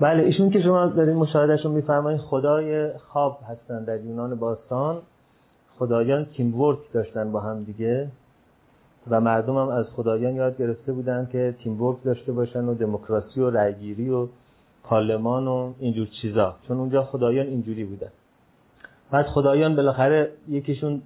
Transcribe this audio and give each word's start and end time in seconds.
بله 0.00 0.22
ایشون 0.22 0.50
که 0.50 0.62
شما 0.62 0.86
دارین 0.86 1.16
مشاهدهشون 1.16 1.72
میفرمایید 1.72 2.20
خدای 2.20 2.90
خواب 2.98 3.38
هستن 3.48 3.84
در 3.84 4.00
یونان 4.00 4.34
باستان. 4.34 4.98
خدایان 5.78 6.24
تیم 6.36 6.76
داشتن 6.92 7.32
با 7.32 7.40
هم 7.40 7.64
دیگه 7.64 8.08
و 9.10 9.20
مردم 9.20 9.56
هم 9.56 9.68
از 9.68 9.86
خدایان 9.96 10.34
یاد 10.34 10.58
گرفته 10.58 10.92
بودن 10.92 11.28
که 11.32 11.54
تیم 11.64 11.96
داشته 12.04 12.32
باشن 12.32 12.64
و 12.64 12.74
دموکراسی 12.74 13.40
و 13.40 13.50
رأیگیری 13.50 14.10
و 14.10 14.26
پارلمان 14.84 15.48
و 15.48 15.72
اینجور 15.78 16.06
چیزا. 16.22 16.54
چون 16.68 16.78
اونجا 16.78 17.02
خدایان 17.02 17.46
اینجوری 17.46 17.84
بودن. 17.84 18.10
بعد 19.10 19.26
خدایان 19.26 19.76
بالاخره 19.76 20.30
یکیشون 20.48 21.02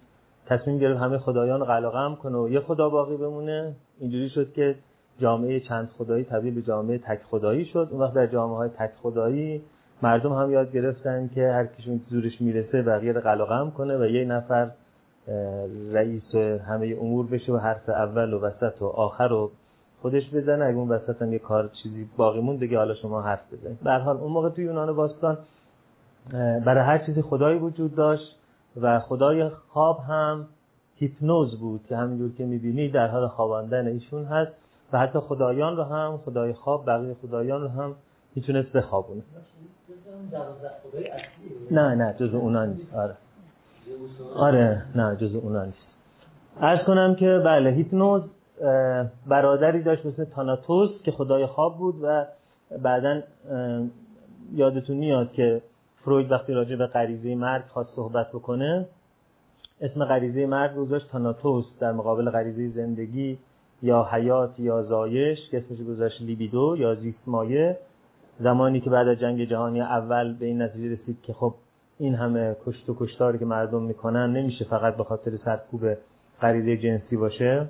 تصمیم 0.46 0.78
گرفت 0.78 1.00
همه 1.00 1.18
خدایان 1.18 1.60
رو 1.60 1.66
قلقم 1.66 2.14
کنه 2.22 2.38
و 2.38 2.48
یه 2.48 2.60
خدا 2.60 2.88
باقی 2.88 3.16
بمونه. 3.16 3.72
اینجوری 4.00 4.28
شد 4.28 4.52
که 4.52 4.74
جامعه 5.18 5.60
چند 5.60 5.90
خدایی 5.98 6.24
تبدیل 6.24 6.54
به 6.54 6.62
جامعه 6.62 6.98
تک 6.98 7.20
خدایی 7.30 7.64
شد. 7.64 7.88
اون 7.90 8.00
وقت 8.00 8.14
در 8.14 8.26
جامعه 8.26 8.56
های 8.56 8.68
تک 8.68 8.90
خدایی 9.02 9.62
مردم 10.02 10.32
هم 10.32 10.50
یاد 10.50 10.72
گرفتن 10.72 11.30
که 11.34 11.48
هر 11.52 11.66
کشون 11.66 12.00
زورش 12.10 12.40
می‌رسه 12.40 12.82
بقیه 12.82 13.12
رو 13.12 13.20
قلقم 13.20 13.70
کنه 13.70 13.98
و 13.98 14.06
یه 14.06 14.24
نفر 14.24 14.70
رئیس 15.92 16.34
همه 16.68 16.96
امور 17.00 17.26
بشه 17.26 17.52
و 17.52 17.56
حرف 17.56 17.88
اول 17.88 18.32
و 18.32 18.40
وسط 18.40 18.82
و 18.82 18.84
آخر 18.84 19.32
و 19.32 19.50
خودش 20.02 20.34
بزنه. 20.34 20.64
اگه 20.64 20.76
اون 20.76 20.88
وسط 20.88 21.22
هم 21.22 21.32
یه 21.32 21.38
کار 21.38 21.70
چیزی 21.82 22.08
باقی 22.16 22.40
مون 22.40 22.56
دیگه 22.56 22.78
حالا 22.78 22.94
شما 22.94 23.22
حرف 23.22 23.52
بزنید. 23.52 23.80
به 23.80 23.92
حال 23.92 24.16
اون 24.16 24.32
موقع 24.32 24.48
توی 24.48 24.64
یونان 24.64 24.92
باستان 24.92 25.38
برای 26.64 26.84
هر 26.84 26.98
چیزی 26.98 27.22
خدایی 27.22 27.58
وجود 27.58 27.94
داشت 27.94 28.36
و 28.80 29.00
خدای 29.00 29.48
خواب 29.48 29.98
هم 30.08 30.46
هیپنوز 30.96 31.60
بود 31.60 31.80
که 31.88 31.96
همینجور 31.96 32.32
که 32.38 32.44
می‌بینی 32.44 32.88
در 32.88 33.06
حال 33.06 33.28
خواباندن 33.28 33.86
ایشون 33.86 34.24
هست. 34.24 34.52
و 34.94 34.98
حتی 34.98 35.18
خدایان 35.18 35.76
رو 35.76 35.82
هم 35.82 36.20
خدای 36.24 36.52
خواب 36.52 36.86
بقیه 36.86 37.14
خدایان 37.22 37.62
رو 37.62 37.68
هم 37.68 37.94
می‌تونست 38.34 38.72
بخوابونه. 38.72 39.22
نه 41.70 41.94
نه 41.94 42.14
جز 42.20 42.34
اونا 42.34 42.64
نیست. 42.64 42.94
آره. 42.94 43.14
آره 44.36 44.82
نه 44.94 45.16
جز 45.16 45.34
اونا 45.34 45.64
نیست. 45.64 45.86
ارز 46.60 46.86
کنم 46.86 47.14
که 47.14 47.42
بله 47.44 47.70
هیپنوز 47.70 48.22
برادری 49.26 49.82
داشت 49.82 50.06
مثل 50.06 50.24
تاناتوس 50.24 50.90
که 51.04 51.10
خدای 51.10 51.46
خواب 51.46 51.78
بود 51.78 51.94
و 52.02 52.24
بعدا 52.82 53.22
یادتون 54.52 54.96
میاد 54.96 55.32
که 55.32 55.62
فروید 56.04 56.32
وقتی 56.32 56.52
راجع 56.52 56.76
به 56.76 56.86
غریزه 56.86 57.34
مرگ 57.34 57.64
خواست 57.68 57.90
صحبت 57.96 58.28
بکنه 58.28 58.86
اسم 59.80 60.04
غریزه 60.04 60.46
مرگ 60.46 60.74
گذاشت 60.74 61.10
تاناتوس 61.10 61.64
در 61.80 61.92
مقابل 61.92 62.30
غریزه 62.30 62.68
زندگی. 62.68 63.38
یا 63.84 64.08
حیات 64.12 64.60
یا 64.60 64.82
زایش 64.82 65.38
که 65.50 65.58
اسمش 65.58 65.86
گذاشت 65.86 66.22
لیبیدو 66.22 66.76
یا 66.78 66.94
زیست 66.94 67.22
مایه 67.26 67.78
زمانی 68.40 68.80
که 68.80 68.90
بعد 68.90 69.08
از 69.08 69.18
جنگ 69.18 69.44
جهانی 69.44 69.80
اول 69.80 70.34
به 70.34 70.46
این 70.46 70.62
نتیجه 70.62 70.92
رسید 70.92 71.22
که 71.22 71.32
خب 71.32 71.54
این 71.98 72.14
همه 72.14 72.56
کشت 72.66 72.90
و 72.90 72.96
کشتاری 72.98 73.38
که 73.38 73.44
مردم 73.44 73.82
می‌کنن 73.82 74.32
نمیشه 74.32 74.64
فقط 74.64 74.96
به 74.96 75.04
خاطر 75.04 75.30
سرکوب 75.44 75.80
غریزه 76.40 76.76
جنسی 76.76 77.16
باشه. 77.16 77.66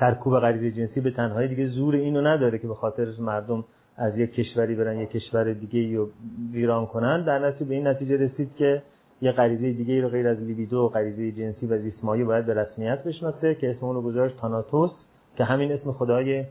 سرکوب 0.00 0.40
غریزه 0.40 0.70
جنسی 0.70 1.00
به 1.00 1.10
تنهایی 1.10 1.48
دیگه 1.48 1.66
زور 1.66 1.94
اینو 1.94 2.20
نداره 2.20 2.58
که 2.58 2.68
به 2.68 2.74
خاطر 2.74 3.06
مردم 3.18 3.64
از 3.96 4.18
یک 4.18 4.34
کشوری 4.34 4.74
برن 4.74 4.98
یک 4.98 5.10
کشور 5.10 5.52
دیگه 5.52 5.96
رو 5.96 6.08
ویران 6.52 6.86
کنن. 6.86 7.24
در 7.24 7.38
نتیجه 7.38 7.64
به 7.64 7.74
این 7.74 7.86
نتیجه 7.86 8.16
رسید 8.16 8.50
که 8.56 8.82
یه 9.20 9.32
غریزه 9.32 9.72
دیگه 9.72 10.00
رو 10.02 10.08
غیر 10.08 10.28
از 10.28 10.38
لیبیدو 10.40 10.78
و 10.78 10.88
غریزه 10.88 11.32
جنسی 11.32 11.66
و 11.66 11.78
زیسمایی 11.78 12.24
باید 12.24 12.46
به 12.46 12.54
رسمیت 12.54 13.04
بشناسه 13.04 13.54
که 13.54 13.70
اسم 13.70 13.86
اون 13.86 13.94
رو 13.94 14.02
گذاشت 14.02 14.36
تاناتوس 14.36 14.90
که 15.36 15.44
همین 15.44 15.72
اسم 15.72 15.92
خدای 15.92 16.44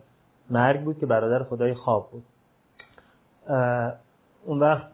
مرگ 0.49 0.83
بود 0.83 0.99
که 0.99 1.05
برادر 1.05 1.43
خدای 1.43 1.73
خواب 1.73 2.09
بود. 2.11 2.23
اون 4.45 4.59
وقت 4.59 4.87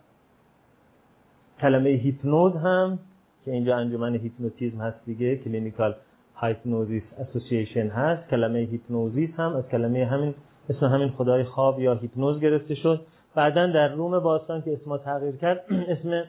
کلمه 1.61 1.89
هیپنوز 1.89 2.55
هم 2.55 2.99
که 3.45 3.51
اینجا 3.51 3.77
انجمن 3.77 4.15
هیپنوتیزم 4.15 4.81
هست 4.81 5.05
دیگه 5.05 5.35
clinical 5.35 5.95
hypnosis 6.35 7.03
association 7.19 7.87
هست 7.87 8.29
کلمه 8.29 8.59
hypnosis 8.59 9.29
هم 9.37 9.55
از 9.55 9.67
کلمه 9.67 10.05
همین 10.05 10.33
اسم 10.69 10.85
همین 10.85 11.09
خدای 11.09 11.43
خواب 11.43 11.79
یا 11.79 11.93
هیپنوز 11.93 12.39
گرفته 12.39 12.75
شد. 12.75 13.05
بعدا 13.35 13.67
در 13.67 13.87
روم 13.87 14.19
باستان 14.19 14.61
که 14.61 14.73
اسم 14.73 14.97
تغییر 14.97 15.35
کرد 15.35 15.65
اسم 15.93 16.23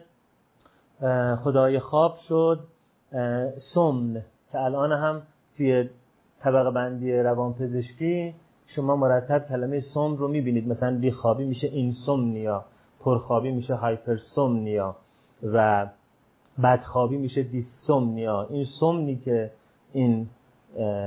خدای 1.43 1.79
خواب 1.79 2.17
شد. 2.27 2.59
سمن 3.73 4.21
که 4.51 4.59
الان 4.59 4.91
هم 4.91 5.21
توی 5.57 5.89
طبقه 6.39 6.71
بندی 6.71 7.13
روانپزشکی 7.13 8.33
شما 8.75 8.95
مرتب 8.95 9.47
کلمه 9.49 9.83
سم 9.93 10.15
رو 10.15 10.27
می‌بینید. 10.27 10.67
مثلا 10.67 10.99
بیخوابی 10.99 11.45
میشه 11.45 11.67
اینسومنیا 11.67 12.65
پرخوابی 12.99 13.51
میشه 13.51 13.75
هایپرسومنیا 13.75 14.95
و 15.53 15.87
بدخوابی 16.63 17.17
میشه 17.17 17.43
دیسومنیا. 17.43 18.47
این 18.49 18.65
سومنی 18.79 19.15
که 19.15 19.51
این 19.93 20.27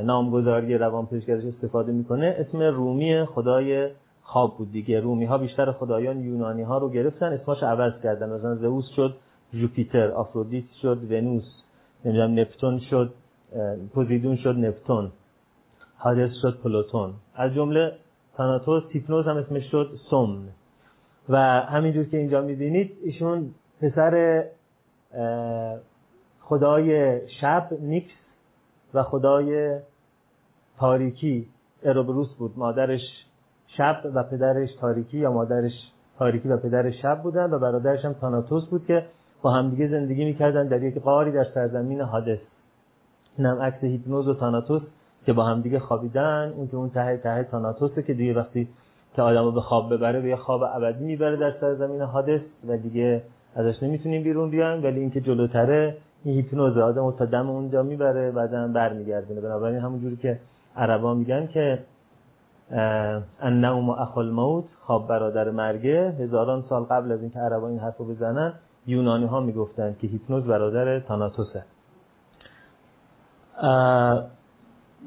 نامگذاری 0.04 0.78
روانپزشکی 0.78 1.32
ازش 1.32 1.44
استفاده 1.44 1.92
می‌کنه 1.92 2.36
اسم 2.38 2.62
رومی 2.62 3.24
خدای 3.24 3.88
خواب 4.22 4.56
بود 4.58 4.72
دیگه. 4.72 5.00
رومی 5.00 5.24
ها 5.24 5.38
بیشتر 5.38 5.72
خدایان 5.72 6.20
یونانی 6.20 6.62
ها 6.62 6.78
رو 6.78 6.90
گرفتن. 6.90 7.26
اسمش 7.26 7.62
عوض 7.62 7.92
کردن. 8.02 8.32
مثلا 8.32 8.54
زئوس 8.54 8.88
شد 8.96 9.16
جوپیتر 9.60 10.10
آفرودیت 10.10 10.64
شد 10.82 10.98
ونوس 11.10 11.44
نمی‌دونم 12.04 12.40
نپتون 12.40 12.80
شد 12.90 13.14
پوزیدون 13.94 14.36
شد 14.36 14.56
نپتون 14.58 15.12
هادس 15.98 16.30
شد 16.42 16.58
پلوتون. 16.64 17.14
از 17.34 17.54
جمله 17.54 17.92
تاناتوس 18.36 18.82
تیپنوز 18.92 19.26
هم 19.26 19.36
اسمش 19.36 19.70
شد 19.70 19.90
سوم 20.10 20.48
و 21.28 21.36
همینجور 21.60 22.04
که 22.04 22.16
اینجا 22.16 22.40
می‌بینید 22.40 22.96
ایشون 23.02 23.54
پسر 23.80 24.44
خدای 26.40 27.20
شب 27.40 27.68
نیکس 27.80 28.12
و 28.94 29.02
خدای 29.02 29.78
تاریکی 30.78 31.46
اروبروس 31.82 32.34
بود. 32.34 32.52
مادرش 32.56 33.00
شب 33.66 33.96
و 34.14 34.22
پدرش 34.22 34.74
تاریکی 34.80 35.18
یا 35.18 35.32
مادرش 35.32 35.72
تاریکی 36.18 36.48
و 36.48 36.56
پدرش 36.56 37.02
شب 37.02 37.22
بودن 37.22 37.50
و 37.50 37.58
برادرش 37.58 38.04
هم 38.04 38.12
تاناتوس 38.12 38.64
بود 38.64 38.86
که 38.86 39.06
با 39.42 39.50
همدیگه 39.50 39.88
زندگی 39.88 40.24
می‌کردن 40.24 40.66
در 40.66 40.82
یک 40.82 40.98
قاری 40.98 41.32
در 41.32 41.44
سرزمین 41.44 42.00
حادث. 42.00 42.38
این 43.38 43.46
هم 43.46 43.62
عکس 43.62 43.84
هیپنوز 43.84 44.28
و 44.28 44.34
تاناتوس 44.34 44.82
که 45.26 45.32
با 45.32 45.44
همدیگه 45.44 45.78
خوابیدن. 45.78 46.52
اون 46.56 46.68
که 46.68 46.76
اون 46.76 46.90
ته 46.90 47.16
ته 47.16 47.44
تاناتوسه 47.50 48.02
که 48.02 48.14
دیگه 48.14 48.34
وقتی 48.34 48.68
که 49.16 49.22
آدمو 49.22 49.50
به 49.50 49.60
خواب 49.60 49.94
ببره 49.94 50.20
به 50.20 50.36
خواب 50.36 50.62
ابدی 50.62 51.04
می‌بره 51.04 51.36
در 51.36 51.52
سرزمین 51.60 52.00
حادث 52.00 52.40
و 52.68 52.76
دیگه 52.76 53.22
ازش 53.56 53.82
نمی‌تونیم 53.82 54.22
بیرون 54.22 54.50
بیان. 54.50 54.82
ولی 54.82 55.00
اینکه 55.00 55.20
جلوتره 55.20 55.96
این 56.24 56.34
هیپنوز 56.34 56.78
آدمو 56.78 57.12
تا 57.12 57.24
دم 57.24 57.50
اونجا 57.50 57.82
می‌بره 57.82 58.30
بعدا 58.30 58.68
برمیگردونه. 58.68 59.40
بنابراین 59.40 59.78
همونجوری 59.78 60.16
که 60.16 60.38
عربا 60.76 61.14
میگن 61.14 61.46
که 61.46 61.78
النوم 63.40 63.90
اخل 63.90 64.30
موت 64.30 64.64
خواب 64.80 65.08
برادر 65.08 65.50
مرگه. 65.50 66.14
هزاران 66.18 66.64
سال 66.68 66.82
قبل 66.82 67.12
از 67.12 67.20
اینکه 67.20 67.38
عربا 67.38 67.68
این 67.68 67.78
حرفو 67.78 68.04
بزنن 68.04 68.52
یونانی 68.86 69.26
ها 69.26 69.40
می‌گفتن 69.40 69.96
که 70.00 70.06
هیپنوز 70.06 70.44
برادر 70.44 71.00
تاناتوسه 71.00 71.64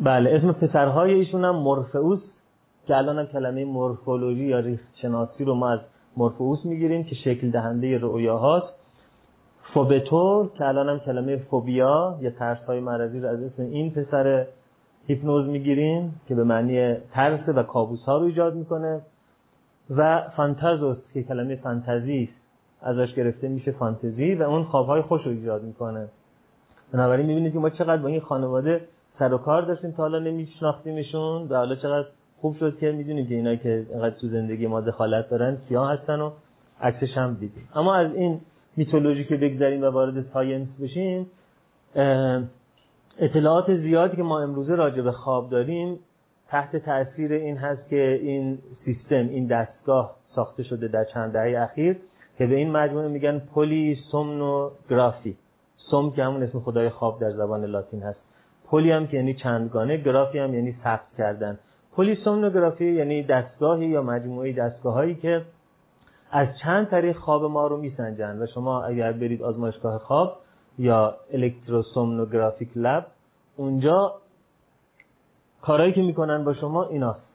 بله 0.02 0.36
اسم 0.36 0.52
پسرهای 0.52 1.14
ایشون 1.14 1.46
هم 1.46 1.56
مورفئوس 1.56 2.20
که 2.88 2.98
الان 2.98 3.26
کلمه 3.26 3.66
مورفولوژی 3.66 4.46
یا 4.46 4.60
ریخت 4.60 4.88
شناسی 5.02 5.46
رو 5.46 5.56
ما 5.56 5.70
از 5.70 5.80
مورفئوس 6.18 6.66
می‌گیریم 6.66 7.04
که 7.04 7.16
شکل 7.16 7.52
دهنده 7.52 7.98
رؤیاهاست. 7.98 8.74
فوبتور 9.74 10.50
که 10.58 10.66
الان 10.66 10.90
هم 10.90 11.00
کلمه 11.00 11.38
فوبیا 11.38 12.18
یا 12.22 12.30
ترس 12.30 12.64
های 12.68 12.80
مرضی 12.80 13.20
رو 13.20 13.28
از 13.28 13.44
اسم 13.44 13.64
این 13.64 13.92
پسر 13.92 14.46
هیپنوز 15.08 15.48
می‌گیریم 15.48 16.22
که 16.28 16.36
به 16.36 16.44
معنی 16.44 16.96
ترس 16.96 17.50
و 17.56 17.64
کابوس 17.64 18.04
ها 18.04 18.18
رو 18.18 18.26
ایجاد 18.26 18.56
می‌کنه. 18.56 19.02
و 19.90 20.24
فانتازوس 20.36 20.98
که 21.14 21.24
کلمه 21.24 21.56
فانتزی 21.56 22.30
ازش 22.82 23.14
گرفته 23.14 23.48
میشه 23.48 23.72
فانتزی 23.72 24.36
و 24.36 24.44
اون 24.44 24.64
خوابهای 24.64 25.02
خوش 25.02 25.26
رو 25.26 25.32
ایجاد 25.32 25.64
می‌کنه. 25.64 26.08
بنابراین 26.94 27.26
می‌بینید 27.26 27.54
که 27.54 27.60
ما 27.60 27.70
چقدر 27.70 28.02
با 28.02 28.08
این 28.08 28.20
خانواده 28.20 28.82
سر 29.20 29.34
و 29.34 29.38
کار 29.38 29.62
داشتیم 29.62 29.92
تا 29.92 30.04
حالا 30.04 30.20
نمیشناختیمشون 30.20 31.48
و 31.50 31.56
حالا 31.56 31.76
چقدر 31.76 32.08
خوب 32.42 32.56
شد 32.56 32.78
که 32.78 32.92
می‌دونیم 32.92 33.28
که 33.28 33.36
اینا 33.36 33.56
که 33.56 33.86
اینقدر 33.90 34.16
تو 34.16 34.28
زندگی 34.28 34.68
ما 34.68 34.82
دخالت 34.82 35.30
دارن 35.30 35.58
کیا 35.68 35.86
هستن 35.86 36.20
و 36.20 36.32
عکسش 36.82 37.18
هم 37.18 37.34
دیدیم. 37.34 37.70
اما 37.76 37.96
از 37.96 38.14
این 38.14 38.42
mythology 38.76 39.24
که 39.24 39.36
بگذاریم 39.36 39.82
و 39.82 39.86
وارد 39.86 40.26
science 40.34 40.68
بشیم 40.82 41.28
اطلاعات 43.20 43.76
زیادی 43.78 44.16
که 44.16 44.24
ما 44.24 44.42
امروزه 44.42 44.76
راجع 44.76 45.02
به 45.02 45.12
خواب 45.12 45.50
داریم 45.50 46.00
تحت 46.48 46.76
تاثیر 46.76 47.34
این 47.34 47.58
هست 47.58 47.90
که 47.90 48.20
این 48.22 48.58
سیستم 48.86 49.16
این 49.16 49.48
دستگاه 49.48 50.16
ساخته 50.36 50.64
شده 50.64 50.88
در 50.88 51.04
چند 51.14 51.34
دهه 51.34 51.62
اخیر 51.62 51.98
که 52.40 52.48
به 52.48 52.56
این 52.56 52.72
مجموعه 52.72 53.08
میگن 53.08 53.40
polysomnography 53.40 55.38
Somn 55.92 56.12
که 56.12 56.24
همون 56.24 56.44
اسم 56.44 56.60
خدای 56.60 56.90
خواب 56.90 57.20
در 57.20 57.32
زبان 57.32 57.66
لاتین 57.66 58.04
هست. 58.04 58.20
poly 58.68 58.92
هم 58.92 59.08
که 59.08 59.18
یعنی 59.18 59.34
چندگانه 59.34 59.98
graphy 59.98 60.40
هم 60.40 60.54
یعنی 60.54 60.76
ثبت 60.84 61.08
کردن. 61.18 61.60
polysomnography 61.96 62.86
یعنی 62.86 63.24
دستگاهی 63.24 63.86
یا 63.86 64.02
مجموعه 64.02 64.54
دستگاه 64.54 64.94
هایی 64.94 65.16
که 65.16 65.42
از 66.32 66.48
چند 66.64 66.88
طریق 66.88 67.18
خواب 67.18 67.44
ما 67.44 67.68
رو 67.68 67.78
میسنجن 67.78 68.42
و 68.42 68.46
شما 68.54 68.84
اگر 68.84 69.12
برید 69.12 69.44
آزمایشگاه 69.44 69.98
خواب 69.98 70.38
یا 70.78 71.16
electrosomnographic 71.34 72.70
lab 72.76 73.06
اونجا 73.58 74.16
کارهایی 75.62 75.94
که 75.94 76.02
می‌کنن 76.02 76.44
با 76.44 76.54
شما 76.54 76.84
ایناست. 76.86 77.26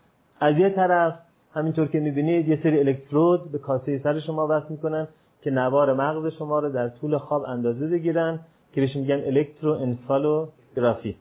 از 0.40 0.56
یه 0.56 0.70
طرف 0.70 1.14
همینطور 1.54 1.86
که 1.88 2.00
می‌بینید 2.00 2.48
یه 2.48 2.60
سری 2.62 2.78
الکترود 2.78 3.52
به 3.52 3.58
کاسه 3.58 3.98
سر 3.98 4.20
شما 4.20 4.46
وصل 4.50 4.66
می‌کنن 4.68 5.08
که 5.42 5.50
نوار 5.50 5.94
مغز 5.94 6.32
شما 6.32 6.58
رو 6.58 6.68
در 6.70 6.88
طول 6.88 7.18
خواب 7.18 7.44
اندازه 7.48 7.86
بگیرن 7.86 8.40
که 8.72 8.80
بهش 8.80 8.96
میگن 8.96 9.20
الکترو 9.24 9.72
انفالوگرافی 9.72 11.16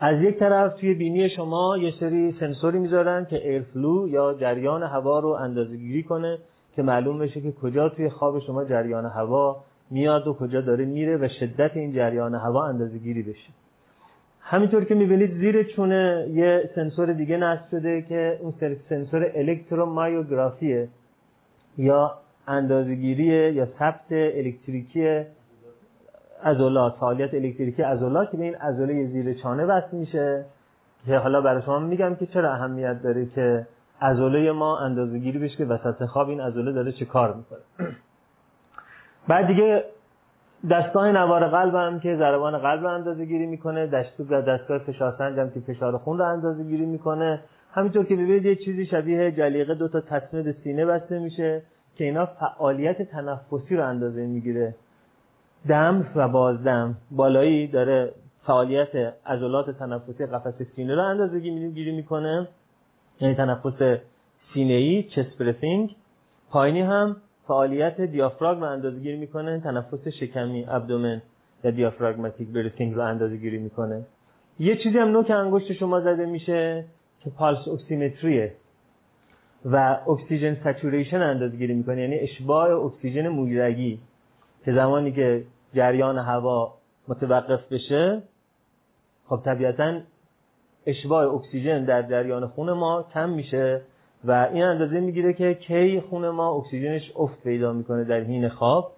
از 0.00 0.22
یک 0.22 0.38
طرف 0.38 0.80
توی 0.80 0.94
بینی 0.94 1.30
شما 1.30 1.78
یه 1.78 1.94
سری 2.00 2.32
سنسوری 2.40 2.78
می‌ذارن 2.78 3.24
که 3.24 3.48
ایرفلو 3.48 4.08
یا 4.08 4.34
جریان 4.34 4.82
هوا 4.82 5.18
رو 5.18 5.28
اندازه 5.28 5.76
گیری 5.76 6.02
کنه 6.02 6.38
که 6.76 6.82
معلوم 6.82 7.18
بشه 7.18 7.40
که 7.40 7.52
کجا 7.52 7.88
توی 7.88 8.08
خواب 8.08 8.38
شما 8.38 8.64
جریان 8.64 9.06
هوا 9.06 9.64
میاد 9.90 10.26
و 10.26 10.34
کجا 10.34 10.60
داره 10.60 10.84
میره 10.84 11.16
و 11.16 11.28
شدت 11.40 11.76
این 11.76 11.92
جریان 11.92 12.34
هوا 12.34 12.64
اندازه 12.64 12.98
گیری 12.98 13.22
بشه. 13.22 13.50
همینطور 14.50 14.84
که 14.84 14.94
می‌بینید 14.94 15.34
زیر 15.34 15.62
چونه 15.62 16.26
یه 16.30 16.70
سنسور 16.74 17.12
دیگه 17.12 17.36
نصب 17.36 17.70
شده 17.70 18.02
که 18.02 18.38
اون 18.40 18.54
سنسور 18.88 19.32
الکترومایوگرافیه 19.34 20.88
یا 21.78 22.14
اندازهگیری 22.48 23.52
یا 23.52 23.66
ثبت 23.78 24.12
الکتریکی 24.12 25.24
عضلات 26.44 26.94
فعالیت 27.00 27.34
الکتریکی 27.34 27.82
عضلات 27.82 28.30
که 28.30 28.36
به 28.36 28.44
این 28.44 28.54
عضله 28.54 29.06
زیر 29.06 29.34
چانه 29.34 29.64
وصل 29.64 29.96
میشه 29.96 30.44
که 31.06 31.16
حالا 31.16 31.40
برای 31.40 31.62
شما 31.62 31.78
میگم 31.78 32.14
که 32.14 32.26
چرا 32.26 32.52
اهمیت 32.52 33.02
داره 33.02 33.26
که 33.26 33.66
عضله 34.02 34.52
ما 34.52 34.78
اندازهگیری 34.78 35.38
بشه 35.38 35.56
که 35.56 35.64
وسط 35.64 36.04
خواب 36.04 36.28
این 36.28 36.40
عضله 36.40 36.72
داره 36.72 36.92
چه 36.92 37.04
کار 37.04 37.34
می‌کنه. 37.34 37.60
بعد 39.28 39.46
دیگه 39.46 39.84
دستگاه 40.70 41.12
نوار 41.12 41.48
قلب 41.48 41.74
هم 41.74 42.00
که 42.00 42.16
ضربان 42.16 42.58
قلب 42.58 42.80
رو 42.82 42.88
اندازه 42.88 43.24
گیری 43.24 43.46
می‌کنه 43.46 43.86
دستگاه 43.86 44.42
دستگاه 44.42 44.78
فشار 44.78 45.14
سنج 45.18 45.38
هم 45.38 45.50
که 45.50 45.60
فشار 45.60 45.98
خون 45.98 46.18
رو 46.18 46.24
اندازه 46.24 46.64
گیری 46.64 46.86
می‌کنه. 46.86 47.40
همینطور 47.72 48.04
که 48.04 48.14
ببینید 48.14 48.44
یه 48.44 48.56
چیزی 48.56 48.86
شبیه 48.86 49.32
جلیقه 49.32 49.74
دو 49.74 49.88
تا 49.88 50.00
تصمید 50.00 50.52
سینه 50.52 50.86
بسته 50.86 51.18
میشه 51.18 51.62
که 51.96 52.04
اینا 52.04 52.26
فعالیت 52.26 53.02
تنفسی 53.02 53.76
رو 53.76 53.86
اندازه 53.86 54.26
می‌گیره. 54.26 54.74
دم 55.68 56.06
و 56.16 56.28
بازدم 56.28 56.96
بالایی 57.10 57.66
داره 57.66 58.12
فعالیت 58.46 59.14
عضلات 59.26 59.70
تنفسی 59.70 60.26
قفسه 60.26 60.64
سینه 60.76 60.94
رو 60.94 61.02
اندازه 61.02 61.38
گیری 61.38 61.92
می‌کنه. 61.92 62.48
یعنی 63.20 63.34
تنفس 63.34 63.98
سینه 64.54 64.74
ای 64.74 65.02
چست 65.02 65.42
پایینی 66.50 66.80
هم 66.80 67.16
فعالیت 67.46 68.00
دیافراگم 68.00 68.62
اندازه 68.62 68.98
گیری 69.00 69.16
می‌کنه 69.16 69.60
تنفس 69.60 70.08
شکمی 70.08 70.64
ابدومن 70.68 71.22
یا 71.64 71.70
دیافراگماتیک 71.70 72.48
بریثینگ 72.48 72.94
رو 72.94 73.02
اندازه 73.02 73.36
گیری 73.36 73.58
می‌کنه. 73.58 74.06
یه 74.58 74.76
چیزی 74.76 74.98
هم 74.98 75.08
نوک 75.08 75.30
انگشت 75.30 75.72
شما 75.72 76.00
زده 76.00 76.26
میشه 76.26 76.84
که 77.20 77.30
pulse 77.30 77.68
oximetry 77.68 78.43
ه 78.43 78.52
و 79.64 79.98
oxygen 80.08 80.56
saturation 80.64 81.20
اندازه 81.22 81.56
گیری 81.56 81.74
می‌کنه 81.74 82.00
یعنی 82.00 82.18
اشباع 82.18 82.84
اکسیژن 82.84 83.28
مویرگی 83.28 84.00
که 84.64 84.72
زمانی 84.72 85.12
که 85.12 85.44
جریان 85.74 86.18
هوا 86.18 86.74
متوقف 87.08 87.72
بشه 87.72 88.22
خب 89.26 89.40
طبیعتا 89.44 90.00
اشباع 90.86 91.34
اکسیژن 91.34 91.84
در 91.84 92.02
جریان 92.02 92.46
خون 92.46 92.72
ما 92.72 93.06
کم 93.14 93.30
میشه. 93.30 93.80
و 94.24 94.48
این 94.52 94.62
اندازه 94.62 95.00
می‌گیره 95.00 95.32
که 95.32 95.54
کی 95.54 96.00
خون 96.00 96.28
ما 96.28 96.56
اکسیژنش 96.56 97.12
افت 97.16 97.42
پیدا 97.42 97.72
می‌کنه 97.72 98.04
در 98.04 98.20
حین 98.20 98.48
خواب. 98.48 98.92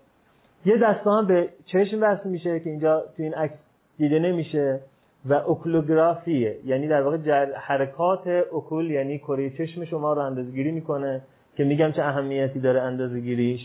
یه 0.65 0.77
دستگاه 0.77 1.19
هم 1.19 1.27
به 1.27 1.49
چشم 1.67 1.99
وصل 2.03 2.29
میشه 2.29 2.61
که 2.61 2.71
اینجا 2.71 3.01
تو 3.17 3.23
این 3.23 3.35
عکس 3.35 3.55
دیده 3.99 4.19
نمیشه 4.19 4.81
و 5.25 5.33
اوکلوگرافیه 5.35 6.57
یعنی 6.65 6.89
در 6.89 7.03
واقع 7.03 7.17
جر... 7.17 7.47
حرکات 7.55 8.27
اوکول 8.27 8.91
یعنی 8.91 9.19
کره 9.19 9.51
چشم 9.51 9.85
شما 9.85 10.13
رو 10.13 10.21
اندازه‌گیری 10.21 10.71
می‌کنه 10.71 11.21
که 11.57 11.65
میگم 11.65 11.93
چه 11.93 12.03
اهمیتی 12.03 12.61
داره 12.61 12.81
اندازه‌گیریش. 12.81 13.61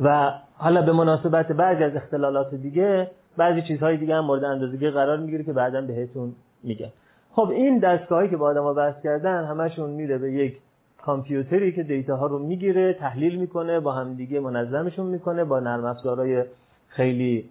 و 0.00 0.32
حالا 0.56 0.82
به 0.82 0.92
مناسبت 0.92 1.52
بعضی 1.52 1.84
از 1.84 1.96
اختلالات 1.96 2.54
دیگه 2.54 3.10
بعضی 3.36 3.62
چیزهای 3.62 3.96
دیگه 3.96 4.14
هم 4.14 4.24
مورد 4.24 4.44
اندازه‌گیری 4.44 4.90
قرار 4.90 5.18
می‌گیره 5.18 5.44
که 5.44 5.52
بعدا 5.52 5.80
بهتون 5.80 6.32
میگم. 6.62 6.88
خب 7.36 7.50
این 7.50 7.78
دستگاهی 7.78 8.28
که 8.28 8.36
با 8.36 8.46
آدم 8.46 8.62
ها 8.62 8.72
بحث 8.72 9.02
کردن 9.02 9.44
همشون 9.44 9.90
میره 9.90 10.18
به 10.18 10.32
یک 10.32 10.58
کامپیوتری 11.02 11.72
که 11.72 11.82
دیتا 11.82 12.16
ها 12.16 12.26
رو 12.26 12.38
می‌گیره 12.38 12.92
تحلیل 12.92 13.38
می‌کنه 13.38 13.80
با 13.80 13.92
همدیگه 13.92 14.40
منظمشون 14.40 15.06
می‌کنه 15.06 15.44
با 15.44 15.60
نرم 15.60 15.84
افزارهای 15.84 16.44
خیلی 16.88 17.48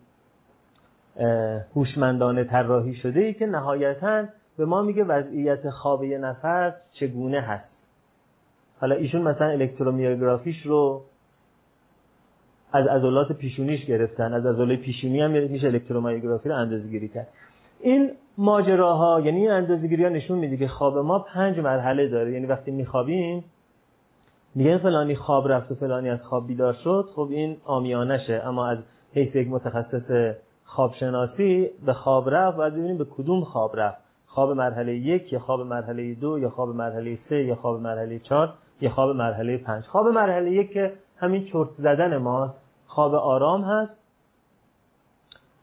هوشمندانه 1.76 2.44
طراحی 2.44 2.96
شده 2.96 3.20
ای 3.20 3.34
که 3.34 3.46
نهایتا 3.46 4.24
به 4.58 4.66
ما 4.66 4.82
میگه 4.82 5.04
وضعیت 5.04 5.70
خواب 5.70 6.04
یه 6.04 6.18
نفر 6.18 6.74
چگونه 6.94 7.42
هست. 7.42 7.70
حالا 8.80 8.96
ایشون 8.96 9.22
مثلا 9.22 9.48
الکترومیوگرافیش 9.48 10.66
رو 10.66 11.02
از 12.74 12.88
عضلات 12.88 13.32
پیشونیش 13.32 13.86
گرفتن 13.86 14.34
از 14.34 14.46
عضلات 14.46 14.80
پیشونی 14.80 15.22
هم 15.22 15.32
میشه 15.32 15.68
الکترومیوگرافی 15.68 16.50
رو 16.50 16.56
اندازه‌گیری 16.56 17.08
کرد. 17.08 17.28
این 17.80 18.12
ماجراها 18.38 19.22
یعنی 19.22 19.40
این 19.40 19.52
اندازه‌گیری 19.52 20.04
ها 20.04 20.10
نشون 20.10 20.38
میده 20.38 20.58
که 20.58 20.68
خواب 20.68 20.98
ما 20.98 21.20
پنج 21.20 21.60
مرحله 21.60 22.08
داره. 22.08 22.32
یعنی 22.32 22.46
وقتی 22.46 22.72
میخوابیم 22.72 23.44
میگن 24.56 24.78
فلانی 24.78 25.16
خواب 25.16 25.48
رفت 25.48 25.72
و 25.72 25.76
فلانی 25.76 26.10
از 26.10 26.20
خواب 26.24 26.48
بیدار 26.48 26.74
شد. 26.84 27.10
خب 27.16 27.28
این 27.32 27.58
آمیانشه. 27.66 28.42
اما 28.46 28.68
از 28.68 28.78
حیث 29.14 29.36
یک 29.36 29.48
متخصص 29.48 30.36
خواب 30.64 30.94
شناسی 31.00 31.70
به 31.86 31.94
خواب 31.94 32.30
رفت 32.30 32.58
باید 32.58 32.74
ببینیم 32.74 32.98
به 32.98 33.06
کدوم 33.06 33.44
خواب 33.44 33.80
رفت. 33.80 33.98
خواب 34.28 34.52
مرحله 34.52 34.96
یک 34.96 35.34
یا 35.34 35.40
خواب 35.40 35.62
مرحله 35.62 36.14
دو 36.14 36.40
یا 36.40 36.50
خواب 36.50 36.70
مرحله 36.70 37.18
سه 37.30 37.44
یا 37.44 37.56
خواب 37.56 37.82
مرحله 37.82 38.20
چهار 38.20 38.54
یا 38.82 38.90
خواب 38.90 39.16
مرحله 39.16 39.58
پنج. 39.58 39.84
خواب 39.84 40.08
مرحله 40.08 40.52
یک 40.52 40.72
که 40.74 40.94
همین 41.18 41.46
چرت 41.46 41.70
زدن 41.78 42.18
ماست. 42.18 42.54
خواب 42.88 43.16
آرام 43.16 43.62
هست. 43.62 44.05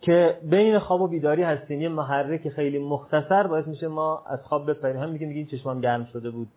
که 0.02 0.38
بین 0.50 0.78
خواب 0.78 1.00
و 1.00 1.08
بیداری 1.08 1.42
هستیم. 1.42 1.80
یه 1.80 1.88
محرک 1.88 2.48
خیلی 2.48 2.78
مختصر 2.78 3.46
باعث 3.46 3.66
میشه 3.66 3.88
ما 3.88 4.22
از 4.26 4.42
خواب 4.42 4.70
بپریم. 4.70 4.96
هم 4.96 5.10
میگیم 5.10 5.28
میگیم 5.28 5.46
چشمام 5.46 5.80
گرم 5.80 6.04
شده 6.12 6.30
بود. 6.30 6.48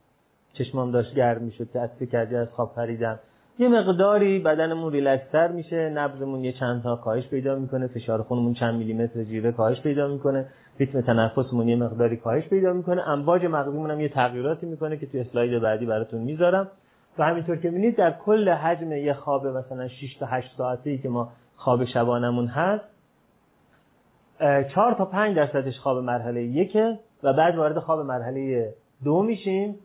چشمام 0.53 0.91
داشت 0.91 1.15
گرم 1.15 1.41
می‌شد. 1.41 1.71
که 1.73 1.79
از 1.79 1.89
کردی؟ 2.11 2.35
از 2.35 2.47
خواب 2.51 2.75
پریدم. 2.75 3.19
یه 3.59 3.67
مقداری 3.67 4.39
بدنمون 4.39 4.91
ریلکسر 4.91 5.47
میشه. 5.47 5.89
نبضمون 5.89 6.43
یه 6.43 6.51
چند 6.51 6.83
تا 6.83 6.95
کاهش 6.95 7.27
پیدا 7.27 7.55
می‌کنه. 7.55 7.87
فشار 7.87 8.21
خونمون 8.21 8.53
چند 8.53 8.75
میلیمتر 8.75 9.23
جیره 9.23 9.51
کاهش 9.51 9.81
پیدا 9.81 10.07
می‌کنه. 10.07 10.45
ریتم 10.79 11.01
تنفسمون 11.01 11.67
یه 11.67 11.75
مقداری 11.75 12.17
کاهش 12.17 12.47
پیدا 12.47 12.73
می‌کنه. 12.73 13.09
امواج 13.09 13.45
مغزیمون 13.45 13.91
هم 13.91 14.01
یه 14.01 14.09
تغییراتی 14.09 14.65
می‌کنه 14.65 14.97
که 14.97 15.05
توی 15.05 15.19
اسلاید 15.19 15.61
بعدی 15.61 15.85
براتون 15.85 16.21
می‌ذارم. 16.21 16.67
و 17.17 17.23
همینطور 17.23 17.55
که 17.55 17.69
ببینید 17.69 17.95
در 17.95 18.11
کل 18.11 18.49
حجم 18.49 18.91
یه 18.91 19.13
خواب 19.13 19.47
مثلا 19.47 19.87
6 19.87 20.17
تا 20.19 20.25
8 20.25 20.57
ساعته 20.57 20.97
که 20.97 21.09
ما 21.09 21.29
خواب 21.55 21.85
شبانمون 21.85 22.47
هست 22.47 22.94
4 24.39 24.93
تا 24.93 25.05
5 25.05 25.35
درصدش 25.35 25.79
خواب 25.79 25.97
مرحله 25.97 26.43
یکه 26.43 26.99
و 27.23 27.33
بعد 27.33 27.55
وارد 27.55 27.79
خواب 27.79 27.99
مرحله 27.99 28.73
دو 29.03 29.21
میشیم 29.21 29.75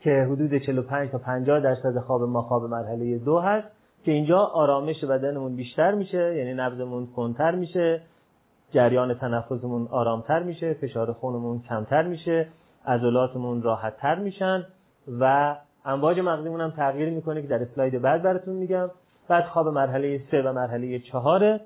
که 0.00 0.26
حدود 0.30 0.58
45 0.58 1.10
تا 1.10 1.18
50 1.18 1.60
درصد 1.60 1.98
خواب 1.98 2.22
ما 2.22 2.42
خواب 2.42 2.64
مرحله 2.64 3.18
دو 3.18 3.38
هست 3.38 3.68
که 4.04 4.12
اینجا 4.12 4.38
آرامش 4.38 5.04
بدنمون 5.04 5.56
بیشتر 5.56 5.94
میشه 5.94 6.36
یعنی 6.36 6.54
نبضمون 6.54 7.06
کنتر 7.16 7.54
میشه 7.54 8.00
جریان 8.72 9.14
تنفسمون 9.14 9.88
آرامتر 9.90 10.42
میشه 10.42 10.74
فشار 10.74 11.12
خونمون 11.12 11.62
کمتر 11.68 12.02
میشه 12.02 12.48
عضلاتمون 12.86 13.62
راحتتر 13.62 14.18
میشن 14.18 14.66
و 15.20 15.56
امواج 15.84 16.18
مغزیمون 16.18 16.60
هم 16.60 16.70
تغییر 16.70 17.10
می‌کنه 17.10 17.42
که 17.42 17.48
در 17.48 17.62
اسلاید 17.62 18.02
بعد 18.02 18.22
براتون 18.22 18.54
میگم. 18.54 18.90
بعد 19.28 19.44
خواب 19.44 19.68
مرحله 19.68 20.20
3 20.30 20.42
و 20.42 20.52
مرحله 20.52 20.98
4 20.98 21.60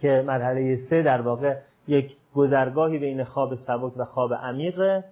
که 0.00 0.24
مرحله 0.26 0.76
3 0.90 1.02
در 1.02 1.20
واقع 1.20 1.56
یک 1.88 2.16
گذرگاهی 2.34 2.98
بین 2.98 3.24
خواب 3.24 3.54
سبک 3.66 3.96
و 3.96 4.04
خواب 4.04 4.34
عمیقه 4.34 5.04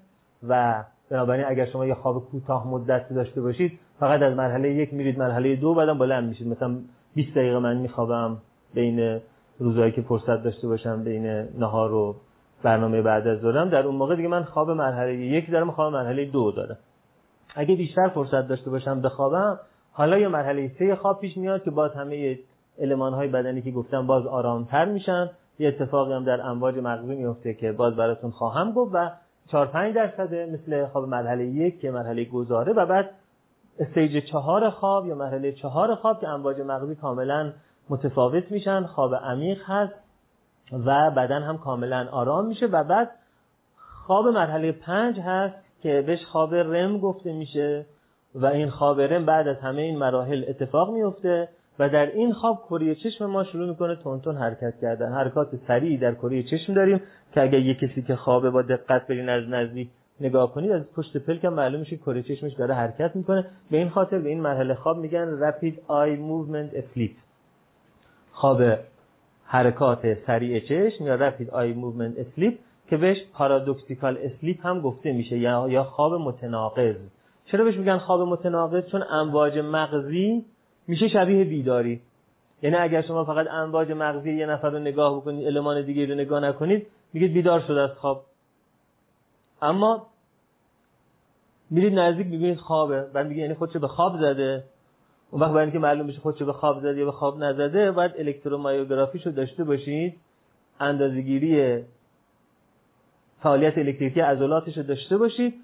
و 0.49 0.85
بنابراین 1.11 1.45
اگر 1.45 1.67
شما 1.67 1.87
یه 1.87 1.95
خواب 1.95 2.31
کوتاه 2.31 2.69
مدت 2.69 3.09
داشته 3.09 3.41
باشید 3.41 3.79
فقط 4.01 4.23
از 4.23 4.37
مرحله 4.37 4.75
یک 4.75 4.95
میرید 4.95 5.19
مرحله 5.19 5.57
دو 5.57 5.75
بعدم 5.75 5.99
بلند 5.99 6.29
میشید. 6.29 6.49
مثلا 6.49 6.77
20 7.15 7.31
دقیقه 7.31 7.59
من 7.59 7.77
میخوابم 7.77 8.39
بین 8.75 9.21
روزایی 9.59 9.93
که 9.93 10.03
فرصت 10.03 10.43
داشته 10.45 10.69
باشم 10.69 11.05
بین 11.05 11.27
نهار 11.59 11.95
و 11.95 12.17
برنامه 12.63 13.03
بعد 13.03 13.27
از 13.27 13.41
ظهرم. 13.41 13.69
در 13.69 13.87
اون 13.87 13.97
موقع 13.97 14.17
دیگه 14.17 14.29
من 14.29 14.45
خواب 14.45 14.71
مرحله 14.71 15.15
یک 15.15 15.51
دارم 15.51 15.71
خواب 15.71 15.93
مرحله 15.93 16.25
دو 16.25 16.53
دارم. 16.53 16.79
اگه 17.55 17.77
بیشتر 17.77 18.09
فرصت 18.09 18.49
داشته 18.49 18.71
باشم 18.71 19.01
بخوابم 19.01 19.59
حالا 19.93 20.19
یه 20.19 20.29
مرحله 20.29 20.71
سه 20.79 20.97
خواب 20.97 21.21
پیش 21.21 21.37
میاد 21.37 21.65
که 21.65 21.71
باز 21.71 21.93
همه 21.93 22.39
المان 22.79 23.15
های 23.15 23.29
بدنی 23.29 23.63
که 23.63 23.71
گفتم 23.71 24.07
باز 24.07 24.27
آرامتر 24.27 24.85
میشن 24.85 25.31
یه 25.59 25.69
اتفاقی 25.69 26.13
هم 26.13 26.25
در 26.25 26.41
امواج 26.41 26.79
مغزی 26.79 27.15
میفته 27.15 27.55
که 27.55 27.73
باز 27.73 27.97
براتون 27.97 28.31
خواهم 28.31 28.73
گفت 28.73 28.91
و 28.95 29.11
4 29.53 29.67
5 29.67 29.95
درصد 29.95 30.35
مثل 30.35 30.87
خواب 30.87 31.09
مرحله 31.09 31.47
یک 31.47 31.81
که 31.81 31.91
مرحله 31.91 32.25
گذاره 32.25 32.73
و 32.73 32.87
بعد 32.87 33.11
استیج 33.79 34.25
چهار 34.31 34.71
خواب 34.71 35.07
یا 35.07 35.15
مرحله 35.15 35.53
چهار 35.53 35.95
خواب 35.95 36.21
که 36.21 36.29
امواج 36.29 36.61
مغزی 36.61 36.95
کاملا 36.95 37.53
متفاوت 37.89 38.53
میشن 38.53 38.87
خواب 38.87 39.15
عمیق 39.15 39.59
هست 39.67 39.95
و 40.73 41.11
بدن 41.11 41.43
هم 41.43 41.59
کاملا 41.59 42.09
آرام 42.13 42.47
میشه 42.47 42.67
و 42.67 42.85
بعد 42.85 43.11
خواب 44.07 44.27
مرحله 44.27 44.73
پنج 44.73 45.21
هست 45.21 45.55
که 45.83 46.05
بهش 46.07 46.25
خواب 46.25 46.55
رم 46.55 46.99
گفته 46.99 47.33
میشه 47.33 47.87
و 48.35 48.47
این 48.47 48.71
خواب 48.71 49.01
REM 49.01 49.27
بعد 49.27 49.49
از 49.49 49.57
همه 49.57 49.83
این 49.83 49.99
مراحل 49.99 50.45
اتفاق 50.49 50.91
میفته 50.91 51.49
و 51.79 51.89
در 51.89 52.07
این 52.07 52.33
خواب 52.33 52.65
کره 52.69 52.95
چشم 52.95 53.27
ما 53.27 53.45
شروع 53.45 53.69
می‌کنه 53.69 53.97
تند 53.97 54.37
حرکت 54.37 54.75
کردن. 54.83 55.13
حرکات 55.13 55.49
سریعی 55.69 55.97
در 55.97 56.15
کره 56.15 56.43
چشم 56.43 56.75
داریم 56.75 57.01
که 57.35 57.43
اگر 57.43 57.59
یه 57.59 57.75
کسی 57.75 58.03
که 58.03 58.17
خوابه 58.17 58.51
با 58.51 58.63
دقت 58.63 59.07
برین 59.07 59.29
از 59.29 59.49
نزدیک 59.49 59.89
نگاه 60.21 60.55
کنید 60.55 60.71
از 60.71 60.93
پشت 60.93 61.17
پلک 61.17 61.45
هم 61.45 61.55
معلوم 61.55 61.81
میشه 61.81 61.97
کره 61.97 62.23
چشمش 62.23 62.53
داره 62.53 62.75
حرکت 62.75 63.17
می‌کنه. 63.17 63.47
به 63.71 63.77
این 63.77 63.89
خاطر 63.89 64.19
به 64.19 64.29
این 64.29 64.41
مرحله 64.41 64.75
خواب 64.75 64.99
میگن 64.99 65.39
rapid 65.43 65.83
eye 65.89 66.17
movement 66.17 66.75
sleep 66.75 67.13
خواب 68.33 68.63
حرکات 69.45 70.15
سریع 70.27 70.61
چشم 70.61 71.07
یا 71.07 71.15
rapid 71.15 71.51
eye 71.51 71.73
movement 71.73 72.19
sleep 72.19 72.59
که 72.89 72.97
بهش 72.97 73.19
paradoxical 73.33 74.19
sleep 74.23 74.67
هم 74.67 74.81
گفته 74.81 75.13
میشه 75.13 75.39
یا 75.39 75.69
یا 75.69 75.85
خواب 75.85 76.15
متناقض. 76.15 76.97
چرا 77.45 77.65
بهش 77.65 77.77
میگن 77.77 77.99
خواب 77.99 78.21
متناقض؟ 78.21 78.87
چون 78.91 79.03
امواج 79.11 79.59
مغزی 79.59 80.45
میشه 80.87 81.09
شبیه 81.09 81.45
بیداری. 81.45 82.01
یعنی 82.63 82.77
اگر 82.77 83.03
شما 83.03 83.25
فقط 83.25 83.47
امواج 83.47 83.91
مغزی 83.93 84.33
یه 84.33 84.47
نفر 84.47 84.71
رو 84.71 84.79
نگاه 84.79 85.17
بکنید 85.17 85.47
المان 85.47 85.83
دیگه 85.83 86.07
رو 86.07 86.15
نگاه 86.15 86.41
نکنید 86.41 86.87
میگید 87.13 87.33
بیدار 87.33 87.61
شده 87.61 87.81
از 87.81 87.91
خواب 87.91 88.25
اما 89.63 90.07
میرید 91.71 91.99
نزدیک 91.99 92.27
می‌بینید 92.27 92.59
خوابه. 92.59 93.03
بعد 93.03 93.27
میگه 93.27 93.43
یعنی 93.43 93.55
خودشو 93.55 93.79
به 93.79 93.89
خواب 93.89 94.17
زده. 94.21 94.65
اون 95.31 95.43
وقت 95.43 95.51
برای 95.51 95.63
اینکه 95.63 95.79
معلوم 95.79 96.07
بشه 96.07 96.21
خودشو 96.21 96.47
به 96.47 96.53
خواب 96.53 96.81
زده 96.81 96.99
یا 96.99 97.05
به 97.05 97.13
خواب 97.13 97.45
نزده 97.45 97.91
باید 97.91 98.13
الکترومایوگرافیشو 98.19 99.31
داشته 99.31 99.65
باشید. 99.65 100.17
اندازه‌گیری 100.81 101.83
فعالیت 103.43 103.79
الکتریکی 103.79 104.21
عضلاتش 104.21 104.79
داشته 104.79 105.17
باشید. 105.17 105.55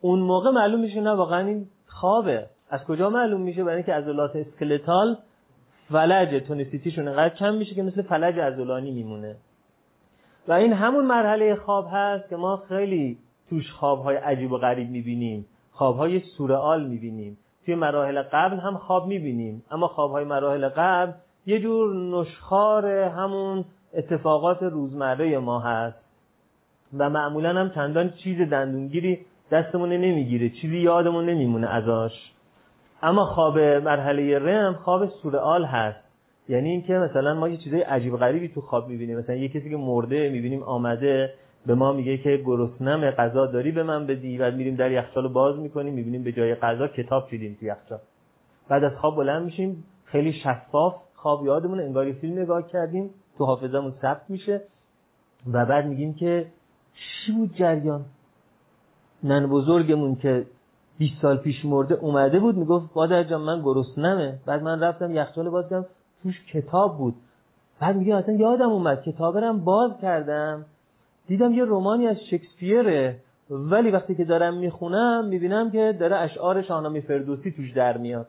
اون 0.00 0.18
موقع 0.18 0.50
معلوم 0.50 0.80
میشه 0.80 1.00
نه 1.00 1.10
واقعا 1.10 1.46
این 1.46 1.66
خوابه. 1.86 2.46
از 2.70 2.84
کجا 2.84 3.10
معلوم 3.10 3.40
میشه؟ 3.40 3.64
برای 3.64 3.76
اینکه 3.76 3.94
عضلات 3.94 4.36
اسکلتال 4.36 5.16
فلج 5.92 6.42
تونسیتیشون 6.48 7.08
انقدر 7.08 7.34
کم 7.34 7.54
میشه 7.54 7.74
که 7.74 7.82
مثل 7.82 8.02
فلج 8.02 8.38
عضلانی 8.38 8.90
میمونه. 8.90 9.36
و 10.48 10.52
این 10.52 10.72
همون 10.72 11.04
مرحله 11.04 11.54
خواب 11.54 11.88
هست 11.92 12.28
که 12.28 12.36
ما 12.36 12.56
خیلی 12.68 13.18
توش 13.50 13.72
خوابهای 13.72 14.16
عجیب 14.16 14.52
و 14.52 14.58
غریب 14.58 14.90
می‌بینیم. 14.90 15.46
خوابهای 15.72 16.20
سورئال 16.20 16.86
می‌بینیم. 16.86 17.38
توی 17.64 17.74
مراحل 17.74 18.22
قبل 18.22 18.56
هم 18.56 18.76
خواب 18.76 19.06
می‌بینیم. 19.06 19.62
اما 19.70 19.86
خوابهای 19.88 20.24
مراحل 20.24 20.68
قبل 20.68 21.12
یه 21.46 21.60
جور 21.60 21.94
نشخار 21.94 22.86
همون 22.86 23.64
اتفاقات 23.94 24.62
روزمره 24.62 25.38
ما 25.38 25.60
هست. 25.60 26.04
و 26.98 27.10
معمولا 27.10 27.60
هم 27.60 27.70
چندان 27.70 28.10
چیز 28.10 28.50
دندونگیری 28.50 29.18
دستمون 29.50 29.88
نمی‌گیره. 29.88 30.50
چیزی 30.50 30.78
یادمون 30.78 31.26
نمیمونه 31.26 31.68
ازاش 31.74 32.12
اما 33.02 33.24
خواب 33.24 33.58
مرحله 33.58 34.38
رم 34.38 34.74
خواب 34.74 35.06
سورئال 35.06 35.64
هست. 35.64 35.98
یعنی 36.48 36.70
اینکه 36.70 36.92
مثلا 36.92 37.34
ما 37.34 37.48
یه 37.48 37.56
چیزای 37.56 37.80
عجیب 37.80 38.16
غریبی 38.16 38.48
تو 38.48 38.60
خواب 38.60 38.88
می‌بینیم. 38.88 39.18
مثلا 39.18 39.34
یه 39.34 39.48
کسی 39.48 39.70
که 39.70 39.76
مرده 39.76 40.28
می‌بینیم 40.28 40.62
آمده 40.62 41.34
به 41.66 41.74
ما 41.74 41.92
میگه 41.92 42.16
که 42.16 42.42
گرسنم 42.46 43.10
غذا 43.10 43.46
داری 43.46 43.72
به 43.72 43.82
من 43.82 44.06
بدی. 44.06 44.38
و 44.38 44.50
میریم 44.50 44.76
در 44.76 44.90
یخچال 44.90 45.28
باز 45.28 45.58
می‌کنیم 45.58 45.94
می‌بینیم 45.94 46.22
به 46.22 46.32
جای 46.32 46.54
غذا 46.54 46.88
کتاب 46.88 47.30
چیدیم 47.30 47.56
تو 47.60 47.66
یخچال. 47.66 47.98
بعد 48.68 48.84
از 48.84 48.92
خواب 48.96 49.16
بلند 49.16 49.44
میشیم 49.44 49.84
خیلی 50.04 50.32
شفاف 50.32 50.94
خواب 51.14 51.46
یادمون 51.46 51.80
انگار 51.80 52.12
فیلم 52.12 52.38
نگاه 52.38 52.68
کردیم. 52.68 53.10
تو 53.38 53.44
حافظمون 53.44 53.92
ثبت 54.02 54.22
میشه. 54.28 54.60
و 55.52 55.66
بعد 55.66 55.86
میگیم 55.86 56.14
که 56.14 56.46
چی 56.94 57.32
بود 57.32 57.54
جریان؟ 57.54 58.04
نن 59.24 59.46
بزرگمون 59.46 60.16
که 60.16 60.46
20 61.00 61.22
سال 61.22 61.36
پیش 61.36 61.64
مرده 61.64 61.94
اومده 61.94 62.40
بود 62.40 62.56
می‌گفت 62.56 62.90
مادر 62.96 63.24
جان 63.24 63.40
من 63.40 63.62
گرسنمه 63.62 64.38
بعد 64.46 64.62
من 64.62 64.80
رفتم 64.80 65.14
یخچال 65.14 65.50
باز 65.50 65.68
کردم 65.70 65.86
توش 66.22 66.44
کتاب 66.52 66.98
بود. 66.98 67.14
بعد 67.80 67.96
میگه 67.96 68.14
اصلا 68.14 68.34
یادم 68.34 68.68
اومد 68.70 69.02
کتابرم 69.02 69.64
باز 69.64 69.90
کردم. 70.02 70.64
دیدم 71.26 71.52
یه 71.52 71.64
رومانی 71.64 72.06
از 72.06 72.16
شکسپیره. 72.30 73.16
ولی 73.50 73.90
وقتی 73.90 74.14
که 74.14 74.24
دارم 74.24 74.56
می‌خونم 74.56 75.24
می‌بینم 75.24 75.70
که 75.70 75.96
داره 76.00 76.16
اشعار 76.16 76.62
شاهنامه 76.62 77.00
فردوسی 77.00 77.50
توش 77.50 77.72
در 77.72 77.96
میاد. 77.96 78.26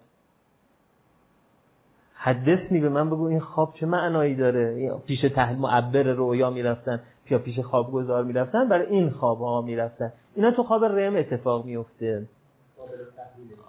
حدثنی 2.13 2.79
به 2.79 2.89
من 2.89 3.09
بگو 3.09 3.25
این 3.25 3.39
خواب 3.39 3.73
چه 3.79 3.85
معنایی 3.85 4.35
داره؟ 4.35 4.91
پیش 5.07 5.21
تحت 5.35 5.57
معبر 5.57 6.03
رویا 6.03 6.49
می‌رفتن 6.49 6.99
یا 7.29 7.39
پیش 7.39 7.59
خوابگزار 7.59 8.23
می‌رفتن؟ 8.23 8.69
برای 8.69 8.87
این 8.87 9.09
خواب 9.09 9.39
ها 9.39 9.61
می‌رفتن. 9.61 10.11
اینا 10.35 10.51
تو 10.51 10.63
خواب 10.63 10.85
رم 10.85 11.15
اتفاق 11.15 11.65
میفته 11.65 12.27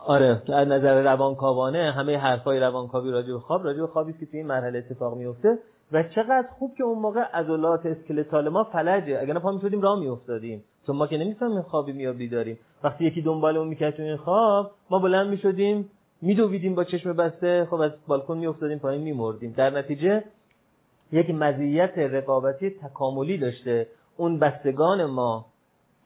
آره 0.07 0.43
از 0.49 0.69
نظر 0.69 1.03
روانکاوانه 1.03 1.93
همه 1.93 2.19
حرفای 2.19 2.61
روانکاوی 2.61 3.11
راجع 3.11 3.33
به 3.33 3.39
خواب 3.39 3.65
راجع 3.65 3.87
خوابی 3.87 4.13
که 4.13 4.27
توی 4.27 4.39
این 4.39 4.47
مرحله 4.47 4.79
اتفاق 4.79 5.17
میفته 5.17 5.59
و 5.93 6.03
چقدر 6.03 6.47
خوب 6.59 6.75
که 6.79 6.85
اون 6.85 6.99
موقع 6.99 7.21
عضلات 7.21 7.87
اسکلتال 7.87 8.49
ما 8.49 8.65
فلجه. 8.65 9.19
اگر 9.21 9.39
پا 9.39 9.53
می‌شدیم 9.53 9.81
راه 9.81 10.01
میافتادیم. 10.01 10.65
چون 10.87 10.97
ما 10.97 11.07
که 11.07 11.17
نمی‌فهمیم 11.17 11.63
خوابی 11.63 11.93
میاد 11.93 12.17
بیداریم. 12.17 12.59
وقتی 12.85 13.05
یکی 13.05 13.23
دنبالمون 13.23 13.69
می‌کرد 13.69 13.97
تو 13.97 14.03
این 14.03 14.17
خواب 14.17 14.71
ما 14.91 14.99
بلند 14.99 15.31
می‌شدیم 15.31 15.91
میدویدیم 16.23 16.75
با 16.75 16.85
چشم 16.85 17.13
بسته 17.13 17.67
خب 17.71 17.81
از 17.81 17.91
بالکن 18.09 18.39
میافتادیم 18.39 18.79
پایین 18.79 19.03
میمردیم. 19.03 19.55
در 19.57 19.71
نتیجه 19.71 20.25
یک 21.13 21.31
مزیت 21.31 21.99
رقابتی 21.99 22.71
تکاملی 22.71 23.39
داشته. 23.39 23.87
اون 24.17 24.39
بستگان 24.39 25.05
ما 25.05 25.47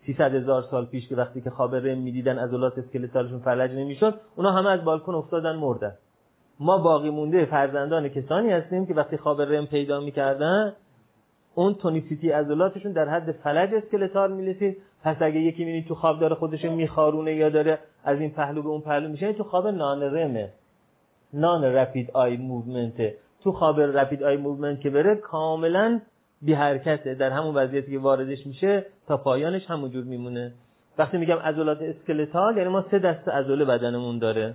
300 0.06 0.34
هزار 0.34 0.62
سال 0.70 0.86
پیش 0.86 1.08
که 1.08 1.16
وقتی 1.16 1.40
که 1.40 1.50
خواب 1.50 1.74
رم 1.74 1.98
می‌دیدن 1.98 2.38
عضلات 2.38 2.78
اسکلتالشون 2.78 3.38
فلج 3.38 3.70
نمی‌شد 3.70 4.14
اونا 4.36 4.52
همه 4.52 4.70
از 4.70 4.84
بالکن 4.84 5.14
افتادن 5.14 5.56
مردن. 5.56 5.92
ما 6.60 6.78
باقی 6.78 7.10
مونده 7.10 7.44
فرزندان 7.44 8.08
کسانی 8.08 8.52
هستیم 8.52 8.86
که 8.86 8.94
وقتی 8.94 9.16
خواب 9.16 9.42
رم 9.42 9.66
پیدا 9.66 10.00
می‌کردن 10.00 10.72
اون 11.54 11.74
تونیسیتی 11.74 12.30
عضلاتشون 12.30 12.92
در 12.92 13.08
حد 13.08 13.32
فلج 13.32 13.74
اسکلتال 13.74 14.32
می‌رسید 14.32 14.76
پس 15.02 15.16
اگه 15.20 15.40
یکی 15.40 15.64
می‌بینی 15.64 15.84
تو 15.88 15.94
خواب 15.94 16.20
داره 16.20 16.34
خودش 16.34 16.64
میخارونه 16.64 17.34
یا 17.34 17.48
داره 17.48 17.78
از 18.04 18.20
این 18.20 18.30
پهلو 18.30 18.62
به 18.62 18.68
اون 18.68 18.80
پهلو 18.80 19.08
میشه 19.08 19.32
تو 19.32 19.44
خواب 19.44 19.68
non-REM 19.68 20.02
ه. 20.02 20.48
non-rapid 21.32 21.64
eye 21.64 22.10
movement 22.14 22.36
ه 22.36 23.14
تو 23.42 23.52
خواب 23.52 23.80
rapid 23.80 24.22
eye 24.22 24.36
movement 24.36 24.80
که 24.80 24.90
بره 24.90 25.14
کاملا 25.14 26.00
بی 26.46 26.54
حرکته 26.54 27.14
در 27.14 27.30
همون 27.30 27.54
وضعیتی 27.54 27.92
که 27.92 27.98
واردش 27.98 28.46
میشه 28.46 28.86
تا 29.06 29.16
پایانش 29.16 29.70
همونجور 29.70 30.04
میمونه. 30.04 30.52
وقتی 30.98 31.18
میگم 31.18 31.36
عضلات 31.36 31.82
skeletal 31.82 32.56
یعنی 32.56 32.68
ما 32.68 32.84
سه 32.90 32.98
دسته 32.98 33.30
عضله 33.30 33.64
بدنمون 33.64 34.18
داره. 34.18 34.54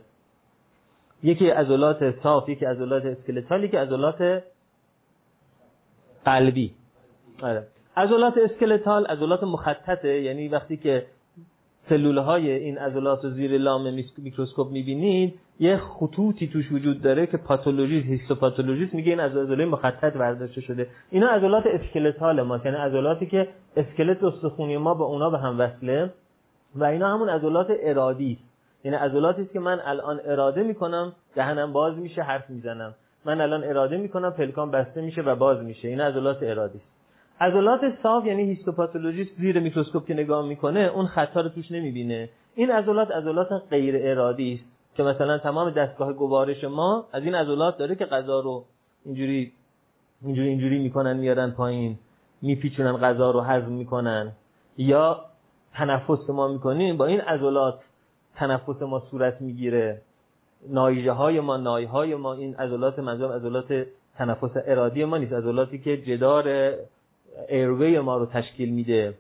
یکی 1.24 1.50
عضلات 1.50 2.22
صاف 2.24 2.50
یکی 2.50 2.66
عضلات 2.66 3.06
skeletal 3.06 3.64
یکی 3.64 3.78
عضلات 3.78 4.44
قلبی. 6.26 6.72
آره. 7.44 7.68
عضلات 7.98 8.38
skeletal 8.38 9.06
عضلات 9.06 9.44
مخططه 9.44 10.22
یعنی 10.22 10.48
وقتی 10.48 10.78
که 10.78 11.06
سلوله 11.90 12.22
های 12.22 12.52
این 12.52 12.78
عضلات 12.78 13.24
رو 13.24 13.30
زیر 13.30 13.58
لام 13.58 13.94
میکروسکوپ 14.18 14.72
می‌بینید 14.72 15.40
یه 15.62 15.78
خطوطی 15.78 16.48
توش 16.48 16.72
وجود 16.72 17.02
داره 17.02 17.28
که 17.28 17.38
pathologist 17.38 18.08
histopathologist 18.08 18.94
میگه 18.94 19.10
این 19.10 19.20
از 19.20 19.38
عضله 19.38 19.66
مخطط 19.66 20.14
برداشته 20.14 20.62
شده. 20.62 20.88
اینا 21.12 21.28
عضلات 21.28 21.64
skeletal 21.66 22.42
ما 22.42 22.60
یعنی 22.66 22.78
عضلاتی 22.78 23.26
که 23.26 23.48
اسکلت 23.76 24.24
استخونی 24.24 24.78
ما 24.78 24.94
با 24.94 25.06
اونا 25.06 25.30
به 25.30 25.38
هم 25.38 25.60
وصله 25.60 26.10
و 26.76 26.84
اینا 26.84 27.14
همون 27.14 27.30
عضلات 27.30 27.68
ارادی 27.82 28.38
یعنی 28.84 28.98
عضلاتی 28.98 29.42
است 29.42 29.54
که 29.54 29.60
من 29.60 29.80
الان 29.86 30.20
اراده 30.26 30.64
می‌کنم 30.64 31.14
دهنم 31.36 31.74
باز 31.74 31.98
میشه 31.98 32.22
حرف 32.22 32.50
می‌زنم. 32.50 32.94
من 33.26 33.42
الان 33.42 33.64
اراده 33.64 33.98
می‌کنم 33.98 34.32
پلکان 34.32 34.72
بسته 34.72 35.02
میشه 35.02 35.22
و 35.22 35.36
باز 35.36 35.64
میشه. 35.64 35.88
این 35.88 36.02
عضلات 36.02 36.38
ارادی 36.42 36.78
است. 36.78 36.88
عضلات 37.42 37.82
صاف 38.04 38.26
یعنی 38.26 38.44
هیستوپاتولوژیست 38.44 39.32
زیر 39.40 39.60
میکروسکوپ 39.60 40.06
که 40.06 40.14
نگاه 40.14 40.46
می‌کنه 40.46 40.80
اون 40.80 41.08
خطا 41.08 41.42
رو 41.42 41.50
توش 41.50 41.72
نمی‌بینه. 41.72 42.30
این 42.56 42.72
عضلات 42.72 43.12
عضلات 43.12 43.48
غیر 43.70 43.96
ارادی 43.98 44.54
است. 44.54 44.71
که 44.96 45.04
مثلا 45.04 45.38
تمام 45.38 45.70
دستگاه 45.70 46.14
گوارش 46.14 46.64
ما 46.64 47.08
از 47.14 47.24
این 47.24 47.36
عضلات 47.36 47.78
داره 47.78 47.96
که 47.96 48.06
غذا 48.06 48.40
رو 48.40 48.66
اینجوری 49.06 49.52
اینجوری 50.22 50.48
اینجوری 50.50 50.80
می‌کنن 50.80 51.18
میارن 51.18 51.52
پایین 51.52 51.98
میپیچونن 52.42 52.98
غذا 52.98 53.32
رو 53.32 53.42
هضم 53.42 53.72
می‌کنن. 53.72 54.32
یا 54.78 55.26
تنفس 55.74 56.30
ما 56.30 56.48
می‌کنیم 56.48 56.98
با 56.98 57.06
این 57.06 57.22
عضلات 57.22 57.80
تنفس 58.36 58.82
ما 58.82 59.00
صورت 59.00 59.42
می‌گیره. 59.42 60.02
نایجه 60.70 61.12
های 61.12 61.40
ما 61.40 61.58
نای 61.58 61.86
های 61.86 62.16
ما 62.16 62.34
این 62.34 62.56
عضلات 62.56 63.00
منظور 63.00 63.36
عضلات 63.36 63.88
تنفس 64.18 64.52
ارادی 64.66 65.06
ما 65.06 65.18
نیست 65.18 65.34
عضلاتی 65.34 65.80
که 65.80 65.98
جدار 65.98 66.74
ایروی 67.50 68.00
ما 68.00 68.18
رو 68.18 68.26
تشکیل 68.26 68.74
میده. 68.74 69.14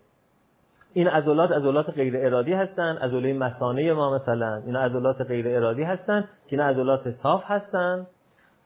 این 0.93 1.07
عضلات 1.07 1.51
عضلات 1.51 1.89
غیر 1.89 2.13
ارادی 2.17 2.53
هستن 2.53 2.97
عضله 2.97 3.33
مثانه 3.33 3.93
ما 3.93 4.15
مثلا 4.15 4.61
اینا 4.65 4.81
عضلات 4.81 5.21
غیر 5.21 5.47
ارادی 5.47 5.83
هستن 5.83 6.21
که 6.21 6.27
اینا 6.51 6.65
عضلات 6.65 7.01
صاف 7.23 7.43
هستن. 7.45 8.07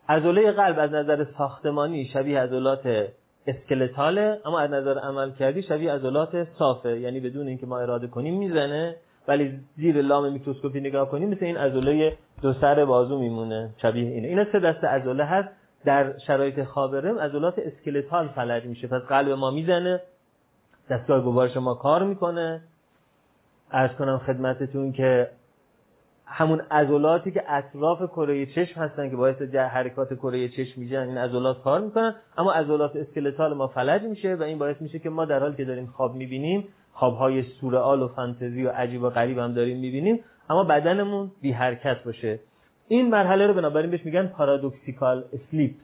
عضله 0.09 0.51
قلب 0.51 0.79
از 0.79 0.91
نظر 0.91 1.25
ساختمانی 1.37 2.05
شبیه 2.05 2.39
عضلات 2.39 3.07
اسکلتاله 3.47 4.39
اما 4.45 4.59
از 4.59 4.71
نظر 4.71 4.99
عمل 4.99 5.31
کردی 5.31 5.63
شبیه 5.63 5.91
عضلات 5.91 6.47
صافه 6.59 6.99
یعنی 6.99 7.19
بدون 7.19 7.47
اینکه 7.47 7.65
ما 7.65 7.79
اراده 7.79 8.07
کنیم 8.07 8.37
می‌زنه 8.37 8.95
ولی 9.27 9.59
زیر 9.77 10.01
لام 10.01 10.33
میکروسکوپی 10.33 10.79
نگاه 10.79 11.09
کنیم 11.09 11.29
مثل 11.29 11.45
این 11.45 11.57
عضله 11.57 12.17
دو 12.41 12.53
سر 12.53 12.85
بازو 12.85 13.19
میمونه 13.19 13.69
شبیه 13.81 14.09
اینه. 14.09 14.27
اینا 14.27 14.45
سه 14.51 14.59
دسته 14.59 14.87
عضله 14.87 15.23
هست. 15.23 15.49
در 15.85 16.17
شرایط 16.27 16.63
خواب 16.63 16.95
REM 16.95 17.19
عضلات 17.19 17.59
skeletal 17.59 18.27
فلج 18.27 18.65
میشه 18.65 18.87
پس 18.87 19.01
قلب 19.01 19.29
ما 19.29 19.51
می‌زنه. 19.51 20.01
دستگاه 20.89 21.21
گوارش 21.21 21.57
ما 21.57 21.73
کار 21.73 22.03
می‌کنه. 22.03 22.61
عرض 23.71 23.91
کنم 23.91 24.17
خدمتتون 24.17 24.91
که 24.91 25.29
همون 26.25 26.61
عضلاتی 26.71 27.31
که 27.31 27.43
اطراف 27.47 28.11
کره 28.11 28.45
چشم 28.45 28.81
هستن 28.81 29.09
که 29.09 29.15
باعث 29.15 29.41
حرکات 29.55 30.13
کره 30.13 30.49
چشم 30.49 30.81
میشن 30.81 30.99
این 30.99 31.17
عضلات 31.17 31.63
کار 31.63 31.81
می‌کنن. 31.81 32.15
اما 32.37 32.53
عضلات 32.53 32.95
skeletal 32.95 33.53
ما 33.53 33.67
فلج 33.67 34.01
میشه 34.01 34.35
و 34.35 34.43
این 34.43 34.59
باعث 34.59 34.81
میشه 34.81 34.99
که 34.99 35.09
ما 35.09 35.25
در 35.25 35.39
حالی 35.39 35.55
که 35.55 35.65
داریم 35.65 35.85
خواب 35.85 36.15
می‌بینیم 36.15 36.67
خوابهای 36.93 37.43
سورئال 37.43 38.01
و 38.01 38.07
فانتزی 38.07 38.65
و 38.65 38.69
عجیب 38.69 39.03
و 39.03 39.09
غریب 39.09 39.37
هم 39.37 39.53
داریم 39.53 39.79
می‌بینیم 39.79 40.19
اما 40.49 40.63
بدنمون 40.63 41.31
بی 41.41 41.51
حرکت 41.51 42.03
باشه. 42.03 42.39
این 42.87 43.09
مرحله 43.09 43.47
رو 43.47 43.53
بنابراین 43.53 43.91
بهش 43.91 44.05
میگن 44.05 44.27
پارادوکسیکال 44.27 45.23
اسلیپ 45.33 45.75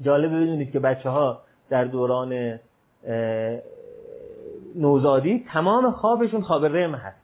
جالب 0.00 0.30
بدونید 0.30 0.72
که 0.72 0.80
بچه 0.80 1.08
ها 1.08 1.42
در 1.70 1.84
دوران 1.84 2.58
نوزادی 4.76 5.44
تمام 5.52 5.90
خوابشون 5.90 6.42
خواب 6.42 6.64
رم 6.64 6.94
هست. 6.94 7.22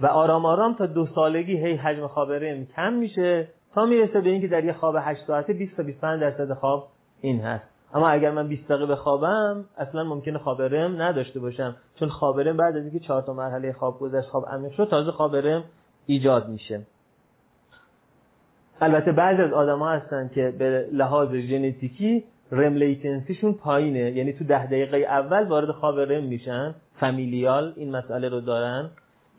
و 0.00 0.06
آرام 0.06 0.46
آرام 0.46 0.74
تا 0.74 0.86
دو 0.86 1.06
سالگی 1.06 1.56
هی 1.56 1.74
حجم 1.74 2.06
خواب 2.06 2.32
رم 2.32 2.66
کم 2.76 2.92
میشه 2.92 3.48
تا 3.74 3.86
می‌رسه 3.86 4.20
به 4.20 4.30
اینکه 4.30 4.48
در 4.48 4.64
یه 4.64 4.72
خواب 4.72 4.96
8 4.98 5.26
ساعته 5.26 5.52
20 5.52 5.76
تا 5.76 5.82
25 5.82 6.20
درصد 6.20 6.52
خواب 6.52 6.88
این 7.20 7.40
هست. 7.40 7.64
اما 7.94 8.08
اگر 8.08 8.30
من 8.30 8.48
20 8.48 8.68
دقیقه 8.68 8.86
بخوابم 8.86 9.64
اصلا 9.78 10.04
ممکنه 10.04 10.38
خواب 10.38 10.62
رم 10.62 11.02
نداشته 11.02 11.40
باشم. 11.40 11.76
چون 11.94 12.08
خواب 12.08 12.40
رم 12.40 12.56
بعد 12.56 12.76
از 12.76 12.82
اینکه 12.82 12.98
4 12.98 13.22
تا 13.22 13.32
مرحله 13.32 13.72
خواب 13.72 13.98
گذشت 13.98 14.28
خواب 14.28 14.46
عمیق 14.46 14.72
شد 14.72 14.88
تازه 14.90 15.10
خواب 15.10 15.36
رم 15.36 15.64
ایجاد 16.06 16.48
میشه. 16.48 16.80
البته 18.80 19.12
بعضی 19.12 19.42
از 19.42 19.52
آدم 19.52 19.82
هستن 19.82 20.30
که 20.34 20.54
به 20.58 20.88
لحاظ 20.92 21.34
ژنتیکی 21.34 22.24
REM 22.52 22.74
latency 22.74 23.24
شون 23.24 23.52
پایینه. 23.54 24.10
یعنی 24.10 24.32
تو 24.32 24.44
ده 24.44 24.66
دقیقه 24.66 24.96
اول 24.96 25.44
وارد 25.44 25.70
خواب 25.70 26.00
REM 26.00 26.24
میشن. 26.24 26.74
familial 27.00 27.72
این 27.76 27.96
مسئله 27.96 28.28
رو 28.28 28.40
دارن. 28.40 28.90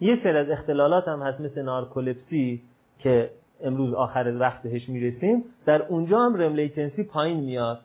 یه 0.02 0.20
سری 0.24 0.38
از 0.38 0.50
اختلالات 0.50 1.08
هم 1.08 1.22
هست 1.22 1.42
مثل 1.42 1.62
نارکولپسی 1.62 2.62
که 3.00 3.30
امروز 3.64 3.94
آخر 3.94 4.34
وقت 4.40 4.64
بهش 4.64 4.90
می‌رسیم. 4.90 5.44
در 5.66 5.82
اونجا 5.82 6.20
هم 6.20 6.36
REM 6.36 6.56
latency 6.56 7.04
پایین 7.04 7.40
میاد. 7.40 7.80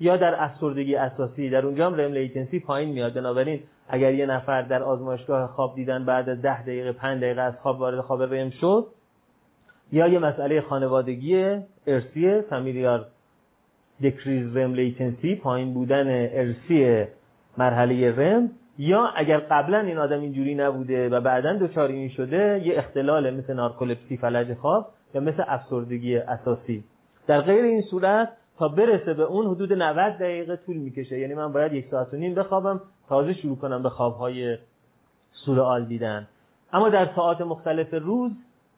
یا 0.00 0.16
در 0.16 0.44
افسردگی 0.44 0.96
اساسی 0.96 1.50
در 1.50 1.66
اونجا 1.66 1.86
هم 1.86 1.94
REM 1.94 2.12
latency 2.12 2.60
پایین 2.60 2.92
میاد. 2.92 3.14
بنابراین 3.14 3.60
اگر 3.88 4.14
یه 4.14 4.26
نفر 4.26 4.62
در 4.62 4.82
آزمایشگاه 4.82 5.46
خواب 5.46 5.74
دیدن 5.74 6.04
بعد 6.04 6.28
از 6.28 6.42
ده 6.42 6.62
دقیقه 6.62 6.92
پنج 6.92 7.20
دقیقه 7.20 7.40
از 7.40 7.54
خواب 7.62 7.80
وارد 7.80 8.00
خواب 8.00 8.22
رم 8.22 8.50
شد 8.50 8.86
یا 9.92 10.08
یه 10.08 10.18
مسئله 10.18 10.60
خانوادگی 10.60 11.58
ارسی 11.86 12.40
فامیلیار 12.50 13.06
دکریز 14.02 14.56
رم 14.56 14.74
لیتنسی 14.74 15.34
پایین 15.34 15.74
بودن 15.74 16.06
ارسی 16.08 17.04
مرحله 17.58 18.16
رم 18.16 18.50
یا 18.78 19.06
اگر 19.16 19.38
قبلا 19.38 19.78
این 19.78 19.98
آدم 19.98 20.20
اینجوری 20.20 20.54
نبوده 20.54 21.08
و 21.08 21.20
بعدا 21.20 21.52
دچار 21.52 21.88
این 21.88 22.08
شده 22.08 22.62
یه 22.64 22.78
اختلال 22.78 23.34
مثل 23.34 23.54
نارکولپسی 23.54 24.16
فلج 24.16 24.54
خواب 24.54 24.88
یا 25.14 25.20
مثل 25.20 25.42
افسردگی 25.46 26.16
اساسی. 26.16 26.84
در 27.26 27.40
غیر 27.40 27.64
این 27.64 27.82
صورت 27.82 28.28
تا 28.58 28.68
برسه 28.68 29.14
به 29.14 29.22
اون 29.22 29.46
حدود 29.46 29.72
90 29.72 30.18
دقیقه 30.18 30.56
طول 30.56 30.76
می‌کشه. 30.76 31.18
یعنی 31.18 31.34
من 31.34 31.52
باید 31.52 31.72
یک 31.72 31.86
ساعت 31.90 32.14
و 32.14 32.16
نیم 32.16 32.34
بخوابم 32.34 32.80
تازه 33.08 33.34
شروع 33.34 33.56
کنم 33.56 33.82
به 33.82 33.88
خوابهای 33.88 34.58
سورئال 35.44 35.84
دیدن. 35.84 36.28
اما 36.72 36.88
در 36.88 37.08
ساعات 37.16 37.40
مختلف 37.40 37.94
روز 37.94 38.32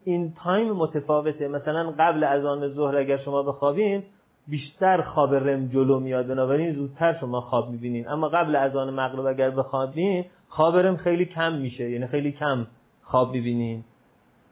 این 0.05 0.33
تایم 0.45 0.73
متفاوته. 0.73 1.49
مثلا 1.49 1.95
قبل 1.99 2.25
از 2.25 2.45
آن 2.45 2.69
ظهر 2.69 2.97
اگر 2.97 3.17
شما 3.17 3.43
بخوابین 3.43 4.03
بیشتر 4.49 5.03
خواب 5.03 5.35
رم 5.35 5.67
جلو 5.67 6.01
میاد 6.01 6.27
بنابراین 6.27 6.75
زودتر 6.75 7.17
شما 7.21 7.41
خواب 7.41 7.71
می‌بینین. 7.71 8.09
اما 8.09 8.29
قبل 8.29 8.57
از 8.57 8.77
آن 8.77 8.95
مغرب 8.95 9.27
اگر 9.27 9.51
بخوابین 9.51 10.25
خواب 10.49 10.77
رم 10.77 10.97
خیلی 10.97 11.25
کم 11.25 11.53
میشه 11.53 11.91
یعنی 11.91 12.07
خیلی 12.07 12.33
کم 12.33 12.67
خواب 13.03 13.33
می‌بینین. 13.33 13.85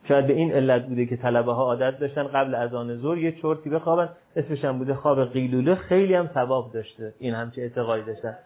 شاید 0.09 0.27
به 0.27 0.33
این 0.33 0.53
علت 0.53 0.87
بوده 0.87 1.07
که 1.07 1.17
طلبه 1.17 1.53
ها 1.53 1.63
عادت 1.63 1.99
داشتن 1.99 2.23
قبل 2.23 2.55
از 2.55 2.75
آن 2.75 2.97
ظهر 2.97 3.19
یه 3.19 3.33
چرتی 3.33 3.71
بخوابن. 3.71 4.09
اسمش 4.37 4.65
هم 4.65 4.79
بوده 4.79 4.95
خواب 4.95 5.25
قیلوله 5.25 5.75
خیلی 5.75 6.15
هم 6.15 6.31
ثواب 6.35 6.73
داشته. 6.73 7.13
این 7.19 7.35
همچه 7.35 7.63
اعتقادی 7.63 8.03
داشتن. 8.03 8.37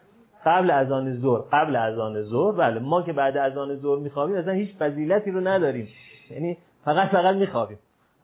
قبل 0.45 0.71
از 0.71 0.91
آن 0.91 1.15
ظهر 1.15 1.41
قبل 1.51 1.75
از 1.75 1.99
آن 1.99 2.21
ظهر 2.21 2.51
بله. 2.57 2.79
ما 2.79 3.01
که 3.01 3.13
بعد 3.13 3.37
از 3.37 3.57
آن 3.57 3.75
ظهر 3.75 3.99
میخوابیم 3.99 4.35
اصلا 4.35 4.53
هیچ 4.53 4.75
فضیلتی 4.75 5.31
رو 5.31 5.47
نداریم. 5.47 5.87
یعنی 6.31 6.57
فقط 6.85 7.09
فقط 7.09 7.35
میخوابیم. 7.35 7.77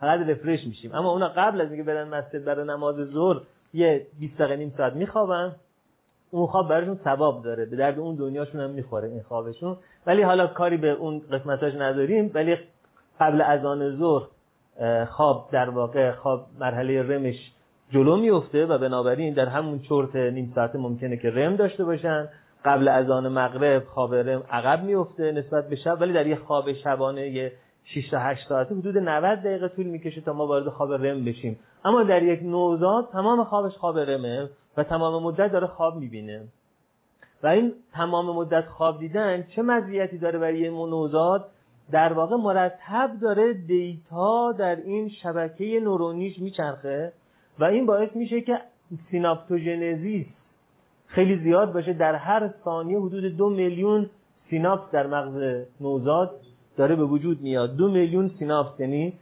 فقط 0.03 0.19
رفرش 0.19 0.67
میشیم. 0.67 0.95
اما 0.95 1.11
اونا 1.11 1.27
قبل 1.27 1.61
از 1.61 1.71
اینکه 1.71 1.83
برن 1.83 2.07
مسجد 2.07 2.45
برای 2.45 2.67
نماز 2.67 2.95
ظهر 2.95 3.41
یه 3.73 4.07
20 4.19 4.37
دقیقه 4.37 4.55
نیم 4.55 4.73
ساعت 4.77 4.93
میخوابن. 4.93 5.55
اون 6.31 6.47
خواب 6.47 6.69
براشون 6.69 6.99
ثواب 7.03 7.43
داره. 7.43 7.65
به 7.65 7.75
درد 7.75 7.99
اون 7.99 8.15
دنیاشون 8.15 8.61
هم 8.61 8.69
می‌خوره 8.69 9.07
این 9.07 9.21
خوابشون. 9.21 9.77
ولی 10.07 10.21
حالا 10.21 10.47
کاری 10.47 10.77
به 10.77 10.89
اون 10.91 11.21
قسمتاش 11.31 11.73
نداریم. 11.75 12.31
ولی 12.33 12.57
قبل 13.19 13.41
از 13.41 13.65
آن 13.65 13.97
ظهر 13.97 14.27
خواب 15.05 15.49
در 15.51 15.69
واقع 15.69 16.11
خواب 16.11 16.45
مرحله 16.59 17.03
رمش 17.03 17.51
جلو 17.91 18.17
میفته 18.17 18.65
و 18.65 18.77
بنابراین 18.77 19.33
در 19.33 19.45
همون 19.45 19.79
چرت 19.79 20.15
نیم 20.15 20.51
ساعته 20.55 20.77
ممکنه 20.77 21.17
که 21.17 21.29
رم 21.29 21.55
داشته 21.55 21.83
باشن. 21.83 22.29
قبل 22.65 22.87
از 22.87 23.09
آن 23.09 23.27
مغرب 23.27 23.83
خواب 23.83 24.15
رم 24.15 24.43
عقب 24.51 24.83
میفته 24.83 25.31
نسبت 25.31 25.69
به 25.69 25.75
شب. 25.75 25.97
ولی 26.01 26.13
در 26.13 26.27
یه 26.27 26.35
خواب 26.35 26.73
شبانه 26.73 27.29
یه 27.29 27.51
6 27.85 28.09
تا 28.09 28.19
8 28.19 28.47
ساعته 28.49 28.75
حدود 28.75 28.97
90 28.97 29.39
دقیقه 29.39 29.67
طول 29.67 29.85
می‌کشه 29.85 30.21
تا 30.21 30.33
ما 30.33 30.47
وارد 30.47 30.69
خواب 30.69 30.93
رم 30.93 31.25
بشیم. 31.25 31.59
اما 31.85 32.03
در 32.03 32.23
یک 32.23 32.43
نوزاد 32.43 33.09
تمام 33.11 33.43
خوابش 33.43 33.73
خواب 33.73 33.99
رمه 33.99 34.49
و 34.77 34.83
تمام 34.83 35.23
مدت 35.23 35.51
داره 35.51 35.67
خواب 35.67 35.95
می‌بینه. 35.95 36.43
و 37.43 37.47
این 37.47 37.73
تمام 37.93 38.35
مدت 38.35 38.65
خواب 38.65 38.99
دیدن 38.99 39.43
چه 39.55 39.61
مزیتی 39.61 40.17
داره 40.17 40.39
برای 40.39 40.59
یه 40.59 40.69
نوزاد؟ 40.69 41.45
در 41.91 42.13
واقع 42.13 42.35
مرتب 42.35 43.11
داره 43.21 43.53
دیتا 43.53 44.51
در 44.51 44.75
این 44.75 45.09
شبکه 45.09 45.79
نورونیش 45.83 46.39
میچرخه 46.39 47.13
و 47.59 47.63
این 47.63 47.85
باعث 47.85 48.15
میشه 48.15 48.41
که 48.41 48.59
synaptogenesis 49.11 50.25
خیلی 51.07 51.37
زیاد 51.37 51.73
باشه. 51.73 51.93
در 51.93 52.15
هر 52.15 52.53
ثانیه 52.63 52.99
حدود 52.99 53.37
دو 53.37 53.49
میلیون 53.49 54.09
سیناپس 54.49 54.91
در 54.91 55.07
مغز 55.07 55.65
نوزاد 55.81 56.39
داره 56.77 56.95
به 56.95 57.03
وجود 57.03 57.41
میاد. 57.41 57.75
دو 57.75 57.91
میلیون 57.91 58.31
سیناپس 58.39 58.79
یعنی 58.79 59.13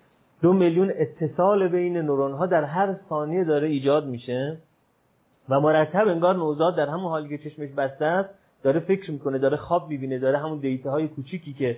دو 0.41 0.53
میلیون 0.53 0.91
اتصال 0.95 1.67
بین 1.67 1.97
نورون 1.97 2.31
ها 2.31 2.45
در 2.45 2.63
هر 2.63 2.95
ثانیه 3.09 3.43
داره 3.43 3.67
ایجاد 3.67 4.05
میشه. 4.05 4.57
و 5.49 5.59
مرتب 5.59 6.07
انگار 6.07 6.35
نوزاد 6.35 6.75
در 6.75 6.87
همون 6.87 7.11
حالی 7.11 7.37
که 7.37 7.49
چشمش 7.49 7.69
بسته 7.77 8.05
است 8.05 8.29
داره 8.63 8.79
فکر 8.79 9.11
می‌کنه 9.11 9.37
داره 9.37 9.57
خواب 9.57 9.89
می‌بینه 9.89 10.19
داره 10.19 10.37
همون 10.37 10.59
data 10.59 10.91
های 10.91 11.07
کوچیکی 11.07 11.53
که 11.53 11.77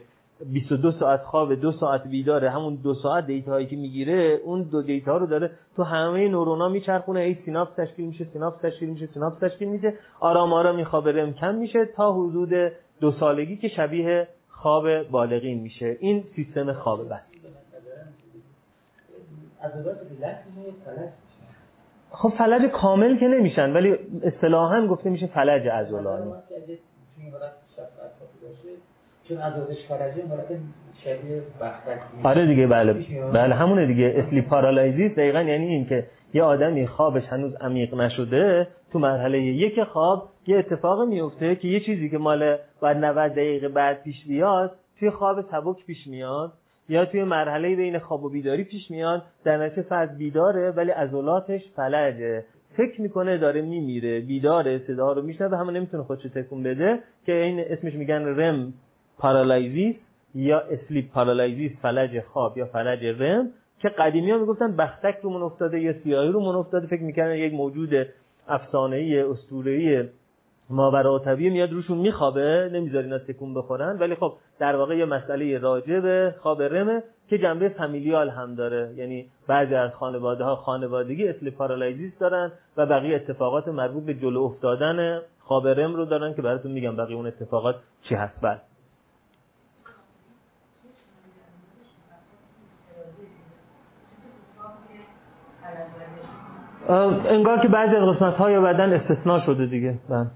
22 0.51 0.91
ساعت 0.91 1.21
خواب 1.21 1.53
دو 1.53 1.71
ساعت 1.71 2.07
بیداره 2.07 2.49
همون 2.49 2.75
دو 2.75 2.93
ساعت 2.93 3.25
data 3.27 3.51
هایی 3.51 3.67
که 3.67 3.75
می‌گیره 3.75 4.39
اون 4.43 4.63
دو 4.63 4.81
data 4.82 5.17
رو 5.17 5.25
داره 5.27 5.51
تو 5.75 5.83
همه 5.83 6.27
نورونا 6.27 6.69
میچرخونه. 6.69 7.19
هی 7.19 7.38
سیناپس 7.45 7.75
تشکیل 7.75 8.05
میشه 8.05 8.25
سیناپس 8.33 8.62
تشکیل 8.62 8.89
میشه 8.89 9.05
سیناپس 9.13 9.39
تشکیل 9.39 9.67
میشه. 9.67 9.93
آرام 10.19 10.53
آرام 10.53 10.75
میخوابه 10.75 11.12
REM 11.12 11.34
کم 11.33 11.55
میشه 11.55 11.86
تا 11.86 12.13
حدود 12.13 12.71
دو 13.01 13.12
سالگی 13.12 13.57
که 13.57 13.67
شبیه 13.67 14.27
خواب 14.63 15.04
بالغین 15.04 15.60
میشه. 15.60 15.97
این 15.99 16.23
سیستم 16.36 16.73
خواب 16.73 17.10
بس 17.10 17.19
خب 22.12 22.34
فلج 22.38 22.71
کامل 22.71 23.17
که 23.17 23.28
نمیشن 23.28 23.73
ولی 23.73 23.95
اصطلاحا 24.23 24.88
گفته 24.88 25.10
میشه 25.10 25.28
فلج 25.28 25.67
عضلانی. 25.67 26.34
چون 29.28 29.38
آره 32.23 32.45
دیگه 32.45 32.67
بله. 32.67 32.93
بله 33.34 33.56
همونه 33.56 33.86
دیگه. 33.86 34.13
sleep 34.15 34.47
paralysis 34.47 35.12
دقیقا 35.12 35.41
یعنی 35.41 35.65
این 35.65 35.86
که 35.86 36.08
یه 36.34 36.43
آدمی 36.43 36.88
خوابش 36.88 37.24
هنوز 37.24 37.56
عمیق 37.56 37.93
نشده 37.93 38.67
تو 38.91 39.00
مرحله 39.00 39.41
یک 39.41 39.84
خواب 39.84 40.30
یه 40.48 40.58
اتفاق 40.58 41.08
میفته 41.08 41.56
که 41.56 41.67
یه 41.67 41.80
چیزی 41.80 42.10
که 42.10 42.17
مال 42.17 42.58
بعد 42.82 42.98
90 42.98 43.32
دقیقه 43.32 43.67
بعد 43.67 44.04
پیش 44.04 44.26
بیاد 44.28 44.72
توی 45.00 45.10
خواب 45.10 45.41
سبک 45.41 45.86
پیش 45.86 46.08
میاد 46.08 46.54
یا 46.89 47.06
توی 47.06 47.24
مرحله 47.24 47.76
بین 47.76 48.00
خواب 48.00 48.24
و 48.24 48.30
بیداری 48.30 48.63
پیش 48.63 48.91
میاد. 48.91 49.24
در 49.43 49.58
نتیجه 49.58 49.82
فرد 49.82 50.17
بیداره 50.17 50.72
ولی 50.72 50.91
عضلاتش 50.91 51.62
فلجه. 51.76 52.43
فکر 52.78 53.02
می‌کنه 53.02 53.38
داره 53.38 53.62
میمیره. 53.62 54.19
بیداره 54.19 54.80
صدا 54.88 55.12
رو 55.12 55.22
میشنوه 55.22 55.58
همه 55.58 55.72
نمی‌تونه 55.72 56.04
خودشو 56.04 56.30
تکون 56.30 56.63
بده 56.63 57.00
که 57.26 57.34
این 57.34 57.60
اسمش 57.60 57.93
میگن 57.93 58.39
REM 58.39 58.73
paralysis 59.17 59.95
یا 60.36 60.60
sleep 60.60 61.12
paralysis 61.12 61.71
فلج 61.82 62.19
خواب 62.19 62.58
یا 62.58 62.65
فلج 62.65 63.06
REM. 63.06 63.49
که 63.84 63.89
قدیمی 63.89 64.32
ها 64.32 64.38
می‌گفتن؟ 64.38 64.76
بختک 64.76 65.15
رو 65.22 65.30
من 65.30 65.41
افتاده 65.41 65.80
یا 65.80 65.93
سیاهی 65.93 66.30
رو 66.30 66.39
من 66.39 66.56
افتاده. 66.56 66.88
فکر 66.88 67.02
می‌کنن 67.02 67.36
یک 67.36 67.54
موجود 67.54 67.89
افسانه‌ای 68.48 69.19
اسطوره‌ای 69.19 70.04
ماورا 70.69 71.22
میاد 71.36 71.72
روشون 71.72 71.98
میخوابه. 71.98 72.69
نمی‌ذاره 72.74 73.06
اینا 73.06 73.17
تکون 73.17 73.54
بخورن. 73.54 73.98
ولی 74.00 74.15
خب 74.15 74.34
در 74.60 74.76
واقع 74.76 74.98
یه 74.98 75.06
مسئله 75.06 75.58
راجع 75.58 76.00
به 76.00 76.36
خواب 76.39 76.62
REM 76.62 76.93
ه 76.93 77.03
که 77.30 77.38
جنبه 77.38 77.69
familial 77.69 78.29
هم 78.30 78.56
داره. 78.56 78.93
یعنی 78.96 79.26
بعضی 79.48 79.76
از 79.76 79.91
خانواده 79.91 80.43
ها 80.43 80.56
خانوادگی 80.56 81.28
sleep 81.27 81.51
paralysis 81.51 82.19
دارن 82.19 82.52
و 82.78 82.86
بقیه 82.86 83.15
اتفاقات 83.15 83.67
مربوط 83.67 84.04
به 84.04 84.13
جلو 84.13 84.41
افتادن 84.41 85.22
خواب 85.39 85.67
REM 85.67 85.95
رو 85.96 86.06
دارن 86.06 86.34
که 86.34 86.41
براتون 86.41 86.72
میگم 86.72 86.96
بقیه 86.96 87.15
اون 87.15 87.28
اتفاقات 87.28 87.76
چی 88.10 88.15
هست. 88.15 88.41
بعد 88.41 88.62
انگار 96.89 97.60
که 97.60 97.67
بعضی 97.67 97.96
از 97.96 98.15
قسمت 98.15 98.34
های 98.34 98.60
بدن 98.60 98.93
استثناء 98.93 99.39
شده 99.46 99.65
دیگه. 99.65 100.00
من. 100.10 100.28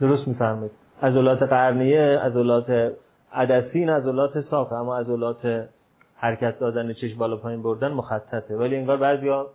درست 0.00 0.28
میفرمایید. 0.28 0.72
عضلات 1.02 1.42
قرنیه 1.42 2.18
عضلات 2.18 2.92
عدسی 3.32 3.84
عضلات 3.84 4.40
صاف 4.40 4.72
اما 4.72 4.98
عضلات 4.98 5.68
حرکت 6.16 6.58
دادن 6.58 6.92
چشم 6.92 7.18
بالا 7.18 7.36
پایین 7.36 7.62
بردن 7.62 7.92
مخططه. 7.92 8.56
ولی 8.56 8.76
انگار 8.76 8.96
بعضیا 8.96 9.46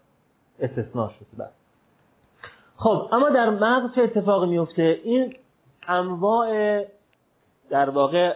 استثناء 0.59 1.09
شده. 1.09 1.27
بله. 1.37 1.49
خب 2.75 3.09
اما 3.11 3.29
در 3.29 3.49
مغز 3.49 3.95
چه 3.95 4.01
اتفاقی 4.01 4.49
میفته 4.49 4.99
این 5.03 5.33
انواع 5.87 6.83
در 7.69 7.89
واقع 7.89 8.33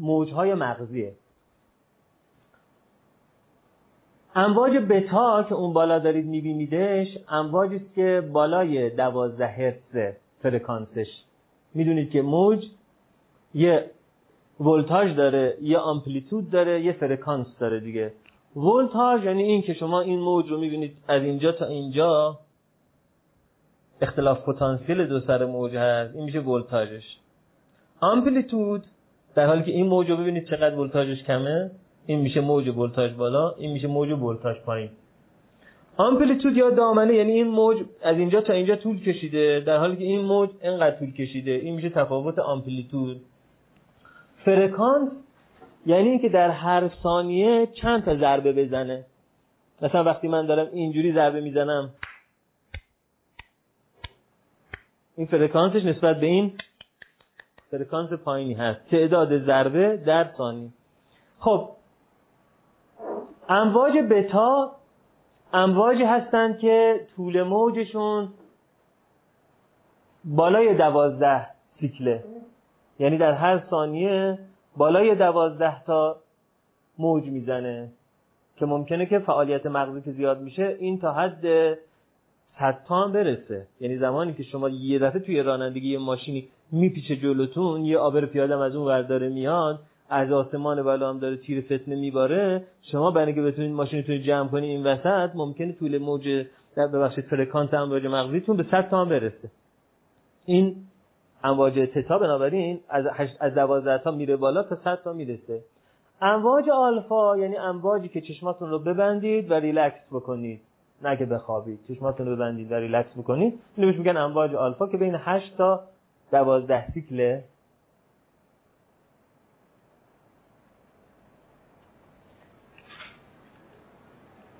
موجهای 0.00 0.54
مغزیه. 0.54 1.12
امواج 4.34 4.72
بتا 4.72 5.42
که 5.48 5.54
اون 5.54 5.72
بالا 5.72 5.98
دارید 5.98 6.26
میبینیدش 6.26 7.08
امواجی 7.28 7.76
است 7.76 7.94
که 7.94 8.28
بالای 8.32 8.90
دوازده 8.90 9.46
هرتز 9.46 10.14
فرکانسش. 10.42 11.06
می‌دونید 11.74 12.10
که 12.10 12.22
موج 12.22 12.64
یه 13.54 13.90
ولتاژ 14.60 15.16
داره 15.16 15.56
یه 15.62 15.78
amplitude 15.78 16.50
داره 16.50 16.80
یه 16.80 16.92
فرکانس 16.92 17.46
داره 17.58 17.80
دیگه. 17.80 18.12
ولتاژ 18.56 19.24
یعنی 19.24 19.42
این 19.42 19.62
که 19.62 19.74
شما 19.74 20.00
این 20.00 20.20
موج 20.20 20.48
رو 20.50 20.58
می‌بینید 20.58 20.96
از 21.08 21.22
اینجا 21.22 21.52
تا 21.52 21.66
اینجا. 21.66 22.38
اختلاف 24.00 24.48
پتانسیل 24.48 25.06
دو 25.06 25.20
سر 25.20 25.44
موج 25.44 25.76
هست 25.76 26.16
این 26.16 26.24
میشه 26.24 26.40
ولتاژش. 26.40 27.16
amplitude 28.00 28.84
در 29.34 29.46
حالی 29.46 29.62
که 29.62 29.70
این 29.70 29.86
موج 29.86 30.10
رو 30.10 30.16
ببینید 30.16 30.48
چقدر 30.48 30.78
ولتاژش 30.78 31.22
کمه؟ 31.22 31.70
این 32.06 32.20
میشه 32.20 32.40
موج 32.40 32.68
ولتاژ 32.68 33.12
بالا 33.12 33.54
این 33.58 33.72
میشه 33.72 33.86
موج 33.86 34.10
ولتاژ 34.10 34.56
پایین. 34.60 34.90
amplitude 35.96 36.56
یا 36.56 36.70
دامنه 36.70 37.14
یعنی 37.14 37.32
این 37.32 37.46
موج 37.46 37.76
از 38.02 38.16
اینجا 38.16 38.40
تا 38.40 38.52
اینجا 38.52 38.76
طول 38.76 39.00
کشیده 39.00 39.60
در 39.66 39.76
حالی 39.76 39.96
که 39.96 40.04
این 40.04 40.20
موج 40.20 40.50
اینقدر 40.62 40.96
طول 40.96 41.12
کشیده 41.12 41.50
این 41.50 41.74
میشه 41.74 41.88
تفاوت 41.88 42.38
amplitude. 42.38 43.20
فرکانس 44.44 45.10
یعنی 45.86 46.08
اینکه 46.08 46.28
در 46.28 46.50
هر 46.50 46.90
ثانیه 47.02 47.68
چند 47.82 48.04
تا 48.04 48.16
ضربه 48.16 48.52
بزنه. 48.52 49.04
مثلا 49.82 50.04
وقتی 50.04 50.28
من 50.28 50.46
دارم 50.46 50.68
اینجوری 50.72 51.12
ضربه 51.12 51.40
می‌زنم 51.40 51.90
این 55.16 55.26
فرکانسش 55.26 55.84
نسبت 55.84 56.20
به 56.20 56.26
این 56.26 56.52
فرکانس 57.70 58.12
پایینی 58.12 58.54
هست. 58.54 58.90
تعداد 58.90 59.44
ضربه 59.44 59.96
در 59.96 60.30
ثانیه. 60.36 60.68
خب 61.38 61.68
امواج 63.52 63.92
بتا 64.10 64.72
امواجی 65.52 66.02
هستند 66.02 66.58
که 66.58 67.00
طول 67.16 67.42
موجشون 67.42 68.28
بالای 70.24 70.74
دوازده 70.74 71.46
سیکله. 71.80 72.24
یعنی 72.98 73.18
در 73.18 73.32
هر 73.32 73.62
ثانیه 73.70 74.38
بالای 74.76 75.14
دوازده 75.14 75.84
تا 75.84 76.16
موج 76.98 77.24
می‌زنه. 77.24 77.88
که 78.56 78.66
ممکنه 78.66 79.06
که 79.06 79.18
فعالیت 79.18 79.66
مغزی 79.66 80.02
که 80.02 80.12
زیاد 80.12 80.40
میشه 80.40 80.76
این 80.80 80.98
تا 81.00 81.12
حد 81.12 81.74
صد 82.58 82.78
تا 82.88 83.04
هم 83.04 83.12
برسه. 83.12 83.66
یعنی 83.80 83.98
زمانی 83.98 84.34
که 84.34 84.42
شما 84.42 84.68
یه 84.68 84.98
دفعه 84.98 85.20
توی 85.20 85.42
رانندگی 85.42 85.88
یه 85.88 85.98
ماشینی 85.98 86.48
میپیچه 86.72 87.16
جلوتون 87.16 87.84
یه 87.84 87.98
آبر 87.98 88.26
پیاده 88.26 88.58
از 88.58 88.76
اون 88.76 88.86
ورداره 88.86 89.28
میاد 89.28 89.80
از 90.12 90.32
آسمان 90.32 90.82
بالا 90.82 91.10
هم 91.10 91.18
داره 91.18 91.36
تیر 91.36 91.60
فتنه 91.60 91.96
میباره 91.96 92.64
شما 92.92 93.10
برای 93.10 93.26
اینکه 93.26 93.42
بتونید 93.42 93.72
ماشینتون 93.72 94.22
جمع 94.22 94.48
کنی 94.48 94.66
این 94.66 94.86
وسط 94.86 95.30
ممکنه 95.34 95.72
طول 95.72 95.98
موج 95.98 96.44
ببخشید 96.76 97.24
فرکانس 97.24 97.74
امواج 97.74 98.06
مغزیتون 98.06 98.56
به 98.56 98.66
100 98.70 98.88
تا 98.90 99.00
هم 99.00 99.08
برسه. 99.08 99.50
این 100.44 100.76
امواج 101.44 101.88
بتا 101.94 102.18
بنابراین 102.18 102.80
از 102.88 103.04
از 103.40 103.54
12 103.54 104.04
تا 104.04 104.10
میره 104.10 104.36
بالا 104.36 104.62
تا 104.62 104.76
100 104.84 105.02
تا 105.04 105.12
می‌رسه. 105.12 105.62
امواج 106.20 106.68
آلفا 106.70 107.36
یعنی 107.36 107.56
امواجی 107.56 108.08
که 108.08 108.20
چشماتون 108.20 108.70
رو 108.70 108.78
ببندید 108.78 109.50
و 109.50 109.54
ریلکس 109.54 110.00
بکنید. 110.10 110.60
نه 111.02 111.16
که 111.16 111.26
بخوابید 111.26 111.78
چشماتون 111.88 112.26
رو 112.26 112.36
ببندید 112.36 112.72
و 112.72 112.74
ریلکس 112.74 113.18
بکنید. 113.18 113.60
اینو 113.76 113.90
بهش 113.90 113.98
میگن 113.98 114.16
امواج 114.16 114.54
آلفا 114.54 114.86
که 114.86 114.96
بین 114.96 115.14
8 115.18 115.56
تا 115.56 115.80
12 116.32 116.92
سیکله 116.92 117.44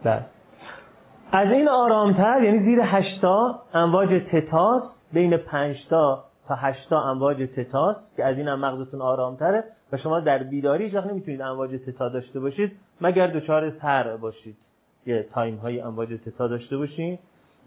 بله. 0.04 0.24
از 1.32 1.52
این 1.52 1.68
آرامتر 1.68 2.42
یعنی 2.42 2.58
زیر 2.58 2.80
هشتا 2.80 3.62
امواج 3.74 4.08
تتاس 4.32 4.82
بین 5.12 5.36
پنجتا 5.36 6.24
تا 6.48 6.54
هشتا 6.54 7.02
امواج 7.02 7.48
تتاس 7.56 7.96
که 8.16 8.24
از 8.24 8.36
این 8.36 8.48
هم 8.48 8.60
مغزتون 8.60 9.02
آرامتره 9.02 9.64
و 9.92 9.96
شما 9.96 10.20
در 10.20 10.38
بیداری 10.38 10.84
هیچ 10.84 10.94
نمی‌تونید 10.94 11.42
امواج 11.42 11.70
تتا 11.86 12.08
داشته 12.08 12.40
باشید 12.40 12.72
مگر 13.00 13.26
دچار 13.26 13.70
سر 13.70 14.16
باشید. 14.16 14.56
یه 15.06 15.26
تایم 15.34 15.56
های 15.56 15.80
امواج 15.80 16.08
تتا 16.26 16.48
داشته 16.48 16.76
باشین 16.76 17.18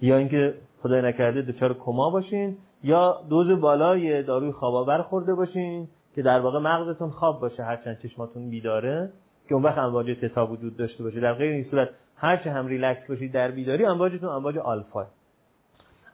یا 0.02 0.18
اینکه 0.18 0.54
خدای 0.82 1.02
نکرده 1.02 1.42
دچار 1.42 1.74
کما 1.74 2.10
باشین 2.10 2.58
یا 2.84 3.22
دوز 3.30 3.60
بالای 3.62 4.24
داروی 4.24 4.52
خواباور 4.52 5.02
خورده 5.02 5.34
باشین 5.34 5.88
که 6.16 6.22
در 6.22 6.40
واقع 6.40 6.60
مغزتون 6.60 7.10
خواب 7.10 7.42
باشه 7.42 7.64
هرچند 7.64 8.00
چشماتون 8.04 8.50
بیداره 8.50 9.10
که 9.50 9.56
اون 9.56 9.64
وقت 9.64 9.78
امواج 9.78 10.18
تتا 10.22 10.48
وجود 10.48 10.78
داشته 10.78 11.04
باشه. 11.04 11.20
در 11.20 11.34
غیر 11.34 11.52
این 11.52 11.64
صورت 11.64 11.90
هر 12.18 12.38
چه 12.38 12.52
هم 12.52 12.68
ریلکس 12.68 13.08
باشید 13.10 13.32
در 13.32 13.52
بیداری 13.52 13.86
امواجتون 13.86 14.30
امواج 14.30 14.58
آلفا. 14.58 15.06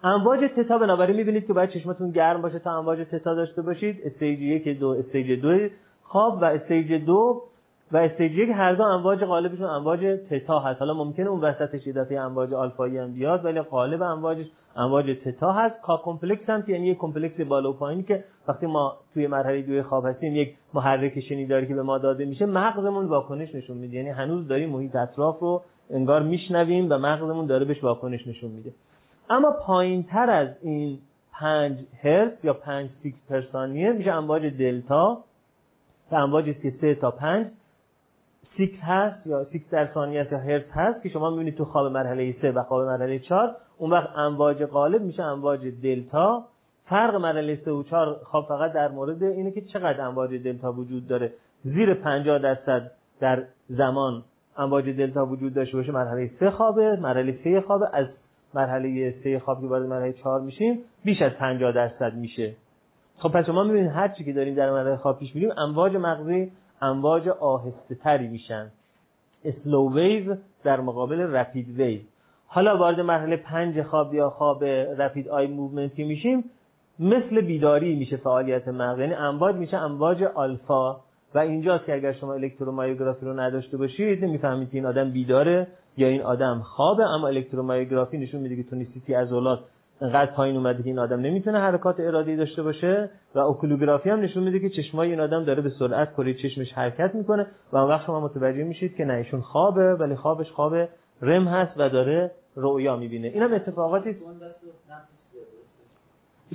امواج 0.03 0.39
تتا 0.57 0.77
بنابراین 0.77 1.15
می‌بینید 1.15 1.47
که 1.47 1.53
باید 1.53 1.69
چشمتون 1.69 2.11
گرم 2.11 2.41
باشه 2.41 2.59
تا 2.59 2.77
امواج 2.77 2.99
تتا 3.11 3.35
داشته 3.35 3.61
باشید. 3.61 4.01
stage 4.05 4.39
یک 4.39 4.79
دو 4.79 4.89
stage 4.89 5.41
دو 5.41 5.67
خواب 6.03 6.41
و 6.41 6.45
stage 6.45 6.93
دو 7.05 7.41
و 7.91 7.97
stage 7.97 8.31
یک 8.31 8.49
هر 8.49 8.73
دو 8.73 8.83
امواج 8.83 9.23
غالبشون 9.23 9.65
امواج 9.65 9.99
تتا 10.29 10.59
هست. 10.59 10.79
حالا 10.79 10.93
ممکنه 10.93 11.29
اون 11.29 11.41
وسطش 11.41 11.87
یه 11.87 11.93
دفعه 11.93 12.19
امواج 12.19 12.53
آلفایی 12.53 12.97
هم 12.97 13.13
بیاد 13.13 13.45
ولی 13.45 13.61
غالب 13.61 14.01
امواجش 14.01 14.45
امواج 14.75 15.05
تتا 15.25 15.51
هست. 15.51 15.81
K 15.81 16.01
complex 16.03 16.49
هم 16.49 16.63
یعنی 16.67 16.87
یک 16.87 16.97
complex 16.97 17.41
بالا 17.41 17.69
و 17.69 17.73
پایینی 17.73 18.03
که 18.03 18.23
وقتی 18.47 18.65
ما 18.65 18.97
توی 19.13 19.27
مرحله 19.27 19.61
دوی 19.61 19.81
خواب 19.81 20.05
هستیم 20.05 20.35
یک 20.35 20.55
محرک 20.73 21.19
شنیداری 21.19 21.67
که 21.67 21.75
به 21.75 21.83
ما 21.83 21.97
داده 21.97 22.25
میشه 22.25 22.45
مغزمون 22.45 23.05
واکنش 23.05 23.55
نشون 23.55 23.77
میده. 23.77 23.97
یعنی 23.97 24.09
هنوز 24.09 24.47
داریم 24.47 24.69
محیط 24.69 24.95
اطراف 24.95 25.39
رو 25.39 25.61
انگار 25.93 26.23
میشنویم 26.23 26.87
و 26.89 26.97
مغزمون 26.97 27.45
داره 27.45 27.65
بهش 27.65 27.83
واکنش 27.83 28.27
نشون 28.27 28.51
میده. 28.51 28.73
اما 29.29 29.51
پایین 29.51 30.03
تر 30.03 30.29
از 30.29 30.47
این 30.61 30.99
5 31.33 31.77
هرتز 32.03 32.45
یا 32.45 32.53
5 32.53 32.89
سیکل 33.03 33.17
per 33.29 33.41
ثانیه 33.51 33.91
میشه 33.91 34.11
امواج 34.11 34.45
دلتا 34.45 35.23
که 36.09 36.15
امواجی 36.15 36.53
که 36.53 36.73
3 36.81 36.95
تا 36.95 37.11
5 37.11 37.47
سیکل 38.57 38.79
هست 38.81 39.27
یا 39.27 39.43
سیکل 39.43 39.69
در 39.69 39.93
ثانیه 39.93 40.27
یا 40.31 40.37
هرتز 40.37 40.71
هست 40.71 41.03
که 41.03 41.09
شما 41.09 41.29
می‌بینید 41.29 41.57
تو 41.57 41.65
خواب 41.65 41.91
مرحله 41.91 42.35
3 42.41 42.51
و 42.51 42.63
خواب 42.63 42.87
مرحله 42.87 43.19
4 43.19 43.55
اون 43.77 43.91
وقت 43.91 44.17
امواج 44.17 44.65
غالب 44.65 45.01
میشه 45.01 45.23
امواج 45.23 45.59
دلتا. 45.83 46.45
فرق 46.85 47.15
مرحله 47.15 47.55
3 47.65 47.71
و 47.71 47.83
4 47.83 48.15
خواب 48.23 48.47
فقط 48.47 48.73
در 48.73 48.87
مورد 48.87 49.23
اینه 49.23 49.51
که 49.51 49.61
چقدر 49.61 50.01
امواج 50.01 50.43
دلتا 50.43 50.71
وجود 50.71 51.07
داره. 51.07 51.33
زیر 51.63 51.93
50 51.93 52.39
درصد 52.39 52.91
در 53.19 53.43
زمان 53.69 54.23
امواج 54.57 54.89
دلتا 54.89 55.25
وجود 55.25 55.53
داشته 55.53 55.77
باشه 55.77 55.91
مرحله 55.91 56.31
سه 56.39 56.51
خوابه. 56.51 56.95
مرحله 57.01 57.37
سه 57.43 57.61
خوابه. 57.61 57.89
از 57.93 58.07
مرحله 58.53 59.15
سه 59.23 59.39
خواب 59.39 59.61
که 59.61 59.67
وارد 59.67 59.85
مرحله 59.85 60.13
چهار 60.13 60.41
میشیم 60.41 60.79
بیش 61.03 61.21
از 61.21 61.31
50 61.31 61.71
درصد 61.71 62.13
میشه. 62.13 62.53
خب 63.17 63.29
پس 63.29 63.45
شما 63.45 63.63
می‌بینید 63.63 63.91
هر 63.91 64.07
چی 64.07 64.23
که 64.23 64.33
داریم 64.33 64.55
در 64.55 64.71
مرحله 64.71 64.95
خواب 64.95 65.19
پیش 65.19 65.35
میریم 65.35 65.51
امواج 65.57 65.95
مغزی 65.95 66.51
امواج 66.81 67.27
آهسته 67.27 67.95
تری 67.95 68.27
میشن. 68.27 68.71
slow 69.45 69.93
wave 69.93 70.35
در 70.63 70.79
مقابل 70.79 71.19
rapid 71.21 71.79
wave 71.79 71.99
حالا 72.47 72.77
وارد 72.77 72.99
مرحله 72.99 73.37
پنج 73.37 73.81
خواب 73.81 74.13
یا 74.13 74.29
خواب 74.29 74.63
rapid 74.97 75.29
eye 75.29 75.47
movement 75.47 75.99
میشیم 75.99 76.43
مثل 76.99 77.41
بیداری 77.41 77.95
میشه 77.95 78.17
فعالیت 78.17 78.67
مغز. 78.67 78.99
یعنی 78.99 79.13
امواج 79.13 79.55
میشه 79.55 79.77
امواج 79.77 80.23
آلفا. 80.23 80.95
و 81.35 81.39
اینجاست 81.39 81.85
که 81.85 81.93
اگر 81.93 82.13
شما 82.13 82.33
electromyography 82.33 83.25
رو 83.25 83.39
نداشته 83.39 83.77
باشید 83.77 84.25
نمی‌فهمید 84.25 84.69
که 84.69 84.77
این 84.77 84.85
آدم 84.85 85.11
بیداره 85.11 85.67
یا 85.97 86.07
این 86.07 86.21
آدم 86.21 86.59
خوابه 86.59 87.03
اما 87.03 87.27
electromyography 87.27 88.17
نشون 88.17 88.41
میده 88.41 88.55
که 88.55 88.69
tonicity 88.69 89.13
عضلات 89.13 89.59
انقدر 90.01 90.31
پایین 90.31 90.55
اومده 90.55 90.83
که 90.83 90.89
این 90.89 90.99
آدم 90.99 91.19
نمی‌تونه 91.19 91.59
حرکات 91.59 91.99
ارادی 91.99 92.35
داشته 92.35 92.63
باشه 92.63 93.09
و 93.35 93.39
اوکولوگرافی 93.39 94.09
هم 94.09 94.19
نشون 94.19 94.43
میده 94.43 94.59
که 94.59 94.69
چشمای 94.69 95.09
این 95.09 95.19
آدم 95.19 95.43
داره 95.43 95.61
به 95.61 95.69
سرعت 95.79 96.13
کره 96.13 96.33
چشمش 96.33 96.73
حرکت 96.73 97.15
می‌کنه 97.15 97.47
و 97.71 97.77
اون 97.77 97.89
وقت 97.89 98.05
شما 98.05 98.19
متوجه 98.19 98.63
میشید 98.63 98.95
که 98.95 99.05
نه 99.05 99.13
ایشون 99.13 99.41
خوابه 99.41 99.95
ولی 99.95 100.15
خوابش 100.15 100.51
خواب 100.51 100.75
رم 101.21 101.47
هست 101.47 101.71
و 101.77 101.89
داره 101.89 102.31
رؤیا 102.55 102.95
می‌بینه. 102.95 103.27
اینم 103.27 103.53
اتفاقاتی 103.53 104.15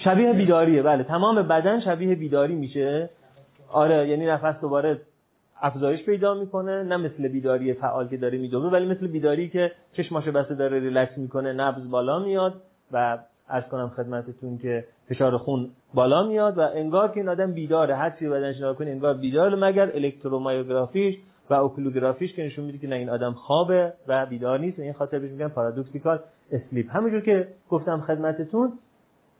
شبیه 0.04 0.32
بیداریه. 0.32 0.82
بله 0.82 1.02
تمام 1.02 1.42
بدن 1.42 1.80
شبیه 1.80 2.14
بیداری 2.14 2.54
میشه. 2.54 3.10
آره 3.72 4.09
یعنی 4.09 4.26
نفس 4.26 4.61
دوباره 4.61 5.00
افزایش 5.62 6.05
پیدا 6.05 6.35
می‌کنه 6.35 6.83
نه 6.83 6.96
مثل 6.96 7.29
بیداری 7.29 7.72
فعال 7.72 8.09
که 8.09 8.16
داره 8.16 8.38
میدوه 8.38 8.72
ولی 8.72 8.87
مثل 8.87 9.07
بیداری 9.07 9.48
که 9.48 9.72
چشماشو 9.92 10.33
بسته 10.33 10.55
داره 10.55 10.81
ریلکس 10.81 11.18
می‌کنه 11.18 11.52
نبض 11.52 11.90
بالا 11.90 12.18
میاد 12.18 12.55
و 12.92 13.18
از 13.48 13.64
کنم 13.70 13.88
خدمتتون 13.88 14.59
که 14.59 14.85
فشار 15.09 15.37
خون 15.37 15.70
بالا 15.94 16.22
میاد 16.22 16.59
و 16.59 16.61
انگار 16.61 17.09
که 17.09 17.20
این 17.20 17.29
آدم 17.29 17.52
بیداره. 17.52 17.96
هر 17.96 18.11
چیزی 18.11 18.29
بدنش 18.29 18.57
نگاه 18.57 18.74
کنه 18.74 18.90
انگار 18.90 19.14
بیداره 19.14 19.57
مگر 19.57 19.90
الکترومایوگرافیش 19.94 21.14
و 21.50 21.55
اوکولوگرافیش 21.55 22.35
که 22.35 22.42
نشون 22.42 22.64
میده 22.64 22.79
که 22.79 22.87
نه 22.87 22.96
این 22.96 23.11
آدم 23.11 23.33
خوابه 23.33 23.92
و 24.09 24.26
بیدار 24.26 24.59
نیست. 24.59 24.79
این 24.79 24.92
خاطر 24.92 25.18
بهش 25.18 25.31
میگن 25.31 25.48
پارادوکسیکال 25.48 26.18
اسلیپ. 26.52 26.96
همونجور 26.96 27.20
که 27.20 27.48
گفتم 27.70 28.00
خدمتتون 28.00 28.72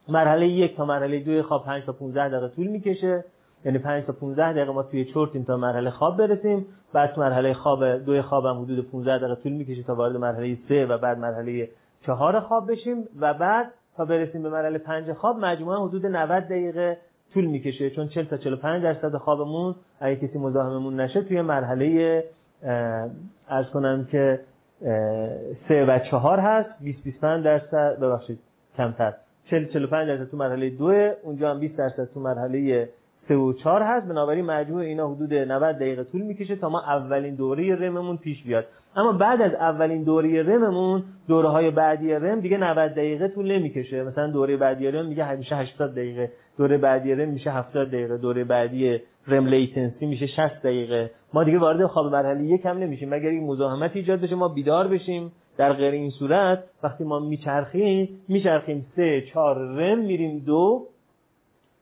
مرحله 0.09 0.49
یک 0.49 0.77
تا 0.77 0.85
مرحله 0.85 1.21
دو 1.21 1.43
خواب 1.43 1.65
5 1.65 1.85
تا 1.85 1.93
15 1.93 2.29
دقیقه 2.29 2.49
طول 2.49 2.67
می‌کشه. 2.67 3.25
یعنی 3.67 3.79
5 3.79 4.05
تا 4.05 4.13
15 4.13 4.53
دقیقه 4.53 4.73
ما 4.73 4.83
توی 4.83 5.05
چرتیم 5.05 5.45
تا 5.45 5.57
مرحله 5.57 5.91
خواب 5.91 6.17
برسیم. 6.17 6.67
بعد 6.93 7.19
مرحله 7.19 7.55
خواب 7.55 7.97
دو 7.97 8.23
خواب 8.23 8.47
هم 8.47 8.63
حدود 8.63 8.91
15 8.91 9.19
دقیقه 9.19 9.35
طول 9.35 9.53
می‌کشه 9.53 9.83
تا 9.83 9.95
وارد 9.95 10.17
مرحله 10.17 10.57
3 10.69 10.87
و 10.87 10.99
بعد 10.99 11.19
مرحله 11.19 11.69
4 12.07 12.41
خواب 12.41 12.71
بشیم. 12.73 13.05
و 13.21 13.35
بعد 13.35 13.73
تا 13.97 14.05
برسیم 14.05 14.43
به 14.43 14.49
مرحله 14.49 14.79
5 14.79 15.13
خواب 15.13 15.39
مجموعا 15.39 15.87
حدود 15.87 16.07
90 16.07 16.45
دقیقه 16.45 16.99
طول 17.35 17.45
می‌کشه. 17.45 17.91
چون 17.91 18.09
40 18.09 18.25
تا 18.25 18.37
45 18.37 18.83
درصد 18.83 19.17
خوابمون 19.17 19.75
اگه 20.01 20.17
کسی 20.17 20.39
مزاحممون 20.39 21.01
نشه 21.01 21.23
توی 21.23 21.43
مرحله 21.43 22.25
ارز 23.49 23.67
کنم 23.73 24.05
که 24.05 24.41
3 25.69 25.85
و 25.89 25.99
4 26.11 26.41
هست. 26.41 26.71
20 26.81 27.05
25 27.05 27.45
درصد 27.45 27.99
ببخشید 28.01 28.39
کمتر. 28.77 29.15
40 29.51 29.65
45 29.65 30.09
درصد 30.09 30.31
تو 30.31 30.37
مرحله 30.37 30.71
2 30.71 30.93
اونجا 31.23 31.51
هم 31.51 31.61
20 31.61 31.77
درصد 31.79 32.05
تو 32.15 32.21
مرحله 32.21 32.89
3 33.29 33.37
و 33.37 33.53
4 33.53 33.83
هست. 33.83 34.09
بنابراین 34.09 34.45
مجموع 34.45 34.81
اینا 34.81 35.09
حدود 35.09 35.35
90 35.35 35.77
دقیقه 35.77 36.05
طول 36.05 36.23
می‌کشه 36.23 36.57
تا 36.57 36.69
ما 36.69 36.81
اولین 36.81 37.35
دوره 37.35 37.75
رممون 37.75 38.17
پیش 38.17 38.43
بیاد. 38.43 38.65
اما 38.97 39.13
بعد 39.13 39.43
از 39.43 39.55
اولین 39.55 40.05
دوره 40.05 40.43
REM 40.43 40.73
مون 40.73 41.03
دوره 41.29 41.49
های 41.49 41.71
بعدی 41.71 42.13
REM 42.13 42.41
دیگه 42.41 42.57
90 42.57 42.91
دقیقه 42.91 43.29
طول 43.29 43.53
نمی‌کشه. 43.53 44.03
مثلا 44.03 44.31
دوره 44.31 44.57
بعدی 44.57 44.91
REM 44.91 45.07
دیگه 45.07 45.25
میشه 45.25 45.57
80 45.57 45.95
دقیقه. 45.95 46.31
دوره 46.59 46.79
بعدی 46.79 47.15
REM 47.15 47.29
میشه 47.29 47.51
70 47.51 47.89
دقیقه. 47.89 48.17
دوره 48.17 48.45
بعدی 48.45 49.01
REM 49.29 49.47
latency 49.47 50.07
میشه 50.07 50.27
60 50.27 50.63
دقیقه. 50.63 51.11
ما 51.35 51.45
دیگه 51.45 51.59
وارد 51.59 51.87
خواب 51.87 52.13
مرحله 52.13 52.45
یک 52.45 52.67
هم 52.67 52.79
نمیشیم. 52.79 53.09
مگر 53.09 53.33
یک 53.33 53.43
مزاحمت 53.43 53.97
ایجاد 53.97 54.21
بشه 54.21 54.35
ما 54.35 54.49
بیدار 54.49 54.89
بشیم 54.89 55.33
در 55.59 55.73
غیر 55.73 55.93
این 55.93 56.11
صورت؟ 56.11 56.65
وقتی 56.83 57.05
ما 57.05 57.19
میچرخیم 57.19 58.09
میچرخیم 58.29 58.87
سه 58.97 59.21
چهار 59.33 59.57
REM 59.57 59.99
میریم 59.99 60.39
دو 60.39 60.87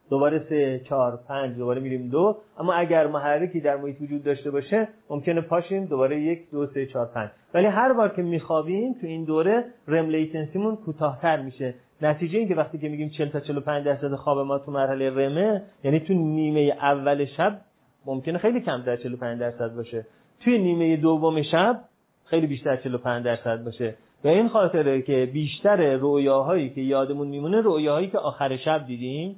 دوباره 0.09 0.43
سه 0.49 0.81
چهار 0.89 1.19
پنج 1.27 1.57
دوباره 1.57 1.81
میریم 1.81 2.09
دو. 2.09 2.37
اما 2.59 2.73
اگر 2.73 3.07
محرکی 3.07 3.61
در 3.61 3.75
محیط 3.75 4.01
وجود 4.01 4.23
داشته 4.23 4.51
باشه 4.51 4.87
ممکنه 5.09 5.41
پاشیم 5.41 5.85
دوباره 5.85 6.21
یک 6.21 6.51
دو 6.51 6.67
سه 6.67 6.85
چهار 6.85 7.05
پنج. 7.05 7.29
ولی 7.53 7.65
هر 7.65 7.93
بار 7.93 8.09
که 8.09 8.21
میخوابیم 8.21 8.93
تو 9.01 9.07
این 9.07 9.23
دوره 9.23 9.65
REM 9.87 10.09
latency 10.09 10.55
مون 10.55 10.75
کوتاهتر 10.75 11.41
میشه. 11.41 11.73
نتیجه 12.01 12.39
این 12.39 12.47
که 12.47 12.55
وقتی 12.55 12.77
که 12.77 12.89
میگیم 12.89 13.09
40 13.09 13.29
تا 13.29 13.39
45 13.39 13.85
درصد 13.85 14.15
خواب 14.15 14.47
ما 14.47 14.59
تو 14.59 14.71
مرحله 14.71 15.09
رمه 15.09 15.61
یعنی 15.83 15.99
تو 15.99 16.13
نیمه 16.13 16.77
اول 16.81 17.25
شب 17.25 17.57
ممکنه 18.05 18.37
خیلی 18.37 18.61
کمتر 18.61 18.95
45 18.97 19.39
درصد 19.39 19.75
باشه. 19.75 20.05
توی 20.39 20.57
نیمه 20.57 20.97
دوم 20.97 21.41
شب 21.41 21.79
خیلی 22.25 22.47
بیشتر 22.47 22.77
45 22.77 23.25
درصد 23.25 23.63
باشه. 23.63 23.95
و 24.23 24.27
این 24.27 24.49
خاطره 24.49 25.01
که 25.01 25.29
بیشتر 25.33 25.95
رویاهایی 25.95 26.69
که 26.69 26.81
یادمون 26.81 27.27
میمونه 27.27 27.61
رویاهایی 27.61 28.07
که 28.07 28.17
آخر 28.17 28.57
شب 28.57 28.85
دیدیم 28.87 29.35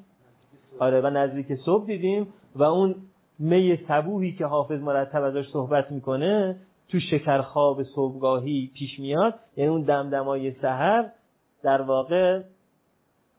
آره 0.80 1.02
و 1.02 1.10
نزدیک 1.10 1.56
صبح 1.66 1.86
دیدیم 1.86 2.28
و 2.56 2.64
اون 2.64 2.96
می 3.40 3.80
صبوهی 3.88 4.32
که 4.32 4.46
حافظ 4.46 4.82
مرتب 4.82 5.24
ازش 5.24 5.46
صحبت 5.54 5.92
می‌کنه 5.92 6.56
تو 6.90 7.00
شکرخواب 7.00 7.84
صبحگاهی 7.84 8.72
پیش 8.74 9.00
میاد. 9.00 9.34
یعنی 9.58 9.70
اون 9.72 9.82
دمدمای 9.82 10.52
سحر 10.52 11.06
در 11.64 11.82
واقع 11.82 12.42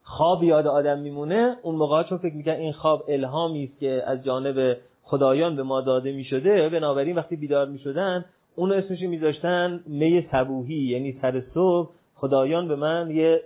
خواب 0.02 0.42
یاد 0.42 0.66
آدم 0.66 0.98
میمونه. 0.98 1.56
اون 1.62 1.74
موقع 1.74 2.02
چون 2.02 2.18
فکر 2.18 2.34
می‌کنن 2.34 2.54
این 2.54 2.72
خواب 2.72 3.04
الهامی 3.08 3.64
است 3.64 3.80
که 3.80 4.02
از 4.06 4.24
جانب 4.24 4.76
خدایان 5.02 5.56
به 5.56 5.62
ما 5.62 5.80
داده 5.80 6.12
می‌شده 6.12 6.68
بنابراین 6.68 7.16
وقتی 7.16 7.36
بیدار 7.36 7.66
می‌شدن 7.66 8.24
اون 8.56 8.72
اسمش 8.72 9.00
میذاشتن 9.00 9.80
می 9.86 10.26
صبوهی 10.32 10.74
یعنی 10.74 11.18
سر 11.22 11.42
صبح. 11.54 11.90
خدایان 12.14 12.68
به 12.68 12.76
من 12.76 13.10
یه 13.10 13.40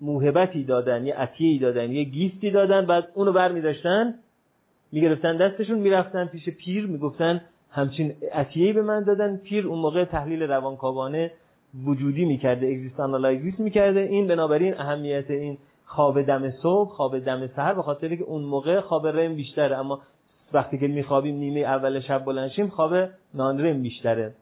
موهبتی 0.00 0.64
دادن 0.64 1.06
یه 1.06 1.14
عطیه 1.14 1.60
دادن 1.60 1.92
یه 1.92 2.04
گیفتی 2.04 2.50
دادن 2.50 2.86
بعد 2.86 3.08
اونو 3.14 3.32
بر 3.32 3.52
میداشتن 3.52 4.14
می‌گرفتن 4.92 5.36
دستشون 5.36 5.78
می‌رفتن 5.78 6.26
پیش 6.26 6.48
پیر 6.48 6.86
می‌گفتن 6.86 7.40
همچین 7.70 8.14
عطیه 8.32 8.72
به 8.72 8.82
من 8.82 9.04
دادن. 9.04 9.36
پیر 9.36 9.66
اون 9.66 9.78
موقع 9.78 10.04
تحلیل 10.04 10.42
روانکاوانه 10.42 11.30
وجودی 11.86 12.24
می‌کرده 12.24 12.66
existential 12.66 13.20
analysis 13.20 13.60
می‌کرده. 13.60 14.00
این 14.00 14.28
بنابراین 14.28 14.74
اهمیت 14.80 15.30
این 15.30 15.58
خواب 15.84 16.22
دم 16.22 16.50
صبح 16.50 16.88
خواب 16.88 17.18
دم 17.18 17.46
سحر 17.46 17.74
به 17.74 17.82
خاطر 17.82 18.16
که 18.16 18.22
اون 18.24 18.42
موقع 18.42 18.80
خواب 18.80 19.06
REM 19.06 19.34
بیشتره 19.34 19.76
اما 19.76 20.00
وقتی 20.52 20.78
که 20.78 20.86
میخوابیم 20.86 21.36
نیمه 21.36 21.60
اول 21.60 22.00
شب 22.00 22.24
بلند 22.24 22.46
شیم 22.46 22.68
خواب 22.68 23.08
non 23.34 23.82
بیشتره. 23.82 24.34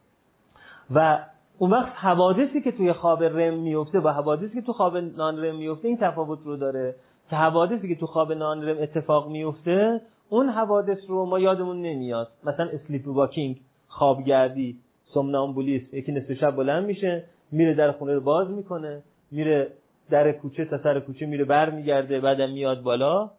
و 0.95 1.19
اون 1.63 1.71
وقت 1.71 1.93
حوادثی 1.95 2.61
که 2.61 2.73
توی 2.73 2.93
خواب 2.93 3.25
REM 3.25 3.59
میفته 3.59 4.01
و 4.01 4.09
حوادثی 4.09 4.55
که 4.55 4.63
تو 4.63 4.73
خواب 4.73 4.97
non-REM 4.97 5.57
میفته 5.57 5.89
این 5.89 5.97
تفاوت 5.97 6.39
رو 6.45 6.57
داره 6.57 6.95
که 7.31 7.37
حوادثی 7.37 7.89
که 7.89 8.01
تو 8.01 8.07
خواب 8.07 8.33
non-REM 8.33 8.77
اتفاق 8.83 9.31
میفته 9.31 10.01
اون 10.29 10.49
حوادث 10.49 10.99
رو 11.09 11.27
ما 11.27 11.39
یادمون 11.39 11.83
نمیاد. 11.83 12.29
مثلا 12.45 12.69
sleep 12.69 13.09
walking 13.09 13.61
خوابگردی 13.89 14.77
سومنامبولیسم 15.05 15.97
یکی 15.97 16.13
نصف 16.13 16.33
شب 16.33 16.57
بلند 16.57 16.87
میشه 16.87 17.25
میره 17.53 17.75
در 17.75 17.93
خونه 17.93 18.15
رو 18.15 18.21
باز 18.21 18.51
می‌کنه 18.51 19.03
میره 19.31 19.69
در 20.11 20.33
کوچه 20.33 20.65
تا 20.65 20.79
سر 20.83 21.01
کوچه 21.01 21.27
میره 21.27 21.45
بر 21.45 21.71
میگرده 21.71 22.21
بعدم 22.21 22.51
میاد 22.51 22.83
بالا 22.83 23.31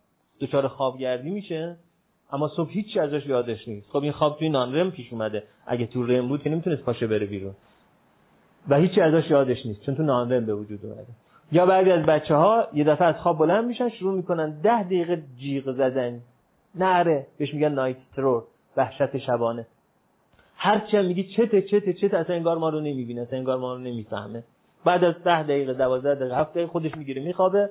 دچار 0.41 0.67
خوابگردی 0.67 1.29
میشه. 1.29 1.75
اما 2.31 2.47
صبح 2.47 2.69
هیچی 2.71 2.99
ازش 2.99 3.25
یادش 3.25 3.67
نیست. 3.67 3.89
خب 3.89 4.03
این 4.03 4.11
خواب 4.11 4.37
توی 4.37 4.49
نان 4.49 4.75
رم 4.75 4.91
پیش 4.91 5.13
اومده. 5.13 5.43
اگه 5.67 5.85
تو 5.85 6.03
رم 6.03 6.27
بود 6.27 6.43
که 6.43 6.49
نمی‌تونست 6.49 6.81
پاشه 6.81 7.07
بره 7.07 7.25
بیرون. 7.25 7.53
و 8.69 8.75
هیچی 8.75 9.01
ازش 9.01 9.29
یادش 9.29 9.65
نیست 9.65 9.81
چون 9.85 9.95
تو 9.95 10.03
نان 10.03 10.31
رم 10.31 10.45
به 10.45 10.55
وجود 10.55 10.85
اومده. 10.85 11.07
یا 11.51 11.65
بعضی 11.65 11.91
از 11.91 12.05
بچه 12.05 12.35
ها 12.35 12.67
یه 12.73 12.83
دفعه 12.83 13.07
از 13.07 13.15
خواب 13.15 13.37
بلند 13.37 13.65
میشن 13.65 13.89
شروع 13.89 14.13
می‌کنن 14.15 14.61
ده 14.61 14.83
دقیقه 14.83 15.23
جیغ 15.39 15.71
زدن. 15.71 16.19
نره 16.75 17.27
بهش 17.37 17.53
میگن 17.53 17.71
نایت 17.71 17.97
ترور 18.15 18.43
وحشت 18.77 19.17
شبانه. 19.17 19.65
هرچی 20.57 20.97
هم 20.97 21.05
میگی 21.05 21.23
چته 21.23 21.61
چته 21.61 21.93
چته 21.93 22.17
اصلا 22.17 22.35
انگار 22.35 22.57
ما 22.57 22.69
رو 22.69 22.79
نمی‌بینه 22.79 23.21
اصلا 23.21 23.37
انگار 23.39 23.57
ما 23.57 23.73
رو 23.73 23.79
نمی‌فهمه. 23.79 24.43
بعد 24.85 25.03
از 25.03 25.23
ده 25.23 25.43
دقیقه 25.43 25.73
دوازده 25.73 26.15
دقیقه 26.15 26.35
هفت 26.35 26.51
دقیقه 26.51 26.67
خودش 26.67 26.97
می‌گیره 26.97 27.23
میخوابه. 27.23 27.69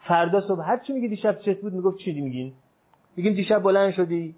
فردا 0.00 0.40
صبح 0.40 0.68
هر 0.68 0.80
چی 0.86 0.92
میگی 0.92 1.08
دیشب 1.08 1.40
چت 1.40 1.60
بود 1.60 1.72
می‌گفت 1.72 1.98
چی 1.98 2.20
میگین؟ 2.20 2.52
میگیم 3.16 3.34
دیشب 3.34 3.62
بلند 3.62 3.92
شدی. 3.92 4.34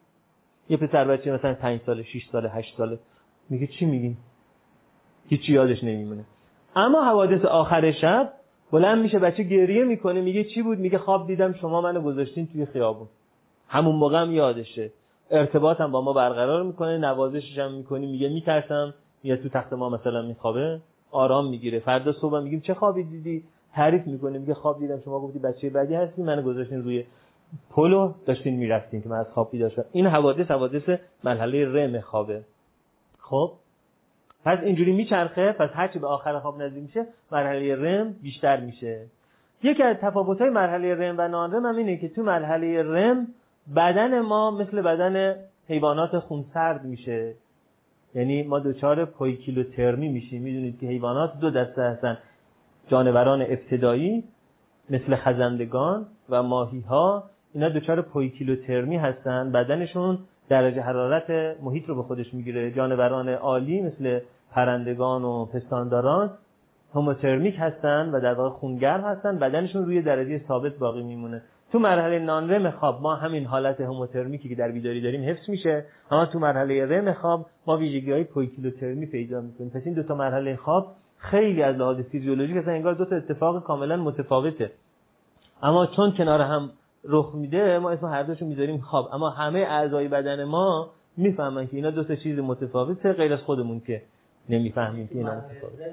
یه 0.69 0.77
پسر 0.77 1.05
بچه 1.05 1.33
مثلا 1.33 1.55
5 1.55 1.81
ساله 1.87 2.03
6 2.03 2.29
ساله 2.33 2.51
8 2.51 2.75
ساله. 2.77 2.99
میگه 3.51 3.67
چی 3.67 3.85
میگین؟ 3.85 4.17
هیچی 5.29 5.53
یادش 5.53 5.85
نمیمونه. 5.85 6.25
اما 6.77 7.05
حوادث 7.05 7.45
آخر 7.45 7.93
شب 7.93 8.33
بلند 8.73 9.03
میشه 9.03 9.19
بچه 9.19 9.43
گریه 9.43 9.85
می‌کنه 9.85 10.21
میگه 10.21 10.45
چی 10.45 10.63
بود؟ 10.63 10.79
میگه 10.79 10.99
خواب 10.99 11.27
دیدم 11.27 11.53
شما 11.53 11.81
منو 11.81 12.01
گذاشتین 12.01 12.47
توی 12.47 12.67
خیابون. 12.67 13.07
همون 13.69 13.97
موقع 13.97 14.23
هم 14.23 14.33
یادشه. 14.33 14.91
ارتباطم 15.31 15.93
با 15.93 16.01
ما 16.01 16.13
برقرار 16.13 16.63
می‌کنه 16.63 16.99
نوازشش 16.99 17.59
هم 17.59 17.73
می‌کنی 17.73 18.07
میگه 18.07 18.29
میترسم 18.29 18.95
یا 19.25 19.37
تو 19.37 19.49
تخت 19.49 19.73
ما 19.73 19.89
مثلا 19.89 20.23
میخوابه 20.23 20.81
آرام 21.11 21.49
می‌گیره. 21.51 21.79
فردا 21.79 22.13
صبح 22.13 22.41
میگیم 22.41 22.61
چه 22.61 22.75
خوابی 22.75 23.03
دیدی؟ 23.03 23.43
تعریف 23.75 24.07
می‌کنه 24.07 24.39
میگه 24.39 24.55
خواب 24.55 24.79
دیدم 24.79 25.01
شما 25.05 25.21
گفتی 25.21 25.39
بچه 25.39 25.71
بعدی 25.71 25.95
هستی 25.95 26.23
منو 26.23 26.43
گذاشتین 26.43 26.83
روی 26.83 27.05
پلو 27.71 28.13
داشتین 28.27 28.57
می‌رفتین 28.57 29.03
که 29.03 29.09
من 29.09 29.17
از 29.17 29.27
خواب 29.35 29.51
بیدار 29.51 29.73
این 29.93 30.07
حوادث 30.07 30.51
حوادث 30.51 30.99
مرحله 31.25 31.73
رم 31.73 32.01
خوابه. 32.01 32.43
خب؟ 33.19 33.53
پس 34.47 34.59
اینجوری 34.63 34.93
میچرخه 34.93 35.53
پس 35.53 35.71
هرچی 35.75 35.99
به 35.99 36.07
آخر 36.07 36.39
خواب 36.39 36.63
نزدیک 36.63 36.83
میشه 36.83 37.07
مرحله 37.33 37.77
رم 37.77 38.15
بیشتر 38.23 38.61
میشه. 38.61 39.07
یکی 39.63 39.83
از 39.83 39.97
تفاوت‌های 39.97 40.51
مرحله 40.51 40.95
رم 40.95 41.15
و 41.19 41.29
نان 41.29 41.55
رم 41.55 41.67
هم 41.67 41.77
اینه 41.77 41.97
که 41.97 42.09
تو 42.09 42.23
مرحله 42.23 42.83
رم 42.83 43.27
بدن 43.77 44.21
ما 44.21 44.51
مثل 44.51 44.83
بدن 44.83 45.35
حیوانات 45.69 46.19
خونسرد 46.19 46.85
میشه. 46.85 47.35
یعنی 48.15 48.43
ما 48.43 48.59
دچار 48.59 49.05
پویکیلوترمی 49.05 50.09
میشیم. 50.09 50.43
می‌دونید 50.43 50.81
که 50.81 50.87
حیوانات 50.87 51.41
دو 51.41 51.51
دسته 51.51 51.83
هستن. 51.83 52.19
جانوران 52.89 53.43
ابتدایی 53.43 54.25
مثل 54.91 55.17
خزندگان 55.17 56.07
و 56.29 56.43
ماهی 56.43 56.81
ها 56.81 57.25
اینا 57.55 57.69
دچار 57.69 58.03
پویکیلوترمی 58.03 58.97
هستن. 58.97 59.53
بدنشون 59.53 60.19
درجه 60.49 60.81
حرارت 60.81 61.57
محیط 61.63 61.89
رو 61.89 61.95
به 61.95 62.03
خودش 62.03 62.35
می‌گیره. 62.35 62.71
جانوران 62.71 63.29
عالی 63.29 63.81
مثل 63.81 64.21
پرندگان 64.53 65.25
و 65.25 65.45
پستانداران 65.45 66.31
هموترمیک 66.95 67.55
هستن 67.59 68.11
و 68.11 68.21
در 68.21 68.35
واقع 68.35 68.51
خونگرم 68.51 69.01
هستن. 69.01 69.39
بدنشون 69.39 69.85
روی 69.85 70.03
درجه 70.03 70.41
ثابت 70.49 70.79
باقی 70.79 71.03
میمونه. 71.03 71.43
تو 71.73 71.79
مرحله 71.79 72.19
نان 72.19 72.51
رم 72.51 72.71
خواب 72.71 73.03
ما 73.03 73.15
همین 73.15 73.45
حالت 73.45 73.81
هموترمیکی 73.81 74.49
که 74.49 74.55
در 74.55 74.71
بیداری 74.71 75.01
داریم 75.01 75.29
حفظ 75.29 75.51
میشه. 75.51 75.85
اما 76.11 76.27
تو 76.27 76.39
مرحله 76.39 76.87
رم 76.87 77.13
خواب 77.13 77.47
ما 77.67 77.77
ویژگی 77.77 78.13
های 78.13 78.25
پویکیلوترمی 78.25 79.07
پیدا 79.07 79.41
می‌کنیم. 79.41 79.71
پس 79.71 79.83
این 79.85 79.95
دو 79.95 80.03
تا 80.03 80.15
مرحله 80.15 80.57
خواب 80.57 80.87
خیلی 81.19 81.63
از 81.63 81.77
لحاظ 81.77 82.01
فیزیولوژیک 82.01 82.57
اصلا 82.57 82.73
انگار 82.73 82.95
دو 82.95 83.05
تا 83.05 83.17
اتفاق 83.17 83.63
کاملا 83.63 83.97
متفاوته. 83.97 84.71
اما 85.63 85.87
چون 85.87 86.13
کنار 86.13 86.41
هم 86.41 86.71
رخ 87.05 87.35
میده 87.35 87.79
ما 87.79 87.91
اسم 87.91 88.07
هر 88.07 88.23
دوشو 88.23 88.47
می‌ذاریم 88.47 88.79
خواب. 88.79 89.09
اما 89.13 89.31
همه 89.31 89.59
اعضای 89.59 90.09
بدن 90.09 90.45
ما 90.45 90.91
می‌فهمن 91.17 91.67
که 91.67 91.77
اینا 91.77 91.91
دو 91.91 92.05
تا 92.05 92.15
چیز 92.15 92.39
متفاوته 92.39 93.13
غیر 93.13 93.33
از 93.33 93.41
خودمون 93.41 93.81
که 93.81 94.03
نمی‌فهمیم 94.49 95.09
که 95.09 95.15
اینا 95.15 95.35
متفاوته 95.35 95.85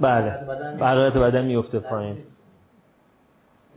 بله. 0.00 0.30
حرارت 0.84 1.16
بدن 1.16 1.44
میفته 1.44 1.78
پایین. 1.78 2.16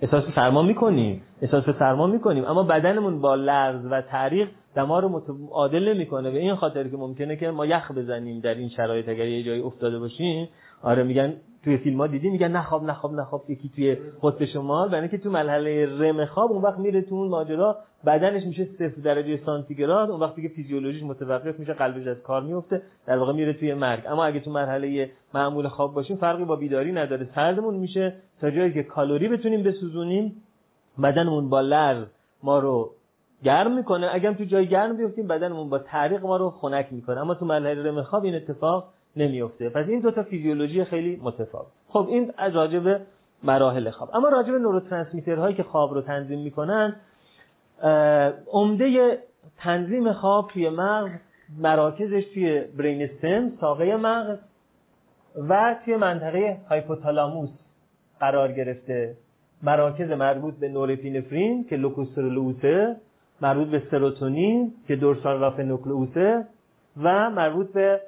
احساس 0.01 0.23
سرما 0.35 0.61
می‌کنیم. 0.61 1.23
احساس 1.41 1.63
سرما 1.79 2.07
می‌کنیم. 2.07 2.45
اما 2.45 2.63
بدنمون 2.63 3.21
با 3.21 3.35
لرز 3.35 3.85
و 3.85 4.01
تعریق 4.01 4.49
دما 4.75 4.99
رو 4.99 5.09
متعادل 5.09 5.93
نمی‌کنه. 5.93 6.31
به 6.31 6.39
این 6.39 6.55
خاطر 6.55 6.87
که 6.87 6.97
ممکنه 6.97 7.35
که 7.35 7.51
ما 7.51 7.65
یخ 7.65 7.91
بزنیم 7.91 8.39
در 8.39 8.55
این 8.55 8.69
شرایط. 8.69 9.09
اگر 9.09 9.25
یه 9.25 9.43
جایی 9.43 9.61
افتاده 9.61 9.99
باشیم 9.99 10.49
آره 10.81 11.03
میگن 11.03 11.33
توی 11.67 11.77
فیلم 11.77 11.97
ها 11.97 12.07
دیدی؟ 12.07 12.29
میگن 12.29 12.51
نخواب 12.51 12.83
نخواب 12.83 13.13
نخواب 13.13 13.49
یکی 13.49 13.69
توی 13.75 13.97
قطب 14.21 14.45
شمال 14.45 14.89
برای 14.89 15.09
که 15.09 15.17
تو 15.17 15.29
مرحله 15.29 15.85
رم 15.85 16.25
خواب 16.25 16.51
اون 16.51 16.61
وقت 16.61 16.79
میره 16.79 17.01
تو 17.01 17.15
اون 17.15 17.27
ماجرا 17.27 17.77
بدنش 18.05 18.43
میشه 18.43 18.65
صفر 18.65 19.01
درجه 19.03 19.39
سانتیگراد 19.45 20.09
اون 20.09 20.19
وقتی 20.19 20.41
که 20.41 20.47
فیزیولوژیش 20.47 21.03
متوقف 21.03 21.59
میشه 21.59 21.73
قلبش 21.73 22.07
از 22.07 22.21
کار 22.21 22.41
میفته 22.41 22.81
در 23.05 23.17
واقع 23.17 23.33
میره 23.33 23.53
توی 23.53 23.73
مرگ. 23.73 24.03
اما 24.07 24.25
اگه 24.25 24.39
تو 24.39 24.51
مرحله 24.51 25.11
معمول 25.33 25.67
خواب 25.67 25.93
باشیم 25.93 26.17
فرقی 26.17 26.45
با 26.45 26.55
بیداری 26.55 26.91
نداره. 26.91 27.29
سردمون 27.35 27.75
میشه 27.75 28.13
تا 28.41 28.51
جایی 28.51 28.73
که 28.73 28.83
کالری 28.83 29.27
بتونیم 29.27 29.63
بسوزونیم 29.63 30.35
بدنمون 31.03 31.49
با 31.49 31.61
لرز 31.61 32.07
ما 32.43 32.59
رو 32.59 32.91
گرم 33.43 33.75
می‌کنه. 33.75 34.09
اگر 34.13 34.33
تو 34.33 34.43
جای 34.43 34.67
گرم 34.67 34.97
بیفتیم 34.97 35.27
بدنمون 35.27 35.69
با 35.69 35.79
تعریق 35.79 36.21
ما 36.23 36.37
رو 36.37 36.49
خنک 36.49 36.87
می‌کنه. 36.91 37.19
اما 37.19 37.33
تو 37.33 37.45
مرحله 37.45 37.83
رم 37.83 38.01
خواب 38.01 38.23
این 38.23 38.35
اتفاق 38.35 38.93
نمیفته 39.15 39.69
پس 39.69 39.85
این 39.87 39.99
دو 39.99 40.11
تا 40.11 40.23
فیزیولوژی 40.23 40.83
خیلی 40.83 41.19
متفاوت. 41.23 41.67
خب 41.87 42.07
این 42.09 42.33
از 42.37 42.55
راجب 42.55 43.01
مراحل 43.43 43.89
خواب. 43.89 44.15
اما 44.15 44.29
راجب 44.29 45.29
هایی 45.37 45.55
که 45.55 45.63
خواب 45.63 45.93
رو 45.93 46.01
تنظیم 46.01 46.39
می‌کنن 46.39 46.95
عمده 48.51 49.17
تنظیم 49.57 50.13
خواب 50.13 50.47
توی 50.47 50.69
مغز 50.69 51.11
مراکزش 51.59 52.23
توی 52.33 52.61
برین 52.77 53.01
استم 53.01 53.51
ساقه 53.61 53.95
مغز 53.95 54.37
و 55.49 55.75
توی 55.85 55.95
منطقه 55.95 56.57
هایپوتالاموس 56.69 57.49
قرار 58.19 58.51
گرفته. 58.51 59.15
مراکز 59.63 60.11
مربوط 60.11 60.53
به 60.53 60.69
نورپینفرین 60.69 61.65
که 61.69 61.75
لوکوسترولوسه 61.75 62.95
مربوط 63.41 63.67
به 63.67 63.83
سروتونین 63.91 64.73
که 64.87 64.95
دورسال 64.95 65.39
رافنوکلوسه 65.39 66.45
و 67.03 67.29
مربوط 67.29 67.73
به 67.73 68.01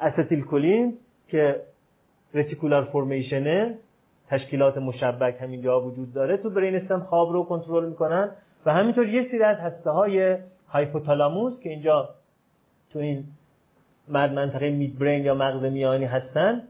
استیل 0.00 0.44
کلین 0.44 0.98
که 1.28 1.62
رتیکولار 2.34 2.84
فرمیشنه 2.84 3.74
تشکیلات 4.28 4.78
مشبک 4.78 5.36
همینجا 5.40 5.80
وجود 5.80 6.12
داره. 6.12 6.36
تو 6.36 6.50
برین 6.50 6.76
استم 6.76 7.00
خواب 7.00 7.32
رو 7.32 7.44
کنترل 7.44 7.88
می‌کنن. 7.88 8.30
و 8.66 8.72
همینطور 8.72 9.08
یه 9.08 9.28
سری 9.30 9.42
از 9.42 9.56
هسته 9.56 9.90
های 9.90 10.36
هایپوتالاموس 10.68 11.60
که 11.60 11.68
اینجا 11.68 12.08
تو 12.92 12.98
این 12.98 13.24
منطقه 14.08 14.70
مید 14.70 14.98
برین 14.98 15.24
یا 15.24 15.34
مغز 15.34 15.62
میانی 15.62 16.04
هستن 16.04 16.62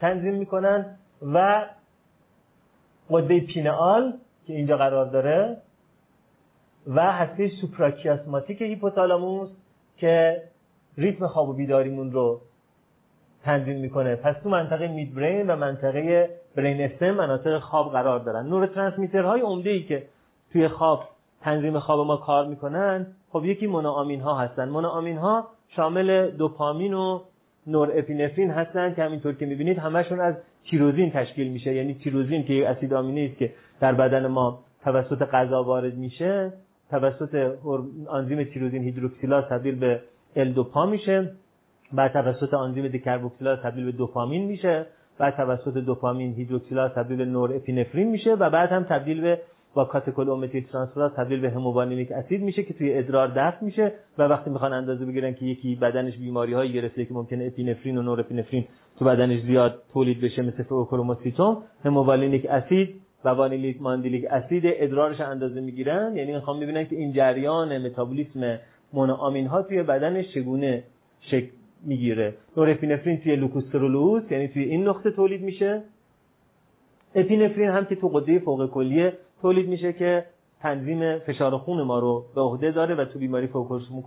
تنظیم 0.00 0.34
می‌کنن. 0.34 0.96
و 1.34 1.64
قده 3.10 3.40
پینال 3.40 4.12
که 4.46 4.52
اینجا 4.52 4.76
قرار 4.76 5.06
داره. 5.06 5.56
و 6.86 7.12
هسته 7.12 7.48
سوپراکیاسماتیک 7.60 8.62
هیپوتالاموس 8.62 9.50
که 9.96 10.42
ریتم 10.98 11.26
خواب 11.26 11.48
و 11.48 11.52
بیداریمون 11.52 12.12
رو 12.12 12.40
تنظیم 13.44 13.80
می‌کنه. 13.80 14.16
پس 14.16 14.34
تو 14.42 14.48
منطقه 14.48 14.88
مید 14.88 15.14
برین 15.14 15.50
و 15.50 15.56
منطقه 15.56 16.30
برین 16.56 16.80
استم 16.80 17.10
مناطق 17.10 17.58
خواب 17.58 17.92
قرار 17.92 18.18
دارن. 18.18 18.46
نور 18.46 18.68
های 19.14 19.40
عمده 19.40 19.70
ای 19.70 19.82
که 19.82 20.02
توی 20.52 20.68
خواب 20.68 21.04
تنظیم 21.40 21.78
خواب 21.78 22.06
ما 22.06 22.16
کار 22.16 22.46
می‌کنن 22.46 23.06
خب 23.30 23.44
یکی 23.44 23.66
مونوآمین 23.66 24.20
ها 24.20 24.38
هستن. 24.38 24.68
مونوآمین 24.68 25.16
ها 25.16 25.48
شامل 25.68 26.30
دوپامین 26.30 26.94
و 26.94 27.20
نور 27.66 27.90
اپینفرین 27.94 28.50
هستن 28.50 28.94
که 28.94 29.02
همینطور 29.02 29.32
که 29.32 29.46
می‌بینید 29.46 29.78
همشون 29.78 30.20
از 30.20 30.34
تیروزین 30.70 31.10
تشکیل 31.10 31.52
میشه. 31.52 31.74
یعنی 31.74 31.94
تیروزین 31.94 32.44
که 32.44 32.52
یک 32.52 32.66
اسید 32.66 32.94
آمینه 32.94 33.28
است 33.30 33.38
که 33.38 33.52
در 33.80 33.92
بدن 33.92 34.26
ما 34.26 34.58
توسط 34.84 35.22
غذا 35.22 35.62
وارد 35.62 35.94
میشه 35.94 36.52
توسط 36.90 37.52
آنزیم 38.08 38.44
تیروزین 38.44 38.82
هیدروکسیلاز 38.82 39.44
تبدیل 39.44 39.78
به 39.78 40.00
L 40.36 40.88
میشه 40.88 41.30
بعد 41.92 42.12
توسط 42.12 42.54
آنزیم 42.54 42.88
دکربوکسیلاز 42.88 43.58
تبدیل 43.58 43.84
به 43.84 43.92
دوپامین 43.92 44.44
میشه. 44.46 44.86
بعد 45.18 45.36
توسط 45.36 45.78
دوپامین 45.78 46.34
هیدروکسیلاز 46.34 46.90
تبدیل 46.90 47.16
به 47.16 47.24
نور 47.24 47.56
اپینفرین 47.56 48.10
میشه 48.10 48.34
و 48.34 48.50
بعد 48.50 48.72
هم 48.72 48.82
تبدیل 48.82 49.20
به 49.20 49.40
با 49.74 49.84
کاتکول 49.84 50.30
اومتیل 50.30 50.66
ترانسفراز 50.66 51.12
تبدیل 51.12 51.40
به 51.40 51.50
هموانیلیک 51.50 52.12
اسید 52.12 52.42
میشه 52.42 52.62
که 52.62 52.74
توی 52.74 52.98
ادرار 52.98 53.28
دفع 53.28 53.64
میشه 53.64 53.92
و 54.18 54.22
وقتی 54.22 54.50
می‌خوان 54.50 54.72
اندازه 54.72 55.04
بگیرن 55.04 55.34
که 55.34 55.44
یکی 55.44 55.74
بدنش 55.74 56.16
بیماری 56.16 56.52
هایی 56.52 56.72
گرفته 56.72 57.04
که 57.04 57.14
ممکنه 57.14 57.44
اپینفرین 57.46 57.98
و 57.98 58.02
نور 58.02 58.20
اپینفرین 58.20 58.64
تو 58.98 59.04
بدنش 59.04 59.42
زیاد 59.42 59.82
تولید 59.92 60.20
بشه 60.20 60.42
مثل 60.42 60.62
فئوکروموسیتوم 60.62 61.62
هموانیلیک 61.84 62.46
اسید 62.46 62.94
و 63.24 63.28
وانیلیک 63.28 63.82
ماندیلیک 63.82 64.24
اسید 64.30 64.62
ادرارش 64.66 65.20
اندازه 65.20 65.60
می‌گیرن. 65.60 66.16
یعنی 66.16 66.32
می‌خوان 66.32 66.60
ببینن 66.60 66.84
که 66.84 66.96
این 66.96 67.12
جریان 67.12 67.78
متابولیسم 67.78 68.58
مونوآمین 68.92 69.46
ها 69.46 69.62
توی 69.62 69.82
بدنش 69.82 70.34
چگونه 70.34 70.84
شکل 71.20 71.50
می‌گیره؟ 71.84 72.34
نورپینفرین 72.56 73.20
توی 73.20 73.36
locus 73.36 73.67
coeruleus 73.67 74.22
یعنی 74.30 74.48
توی 74.48 74.62
این 74.62 74.88
نقطه 74.88 75.10
تولید 75.10 75.42
میشه. 75.42 75.82
اپینفرین 77.14 77.68
هم 77.68 77.84
که 77.84 77.96
تو 77.96 78.08
غده 78.08 78.38
فوق 78.38 78.70
کلیه 78.70 79.12
تولید 79.42 79.68
میشه 79.68 79.92
که 79.92 80.24
تنظیم 80.60 81.18
فشار 81.18 81.58
خون 81.58 81.82
ما 81.82 81.98
رو 81.98 82.24
به 82.34 82.40
عهده 82.40 82.70
داره 82.70 82.94
و 82.94 83.04
تو 83.04 83.18
بیماری 83.18 83.48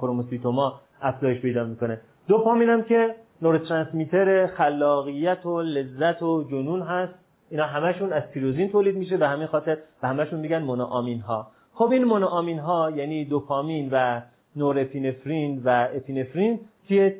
فئوکروموسیتوما 0.01 0.81
افزایش 1.01 1.41
پیدا 1.41 1.63
می‌کنه. 1.63 2.01
دوپامین 2.27 2.69
هم 2.69 2.83
که 2.83 3.15
neurotransmitter 3.41 4.47
خلاقیت 4.47 5.45
و 5.45 5.61
لذت 5.61 6.23
و 6.23 6.43
جنون 6.43 6.81
هست 6.81 7.13
اینا 7.49 7.65
همشون 7.65 8.13
از 8.13 8.23
تیروزین 8.33 8.69
تولید 8.69 8.95
میشه 8.95 9.17
به 9.17 9.27
همین 9.27 9.47
خاطر 9.47 9.77
به 10.01 10.07
همشون 10.07 10.39
میگن 10.39 10.63
مونوآمین 10.63 11.19
ها 11.19 11.47
خب 11.73 11.91
این 11.91 12.03
مونوآمین 12.03 12.59
ها 12.59 12.91
یعنی 12.91 13.25
دوپامین 13.25 13.89
و 13.91 14.21
نورپینفرین 14.55 15.61
و 15.65 15.87
اپینفرین 15.93 16.59
توی 16.87 17.13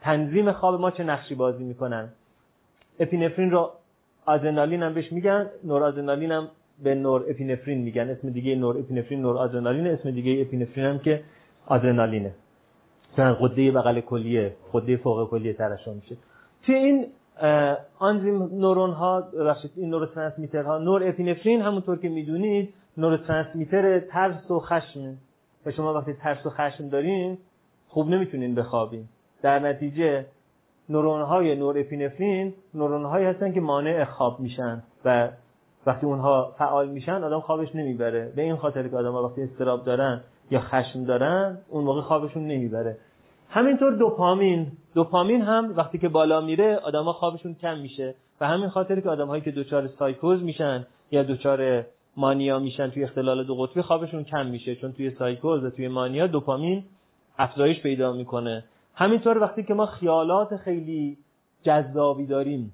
تنظیم 0.00 0.52
خواب 0.52 0.80
ما 0.80 0.90
چه 0.90 1.04
نقشی 1.04 1.34
بازی 1.34 1.64
می‌کنن. 1.64 2.08
اپینفرین 3.00 3.50
رو 3.50 3.70
آدرنالین 4.26 4.82
هم 4.82 4.94
بهش 4.94 5.12
میگن 5.12 5.50
نور 5.64 5.84
آدرنالین 5.84 6.32
هم 6.32 6.48
به 6.82 6.94
نور 6.94 7.24
اپینفرین 7.28 7.78
میگن. 7.78 8.10
اسم 8.10 8.30
دیگه 8.30 8.54
نور 8.54 8.78
اپینفرین 8.78 9.20
نور 9.20 9.38
آدرنالین 9.38 9.86
اسم 9.86 10.10
دیگه 10.10 10.42
اپینفرین 10.42 10.86
هم 10.86 10.98
که 10.98 11.22
آدرنالینه 11.66 12.32
مثلا 13.12 13.34
قده 13.34 13.70
بغل 13.70 14.00
کلیه 14.00 14.56
قده 14.72 14.96
فوق 14.96 15.30
کلیه 15.30 15.52
ترشح 15.52 15.92
میشه. 15.92 16.16
توی 16.62 16.74
این 16.74 17.06
آنزیم 17.98 18.42
نورون 18.42 18.90
ها 18.90 19.28
این 19.76 19.90
نور 19.90 20.08
ها 20.54 20.78
نور 20.78 21.08
اپینفرین 21.08 21.62
همونطور 21.62 21.98
که 21.98 22.08
می‌دونید 22.08 22.74
نور 22.96 23.16
ترانسمیتر 23.16 24.00
ترس 24.00 24.50
و 24.50 24.60
خشم. 24.60 25.16
و 25.66 25.70
شما 25.70 25.94
وقتی 25.94 26.12
ترس 26.12 26.46
و 26.46 26.50
خشم 26.50 26.88
دارین 26.88 27.38
خوب 27.88 28.08
نمی‌تونین 28.08 28.54
بخوابین. 28.54 29.04
در 29.42 29.58
نتیجه 29.58 30.26
نورون 30.88 31.22
های 31.22 31.56
نور 31.56 31.78
اپینفرین 31.78 32.54
نورون 32.74 33.04
هایی 33.04 33.26
هستن 33.26 33.52
که 33.52 33.60
مانع 33.60 34.04
خواب 34.04 34.40
میشن 34.40 34.82
و 35.04 35.28
وقتی 35.86 36.06
اونها 36.06 36.52
فعال 36.58 36.88
میشن 36.88 37.24
آدم 37.24 37.40
خوابش 37.40 37.74
نمی‌بره. 37.74 38.32
به 38.36 38.42
این 38.42 38.56
خاطر 38.56 38.88
که 38.88 38.96
آدم 38.96 39.14
وقتی 39.14 39.42
استراب 39.42 39.84
دارن 39.84 40.20
یا 40.50 40.60
خشم 40.60 41.04
دارن 41.04 41.58
اون 41.68 41.84
موقع 41.84 42.00
خوابشون 42.00 42.46
نمی‌بره. 42.46 42.96
همینطور 43.48 43.92
دوپامین. 43.92 44.66
دوپامین 44.94 45.42
هم 45.42 45.74
وقتی 45.76 45.98
که 45.98 46.08
بالا 46.08 46.40
میره 46.40 46.76
آدما 46.76 47.12
خوابشون 47.12 47.54
کم 47.54 47.78
میشه. 47.78 48.14
و 48.40 48.48
همین 48.48 48.68
خاطری 48.68 49.02
که 49.02 49.10
آدمهایی 49.10 49.42
که 49.42 49.50
دچار 49.50 49.86
سایکوز 49.86 50.42
میشن 50.42 50.86
یا 51.10 51.22
دچار 51.22 51.84
مانیا 52.16 52.58
میشن 52.58 52.90
توی 52.90 53.04
اختلال 53.04 53.44
دو 53.44 53.54
قطبی 53.54 53.82
خوابشون 53.82 54.24
کم 54.24 54.46
میشه 54.46 54.74
چون 54.74 54.92
توی 54.92 55.10
سایکوز 55.10 55.64
و 55.64 55.70
توی 55.70 55.88
مانیا 55.88 56.26
دوپامین 56.26 56.84
افزایش 57.38 57.80
پیدا 57.82 58.12
می‌کنه. 58.12 58.64
همینطور 58.94 59.38
وقتی 59.38 59.62
که 59.62 59.74
ما 59.74 59.86
خیالات 59.86 60.56
خیلی 60.56 61.18
جذابی 61.62 62.26
داریم 62.26 62.72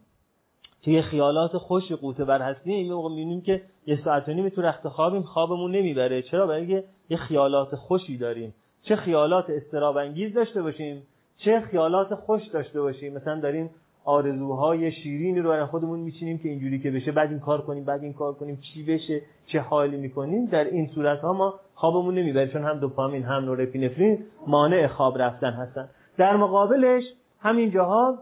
توی 0.84 1.02
خیالات 1.02 1.56
خوش 1.56 1.92
قوطه 1.92 2.24
بر 2.24 2.42
هستیم 2.42 2.74
این 2.74 2.92
موقع 2.92 3.08
می‌بینیم 3.08 3.40
که 3.40 3.62
یه 3.86 4.00
ساعت 4.04 4.28
و 4.28 4.32
نیم 4.32 4.48
تو 4.48 4.62
رخت 4.62 4.88
خوابیم 4.88 5.22
خوابمون 5.22 5.70
نمی‌بره. 5.70 6.22
چرا؟ 6.22 6.46
برای 6.46 6.84
یه 7.10 7.16
خیالات 7.16 7.74
خوشی 7.74 8.18
داریم. 8.18 8.54
چه 8.82 8.96
خیالات 8.96 9.50
استراب 9.50 9.96
انگیز 9.96 10.34
داشته 10.34 10.62
باشیم 10.62 11.02
چه 11.44 11.60
خیالات 11.60 12.14
خوش 12.14 12.42
داشته 12.52 12.80
باشیم. 12.80 13.14
مثلا 13.14 13.40
داریم 13.40 13.70
آرزوهای 14.04 14.92
شیرینی 14.92 15.40
رو 15.40 15.66
خودمون 15.66 15.98
میچینیم 15.98 16.38
که 16.38 16.48
اینجوری 16.48 16.78
که 16.78 16.90
بشه. 16.90 17.12
بعد 17.12 17.30
این 17.30 17.40
کار 17.40 17.60
کنیم 17.60 17.84
بعد 17.84 18.02
این 18.02 18.12
کار 18.12 18.32
کنیم 18.32 18.58
چی 18.74 18.82
بشه 18.82 19.22
چه 19.46 19.60
حالی 19.60 19.96
می‌کنیم. 19.96 20.46
در 20.46 20.64
این 20.64 20.86
صورت 20.86 21.20
ها 21.20 21.32
ما 21.32 21.54
خوابمون 21.74 22.14
نمی‌بره 22.14 22.48
چون 22.48 22.62
هم 22.64 22.78
دوپامین 22.78 23.22
هم 23.22 23.44
نورپینفرین 23.44 24.18
مانع 24.46 24.86
خواب 24.86 25.22
رفتن 25.22 25.50
هستن. 25.50 25.88
در 26.16 26.36
مقابلش 26.36 27.02
همین 27.40 27.70
جاها 27.70 28.18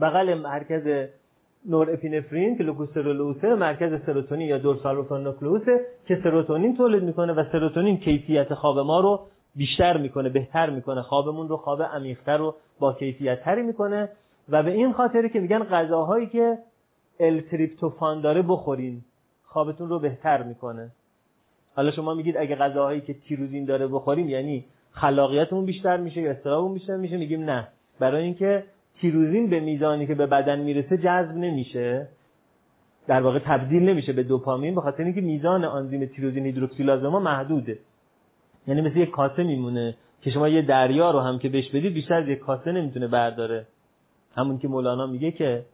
بغل 0.00 0.34
مرکز 0.34 1.08
نورپینفرین 1.68 2.58
که 2.58 2.64
لوکوسترولوسه 2.64 3.54
مرکز 3.54 4.02
سروتونین 4.06 4.48
یا 4.48 4.58
دورسال 4.58 5.04
که 6.06 6.20
سروتونین 6.22 6.76
تولید 6.76 7.02
می‌کنه 7.02 7.32
و 7.32 7.44
سروتونین 7.52 7.98
کیفیت 7.98 8.54
خواب 8.54 8.78
ما 8.78 9.00
رو 9.00 9.20
بیشتر 9.56 9.96
می‌کنه 9.96 10.28
بهتر 10.28 10.70
می‌کنه. 10.70 11.02
خوابمون 11.02 11.48
رو 11.48 11.56
خواب 11.56 11.82
عمیقتر 11.82 12.40
و 12.40 12.54
با 12.78 12.92
کیفیت 12.92 13.42
تری 13.42 13.62
می‌کنه. 13.62 14.08
و 14.50 14.62
به 14.62 14.70
این 14.70 14.92
خاطری 14.92 15.28
که 15.28 15.40
میگن 15.40 15.64
غذاهایی 15.64 16.26
که 16.26 16.58
التریپتوفان 17.20 18.20
داره 18.20 18.42
بخورین 18.42 19.02
خوابتون 19.44 19.88
رو 19.88 19.98
بهتر 19.98 20.42
می‌کنه. 20.42 20.90
حالا 21.76 21.90
شما 21.90 22.14
میگید 22.14 22.36
اگه 22.36 22.56
غذاهایی 22.56 23.00
که 23.00 23.14
تیروزین 23.14 23.64
داره 23.64 23.86
بخوریم 23.86 24.28
یعنی 24.28 24.64
خلاقیتمون 24.92 25.64
بیشتر 25.64 25.96
میشه 25.96 26.20
یا 26.20 26.30
استرابمون 26.30 26.74
بیشتر 26.74 26.96
میشه 26.96 27.16
میگیم 27.16 27.44
نه. 27.44 27.68
برای 28.00 28.24
اینکه 28.24 28.64
تیروزین 29.00 29.50
به 29.50 29.60
میزانی 29.60 30.06
که 30.06 30.14
به 30.14 30.26
بدن 30.26 30.58
می‌رسه 30.58 30.96
جذب 30.96 31.36
نمیشه. 31.36 32.08
در 33.06 33.20
واقع 33.20 33.38
تبدیل 33.38 33.82
نمیشه 33.82 34.12
به 34.12 34.22
دوپامین 34.22 34.74
به 34.74 34.80
خاطر 34.80 35.02
اینکه 35.02 35.20
میزان 35.20 35.64
آنزیم 35.64 36.06
تیروزین 36.06 36.46
هیدروکسیلاز 36.46 37.02
ما 37.02 37.20
محدوده. 37.20 37.78
یعنی 38.66 38.80
مثل 38.80 38.96
یک 38.96 39.10
کاسه 39.10 39.42
میمونه 39.42 39.94
که 40.22 40.30
شما 40.30 40.48
یه 40.48 40.62
دریا 40.62 41.10
رو 41.10 41.20
هم 41.20 41.38
که 41.38 41.48
بهش 41.48 41.68
بدید 41.68 41.94
بیشتر 41.94 42.14
از 42.14 42.28
یک 42.28 42.38
کاسه 42.38 42.72
نمی‌تونه 42.72 43.08
برداره. 43.08 43.66
همون 44.36 44.58
که 44.58 44.68
مولانا 44.68 45.06
میگه 45.06 45.30
که 45.30 45.64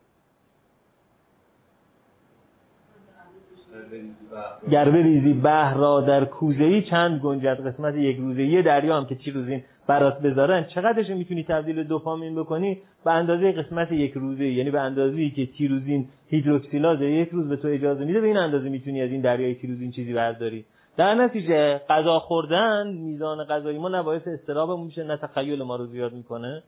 گر 4.71 4.91
ریزی 4.91 5.33
بحر 5.33 5.75
را 5.75 6.01
در 6.01 6.25
کوزهی 6.25 6.83
چند 6.83 7.21
گنجد 7.21 7.67
قسمت 7.67 7.95
یک 7.95 8.17
روزه 8.17 8.43
یه 8.43 8.63
دریا 8.63 8.97
هم 8.97 9.07
که 9.07 9.15
چی 9.15 9.31
روزین 9.31 9.63
برات 9.87 10.21
بذارن 10.21 10.65
چقدرش 10.65 11.11
می‌تونی 11.11 11.45
تبدیل 11.45 11.85
دوپامین 11.85 12.35
بکنی؟ 12.35 12.79
به 13.05 13.11
اندازه 13.11 13.53
قسمت 13.53 13.93
یک 13.93 14.13
روزه 14.13 14.45
یعنی 14.45 14.71
به 14.71 14.81
اندازه 14.81 15.31
که 15.31 15.47
تیروزین 15.47 16.09
هیدروکسیلاز 16.29 17.01
یک 17.01 17.29
روز 17.29 17.49
به 17.49 17.57
تو 17.57 17.69
اجازه 17.69 18.05
میده 18.05 18.21
به 18.21 18.27
این 18.27 18.37
اندازه 18.37 18.69
می‌تونی 18.69 19.03
از 19.03 19.11
این 19.11 19.21
دریای 19.21 19.55
تیروزین 19.55 19.91
چیزی 19.91 20.13
برداری. 20.13 20.65
در 20.97 21.15
نتیجه 21.15 21.81
غذا 21.89 22.19
خوردن 22.19 22.87
میزان 22.87 23.45
غذایی 23.45 23.79
ما 23.79 23.89
نباید 23.89 24.29
استرابمون 24.29 24.87
میشه 24.87 25.05
نه 25.05 25.17
تخیل 25.17 25.63
ما 25.63 25.77
رو 25.77 25.87
زیاد 25.87 26.13
می‌کنه. 26.13 26.63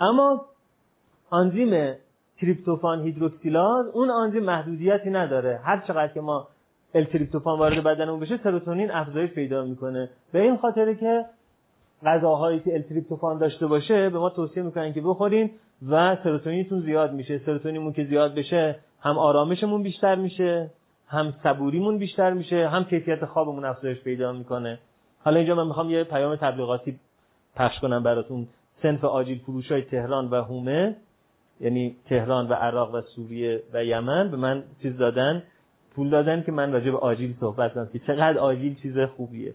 اما 0.00 0.46
آنزیم 1.30 1.94
تریپتوفان 2.40 3.02
هیدروکسیلاز 3.02 3.86
اون 3.86 4.10
آنزیم 4.10 4.44
محدودیتی 4.44 5.10
نداره. 5.10 5.60
هر 5.64 5.80
چقدر 5.80 6.12
که 6.12 6.20
ما 6.20 6.48
ال 6.94 7.04
تریپتوفان 7.04 7.58
وارد 7.58 7.84
بدنمون 7.84 8.20
بشه 8.20 8.36
سروتونین 8.36 8.90
افزایش 8.90 9.30
پیدا 9.30 9.64
می‌کنه. 9.64 10.10
به 10.32 10.42
این 10.42 10.56
خاطر 10.56 10.94
که 10.94 11.24
غذاهایی 12.06 12.60
که 12.60 12.74
ال 12.74 12.82
تریپتوفان 12.82 13.38
داشته 13.38 13.66
باشه 13.66 14.10
به 14.10 14.18
ما 14.18 14.30
توصیه 14.30 14.62
می‌کنن 14.62 14.92
که 14.92 15.00
بخورین 15.00 15.50
و 15.88 16.16
سروتونینتون 16.24 16.80
زیاد 16.80 17.12
میشه. 17.12 17.38
سروتونینمون 17.38 17.92
که 17.92 18.04
زیاد 18.04 18.34
بشه 18.34 18.76
هم 19.00 19.18
آرامشمون 19.18 19.82
بیشتر 19.82 20.14
میشه 20.14 20.70
هم 21.08 21.34
صبوریمون 21.42 21.98
بیشتر 21.98 22.32
میشه 22.32 22.68
هم 22.68 22.84
کیفیت 22.84 23.24
خوابمون 23.24 23.64
افزایش 23.64 24.00
پیدا 24.00 24.32
می‌کنه. 24.32 24.78
حالا 25.24 25.38
اینجا 25.38 25.54
من 25.54 25.66
می‌خوام 25.66 25.90
یه 25.90 26.04
پیام 26.04 26.36
تبلیغاتی 26.36 26.98
پخش 27.56 27.80
کنم 27.80 28.02
براتون. 28.02 28.46
سنف 28.82 29.04
آجیل 29.04 29.38
فروش 29.38 29.72
های 29.72 29.82
تهران 29.82 30.30
و 30.30 30.34
هومه 30.34 30.96
یعنی 31.60 31.96
تهران 32.08 32.48
و 32.48 32.54
عراق 32.54 32.94
و 32.94 33.00
سوریه 33.00 33.62
و 33.72 33.84
یمن 33.84 34.30
به 34.30 34.36
من 34.36 34.62
چیز 34.82 34.96
دادن 34.96 35.42
پول 35.94 36.10
دادن 36.10 36.42
که 36.42 36.52
من 36.52 36.72
راجع 36.72 36.90
به 36.90 36.98
آجیل 36.98 37.36
صحبت 37.40 37.74
کنم 37.74 37.88
که 37.92 37.98
چقدر 37.98 38.38
آجیل 38.38 38.74
چیز 38.82 38.98
خوبیه. 38.98 39.54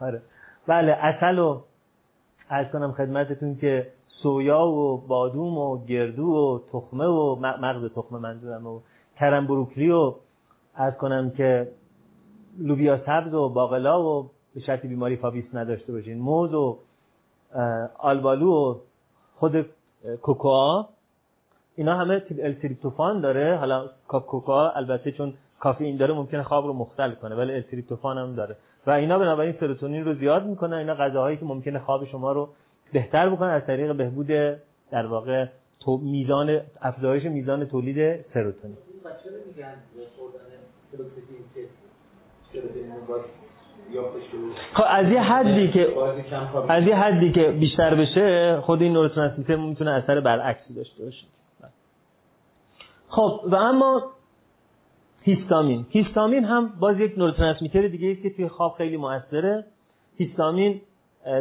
آره. 0.00 0.22
بله 0.66 0.92
اصل 0.92 1.38
و 1.38 1.60
از 2.48 2.66
کنم 2.72 2.92
خدمتتون 2.92 3.56
که 3.56 3.86
سویا 4.22 4.66
و 4.66 5.06
بادوم 5.08 5.58
و 5.58 5.84
گردو 5.84 6.26
و 6.26 6.58
تخمه 6.72 7.06
و 7.06 7.36
مغز 7.40 7.92
تخمه 7.92 8.18
منظورم 8.18 8.66
و 8.66 8.80
کرم 9.18 9.46
بروکلی 9.46 9.90
و 9.90 10.14
از 10.74 10.94
کنم 10.94 11.30
که 11.30 11.68
لوبیا 12.58 12.98
سبز 13.06 13.34
و 13.34 13.48
باقلا 13.48 14.02
و 14.02 14.30
به 14.54 14.60
شرط 14.60 14.86
بیماری 14.86 15.16
فابیس 15.16 15.44
نداشته 15.54 15.92
باشین. 15.92 16.18
موز 16.18 16.54
و 16.54 16.78
آلبالو 17.98 18.50
و 18.50 18.74
خود 19.36 19.66
کوکوا 20.22 20.88
اینا 21.76 21.96
همه 21.96 22.22
التریپتوفان 22.42 23.20
داره. 23.20 23.56
حالا 23.56 23.88
کوکا 24.08 24.70
البته 24.70 25.12
چون 25.12 25.34
کافئین 25.60 25.96
داره 25.96 26.14
ممکنه 26.14 26.42
خواب 26.42 26.66
رو 26.66 26.72
مختل 26.72 27.10
کنه 27.10 27.34
ولی 27.34 27.54
التریپتوفان 27.54 28.18
هم 28.18 28.34
داره. 28.34 28.56
و 28.86 28.90
اینا 28.90 29.18
بنابراین 29.18 29.54
سروتونین 29.60 30.04
رو 30.04 30.14
زیاد 30.14 30.46
می‌کنه. 30.46 30.76
اینا 30.76 30.94
غذاهایی 30.94 31.36
که 31.36 31.44
ممکنه 31.44 31.78
خواب 31.78 32.04
شما 32.04 32.32
رو 32.32 32.48
بهتر 32.92 33.28
بکنه 33.28 33.48
از 33.48 33.66
طریق 33.66 33.96
بهبود 33.96 34.26
در 34.90 35.06
واقع 35.06 35.46
تو 35.84 35.96
میزان 35.96 36.60
افزایش 36.82 37.24
میزان 37.24 37.64
تولید 37.64 38.24
سروتونین. 38.34 38.76
خب 44.74 44.84
از 44.88 45.06
یه 45.12 45.20
حدی 45.20 45.72
که 45.72 45.88
از 46.68 46.84
یه 46.84 46.96
حدی 46.96 47.32
که 47.32 47.50
بیشتر 47.50 47.94
بشه 47.94 48.60
خود 48.60 48.82
این 48.82 48.92
نوروترانسمیتر 48.92 49.56
می‌تونه 49.56 49.90
اثر 49.90 50.20
برعکسی 50.20 50.74
داشته 50.74 51.04
باشه. 51.04 51.26
خب 53.14 53.40
و 53.44 53.54
اما 53.54 54.02
هیستامین. 55.22 55.86
هیستامین 55.90 56.44
هم 56.44 56.72
باز 56.80 57.00
یک 57.00 57.18
نوروترانسمیتر 57.18 57.88
دیگه 57.88 58.10
است 58.10 58.22
که 58.22 58.30
توی 58.30 58.48
خواب 58.48 58.74
خیلی 58.78 58.96
موثره. 58.96 59.64
هیستامین 60.16 60.80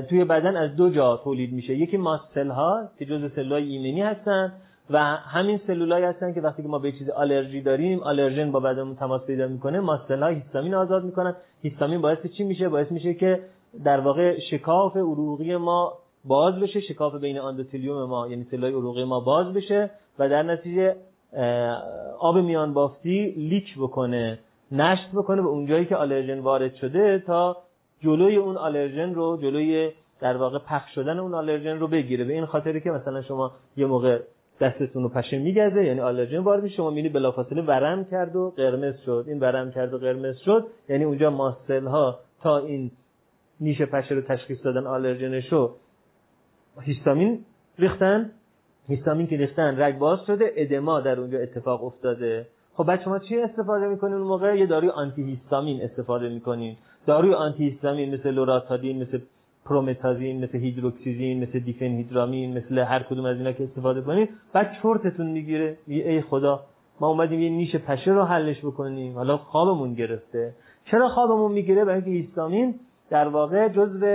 توی 0.10 0.24
بدن 0.24 0.58
از 0.58 0.76
دو 0.76 0.90
جا 0.90 1.18
تولید 1.24 1.54
میشه. 1.54 1.74
یکی 1.76 1.98
ماست 1.98 2.29
سل 2.29 2.50
ها 2.50 2.90
که 3.00 3.06
جزء 3.06 3.28
سلولای 3.36 3.64
ایمنی 3.64 4.02
هستن 4.02 4.54
و 4.90 5.00
همین 5.16 5.60
سلولایی 5.68 6.06
هستن 6.06 6.34
که 6.34 6.42
وقتی 6.42 6.64
که 6.64 6.70
ما 6.70 6.80
به 6.80 6.92
چیز 6.92 7.10
آلرژی 7.10 7.62
داریم 7.62 8.00
آلرژن 8.04 8.52
با 8.52 8.60
بدنمون 8.60 8.96
تماس 8.96 9.26
پیدا 9.26 9.48
می‌کنه 9.48 9.80
ماست 9.80 10.06
سل 10.06 10.24
ها 10.24 10.30
هیستامین 10.30 10.76
آزاد 10.76 11.04
می‌کنن. 11.04 11.36
هیستامین 11.62 12.02
باعث 12.02 12.28
چی 12.38 12.44
میشه؟ 12.44 12.70
باعث 12.70 12.92
میشه 12.92 13.14
که 13.14 13.44
در 13.84 14.00
واقع 14.00 14.40
شکاف 14.52 14.98
عروقی 14.98 15.56
ما 15.56 15.94
باز 16.26 16.60
بشه 16.60 16.80
شکاف 16.82 17.16
بین 17.16 17.40
اندوتلیوم 17.40 18.10
ما 18.10 18.28
یعنی 18.28 18.44
سلولای 18.44 18.74
عروقی 18.74 19.04
ما 19.04 19.20
باز 19.20 19.54
بشه 19.54 19.90
و 20.20 20.30
در 20.30 20.44
نتیجه 20.44 20.96
آب 22.20 22.38
میان 22.38 22.74
بافتی 22.74 23.34
leak 23.38 23.78
بکنه 23.78 24.40
نشت 24.72 25.12
بکنه 25.14 25.42
به 25.42 25.48
اونجایی 25.48 25.86
که 25.86 25.96
آلرژن 25.96 26.40
وارد 26.40 26.76
شده 26.76 27.24
تا 27.28 27.58
جلوی 28.02 28.36
اون 28.36 28.58
آلرژن 28.58 29.14
رو 29.14 29.38
جلوی 29.42 29.92
در 30.22 30.38
واقع 30.38 30.60
پخش 30.60 30.96
شدن 30.96 31.20
اون 31.20 31.34
آلرژن 31.34 31.80
رو 31.80 31.88
بگیره. 31.88 32.26
به 32.26 32.34
این 32.34 32.46
خاطری 32.46 32.82
که 32.82 32.92
مثلا 32.92 33.22
شما 33.22 33.52
یه 33.78 33.86
موقع 33.86 34.20
دستتون 34.62 35.04
رو 35.04 35.10
پشه 35.10 35.40
میگزه 35.40 35.86
یعنی 35.86 36.00
آلرژن 36.00 36.38
وارد 36.38 36.68
شما 36.68 36.90
می‌بینی 36.90 37.10
بلافاصله 37.10 37.62
ورم 37.62 38.06
کرد 38.06 38.36
و 38.36 38.54
قرمز 38.58 38.96
شد. 39.06 39.26
این 39.28 39.40
ورم 39.40 39.72
کرد 39.72 39.94
و 39.94 39.98
قرمز 39.98 40.38
شد 40.38 40.68
یعنی 40.90 41.04
اونجا 41.04 41.30
ماست 41.30 41.64
سل 41.64 41.88
ها 41.88 42.20
تا 42.42 42.58
این 42.58 42.92
نیش 43.60 43.82
پشه 43.82 44.16
رو 44.16 44.22
تشخیص 44.22 44.66
دادن 44.66 44.88
آلرژنش 44.88 45.54
رو 45.54 45.76
هیستامین 46.82 47.46
ریختن. 47.80 48.32
هیستامین 48.88 49.28
که 49.28 49.38
ریختن 49.38 49.82
رگ 49.82 49.98
باز 49.98 50.20
شده 50.28 50.52
ادما 50.56 51.02
در 51.02 51.20
اونجا 51.20 51.40
اتفاق 51.40 51.84
افتاده. 51.84 52.48
خب 52.74 52.84
بعد 52.84 53.02
شما 53.02 53.20
چی 53.20 53.42
استفاده 53.42 53.88
می‌کنین 53.88 54.14
اون 54.14 54.28
موقع؟ 54.28 54.58
یه 54.58 54.66
داروی 54.66 54.90
آنتی 54.90 55.24
هیستامین 55.24 55.82
استفاده 55.82 56.30
می‌کنین. 56.30 56.76
داروی 57.06 57.34
آنتی 57.34 57.64
هیستامین 57.64 58.14
مثل 58.14 58.32
لوراتادین 58.32 59.02
مثل 59.02 59.20
پرومتازین 59.66 60.44
مثل 60.44 60.58
هیدروکسیزین 60.58 61.44
مثل 61.44 61.60
دیفنهیدرامین 61.60 62.58
مثل 62.58 62.80
هر 62.80 63.04
کدوم 63.04 63.26
از 63.26 63.38
اینا 63.38 63.52
که 63.52 63.64
استفاده 63.64 64.02
کنین. 64.02 64.30
بعد 64.54 64.72
چرتتون 64.84 65.28
می‌گیره. 65.28 65.78
ای 65.88 66.22
خدا 66.22 66.64
ما 67.00 67.08
اومدیم 67.08 67.40
یه 67.42 67.50
نیش 67.50 67.76
پشه 67.76 68.12
رو 68.12 68.24
حلش 68.24 68.60
بکنیم. 68.66 69.14
حالا 69.14 69.38
خوابمون 69.38 69.94
گرفته. 69.94 70.54
چرا 70.92 71.10
خوابمون 71.10 71.52
می‌گیره؟ 71.52 71.86
برای 71.86 71.96
اینکه 71.96 72.12
هیستامین 72.12 72.76
در 73.10 73.28
واقع 73.28 73.70
جزو 73.70 74.06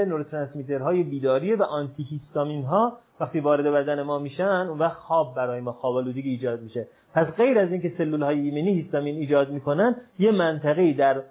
های 0.80 1.02
بیداری 1.02 1.54
و 1.54 1.62
آنتی 1.62 2.02
هیستامین 2.02 2.64
ها 2.64 2.98
وقتی 3.20 3.40
وارد 3.40 3.64
بدن 3.64 4.02
ما 4.02 4.18
میشن 4.18 4.66
اون 4.68 4.78
وقت 4.78 4.96
خواب 4.96 5.34
برای 5.34 5.60
ما 5.60 5.72
خواب 5.72 5.96
آلودگی 5.96 6.30
ایجاد 6.30 6.62
میشه. 6.62 6.86
پس 7.14 7.26
غیر 7.26 7.58
از 7.58 7.72
اینکه 7.72 7.92
سلول 7.98 8.22
های 8.22 8.40
ایمنی 8.40 8.74
هیستامین 8.74 9.16
ایجاد 9.16 9.50
می‌کنن 9.50 9.96
یه 10.18 10.30
منطقه 10.30 10.92
در 10.92 11.22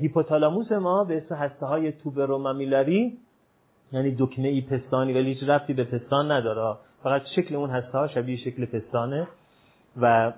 هیپوتالاموس 0.00 0.72
ما 0.72 1.04
به 1.04 1.16
اسم 1.16 1.34
هسته 1.34 1.66
های 1.66 1.92
توبرومامیلاری 1.92 3.18
یعنی 3.92 4.16
دکمه 4.18 4.48
ای 4.48 4.60
پستانی 4.60 5.12
ولی 5.12 5.34
هیچ 5.34 5.48
ربطی 5.48 5.72
به 5.72 5.84
پستان 5.84 6.32
نداره. 6.32 6.78
فقط 7.02 7.22
شکل 7.36 7.54
اون 7.54 7.70
هسته 7.70 7.98
ها 7.98 8.08
شبیه 8.08 8.36
شکل 8.36 8.64
پستانه 8.64 9.28
و 10.00 10.32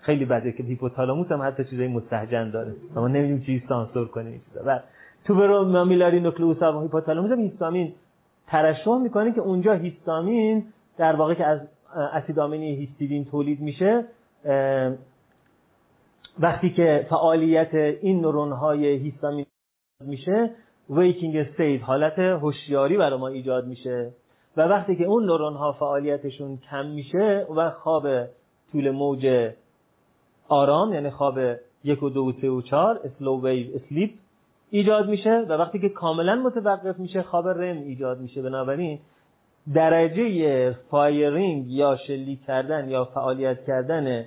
خیلی 0.00 0.24
بده 0.24 0.52
که 0.52 0.62
هیپوتالاموس 0.62 1.32
هم 1.32 1.42
حتی 1.42 1.64
چیزای 1.64 1.88
مستهجن 1.88 2.50
داره. 2.50 2.72
ما 2.94 3.08
نمی‌دونیم 3.08 3.42
چی 3.46 3.62
سانسور 3.68 4.08
کنیم 4.08 4.42
و 4.66 4.80
tuberomammillary 5.24 6.20
nucleus 6.20 6.62
و 6.62 6.80
هیپوتالاموس 6.80 7.30
هم 7.30 7.40
هیستامین 7.40 7.92
ترشح 8.46 8.98
می‌کنه 8.98 9.32
که 9.32 9.40
اونجا 9.40 9.72
هیستامین 9.72 10.64
در 10.98 11.16
واقع 11.16 11.34
که 11.34 11.46
از 11.46 11.60
اسید 11.96 12.38
هیستidin 12.38 13.30
تولید 13.30 13.60
میشه 13.60 14.04
وقتی 16.38 16.70
که 16.70 17.06
فعالیت 17.10 17.74
این 17.74 18.20
نورون 18.20 18.52
های 18.52 18.86
هیستامین 18.86 19.46
میشه 20.00 20.50
waking 20.90 21.36
state 21.36 21.82
حالت 21.82 22.18
هوشیاری 22.18 22.96
برای 22.96 23.18
ما 23.18 23.28
ایجاد 23.28 23.66
میشه. 23.66 24.10
و 24.56 24.60
وقتی 24.60 24.96
که 24.96 25.04
اون 25.04 25.24
نورون 25.26 25.54
ها 25.54 25.72
فعالیتشون 25.72 26.58
کم 26.70 26.86
میشه 26.86 27.46
و 27.56 27.70
خواب 27.70 28.06
طول 28.72 28.90
موج 28.90 29.52
آرام 30.48 30.92
یعنی 30.92 31.10
خواب 31.10 31.38
یک 31.84 32.02
و 32.02 32.10
دو 32.10 32.24
و 32.24 32.32
سه 32.40 32.48
و 32.48 32.62
چار 32.62 33.00
slow 33.04 33.40
wave 33.44 33.66
sleep 33.74 34.10
ایجاد 34.70 35.08
میشه 35.08 35.46
و 35.48 35.52
وقتی 35.52 35.78
که 35.78 35.88
کاملا 35.88 36.34
متوقف 36.34 36.98
میشه 36.98 37.22
خواب 37.22 37.48
REM 37.48 37.76
ایجاد 37.76 38.20
میشه. 38.20 38.42
بنابراین 38.42 38.98
درجه 39.74 40.70
firing 40.90 41.70
یا 41.70 41.96
شلیک 42.06 42.44
کردن 42.46 42.88
یا 42.88 43.04
فعالیت 43.04 43.64
کردن 43.66 44.24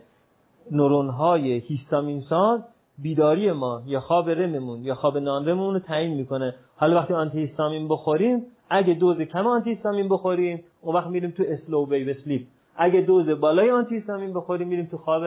نورون 0.72 1.10
های 1.10 1.60
هیستامین 1.60 2.22
ساز 2.22 2.62
بیداری 2.98 3.52
ما 3.52 3.82
یا 3.86 4.00
خواب 4.00 4.30
REM 4.30 4.57
مون 4.57 4.84
یا 4.84 4.96
خواب 4.96 5.18
non 5.18 5.46
رو 5.46 5.80
تعیین 5.80 6.18
می‌کنه. 6.18 6.56
حالا 6.78 6.96
وقتی 6.96 7.14
آنتی 7.14 7.40
هیستامین 7.40 7.88
بخوریم 7.88 8.46
اگه 8.70 8.94
دوز 8.94 9.22
کم 9.22 9.48
آنتی 9.48 9.70
هیستامین 9.70 10.10
بخوریم 10.10 10.64
اون 10.82 10.96
وقت 10.96 11.08
میریم 11.08 11.32
تو 11.32 11.44
slow 11.48 11.86
wave 11.90 12.10
sleep 12.10 12.42
اگه 12.78 13.02
دوز 13.02 13.30
بالای 13.30 13.72
آنتی 13.72 13.96
هیستامین 13.96 14.34
بخوریم 14.34 14.68
میریم 14.68 14.86
تو 14.86 14.98
خواب 14.98 15.24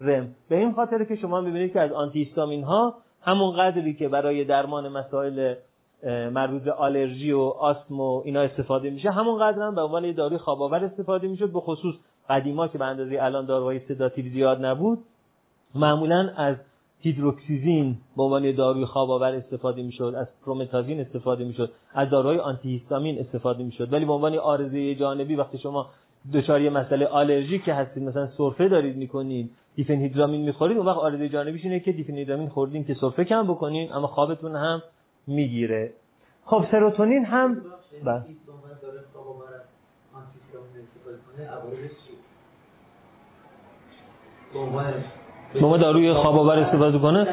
رم. 0.00 0.34
به 0.48 0.56
این 0.56 0.72
خاطر 0.72 1.04
که 1.04 1.16
شما 1.16 1.40
می‌بینید 1.40 1.72
که 1.72 1.80
از 1.80 1.92
آنتی 1.92 2.18
هیستامین 2.18 2.64
ها 2.64 2.94
همون 3.26 3.56
قدری 3.56 3.94
که 3.94 4.08
برای 4.08 4.44
درمان 4.44 4.88
مسائل 4.88 5.54
مربوط 6.32 6.62
به 6.62 6.72
آلرژی 6.72 7.32
و 7.32 7.40
آسم 7.40 8.00
و 8.00 8.22
اینا 8.24 8.40
استفاده 8.40 8.90
میشه 8.90 9.10
همون 9.10 9.38
قدر 9.38 9.62
هم 9.62 9.74
به 9.74 9.80
عنوان 9.80 10.04
یه 10.04 10.12
داروی 10.12 10.38
خواب 10.38 10.62
استفاده 10.62 11.28
می‌شد 11.28 11.52
به 11.52 11.60
خصوص 11.60 11.94
قدیما 12.30 12.68
که 12.68 12.78
به 12.78 12.84
اندازه 12.84 13.18
الان 13.20 13.46
داروهای 13.46 13.78
سداتیو 13.78 14.32
زیاد 14.32 14.64
نبود 14.64 14.98
معمولا 15.74 16.30
از 16.36 16.56
هیدروکسیزین 17.00 17.96
به 18.16 18.22
عنوان 18.22 18.54
داروی 18.54 18.84
خواب 18.84 19.10
استفاده 19.10 19.82
می‌شد 19.82 20.14
از 20.16 20.26
پرومتازین 20.46 21.00
استفاده 21.00 21.44
می‌شد 21.44 21.70
از 21.94 22.10
داروهای 22.10 22.38
آنتی 22.38 22.68
هیستامین 22.68 23.18
استفاده 23.18 23.64
می‌شد. 23.64 23.92
ولی 23.92 24.04
به 24.04 24.12
عنوان 24.12 24.38
آرزه 24.38 24.94
جانبی 24.94 25.36
وقتی 25.36 25.58
شما 25.58 25.86
دچار 26.32 26.60
یه 26.60 26.70
مسئله 26.70 27.06
آلرژی 27.06 27.58
که 27.58 27.74
هستید 27.74 28.02
مثلا 28.02 28.26
سرفه 28.26 28.68
دارید 28.68 28.96
می‌کنید 28.96 29.50
دیفنهیدرامین 29.76 30.40
می‌خورید 30.40 30.76
اون 30.76 30.86
وقت 30.86 30.98
آرزه 30.98 31.28
جانبیش 31.28 31.64
اینه 31.64 31.80
که 31.80 31.92
دیفنهیدرامین 31.92 32.48
خوردین 32.48 32.84
که 32.84 32.94
سرفه 32.94 33.24
کم 33.24 33.46
بکنین 33.46 33.92
اما 33.92 34.06
خوابتون 34.06 34.56
هم 34.56 34.82
می‌گیره. 35.26 35.92
خب 36.44 36.64
سروتونین 36.70 37.24
هم 37.24 37.62
بله. 38.04 38.22
ما 45.60 45.76
داروی 45.76 46.14
خواب 46.14 46.38
آور 46.38 46.58
استفاده 46.58 46.98
کنه؟ 46.98 47.24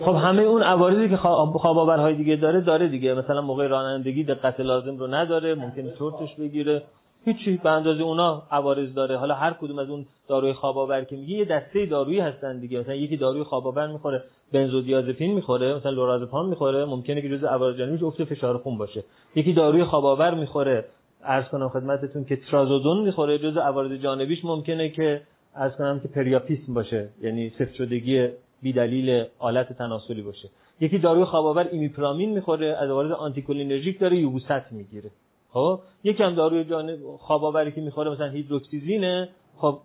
خب 0.00 0.14
همه 0.14 0.42
اون 0.42 0.62
عوارضی 0.62 1.08
که 1.08 1.16
خواب 1.16 1.78
آورهای 1.78 2.14
دیگه 2.14 2.36
داره 2.36 2.60
داره 2.60 2.88
دیگه. 2.88 3.14
مثلا 3.14 3.40
موقع 3.40 3.66
رانندگی 3.66 4.24
دقت 4.24 4.60
لازم 4.60 4.96
رو 4.96 5.06
نداره 5.06 5.54
ممکنه 5.54 5.90
چرتش 5.98 6.34
بگیره. 6.34 6.82
هیچی 7.24 7.56
به 7.56 7.70
اندازه 7.70 8.02
اونا 8.02 8.42
عوارض 8.50 8.94
داره. 8.94 9.16
حالا 9.16 9.34
هر 9.34 9.52
کدوم 9.52 9.78
از 9.78 9.90
اون 9.90 10.06
داروی 10.28 10.52
خواب 10.52 10.78
آور 10.78 11.04
که 11.04 11.16
میگه 11.16 11.36
یه 11.36 11.44
دسته 11.44 11.86
دارویی 11.86 12.20
هستن 12.20 12.58
دیگه. 12.58 12.80
مثلا 12.80 12.94
یکی 12.94 13.16
داروی 13.16 13.42
خواب 13.42 13.66
آور 13.66 13.86
می‌خوره 13.86 14.22
بنزودیازپین 14.52 15.34
می‌خوره 15.34 15.74
مثلا 15.74 15.92
لورازپام 15.92 16.48
می‌خوره. 16.48 16.84
ممکنه 16.84 17.22
که 17.22 17.28
جزء 17.28 17.48
عوارض 17.48 17.76
جانبیش 17.76 18.02
افت 18.02 18.24
فشار 18.24 18.58
خون 18.58 18.78
باشه. 18.78 19.04
یکی 19.36 19.52
داروی 19.52 19.84
خواب 19.84 20.06
آور 20.06 20.34
می‌خوره 20.34 20.84
عرض 21.24 21.44
کنم 21.48 21.68
خدمتتون 21.68 22.24
که 22.24 22.36
ترازودون 22.36 23.04
می‌خوره 23.04 23.38
جزء 23.38 23.60
عوارض 23.60 23.92
جانبیش 23.92 24.44
ممکنه 24.44 24.88
که 24.88 25.22
عرض 25.56 25.72
کنم 25.76 26.00
که 26.00 26.08
پریاپیسم 26.08 26.74
باشه. 26.74 27.08
یعنی 27.22 27.50
سفت 27.58 27.74
شدگی 27.74 28.28
بی 28.62 28.72
دلیل 28.72 29.24
آلت 29.38 29.72
تناسلی 29.72 30.22
باشه. 30.22 30.48
یکی 30.80 30.98
داروی 30.98 31.24
خواب 31.24 31.46
آور 31.46 31.68
ایمیپرامین 31.72 32.30
می‌خوره 32.30 32.66
از 32.66 32.90
عوارض 32.90 33.10
آنتی 33.10 33.34
کولینرژیک 33.34 34.00
داره 34.00 34.16
یبوست 34.16 34.72
می‌گیره. 34.72 35.10
خب 35.52 35.80
یکم 36.04 36.34
داروی 36.34 36.64
جانب 36.64 36.98
خواب 37.18 37.44
آوری 37.44 37.72
که 37.72 37.80
می‌خوره 37.80 38.10
مثلا 38.10 38.28
هیدروکسیزینه. 38.28 39.28
خب 39.56 39.78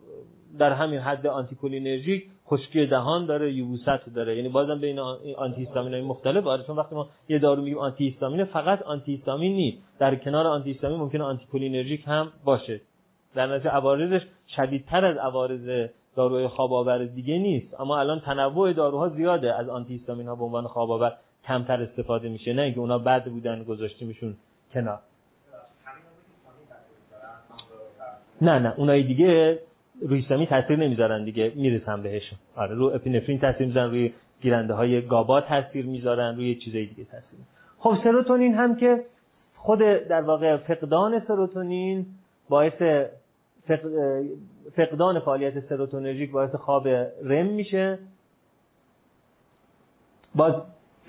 در 0.59 0.73
همین 0.73 0.99
حد 0.99 1.27
آنتی 1.27 1.53
کولینرژیک 1.53 2.23
خشکی 2.47 2.85
دهان 2.85 3.25
داره 3.25 3.53
یبوست 3.53 4.05
داره. 4.15 4.35
یعنی 4.35 4.49
بازم 4.49 4.79
بین 4.79 4.99
آنتی 5.37 5.61
هیستامین 5.61 5.93
های 5.93 6.01
مختلف. 6.01 6.47
آره 6.47 6.63
چون 6.63 6.75
وقتی 6.75 6.95
ما 6.95 7.07
یه 7.29 7.39
دارو 7.39 7.61
میگیم 7.61 7.77
آنتی 7.77 8.03
هیستامین 8.03 8.45
فقط 8.45 8.81
آنتی 8.81 9.11
هیستامین 9.11 9.51
نیست. 9.55 9.77
در 9.99 10.15
کنار 10.15 10.47
آنتی 10.47 10.71
هیستامین 10.71 10.99
ممکنه 10.99 11.23
آنتی 11.23 11.44
کولینرژیک 11.44 12.03
هم 12.07 12.31
باشه. 12.45 12.81
در 13.35 13.47
نتیجه 13.47 13.69
عوارضش 13.69 14.21
شدیدتر 14.55 15.05
از 15.05 15.17
عوارض 15.17 15.89
داروی 16.15 16.47
خواب 16.47 16.73
آور 16.73 17.05
دیگه 17.05 17.37
نیست. 17.37 17.79
اما 17.79 17.99
الان 17.99 18.19
تنوع 18.19 18.73
داروها 18.73 19.09
زیاده. 19.09 19.53
از 19.53 19.69
آنتی 19.69 19.93
هیستامین 19.93 20.27
ها 20.27 20.35
به 20.35 20.43
عنوان 20.43 20.67
خواب 20.67 20.91
آور 20.91 21.13
کمتر 21.47 21.81
استفاده 21.81 22.29
میشه. 22.29 22.53
نه 22.53 22.61
اینکه 22.61 22.79
اونا 22.79 22.97
بد 22.99 23.25
بودن 23.25 23.63
گذاشتیمشون 23.63 24.35
کنار. 24.73 24.99
نه 28.41 28.59
نه 28.59 28.73
اونای 28.77 29.03
دیگه 29.03 29.59
روی 30.01 30.19
هیستامین 30.19 30.45
تاثیر 30.45 30.75
نمی‌ذارن 30.75 31.23
دیگه 31.23 31.51
می‌رسن 31.55 32.01
بهشون. 32.01 32.39
آره 32.55 32.75
رو 32.75 32.85
اپینفرین 32.85 33.39
تاثیر 33.39 33.67
می‌ذارن 33.67 33.89
روی 33.89 34.13
گیرنده 34.41 34.73
های 34.73 35.01
گابا 35.01 35.41
تاثیر 35.41 35.85
می‌ذارن 35.85 36.35
روی 36.35 36.55
چیزای 36.55 36.85
دیگه 36.85 37.03
تاثیر 37.03 37.39
خب 37.79 37.95
سروتونین 38.03 38.53
هم 38.53 38.75
که 38.75 39.03
خود 39.55 39.79
در 39.79 40.21
واقع 40.21 40.57
فقدان 40.57 41.19
سروتونین 41.19 42.05
باعث 42.49 42.81
فقدان 44.75 45.19
فعالیت 45.19 45.59
سروتونرژیک 45.59 46.31
باعث 46.31 46.55
خواب 46.55 46.87
رم 47.23 47.45
میشه. 47.45 47.99
باز 50.35 50.53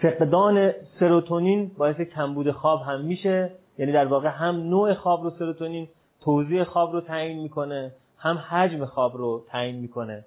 فقدان 0.03 0.72
سروتونین 1.01 1.70
باعث 1.79 2.01
کمبود 2.01 2.51
خواب 2.51 2.83
هم 2.83 3.01
میشه. 3.01 3.51
یعنی 3.79 3.93
در 3.93 4.07
واقع 4.07 4.29
هم 4.29 4.57
نوع 4.57 4.95
خواب 4.95 5.22
رو 5.22 5.31
سروتونین 5.31 5.89
توزیع 6.25 6.64
خواب 6.64 6.93
رو 6.93 7.01
تعیین 7.01 7.39
می‌کنه 7.39 7.93
هم 8.19 8.37
حجم 8.37 8.85
خواب 8.85 9.16
رو 9.16 9.45
تعیین 9.49 9.77
می‌کنه. 9.77 10.25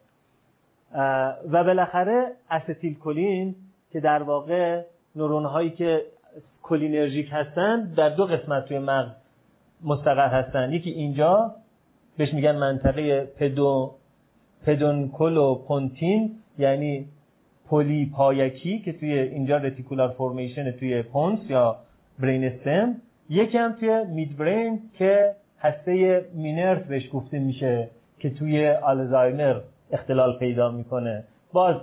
و 1.51 1.63
بالاخره 1.63 2.31
استیل 2.49 2.99
کلین 2.99 3.55
که 3.91 3.99
در 3.99 4.23
واقع 4.23 4.81
نورون 5.15 5.45
هایی 5.45 5.69
که 5.69 6.01
کلینرژیک 6.63 7.29
هستن 7.31 7.93
در 7.97 8.09
دو 8.09 8.25
قسمت 8.25 8.65
توی 8.65 8.79
مغز 8.79 9.11
مستقر 9.83 10.27
هستن. 10.27 10.73
یکی 10.73 10.89
اینجا 10.89 11.55
بهش 12.17 12.33
میگن 12.33 12.55
منطقه 12.55 13.27
پدو 13.37 13.91
pedunculopontine 14.65 16.35
یعنی 16.57 17.05
پولی 17.69 18.11
پایکی 18.15 18.79
که 18.79 18.93
توی 18.93 19.19
اینجا 19.19 19.57
reticular 19.57 20.09
formation 20.09 20.71
توی 20.71 21.01
پونس 21.01 21.39
یا 21.49 21.77
brain 22.19 22.43
stem. 22.45 22.95
یکی 23.29 23.57
هم 23.57 23.73
توی 23.73 24.03
midbrain 24.03 24.79
که 24.97 25.35
هسته 25.61 26.25
ماینرت 26.33 26.87
بهش 26.87 27.09
گفته 27.13 27.39
میشه 27.39 27.89
که 28.19 28.29
توی 28.29 28.69
آلزایمر 28.69 29.59
اختلال 29.91 30.37
پیدا 30.37 30.71
می‌کنه. 30.71 31.23
باز 31.53 31.75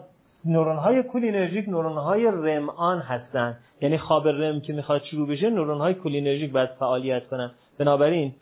نورون 0.45 0.76
های 0.76 1.03
کولینرژیک 1.03 1.68
نورون 1.68 1.99
های 1.99 2.26
REM 2.27 2.71
on 2.71 2.99
هستن. 2.99 3.57
یعنی 3.81 3.99
خواب 3.99 4.29
REM 4.29 4.61
که 4.61 4.72
می‌خواد 4.72 5.03
شروع 5.03 5.29
بشه 5.29 5.51
نورون 5.51 5.79
های 5.79 5.95
کولینرژیک 5.95 6.53
باید 6.53 6.70
فعالیت 6.79 7.26
کنن. 7.26 7.51
بنابراین 7.79 8.33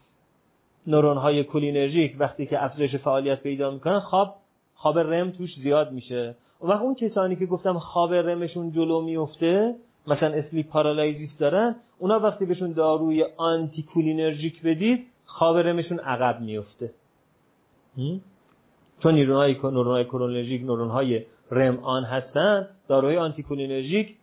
نورون 0.87 1.17
های 1.17 1.45
کولینرژیک 1.45 2.17
وقتی 2.19 2.47
که 2.47 2.65
افزایش 2.65 2.97
فعالیت 2.97 3.41
پیدا 3.41 3.71
می‌کنن 3.71 4.01
خواب 4.01 4.37
خواب 4.75 4.99
REM 4.99 5.31
توش 5.31 5.51
زیاد 5.63 5.93
میشه. 5.93 6.35
و 6.61 6.71
اون 6.71 6.95
کسانی 6.95 7.37
که 7.37 7.47
گفتم 7.47 7.79
خواب 7.79 8.15
REM 8.15 8.39
شون 8.39 8.73
جلو 8.73 9.01
میفته 9.01 9.75
مثلا 10.07 10.33
sleep 10.35 10.67
paralysis 10.67 11.31
دارن 11.39 11.77
اونا 11.99 12.21
وقتی 12.21 12.45
بهشون 12.45 12.73
داروی 12.73 13.25
آنتی 13.37 13.83
کولینرژیک 13.83 14.63
بدید 14.63 15.07
خواب 15.39 15.59
REM 15.59 15.76
شون 15.76 15.99
عقب 15.99 16.41
میفته 16.41 16.91
چون 19.03 19.15
نورونهای 19.15 20.05
نورونهای 20.05 20.27
کولینرژیک 20.27 20.63
نورونهای 20.63 21.23
REM 21.51 21.79
on 21.85 22.05
هستن 22.05 22.69
داروی 22.89 23.17
آنتی 23.17 23.43
کولینرژیک 23.43 24.17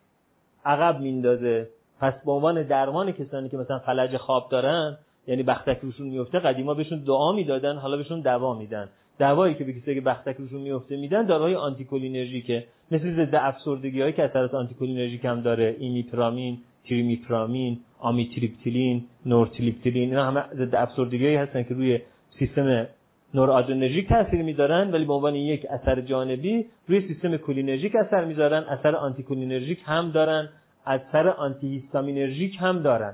عقب 0.65 0.99
میندازه 0.99 1.67
پس 1.99 2.13
به 2.25 2.31
عنوان 2.31 2.63
درمان 2.63 3.11
کسانی 3.11 3.49
که 3.49 3.57
مثلا 3.57 3.79
فلج 3.79 4.17
خواب 4.17 4.49
دارن 4.49 4.97
یعنی 5.27 5.43
بختک 5.43 5.79
روشون 5.81 6.07
میفته 6.07 6.39
قدیما 6.39 6.73
بهشون 6.73 6.99
دعا 6.99 7.31
می‌دادن 7.31 7.77
حالا 7.77 7.97
بهشون 7.97 8.21
دوا 8.21 8.53
میدن. 8.53 8.89
دوایی 9.19 9.55
که 9.55 9.63
به 9.63 9.73
کسی 9.73 9.95
که 9.95 10.01
بختک 10.01 10.35
روشون 10.35 10.61
میفته 10.61 10.97
میدن 10.97 11.25
داروهای 11.25 11.55
آنتی 11.55 11.83
کولینرژیکه 11.83 12.65
مثل 12.91 13.25
ضد 13.25 13.35
افسردگی 13.35 14.01
هایی 14.01 14.13
که 14.13 14.23
اثرات 14.23 14.53
آنتی 14.53 14.72
کولینرژیک 14.72 15.25
هم 15.25 15.41
داره 15.41 15.75
ایمیپرامین 15.79 16.57
تریمیپرامین 16.89 17.79
آمیتریپتیلین 17.99 19.03
نورتریپتیلین 19.25 20.09
اینا 20.09 20.25
همه 20.25 20.43
ضد 20.53 20.75
افسردگی 20.75 21.35
هستن 21.35 21.63
که 21.63 21.73
روی 21.73 21.99
سیستم 22.39 22.87
نورآدرنرژیک 23.33 24.09
تاثیر 24.09 24.41
می‌ذارن 24.41 24.91
ولی 24.91 25.05
به 25.05 25.13
عنوان 25.13 25.35
یک 25.35 25.65
اثر 25.69 26.01
جانبی 26.01 26.65
روی 26.87 27.07
سیستم 27.07 27.37
کولینرژیک 27.37 27.95
اثر 27.95 28.25
می‌ذارن 28.25 28.63
اثر 28.63 28.95
آنتی 28.95 29.18
کولینرژیک 29.18 29.79
هم 29.85 30.11
دارن 30.11 30.49
اثر 30.85 31.27
آنتی 31.27 31.67
هیستامینرژیک 31.67 32.57
هم 32.59 32.81
دارن. 32.81 33.13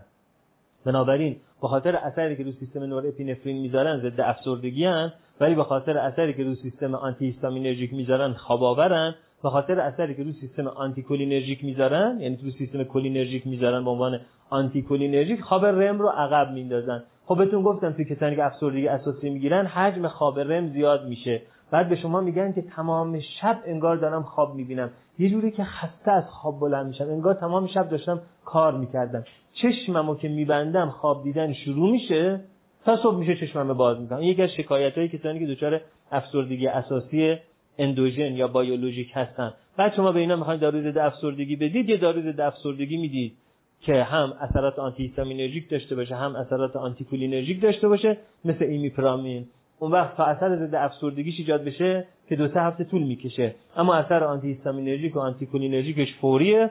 بنابراین 0.85 1.35
به 1.61 1.67
خاطر 1.67 1.95
اثری 1.95 2.35
که 2.35 2.43
روی 2.43 2.51
سیستم 2.51 2.83
نورپینفرین 2.83 3.61
می‌ذارن 3.61 3.99
ضد 3.99 4.21
افسردگی 4.21 4.85
هن 4.85 5.13
ولی 5.39 5.55
به 5.55 5.63
خاطر 5.63 5.97
اثری 5.97 6.33
که 6.33 6.43
روی 6.43 6.55
سیستم 6.55 6.95
آنتی 6.95 7.25
هیستامینرژیک 7.25 7.93
می‌ذارن 7.93 8.33
خواب 8.33 8.63
آورن 8.63 9.15
به 9.43 9.49
خاطر 9.49 9.79
اثری 9.79 10.15
که 10.15 10.23
روی 10.23 10.33
سیستم 10.33 10.67
آنتی 10.67 11.03
کولینرژیک 11.03 11.63
می‌ذارن 11.63 12.17
یعنی 12.19 12.37
روی 12.41 12.51
سیستم 12.51 12.83
کولینرژیک 12.83 13.47
می‌ذارن 13.47 13.83
به 13.83 13.89
عنوان 13.89 14.19
آنتی 14.49 14.81
کولینرژیک 14.81 15.41
خواب 15.41 15.65
REM 15.65 15.99
رو 15.99 16.07
عقب 16.09 16.51
میندازن 16.53 17.03
خب 17.25 17.37
بهتون 17.37 17.63
گفتم 17.63 17.91
توی 17.91 18.05
کسانی 18.05 18.35
که 18.35 18.45
افسردگی 18.45 18.87
اساسی 18.87 19.29
می‌گیرن 19.29 19.65
حجم 19.65 20.07
خواب 20.07 20.39
REM 20.39 20.67
زیاد 20.67 21.07
میشه. 21.07 21.41
بعد 21.71 21.89
به 21.89 21.95
شما 21.95 22.21
میگن 22.21 22.53
که 22.53 22.61
تمام 22.61 23.19
شب 23.41 23.59
انگار 23.65 23.95
دارم 23.95 24.23
خواب 24.23 24.55
می‌بینم. 24.55 24.89
یه 25.19 25.29
جوری 25.29 25.51
که 25.51 25.63
خسته 25.63 26.11
از 26.11 26.23
خواب 26.29 26.59
بلند 26.59 26.87
میشم. 26.87 27.03
انگار 27.03 27.33
تمام 27.33 27.67
شب 27.67 27.89
داشتم 27.89 28.21
کار 28.45 28.77
می‌کردم. 28.77 29.23
چشممو 29.53 30.15
که 30.15 30.27
میبندم 30.27 30.89
خواب 30.89 31.23
دیدن 31.23 31.53
شروع 31.53 31.91
میشه. 31.91 32.39
تا 32.85 32.97
صبح 33.03 33.17
میشه 33.17 33.35
چشمم 33.35 33.73
باز 33.73 33.99
می‌کنم. 33.99 34.23
یکی 34.23 34.41
از 34.41 34.49
شکایت 34.57 34.97
های 34.97 35.07
کسانی 35.07 35.39
که 35.39 35.45
دچار 35.45 35.81
افسردگی 36.11 36.67
اساسی 36.67 37.37
اندوژن 37.79 38.33
یا 38.35 38.47
بیولوژیک 38.47 39.11
هستن. 39.13 39.53
بعد 39.77 39.95
شما 39.95 40.11
به 40.11 40.19
اینا 40.19 40.35
می‌خواید 40.35 40.61
دارو 40.61 40.81
ضد 40.81 40.97
افسردگی 40.97 41.55
بدید 41.55 41.89
یه 41.89 41.97
دارو 41.97 42.21
ضد 42.21 42.41
افسردگی 42.41 42.97
می‌دید 42.97 43.33
که 43.81 44.03
هم 44.03 44.33
اثرات 44.41 44.79
آنتی 44.79 45.03
هیستامینرژیک 45.03 45.69
داشته 45.69 45.95
باشه 45.95 46.15
هم 46.15 46.35
اثرات 46.35 46.75
آنتی 46.75 47.03
کولینرژیک 47.03 47.61
داشته 47.61 47.87
باشه 47.87 48.17
مثل 48.45 48.65
ایمیپرامین. 48.65 49.45
اون 49.79 49.91
وقت 49.91 50.17
تا 50.17 50.23
اثر 50.23 50.55
ضد 50.55 50.75
افسردگیش 50.75 51.39
ایجاد 51.39 51.63
بشه 51.63 52.05
که 52.29 52.35
دو 52.35 52.47
سه 52.47 52.61
هفته 52.61 52.83
طول 52.83 53.03
می‌کشه. 53.03 53.55
اما 53.77 53.95
اثر 53.95 54.23
آنتی 54.23 54.47
هیستامینرژیک 54.47 55.15
و 55.15 55.19
آنتی 55.19 55.45
کولینرژیکش 55.45 56.13
فوریه. 56.21 56.69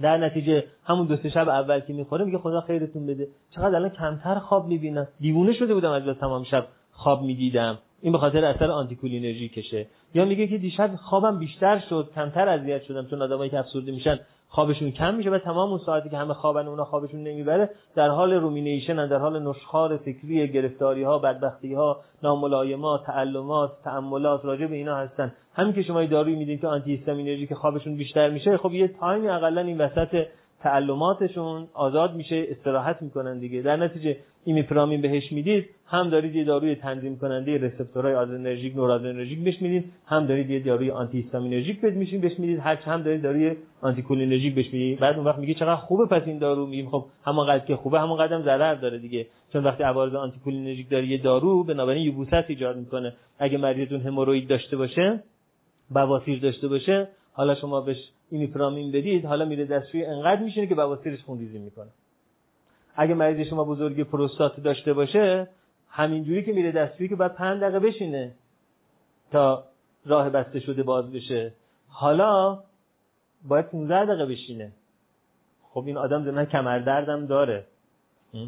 در 0.00 0.16
نتیجه 0.16 0.64
همون 0.84 1.06
دو 1.06 1.16
سه 1.16 1.30
شب 1.30 1.48
اول 1.48 1.80
که 1.80 1.92
می‌خوره 1.92 2.24
میگه 2.24 2.38
خدا 2.38 2.60
خیرتون 2.60 3.06
بده. 3.06 3.28
چقدر 3.54 3.76
الان 3.76 3.88
کمتر 3.88 4.38
خواب 4.38 4.68
می‌بینم. 4.68 5.08
دیوونه 5.20 5.52
شده 5.52 5.74
بودم 5.74 5.90
از 5.90 6.18
تمام 6.18 6.44
شب 6.44 6.66
خواب 6.92 7.22
می‌دیدم. 7.22 7.78
این 8.02 8.12
به 8.12 8.18
خاطر 8.18 8.44
اثر 8.44 8.70
آنتی 8.70 9.48
کشه. 9.48 9.86
یا 10.14 10.24
میگه 10.24 10.46
که 10.46 10.58
دیشب 10.58 10.90
خوابم 10.96 11.38
بیشتر 11.38 11.82
شد 11.88 12.10
کمتر 12.14 12.48
اذیت 12.48 12.82
شدم 12.82 13.06
چون 13.06 13.22
آدمایی 13.22 13.50
که 13.50 13.58
افسرده 13.58 13.92
میشن 13.92 14.18
خوابشون 14.48 14.90
کم 14.90 15.14
میشه 15.14 15.30
و 15.30 15.38
تمام 15.38 15.70
اون 15.70 15.80
ساعتی 15.86 16.08
که 16.08 16.16
همه 16.16 16.34
خوابن 16.34 16.68
اونا 16.68 16.84
خوابشون 16.84 17.22
نمی‌بره 17.22 17.70
در 17.94 18.08
حال 18.08 18.32
رومینیشن 18.32 19.06
در 19.06 19.18
حال 19.18 19.42
نشخار 19.42 19.96
فکری 19.96 20.52
گرفتاری 20.52 21.02
ها 21.02 21.18
بدبختی 21.18 21.74
ها 21.74 22.00
ناملایمات 22.22 23.04
تعلمات 23.06 23.70
تأملات 23.84 24.44
راجع 24.44 24.66
به 24.66 24.76
اینا 24.76 24.96
هستن. 24.96 25.32
همین 25.54 25.72
که 25.72 25.82
شما 25.82 26.04
داروی 26.04 26.36
میدین 26.36 26.58
که 26.58 26.66
آنتی 26.66 27.46
که 27.48 27.54
خوابشون 27.54 27.96
بیشتر 27.96 28.30
میشه 28.30 28.56
خب 28.56 28.72
یه 28.72 28.88
تایمی 28.88 29.28
اقلا 29.28 29.60
این 29.60 29.78
وسط 29.78 30.26
تألماتشون 30.60 31.66
آزاد 31.74 32.14
میشه 32.14 32.46
استراحت 32.50 33.02
می‌کنن 33.02 33.38
دیگه. 33.38 33.62
در 33.62 33.76
نتیجه 33.76 34.16
ایمیپرامین 34.44 35.00
بهش 35.00 35.32
می‌دید 35.32 35.68
هم 35.86 36.10
دارید 36.10 36.36
یه 36.36 36.44
داروی 36.44 36.74
تنظیم 36.74 37.18
کننده 37.18 37.58
رسپتورهای 37.58 38.14
آدرنرژیک 38.14 38.76
نورادرنرژیک 38.76 39.44
بهش 39.44 39.62
می‌دید 39.62 39.84
هم 40.06 40.26
دارید 40.26 40.50
یه 40.50 40.60
داروی 40.60 40.90
آنتی 40.90 41.20
هیستامینرژیک 41.20 41.80
بهش 41.80 41.94
میشین 41.94 42.20
بهش 42.20 42.38
می‌دید 42.38 42.58
هر 42.58 42.74
هم 42.74 43.02
دارید 43.02 43.22
داروی 43.22 43.56
آنتی 43.80 44.02
کولینرژیک 44.02 44.54
بهش 44.54 44.66
می‌دید. 44.66 44.98
بعد 44.98 45.16
اون 45.16 45.24
وقت 45.24 45.38
میگه 45.38 45.54
چقدر 45.54 45.76
خوبه 45.76 46.06
پس 46.06 46.22
این 46.26 46.38
دارو. 46.38 46.66
میگیم 46.66 46.88
خب 46.88 47.04
همانقدر 47.24 47.64
که 47.64 47.76
خوبه 47.76 48.00
همون 48.00 48.18
قدرم 48.18 48.42
ضرر 48.42 48.74
داره 48.74 48.98
دیگه. 48.98 49.26
چون 49.52 49.64
وقتی 49.64 49.82
عوارض 49.82 50.14
آنتی 50.14 50.38
کولینرژیک 50.44 50.90
داره 50.90 51.06
یه 51.06 51.18
دارو 51.22 51.64
بنابراین 51.64 52.06
یبوست 52.06 52.32
ایجاد 52.48 52.76
می‌کنه. 52.76 53.12
اگه 53.38 53.58
مریضتون 53.58 54.00
هموروید 54.00 54.48
داشته 54.48 54.76
باشه 54.76 55.22
بواسیر 55.90 56.40
داشته 56.40 56.68
باشه 56.68 57.08
حالا 57.32 57.54
شما 57.54 57.80
بهش 57.80 57.96
ایمیپرامین 58.30 58.92
بدید 58.92 59.24
حالا 59.24 59.44
میره 59.44 59.64
دستشویی 59.64 60.04
انقدر 60.04 60.42
میشینه 60.42 60.66
که 60.66 60.74
بواسیرش 60.74 61.22
خونریزی 61.22 61.58
می‌کنه. 61.58 61.90
اگه 62.96 63.14
مریض 63.14 63.48
شما 63.48 63.64
بزرگی 63.64 64.04
پروستات 64.04 64.60
داشته 64.60 64.92
باشه 64.92 65.48
همینجوری 65.90 66.44
که 66.44 66.52
میره 66.52 66.72
دستشویی 66.72 67.08
که 67.08 67.16
بعد 67.16 67.34
5 67.34 67.60
دقیقه 67.60 67.78
بشینه 67.78 68.32
تا 69.30 69.64
راه 70.06 70.30
بسته 70.30 70.60
شده 70.60 70.82
باز 70.82 71.12
بشه. 71.12 71.52
حالا 71.88 72.58
باید 73.48 73.66
15 73.66 74.04
دقیقه 74.04 74.26
بشینه. 74.26 74.72
خب 75.62 75.84
این 75.86 75.96
آدم 75.96 76.22
من 76.22 76.44
کمر 76.44 76.78
دردم 76.78 77.26
داره 77.26 77.64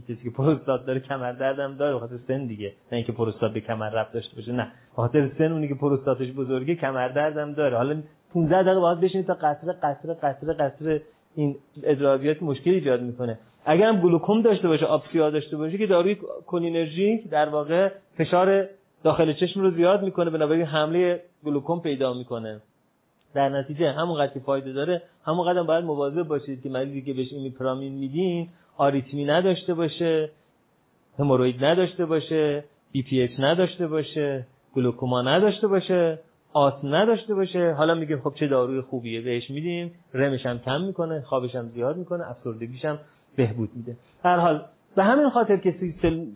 کسی 0.09 0.22
که 0.24 0.31
پروستات 0.31 0.87
داره 0.87 1.01
کمر 1.01 1.33
دردم 1.33 1.76
داره 1.76 1.97
بخاطر 1.97 2.16
سن 2.29 2.47
دیگه. 2.47 2.72
نه 2.93 2.97
اینکه 2.97 3.12
پروستات 3.12 3.53
به 3.53 3.61
کمر 3.61 3.91
رفت 3.91 4.12
داشته 4.12 4.37
باشه 4.37 4.53
نه. 4.53 4.72
بخاطر 4.93 5.31
سن 5.39 5.53
اونی 5.53 5.68
که 5.68 5.74
پروستاتش 5.74 6.33
بزرگه 6.33 6.74
کمر 6.74 7.09
دردم 7.09 7.53
داره. 7.53 7.76
حالا 7.76 8.03
15 8.35 8.62
دقیقه 8.62 8.81
باید 8.81 9.01
بشینید 9.01 9.26
تا 9.26 9.35
قطره 9.35 9.72
قطره 9.72 10.14
قطره 10.14 10.53
قطره 10.55 11.03
این 11.35 11.57
ادرار 11.82 12.12
بیاد 12.12 12.42
مشکل 12.43 12.70
ایجاد 12.70 13.03
می‌کنه. 13.03 13.39
اگر 13.64 13.89
هم 13.89 14.01
گلوکوم 14.01 14.43
داشته 14.43 14.68
باشه 14.68 14.87
آب 14.86 15.04
سیاه 15.04 15.30
داشته 15.31 15.57
باشه 15.57 15.79
که 15.79 15.87
داروی 15.87 16.14
کولینرژیک 16.47 17.31
در 17.31 17.49
واقع 17.49 17.91
فشار 18.16 18.68
داخل 19.05 19.33
چشم 19.33 19.61
رو 19.61 19.70
زیاد 19.70 20.03
می‌کنه 20.03 20.31
بنابراین 20.31 20.66
حمله 20.66 21.22
گلوکوم 21.45 21.81
پیدا 21.81 22.14
می‌کنه. 22.14 22.61
در 23.35 23.49
نتیجه 23.49 23.93
همونقدر 23.93 24.33
که 24.33 24.41
فایده 24.41 24.72
داره 24.72 25.03
همونقدر 25.24 25.62
باید 25.62 25.85
مواظب 25.85 26.22
باشید 26.22 26.62
که 26.62 26.68
مریضی 26.68 27.03
که 27.03 27.12
بهش 27.12 27.33
ایمیپرامین 27.33 27.93
میدین 27.93 28.49
آریتمی 28.76 29.24
نداشته 29.24 29.74
باشه 29.74 30.31
هموروید 31.18 31.64
نداشته 31.64 32.07
باشه 32.07 32.64
BPH 32.92 33.36
نداشته 33.39 33.87
باشه 33.87 34.47
گلوکوما 34.74 35.22
نداشته 35.22 35.66
باشه. 35.66 36.18
آت 36.53 36.84
نداشته 36.84 37.34
باشه. 37.34 37.72
حالا 37.72 37.94
میگه 37.94 38.16
خب 38.16 38.32
چه 38.34 38.49
داروی 38.49 38.80
خوبیه؟ 38.80 39.20
بهش 39.20 39.51
میدیم. 39.51 39.92
رمش 40.14 40.46
هم 40.46 40.59
کم 40.59 40.80
می‌کنه 40.80 41.20
خوابش 41.20 41.55
هم 41.55 41.68
زیاد 41.68 41.96
می‌کنه 41.96 42.30
افسردگیش 42.30 42.84
هم 42.84 42.99
بهبود 43.36 43.70
میده. 43.74 43.96
هر 44.24 44.36
حال 44.36 44.64
به 44.96 45.05
همین 45.05 45.30
خاطر 45.30 45.57
که 45.57 45.74
سیستم 45.80 46.26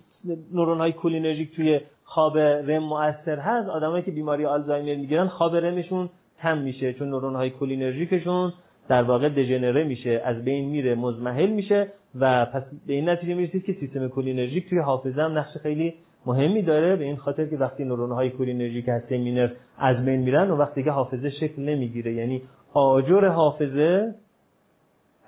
نورون 0.53 0.79
های 0.79 0.93
کولینرژیک 0.93 1.57
توی 1.57 1.81
خواب 2.05 2.39
رم 2.39 2.83
مؤثر 2.83 3.39
هست 3.39 3.69
آدمایی 3.69 4.03
که 4.03 4.11
بیماری 4.11 4.45
آلزایمر 4.45 4.95
می‌گیرن 4.95 5.29
خواب 5.29 5.57
رمشون 5.57 6.11
کم 6.43 6.59
میشه 6.59 6.93
چون 6.93 7.09
نورون 7.09 7.37
های 7.37 7.51
کولینرژیکشون 7.51 8.53
در 8.89 9.03
واقع 9.03 9.29
دژنره 9.29 9.85
میشه 9.85 10.23
از 10.25 10.45
بین 10.45 10.69
میره 10.69 10.95
مضمحل 10.95 11.51
میشه 11.51 11.89
و 12.21 12.47
پس 12.47 12.63
به 12.87 12.93
این 12.93 13.09
نتیجه 13.09 13.35
می‌رسید 13.35 13.65
که 13.65 13.73
سیستم 13.73 14.09
کولینرژیک 14.09 14.69
توی 14.69 14.79
حافظه 14.79 15.23
هم 15.23 15.39
نقش 15.39 15.57
خیلی 15.63 15.95
مهمی 16.27 16.63
داره 16.63 16.97
به 16.97 17.05
این 17.05 17.17
خاطر 17.17 17.47
که 17.47 17.57
وقتی 17.57 17.85
نورون 17.85 18.11
های 18.11 18.31
کولینرژیک 18.31 18.89
هسته 18.89 19.19
ماینرت 19.19 19.51
از 19.79 20.05
بین 20.05 20.21
میرن 20.21 20.51
و 20.51 20.57
وقتی 20.57 20.83
که 20.83 20.91
حافظه 20.91 21.31
شکل 21.31 21.63
نمی‌گیره 21.63 22.13
یعنی 22.13 22.43
آجر 22.75 23.29
حافظه 23.29 24.15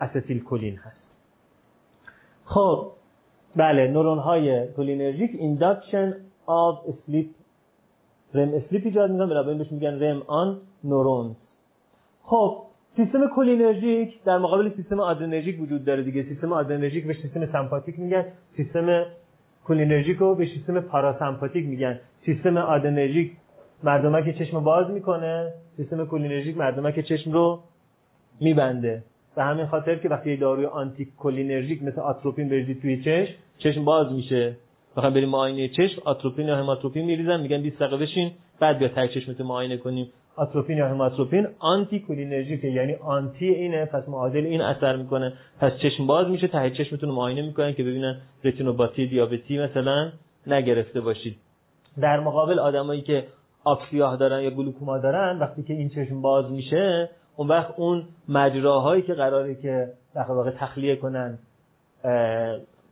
استیل 0.00 0.44
کولین 0.44 0.76
هست. 0.76 1.04
خب 2.44 2.90
بله 3.56 3.88
نورون 3.88 4.18
های 4.18 4.66
کولینرژیک 4.66 5.30
induction 5.34 6.14
of 6.46 6.78
sleep 6.88 7.26
REM 8.34 8.54
sleep 8.54 8.82
ایجاد 8.84 9.10
می‌کنن 9.10 9.28
بنابراین 9.28 9.58
بهش 9.58 9.72
میگن 9.72 10.02
REM 10.02 10.22
on 10.26 10.60
neurons 10.84 11.34
خب 12.22 12.62
سیستم 12.96 13.28
کولینرژیک 13.34 14.22
در 14.22 14.38
مقابل 14.38 14.70
سیستم 14.76 15.00
آدرنرژیک 15.00 15.60
وجود 15.60 15.84
داره 15.84 16.02
دیگه. 16.02 16.22
سیستم 16.22 16.52
آدرنرژیک 16.52 17.06
به 17.06 17.14
سیستم 17.22 17.52
سمپاتیک 17.52 17.98
میگن 17.98 18.24
سیستم 18.56 19.04
کولینرژیک 19.64 20.16
رو 20.18 20.34
به 20.34 20.46
سیستم 20.46 20.80
پاراسمپاتیک 20.80 21.66
میگن. 21.66 22.00
سیستم 22.26 22.56
آدرنرژیک 22.56 23.32
که 24.24 24.32
چشم 24.38 24.60
باز 24.60 24.90
می‌کنه 24.90 25.52
سیستم 25.76 26.04
کولینرژیک 26.04 26.56
که 26.94 27.02
چشم 27.02 27.32
رو 27.32 27.60
میبنده. 28.40 29.02
به 29.36 29.42
همین 29.42 29.66
خاطر 29.66 29.94
که 29.94 30.08
وقتی 30.08 30.36
داروی 30.36 30.66
آنتی 30.66 31.04
کولینرژیک 31.04 31.82
مثل 31.82 32.00
آتروپین 32.00 32.48
بریزید 32.48 32.82
توی 32.82 33.02
چشم 33.02 33.34
چشم 33.58 33.84
باز 33.84 34.12
میشه. 34.12 34.56
بخوام 34.96 35.14
بریم 35.14 35.28
معاینه 35.28 35.68
چشم 35.68 36.02
آتروپین 36.04 36.48
یا 36.48 36.56
هماتروپین 36.56 37.04
میریزن 37.04 37.40
میگن 37.40 37.62
20 37.62 37.78
دقیقه 37.78 37.96
بشین 37.96 38.30
بعد 38.60 38.78
بیا 38.78 38.88
ته 38.88 39.08
چشمت 39.08 39.40
معاینه 39.40 39.76
کنیم. 39.76 40.06
آتروپین 40.36 40.78
یا 40.78 40.88
هماتروپین 40.88 41.46
آنتی 41.58 42.00
کولینرژیک 42.00 42.64
یعنی 42.64 42.94
آنتی 42.94 43.48
اینه 43.48 43.84
پس 43.84 44.08
معادل 44.08 44.46
این 44.46 44.60
اثر 44.60 44.96
می‌کنه. 44.96 45.32
پس 45.60 45.72
چشم 45.82 46.06
باز 46.06 46.28
میشه 46.28 46.48
ته 46.48 46.70
چشمتون 46.70 47.08
معاینه 47.10 47.42
می‌کنن 47.42 47.74
که 47.74 47.82
ببینن 47.82 48.20
رتینوپاتی 48.44 49.06
دیابتی 49.06 49.58
مثلا 49.58 50.12
نگرفته 50.46 51.00
باشید. 51.00 51.36
در 52.00 52.20
مقابل 52.20 52.58
آدمایی 52.58 53.00
که 53.00 53.24
آب 53.64 53.78
دارن 53.92 54.42
یا 54.42 54.50
گلوکوما 54.50 54.98
دارن 54.98 55.38
وقتی 55.38 55.62
که 55.62 55.74
این 55.74 55.88
چشم 55.88 56.22
باز 56.22 56.50
میشه 56.50 57.10
اون 57.36 57.48
وقت 57.48 57.74
اون 57.76 58.04
مجراهایی 58.28 59.02
که 59.02 59.14
قراره 59.14 59.54
که 59.54 59.88
در 60.14 60.22
واقع 60.22 60.50
تخلیه 60.50 60.96
کنن 60.96 61.38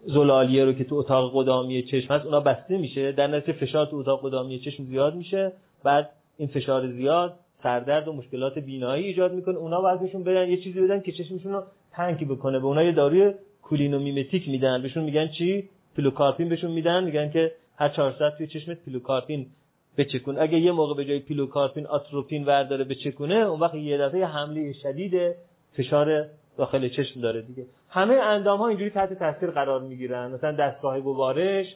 زلالیه 0.07 0.65
رو 0.65 0.73
که 0.73 0.85
تو 0.85 0.95
اتاق 0.95 1.33
قدامی 1.35 1.83
چشم 1.83 2.15
هست 2.15 2.25
اونا 2.25 2.41
بسته 2.41 2.79
میشه. 2.79 3.13
در 3.13 3.27
نتیجه 3.27 3.59
فشار 3.59 3.87
تو 3.87 3.97
اتاق 3.97 4.21
قدامی 4.27 4.59
چشم 4.59 4.85
زیاد 4.85 5.15
میشه. 5.15 5.53
بعد 5.85 6.11
این 6.43 6.51
فشار 6.51 6.89
زیاد 6.89 7.35
سردرد 7.63 8.09
و 8.09 8.13
مشکلات 8.13 8.59
بینایی 8.59 9.07
ایجاد 9.07 9.33
می‌کنه. 9.33 9.57
اونا 9.57 9.81
باید 9.81 10.01
بهشون 10.01 10.25
بدن 10.25 10.49
یه 10.49 10.57
چیزی 10.57 10.81
بدن 10.81 11.01
که 11.01 11.13
چشمشون 11.13 11.53
رو 11.53 11.63
تنگ 11.93 12.29
بکنه. 12.29 12.59
به 12.59 12.65
اونا 12.65 12.83
یه 12.83 12.93
داروی 12.93 13.35
کولینومیمتیک 13.63 14.49
میدن. 14.49 14.83
بهشون 14.83 15.05
میگن 15.05 15.29
چی؟ 15.29 15.69
پیلوکارپین 15.97 16.49
بهشون 16.49 16.71
میدن. 16.71 17.05
میگن 17.05 17.31
که 17.31 17.53
هر 17.77 17.89
400 17.89 18.37
توی 18.39 18.47
چشمت 18.47 18.85
پیلوکارپین 18.85 19.47
بچکون. 19.99 20.39
اگه 20.39 20.59
یه 20.59 20.73
موقع 20.73 20.95
به 20.95 21.05
جای 21.05 21.19
پیلوکارپین 21.19 21.87
آتروپین 21.87 22.45
ورداره 22.45 22.85
بچکونه 22.85 23.35
اون 23.35 23.61
وقت 23.61 23.75
یه 23.75 23.99
دفعه 23.99 24.27
حمله 24.27 24.73
شدید 24.73 25.35
فشار 25.77 26.27
داخل 26.59 26.89
چشم 26.89 27.21
داره 27.21 27.43
دیگه. 27.43 27.67
همه 27.89 28.15
اندام 28.15 28.59
ها 28.59 28.69
اینجوری 28.69 28.91
تحت 28.91 29.13
تاثیر 29.13 29.51
قرار 29.51 29.81
می‌گیرن. 29.81 30.33
مثلا 30.33 30.53
دستگاه 30.53 31.01
گوارش 31.01 31.67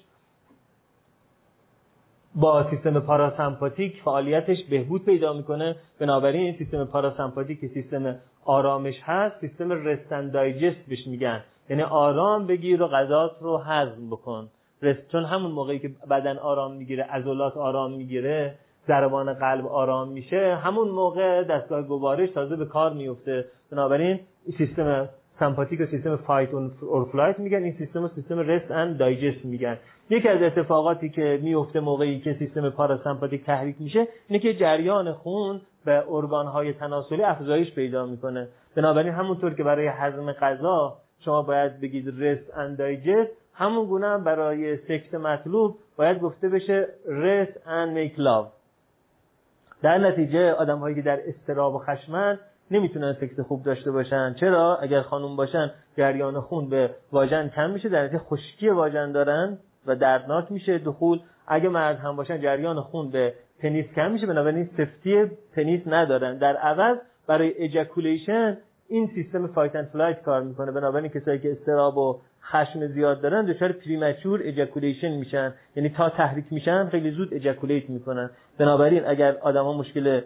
با 2.37 2.71
سیستم 2.71 3.01
پاراسمپاتیک 3.01 4.03
فعالیتش 4.05 4.65
بهبود 4.71 5.05
پیدا 5.05 5.33
می‌کنه. 5.33 5.77
بنابراین 6.01 6.41
این 6.41 6.57
سیستم 6.59 6.85
پاراسمپاتیک 6.85 7.61
که 7.61 7.69
سیستم 7.69 8.17
آرامش 8.45 8.95
هست 9.03 9.41
سیستم 9.41 9.73
rest 9.73 10.06
and 10.06 10.31
digest 10.31 10.87
بهش 10.89 11.07
میگن. 11.07 11.41
یعنی 11.71 11.83
آرام 11.83 12.47
بگیر 12.47 12.83
و 12.83 12.89
غذات 12.89 13.33
رو 13.41 13.57
هضم 13.57 14.11
بکن. 14.11 14.49
rest 14.83 15.09
چون 15.13 15.25
همون 15.25 15.51
موقعی 15.51 15.79
که 15.79 15.91
بدن 16.11 16.39
آرام 16.39 16.73
می‌گیره 16.73 17.05
عضلات 17.05 17.57
آرام 17.57 17.93
می‌گیره 17.93 18.55
ضربان 18.89 19.33
قلب 19.33 19.67
آرام 19.67 20.09
میشه 20.09 20.57
همون 20.57 20.89
موقع 20.89 21.43
دستگاه 21.43 21.83
گوارش 21.83 22.31
تازه 22.31 22.57
به 22.57 22.65
کار 22.65 22.93
میفته 22.93 23.45
بنابراین 23.73 24.21
سیستم 24.59 25.09
سمپاتیک 25.39 25.81
و 25.81 25.87
سیستم 25.87 26.17
fight 26.17 26.49
or 26.83 27.05
flight 27.13 27.39
میگن 27.39 27.63
این 27.63 27.75
سیستم 27.79 28.05
و 28.05 28.09
سیستم 28.09 28.39
rest 28.39 28.71
and 28.71 28.99
digest 28.99 29.45
میگن. 29.45 29.79
یکی 30.11 30.29
از 30.29 30.43
اتفاقاتی 30.43 31.09
که 31.09 31.41
میفته 31.43 31.81
موقعی 31.81 32.21
که 32.21 32.37
سیستم 32.39 32.71
پاراسمپاتیک 32.71 33.45
تحریک 33.45 33.77
میشه 33.81 34.09
اینه 34.29 34.43
که 34.43 34.55
جریان 34.55 35.13
خون 35.13 35.61
به 35.85 36.05
ارگانهای 36.09 36.73
تناسلی 36.73 37.23
افزایش 37.23 37.75
پیدا 37.75 38.07
می‌کنه. 38.07 38.49
بنابراین 38.77 39.13
همونطور 39.13 39.55
که 39.55 39.63
برای 39.63 39.87
هضم 39.87 40.33
غذا 40.33 40.97
شما 41.25 41.43
باید 41.43 41.81
بگید 41.81 42.15
rest 42.19 42.57
and 42.57 42.79
digest 42.79 43.31
همون 43.55 43.87
گونه 43.87 44.07
هم 44.07 44.25
برای 44.25 44.77
سکس 44.77 45.15
مطلوب 45.15 45.77
باید 45.97 46.21
گفته 46.21 46.49
بشه 46.49 46.89
rest 47.09 47.69
and 47.69 47.93
make 47.93 48.15
love 48.19 48.47
در 49.83 49.99
نتیجه 49.99 50.53
آدم 50.53 50.79
هایی 50.79 50.95
که 50.95 51.03
در 51.03 51.21
اضطراب 51.29 51.75
و 51.75 51.79
خشمن 51.79 52.39
نمی‌تونن 52.71 53.17
سکس 53.21 53.41
خوب 53.41 53.65
داشته 53.65 53.91
باشن. 53.91 54.35
چرا؟ 54.41 54.77
اگر 54.77 55.03
خانم 55.03 55.37
باشن 55.37 55.71
جریان 55.97 56.41
خون 56.41 56.69
به 56.69 56.91
واژن 57.13 57.49
کم 57.49 57.71
میشه 57.71 57.89
در 57.89 58.05
نتیجه 58.05 58.19
خشکی 58.19 58.69
واژن 58.69 59.13
دارن 59.13 59.59
و 59.87 59.97
دردناک 59.97 60.53
میشه 60.53 60.79
دخول. 60.79 61.21
اگه 61.47 61.69
مرد 61.69 61.99
هم 61.99 62.17
باشن 62.17 62.41
جریان 62.41 62.81
خون 62.81 63.11
به 63.11 63.35
پنیس 63.63 63.87
کم 63.97 64.11
میشه 64.11 64.27
بنابراین 64.27 64.71
سفتی 64.77 65.25
پنیس 65.57 65.81
ندارن. 65.87 66.39
در 66.39 66.57
عوض 66.57 66.97
برای 67.27 67.55
ejaculation 67.59 68.59
این 68.89 69.11
سیستم 69.15 69.47
fight 69.47 69.77
and 69.77 69.87
flight 69.93 70.23
کار 70.23 70.43
می‌کنه. 70.43 70.73
بنابراین 70.73 71.11
کسایی 71.11 71.39
که 71.39 71.53
اضطراب 71.53 71.99
و 71.99 72.21
خشم 72.43 72.87
زیاد 72.87 73.21
دارن 73.21 73.45
دچار 73.45 73.73
premature 73.73 74.41
ejaculation 74.45 75.09
میشن. 75.09 75.55
یعنی 75.77 75.89
تا 75.89 76.09
تحریک 76.11 76.45
میشن 76.51 76.89
خیلی 76.89 77.11
زود 77.11 77.35
ejaculate 77.35 77.91
می‌کنن. 77.91 78.31
بنابراین 78.59 79.07
اگر 79.07 79.37
آدما 79.43 79.73
مشکل 79.73 80.21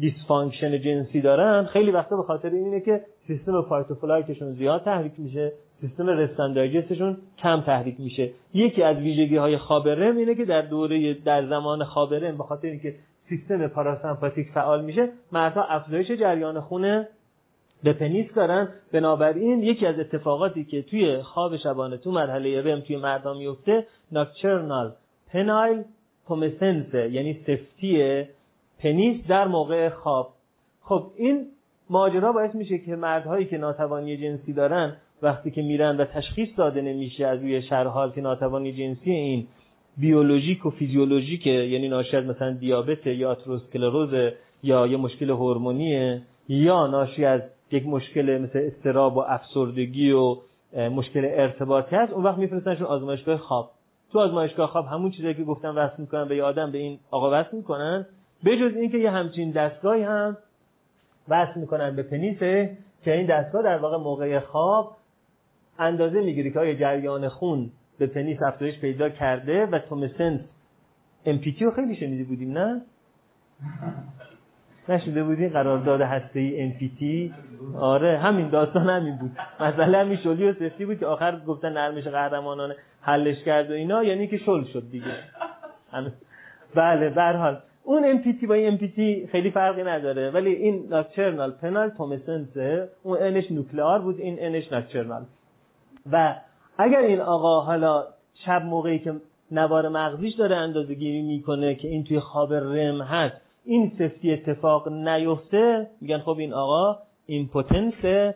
dysfunction 0.00 0.80
جنسی 0.80 1.20
دارن 1.20 1.64
خیلی 1.64 1.90
وقتا 1.90 2.16
به 2.16 2.22
خاطر 2.22 2.50
اینه 2.50 2.80
که 2.80 3.00
سیستم 3.26 3.62
fight 3.62 3.90
و 3.90 3.94
flight 3.94 4.29
شون 4.29 4.52
زیاد 4.52 4.84
تحریک 4.84 5.12
میشه 5.18 5.52
سیستم 5.80 6.08
rest 6.08 6.33
and 6.33 6.52
digest 6.52 6.91
شون 6.91 7.16
کم 7.38 7.60
تحریک 7.60 8.00
میشه. 8.00 8.30
یکی 8.54 8.82
از 8.82 8.96
ویژگی 8.96 9.36
های 9.36 9.58
خواب 9.58 9.88
رم 9.88 10.16
اینه 10.16 10.34
که 10.34 10.44
در 10.44 10.62
دوره 10.62 11.14
در 11.14 11.46
زمان 11.46 11.84
خواب 11.84 12.14
رم 12.14 12.36
به 12.36 12.44
خاطر 12.44 12.68
اینکه 12.68 12.94
سیستم 13.28 13.66
پاراسمپاتیک 13.66 14.48
فعال 14.54 14.84
میشه 14.84 15.08
مردها 15.32 15.64
افزایش 15.64 16.10
جریان 16.10 16.60
خون 16.60 17.04
به 17.82 17.92
پنیس 17.92 18.34
دارن. 18.34 18.68
بنابراین 18.92 19.62
یکی 19.62 19.86
از 19.86 19.98
اتفاقاتی 19.98 20.64
که 20.64 20.82
توی 20.82 21.22
خواب 21.22 21.56
شبانه 21.56 21.96
تو 21.96 22.10
مرحله 22.10 22.62
رم 22.62 22.80
توی 22.80 22.96
مردها 22.96 23.34
میفته 23.34 23.86
ناکچرنال 24.12 24.92
پنایل 25.32 25.82
تومسنس 26.26 26.94
یعنی 26.94 27.40
سفتی 27.46 28.24
پنیس 28.82 29.26
در 29.28 29.48
موقع 29.48 29.88
خواب. 29.88 30.28
خب 30.80 31.06
این 31.16 31.46
ماجرا 31.90 32.32
باعث 32.32 32.54
میشه 32.54 32.78
که 32.78 32.96
مردهایی 32.96 33.46
که 33.46 33.58
ناتوانی 33.58 34.16
جنسی 34.16 34.52
دارن 34.52 34.96
وقتی 35.22 35.50
که 35.50 35.62
میرن 35.62 35.96
و 35.96 36.04
تشخیص 36.04 36.48
داده 36.56 36.80
نمیشه 36.80 37.26
از 37.26 37.40
روی 37.40 37.62
شرحال 37.62 38.12
که 38.12 38.20
ناتوانی 38.20 38.72
جنسی 38.72 39.10
این 39.10 39.46
بیولوژیک 39.96 40.66
و 40.66 40.70
فیزیولوژیکه 40.70 41.50
یعنی 41.50 41.88
ناشی 41.88 42.16
از 42.16 42.24
مثلا 42.24 42.50
دیابت 42.52 43.06
یا 43.06 43.30
آتروسکلروز 43.30 44.32
یا 44.62 44.86
یه 44.86 44.96
مشکل 44.96 45.30
هورمونیه 45.30 46.22
یا 46.48 46.86
ناشی 46.86 47.24
از 47.24 47.40
یک 47.70 47.86
مشکل 47.86 48.38
مثل 48.38 48.58
استراب 48.58 49.16
و 49.16 49.20
افسردگی 49.20 50.12
و 50.12 50.36
مشکل 50.76 51.24
ارتباطی 51.24 51.96
هست 51.96 52.12
اون 52.12 52.24
وقت 52.24 52.38
میفرستنشون 52.38 52.86
آزمایشگاه 52.86 53.36
خواب. 53.36 53.70
تو 54.12 54.18
آزمایشگاه 54.18 54.68
خواب 54.68 54.86
همون 54.86 55.10
چیزایی 55.10 55.34
که 55.34 55.44
گفتم 55.44 55.76
وصل 55.76 55.94
می‌کنن 55.98 56.28
به 56.28 56.36
یه 56.36 56.42
آدم 56.42 56.72
به 56.72 56.78
این 56.78 56.98
آقا 57.10 57.30
وصل 57.32 57.56
می‌کنن 57.56 58.06
بجز 58.44 58.76
اینکه 58.76 58.98
یه 58.98 59.10
همچین 59.10 59.50
دستگاهی 59.50 60.02
هم 60.02 60.36
وصل 61.28 61.60
می‌کنن 61.60 61.96
به 61.96 62.02
پنیسه 62.02 62.76
که 63.04 63.12
این 63.12 63.26
دستگاه 63.26 63.62
در 63.62 63.78
واقع 63.78 63.96
موقع 63.96 64.40
خواب 64.40 64.96
اندازه 65.78 66.20
می‌گیره 66.20 66.50
که 66.50 66.58
آیا 66.60 66.74
جریان 66.74 67.28
خون 67.28 67.70
به 67.98 68.06
پنیس 68.06 68.42
افزایش 68.42 68.80
پیدا 68.80 69.08
کرده 69.08 69.66
و 69.66 69.78
تومسنس 69.78 70.40
امپیتی 71.26 71.64
رو 71.64 71.70
خیلی 71.70 71.96
شنیده 71.96 72.24
بودیم 72.24 72.58
نه؟ 72.58 72.82
نشده 74.88 75.24
بودیم 75.24 75.48
قرارداد 75.48 76.00
هسته 76.00 76.40
ای 76.40 76.62
امپیتی 76.62 77.34
آره 77.78 78.18
همین 78.18 78.48
داستان 78.48 78.90
همین 78.90 79.16
بود. 79.16 79.30
مسئله 79.60 79.98
همین 79.98 80.16
شلی 80.16 80.48
و 80.48 80.52
سفتی 80.52 80.84
بود 80.86 80.98
که 80.98 81.06
آخر 81.06 81.40
گفتن 81.46 81.72
نرمش 81.72 82.04
قهرمانانه 82.04 82.74
حلش 83.00 83.44
کرد 83.44 83.70
و 83.70 83.74
اینا 83.74 84.04
یعنی 84.04 84.26
که 84.26 84.38
شل 84.38 84.64
شد 84.64 84.90
دیگه. 84.90 85.14
بله 86.74 87.10
به 87.10 87.22
حال. 87.22 87.60
اون 87.84 88.22
MPT 88.22 88.46
با 88.46 88.54
این 88.54 88.78
MPT 88.78 89.30
خیلی 89.30 89.50
فرقی 89.50 89.82
نداره. 89.82 90.30
ولی 90.30 90.52
این 90.52 90.86
ناکچرنال 90.90 91.50
پنال 91.50 91.88
تومسنس 91.88 92.56
اون 93.02 93.18
انش 93.20 93.50
نوکلئار 93.50 93.98
بود 93.98 94.20
این 94.20 94.36
انش 94.40 94.72
ناکچرنال 94.72 95.22
و 96.12 96.34
اگر 96.78 96.98
این 96.98 97.20
آقا 97.20 97.60
حالا 97.60 98.04
شب 98.46 98.62
موقعی 98.64 98.98
که 98.98 99.14
نوار 99.50 99.88
مغزیش 99.88 100.34
داره 100.34 100.56
اندازه 100.56 100.94
گیری 100.94 101.22
می‌کنه 101.22 101.74
که 101.74 101.88
این 101.88 102.04
توی 102.04 102.20
خواب 102.20 102.54
رم 102.54 103.02
هست 103.02 103.36
این 103.64 103.92
سفتی 103.98 104.32
اتفاق 104.32 104.88
نیفته 104.88 105.90
میگن 106.00 106.18
خب 106.18 106.36
این 106.38 106.52
آقا 106.52 106.98
ایمپوتنس 107.26 108.34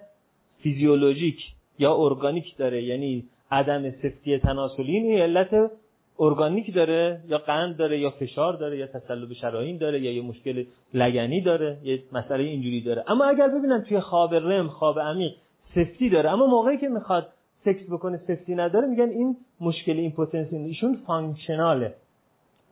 فیزیولوژیک 0.62 1.38
یا 1.78 1.94
ارگانیک 1.96 2.56
داره 2.56 2.82
یعنی 2.82 3.24
عدم 3.50 3.90
سفتی 3.90 4.38
تناسلی 4.38 4.96
این 4.96 5.20
علت 5.20 5.70
ارگانیک 6.18 6.74
داره 6.74 7.20
یا 7.28 7.38
قند 7.38 7.76
داره 7.76 7.98
یا 7.98 8.10
فشار 8.10 8.52
داره 8.52 8.78
یا 8.78 8.86
تصلب 8.86 9.32
شرايین 9.32 9.76
داره 9.76 10.00
یا 10.00 10.12
یه 10.12 10.22
مشکل 10.22 10.64
لگنی 10.94 11.40
داره 11.40 11.76
یه 11.84 12.02
مسئله 12.12 12.44
اینجوری 12.44 12.80
داره. 12.80 13.04
اما 13.08 13.24
اگر 13.24 13.48
ببینن 13.48 13.82
توی 13.82 14.00
خواب 14.00 14.34
رم 14.34 14.68
خواب 14.68 14.98
عمیق 14.98 15.32
سفتی 15.74 16.10
داره 16.10 16.30
اما 16.30 16.46
موقعی 16.46 16.78
که 16.78 16.88
می‌خواد 16.88 17.28
سکس 17.64 17.90
بکنه 17.90 18.20
سفتی 18.28 18.54
نداره 18.54 18.86
میگن 18.86 19.08
این 19.08 19.36
مشکل 19.60 19.96
impotence 19.96 20.52
ایشون 20.52 20.98
functional 21.06 21.80
ه. 21.80 21.94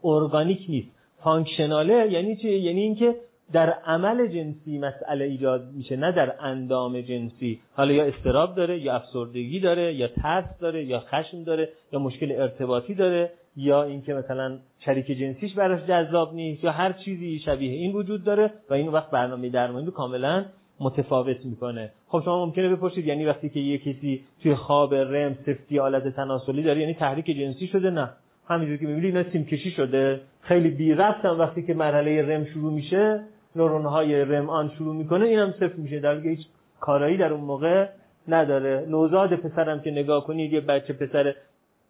ارگانیک 0.05 0.66
نیست. 0.68 0.88
functional 1.22 2.04
ه 2.04 2.12
یعنی 2.12 2.36
چی؟ 2.36 2.49
یعنی 2.49 2.80
اینکه 2.80 3.14
در 3.53 3.70
عمل 3.70 4.26
جنسی 4.26 4.78
مسئله 4.78 5.24
ایجاد 5.24 5.72
میشه 5.72 5.97
نه 5.97 6.12
در 6.12 6.34
اندام 6.40 7.01
جنسی. 7.01 7.61
حالا 7.74 7.92
یا 7.92 8.05
اضطراب 8.05 8.55
داره 8.55 8.78
یا 8.78 8.95
افسردگی 8.95 9.61
داره 9.61 9.95
یا 9.95 10.09
ترس 10.09 10.59
داره 10.61 10.84
یا 10.84 11.01
خشم 11.01 11.45
داره 11.45 11.68
یا 11.92 11.99
مشکل 11.99 12.32
ارتباطی 12.32 12.95
داره 12.95 13.30
یا 13.57 13.82
اینکه 13.82 14.14
مثلا 14.14 14.59
شریک 14.84 15.07
جنسیش 15.07 15.55
براش 15.55 15.80
جذاب 15.86 16.34
نیست 16.34 16.64
یا 16.64 16.72
هر 16.72 16.92
چیزی 16.92 17.38
شبیه 17.38 17.72
این 17.72 17.92
وجود 17.92 18.24
داره 18.24 18.51
و 18.70 18.74
این 18.74 18.88
وقت 18.88 19.11
برنامه 19.11 19.49
درمانی 19.49 19.86
رو 19.86 19.92
کاملا 19.92 20.45
متفاوت 20.80 21.45
می‌کنه. 21.45 21.90
خب 22.09 22.22
شما 22.24 22.47
ممکنه 22.47 22.68
بپرسید 22.68 23.07
یعنی 23.07 23.24
وقتی 23.24 23.49
که 23.49 23.61
یه 23.61 23.78
کسی 23.78 24.24
توی 24.42 24.55
خواب 24.55 24.95
رم 24.95 25.38
سفتی 25.47 25.78
حالت 25.78 26.09
تناسلی 26.16 26.62
داره 26.62 26.80
یعنی 26.80 26.95
تحریک 26.95 27.26
جنسی 27.26 27.66
شده؟ 27.66 27.90
نه. 27.90 28.11
همینجوری 28.49 28.78
که 28.78 28.86
می‌بینید 28.86 29.16
اینا 29.16 29.30
سیم 29.30 29.45
کشی 29.45 29.70
شده. 29.70 30.20
خیلی 30.40 30.68
بی 30.68 30.92
وقتی 30.92 31.62
که 31.62 31.74
مرحله 31.74 32.22
رم 32.22 32.45
شروع 32.45 32.72
میشه. 32.72 33.20
نورون 33.57 33.86
های 33.86 34.24
رم 34.24 34.50
آن 34.50 34.70
شروع 34.78 34.94
می‌کنه 34.94 35.26
اینم 35.26 35.52
صفر 35.52 35.74
میشه. 35.76 36.00
در 36.00 36.20
هیچ 36.20 36.46
کارایی 36.80 37.16
در 37.16 37.32
اون 37.32 37.44
موقع 37.44 37.88
نداره. 38.28 38.86
نوزاد 38.88 39.34
پسرم 39.34 39.80
که 39.80 39.90
نگاه 39.90 40.26
کنید 40.26 40.52
یه 40.52 40.61
بچه 40.61 40.92
پسر 40.92 41.34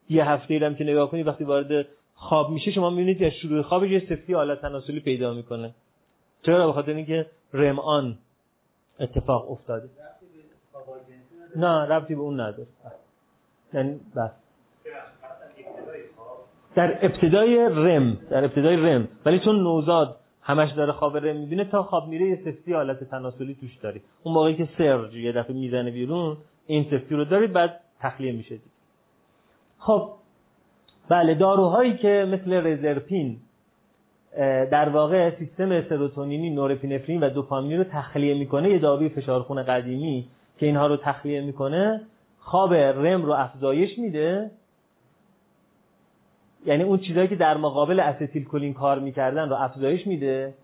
یه 0.09 0.29
هفته 0.29 0.55
ایرم 0.55 0.75
که 0.75 0.85
نگاه 0.85 1.11
کنید 1.11 1.27
وقتی 1.27 1.45
وارد 1.45 1.87
خواب 2.15 2.51
میشه 2.51 2.73
شما 2.73 2.91
می‌بینید 2.91 3.23
از 3.23 3.33
شروع 3.33 3.63
خوابش 3.63 3.91
یه 3.91 4.01
سفتی 4.09 4.33
حالت 4.33 4.61
تناسلی 4.61 5.01
پیدا 5.01 5.35
می‌کنه. 5.35 5.75
چرا؟ 6.43 6.67
به 6.67 6.73
خاطر 6.73 6.93
اینکه 6.93 7.27
رم 7.53 7.79
آن 7.79 8.19
اتفاق 9.01 9.51
افتاده. 9.51 9.89
نه 11.57 11.87
ربطی 11.87 12.15
به 12.15 12.21
اون 12.21 12.41
نداره. 12.41 12.67
یعنی 13.75 14.01
بس. 14.17 14.31
در 16.75 17.07
ابتدای 17.07 17.69
رم 17.71 18.19
در 18.31 18.45
ابتدای 18.45 18.77
رم. 18.77 19.09
ولی 19.27 19.41
چون 19.41 19.57
نوزاد 19.63 20.17
همش 20.45 20.73
داره 20.73 20.93
خواب 20.93 21.17
رم 21.17 21.37
می‌بینه 21.37 21.65
تا 21.65 21.83
خواب 21.83 22.09
میره 22.09 22.27
یه 22.27 22.37
سفتی 22.45 22.73
حالت 22.73 23.05
تناسلی 23.05 23.55
توش 23.61 23.77
داری 23.77 24.03
اون 24.23 24.35
موقعی 24.35 24.57
که 24.57 24.69
سرج 24.79 25.15
یه 25.15 25.33
دفعه 25.33 25.57
می‌زنه 25.57 25.91
بیرون 25.91 26.37
این 26.67 26.85
سفتی 26.91 27.15
رو 27.15 27.25
داری 27.25 27.47
بعد 27.47 27.81
تخلیه 28.01 28.33
میشه 28.33 28.51
دید. 28.51 28.73
خب 29.79 30.11
بله 31.09 31.35
داروهایی 31.35 31.97
که 31.97 32.29
مثل 32.33 32.53
رزرپین 32.67 33.37
در 34.71 34.89
واقع 34.89 35.39
سیستم 35.39 35.89
سروتونینی 35.89 36.51
نورپینفرین 36.51 37.21
و 37.21 37.31
دوپامین 37.31 37.79
رو 37.79 37.85
تخلیه 37.85 38.35
می‌کنه 38.35 38.71
یه 38.71 38.79
داروی 38.79 39.09
فشارخون 39.09 39.63
قدیمی 39.63 40.29
که 40.59 40.67
اینها 40.67 40.87
رو 40.87 40.97
تخلیه 40.97 41.41
می‌کنه 41.41 42.01
خواب 42.39 42.75
رم 42.75 43.23
رو 43.23 43.33
افزایش 43.33 43.99
میده 43.99 44.51
یعنی 46.67 46.83
اون 46.83 46.99
چیزهایی 46.99 47.29
که 47.29 47.37
در 47.37 47.57
مقابل 47.57 48.01
استیل 48.01 48.45
کلین 48.45 48.75
کار 48.75 48.99
می‌کردن 48.99 49.49
رو 49.49 49.57
افزایش 49.57 50.07
میده 50.07 50.55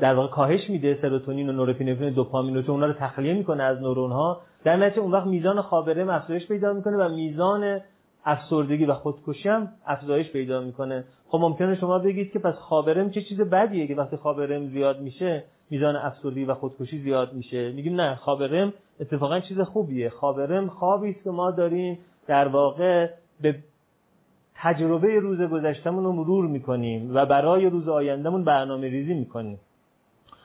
در 0.00 0.14
واقع 0.14 0.28
کاهش 0.28 0.70
میده 0.70 0.98
سروتونین 1.02 1.48
و 1.48 1.52
نورپینفرین 1.52 2.12
دوپامین 2.12 2.54
رو 2.54 2.62
چون 2.62 2.70
اونا 2.70 2.86
رو 2.86 2.92
تخلیه 2.92 3.34
می‌کنه 3.34 3.62
از 3.62 3.82
نورون 3.82 4.12
ها 4.12 4.40
در 4.64 4.76
نتیجه 4.76 5.00
اون 5.02 5.12
وقت 5.12 5.26
میزان 5.26 5.62
خواب 5.62 5.90
رم 5.90 6.08
افزایش 6.08 6.48
پیدا 6.48 6.72
می‌کنه 6.72 6.96
و 6.96 7.08
میزان 7.08 7.80
افسردگی 8.24 8.84
و 8.84 8.94
خودکشی 8.94 9.48
هم 9.48 9.68
افزایش 9.86 10.30
پیدا 10.30 10.60
می‌کنه. 10.60 11.04
خب 11.28 11.38
ممکنه 11.38 11.76
شما 11.76 11.98
بگید 11.98 12.32
که 12.32 12.38
پس 12.38 12.54
خوابرم 12.54 13.10
چه 13.10 13.22
چیز 13.22 13.40
بدیه 13.40 13.86
که 13.86 13.94
وقتی 13.94 14.16
خوابرم 14.16 14.68
زیاد 14.68 15.00
میشه 15.00 15.44
میزان 15.70 15.96
افسردگی 15.96 16.44
و 16.44 16.54
خودکشی 16.54 16.98
زیاد 16.98 17.32
میشه؟ 17.32 17.72
میگیم 17.72 18.00
نه 18.00 18.14
خوابرم 18.14 18.72
اتفاقا 19.00 19.40
چیز 19.40 19.60
خوبیه. 19.60 20.08
خوابرم 20.08 20.68
خوابی 20.68 21.10
است 21.10 21.24
که 21.24 21.30
ما 21.30 21.50
داریم 21.50 21.98
در 22.26 22.48
واقع 22.48 23.08
به 23.42 23.54
تجربه 24.62 25.20
روز 25.20 25.40
گذشتمون 25.40 26.04
رو 26.04 26.12
مرور 26.12 26.46
می‌کنیم 26.46 27.10
و 27.14 27.26
برای 27.26 27.70
روز 27.70 27.88
آیندهمون 27.88 28.44
برنامه 28.44 28.88
ریزی 28.88 29.14
می‌کنیم. 29.14 29.58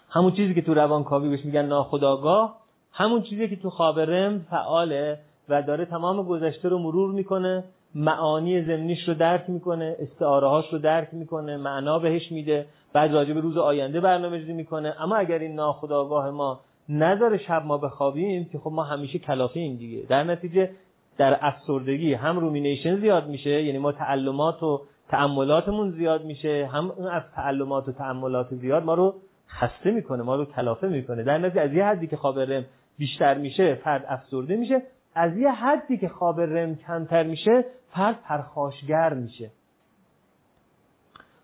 همون 0.09 0.31
چیزی 0.31 0.53
که 0.53 0.61
تو 0.61 0.73
روانکاوی 0.73 1.29
بهش 1.29 1.45
میگن 1.45 1.65
ناخداگاه 1.65 2.57
همون 2.93 3.21
چیزی 3.21 3.47
که 3.47 3.55
تو 3.55 3.69
خوابرم 3.69 4.39
فعاله 4.49 5.19
و 5.49 5.61
داره 5.61 5.85
تمام 5.85 6.23
گذشته 6.23 6.69
رو 6.69 6.79
مرور 6.79 7.11
می‌کنه 7.11 7.63
معانی 7.95 8.63
زمینیش 8.63 9.07
رو 9.07 9.13
درک 9.13 9.49
می‌کنه 9.49 9.95
استعاره 9.99 10.47
هاش 10.47 10.73
رو 10.73 10.79
درک 10.79 11.07
می‌کنه 11.11 11.57
معنا 11.57 11.99
بهش 11.99 12.31
میده 12.31 12.65
بعد 12.93 13.11
راجع 13.11 13.33
به 13.33 13.39
روز 13.39 13.57
آینده 13.57 13.99
برنامه 14.01 14.37
ریزی 14.37 14.53
می‌کنه. 14.53 14.93
اما 14.99 15.15
اگر 15.15 15.39
این 15.39 15.55
ناخودآگاه 15.55 16.29
ما 16.29 16.59
نذاره 16.89 17.37
شب 17.37 17.65
ما 17.65 17.77
بخوابیم 17.77 18.49
که 18.51 18.57
خب 18.57 18.71
ما 18.71 18.83
همیشه 18.83 19.19
کلافیم 19.19 19.77
دیگه. 19.77 20.05
در 20.09 20.23
نتیجه 20.23 20.69
در 21.17 21.37
افسردگی 21.41 22.13
هم 22.13 22.39
رومینیشن 22.39 22.99
زیاد 22.99 23.27
میشه 23.27 23.63
یعنی 23.63 23.77
ما 23.77 23.91
تعلمات 23.91 24.63
و 24.63 24.81
تعملاتمون 25.09 25.91
زیاد 25.91 26.25
میشه 26.25 26.69
هم 26.73 26.91
اون 26.91 27.07
از 27.07 27.23
تعلمات 27.35 27.87
و 27.87 27.91
تعملات 27.91 28.55
زیاد 28.55 28.83
ما 28.83 28.93
رو 28.93 29.15
خسته 29.49 29.91
می‌کنه 29.91 30.23
ما 30.23 30.35
رو 30.35 30.45
کلافه 30.45 30.87
می‌کنه. 30.87 31.23
در 31.23 31.37
نتیجه 31.37 31.61
از 31.61 31.73
یه 31.73 31.85
حدی 31.85 32.07
که 32.07 32.17
خواب 32.17 32.39
رم 32.39 32.65
بیشتر 32.97 33.37
میشه 33.37 33.75
فرد 33.75 34.05
افسرده 34.09 34.55
میشه. 34.55 34.81
از 35.15 35.37
یه 35.37 35.51
حدی 35.51 35.97
که 35.97 36.09
خواب 36.09 36.41
رم 36.41 36.75
کمتر 36.75 37.23
میشه 37.23 37.65
فرد 37.91 38.19
پرخاشگر 38.23 39.13
میشه. 39.13 39.51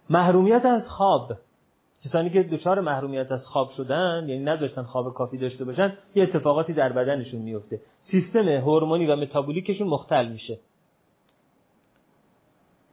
محرومیت 0.10 0.66
از 0.66 0.88
خواب. 0.88 1.32
کسانی 2.06 2.30
که 2.30 2.44
دچار 2.44 2.82
محرومیت 2.82 3.32
از 3.32 3.46
خواب 3.46 3.72
شدن 3.78 4.26
یعنی 4.28 4.44
نداشتن 4.44 4.84
خواب 4.84 5.14
کافی 5.14 5.38
داشته 5.38 5.66
باشن 5.66 5.94
یه 6.16 6.24
اتفاقاتی 6.24 6.74
در 6.74 6.94
بدنشون 6.94 7.42
میفته 7.42 7.80
سیستم 8.12 8.50
هورمونی 8.50 9.06
و 9.06 9.16
متابولیکشون 9.16 9.88
مختل 9.88 10.28
میشه. 10.28 10.60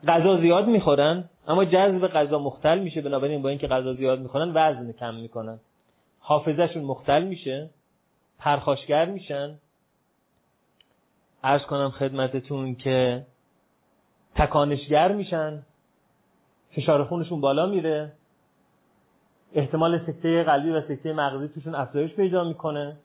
غذا 0.08 0.40
زیاد 0.40 0.66
می‌خورن 0.66 1.24
اما 1.48 1.64
جذب 1.64 2.06
غذا 2.06 2.38
مختل 2.38 2.78
میشه 2.78 3.00
بنابراین 3.00 3.42
با 3.42 3.48
اینکه 3.48 3.66
غذا 3.66 3.94
زیاد 3.94 4.20
می‌خورن 4.20 4.50
وزن 4.54 4.92
کم 4.92 5.14
می‌کنن. 5.14 5.60
حافظهشون 6.20 6.84
مختل 6.84 7.22
میشه 7.22 7.70
پرخاشگر 8.38 9.04
میشن. 9.04 9.58
ارز 11.44 11.62
کنم 11.62 11.90
خدمتتون 11.90 12.74
که 12.74 13.26
تکانشگر 14.34 15.12
میشن 15.12 15.62
فشار 16.76 17.04
خونشون 17.04 17.40
بالا 17.40 17.66
میره. 17.66 18.12
احتمال 19.54 19.98
سکته 20.06 20.42
قلبی 20.42 20.70
و 20.70 20.80
سکته 20.80 21.12
مغزی 21.12 21.48
توشون 21.48 21.74
افزایش 21.74 22.14
پیدا 22.14 22.44
می‌کنه. 22.44 22.96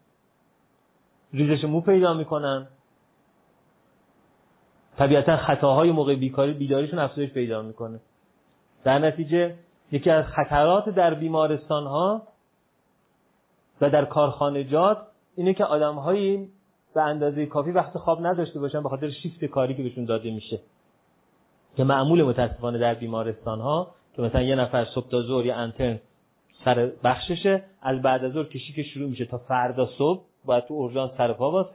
ریزش 1.36 1.64
مو 1.64 1.82
پیدا 1.82 2.14
می‌کنن. 2.14 2.68
طبیعتا 4.98 5.38
خطاهای 5.38 5.92
موقع 5.92 6.16
بیکاری 6.16 6.54
بیداریشون 6.54 7.00
افزایش 7.00 7.32
پیدا 7.32 7.62
می‌کنه. 7.62 8.00
در 8.84 9.00
نتیجه 9.00 9.56
یکی 9.92 10.10
از 10.10 10.26
خطرات 10.26 10.90
در 10.90 11.14
بیمارستان 11.14 11.84
ها 11.88 12.22
و 13.82 13.90
در 13.90 14.06
کارخانجات 14.06 14.98
اینه 15.36 15.54
که 15.54 15.66
آدم 15.66 15.96
به 16.96 17.02
اندازه 17.02 17.46
کافی 17.46 17.72
وقت 17.72 17.98
خواب 17.98 18.26
نداشته 18.26 18.60
باشن 18.60 18.84
به 18.84 18.90
خاطر 18.90 19.12
شیفت 19.12 19.46
کاری 19.46 19.76
که 19.76 19.84
بهشون 19.84 20.06
داده 20.06 20.32
میشه. 20.32 20.60
که 21.78 21.84
معمول 21.84 22.24
متاسفانه 22.24 22.78
در 22.78 22.94
بیمارستان 22.94 23.60
ها 23.60 23.96
که 24.16 24.22
مثلا 24.22 24.42
یه 24.42 24.56
نفر 24.56 24.86
صبح 24.96 25.10
تا 25.10 25.22
ظهر 25.22 25.46
یا 25.46 25.56
انترن 25.56 26.00
سر 26.66 26.92
بخششه 27.04 27.64
از 27.82 28.02
بعد 28.02 28.24
از 28.24 28.32
ظهر 28.32 28.44
کشی 28.44 28.74
که 28.74 28.84
شروع 28.84 29.10
میشه 29.10 29.26
تا 29.26 29.38
فردا 29.38 29.90
صبح 29.98 30.22
باید 30.46 30.64
تو 30.66 30.74
اورژانس 30.74 31.12
سر 31.18 31.34
پا 31.34 31.70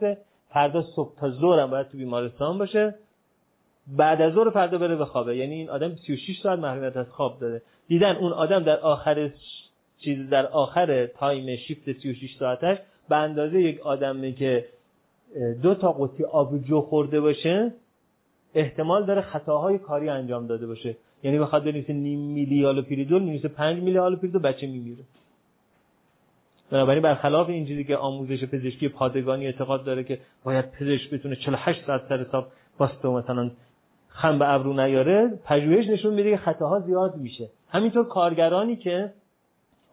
فردا 0.49 0.81
صبح 0.95 1.15
تا 1.19 1.29
ظهر 1.29 1.59
هم 1.59 1.71
باید 1.71 1.87
تو 1.87 1.97
بیمارستان 1.97 2.57
باشه. 2.57 2.95
بعد 3.87 4.21
از 4.21 4.33
ظهر 4.33 4.49
فردا 4.49 4.77
بره 4.77 4.95
بخوابه 4.95 5.37
یعنی 5.37 5.55
این 5.55 5.69
آدم 5.69 5.95
36 5.95 6.41
ساعت 6.43 6.59
محرومیت 6.59 6.97
از 6.97 7.09
خواب 7.09 7.39
داره. 7.39 7.61
دیدن 7.87 8.15
اون 8.15 8.33
آدم 8.33 8.63
در 8.63 8.79
آخر 8.79 9.29
چیز 10.03 10.29
در 10.29 10.47
آخر 10.47 11.05
time 11.05 11.55
شیفت 11.55 11.91
36 11.91 12.35
ساعتش 12.39 12.77
به 13.09 13.15
اندازه 13.15 13.61
یک 13.61 13.79
آدمی 13.79 14.33
که 14.33 14.65
دو 15.63 15.75
تا 15.75 15.91
قوطی 15.91 16.23
آبجو 16.23 16.81
خورده 16.81 17.21
باشه 17.21 17.73
احتمال 18.55 19.05
داره 19.05 19.21
خطاهای 19.21 19.77
کاری 19.77 20.09
انجام 20.09 20.47
داده 20.47 20.67
باشه. 20.67 20.95
یعنی 21.23 21.39
بخواد 21.39 21.63
بنویسه 21.63 21.93
نیم 21.93 22.19
میلی 22.19 22.65
هالوپریدول 22.65 23.23
بنویسه 23.23 23.47
5 23.47 23.83
میلی 23.83 23.97
هالوپریدول 23.97 24.41
بچه 24.41 24.67
میمیره. 24.67 25.03
بنابراین 26.71 27.01
برخلاف 27.01 27.49
این 27.49 27.67
چیزی 27.67 27.83
که 27.83 27.97
آموزش 27.97 28.45
پزشکی 28.45 28.89
پادگانی 28.89 29.45
اعتقاد 29.45 29.83
داره 29.83 30.03
که 30.03 30.19
باید 30.43 30.71
پزشک 30.71 31.09
بتونه 31.09 31.35
48 31.35 31.85
ساعت 31.85 32.01
سر 32.09 32.17
حساب 32.17 32.47
واسه 32.79 33.07
مثلا 33.07 33.51
خم 34.07 34.39
به 34.39 34.53
ابرو 34.53 34.73
نیاره 34.73 35.39
پژوهش 35.45 35.87
نشون 35.87 36.13
میده 36.13 36.31
که 36.31 36.37
خطاها 36.37 36.79
زیاد 36.79 37.15
میشه. 37.15 37.49
همینطور 37.69 38.07
کارگرانی 38.07 38.75
که 38.75 39.13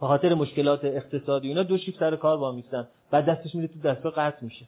به 0.01 0.07
خاطر 0.07 0.35
مشکلات 0.35 0.85
اقتصادی 0.85 1.49
اینا 1.49 1.63
دو 1.63 1.79
شیفت 1.79 1.99
سر 1.99 2.17
کار 2.17 2.39
وامیستن. 2.39 2.89
بعد 3.11 3.27
دستش 3.27 3.55
میره 3.55 3.69
تو 3.69 3.81
دستگاه 3.81 4.13
قطع 4.13 4.45
میشه. 4.45 4.67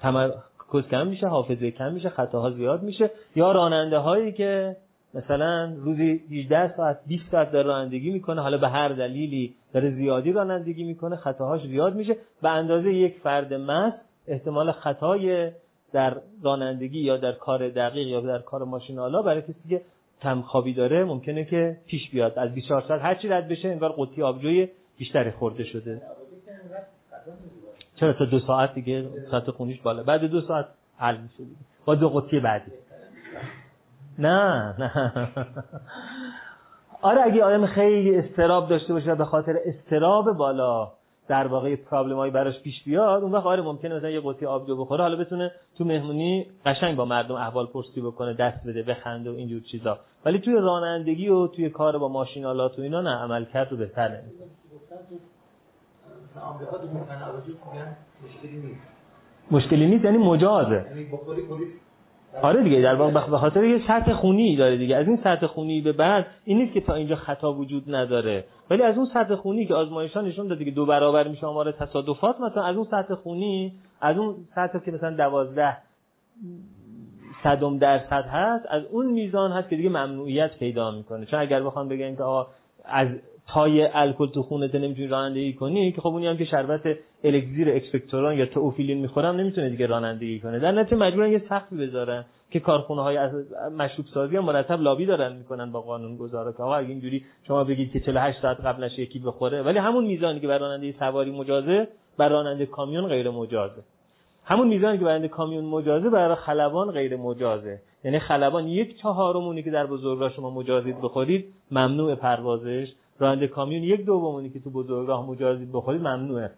تمرکز 0.00 0.88
کم 0.90 1.06
میشه 1.06 1.26
حافظه 1.26 1.70
کم 1.70 1.92
میشه 1.92 2.08
خطاها 2.08 2.50
زیاد 2.50 2.82
میشه. 2.82 3.10
یا 3.36 3.52
راننده 3.52 3.98
هایی 3.98 4.32
که 4.32 4.76
مثلا 5.14 5.74
روزی 5.76 6.20
18 6.30 6.76
ساعت 6.76 6.98
20 7.06 7.30
ساعت 7.30 7.52
داره 7.52 7.66
رانندگی 7.66 8.10
می‌کنه 8.10 8.40
حالا 8.40 8.58
به 8.58 8.68
هر 8.68 8.88
دلیلی 8.88 9.54
داره 9.72 9.90
زیادی 9.90 10.32
رانندگی 10.32 10.84
می‌کنه 10.84 11.16
خطاهاش 11.16 11.66
زیاد 11.66 11.94
میشه. 11.94 12.16
به 12.42 12.48
اندازه 12.48 12.94
یک 12.94 13.18
فرد 13.22 13.54
مست 13.54 13.98
احتمال 14.28 14.72
خطای 14.72 15.50
در 15.92 16.16
رانندگی 16.42 17.00
یا 17.00 17.16
در 17.16 17.32
کار 17.32 17.68
دقیق 17.68 18.06
یا 18.08 18.20
در 18.20 18.38
کار 18.38 18.64
ماشین 18.64 18.98
آلا 18.98 19.22
برای 19.22 19.42
کسی 19.42 19.68
که 19.68 19.80
کم 20.22 20.42
خوابی 20.42 20.74
داره 20.74 21.04
ممکنه 21.04 21.44
که 21.44 21.76
پیش 21.86 22.10
بیاد. 22.10 22.38
از 22.38 22.54
24 22.54 22.84
ساعت 22.88 23.02
هر 23.02 23.14
چی 23.14 23.28
رد 23.28 23.48
بشه 23.48 23.68
انگار 23.68 23.92
قوطی 23.92 24.22
آبجوی 24.22 24.68
بیشتری 24.98 25.30
خورده 25.30 25.64
شده. 25.64 26.02
چرا 27.96 28.12
تا 28.12 28.24
دو 28.24 28.40
ساعت 28.40 28.74
دیگه 28.74 29.08
ساعت 29.30 29.50
خونیش 29.50 29.80
بالا؟ 29.80 30.02
بعد 30.02 30.24
دو 30.24 30.40
ساعت 30.40 30.66
حل 30.96 31.16
میشه 31.16 31.50
با 31.84 31.94
دو 31.94 32.08
قطی 32.08 32.40
بعدی. 32.40 32.72
نه 34.18 34.74
نه. 34.78 35.28
آره 37.02 37.22
اگه 37.22 37.44
آدم 37.44 37.66
خیلی 37.66 38.16
استراب 38.16 38.68
داشته 38.68 38.92
باشه 38.92 39.14
به 39.14 39.24
خاطر 39.24 39.58
استراب 39.66 40.32
بالا 40.32 40.92
در 41.28 41.46
واقع 41.46 41.76
پرابلم 41.76 42.16
هایی 42.16 42.32
براش 42.32 42.60
پیش 42.60 42.82
بیاد 42.84 43.22
اون 43.22 43.32
وقت 43.32 43.46
آره 43.46 43.62
ممکنه 43.62 43.94
مثلا 43.94 44.10
یه 44.10 44.20
قطعه 44.24 44.48
آبجو 44.48 44.76
بخوره 44.76 45.02
حالا 45.02 45.16
بتونه 45.16 45.52
تو 45.78 45.84
مهمونی 45.84 46.46
قشنگ 46.66 46.96
با 46.96 47.04
مردم 47.04 47.34
احوال 47.34 47.66
پرسی 47.66 48.00
بکنه 48.00 48.34
دست 48.34 48.66
بده 48.66 48.82
بخنده 48.82 49.30
و 49.30 49.34
اینجور 49.34 49.60
چیزا. 49.60 49.98
ولی 50.24 50.38
توی 50.38 50.54
رانندگی 50.54 51.28
و 51.28 51.46
توی 51.46 51.70
کار 51.70 51.98
با 51.98 52.08
ماشین 52.08 52.46
آلات 52.46 52.78
و 52.78 52.82
اینا 52.82 53.00
نه 53.00 53.10
عمل 53.10 53.44
کرد 53.44 53.70
رو 53.70 53.76
بهتر 53.76 54.08
مشکلی 58.24 58.56
نیست. 58.56 58.80
مشکلی 59.50 59.86
نیست 59.86 60.04
یعنی 60.04 60.18
مجازه. 60.18 60.86
یعنی 60.88 61.08
آره 62.42 62.62
دیگه 62.62 62.80
در 62.80 62.94
واقع 62.94 63.30
به 63.30 63.38
خاطر 63.38 63.64
یه 63.64 63.80
سطح 63.88 64.12
خونی 64.12 64.56
داره 64.56 64.76
دیگه. 64.76 64.96
از 64.96 65.06
این 65.06 65.18
سطح 65.24 65.46
خونی 65.46 65.80
به 65.80 65.92
بعد 65.92 66.26
این 66.44 66.58
نیست 66.58 66.72
که 66.72 66.80
تا 66.80 66.94
اینجا 66.94 67.16
خطا 67.16 67.52
وجود 67.52 67.94
نداره. 67.94 68.44
ولی 68.70 68.82
از 68.82 68.96
اون 68.96 69.08
سطح 69.14 69.34
خونی 69.34 69.66
که 69.66 69.74
آزمایش 69.74 70.12
ها 70.12 70.20
نشون 70.20 70.48
داده 70.48 70.64
که 70.64 70.70
دو 70.70 70.86
برابر 70.86 71.28
میشه 71.28 71.46
آمار 71.46 71.72
تصادفات 71.72 72.40
مثلا 72.40 72.62
از 72.64 72.76
اون 72.76 72.86
سطح 72.90 73.14
خونی 73.14 73.72
از 74.00 74.18
اون 74.18 74.34
سطح 74.54 74.78
که 74.78 74.90
مثلا 74.90 75.16
دوازده 75.16 75.76
صدم 77.42 77.78
درصد 77.78 78.24
هست 78.28 78.66
از 78.68 78.82
اون 78.84 79.06
میزان 79.06 79.52
هست 79.52 79.68
که 79.68 79.76
دیگه 79.76 79.88
ممنوعیت 79.88 80.58
پیدا 80.58 80.90
می‌کنه. 80.90 81.26
چون 81.26 81.40
اگر 81.40 81.62
بخوام 81.62 81.88
بگن 81.88 82.16
که 82.16 82.22
آقا 82.22 82.46
از 82.84 83.08
پای 83.48 83.88
الکل 83.94 84.26
تو 84.26 84.42
خونت 84.42 84.74
نمی‌تونی 84.74 85.06
رانندگی 85.06 85.52
کنی 85.52 85.92
که 85.92 86.00
خب 86.00 86.06
اونی 86.06 86.26
هم 86.26 86.36
که 86.36 86.44
شربت 86.44 86.80
الکزیر 87.24 87.70
اکسپکتوران 87.70 88.38
یا 88.38 88.46
توفیلین 88.46 88.98
می‌خورم 88.98 89.36
نمی‌تونه 89.36 89.70
دیگه 89.70 89.86
رانندگی 89.86 90.40
کنه. 90.40 90.58
در 90.58 90.72
نتیجه 90.72 90.96
مجبورن 90.96 91.32
یه 91.32 91.42
سختی 91.48 91.76
بذارن 91.76 92.24
که 92.50 92.60
کارخونه 92.60 93.02
های 93.02 93.18
مشروب 93.78 94.06
سازی 94.14 94.36
هم 94.36 94.44
مرتب 94.44 94.80
لابی 94.80 95.06
دارن 95.06 95.36
می‌کنن 95.36 95.72
با 95.72 95.80
قانون 95.80 96.16
گذاره 96.16 96.52
که 96.52 96.62
آقا 96.62 96.76
اینجوری 96.76 97.24
شما 97.46 97.64
بگید 97.64 97.92
که 97.92 98.00
48 98.00 98.42
ساعت 98.42 98.60
قبلش 98.60 98.98
یکی 98.98 99.18
بخوره 99.18 99.62
ولی 99.62 99.78
همون 99.78 100.04
میزانی 100.04 100.40
که 100.40 100.46
برای 100.46 100.60
راننده 100.60 100.94
سواری 100.98 101.30
مجازه 101.30 101.88
برای 102.18 102.32
راننده 102.32 102.66
کامیون 102.66 103.08
غیر 103.08 103.30
مجازه. 103.30 103.82
همون 104.44 104.68
میزانی 104.68 104.98
که 104.98 105.04
برای 105.04 105.28
کامیون 105.28 105.64
مجازه 105.64 106.10
برای 106.10 106.34
خلبان 106.34 106.90
غیر 106.90 107.16
مجازه. 107.16 107.80
یعنی 108.04 108.18
خلبان 108.18 108.68
یک 108.68 109.00
چهارمونی 109.02 109.62
که 109.62 109.70
در 109.70 109.86
بزرگراه 109.86 110.32
شما 110.32 110.50
مجازید 110.50 111.00
بخورید 111.00 111.54
ممنوع 111.70 112.14
پروازش 112.14 112.88
راننده 113.22 113.48
کامیون 113.48 113.82
یک 113.82 114.04
دومونی 114.04 114.50
که 114.50 114.60
تو 114.60 114.70
بزرگراه 114.70 115.30
مجازید 115.30 115.72
بخورید 115.72 116.00
ممنوعه. 116.00 116.50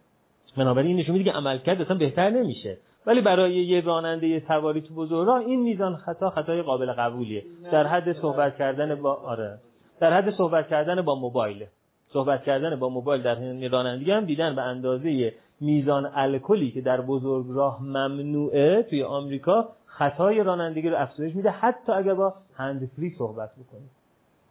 بنابراین 0.57 0.91
این 0.91 1.01
نشون 1.01 1.13
میده 1.13 1.31
که 1.31 1.37
عملکرد 1.37 1.81
اصلا 1.81 1.97
بهتر 1.97 2.31
نمیشه. 2.31 2.79
ولی 3.07 3.21
برای 3.21 3.55
یه 3.55 3.81
راننده 3.81 4.27
یه 4.27 4.43
سواری 4.49 4.81
تو 4.81 4.95
بزرگراه 4.95 5.41
این 5.41 5.61
میزان 5.63 5.97
خطا 5.97 6.31
خطای 6.31 6.63
قابل 6.63 6.93
قبولیه. 6.93 7.45
در 7.73 7.87
حد 7.87 8.13
صحبت 8.13 8.57
کردن 8.57 8.95
با 8.95 9.15
آره. 9.15 9.59
در 10.01 10.13
حد 10.13 10.31
صحبت 10.31 10.69
کردن 10.69 11.03
با 11.03 11.15
موبایل. 11.15 11.65
صحبت 12.09 12.45
کردن 12.45 12.77
با 12.77 12.89
موبایل 12.89 13.23
در 13.23 13.69
رانندگی 13.69 14.11
هم 14.11 14.25
دیدن 14.25 14.55
به 14.55 14.63
اندازه 14.63 15.33
میزان 15.61 16.11
الکلی 16.15 16.71
که 16.71 16.81
در 16.81 17.01
بزرگراه 17.01 17.83
ممنوعه 17.83 18.83
توی 18.83 19.03
آمریکا 19.03 19.69
خطای 19.87 20.43
رانندگی 20.43 20.89
رو 20.89 20.97
افزایش 20.97 21.35
میده. 21.37 21.51
حتی 21.51 21.93
اگر 21.93 22.15
با 22.15 22.35
هندفری 22.57 23.11
صحبت 23.19 23.51
بکنید 23.53 24.04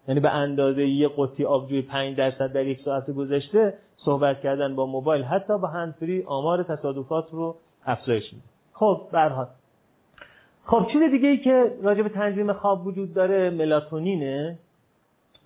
یعنی 0.07 0.19
به 0.19 0.29
اندازه 0.29 0.87
یه 0.87 1.09
قطی 1.17 1.45
آبجوی 1.45 1.81
5 1.81 2.17
درصد 2.17 2.53
در 2.53 2.65
یک 2.65 2.81
ساعت 2.85 3.11
گذشته 3.11 3.73
صحبت 3.97 4.41
کردن 4.41 4.75
با 4.75 4.85
موبایل 4.85 5.23
حتی 5.23 5.57
با 5.57 5.67
هندفری 5.67 6.23
آمار 6.23 6.63
تصادفات 6.63 7.25
رو 7.31 7.55
افزایش 7.85 8.33
میده. 8.33 8.45
خب 8.73 9.01
به 9.11 9.47
خب 10.65 10.87
چیز 10.91 11.11
دیگه 11.11 11.27
ای 11.27 11.37
که 11.37 11.71
راجع 11.81 12.01
به 12.01 12.09
تنظیم 12.09 12.53
خواب 12.53 12.87
وجود 12.87 13.13
داره 13.13 13.49
ملاتونینه 13.49 14.57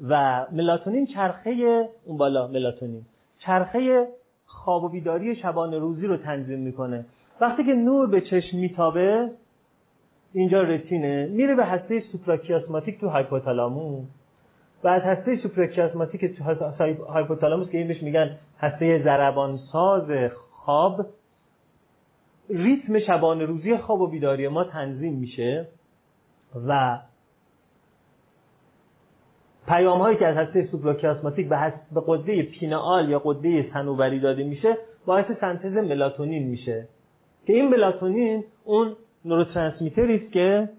و 0.10 0.45
ملاتونین 0.51 1.08
چرخه 1.08 1.89
اون 2.05 2.18
بالا 2.18 2.47
ملاتونین 2.47 3.01
چرخه 3.39 4.08
خواب 4.45 4.84
و 4.84 4.89
بیداری 4.89 5.36
شبانه 5.36 5.78
روزی 5.78 6.08
رو 6.08 6.18
تنظیم 6.18 6.60
می‌کنه. 6.60 7.05
وقتی 7.41 7.64
که 7.64 7.74
نور 7.74 8.08
به 8.08 8.22
چشم 8.22 8.58
میتابه 8.58 9.32
اینجا 10.34 10.62
رتینه 10.62 11.26
میره 11.26 11.55
به 11.55 11.66
هسته 11.66 12.03
سوپراکیاسماتیک 12.12 12.99
تو 12.99 13.08
هایپوتالاموس 13.08 14.05
و 14.84 14.88
از 14.88 15.01
هسته 15.01 15.36
سوپراکیاسماتیک 15.36 16.39
هایپوتالاموس 17.09 17.69
که 17.69 17.78
این 17.78 17.88
بهش 17.88 18.03
میگن 18.03 18.38
هسته 18.59 19.03
ضربان 19.03 19.59
ساز 19.71 20.32
خواب 20.51 21.05
ریتم 22.49 22.99
شبانه 22.99 23.45
روزی 23.45 23.78
خواب 23.78 24.01
و 24.01 24.07
بیداری 24.07 24.47
ما 24.47 24.63
تنظیم 24.63 25.13
میشه 25.13 25.67
و 26.67 26.99
پیام 29.67 30.01
هایی 30.01 30.17
که 30.17 30.28
از 30.28 30.38
هسته 30.38 30.67
سوپراکیاسماتیک 30.71 31.49
به, 31.49 31.73
به 31.91 32.01
قده 32.07 32.43
پینال 32.43 33.09
یا 33.09 33.19
قده 33.19 33.69
صنوبری 33.73 34.19
داده 34.19 34.43
میشه 34.43 34.78
باعث 35.05 35.25
سنتز 35.41 35.73
ملاتونین 35.73 36.47
میشه. 36.47 36.88
که 37.47 37.53
این 37.53 37.69
ملاتونین 37.69 38.43
اون 38.63 38.95
نوروترانسمیتری 39.25 40.15
است 40.15 40.34
که 40.34 40.69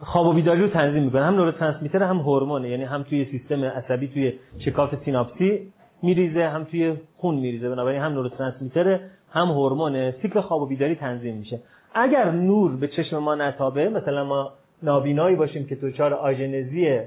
خواب 0.00 0.26
و 0.26 0.32
بیداری 0.32 0.62
رو 0.62 0.68
تنظیم 0.68 1.02
می‌کنه. 1.02 1.24
هم 1.24 1.34
نوروترانسمیتر 1.34 2.02
هم 2.02 2.16
هورمونه. 2.16 2.68
یعنی 2.68 2.84
هم 2.84 3.02
توی 3.02 3.24
سیستم 3.24 3.64
عصبی 3.64 4.08
توی 4.08 4.32
شکاف 4.58 4.94
سیناپسی 5.04 5.72
میریزه 6.02 6.48
هم 6.48 6.64
توی 6.64 6.94
خون 7.16 7.34
میریزه. 7.34 7.68
بنابراین 7.68 8.02
هم 8.02 8.12
neurotransmitter 8.12 9.00
هم 9.32 9.48
هورمونه. 9.48 10.14
سیکل 10.22 10.40
خواب 10.40 10.62
و 10.62 10.66
بیداری 10.66 10.94
تنظیم 10.94 11.36
میشه. 11.36 11.60
اگر 11.94 12.30
نور 12.30 12.76
به 12.76 12.88
چشم 12.88 13.18
ما 13.18 13.34
نتابه 13.34 13.88
مثلا 13.88 14.24
ما 14.24 14.52
نابینایی 14.82 15.36
باشیم 15.36 15.66
که 15.66 15.74
دچار 15.74 16.14
آژنزی 16.14 16.98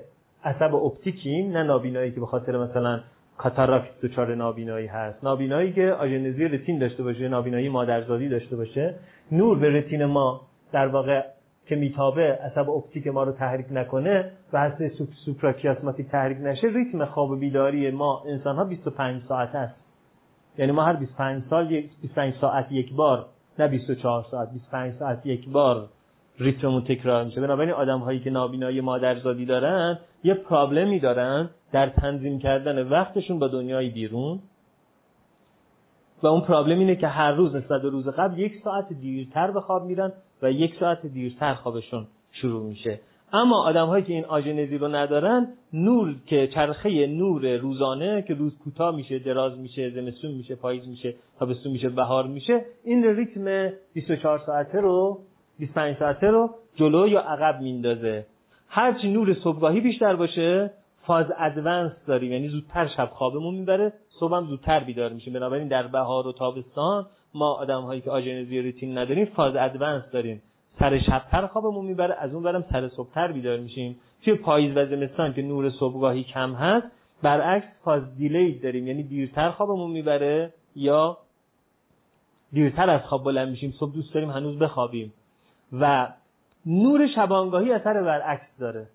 عصب 0.43 0.75
اپتیکیم 0.75 1.51
نه 1.51 1.63
نابینایی 1.63 2.11
که 2.11 2.19
به 2.19 2.25
خاطر 2.25 2.57
مثلا 2.57 2.99
کاتاراکت 3.37 4.01
دچار 4.03 4.35
نابینایی 4.35 4.87
هست. 4.87 5.23
نابینایی 5.23 5.73
که 5.73 5.91
آژنزی 5.91 6.43
رتین 6.45 6.79
داشته 6.79 7.03
باشه 7.03 7.27
نابینایی 7.27 7.69
مادرزادی 7.69 8.29
داشته 8.29 8.55
باشه. 8.55 8.95
نور 9.31 9.59
به 9.59 9.69
رتین 9.69 10.05
ما 10.05 10.41
در 10.71 10.87
واقع 10.87 11.23
که 11.65 11.75
میتابه 11.75 12.21
عصب 12.21 12.69
اپتیک 12.69 13.07
ما 13.07 13.23
رو 13.23 13.31
تحریک 13.31 13.65
نکنه 13.71 14.31
و 14.53 14.59
هسته 14.59 14.91
سوپراکیاسماتیک 15.25 16.07
تحریک 16.07 16.37
نشه 16.41 16.67
ریتم 16.67 17.05
خواب 17.05 17.39
بیداری 17.39 17.91
ما 17.91 18.23
انسان 18.27 18.55
ها 18.55 18.63
25 18.63 19.21
ساعت 19.27 19.55
است. 19.55 19.75
یعنی 20.57 20.71
ما 20.71 20.83
هر 20.83 20.93
25 20.93 21.43
سال 21.49 21.67
25 22.01 22.33
ساعت 22.41 22.71
یک 22.71 22.93
بار 22.93 23.25
نه 23.59 23.67
24 23.67 24.25
ساعت 24.31 24.53
25 24.53 24.93
ساعت 24.99 25.25
یک 25.25 25.49
بار 25.49 25.87
ریتممون 26.39 26.81
تکرار 26.81 27.23
میشه. 27.23 27.41
بنابراین 27.41 27.71
آدم 27.71 27.99
هایی 27.99 28.19
که 28.19 28.29
نابینایی 28.29 28.81
مادرزادی 28.81 29.45
دارن 29.45 29.99
یه 30.23 30.33
پرابلمی 30.33 30.99
دارن 30.99 31.49
در 31.71 31.89
تنظیم 31.89 32.39
کردن 32.39 32.87
وقتشون 32.87 33.39
با 33.39 33.47
دنیای 33.47 33.89
بیرون. 33.89 34.39
و 36.23 36.27
اون 36.27 36.41
پرابلم 36.41 36.79
اینه 36.79 36.95
که 36.95 37.07
هر 37.07 37.31
روز 37.31 37.55
نسبت 37.55 37.81
به 37.81 37.89
روز 37.89 38.07
قبل 38.07 38.39
یک 38.39 38.53
ساعت 38.63 38.93
دیرتر 38.93 39.51
به 39.51 39.61
خواب 39.61 39.85
میرن 39.85 40.11
و 40.41 40.51
یک 40.51 40.75
ساعت 40.79 41.05
دیرتر 41.05 41.53
خوابشون 41.53 42.07
شروع 42.31 42.63
میشه. 42.63 42.99
اما 43.33 43.63
آدم 43.63 43.87
هایی 43.87 44.03
که 44.03 44.13
این 44.13 44.25
آژنزی 44.25 44.77
رو 44.77 44.87
ندارن 44.87 45.47
نور 45.73 46.15
که 46.25 46.47
چرخه 46.47 47.07
نور 47.07 47.57
روزانه 47.57 48.21
که 48.21 48.33
روز 48.33 48.57
کوتاه 48.63 48.95
میشه 48.95 49.19
دراز 49.19 49.59
میشه 49.59 49.89
زمستون 49.89 50.31
میشه 50.31 50.55
پاییز 50.55 50.87
میشه 50.87 51.15
تابستون 51.39 51.71
میشه 51.71 51.89
بهار 51.89 52.27
میشه 52.27 52.65
این 52.83 53.03
ریتم 53.03 53.73
24 53.93 54.39
ساعته 54.45 54.81
رو 54.81 55.19
25 55.59 55.97
ساعته 55.97 56.27
رو 56.27 56.49
جلو 56.75 57.07
یا 57.07 57.19
عقب 57.19 57.61
میندازه. 57.61 58.25
هرچی 58.67 59.13
نور 59.13 59.33
صبحگاهی 59.43 59.81
بیشتر 59.81 60.15
باشه 60.15 60.71
فاز 61.05 61.25
ادوانس 61.37 61.91
داریم 62.07 62.31
یعنی 62.31 62.47
زودتر 62.47 62.87
شب 62.97 63.09
خوابمون 63.13 63.55
می‌بره. 63.55 63.93
صبحم 64.21 64.45
زودتر 64.45 64.79
بیدار 64.79 65.13
میشیم. 65.13 65.33
بنابراین 65.33 65.67
در 65.67 65.87
بهار 65.87 66.27
و 66.27 66.31
تابستان 66.31 67.05
ما 67.33 67.53
آدم 67.53 67.81
هایی 67.81 68.01
که 68.01 68.11
آژنزی 68.11 68.61
ریتین 68.61 68.97
نداریم 68.97 69.25
فاز 69.25 69.55
ادوانس 69.55 70.03
داریم. 70.13 70.41
سر 70.79 70.99
شبتر 70.99 71.47
خوابمون 71.47 71.85
می‌بره 71.85 72.15
از 72.19 72.33
اون 72.33 72.43
برم 72.43 72.65
سر 72.71 72.87
صبحتر 72.87 73.31
بیدار 73.31 73.57
میشیم. 73.57 73.95
توی 74.23 74.33
پاییز 74.33 74.77
و 74.77 74.85
زمستان 74.85 75.33
که 75.33 75.41
نور 75.41 75.69
صبحگاهی 75.69 76.23
کم 76.23 76.53
هست 76.53 76.87
برعکس 77.21 77.67
فاز 77.83 78.17
دیلی 78.17 78.59
داریم. 78.59 78.87
یعنی 78.87 79.03
دیرتر 79.03 79.51
خوابمون 79.51 79.91
می‌بره 79.91 80.53
یا 80.75 81.17
دیرتر 82.53 82.89
از 82.89 83.01
خواب 83.01 83.23
بلند 83.23 83.49
میشیم. 83.49 83.73
صبح 83.79 83.93
دوست 83.93 84.13
داریم 84.13 84.29
هنوز 84.29 84.59
بخوابیم. 84.59 85.13
و 85.73 86.07
نور 86.65 87.07
شبانگاهی 87.15 87.71
اثر 87.71 88.03
برعکس 88.03 88.57
داره. 88.59 88.87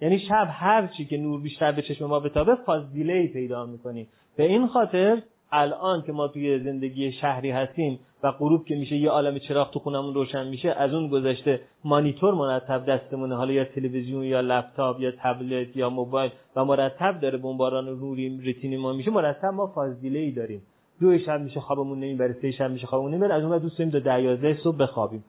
یعنی 0.00 0.18
شب 0.18 0.48
هر 0.50 0.86
چی 0.86 1.04
که 1.04 1.16
نور 1.16 1.40
بیشتر 1.40 1.72
به 1.72 1.82
چشم 1.82 2.04
ما 2.04 2.20
بتابه 2.20 2.54
فاز 2.54 2.92
دیلی 2.92 3.28
پیدا 3.28 3.66
می‌کنیم 3.66 4.08
به 4.38 4.44
این 4.44 4.66
خاطر 4.66 5.22
الان 5.52 6.02
که 6.02 6.12
ما 6.12 6.28
توی 6.28 6.58
زندگی 6.58 7.12
شهری 7.12 7.50
هستیم 7.50 7.98
و 8.22 8.30
غروب 8.30 8.64
که 8.64 8.74
میشه 8.74 8.96
یه 8.96 9.10
عالم 9.10 9.38
چراغ 9.38 9.70
تو 9.70 9.78
خونمون 9.78 10.14
روشن 10.14 10.46
میشه 10.46 10.70
از 10.70 10.94
اون 10.94 11.08
گذشته 11.08 11.60
مانیتور 11.84 12.34
مرتب 12.34 12.86
دستمونه. 12.86 13.36
حالا 13.36 13.52
یا 13.52 13.64
تلویزیون 13.64 14.24
یا 14.24 14.40
لپتاپ 14.40 15.00
یا 15.00 15.12
تبلت 15.22 15.76
یا 15.76 15.90
موبایل 15.90 16.30
و 16.56 16.64
مرتب 16.64 17.20
داره 17.20 17.38
بمباران 17.38 17.88
نوری 17.88 18.40
رتینی 18.44 18.76
ما 18.76 18.92
میشه. 18.92 19.10
مرتب 19.10 19.44
ما 19.44 19.66
فاز 19.66 20.00
دیلی 20.00 20.32
داریم. 20.32 20.62
دو 21.00 21.18
شب 21.18 21.40
میشه 21.40 21.60
خوابمون 21.60 21.98
نمی‌بره 21.98 22.36
سه 22.42 22.50
شب 22.50 22.70
میشه 22.70 22.86
خوابمون 22.86 23.10
نمی‌بره. 23.10 23.34
از 23.34 23.44
اون 23.44 23.58
دوست 23.58 23.78
داریم 23.78 23.92
تا 23.92 23.98
12 23.98 24.58
صبح 24.64 24.76
بخوابیم. 24.76 25.24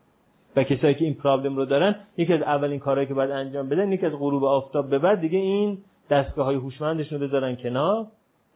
و 0.55 0.63
کسایی 0.63 0.93
که 0.93 1.05
این 1.05 1.13
پرابلم 1.13 1.55
رو 1.55 1.65
دارن 1.65 1.95
یکی 2.17 2.33
از 2.33 2.41
اولین 2.41 2.79
کارهایی 2.79 3.07
که 3.07 3.13
باید 3.13 3.31
انجام 3.31 3.69
بدن 3.69 3.91
یکی 3.91 4.05
از 4.05 4.13
غروب 4.13 4.43
آفتاب 4.43 4.89
به 4.89 4.99
بعد 4.99 5.21
دیگه 5.21 5.37
این 5.37 5.77
دستگاه 6.09 6.45
های 6.45 6.55
هوشمندشون 6.55 7.19
رو 7.19 7.27
بذارن 7.27 7.55
کنار. 7.55 8.07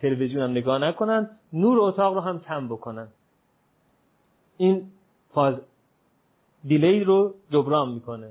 تلویزیون 0.01 0.43
هم 0.43 0.51
نگاه 0.51 0.79
نکنن 0.79 1.29
نور 1.53 1.79
اتاق 1.81 2.13
رو 2.13 2.19
هم 2.19 2.39
کم 2.39 2.67
بکنن. 2.67 3.07
این 4.57 4.83
فاز 5.33 5.55
دیلی 6.67 7.03
رو 7.03 7.33
جبران 7.51 7.91
می‌کنه. 7.91 8.29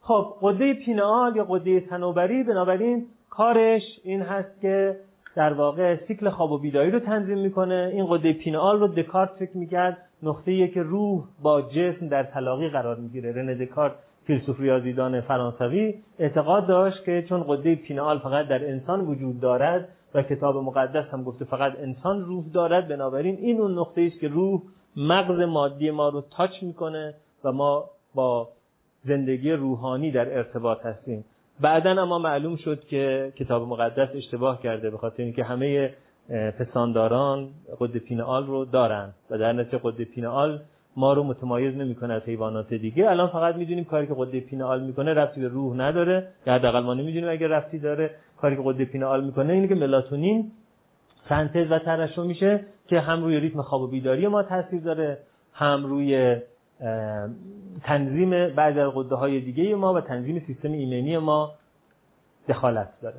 خب 0.00 0.34
قده 0.42 0.74
پینال 0.74 1.36
یا 1.36 1.44
قده 1.44 1.80
تنوبری 1.80 2.42
بنابراین 2.42 3.06
کارش 3.30 3.82
این 4.04 4.22
هست 4.22 4.60
که 4.60 4.96
در 5.36 5.52
واقع 5.52 5.96
سیکل 5.96 6.30
خواب 6.30 6.52
و 6.52 6.58
بیداری 6.58 6.90
رو 6.90 7.00
تنظیم 7.00 7.38
می‌کنه. 7.38 7.90
این 7.92 8.06
قده 8.10 8.32
پینال 8.32 8.80
رو 8.80 8.88
دکارت 8.88 9.30
فکر 9.30 9.56
می‌کرد 9.56 9.98
نقطه 10.22 10.68
که 10.68 10.82
روح 10.82 11.24
با 11.42 11.62
جسم 11.62 12.08
در 12.08 12.22
تلاقی 12.22 12.68
قرار 12.68 12.96
می‌گیره. 12.96 13.32
رن 13.32 13.54
دکارت 13.54 13.92
فیلسوف 14.26 14.60
ریاضیدان 14.60 15.20
فرانسوی 15.20 15.94
اعتقاد 16.18 16.66
داشت 16.66 17.04
که 17.04 17.24
چون 17.28 17.44
قده 17.48 17.74
پینال 17.74 18.18
فقط 18.18 18.48
در 18.48 18.68
انسان 18.68 19.00
وجود 19.00 19.40
دارد 19.40 19.88
و 20.14 20.22
کتاب 20.22 20.56
مقدس 20.56 21.04
هم 21.12 21.24
گفته 21.24 21.44
فقط 21.44 21.72
انسان 21.78 22.24
روح 22.24 22.44
دارد. 22.54 22.88
بنابراین 22.88 23.36
این 23.36 23.60
اون 23.60 23.78
نقطه 23.78 24.02
است 24.02 24.20
که 24.20 24.28
روح 24.28 24.62
مغز 24.96 25.40
مادی 25.40 25.90
ما 25.90 26.08
رو 26.08 26.20
تاچ 26.36 26.62
می‌کنه 26.62 27.14
و 27.44 27.52
ما 27.52 27.84
با 28.14 28.48
زندگی 29.04 29.52
روحانی 29.52 30.10
در 30.10 30.36
ارتباط 30.36 30.86
هستیم. 30.86 31.24
بعدا 31.60 32.02
اما 32.02 32.18
معلوم 32.18 32.56
شد 32.56 32.84
که 32.84 33.32
کتاب 33.36 33.68
مقدس 33.68 34.08
اشتباه 34.14 34.62
کرده 34.62 34.90
به 34.90 34.98
خاطر 34.98 35.22
اینکه 35.22 35.44
همه 35.44 35.94
پستانداران 36.58 37.48
قد 37.80 37.96
پینال 37.96 38.46
رو 38.46 38.64
دارن 38.64 39.12
و 39.30 39.38
در 39.38 39.52
نتیجه 39.52 39.80
قد 39.82 40.02
پینال 40.02 40.60
ما 40.96 41.12
رو 41.12 41.22
متمایز 41.24 41.74
نمی‌کنه 41.74 42.14
از 42.14 42.22
حیوانات 42.22 42.74
دیگه. 42.74 43.10
الان 43.10 43.28
فقط 43.28 43.54
می‌دونیم 43.54 43.84
کاری 43.84 44.06
که 44.06 44.14
قد 44.18 44.38
پینال 44.38 44.82
می‌کنه 44.82 45.14
رفتی 45.14 45.40
به 45.40 45.48
روح 45.48 45.76
نداره. 45.76 46.28
یا 46.46 46.54
حداقل 46.54 46.80
ما 46.80 46.94
نمی‌دونیم 46.94 47.28
اگر 47.28 47.48
رفتی 47.48 47.78
داره. 47.78 48.10
کاری 48.40 48.56
که 48.56 48.62
قد 48.64 48.84
پینال 48.84 49.24
می‌کنه 49.24 49.52
اینه 49.52 49.68
که 49.68 49.74
ملاتونین 49.74 50.52
سنتز 51.28 51.70
و 51.70 51.78
ترشح 51.78 52.22
میشه 52.22 52.64
که 52.88 53.00
هم 53.00 53.22
روی 53.22 53.40
ریتم 53.40 53.62
خواب 53.62 53.82
و 53.82 53.86
بیداری 53.86 54.26
ما 54.26 54.42
تاثیر 54.42 54.80
داره 54.80 55.18
هم 55.52 55.86
روی 55.86 56.36
تنظیم 57.82 58.54
بعض 58.54 58.76
از 58.76 58.92
قده 58.94 59.14
های 59.14 59.40
دیگه 59.40 59.74
ما 59.74 59.94
و 59.94 60.00
تنظیم 60.00 60.42
سیستم 60.46 60.72
ایمنی 60.72 61.18
ما 61.18 61.50
دخالت 62.48 62.88
داره. 63.02 63.16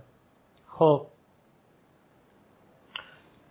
خب. 0.68 1.02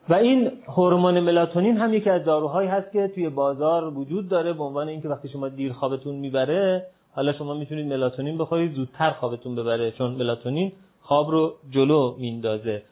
و 0.09 0.15
این 0.15 0.53
هورمون 0.69 1.21
ملاتونین 1.21 1.77
هم 1.77 1.95
یکی 1.95 2.11
از 2.11 2.25
داروهایی 2.25 2.69
هست 2.69 2.93
که 2.93 3.09
توی 3.09 3.29
بازار 3.29 3.99
وجود 3.99 4.29
داره 4.29 4.53
به 4.53 4.65
عنوان 4.65 4.89
اینکه 4.89 5.09
وقتی 5.09 5.29
شما 5.29 5.49
دیر 5.49 5.73
خوابتون 5.73 6.15
می‌بره 6.15 6.87
حالا 7.13 7.33
شما 7.33 7.55
می‌تونید 7.55 7.87
ملاتونین 7.87 8.39
بخورید 8.39 8.73
زودتر 8.73 9.11
خوابتون 9.11 9.57
ببره 9.57 9.91
چون 9.91 10.11
ملاتونین 10.11 10.73
خواب 11.11 11.31
رو 11.31 11.55
جلو 11.71 12.15
میندازه 12.19 12.83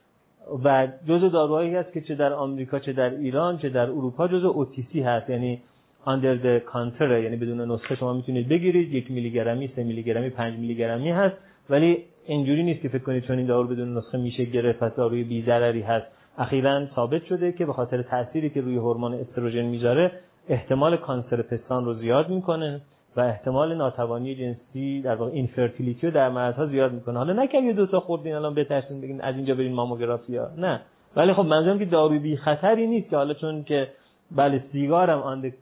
و 0.65 0.89
جزء 1.09 1.29
داروهایی 1.29 1.75
هست 1.75 1.93
که 1.93 2.01
چه 2.01 2.15
در 2.15 2.33
آمریکا 2.33 2.79
چه 2.79 2.93
در 2.93 3.11
ایران 3.11 3.59
چه 3.59 3.69
در 3.69 3.91
اروپا 3.91 4.29
جزء 4.29 4.49
اوتیسی 4.49 5.01
هست. 5.01 5.31
یعنی 5.31 5.61
under 6.07 6.35
the 6.45 6.73
counter 6.73 7.01
یعنی 7.01 7.37
بدون 7.37 7.61
نسخه 7.73 7.95
شما 7.95 8.13
می‌تونید 8.13 8.49
بگیرید. 8.49 8.95
یک 8.95 9.11
میلی 9.11 9.31
گرمی 9.31 9.71
سه 9.77 9.85
میلی 9.85 10.03
گرمی 10.03 10.31
پنج 10.31 10.59
میلی 10.59 10.75
گرمی 10.75 11.11
هست. 11.11 11.37
ولی 11.71 12.05
اینجوری 12.27 12.63
نیست 12.63 12.81
که 12.81 12.89
فکر 12.89 13.03
کنید 13.03 13.25
چون 13.25 13.39
این 13.39 13.47
دارو 13.47 13.69
بدون 13.69 13.99
نسخه 13.99 14.19
میشه 14.19 14.45
گرفت 14.45 14.79
پس 14.79 14.95
داروی 14.95 15.25
بی 15.25 15.43
ضرری 15.43 15.83
هست. 15.83 16.07
اخیرا 16.39 16.87
ثابت 16.95 17.25
شده 17.25 17.53
که 17.53 17.67
به 17.67 17.73
خاطر 17.73 18.03
تأثیری 18.03 18.51
که 18.51 18.61
روی 18.61 18.77
هورمون 18.77 19.15
استروژن 19.15 19.63
می‌ذاره 19.63 20.13
احتمال 20.49 20.97
cancer 20.97 21.43
پستان 21.43 21.85
رو 21.85 21.95
زیاد 21.95 22.29
می‌کنه. 22.29 22.81
و 23.19 23.21
احتمال 23.21 23.75
ناتوانی 23.75 24.35
جنسی 24.35 25.03
در 25.03 25.15
واقع 25.15 25.31
infertility 25.33 26.07
رو 26.07 26.13
در 26.13 26.29
مردها 26.29 26.67
زیاد 26.67 26.93
می‌کنه. 26.93 27.19
حالا 27.19 27.33
نکن 27.33 27.59
یه 27.59 27.73
دو 27.73 27.87
تا 27.87 28.01
خوردین 28.01 28.35
الان 28.35 28.55
بترسین 28.55 29.01
بگین 29.01 29.21
از 29.21 29.35
اینجا 29.37 29.55
برین 29.55 29.75
ماموگرافی 29.75 30.39
نه. 30.59 30.81
ولی 31.17 31.33
خب 31.33 31.43
منظورم 31.43 31.79
که 31.79 31.85
داروی 31.85 32.19
بی 32.19 32.37
خطری 32.37 32.87
نیست 32.87 33.11
که 33.11 33.17
حالا 33.17 33.35
چون 33.35 33.65
که 33.65 33.89
بله 34.31 34.65
سیگارم 34.73 35.19
on 35.19 35.53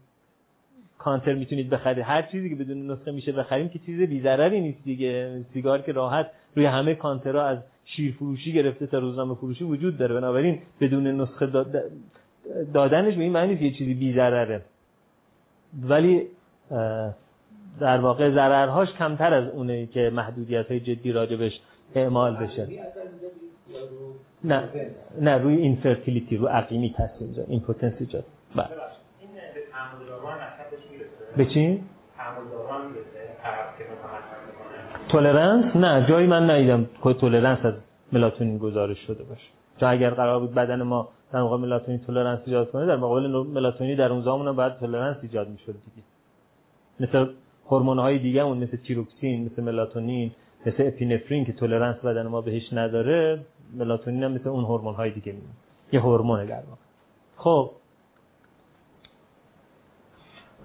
counter 0.99 1.35
می‌تونید 1.35 1.71
بخرید. 1.71 2.05
هر 2.05 2.23
چیزی 2.23 2.49
که 2.49 2.55
بدون 2.55 2.91
نسخه 2.91 3.13
میشه 3.13 3.33
بخریم 3.33 3.69
که 3.69 3.79
چیز 3.79 4.01
بی 4.01 4.21
ضرری 4.21 4.61
نیست 4.61 4.85
دیگه. 4.85 5.41
سیگار 5.53 5.83
که 5.83 5.93
راحت 5.93 6.31
روی 6.57 6.67
همه 6.67 6.95
کانترها 6.95 7.43
از 7.43 7.59
شیر 7.85 8.13
فروشی 8.13 8.53
گرفته 8.53 8.87
تا 8.87 8.99
روزنامه 8.99 9.35
فروشی 9.35 9.65
وجود 9.65 9.99
داره. 9.99 10.15
بنابراین 10.15 10.59
بدون 10.81 11.07
نسخه 11.07 11.47
دادنش 12.75 13.15
به 13.15 13.23
این 13.23 13.33
معنی 13.33 13.55
یه 13.55 13.73
چیزی 13.79 13.95
بی 13.95 14.13
ضرره. 14.13 14.63
ولی 15.83 16.23
در 17.81 18.01
واقع 18.01 18.31
ضررهاش 18.31 18.89
کمتر 18.93 19.35
از 19.35 19.49
اونه 19.49 19.87
که 19.87 20.11
محدودیت 20.15 20.71
های 20.71 20.81
جدی 20.81 21.13
راجبش 21.13 21.53
اعمال 21.95 22.37
بشه. 22.37 22.69
نه. 24.45 24.69
نه 25.21 25.39
روی 25.39 25.57
infertility 25.57 26.37
رو 26.37 26.47
عقیمی 26.47 26.95
تاثیر 26.99 27.29
این 27.29 27.45
impotence 27.49 27.93
ایجاد 28.01 28.25
بله 28.57 28.67
به 31.37 31.47
چی؟ 31.47 31.83
تولرنس 35.09 35.77
نه 35.77 36.07
جایی 36.09 36.27
من 36.27 36.51
ندیدم 36.51 36.87
که 37.05 37.13
تولرنس 37.13 37.65
از 37.65 37.75
ملاتونین 38.13 38.59
گزارش 38.59 38.99
شده 39.07 39.25
باشه. 39.25 39.49
چون 39.81 39.89
اگر 39.89 40.11
قرار 40.11 40.41
بود 40.41 40.55
بدن 40.55 40.83
ما 40.83 41.09
در 41.33 41.43
موقع 41.43 41.57
ملاتونین 41.57 42.01
تولرنس 42.01 42.39
ایجاد 42.47 42.71
کنه 42.71 42.87
در 42.87 42.97
مقابل 42.97 43.27
ملاتونین 43.27 43.97
در 43.97 44.13
اون 44.13 44.23
زمان 44.23 44.49
هم 44.49 44.57
باید 44.57 44.79
تولرنس 44.79 45.17
ایجاد 45.23 45.49
می‌شد 45.49 45.73
دیگه. 45.73 46.07
مثل 47.01 47.33
هورمون 47.69 47.99
های 47.99 48.19
دیگه 48.19 48.41
اون 48.41 48.59
مثل 48.59 48.77
تیروکسین 48.77 49.45
مثل 49.45 49.63
ملاتونین 49.63 50.33
مثل 50.67 50.87
اپینفرین 50.87 51.45
که 51.45 51.53
تولرنس 51.53 51.97
بدن 51.97 52.27
ما 52.27 52.41
بهش 52.41 52.73
نداره 52.73 53.41
ملاتونین 53.75 54.23
هم 54.23 54.33
مثل 54.33 54.49
اون 54.49 54.65
هورمون 54.65 54.95
های 54.95 55.11
دیگه 55.11 55.33
میمونه. 55.33 55.55
یه 55.93 56.01
هورمونه 56.01 56.47
در 56.47 56.63
خب. 57.37 57.71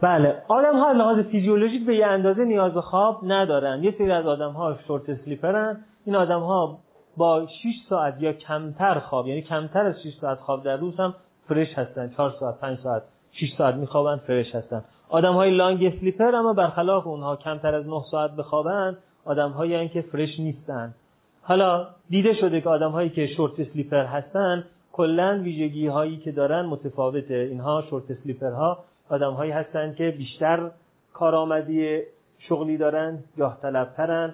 بله. 0.01 0.41
آدم 0.47 0.79
ها 0.79 0.91
لحاظ 0.91 1.19
فیزیولوژیک 1.19 1.85
به 1.85 1.95
یه 1.95 2.07
اندازه 2.07 2.43
نیاز 2.43 2.73
به 2.73 2.81
خواب 2.81 3.19
ندارن. 3.23 3.83
یه 3.83 3.95
سری 3.97 4.11
از 4.11 4.25
آدم 4.25 4.51
ها 4.51 4.77
short 4.87 5.09
sleeper 5.09 5.69
ن 5.69 5.77
این 6.05 6.15
آدم 6.15 6.39
ها 6.39 6.79
با 7.17 7.47
6 7.47 7.67
ساعت 7.89 8.15
یا 8.19 8.33
کمتر 8.33 8.99
خواب 8.99 9.27
یعنی 9.27 9.41
کمتر 9.41 9.85
از 9.85 9.95
6 10.03 10.13
ساعت 10.21 10.39
خواب 10.39 10.63
در 10.63 10.77
روز 10.77 10.99
هم 10.99 11.15
fresh 11.47 11.73
هستن. 11.73 12.13
4 12.17 12.33
ساعت 12.39 12.59
5 12.59 12.79
ساعت 12.79 13.03
6 13.31 13.53
ساعت 13.57 13.75
میخوابن 13.75 14.17
fresh 14.17 14.55
هستن. 14.55 14.83
آدم 15.11 15.33
های 15.33 15.51
long 15.51 15.85
sleeper 15.85 16.35
اما 16.35 16.53
برخلاف 16.53 17.07
اونها 17.07 17.35
کمتر 17.35 17.75
از 17.75 17.87
9 17.87 18.01
ساعت 18.11 18.35
بخوابن 18.35 18.97
آدم 19.25 19.49
هایی 19.49 19.89
که 19.89 20.01
fresh 20.01 20.39
نیستن. 20.39 20.93
حالا 21.41 21.87
دیده 22.09 22.33
شده 22.33 22.61
که 22.61 22.69
آدم 22.69 22.91
هایی 22.91 23.09
که 23.09 23.27
short 23.27 23.59
sleeper 23.59 24.05
هستن 24.05 24.63
کلا 24.91 25.39
ویژگی 25.43 25.87
هایی 25.87 26.17
که 26.17 26.31
دارن 26.31 26.65
متفاوته. 26.65 27.33
اینها 27.33 27.83
short 27.89 28.11
sleeper 28.11 28.51
ها 28.51 28.77
آدم 29.09 29.33
هایی 29.33 29.51
هستن 29.51 29.93
که 29.93 30.11
بیشتر 30.17 30.71
کارآمدی 31.13 32.01
شغلی 32.39 32.77
دارن 32.77 33.19
جاه 33.37 33.57
طلبترن 33.61 34.33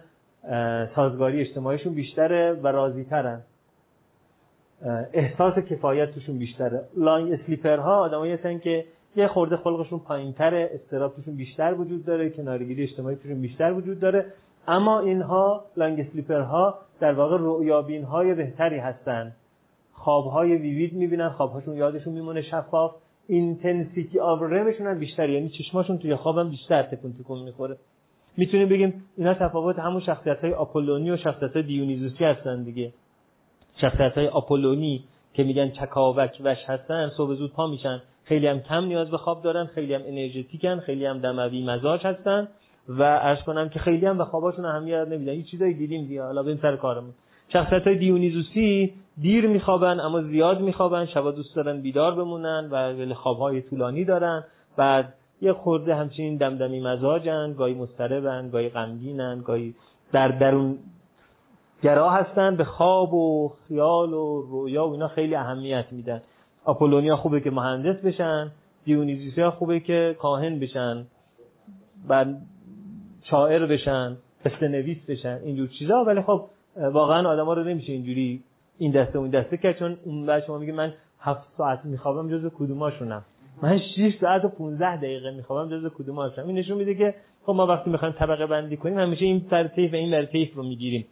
سازگاری 0.96 1.42
اجتماعیشون 1.42 1.94
بیشتره 1.94 2.60
و 2.64 2.68
راضی 2.68 3.04
ترن 3.04 3.42
احساس 5.14 5.60
کفایت 5.60 6.12
توشون 6.12 6.38
بیشتره. 6.38 6.82
لانگ 6.98 7.34
اسلیپر 7.34 7.78
ها 7.78 8.00
آدمایی 8.00 8.34
هستن 8.34 8.60
که 8.60 8.86
یه 9.18 9.28
خورده 9.28 9.58
خلقشون 9.58 10.00
پایین 10.00 10.34
تره 10.34 10.70
استراب 10.74 11.16
توشون 11.16 11.36
بیشتر 11.36 11.74
وجود 11.74 12.06
داره 12.06 12.30
کنارگیری 12.30 12.84
اجتماعی 12.84 13.16
توشون 13.16 13.42
بیشتر 13.42 13.74
وجود 13.74 14.00
داره. 14.00 14.26
اما 14.68 15.00
اینها 15.00 15.66
لانگ 15.78 16.00
اسلیپر 16.00 16.42
ها 16.42 16.76
در 17.00 17.14
واقع 17.14 17.38
رؤیابین 17.40 18.04
های 18.04 18.34
بهتری 18.34 18.78
هستن. 18.78 19.32
خواب 19.94 20.26
های 20.26 20.56
vivid 20.56 20.94
می‌بینن 20.94 21.30
خوابهاشون 21.30 21.76
یادشون 21.78 22.14
میمونه 22.14 22.42
شفاف. 22.42 22.96
intensity 23.28 24.20
of 24.20 24.42
REM 24.42 24.61
شون 24.61 24.88
هم 24.88 25.00
بیشتر 25.00 25.30
یعنی 25.30 25.50
چشماشون 25.50 25.98
توی 25.98 26.16
خوابم 26.16 26.50
بیشتر 26.50 26.84
تکون 26.84 27.14
تکون 27.14 27.40
می‌خوره. 27.44 27.78
می‌تونیم 28.38 28.70
بگیم 28.70 29.04
اینا 29.18 29.34
تفاوت 29.34 29.80
همون 29.80 30.02
شخصیت 30.02 30.40
های 30.40 30.54
آپولونی 30.54 31.12
و 31.12 31.18
شخصیت 31.18 31.54
های 31.54 31.64
دیونیزوسی 31.64 32.24
هستن 32.24 32.64
دیگه. 32.64 32.94
شخصیت 33.82 34.14
های 34.14 34.28
آپولونی 34.28 35.04
که 35.34 35.44
میگن 35.44 35.70
چکاوک 35.70 36.42
وش 36.44 36.58
هستن 36.68 37.12
صبح 37.18 37.34
زود 37.34 37.54
پا 37.54 37.68
میشن. 37.68 38.02
خیلی 38.28 38.48
هم 38.48 38.60
کم 38.60 38.86
نیاز 38.86 39.10
به 39.10 39.18
خواب 39.18 39.44
دارن 39.44 39.66
خیلی 39.66 39.94
هم 39.94 40.02
energetic 40.06 40.72
ن 40.72 40.80
خیلی 40.80 41.06
هم 41.06 41.20
دموی 41.20 41.64
مزاج 41.64 42.08
هستن 42.08 42.48
و 42.90 43.04
عرض 43.04 43.44
کنم 43.44 43.70
که 43.70 43.80
خیلی 43.80 44.06
هم 44.06 44.18
به 44.18 44.26
خواباشون 44.26 44.66
اهمیت 44.66 45.08
نمیدن. 45.08 45.32
این 45.32 45.44
چیزایی 45.44 45.74
دیدیم 45.74 46.08
دیگه 46.08 46.24
حالا 46.24 46.44
بریم 46.44 46.60
سر 46.62 46.76
کارمون. 46.76 47.14
شخصیت 47.54 47.88
های 47.88 47.98
دیونیزوسی 47.98 48.94
دیر 49.22 49.48
میخوابن 49.48 50.00
اما 50.00 50.22
زیاد 50.22 50.62
میخوابن 50.62 51.06
شبا 51.06 51.32
دوست 51.32 51.56
دارن 51.56 51.82
بیدار 51.82 52.16
بمونن 52.16 52.70
و 52.72 53.14
خوابهای 53.14 53.62
طولانی 53.62 54.06
دارن. 54.06 54.44
بعد 54.78 55.14
یه 55.42 55.54
خورده 55.54 55.96
همچنین 55.96 56.38
دمدمی 56.38 56.80
مزاجن 56.80 57.54
گاهی 57.54 57.74
مضطربن 57.74 58.50
گاهی 58.50 58.70
غمگینن 58.70 59.42
گاهی 59.46 59.76
در 60.12 60.28
درون 60.28 60.78
گرا 61.84 62.10
هستن 62.10 62.56
به 62.56 62.64
خواب 62.64 63.14
و 63.14 63.54
خیال 63.68 64.14
و 64.14 64.42
رویا 64.42 64.88
و 64.88 64.92
اینا 64.92 65.08
خیلی 65.08 65.36
اهمیت 65.36 65.86
میدن. 65.92 66.22
آپولونیا 66.68 67.16
خوبه 67.16 67.42
که 67.42 67.52
مهندس 67.52 67.96
بشن 68.06 68.52
دیونیزوسی 68.86 69.50
خوبه 69.50 69.80
که 69.80 70.16
کاهن 70.20 70.60
بشن 70.60 71.06
و 72.10 72.26
شاعر 73.24 73.66
بشن 73.66 74.18
قصه 74.46 74.68
نویس 74.68 74.98
بشن 75.08 75.40
اینجور 75.44 75.68
چیزا. 75.68 76.04
ولی 76.04 76.22
خب 76.22 76.46
واقعا 76.76 77.30
آدما 77.30 77.54
رو 77.54 77.64
نمیشه 77.64 77.94
اینجوری 77.94 78.44
این 78.78 78.92
دسته 78.92 79.20
اون 79.20 79.30
دسته 79.30 79.58
کرد 79.58 79.80
چون 79.80 79.98
اون 80.06 80.26
بعد 80.26 80.46
شما 80.46 80.58
میگه 80.58 80.74
من 80.74 80.94
هفت 81.20 81.48
ساعت 81.58 81.86
میخوابم 81.86 82.30
جز 82.30 82.52
کدوماشونم. 82.58 83.26
من 83.62 83.80
6 83.80 84.14
ساعت 84.22 84.46
و 84.46 84.50
15 84.50 84.98
دقیقه 84.98 85.32
میخوابم 85.32 85.70
جز 85.70 85.92
کدوماشونم. 85.94 86.48
این 86.48 86.58
نشون 86.58 86.78
میده 86.78 86.96
که 86.96 87.16
خب 87.46 87.54
ما 87.54 87.68
وقتی 87.68 87.90
می‌خوایم 87.90 88.16
طبقه 88.20 88.46
بندی 88.46 88.78
کنیم 88.78 89.00
همیشه 89.00 89.26
این 89.26 89.46
سر 89.50 89.68
تیف 89.68 89.94
و 89.94 89.96
این 89.96 90.12
بر 90.12 90.26
تیف 90.26 90.56
رو 90.56 90.64
می‌گیریم. 90.64 91.06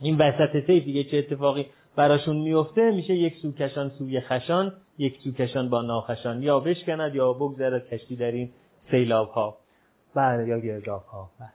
این 0.00 0.16
وسط 0.18 0.66
تیف 0.66 0.84
دیگه 0.84 1.04
چه 1.04 1.16
اتفاقی 1.16 1.66
براشون 1.96 2.36
میفته 2.36 2.90
میشه 2.90 3.14
یک 3.14 3.34
سو 3.42 3.52
کشان 3.52 3.88
سوی 3.88 4.20
خشان. 4.20 4.72
یک 4.98 5.20
سو 5.24 5.32
کشان 5.32 5.68
با 5.68 5.82
ناخشان 5.82 6.42
یا 6.42 6.60
بشکند 6.60 7.14
یا 7.14 7.32
بگذرد 7.32 7.88
کشتی 7.88 8.16
در 8.16 8.30
این 8.30 8.50
سیلاب 8.90 9.28
ها 9.28 9.56
بله 10.14 10.48
یا 10.48 10.58
گرداب 10.58 11.02
ها 11.02 11.30
بله. 11.40 11.48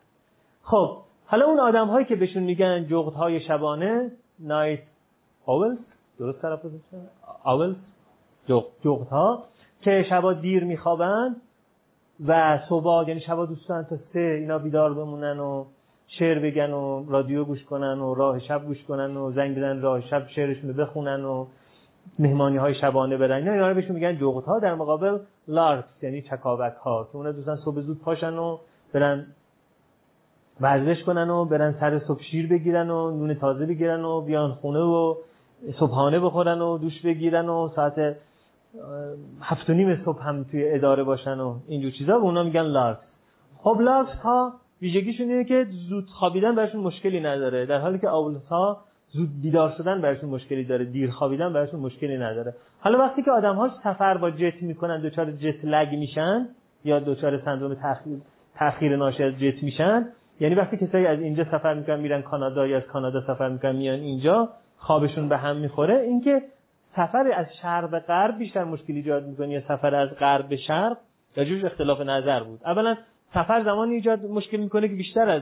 خب 0.63 0.97
حالا 1.25 1.45
اون 1.45 1.59
آدم 1.59 1.87
هایی 1.87 2.05
که 2.05 2.15
بهشون 2.15 2.43
میگن 2.43 2.87
جغت 2.87 3.13
های 3.13 3.41
شبانه 3.41 4.11
نایت 4.39 4.79
آولز 5.45 5.77
درست 6.19 6.41
تلفظ 6.41 6.71
آولز 7.43 7.75
جغت 8.83 9.07
ها 9.07 9.43
که 9.81 10.05
شبا 10.09 10.33
دیر 10.33 10.63
میخوابن 10.63 11.35
و 12.27 12.59
صبح 12.69 13.07
یعنی 13.07 13.21
شبا 13.21 13.45
دوستان 13.45 13.83
تا 13.83 13.97
سه 14.13 14.19
اینا 14.19 14.59
بیدار 14.59 14.93
بمونن 14.93 15.39
و 15.39 15.65
شعر 16.07 16.39
بگن 16.39 16.71
و 16.71 17.05
رادیو 17.11 17.43
گوش 17.45 17.63
کنن 17.63 17.99
و 17.99 18.13
راه 18.13 18.39
شب 18.39 18.65
گوش 18.65 18.83
کنن 18.83 19.17
و 19.17 19.31
زنگ 19.31 19.57
بدن 19.57 19.81
راه 19.81 20.01
شب 20.01 20.27
شعرشون 20.27 20.69
رو 20.69 20.85
بخونن 20.85 21.25
و 21.25 21.45
مهمانی 22.19 22.57
های 22.57 22.75
شبانه 22.75 23.17
برن 23.17 23.37
اینا 23.37 23.51
اینا 23.51 23.73
بهشون 23.73 23.95
میگن 23.95 24.17
جغت 24.17 24.45
ها 24.45 24.59
در 24.59 24.75
مقابل 24.75 25.17
لارکس 25.47 26.03
یعنی 26.03 26.21
چکاوک 26.21 26.73
ها 26.73 27.07
که 27.11 27.15
اونا 27.15 27.31
دوستان 27.31 27.57
صبح 27.57 27.81
زود 27.81 27.99
پاشن 27.99 28.33
و 28.33 28.57
برن 28.93 29.25
ورزش 30.61 31.03
کنن 31.03 31.29
و 31.29 31.45
برن 31.45 31.75
سر 31.79 31.99
صبح 31.99 32.21
شیر 32.21 32.47
بگیرن 32.47 32.89
و 32.89 33.11
نون 33.11 33.33
تازه 33.33 33.65
بگیرن 33.65 34.03
و 34.05 34.21
بیان 34.21 34.51
خونه 34.51 34.79
و 34.79 35.15
صبحانه 35.79 36.19
بخورن 36.19 36.61
و 36.61 36.77
دوش 36.77 37.01
بگیرن 37.01 37.49
و 37.49 37.69
ساعت 37.75 38.15
هفت 39.41 39.69
و 39.69 39.73
نیم 39.73 40.05
صبح 40.05 40.23
هم 40.23 40.43
توی 40.43 40.71
اداره 40.71 41.03
باشن 41.03 41.39
و 41.39 41.55
اینجور 41.67 41.91
چیزا. 41.91 42.17
به 42.17 42.23
اونا 42.23 42.43
میگن 42.43 42.61
لارکس. 42.61 42.99
خب 43.57 43.77
لارکس 43.81 44.17
ها 44.23 44.53
ویژگیشون 44.81 45.29
اینه 45.29 45.43
که 45.43 45.67
زود 45.89 46.09
خوابیدن 46.09 46.55
براشون 46.55 46.81
مشکلی 46.81 47.19
نداره 47.19 47.65
در 47.65 47.77
حالی 47.77 47.99
که 47.99 48.09
آولس 48.09 48.45
ها 48.45 48.77
زود 49.13 49.29
بیدار 49.41 49.73
شدن 49.77 50.01
براشون 50.01 50.29
مشکلی 50.29 50.63
داره 50.63 50.85
دیر 50.85 51.11
خوابیدن 51.11 51.53
براشون 51.53 51.79
مشکلی 51.79 52.17
نداره. 52.17 52.53
حالا 52.79 52.99
وقتی 52.99 53.23
که 53.23 53.31
آدم 53.31 53.55
ها 53.55 53.69
سفر 53.83 54.17
با 54.17 54.31
جت 54.31 54.61
می‌کنن 54.61 55.01
دچار 55.01 55.31
جت 55.31 55.65
لگ 55.65 55.95
میشن 55.95 56.47
یا 56.83 56.99
دچار 56.99 57.41
سندروم 57.45 57.73
تاخیر 57.73 58.17
تاخیر 58.59 58.95
ناشی 58.95 59.23
از 59.23 59.33
جت 59.33 59.63
میشن 59.63 60.07
یعنی 60.39 60.55
وقتی 60.55 60.77
کسایی 60.77 61.05
از 61.05 61.19
اینجا 61.19 61.43
سفر 61.43 61.73
می‌کنن 61.73 61.99
میرن 61.99 62.21
کانادا 62.21 62.67
یا 62.67 62.77
از 62.77 62.83
کانادا 62.83 63.21
سفر 63.21 63.49
می‌کنن 63.49 63.75
میان 63.75 63.99
اینجا 63.99 64.49
خوابشون 64.77 65.29
به 65.29 65.37
هم 65.37 65.55
می‌خوره. 65.55 65.95
اینکه 65.99 66.41
سفر 66.95 67.31
از 67.35 67.45
شرق 67.61 67.89
به 67.89 67.99
غرب 67.99 68.37
بیشتر 68.37 68.63
مشکلی 68.63 68.95
ایجاد 68.95 69.27
می‌کنه 69.27 69.49
یا 69.49 69.61
سفر 69.67 69.95
از 69.95 70.09
غرب 70.09 70.47
به 70.47 70.57
شرق 70.57 70.97
جوش 71.35 71.65
اختلاف 71.65 72.01
نظر 72.01 72.43
بود. 72.43 72.59
اولا 72.65 72.95
سفر 73.33 73.63
زمانی 73.63 73.93
ایجاد 73.93 74.25
مشکل 74.25 74.57
می‌کنه 74.57 74.87
که 74.87 74.95
بیشتر 74.95 75.29
از 75.29 75.41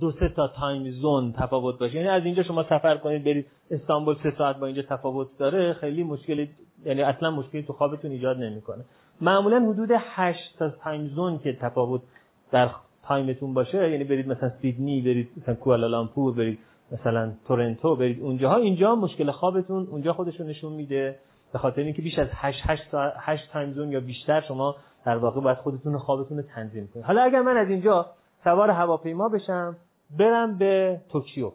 دو 0.00 0.12
سه 0.12 0.28
تا 0.28 0.48
تایم 0.48 0.90
زون 0.90 1.32
تفاوت 1.32 1.78
باشه. 1.78 1.94
یعنی 1.94 2.08
از 2.08 2.24
اینجا 2.24 2.42
شما 2.42 2.62
سفر 2.62 2.96
کنید 2.96 3.24
برید 3.24 3.46
استانبول 3.70 4.16
سه 4.22 4.32
ساعت 4.38 4.58
با 4.58 4.66
اینجا 4.66 4.82
تفاوت 4.82 5.28
داره 5.38 5.72
خیلی 5.72 6.02
مشکلی 6.02 6.50
یعنی 6.84 7.02
اصلا 7.02 7.30
مشکلی 7.30 7.62
تو 7.62 7.72
خوابتون 7.72 8.10
ایجاد 8.10 8.36
نمی‌کنه. 8.36 8.84
معمولا 9.20 9.60
حدود 9.72 9.88
8 9.92 10.38
تا 10.58 10.68
time 10.68 11.06
zone 11.06 11.38
که 11.38 11.52
تفاوت 11.52 12.02
در 12.50 12.70
time 13.02 13.32
تون 13.32 13.54
باشه 13.54 13.90
یعنی 13.90 14.04
برید 14.04 14.28
مثلا 14.28 14.50
سیدنی 14.62 15.00
برید 15.00 15.28
مثلا 15.36 15.54
کوالالامپور 15.54 16.34
برید 16.34 16.58
مثلا 16.92 17.32
تورنتو 17.48 17.96
برید 17.96 18.22
اونجاها. 18.22 18.56
اینجا 18.56 18.94
مشکل 18.94 19.30
خوابتون 19.30 19.86
اونجا 19.90 20.12
خودشون 20.12 20.46
نشون 20.46 20.72
میده. 20.72 21.18
به 21.52 21.58
خاطر 21.58 21.82
اینکه 21.82 22.02
بیش 22.02 22.18
از 22.18 22.28
8 22.32 22.58
8 22.64 22.82
8 23.18 23.52
time 23.52 23.72
zone 23.72 23.92
یا 23.92 24.00
بیشتر 24.00 24.40
شما 24.40 24.76
در 25.06 25.16
واقع 25.16 25.40
باید 25.40 25.58
خودتون 25.58 25.98
خوابتون 25.98 26.36
رو 26.36 26.42
تنظیم 26.54 26.88
کنید. 26.94 27.06
حالا 27.06 27.22
اگر 27.22 27.42
من 27.42 27.56
از 27.56 27.68
اینجا 27.68 28.06
سوار 28.44 28.70
هواپیما 28.70 29.28
بشم 29.28 29.76
برم 30.18 30.58
به 30.58 31.00
توکیو. 31.12 31.52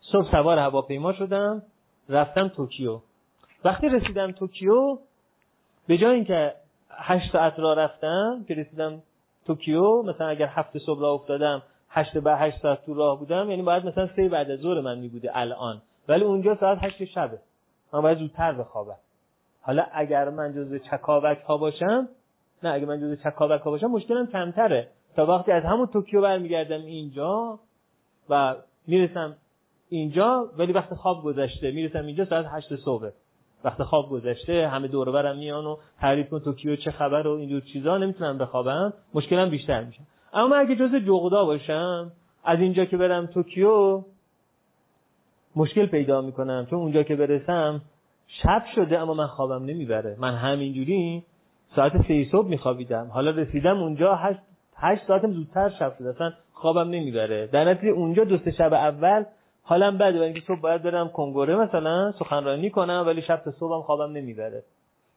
صبح 0.00 0.30
سوار 0.30 0.58
هواپیما 0.58 1.12
شدم 1.12 1.62
رفتم 2.08 2.48
توکیو. 2.48 3.00
وقتی 3.64 3.88
رسیدم 3.88 4.32
توکیو 4.32 4.98
به 5.88 5.98
جای 5.98 6.14
اینکه 6.14 6.54
8 6.90 7.32
ساعت 7.32 7.58
را 7.58 7.72
رفتم 7.72 8.44
که 8.48 8.54
رسیدم 8.54 9.02
توکیو 9.46 10.02
مثلا 10.02 10.28
اگر 10.28 10.46
هفت 10.46 10.78
صبح 10.78 11.00
راه 11.00 11.12
افتادم 11.12 11.62
هشت 11.90 12.18
به 12.18 12.36
هشت 12.36 12.62
ساعت 12.62 12.86
تو 12.86 12.94
راه 12.94 13.18
بودم 13.18 13.50
یعنی 13.50 13.62
باید 13.62 13.86
مثلا 13.86 14.08
سه 14.16 14.28
بعد 14.28 14.50
از 14.50 14.58
ظهر 14.58 14.80
من 14.80 14.98
می 14.98 15.08
بوده 15.08 15.36
الان. 15.36 15.82
ولی 16.08 16.24
اونجا 16.24 16.56
ساعت 16.60 16.78
هشت 16.82 17.04
شبه. 17.04 17.38
من 17.92 18.00
باید 18.00 18.18
زودتر 18.18 18.52
بخوابم. 18.52 18.96
حالا 19.62 19.86
اگر 19.92 20.30
من 20.30 20.52
جزو 20.52 20.78
چکاوک 20.78 21.38
ها 21.38 21.56
باشم 21.56 22.08
نه 22.62 22.70
اگر 22.72 22.84
من 22.84 23.00
جزو 23.00 23.16
چکاوک 23.16 23.60
ها 23.60 23.70
باشم 23.70 23.86
مشکلم 23.86 24.26
کمتره. 24.26 24.88
تا 25.18 25.26
وقتی 25.26 25.52
از 25.52 25.64
همون 25.64 25.86
توکیو 25.86 26.20
برمیگردم 26.20 26.80
اینجا 26.80 27.58
و 28.30 28.56
می‌رسم 28.86 29.36
اینجا 29.88 30.50
ولی 30.58 30.72
وقت 30.72 30.94
خواب 30.94 31.22
گذشته 31.24 31.70
می‌رسم 31.70 32.06
اینجا 32.06 32.24
ساعت 32.24 32.46
هشت 32.48 32.76
صبح. 32.76 33.08
وقت 33.64 33.82
خواب 33.82 34.10
گذشته 34.10 34.68
همه 34.68 34.88
دور 34.88 35.10
برم 35.10 35.38
میان 35.38 35.66
و 35.66 35.76
تعریف 36.00 36.30
کن 36.30 36.38
توکیو 36.38 36.76
چه 36.76 36.90
خبر 36.90 37.26
و 37.26 37.30
اینجور 37.30 37.60
چیزا 37.60 37.98
نمی‌تونم 37.98 38.38
بخوابم 38.38 38.92
مشکلم 39.14 39.50
بیشتر 39.50 39.84
میشه. 39.84 40.00
اما 40.32 40.56
اگه 40.56 40.76
جز 40.76 40.94
جغدا 40.94 41.44
باشم 41.44 42.12
از 42.44 42.60
اینجا 42.60 42.84
که 42.84 42.96
برم 42.96 43.26
توکیو 43.26 44.02
مشکل 45.56 45.86
پیدا 45.86 46.20
می‌کنم. 46.20 46.66
چون 46.70 46.78
اونجا 46.78 47.02
که 47.02 47.16
برسم 47.16 47.80
شب 48.26 48.64
شده 48.74 48.98
اما 48.98 49.14
من 49.14 49.26
خوابم 49.26 49.64
نمی‌بره. 49.64 50.16
من 50.18 50.34
همینجوری 50.34 51.22
ساعت 51.76 52.08
سه 52.08 52.28
صبح 52.32 52.48
میخوابیدم. 52.48 53.10
حالا 53.12 53.30
رسیدم 53.30 53.78
اونجا 53.78 54.14
هشت, 54.14 54.38
هشت 54.80 55.06
ساعتم 55.06 55.32
زودتر 55.32 55.70
شب 55.78 55.94
شده 55.98 56.08
اصلا 56.08 56.32
خوابم 56.52 56.90
نمی‌بره. 56.90 57.46
در 57.46 57.64
نتیجه 57.64 57.92
اونجا 57.92 58.24
دو 58.24 58.38
شب 58.58 58.72
اول 58.72 59.24
حالم 59.62 59.98
بده 59.98 60.20
اینکه 60.20 60.40
صبح 60.46 60.60
باید 60.60 60.82
برم 60.82 61.08
کنگوره 61.08 61.56
مثلا 61.56 62.12
سخنرانی 62.12 62.70
کنم 62.70 63.04
ولی 63.06 63.22
شب 63.22 63.36
تا 63.36 63.50
صبحم 63.50 63.82
خوابم 63.82 64.12
نمی‌بره. 64.12 64.62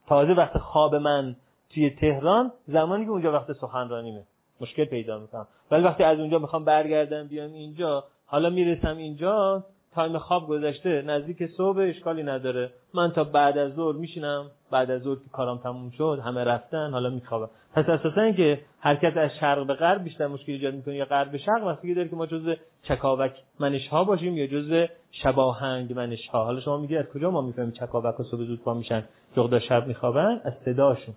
تازه 0.07 0.33
وقت 0.33 0.57
خواب 0.57 0.95
من 0.95 1.35
توی 1.73 1.89
تهران 1.89 2.51
زمانی 2.67 3.05
که 3.05 3.11
اونجا 3.11 3.31
وقت 3.31 3.53
سخنرانیمه. 3.53 4.23
مشکل 4.61 4.85
پیدا 4.85 5.19
می‌کنم. 5.19 5.47
ولی 5.71 5.83
وقتی 5.83 6.03
از 6.03 6.19
اونجا 6.19 6.39
می‌خوام 6.39 6.65
برگردم 6.65 7.27
بیام 7.27 7.51
اینجا 7.51 8.03
حالا 8.25 8.49
می‌رسم 8.49 8.97
اینجا 8.97 9.63
تایم 9.95 10.17
خواب 10.17 10.47
گذشته 10.47 11.01
نزدیک 11.01 11.45
صبح 11.57 11.79
اشکالی 11.79 12.23
نداره. 12.23 12.71
من 12.93 13.11
تا 13.11 13.23
بعد 13.23 13.57
از 13.57 13.73
ظهر 13.73 13.95
میشینم. 13.95 14.45
بعد 14.71 14.91
از 14.91 15.01
ظهر 15.01 15.15
که 15.15 15.29
کارم 15.31 15.57
تموم 15.57 15.89
شد 15.89 16.21
همه 16.25 16.43
رفتن 16.43 16.91
حالا 16.91 17.09
میخوابم. 17.09 17.49
پس 17.73 17.89
اساسا 17.89 18.21
اینکه 18.21 18.59
حرکت 18.79 19.17
از 19.17 19.29
شرق 19.39 19.67
به 19.67 19.73
غرب 19.73 20.03
بیشتر 20.03 20.27
مشکل 20.27 20.51
ایجاد 20.51 20.73
می‌کنه 20.73 20.95
یا 20.95 21.05
غرب 21.05 21.31
به 21.31 21.37
شرق 21.37 21.63
وقتی 21.65 21.93
داره 21.93 22.09
که 22.09 22.15
ما 22.15 22.25
جزء 22.25 22.53
چکاوک 22.83 23.31
منش 23.59 23.87
ها 23.87 24.03
باشیم 24.03 24.37
یا 24.37 24.47
جزء 24.47 24.85
شباهنگ 25.11 25.93
منش 25.93 26.27
ها 26.27 26.43
حالا 26.45 26.61
شما 26.61 26.77
میگید 26.77 26.97
از 26.97 27.05
کجا 27.13 27.31
ما 27.31 27.41
می‌فهمیم 27.41 27.71
چکاوک 27.71 28.19
و 28.19 28.23
صبح 28.23 28.43
زود 28.43 28.63
پا 28.63 28.73
میشن؟ 28.73 29.03
جغدا 29.35 29.59
شب 29.59 29.87
میخوابن؟ 29.87 30.41
از 30.43 30.53
صداشون. 30.65 31.15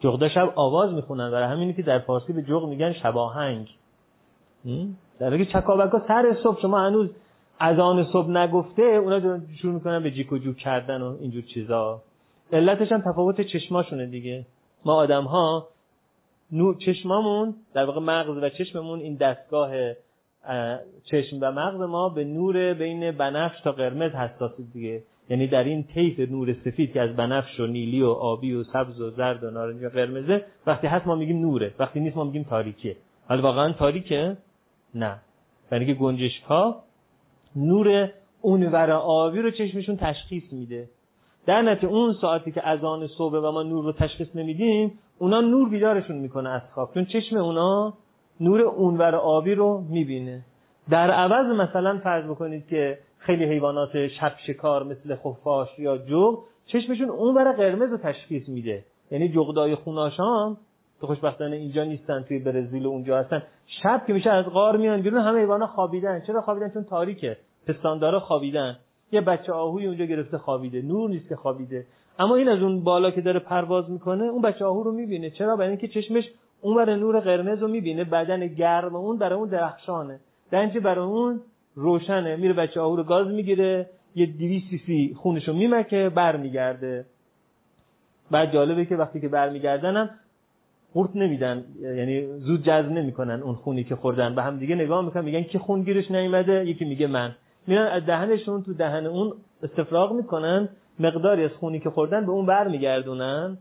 جغدا 0.00 0.28
شب 0.28 0.52
آواز 0.54 0.92
می‌خونن 0.92 1.30
برای 1.30 1.48
همینی 1.48 1.72
که 1.72 1.82
در 1.82 1.98
فارسی 1.98 2.32
به 2.32 2.42
جغ 2.42 2.68
میگن 2.68 2.92
شباهنگ. 2.92 3.68
در 5.18 5.28
حالی 5.28 5.46
که 5.46 5.52
چکاوک 5.52 5.90
ها 5.90 6.02
سر 6.08 6.36
صبح. 6.42 6.60
شما 6.62 6.80
هنوز 6.80 7.08
از 7.64 7.78
آن 7.78 8.06
صبح 8.12 8.30
نگفته 8.30 8.82
اونا 8.82 9.40
شروع 9.60 9.74
می‌کنن 9.74 10.02
به 10.02 10.10
جیک 10.10 10.32
و 10.32 10.38
جوک 10.38 10.56
کردن 10.56 11.02
و 11.02 11.16
اینجور 11.20 11.42
چیزا. 11.42 12.02
علتش 12.52 12.92
هم 12.92 13.00
تفاوت 13.00 13.40
چشماشونه 13.40 14.06
دیگه. 14.06 14.46
ما 14.84 14.94
آدم 14.94 15.24
ها 15.24 15.68
چشمامون 16.86 17.54
در 17.74 17.84
واقع 17.84 18.00
مغز 18.00 18.42
و 18.42 18.48
چشممون 18.48 18.98
این 18.98 19.14
دستگاه 19.14 19.70
چشم 21.10 21.38
و 21.40 21.52
مغز 21.52 21.80
ما 21.80 22.08
به 22.08 22.24
نور 22.24 22.74
بین 22.74 23.10
بنفش 23.10 23.60
تا 23.60 23.72
قرمز 23.72 24.12
حساس 24.12 24.60
دیگه. 24.72 25.02
یعنی 25.30 25.46
در 25.46 25.64
این 25.64 25.82
طیف 25.82 26.30
نور 26.30 26.56
سفید 26.64 26.92
که 26.92 27.00
از 27.00 27.16
بنفش 27.16 27.60
و 27.60 27.66
نیلی 27.66 28.02
و 28.02 28.08
آبی 28.08 28.54
و 28.54 28.64
سبز 28.64 29.00
و 29.00 29.10
زرد 29.10 29.44
و 29.44 29.50
نارنجی 29.50 29.86
و 29.86 29.88
قرمزه 29.88 30.44
وقتی 30.66 30.86
هست 30.86 31.06
ما 31.06 31.14
میگیم 31.14 31.40
نوره. 31.40 31.74
وقتی 31.78 32.00
نیست 32.00 32.16
ما 32.16 32.24
میگیم 32.24 32.42
تاریکیه 32.42 32.96
حالا 33.28 33.42
واقعا 33.42 33.72
تاریکه؟ 33.72 34.36
نه. 34.94 35.18
یعنی 35.72 35.86
که 35.86 35.94
گنجش 35.94 36.40
ها 36.40 36.82
نور 37.56 38.10
اونور 38.40 38.90
آبی 38.90 39.42
رو 39.42 39.50
چشمشون 39.50 39.96
تشخیص 39.96 40.52
میده. 40.52 40.88
در 41.46 41.62
نتیجه 41.62 41.88
اون 41.88 42.14
ساعتی 42.20 42.52
که 42.52 42.68
از 42.68 42.84
آن 42.84 43.06
صبح 43.06 43.34
و 43.34 43.52
ما 43.52 43.62
نور 43.62 43.84
رو 43.84 43.92
تشخیص 43.92 44.28
نمیدیم 44.34 44.98
اونا 45.18 45.40
نور 45.40 45.68
بیدارشون 45.68 46.16
می‌کنه 46.16 46.50
از 46.50 46.62
خواب 46.74 46.94
چون 46.94 47.04
چشم 47.04 47.36
اونا 47.36 47.94
نور 48.40 48.60
اونور 48.60 49.14
آبی 49.14 49.54
رو 49.54 49.84
می‌بینه. 49.90 50.44
در 50.90 51.10
عوض 51.10 51.46
مثلا 51.46 52.00
فرض 52.04 52.24
بکنید 52.24 52.66
که 52.66 52.98
خیلی 53.18 53.44
حیوانات 53.44 54.08
شب 54.08 54.32
شکار 54.46 54.84
مثل 54.84 55.16
خفاش 55.16 55.68
یا 55.78 55.98
جغ 55.98 56.38
چشمشون 56.66 57.10
اونور 57.10 57.52
قرمز 57.52 57.90
رو 57.90 57.96
تشخیص 57.96 58.48
میده. 58.48 58.84
یعنی 59.10 59.28
جغدای 59.28 59.74
خوناشان 59.74 60.56
تو 61.02 61.08
خوشبختانه 61.08 61.56
اینجا 61.56 61.84
نیستن 61.84 62.22
توی 62.22 62.38
برزیل 62.38 62.86
و 62.86 62.88
اونجا 62.88 63.18
هستن. 63.18 63.42
شب 63.82 64.02
که 64.06 64.12
میشه 64.12 64.30
از 64.30 64.44
غار 64.44 64.76
میان 64.76 65.02
بیرون 65.02 65.20
همه 65.20 65.38
حیوانا 65.38 65.66
خوابیدن. 65.66 66.20
چرا 66.26 66.40
خوابیدن؟ 66.40 66.70
چون 66.70 66.84
تاریکه. 66.84 67.36
پستاندارا 67.66 68.20
خوابیدن. 68.20 68.76
یه 69.12 69.20
بچه 69.20 69.52
آهوی 69.52 69.86
اونجا 69.86 70.04
گرفته 70.04 70.38
خوابیده. 70.38 70.82
نور 70.82 71.10
نیست 71.10 71.28
که 71.28 71.36
خوابیده. 71.36 71.86
اما 72.18 72.36
این 72.36 72.48
از 72.48 72.62
اون 72.62 72.84
بالا 72.84 73.10
که 73.10 73.20
داره 73.20 73.40
پرواز 73.40 73.90
می‌کنه 73.90 74.24
اون 74.24 74.42
بچه 74.42 74.64
آهو 74.64 74.82
رو 74.82 74.92
می‌بینه. 74.92 75.30
چرا؟ 75.30 75.56
برای 75.56 75.68
اینکه 75.68 75.88
چشمش 75.88 76.24
اون 76.60 76.88
نور 76.88 77.20
قرمز 77.20 77.58
رو 77.58 77.68
می‌بینه. 77.68 78.04
بدن 78.04 78.46
گرم 78.46 78.96
اون 78.96 79.18
برای 79.18 79.38
اون 79.38 79.48
درخشانه. 79.48 80.20
در 80.50 80.66
برای 80.66 81.04
اون 81.04 81.40
روشنه. 81.74 82.36
میره 82.36 82.52
بچه 82.52 82.80
آهو 82.80 82.96
رو 82.96 83.02
گاز 83.02 83.26
می‌گیره. 83.26 83.86
یه 84.14 84.26
200 84.26 84.70
سی 84.70 84.82
سی 84.86 85.16
خونشو 85.18 85.52
میمکه 85.52 86.10
برمیگرده. 86.14 87.04
بعد 88.30 88.52
جالبه 88.52 88.84
که 88.84 88.96
وقتی 88.96 89.20
که 89.20 89.28
برمیگردنم 89.28 90.10
قورت 90.94 91.16
نمیدن 91.16 91.64
یعنی 91.80 92.26
زود 92.26 92.62
جذب 92.62 92.90
نمی‌کنن 92.90 93.42
اون 93.42 93.54
خونی 93.54 93.84
که 93.84 93.96
خوردن. 93.96 94.34
به 94.34 94.42
هم 94.42 94.58
دیگه 94.58 94.74
نگاه 94.74 95.04
می‌کنن 95.04 95.24
میگن 95.24 95.42
که 95.42 95.58
خون 95.58 95.82
گیرش 95.82 96.10
نیومده؟ 96.10 96.66
یکی 96.66 96.84
میگه 96.84 97.06
من. 97.06 97.32
میرن 97.66 97.86
از 97.86 98.06
دهنشون 98.06 98.62
تو 98.62 98.74
دهن 98.74 99.06
اون 99.06 99.32
استفراغ 99.62 100.12
می‌کنن 100.12 100.68
مقداری 101.00 101.44
از 101.44 101.50
خونی 101.50 101.80
که 101.80 101.90
خوردن 101.90 102.26
به 102.26 102.32
اون 102.32 102.46
برمیگردونن. 102.46 103.58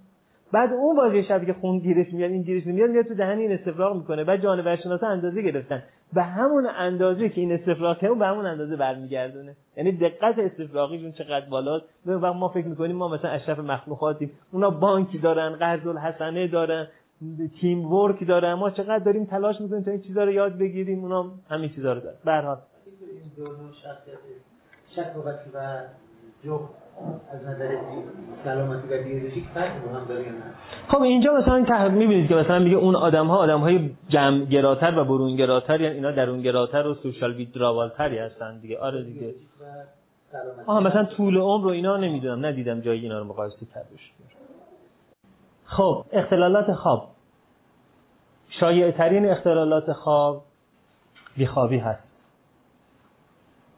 بعد 0.53 0.73
اون 0.73 0.95
بازی 0.95 1.23
شبی 1.23 1.45
که 1.45 1.53
خون 1.53 1.79
گیرش 1.79 2.13
میاد 2.13 2.31
این 2.31 2.41
گیرش 2.41 2.65
میاد 2.65 2.89
میاد 2.89 3.05
تو 3.05 3.15
دهن 3.15 3.37
این 3.37 3.51
استفراغ 3.51 3.95
می‌کنه. 3.95 4.23
بعد 4.23 4.43
جانور 4.43 4.75
شناسا 4.75 5.07
اندازه 5.07 5.41
گرفتن. 5.41 5.83
به 6.13 6.23
همون 6.23 6.67
اندازه 6.77 7.29
که 7.29 7.41
این 7.41 7.51
استفراغ 7.51 7.97
کنه 7.97 8.15
به 8.15 8.25
همون 8.25 8.45
اندازه 8.45 8.75
برمیگردونه. 8.75 9.55
یعنی 9.77 9.91
دقت 9.91 10.39
استفراغیشون 10.39 11.11
چقدر 11.11 11.45
بالاست. 11.49 11.85
و 12.05 12.33
ما 12.33 12.47
فکر 12.47 12.67
می‌کنیم 12.67 12.95
ما 12.95 13.07
مثلا 13.07 13.31
اشرف 13.31 13.59
مخلوقاتیم 13.59 14.31
اونا 14.51 14.69
بانکی 14.69 15.17
دارن 15.17 15.55
قرض 15.55 15.87
الحسنه 15.87 16.47
دارن. 16.47 16.87
تیم 17.61 17.93
ورک 17.93 18.27
دارن 18.27 18.53
ما 18.53 18.69
چقدر 18.69 18.99
داریم 18.99 19.25
تلاش 19.25 19.61
می‌کنیم 19.61 19.83
تا 19.83 19.91
این 19.91 20.01
چیزا 20.01 20.23
رو 20.23 20.31
یاد 20.31 20.57
بگیریم 20.57 20.99
اونا 20.99 21.31
همین 21.49 21.69
چیزا 21.69 21.93
رو 21.93 21.99
دارن. 21.99 22.17
به 22.25 22.31
هر 22.31 22.41
حال. 22.41 22.57
شک 24.95 25.15
و 25.17 26.59
از 27.33 27.43
نظر 27.45 27.77
سلامتی 28.43 28.87
و 28.87 29.03
بیولوژیک 29.03 29.43
فرق 29.53 29.71
هم 29.95 30.05
داره 30.07 30.25
خب 30.87 31.01
اینجا 31.01 31.33
مثلا 31.33 31.63
که 31.63 31.93
می‌بینید 31.93 32.27
که 32.27 32.35
مثلا 32.35 32.59
میگه 32.59 32.75
اون 32.75 32.95
آدم 32.95 33.27
ها 33.27 33.37
آدم 33.37 33.59
های 33.59 33.89
جمع 34.09 34.45
گراتر 34.45 34.99
و 34.99 35.03
برون 35.03 35.35
گراتر 35.35 35.81
یعنی 35.81 35.95
اینا 35.95 36.11
درون 36.11 36.41
گراتر 36.41 36.87
و 36.87 36.93
سوشال 36.93 37.33
ویدراوالتری 37.33 38.17
هستن 38.17 38.59
دیگه. 38.59 38.79
آره 38.79 39.03
دیگه. 39.03 39.33
آها 40.65 40.79
مثلا 40.79 41.05
طول 41.05 41.37
عمر 41.37 41.63
رو 41.63 41.69
اینا 41.69 41.97
نمی‌دونم 41.97 42.45
ندیدم 42.45 42.79
جایی 42.79 43.01
اینا 43.01 43.19
رو 43.19 43.25
مقایسه 43.25 43.65
کردش 43.73 44.11
خب 45.71 46.05
اختلالات 46.11 46.73
خواب. 46.73 47.07
شایع 48.59 48.91
ترین 48.91 49.29
اختلالات 49.29 49.93
خواب 49.93 50.43
بیخوابی 51.37 51.77
هست. 51.77 52.07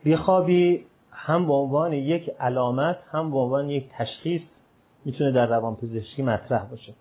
بیخوابی 0.03 0.86
هم 1.11 1.48
به 1.48 1.53
عنوان 1.53 1.94
یک 1.94 2.30
علامت 2.40 2.98
هم 3.11 3.32
به 3.32 3.38
عنوان 3.38 3.70
یک 3.70 3.90
تشخیص 3.98 4.41
می‌تونه 5.06 5.32
در 5.32 5.45
روانپزشکی 5.45 6.22
مطرح 6.22 6.64
باشه. 6.64 6.94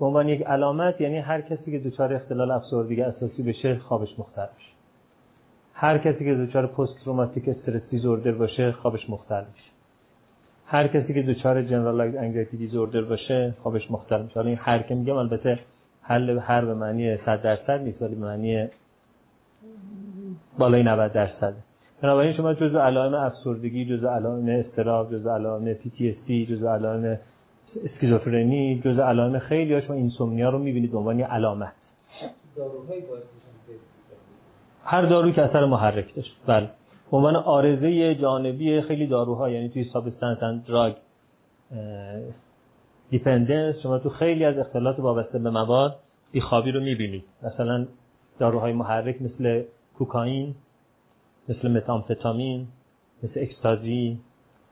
به 0.00 0.06
عنوان 0.06 0.28
یک 0.28 0.42
علامت 0.42 1.00
یعنی 1.00 1.18
هر 1.18 1.40
کسی 1.40 1.70
که 1.70 1.90
دچار 1.90 2.14
اختلال 2.14 2.50
افسردگی 2.50 3.02
اساسی 3.02 3.42
بشه 3.42 3.78
خوابش 3.78 4.18
مختل 4.18 4.46
بشه. 4.46 4.72
هر 5.74 5.98
کسی 5.98 6.24
که 6.24 6.34
دچار 6.34 6.66
post 6.66 7.04
traumatic 7.04 7.48
stress 7.48 7.82
disorder 7.90 8.32
باشه 8.32 8.72
خوابش 8.72 9.10
مختل 9.10 9.44
میشه 9.54 9.73
هر 10.66 10.86
کسی 10.86 11.14
که 11.14 11.22
دچار 11.22 11.62
generalized 11.62 12.16
anxiety 12.16 12.56
disorder 12.56 13.00
باشه 13.00 13.54
خوابش 13.62 13.90
مختل 13.90 14.22
میشه. 14.22 14.34
حالا 14.34 14.48
این 14.48 14.58
هر 14.62 14.78
که 14.78 14.94
میگم 14.94 15.16
البته 15.16 15.58
حل 16.02 16.38
هر 16.38 16.64
به 16.64 16.74
معنی 16.74 17.16
100 17.16 17.42
درصد 17.42 17.80
نیست 17.80 18.02
ولی 18.02 18.14
به 18.14 18.20
معنی 18.20 18.68
بالای 20.58 20.82
90 20.82 21.12
درصده 21.12 21.56
بنابراین 22.02 22.32
شما 22.32 22.54
جزء 22.54 22.78
علائم 22.78 23.14
افسردگی 23.14 23.84
جزء 23.84 24.08
علائم 24.08 24.48
اضطراب 24.48 25.12
جزء 25.12 25.30
علائم 25.30 25.74
PTSD 25.74 26.30
جزء 26.50 26.68
علائم 26.68 27.18
اسکیزوفرنی 27.84 28.80
جزء 28.84 29.02
علائم 29.02 29.38
خیلی 29.38 29.74
ها 29.74 29.80
شما 29.80 29.96
insomnia 29.96 30.50
رو 30.50 30.58
می‌بینید 30.58 30.92
به 30.92 30.98
عنوان 30.98 31.20
علامت. 31.20 31.72
هر 34.84 35.02
دارو 35.02 35.32
که 35.32 35.42
اثر 35.42 35.64
محرک 35.64 36.14
داشت. 36.14 36.36
بله. 36.46 36.70
به 37.14 37.18
عنوان 37.18 37.36
عارضه 37.36 38.14
جانبی 38.14 38.80
خیلی 38.80 39.06
داروها 39.06 39.50
یعنی 39.50 39.68
توی 39.68 39.84
substance 39.92 40.42
and 40.42 40.66
drug 40.66 40.92
dependence 43.10 43.76
شما 43.82 43.98
تو 43.98 44.08
خیلی 44.08 44.44
از 44.44 44.58
اختلالات 44.58 44.98
وابسته 44.98 45.38
به 45.38 45.50
مواد 45.50 45.96
بیخوابی 46.32 46.72
رو 46.72 46.80
می‌بینید 46.80 47.24
مثلا 47.42 47.86
داروهای 48.38 48.72
محرک 48.72 49.22
مثل 49.22 49.62
کوکائین 49.98 50.54
مثل 51.48 51.70
متامفتامین 51.70 52.66
مثل 53.22 53.40
اکستازی 53.40 54.18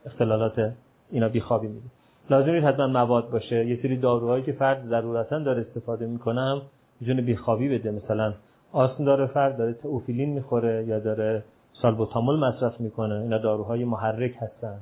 اختلالات 0.05 0.73
اینا 1.11 1.29
بیخوابی 1.29 1.67
میده 1.67 1.87
لازم 2.29 2.67
حتما 2.67 2.87
مواد 2.87 3.29
باشه. 3.29 3.65
یه 3.65 3.79
سری 3.81 3.97
داروهایی 3.97 4.43
که 4.43 4.51
فرد 4.51 4.87
ضرورتا 4.87 5.39
داره 5.39 5.61
استفاده 5.61 6.07
می‌کنم 6.07 6.61
می‌تونه 6.99 7.21
بیخوابی 7.21 7.69
بده. 7.69 7.91
مثلا 7.91 8.33
آسم 8.71 9.05
داره 9.05 9.25
فرد 9.25 9.57
داره 9.57 9.73
تئوفیلین 9.73 10.29
می‌خوره 10.29 10.85
یا 10.87 10.99
داره 10.99 11.43
سالبوتامول 11.81 12.39
مصرف 12.39 12.79
می‌کنه. 12.79 13.15
اینا 13.15 13.37
داروهای 13.37 13.85
محرک 13.85 14.33
هستن. 14.39 14.77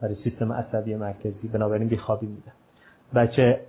برای 0.00 0.14
سیستم 0.14 0.52
عصبی 0.52 0.94
مرکزی. 0.94 1.48
بنابراین 1.48 1.88
بیخوابی 1.88 2.26
میده. 2.26 2.52
بچه 3.14 3.60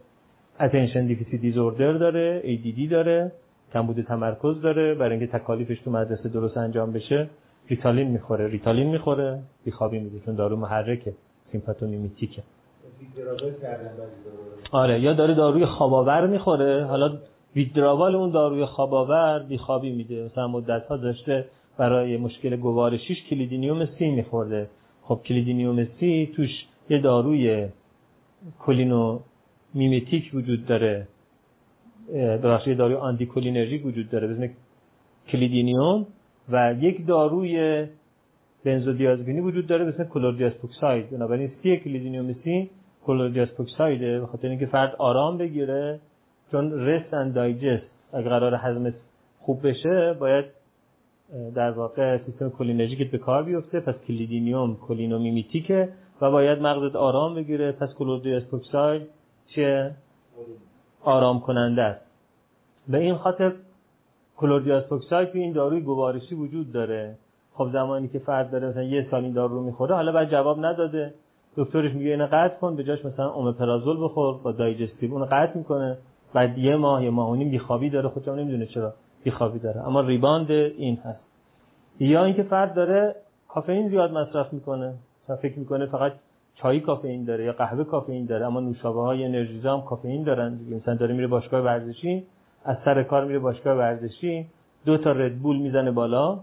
attention 0.60 1.06
deficit 1.06 1.38
disorder 1.38 1.94
داره 1.94 2.42
ADD 2.42 2.92
داره 2.92 3.32
کمبود 3.74 4.02
تمرکز 4.02 4.62
داره. 4.62 4.96
برای 4.96 5.18
اینکه 5.18 5.40
تکالیفش 5.40 5.80
تو 5.80 5.92
مدرسه 5.92 6.30
درست 6.30 6.58
انجام 6.58 6.92
بشه 6.92 7.30
ریتالین 7.70 8.08
می‌خوره. 8.08 8.48
ریتالین 8.48 8.88
می‌خوره 8.88 9.40
بیخوابی 9.66 10.00
میده. 10.00 10.20
چون 10.26 10.36
دارو 10.36 10.56
محرکه. 10.56 11.14
sympathomimetic 11.52 12.33
ه. 12.33 12.44
آره 14.72 15.00
یا 15.00 15.14
داره 15.14 15.34
داروی 15.34 15.66
خواب‌آور 15.66 16.28
می‌خوره. 16.28 16.86
حالا 16.86 17.18
withdrawal 17.56 18.16
اون 18.16 18.30
داروی 18.30 18.66
خواب‌آور 18.66 19.40
بیخوابی 19.40 19.92
میده. 19.92 20.26
مثلا 20.26 20.48
مدت 20.48 20.86
ها 20.86 20.98
داشته 20.98 21.46
برای 21.78 22.18
مشکل 22.18 22.56
گوارشیش 22.56 23.24
کلیدینیوم 23.30 23.86
C 23.86 24.12
میخورده. 24.12 24.70
خب 25.02 25.20
کلیدینیوم 25.26 25.88
C 26.00 26.32
توش 26.36 26.50
یه 26.90 27.02
داروی 27.02 27.68
cholinomimetic 28.60 30.32
وجود 30.34 30.66
داره. 30.66 31.08
ببخشید 32.14 32.78
داروی 32.78 32.96
آنتی 32.96 33.26
وجود 33.86 34.10
داره 34.10 34.28
بزنه 34.28 34.52
کلیدینیوم 35.28 36.06
و 36.50 36.76
یک 36.80 37.08
داروی 37.08 37.86
بنزودیازپینی 38.66 39.40
وجود 39.40 39.68
داره 39.68 39.86
به 39.86 39.92
اسم 39.92 40.04
کلردیازپوکساید. 40.04 41.10
بنابراین 41.10 41.52
سی 41.64 41.78
کلیدینیومسین 41.78 42.70
کلردیازپوکساید 43.06 44.00
به 44.00 44.28
خاطر 44.32 44.48
اینکه 44.48 44.66
فرد 44.66 44.96
آرام 44.96 45.38
بگیره 45.38 46.00
چون 46.52 46.72
rest 46.72 47.14
and 47.14 47.34
digest 47.34 47.86
اگر 48.14 48.30
قرار 48.30 48.56
هضم 48.56 48.94
خوب 49.40 49.68
بشه 49.68 50.14
باید 50.20 50.46
در 51.56 51.72
واقع 51.72 52.18
سیستم 52.18 52.50
cholinergic 52.50 53.07
ت 53.07 53.12
به 53.12 53.18
کار 53.18 53.44
بیفته 53.44 53.80
پس 53.80 53.96
کلیدینیوم 54.08 54.78
cholinomimetic 54.88 55.83
ه 55.83 55.90
و 56.22 56.32
باید 56.32 56.62
مغزت 56.62 56.96
آرام 56.96 57.36
بگیره. 57.36 57.72
پس 57.72 57.94
کلردیازپوکساید 57.94 59.02
چه؟ 59.48 59.92
آرام 61.04 61.40
کننده 61.40 61.82
است. 61.82 62.06
به 62.88 62.98
این 62.98 63.16
خاطر 63.16 63.52
کلردیازپوکساید 64.38 65.30
این 65.34 65.54
داروی 65.54 65.82
گوارشی 65.82 66.36
وجود 66.36 66.72
داره. 66.72 67.16
خب 67.54 67.70
زمانی 67.74 68.08
که 68.08 68.20
فرد 68.20 68.52
داره 68.52 68.68
مثلا 68.68 68.84
یه 68.84 69.08
سال 69.12 69.24
این 69.24 69.34
دارو 69.34 69.56
رو 69.56 69.64
می‌خوره 69.64 69.96
حالا 69.96 70.12
بعد 70.12 70.32
جواب 70.32 70.66
نداده. 70.66 71.14
دکترش 71.58 71.94
میگه 71.94 72.10
اینو 72.12 72.28
قطع 72.32 72.56
کن 72.60 72.76
به 72.76 72.84
جاش 72.84 73.06
مثلا 73.06 73.30
اومپرازول 73.30 74.04
بخور 74.04 74.38
با 74.44 74.52
دایجستیو 74.52 75.14
اونو 75.14 75.26
قطع 75.26 75.58
می‌کنه. 75.58 75.98
بعد 76.34 76.58
یه 76.58 76.76
ماه 76.76 77.04
یه 77.04 77.10
ماه 77.10 77.32
و 77.32 77.36
بیخوابی 77.36 77.90
داره. 77.90 78.10
خودم 78.10 78.36
نمی‌دونه 78.36 78.66
چرا؟ 78.66 78.94
بیخوابی 79.26 79.60
داره. 79.60 79.88
اما 79.88 80.02
ریباند 80.02 80.52
این 80.52 80.96
هست. 80.96 81.20
یا 82.00 82.26
اینکه 82.26 82.44
فرد 82.44 82.74
داره 82.74 83.16
کافئین 83.48 83.90
زیاد 83.90 84.12
مصرف 84.12 84.54
می‌کنه. 84.54 84.94
فکر 85.42 85.60
می‌کنه 85.60 85.86
فقط 85.86 86.12
چای 86.56 86.80
کافئین 86.80 87.24
داره 87.24 87.46
یا 87.46 87.54
قهوه 87.54 87.84
کافئین 87.84 88.26
داره 88.26 88.46
اما 88.46 88.60
نوشابه 88.60 89.02
های 89.02 89.26
انرژیزا 89.26 89.78
هم 89.78 89.82
کافئین 89.82 90.24
دارن 90.24 90.60
مثلا 90.72 90.96
داره 90.96 91.14
میره 91.14 91.28
باشگاه 91.28 91.62
ورزشی 91.62 92.24
از 92.66 92.78
سر 92.86 93.04
کار 93.04 93.26
میره 93.26 93.40
باشگاه 93.40 93.78
ورزشی 93.78 94.46
دو 94.86 94.98
تا 94.98 95.12
ردبول 95.12 95.58
می‌زنه 95.58 95.92
بالا 95.92 96.40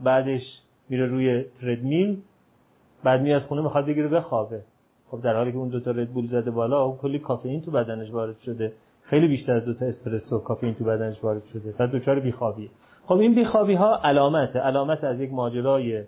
بعدش 0.00 0.42
میره 0.88 1.06
روی 1.06 1.44
ردمیل 1.62 2.22
بعد 3.04 3.20
میاد 3.20 3.42
خونه 3.42 3.62
می‌خواد 3.62 3.86
بگیره 3.86 4.08
بخوابه. 4.08 4.60
خب 5.10 5.20
در 5.22 5.34
حالی 5.36 5.52
که 5.52 5.58
اون 5.58 5.68
دو 5.68 5.80
تا 5.80 5.90
ردبول 5.90 6.26
زده 6.26 6.50
بالا 6.50 6.82
اون 6.84 6.96
کلی 6.96 7.18
کافئین 7.18 7.60
تو 7.62 7.70
بدنش 7.70 8.10
وارد 8.10 8.38
شده. 8.44 8.72
خیلی 9.10 9.28
بیشتر 9.28 9.52
از 9.52 9.64
دو 9.64 9.74
تا 9.74 9.86
اسپرسو 9.86 10.38
کافئین 10.38 10.74
تو 10.74 10.84
بدنش 10.84 11.24
وارد 11.24 11.42
شده 11.52 11.74
بعد 11.78 11.90
دچار 11.90 12.20
بیخوابیه 12.20 12.68
خب 13.06 13.14
این 13.14 13.34
بیخوابی 13.34 13.74
ها 13.74 14.00
علامت 14.04 14.56
علامت 14.56 15.04
از 15.04 15.20
یک 15.20 15.32
ماجرای 15.32 16.02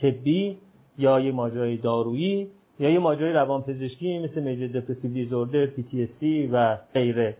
طبی 0.00 0.58
یا 0.98 1.20
یک 1.20 1.34
ماجرای 1.34 1.76
دارویی 1.76 2.48
یا 2.78 2.90
یک 2.90 3.00
ماجرای 3.00 3.32
روانپزشکی 3.32 4.18
مثل 4.18 4.42
میجر 4.42 4.80
دپرسیو 4.80 5.12
دیزوردر 5.12 5.66
پی 5.66 6.46
و 6.52 6.76
غیره. 6.94 7.36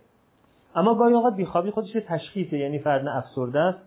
اما 0.75 0.95
گاهی 0.95 1.13
اوقات 1.13 1.35
بیخوابی 1.35 1.71
خودش 1.71 1.91
تشخیصه 2.07 2.57
یعنی 2.57 2.79
فرد 2.79 3.03
نه 3.03 3.15
افسرده 3.15 3.59
است 3.59 3.79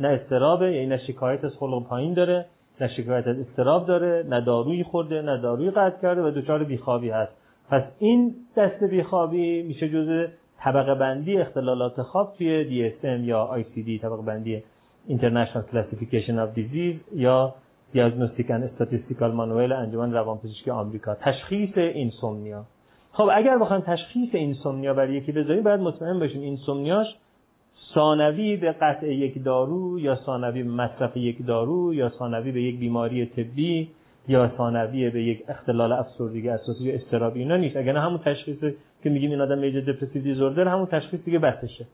نه 0.00 0.08
استرابه 0.08 0.72
یعنی 0.72 0.86
نه 0.86 0.98
شکایت 1.06 1.44
از 1.44 1.52
خلق 1.58 1.86
پایین 1.86 2.14
داره 2.14 2.46
نه 2.80 2.88
شکایت 2.88 3.26
از 3.26 3.38
استراب 3.38 3.86
داره 3.86 4.24
نه 4.28 4.40
دارویی 4.40 4.84
خورده 4.84 5.22
نه 5.22 5.40
دارویی 5.40 5.70
قطع 5.70 6.02
کرده 6.02 6.22
و 6.22 6.30
دچار 6.30 6.64
بیخوابی 6.64 7.10
هست. 7.10 7.32
پس 7.70 7.82
این 7.98 8.34
دست 8.56 8.84
بیخوابی 8.84 9.62
میشه 9.62 9.88
جزء 9.88 10.26
طبقه 10.58 10.94
بندی 10.94 11.36
اختلالات 11.36 12.02
خواب 12.02 12.34
توی 12.38 12.64
DSM 12.64 13.04
یا 13.04 13.50
ICD 13.62 14.02
طبقه 14.02 14.22
بندی 14.22 14.62
International 15.08 15.64
Classification 15.72 16.36
of 16.44 16.58
Disease 16.58 17.14
یا 17.14 17.54
دیاگنوستیک 17.92 18.50
اند 18.50 18.64
استاتیستیکال 18.64 19.32
مانوئل 19.32 19.72
انجمن 19.72 20.12
روانپزشکی 20.12 20.70
آمریکا. 20.70 21.14
تشخیص 21.14 21.78
اینسومنیا. 21.78 22.64
خب 23.12 23.28
اگر 23.32 23.58
بخوایم 23.58 23.82
تشخیص 23.86 24.34
اینسومنیا 24.34 24.94
برای 24.94 25.14
یکی 25.14 25.32
بذاریم 25.32 25.62
باید 25.62 25.80
مطمئن 25.80 26.18
باشیم 26.18 26.40
اینسومنیاش 26.40 27.06
ثانوی 27.94 28.56
به 28.56 28.72
قطع 28.72 29.06
یک 29.06 29.44
دارو 29.44 30.00
یا 30.00 30.16
ثانوی 30.26 30.62
مصرف 30.62 31.16
یک 31.16 31.46
دارو 31.46 31.94
یا 31.94 32.08
ثانوی 32.18 32.52
به 32.52 32.62
یک 32.62 32.78
بیماری 32.78 33.26
طبی 33.26 33.88
یا 34.28 34.50
ثانوی 34.56 35.10
به 35.10 35.22
یک 35.22 35.44
اختلال 35.48 35.92
افسردگی 35.92 36.48
اساسی 36.48 36.84
یا 36.84 36.94
استرابی 36.94 37.40
اینا 37.40 37.56
نیست. 37.56 37.76
اگر 37.76 37.96
همون 37.96 38.18
تشخیص 38.18 38.58
که 39.02 39.10
میگیم 39.10 39.30
این 39.30 39.40
آدم 39.40 39.58
میجر 39.58 39.80
دپرسیو 39.80 40.22
دیزوردر 40.22 40.68
همون 40.68 40.86
تشخیص 40.86 41.20
دیگه 41.24 41.38
بسشه 41.38 41.86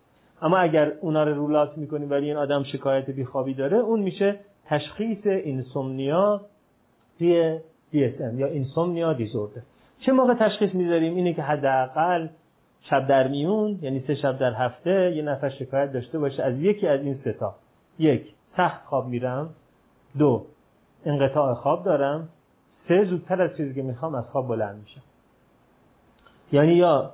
اما 0.43 0.59
اگر 0.59 0.93
اونا 1.01 1.24
رو 1.24 1.35
رولات 1.35 1.78
می‌کنیم 1.78 2.11
ولی 2.11 2.27
این 2.27 2.36
آدم 2.36 2.62
شکایت 2.62 3.11
بیخوابی 3.11 3.55
داره 3.55 3.77
اون 3.77 4.01
میشه 4.01 4.36
تشخیص 4.66 5.27
اینسومنیا 5.27 6.40
توی 7.19 7.59
DSM 7.93 8.39
یا 8.39 8.47
اینسومنیا 8.47 9.12
دیزوردر 9.12 9.62
چه 10.01 10.12
موقع 10.12 10.35
تشخیص 10.35 10.74
می‌ذاریم؟ 10.74 11.15
اینه 11.15 11.35
که 11.35 11.43
حداقل 11.43 12.28
شب 12.90 13.06
در 13.06 13.28
میون 13.28 13.78
یعنی 13.82 14.05
سه 14.06 14.15
شب 14.15 14.39
در 14.39 14.52
هفته 14.52 15.12
یه 15.16 15.23
نفر 15.23 15.48
شکایت 15.48 15.93
داشته 15.93 16.19
باشه. 16.19 16.43
از 16.43 16.59
یکی 16.59 16.86
از 16.86 17.01
این 17.01 17.19
سه 17.24 17.32
تا. 17.32 17.55
یک 17.98 18.23
سخت 18.56 18.85
خواب 18.85 19.09
میرم. 19.09 19.51
دو 20.19 20.47
انقطاع 21.05 21.55
خواب 21.55 21.85
دارم 21.85 22.28
سه 22.89 23.05
زودتر 23.05 23.43
از 23.43 23.56
چیزی 23.56 23.74
که 23.74 23.82
می‌خوام 23.82 24.14
از 24.14 24.24
خواب 24.24 24.48
بلند 24.48 24.81
میشم. 24.82 25.01
یعنی 26.52 26.74
یا 26.74 27.10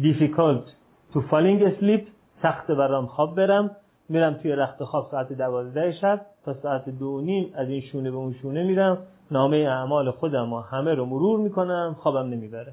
difficult 0.00 0.64
to 1.12 1.18
falling 1.30 1.62
asleep 1.62 2.02
سخت 2.42 2.70
برام 2.70 3.06
خواب 3.06 3.34
برم 3.34 3.70
میرم 4.08 4.34
توی 4.34 4.52
رخت 4.52 4.84
خواب 4.84 5.08
ساعت 5.10 5.32
دوازده 5.32 5.92
شب 5.92 6.20
تا 6.44 6.54
ساعت 6.54 6.88
دو 6.88 7.20
نیم 7.20 7.52
از 7.54 7.68
این 7.68 7.80
شونه 7.80 8.10
به 8.10 8.16
اون 8.16 8.32
شونه 8.32 8.64
میرم. 8.64 8.98
نامه 9.30 9.56
اعمال 9.56 10.10
خودم 10.10 10.52
و 10.52 10.60
همه 10.60 10.94
رو 10.94 11.04
مرور 11.04 11.40
می‌کنم 11.40 11.96
خوابم 11.98 12.28
نمی‌بره. 12.28 12.72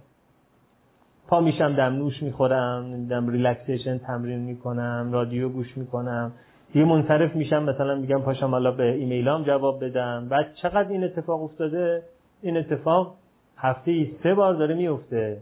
پا 1.28 1.40
میشم 1.40 1.76
دم 1.76 1.94
نوش 1.94 2.24
می‌خورم 2.24 3.08
دم 3.08 3.30
relaxation 3.30 3.98
تمرین 3.98 4.40
می‌کنم 4.40 5.10
رادیو 5.12 5.50
گوش 5.50 5.78
می‌کنم. 5.78 6.32
یه 6.76 6.86
منصرف 6.86 7.36
میشم 7.36 7.64
مثلا 7.64 7.96
میگم 7.96 8.22
پاشم 8.22 8.52
حالا 8.52 8.72
به 8.72 8.84
ایمیلام 8.84 9.44
جواب 9.44 9.86
بدم. 9.86 10.28
بعد 10.30 10.56
چقدر 10.62 10.90
این 10.90 11.04
اتفاق 11.04 11.44
افتاده؟ 11.44 12.04
این 12.42 12.58
اتفاق 12.58 13.16
هفته 13.58 13.92
ای 13.92 14.12
سه 14.24 14.34
بار 14.34 14.54
داره 14.54 14.76
میفته. 14.76 15.38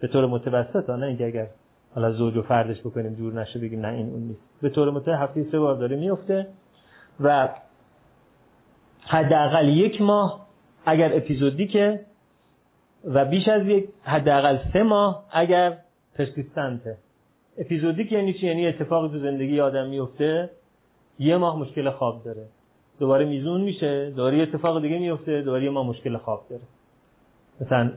به 0.00 0.08
طور 0.08 0.26
متوسط 0.26 0.90
نه 0.90 1.06
اینکه 1.06 1.26
اگر 1.26 1.46
حالا 1.94 2.12
زوج 2.12 2.36
و 2.36 2.42
فردش 2.42 2.80
بکنیم 2.80 3.14
دور 3.14 3.32
نشه 3.32 3.58
بگیم 3.58 3.80
نه 3.80 3.88
این 3.88 4.10
اون 4.10 4.22
نیست. 4.22 4.40
به 4.62 4.68
طور 4.68 4.90
متوسط 4.90 5.18
هفته 5.18 5.44
سه 5.52 5.58
بار 5.58 5.74
داره 5.76 5.96
میفته 5.96 6.46
و 7.20 7.48
حداقل 9.06 9.68
یک 9.68 10.02
ماه 10.02 10.46
اگر 10.86 11.16
اپیزودیکه 11.16 12.00
و 13.04 13.24
بیش 13.24 13.48
از 13.48 13.66
یک 13.66 13.88
حداقل 14.02 14.58
سه 14.72 14.82
ماه 14.82 15.24
اگر 15.32 15.78
پرسیستنته 16.14 16.96
اپیزودیک 17.58 18.12
یعنی 18.12 18.32
چی؟ 18.32 18.46
یعنی 18.46 18.66
اتفاق 18.66 19.10
تو 19.10 19.18
زندگی 19.18 19.60
آدم 19.60 19.88
میفته 19.88 20.50
یه 21.18 21.36
ماه 21.36 21.58
مشکل 21.58 21.90
خواب 21.90 22.24
داره. 22.24 22.46
دوباره 22.98 23.24
میزون 23.24 23.60
میشه 23.60 24.10
دوباره 24.10 24.42
اتفاق 24.42 24.82
دیگه 24.82 24.98
میفته 24.98 25.42
دوباره 25.42 25.64
یه 25.64 25.70
ماه 25.70 25.86
مشکل 25.86 26.16
خواب 26.16 26.44
داره. 26.50 26.62
مثلا 27.60 27.90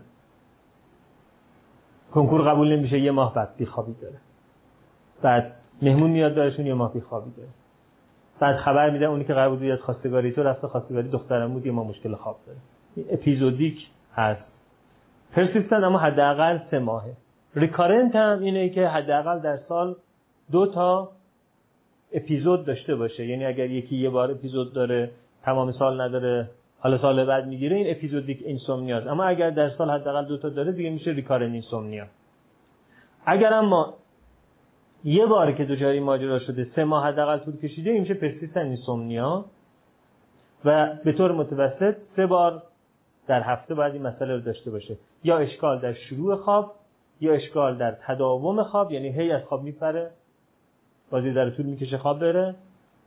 کنکور 2.13 2.41
قبول 2.41 2.77
نمیشه 2.77 2.99
یه 2.99 3.11
ماه 3.11 3.33
بعد 3.33 3.55
بیخوابی 3.57 3.95
داره. 4.01 4.17
بعد 5.21 5.53
مهمون 5.81 6.11
میاد 6.11 6.35
دارشون 6.35 6.65
یه 6.65 6.73
ماه 6.73 6.93
بیخوابی 6.93 7.31
داره. 7.37 7.49
بعد 8.39 8.55
خبر 8.55 8.89
میده 8.89 9.05
اونی 9.05 9.23
که 9.23 9.33
قرار 9.33 9.49
بود 9.49 9.59
بیاد 9.59 9.79
خواستگاری 9.79 10.31
تو 10.31 10.43
رفته 10.43 10.67
خواستگاری 10.67 11.09
دخترم 11.09 11.53
بود 11.53 11.65
یه 11.65 11.71
ماه 11.71 11.87
مشکل 11.87 12.15
خواب 12.15 12.37
داره. 12.47 12.59
اپیزودیک 13.13 13.87
هست. 14.15 14.41
پرسیستن 15.31 15.83
اما 15.83 15.99
حداقل 15.99 16.59
سه 16.71 16.79
ماهه. 16.79 17.13
ریکارنت 17.55 18.15
هم 18.15 18.39
اینه 18.41 18.69
که 18.69 18.87
حداقل 18.87 19.39
در 19.39 19.57
سال 19.57 19.95
دو 20.51 20.65
تا 20.65 21.11
اپیزود 22.13 22.65
داشته 22.65 22.95
باشه. 22.95 23.25
یعنی 23.25 23.45
اگر 23.45 23.69
یکی 23.69 23.95
یه 23.95 24.09
بار 24.09 24.31
اپیزود 24.31 24.73
داره 24.73 25.11
تمام 25.43 25.71
سال 25.71 26.01
نداره 26.01 26.49
حالا 26.79 26.97
سال 26.97 27.25
بعد 27.25 27.47
می‌گیره 27.47 27.75
این 27.75 27.91
اپیزودیک 27.91 28.41
اینسومنیاست 28.45 29.07
اما 29.07 29.23
اگر 29.23 29.49
در 29.49 29.69
سال 29.69 29.89
حداقل 29.89 30.25
دو 30.25 30.37
تا 30.37 30.49
داره 30.49 30.71
دیگه 30.71 30.89
میشه 30.89 31.11
ریکارن 31.11 31.51
اینسومنیا 31.51 32.05
اگر 33.25 33.53
اما 33.53 33.93
یه 35.03 35.25
بار 35.25 35.51
که 35.51 35.65
دچار 35.65 35.87
این 35.87 36.03
ماجرا 36.03 36.39
شده 36.39 36.67
سه 36.75 36.83
ماه 36.83 37.05
حداقل 37.07 37.37
طول 37.37 37.57
کشیده 37.57 37.89
این 37.89 38.01
میشه 38.01 38.13
پرسیستن 38.13 38.65
اینسومنیا 38.65 39.45
و 40.65 40.95
به 41.05 41.13
طور 41.13 41.31
متوسط 41.31 41.95
سه 42.15 42.25
بار 42.25 42.63
در 43.27 43.41
هفته 43.41 43.73
باید 43.75 43.93
این 43.93 44.01
مسئله 44.01 44.35
رو 44.35 44.41
داشته 44.41 44.71
باشه. 44.71 44.97
یا 45.23 45.37
اشکال 45.37 45.79
در 45.79 45.93
شروع 45.93 46.35
خواب 46.35 46.73
یا 47.21 47.33
اشکال 47.33 47.77
در 47.77 47.91
تداوم 48.07 48.63
خواب 48.63 48.91
یعنی 48.91 49.09
هی 49.09 49.31
از 49.31 49.43
خواب 49.43 49.63
میپره. 49.63 50.11
بازی 51.11 51.33
در 51.33 51.49
طول 51.49 51.65
می‌کشه 51.65 51.97
خواب 51.97 52.19
بره. 52.19 52.55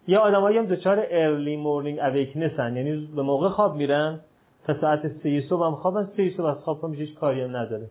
یا 0.07 0.21
آدمایی 0.21 0.59
هم 0.59 0.67
دچار 0.67 1.07
early 1.11 1.57
morning 1.57 1.99
awakening 1.99 2.53
هستن 2.53 2.77
یعنی 2.77 3.09
به 3.17 3.23
موقع 3.23 3.49
خواب 3.49 3.77
میرن. 3.77 4.21
تا 4.67 4.81
ساعت 4.81 5.09
سه 5.23 5.41
صبح 5.49 5.67
هم 5.67 5.75
خوابن 5.75 6.09
سه 6.17 6.35
صبح 6.37 6.47
از 6.47 6.57
خواب 6.57 6.87
میشه 6.87 7.03
هیچ 7.03 7.15
کاری 7.15 7.43
هم 7.43 7.57
نداره. 7.57 7.91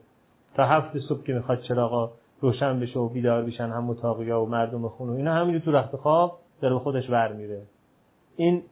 تا 0.56 0.66
هفت 0.66 1.00
صبح 1.00 1.24
که 1.24 1.34
می‌خواد 1.34 1.62
چراغا 1.62 2.12
روشن 2.42 2.80
بشه 2.80 3.00
و 3.00 3.10
بیدار 3.10 3.44
بشن 3.44 3.70
هم 3.70 3.84
اتاقیا 3.84 4.42
و 4.42 4.50
مردم 4.50 4.88
خونه 4.88 5.12
و 5.12 5.16
اینا 5.16 5.34
همینجور 5.34 5.62
تو 5.62 5.72
رخت 5.72 5.96
خواب 5.96 6.40
داره 6.62 6.74
به 6.74 6.80
خودش 6.80 7.10
ور 7.10 7.34
میره. 7.34 7.62
این 8.36 8.64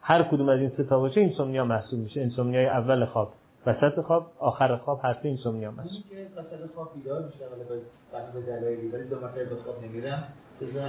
هر 0.00 0.22
کدوم 0.22 0.48
از 0.48 0.60
این 0.60 0.72
سه 0.76 0.84
تا 0.84 0.98
باشه 0.98 1.20
insomnia 1.20 1.64
محسوب 1.64 2.00
میشه. 2.00 2.20
insomnia 2.20 2.61
ی 2.61 2.66
اول 2.66 3.04
خواب 3.04 3.32
وسط 3.66 4.00
خواب 4.00 4.26
آخر 4.38 4.76
خواب 4.76 5.00
هر 5.02 5.14
سه 5.14 5.28
insomnia 5.28 5.70
محسوب. 5.70 6.02
که 6.10 6.16
مثلا 6.32 6.66
خواب 6.74 6.90
بیدار 6.94 7.22
میشه 7.22 7.44
ولی 7.52 8.34
به 8.34 8.40
دلایلی 8.46 8.88
ولی 8.88 9.08
دو 9.08 9.20
مرتبه 9.20 9.44
به 9.44 9.56
خواب 9.56 9.84
نمیرم 9.84 10.24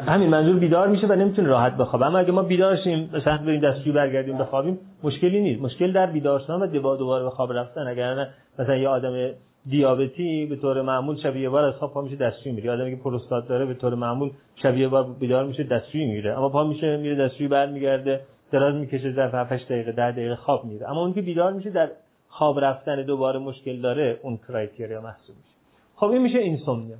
همین 0.05 0.29
منظور 0.29 0.59
بیدار 0.59 0.87
میشه 0.87 1.07
و 1.07 1.15
نمی‌تونه 1.15 1.47
راحت 1.47 1.77
بخوابه. 1.77 2.05
اما 2.05 2.19
اگه 2.19 2.31
ما 2.31 2.43
بیدار 2.43 2.77
شیم 2.83 3.09
مثلا 3.13 3.37
بریم 3.37 3.61
دستشویی 3.61 3.91
برگردیم 3.91 4.37
بخوابیم 4.37 4.79
مشکلی 5.03 5.41
نیست. 5.41 5.61
مشکل 5.61 5.91
در 5.91 6.05
بیدار 6.05 6.39
شدن 6.39 6.61
و 6.61 6.67
دوباره 6.67 6.99
دوباره 6.99 7.23
به 7.23 7.29
خواب 7.29 7.53
رفتن. 7.53 7.87
اگر 7.87 8.13
نه 8.13 8.29
مثلا 8.59 8.75
یه 8.75 8.87
آدم 8.87 9.29
دیابتی 9.69 10.45
به 10.45 10.55
طور 10.55 10.81
معمول 10.81 11.15
شب 11.15 11.35
یه 11.35 11.49
بار 11.49 11.63
از 11.63 11.73
خواب 11.73 11.93
پا 11.93 12.01
میشه 12.01 12.15
دستشویی 12.15 12.55
میره. 12.55 12.71
آدمی 12.71 12.95
که 12.95 13.01
پروستات 13.03 13.47
داره 13.47 13.65
به 13.65 13.73
طور 13.73 13.95
معمول 13.95 14.29
شب 14.55 14.77
یه 14.77 14.87
بار 14.87 15.15
بیدار 15.19 15.45
میشه 15.45 15.63
دستشویی 15.63 16.05
میره. 16.05 16.37
اما 16.37 16.49
پا 16.49 16.63
میشه 16.63 16.97
میره 16.97 17.15
دستشویی 17.15 17.47
برمیگرده 17.47 18.21
دراز 18.51 18.75
می‌کشه 18.75 19.11
در 19.11 19.27
7 19.27 19.53
دقیقه 19.53 19.91
10 19.91 20.11
دقیقه 20.11 20.35
خواب 20.35 20.65
میره. 20.65 20.89
اما 20.89 21.01
اون 21.01 21.13
که 21.13 21.21
بیدار 21.21 21.53
میشه 21.53 21.69
در 21.69 21.89
خواب 22.27 22.59
رفتن 22.59 23.01
دوباره 23.01 23.39
مشکل 23.39 23.81
داره 23.81 24.19
اون 24.21 24.39
کرایتریا 24.47 25.01
محسوب 25.01 25.35
میشه. 25.35 25.55
خب 25.95 26.07
این 26.07 26.21
میشه 26.21 26.37
insomnia. 26.37 26.95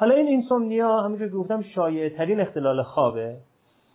حالا 0.00 0.14
این 0.14 0.26
insomnia 0.26 1.00
همونجور 1.00 1.28
گفتم 1.28 1.62
شایع 1.62 2.08
ترین 2.08 2.40
اختلال 2.40 2.82
خوابه 2.82 3.36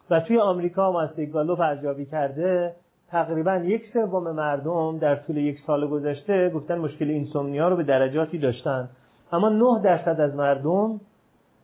و 0.10 0.20
توی 0.20 0.40
آمریکا 0.40 0.92
مؤسسه 0.92 1.26
گالوپ 1.26 1.60
ارزیابی 1.60 2.06
کرده 2.06 2.76
تقریبا 3.08 3.56
یک 3.56 3.84
سوم 3.94 4.32
مردم 4.32 4.98
در 4.98 5.16
طول 5.16 5.38
یک 5.38 5.58
سال 5.68 5.88
گذشته 5.88 6.50
گفتن 6.50 6.78
مشکل 6.78 7.10
insomnia 7.10 7.68
رو 7.68 7.76
به 7.76 7.84
درجاتی 7.84 8.38
داشتن. 8.38 8.90
اما 9.32 9.50
9 9.50 9.82
درصد 9.84 10.22
از 10.22 10.36
مردم 10.36 11.02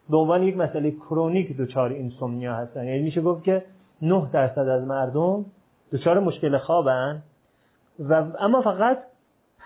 به 0.09 0.17
عنوان 0.17 0.43
یک 0.43 0.57
مسئله 0.57 0.91
chronic 0.91 1.57
دچار 1.57 1.89
insomnia 1.89 2.55
هستن. 2.55 2.85
یعنی 2.85 3.01
میشه 3.01 3.21
گفت 3.21 3.43
که 3.43 3.63
9 4.01 4.29
درصد 4.33 4.67
از 4.67 4.87
مردم 4.87 5.45
دچار 5.93 6.19
مشکل 6.19 6.57
خوابن 6.57 7.23
و 7.99 8.23
اما 8.39 8.61
فقط 8.61 8.97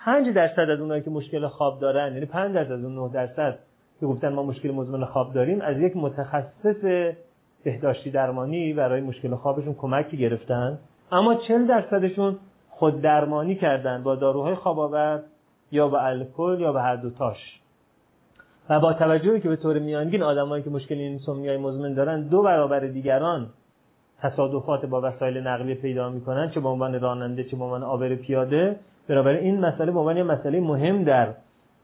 5 0.04 0.34
درصد 0.34 0.70
از 0.70 0.80
اونایی 0.80 1.02
که 1.02 1.10
مشکل 1.10 1.46
خواب 1.46 1.80
دارن 1.80 2.12
یعنی 2.12 2.26
5 2.26 2.54
درصد 2.54 2.72
از 2.72 2.84
اون 2.84 2.94
9 2.94 3.12
درصد 3.12 3.58
که 4.00 4.06
گفتن 4.06 4.28
ما 4.28 4.42
مشکل 4.42 4.70
مزمن 4.70 5.04
خواب 5.04 5.32
داریم. 5.32 5.60
از 5.60 5.78
یک 5.78 5.96
متخصص 5.96 7.12
بهداشتی 7.64 8.10
درمانی 8.10 8.72
برای 8.72 9.00
مشکل 9.00 9.34
خوابشون 9.34 9.74
کمکی 9.74 10.16
گرفتن. 10.16 10.78
اما 11.12 11.34
40 11.34 11.66
درصدشون 11.66 12.36
خود 12.70 13.02
درمانی 13.02 13.54
کردن 13.54 14.02
با 14.02 14.14
داروهای 14.14 14.54
خواب 14.54 14.78
آور 14.78 15.22
یا 15.70 15.88
با 15.88 15.98
الکل 15.98 16.56
یا 16.60 16.72
با 16.72 16.80
هر 16.80 16.96
دوتاش 16.96 17.60
و 18.70 18.80
با 18.80 18.92
توجهی 18.92 19.40
که 19.40 19.48
به 19.48 19.56
طور 19.56 19.78
میانگین 19.78 20.22
آدمایی 20.22 20.62
که 20.62 20.70
مشکل 20.70 20.94
اینسومنیای 20.94 21.56
مزمن 21.56 21.94
دارن 21.94 22.22
دو 22.22 22.42
برابر 22.42 22.80
دیگران 22.80 23.46
تصادفات 24.20 24.86
با 24.86 25.00
وسایل 25.00 25.38
نقلیه 25.38 25.74
پیدا 25.74 26.08
می‌کنن 26.08 26.50
چه 26.50 26.60
به 26.60 26.68
عنوان 26.68 27.00
راننده 27.00 27.44
چه 27.44 27.56
به 27.56 27.64
عنوان 27.64 27.82
آبر 27.82 28.14
پیاده. 28.14 28.76
بنابراین 29.08 29.40
این 29.40 29.60
مسئله 29.60 29.92
به 29.92 29.98
عنوان 29.98 30.22
مسئله 30.22 30.60
مهم 30.60 31.04
در 31.04 31.34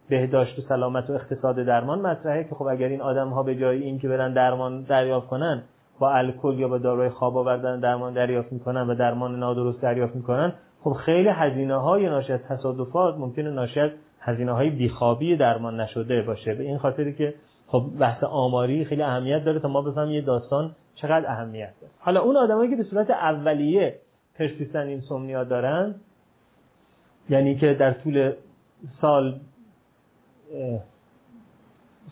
بهداشت 0.09 0.59
و 0.59 0.63
سلامت 0.63 1.11
و 1.11 1.13
اقتصاد 1.13 1.57
درمان 1.57 2.01
مطرحه 2.01 2.45
که 2.45 2.55
خب 2.55 2.67
اگر 2.67 2.89
این 2.89 3.01
آدم 3.01 3.29
ها 3.29 3.43
به 3.43 3.57
جای 3.57 3.83
این 3.83 3.99
که 3.99 4.09
برن 4.09 4.33
درمان 4.33 4.83
دریافت 4.83 5.27
کنن 5.27 5.63
با 5.99 6.13
الکل 6.13 6.59
یا 6.59 6.69
با 6.69 6.79
داروی 6.79 7.09
خواب 7.09 7.37
آوردن 7.37 7.81
درمان 7.81 8.15
دریافت 8.15 8.53
می‌کنن 8.53 8.81
و 8.81 8.95
درمان 8.95 9.39
نادرست 9.39 9.83
دریافت 9.83 10.17
می‌کنن 10.17 10.53
خب 10.85 10.93
خیلی 10.93 11.29
هزینه 11.29 11.77
های 11.77 12.07
ناشی 12.07 12.33
از 12.33 12.41
تصادفات 12.49 13.19
ممکنه 13.19 13.51
ناشی 13.51 13.81
از 13.81 13.91
هزینه 14.21 14.53
های 14.53 14.71
بیخوابی 14.71 15.37
درمان 15.37 15.81
نشده 15.81 16.23
باشه. 16.23 16.55
به 16.55 16.65
این 16.65 16.79
خاطری 16.79 17.13
که 17.13 17.35
خب 17.67 17.85
بحث 17.99 18.25
آماری 18.25 18.85
خیلی 18.85 19.03
اهمیت 19.03 19.45
داره 19.45 19.61
تا 19.61 19.69
ما 19.69 19.83
بفهمیم 19.83 20.13
یه 20.13 20.21
داستان 20.21 20.75
چقدر 20.95 21.31
اهمیت 21.31 21.73
داره. 21.81 21.93
حالا 21.99 22.21
اون 22.21 22.37
آدمایی 22.37 22.71
که 22.71 22.77
به 22.77 22.83
صورت 22.83 23.11
اولیه 23.11 23.95
پرسیستن 24.39 24.87
اینسومنیا 24.87 25.45
دارن 25.45 25.95
یعنی 27.31 27.55
که 27.55 27.75
در 27.75 27.93
طول 27.93 28.33
سال 29.01 29.41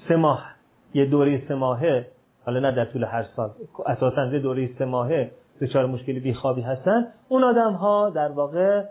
سه 0.09 0.17
ماه. 0.17 0.47
یه 0.95 1.07
دوره 1.07 1.43
سه 1.49 1.55
ماهه 1.55 2.07
حالا 2.47 2.61
نه 2.61 2.77
در 2.77 2.85
طول 2.85 3.05
هر 3.05 3.25
سال. 3.37 3.51
اساسا 3.87 4.27
یه 4.27 4.39
دوره 4.39 4.71
سه 4.79 4.85
ماهه 4.85 5.31
دچار 5.61 5.87
مشکل 5.87 6.19
بیخوابی 6.19 6.61
هستن. 6.61 7.07
اون 7.29 7.45
آدم 7.45 7.73
ها 7.73 8.11
در 8.11 8.29
واقع 8.29 8.85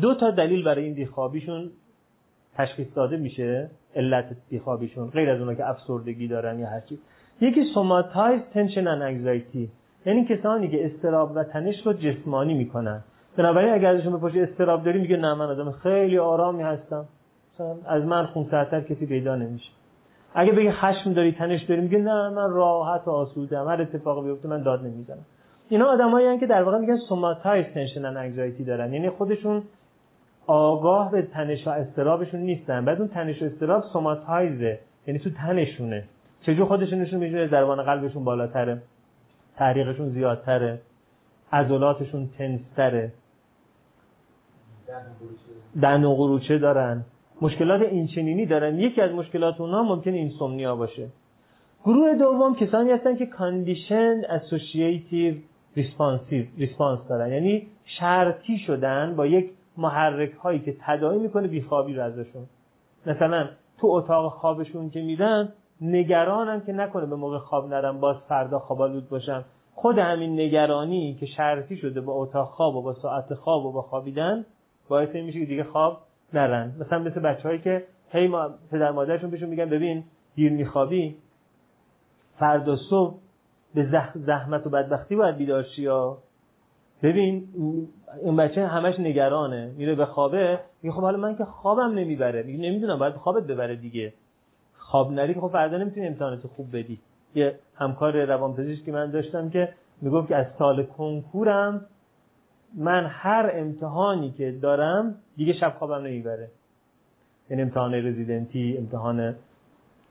دو 0.00 0.14
تا 0.14 0.30
دلیل 0.30 0.64
برای 0.64 0.84
این 0.84 0.94
بیخوابیشون 0.94 1.70
تشخیص 2.54 2.86
داده 2.94 3.16
میشه 3.16 3.70
علت 3.96 4.24
بیخوابیشون 4.50 5.10
غیر 5.10 5.30
از 5.30 5.38
اونها 5.38 5.54
که 5.54 5.68
افسردگی 5.68 6.28
دارن 6.28 6.58
یا 6.58 6.66
هر 6.66 6.82
یکی 7.40 7.64
somatized 7.74 8.40
tension 8.54 8.86
and 8.86 9.02
anxiety. 9.02 9.70
یعنی 10.06 10.24
کسانی 10.24 10.68
که 10.68 10.86
اضطراب 10.86 11.32
و 11.34 11.44
تنش 11.44 11.86
رو 11.86 11.92
جسمانی 11.92 12.54
می‌کنن. 12.54 13.04
بنابراین 13.36 13.74
اگر 13.74 13.94
ازشون 13.94 14.16
بپرسی 14.16 14.40
اضطراب 14.40 14.84
داری 14.84 15.00
میگه 15.00 15.16
نه 15.16 15.34
من 15.34 15.46
آدم 15.46 15.70
خیلی 15.70 16.18
آرامی 16.18 16.62
هستم. 16.62 17.04
از 17.86 18.04
من 18.04 18.26
خونسردتر 18.26 18.80
کسی 18.80 19.06
پیدا 19.06 19.36
نمیشه. 19.36 19.70
اگه 20.34 20.52
بگی 20.52 20.72
خشم 20.72 21.12
داری 21.12 21.32
تنش 21.32 21.62
داری 21.62 21.80
میگه 21.80 21.98
نه 21.98 22.28
من 22.28 22.50
راحت 22.50 23.08
و 23.08 23.10
آسوده 23.10 23.58
هر 23.58 23.82
اتفاقی 23.82 24.28
بیفته 24.28 24.48
من 24.48 24.62
داد 24.62 24.86
نمی‌زنم. 24.86 25.24
اینا 25.68 25.86
آدمایی 25.86 26.38
که 26.38 26.46
در 26.46 26.62
واقع 26.62 26.78
میگن 26.78 26.96
somatized 26.96 27.66
tension 27.74 28.04
and 28.04 28.16
anxiety 28.16 28.64
دارن. 28.64 28.92
یعنی 28.92 29.10
خودشون 29.10 29.62
آگاه 30.46 31.10
به 31.10 31.22
تنش 31.22 31.66
و 31.66 31.70
اضطرابشون 31.70 32.40
نیستن. 32.40 32.84
بعد 32.84 32.98
اون 32.98 33.08
تنش 33.08 33.42
و 33.42 33.44
اضطراب 33.44 33.84
somatize 33.92 34.61
ه. 34.61 34.78
یعنی 35.06 35.20
تو 35.20 35.30
تنشونه. 35.30 36.04
چجور 36.42 36.66
خودشون 36.66 36.98
نشون 36.98 37.18
میده؟ 37.18 37.48
ضربان 37.48 37.82
قلبشون 37.82 38.24
بالاتره. 38.24 38.82
تحریقشون 39.56 40.08
زیادتره. 40.08 40.80
عضلاتشون 41.52 42.28
tense 42.38 42.84
تره 42.84 43.12
دندون 45.80 46.14
قروچه 46.14 46.58
دارن. 46.58 47.04
مشکلات 47.40 47.82
اینچنینی 47.82 48.46
دارن. 48.46 48.78
یکی 48.78 49.00
از 49.00 49.12
مشکلات 49.12 49.60
اونها 49.60 49.82
ممکن 49.82 50.10
insomnia 50.10 50.76
باشه. 50.76 51.08
گروه 51.84 52.14
دوم 52.14 52.54
کسانی 52.54 52.90
هستن 52.90 53.16
که 53.16 53.26
conditioned 53.26 54.22
associative 54.28 55.34
responsive 55.76 56.44
response 56.58 56.98
دارن. 57.08 57.32
یعنی 57.32 57.66
شرطی 57.84 58.58
شدن 58.58 59.16
با 59.16 59.26
یک 59.26 59.50
محرک 59.76 60.32
هایی 60.32 60.58
که 60.58 60.76
تداعی 60.86 61.18
می‌کنه 61.18 61.48
بیخوابی 61.48 61.94
رو 61.94 62.02
ازشون. 62.02 62.46
مثلا 63.06 63.48
تو 63.80 63.86
اتاق 63.86 64.32
خوابشون 64.32 64.90
که 64.90 65.00
میرن 65.00 65.52
نگرانم 65.80 66.60
که 66.60 66.72
نکنه 66.72 67.06
به 67.06 67.16
موقع 67.16 67.38
خواب 67.38 67.68
نرم 67.68 68.00
باز 68.00 68.16
فردا 68.28 68.58
خوابالود 68.58 69.08
باشم. 69.08 69.44
خود 69.74 69.98
همین 69.98 70.40
نگرانی 70.40 71.16
که 71.20 71.26
شرطی 71.26 71.76
شده 71.76 72.00
با 72.00 72.12
اتاق 72.12 72.48
خواب 72.48 72.76
و 72.76 72.82
با 72.82 72.92
ساعت 72.92 73.34
خواب 73.34 73.66
و 73.66 73.72
با 73.72 73.82
خوابیدن 73.82 74.46
باعث 74.88 75.14
میشه 75.14 75.40
که 75.40 75.46
دیگه 75.46 75.64
خواب 75.64 75.98
نرن 76.32 76.72
مثلا 76.80 76.98
مثل 76.98 77.20
بچه‌هایی 77.20 77.60
که 77.60 77.84
هی 78.10 78.28
ما 78.28 78.50
پدر 78.70 78.90
مادرشون 78.90 79.30
بهشون 79.30 79.48
میگن 79.48 79.70
ببین 79.70 80.04
دیر 80.34 80.52
میخوابی 80.52 81.16
فردا 82.38 82.76
صبح 82.90 83.14
به 83.74 84.08
زحمت 84.14 84.66
و 84.66 84.70
بدبختی 84.70 85.16
باید 85.16 85.36
بیدار 85.36 85.66
یا؟ 85.78 86.18
ببین 87.02 87.48
این 88.22 88.36
بچه 88.36 88.66
همش 88.66 89.00
نگرانه. 89.00 89.72
میره 89.76 89.94
به 89.94 90.06
خوابه 90.06 90.58
میگه 90.82 90.94
خب 90.94 91.02
حالا 91.02 91.18
من 91.18 91.36
که 91.36 91.44
خوابم 91.44 91.94
نمی‌بره. 91.94 92.42
میگه 92.42 92.70
نمی‌دونم 92.70 92.98
باید 92.98 93.14
خوابت 93.14 93.46
ببره 93.46 93.76
دیگه. 93.76 94.12
خواب 94.76 95.12
نری 95.12 95.34
خب 95.34 95.48
فردا 95.48 95.78
نمی‌تونی 95.78 96.06
امتحانات 96.06 96.46
خوب 96.46 96.76
بدی. 96.76 96.98
یه 97.34 97.58
همکار 97.76 98.24
روانپزشکی 98.24 98.90
من 98.90 99.10
داشتم 99.10 99.50
که 99.50 99.68
می‌گفت 100.02 100.28
که 100.28 100.36
از 100.36 100.46
سال 100.58 100.82
کنکورم 100.82 101.86
من 102.76 103.06
هر 103.06 103.50
امتحانی 103.54 104.30
که 104.30 104.52
دارم 104.62 105.14
دیگه 105.36 105.52
شب 105.52 105.74
خوابم 105.78 106.06
نمی‌بره. 106.06 106.48
یعنی 107.50 107.62
امتحان 107.62 107.94
رزیدنتی 107.94 108.76
امتحان 108.78 109.34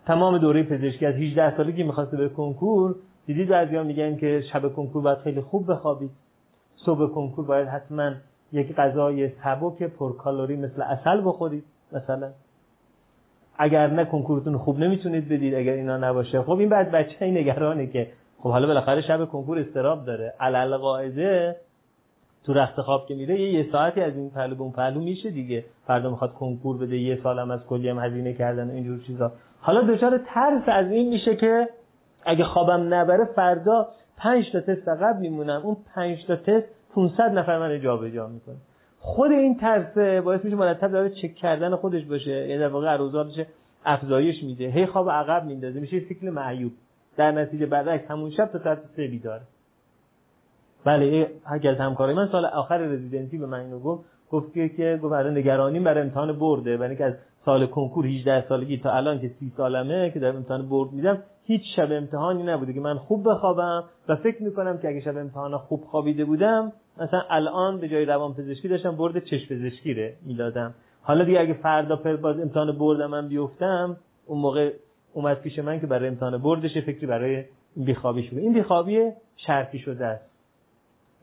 تمام 0.05 0.38
دوره 0.38 0.63
پزشکی. 0.63 1.05
از 1.05 1.15
18 1.15 1.57
سالگی 1.57 1.84
می‌خواسته 1.84 2.17
به 2.17 2.29
کنکور 2.29 2.95
دیدید 3.25 3.49
بعضیا 3.49 3.84
میگن 3.84 4.17
که 4.17 4.43
شب 4.53 4.73
کنکور 4.73 5.01
باید 5.01 5.17
خیلی 5.17 5.41
خوب 5.41 5.71
بخوابید 5.71 6.11
صبح 6.75 7.13
کنکور 7.13 7.45
باید 7.45 7.67
حتما 7.67 8.11
یک 8.51 8.75
غذای 8.75 9.29
سبک 9.29 9.84
پرکالری 9.84 10.55
مثل 10.55 10.81
اصل 10.81 11.21
بخورید 11.25 11.63
مثلا. 11.91 12.31
اگر 13.57 13.88
نه 13.88 14.05
کنکورتون 14.05 14.57
خوب 14.57 14.79
نمی‌تونید 14.79 15.29
بدید 15.29 15.55
اگر 15.55 15.73
اینا 15.73 15.97
نباشه. 15.97 16.41
خب 16.41 16.59
این 16.59 16.69
بعد 16.69 16.91
بچه 16.91 17.25
این 17.25 17.38
نگرانه 17.38 17.88
که 17.88 18.07
خب 18.39 18.49
حالا 18.49 18.67
بالاخره 18.67 19.01
شب 19.01 19.25
کنکور 19.25 19.59
استراب 19.59 20.05
داره. 20.05 20.34
علل 20.39 20.77
قاعده 20.77 21.55
تو 22.48 22.53
رخت 22.53 22.82
خواب 22.82 23.06
که 23.07 23.15
میره 23.15 23.41
یه, 23.41 23.53
یه 23.53 23.72
ساعتی 23.72 24.02
از 24.02 24.15
این 24.15 24.30
پهلو 24.30 24.56
به 24.56 24.61
اون 24.61 24.72
پهلو 24.72 24.99
میشه 24.99 25.30
دیگه. 25.30 25.65
فردا 25.88 26.10
می‌خواد 26.10 26.34
کنکور 26.34 26.78
بده 26.78 26.98
یه 26.98 27.19
سالم 27.24 27.52
از 27.52 27.65
کلی 27.65 27.90
هم 27.90 27.99
هزینه 27.99 28.34
کردن 28.34 28.69
اینجور 28.69 28.99
چیزا. 29.07 29.32
حالا 29.60 29.82
دچار 29.82 30.18
ترس 30.18 30.64
از 30.68 30.91
این 30.91 31.10
میشه 31.10 31.36
که 31.36 31.69
اگه 32.26 32.44
خوابم 32.44 32.94
نبره 32.94 33.26
فردا 33.26 33.88
5 34.18 34.52
تا 34.52 34.61
تست 34.61 34.88
عقب 34.90 35.19
میمونم. 35.19 35.61
اون 35.64 35.78
5 35.95 36.18
تا 36.28 36.36
تست 36.36 36.65
500 36.95 37.22
نفر 37.22 37.60
من 37.60 37.82
جابجا 37.82 38.28
می‌کنه. 38.28 38.56
خود 38.99 39.32
این 39.32 39.57
ترسه 39.57 40.22
باعث 40.22 40.45
میشه 40.45 40.56
مرتب 40.56 40.91
داره 40.91 41.10
چک 41.10 41.36
کردن 41.36 41.76
خودش 41.76 42.06
باشه. 42.06 42.32
یعنی 42.32 42.60
در 42.60 42.68
واقع 42.68 42.88
عروضاتش 42.88 43.45
افزایش 43.86 44.44
میده. 44.44 44.65
هی 44.65 44.86
خواب 44.86 45.10
عقب 45.10 45.45
میندازه. 45.45 45.80
میشه 45.80 45.99
سیکل 45.99 46.30
معیوب. 46.30 46.72
در 47.18 47.32
نتیجه 47.32 47.65
برعکس 47.65 48.11
همون 48.11 48.32
شب 48.32 48.45
تا 48.45 48.60
ساعت 48.60 48.80
3 48.95 49.07
بیداره. 49.07 49.41
بله 50.88 51.27
هر 51.45 51.68
از 51.68 51.77
همکارای 51.77 52.15
من 52.15 52.27
سال 52.31 52.45
آخر 52.45 52.77
رزیدنسی 52.77 53.38
به 53.38 53.45
من 53.45 53.59
اینو 53.59 53.80
گفت 53.80 54.03
گفت 54.31 54.53
که 54.53 54.99
گفت 55.03 55.11
برای 55.11 55.34
نگرانی 55.35 55.80
برای 55.80 56.01
امتحان 56.01 56.39
برده. 56.39 56.77
برای 56.77 56.89
اینکه 56.89 57.05
از 57.05 57.14
سال 57.45 57.65
کنکور 57.65 58.05
18 58.05 58.47
سالگی 58.49 58.77
تا 58.77 58.91
الان 58.91 59.19
که 59.19 59.31
30 59.39 59.53
سالمه 59.57 60.11
که 60.11 60.19
در 60.19 60.27
امتحان 60.27 60.69
برد 60.69 60.91
میدم 60.91 61.23
هیچ 61.43 61.61
شب 61.76 61.91
امتحانی 61.91 62.43
نبوده 62.43 62.73
که 62.73 62.80
من 62.80 62.97
خوب 62.97 63.30
بخوابم 63.30 63.84
و 64.07 64.15
فکر 64.15 64.43
می‌کنم 64.43 64.77
که 64.77 64.88
اگه 64.88 65.01
شب 65.01 65.18
امتحان 65.18 65.57
خوب 65.57 65.81
خوابیده 65.81 66.26
بودم 66.26 66.72
مثلا 67.01 67.22
الان 67.30 67.80
به 67.80 67.89
جای 67.89 68.05
روان 68.05 68.34
پزشکی 68.34 68.68
داشتم 68.68 68.95
برد 68.95 69.23
چشم 69.23 69.55
پزشکی 69.55 69.93
رو 69.93 70.09
می‌دادم. 70.26 70.73
حالا 71.01 71.23
دیگه 71.23 71.39
اگه 71.39 71.53
فردا 71.53 71.95
باز 71.95 72.39
امتحان 72.39 72.77
بردم 72.77 73.07
من 73.07 73.27
بیفتم 73.27 73.97
اون 74.26 74.41
موقع 74.41 74.72
اومد 75.14 75.41
پیش 75.41 75.59
من 75.59 75.80
که 75.80 75.88
برای 75.88 76.07
امتحان 76.07 76.38
بردش 76.38 76.77
فکری 76.77 77.07
برای 77.07 77.43
بیخوابی 77.77 78.23
شده. 78.23 78.41
این 78.41 78.53
بیخوابی 78.53 79.11
شرطی 79.38 79.80
شده 79.80 80.05
است. 80.05 80.27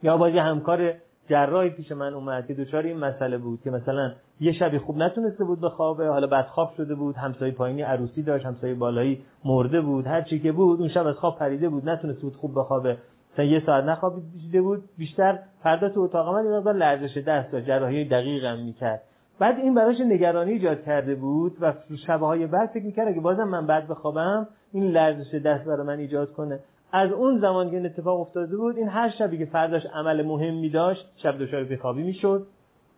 یا 0.04 0.16
باز 0.16 0.32
همکار 0.32 0.92
جراحی 1.28 1.70
پیش 1.70 1.92
من 1.92 2.14
اومد 2.14 2.46
که 2.46 2.54
دچار 2.54 2.82
این 2.82 2.98
مسئله 2.98 3.38
بود 3.38 3.60
که 3.64 3.70
مثلا 3.70 4.12
یه 4.40 4.52
شبی 4.52 4.78
خوب 4.78 4.96
نتونسته 4.96 5.44
بود 5.44 5.60
بخوابه 5.60 6.08
حالا 6.08 6.26
بعد 6.26 6.46
خواب 6.46 6.72
شده 6.76 6.94
بود 6.94 7.16
همسایه 7.16 7.52
پایینی 7.52 7.82
عروسی 7.82 8.22
داشت 8.22 8.46
همسایه 8.46 8.74
بالایی 8.74 9.22
مرده 9.44 9.80
بود 9.80 10.06
هر 10.06 10.22
چی 10.22 10.38
که 10.38 10.52
بود 10.52 10.80
اون 10.80 10.88
شب 10.88 11.06
از 11.06 11.14
خواب 11.14 11.38
پریده 11.38 11.68
بود 11.68 11.88
نتونسته 11.88 12.22
بود 12.22 12.36
خوب 12.36 12.58
بخوابه. 12.58 12.96
مثلا 13.32 13.44
یه 13.44 13.62
ساعت 13.66 13.84
نخوابیده 13.84 14.62
بود 14.62 14.82
بیشتر 14.98 15.38
فردا 15.62 15.88
تو 15.88 16.00
اتاق 16.00 16.34
من 16.34 16.44
یه 16.44 16.72
لرزش 16.72 17.18
دست 17.18 17.52
داشت 17.52 17.66
جراحی 17.66 18.08
دقیقم 18.08 18.58
می‌کرد. 18.58 19.02
بعد 19.38 19.58
این 19.58 19.74
براش 19.74 19.96
نگرانی 20.00 20.52
ایجاد 20.52 20.82
کرده 20.82 21.14
بود 21.14 21.52
و 21.60 21.72
شبهای 22.06 22.46
بعد 22.46 22.68
فکر 22.68 22.84
می‌کرد 22.84 23.08
اگه 23.08 23.20
بازم 23.20 23.44
من 23.44 23.66
بعد 23.66 23.88
بخوابم 23.88 24.48
این 24.72 24.84
لرزش 24.84 25.34
دست 25.34 25.64
برای 25.64 25.86
من 25.86 25.98
ایجاد 25.98 26.32
کنه. 26.32 26.60
از 26.96 27.12
اون 27.12 27.38
زمان 27.38 27.70
که 27.70 27.76
این 27.76 27.86
اتفاق 27.86 28.20
افتاده 28.20 28.56
بود 28.56 28.76
این 28.76 28.88
هر 28.88 29.10
شبی 29.18 29.38
که 29.38 29.46
فرداش 29.46 29.82
عمل 29.94 30.22
مهمی 30.22 30.70
داشت 30.70 31.06
شب 31.22 31.38
دچار 31.38 31.64
بیخوابی 31.64 32.02
می‌شد 32.02 32.46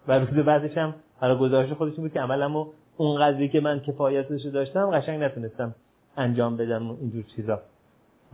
و 0.09 0.18
روز 0.18 0.44
بعدش 0.44 0.78
هم 0.78 0.94
حالا 1.20 1.39
گزارش 1.39 1.73
خودش 1.73 1.94
بود 1.94 2.12
که 2.12 2.20
عملمو 2.20 2.66
اون 2.97 3.20
قضیه 3.20 3.48
که 3.48 3.60
من 3.60 3.81
کفایتش 3.81 4.43
داشتم 4.43 4.90
قشنگ 4.90 5.23
نتونستم 5.23 5.74
انجام 6.16 6.56
بدم 6.56 6.90
اینجور 6.90 7.24
چیزا. 7.36 7.60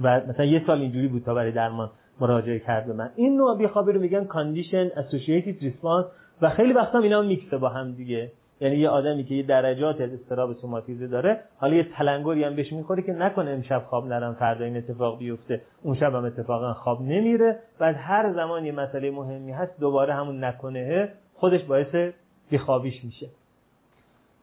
و 0.01 0.21
مثلا 0.29 0.45
یه 0.45 0.63
سال 0.67 0.81
اینجوری 0.81 1.09
بود 1.09 1.23
تا 1.23 1.35
برای 1.35 1.53
درمان 1.53 1.91
مراجعه 2.21 2.59
کرد 2.59 2.87
به 2.87 2.93
من. 2.93 3.11
این 3.17 3.37
نوع 3.37 3.59
بیخوابی 3.59 3.93
رو 3.93 4.01
میگن 4.01 4.25
conditioned 4.25 4.91
associated 4.97 5.61
response 5.61 6.07
و 6.43 6.51
خیلی 6.51 6.73
وقتا 6.73 6.99
اینا 6.99 7.23
میکسه 7.23 7.57
با 7.57 7.69
هم 7.69 7.93
دیگه. 7.93 8.33
یعنی 8.63 8.77
یه 8.77 8.89
آدمی 8.89 9.25
که 9.25 9.35
یه 9.35 9.43
درجات 9.43 10.01
از 10.01 10.13
اضطراب 10.13 10.53
سوماتیزه 10.53 11.07
داره 11.07 11.41
حالا 11.59 11.75
یه 11.75 11.87
تلنگری 11.99 12.45
هم 12.45 12.57
بهش 12.57 12.73
می‌خوره 12.73 13.03
که 13.03 13.13
نکنه 13.13 13.51
امشب 13.51 13.83
خواب 13.89 14.07
نرم 14.07 14.35
فردا 14.35 14.65
این 14.65 14.77
اتفاق 14.77 15.19
بیفته 15.19 15.61
اون 15.83 15.97
شب 15.97 16.15
هم 16.15 16.25
اتفاقا 16.25 16.73
خواب 16.73 17.03
نمیره. 17.03 17.59
بعد 17.79 17.97
هر 17.99 18.33
زمان 18.33 18.65
یه 18.65 18.73
مسئله 18.73 19.11
مهمی 19.11 19.53
هست 19.53 19.81
دوباره 19.81 20.15
همون 20.15 20.45
نکنه 20.45 21.09
خودش 21.35 21.63
باعث 21.63 22.13
بیخوابیش 22.51 23.05
میشه. 23.05 23.29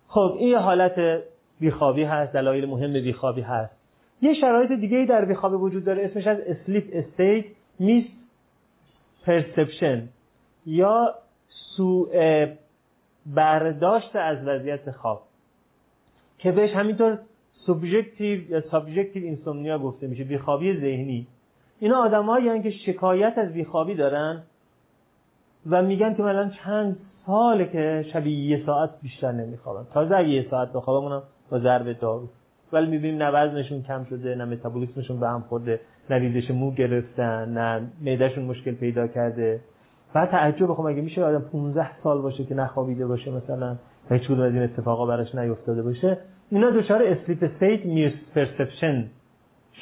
خب 0.08 0.36
این 0.40 0.56
حالت 0.56 1.24
بیخوابی 1.60 2.04
هست 2.04 2.34
دلایل 2.34 2.66
مهم 2.66 2.94
بیخوابی 2.94 3.42
هست. 3.42 3.76
یه 4.22 4.34
شرایط 4.34 4.72
دیگه 4.72 4.98
ای 4.98 5.06
در 5.06 5.26
بیخوابی 5.26 5.56
وجود 5.56 5.86
داره 5.86 6.06
اسمش 6.06 6.28
هست 6.28 6.40
sleep 6.40 6.84
state 6.94 7.46
misperception 7.80 10.10
یا 10.66 11.16
سوء 11.78 12.46
برداشت 13.26 14.16
از 14.16 14.38
وضعیت 14.48 14.92
خواب. 14.92 15.22
که 16.38 16.52
بهش 16.52 16.72
همینطور 16.72 17.20
سوبژکتیو 17.66 18.52
یا 18.52 18.62
subjective 18.62 19.24
insomnia 19.24 19.80
گفته 19.80 20.08
میشه 20.08 20.24
بیخوابی 20.24 20.80
ذهنی. 20.80 21.28
اینا 21.80 21.98
آدمایی 21.98 22.64
که 22.64 22.72
شکایت 22.72 23.34
از 23.38 23.54
بیخوابی 23.54 23.96
دارن 23.96 24.44
و 25.70 25.82
میگن 25.82 26.16
که 26.16 26.24
مثلا 26.24 26.50
چند 26.50 26.98
ساله 27.26 27.66
که 27.66 28.06
شبی 28.14 28.50
یه 28.50 28.66
ساعت 28.66 28.90
بیشتر 29.02 29.32
نمیخوابن. 29.32 29.88
تازه 29.94 30.16
اگه 30.16 30.30
یه 30.30 30.48
ساعت 30.50 30.74
بخوابم 30.74 31.06
اونم 31.06 31.24
با 31.52 31.60
ضرب 31.60 32.00
دارو 32.00 32.28
ولی 32.74 32.88
می‌بینیم 32.88 33.24
نه 33.24 33.30
وزنشون 33.30 33.84
کم 33.84 34.06
شده 34.10 34.36
نه 34.36 34.46
متابولیسمشون 34.46 35.20
به 35.20 35.28
هم 35.28 35.42
خورده 35.42 35.80
نه 36.10 36.16
ریزش 36.16 36.52
مو 36.52 36.72
گرفتن 36.72 37.50
نه 37.50 37.88
معدهشون 38.02 38.44
مشکل 38.44 38.72
پیدا 38.72 39.08
کرده. 39.08 39.60
بعد 40.14 40.30
تعجب 40.30 40.68
بخوام 40.68 40.88
مگه 40.88 41.02
میشه 41.02 41.24
آدم 41.24 41.40
15 41.40 42.02
سال 42.04 42.22
باشه 42.22 42.44
که 42.44 42.56
نخوابیده 42.56 43.08
باشه 43.08 43.32
مثلا 43.32 43.76
هیچ 44.10 44.24
کدوم 44.24 44.40
از 44.40 44.54
این 44.54 44.64
اتفاقا 44.64 45.06
براش 45.06 45.36
نیفتاده 45.36 45.82
باشه 45.82 46.18
اینا 46.52 46.70
دچار 46.70 47.04
sleep 47.04 47.44
state 47.44 47.86
misperception 47.86 49.06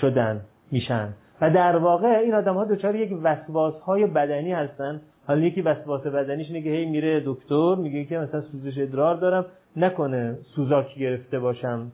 شدن 0.02 0.42
میشن. 0.72 1.14
و 1.42 1.50
در 1.52 1.78
واقع 1.78 2.08
این 2.08 2.34
آدم 2.34 2.54
ها 2.54 2.66
دچار 2.66 2.96
یک 2.96 3.18
وسواس 3.24 3.74
های 3.82 4.06
بدنی 4.06 4.54
هستن. 4.54 5.02
حالا 5.28 5.40
یکی 5.42 5.62
وسواس 5.62 6.08
بدنیش 6.08 6.48
که 6.48 6.70
هی 6.70 6.86
میره 6.86 7.24
دکتر 7.26 7.76
میگه 7.76 8.06
که 8.06 8.18
مثلا 8.18 8.42
سوزش 8.42 8.78
ادرار 8.78 9.16
دارم 9.16 9.46
نکنه 9.76 10.38
سوزاکی 10.56 11.00
گرفته 11.00 11.40
باشم 11.40 11.92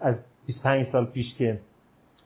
از 0.00 0.14
25 0.46 0.86
سال 0.92 1.04
پیش 1.04 1.26
که 1.38 1.58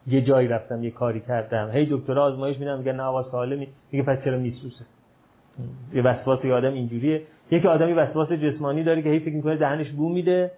یه 0.07 0.21
جایی 0.21 0.47
رفتم 0.47 0.83
یه 0.83 0.91
کاری 0.91 1.19
کردم. 1.19 1.69
هی 1.73 1.87
دکتر 1.91 2.19
آزمایش 2.19 2.57
میدم 2.57 2.77
میگه 2.77 2.91
نه 2.91 3.23
سالمی 3.31 3.67
میگه 3.91 4.05
پس 4.05 4.23
چرا 4.23 4.37
میسوزه؟ 4.37 4.85
یه 5.93 6.01
وسواس 6.01 6.45
یه 6.45 6.53
آدم 6.53 6.73
اینجوریه. 6.73 7.21
یکی 7.51 7.67
آدمی 7.67 7.93
وسواس 7.93 8.31
جسمانی 8.31 8.83
داره 8.83 9.01
که 9.01 9.09
هی 9.09 9.19
فکر 9.19 9.33
می‌کنه 9.33 9.55
دهنش 9.55 9.89
بو 9.91 10.09
میده 10.09 10.51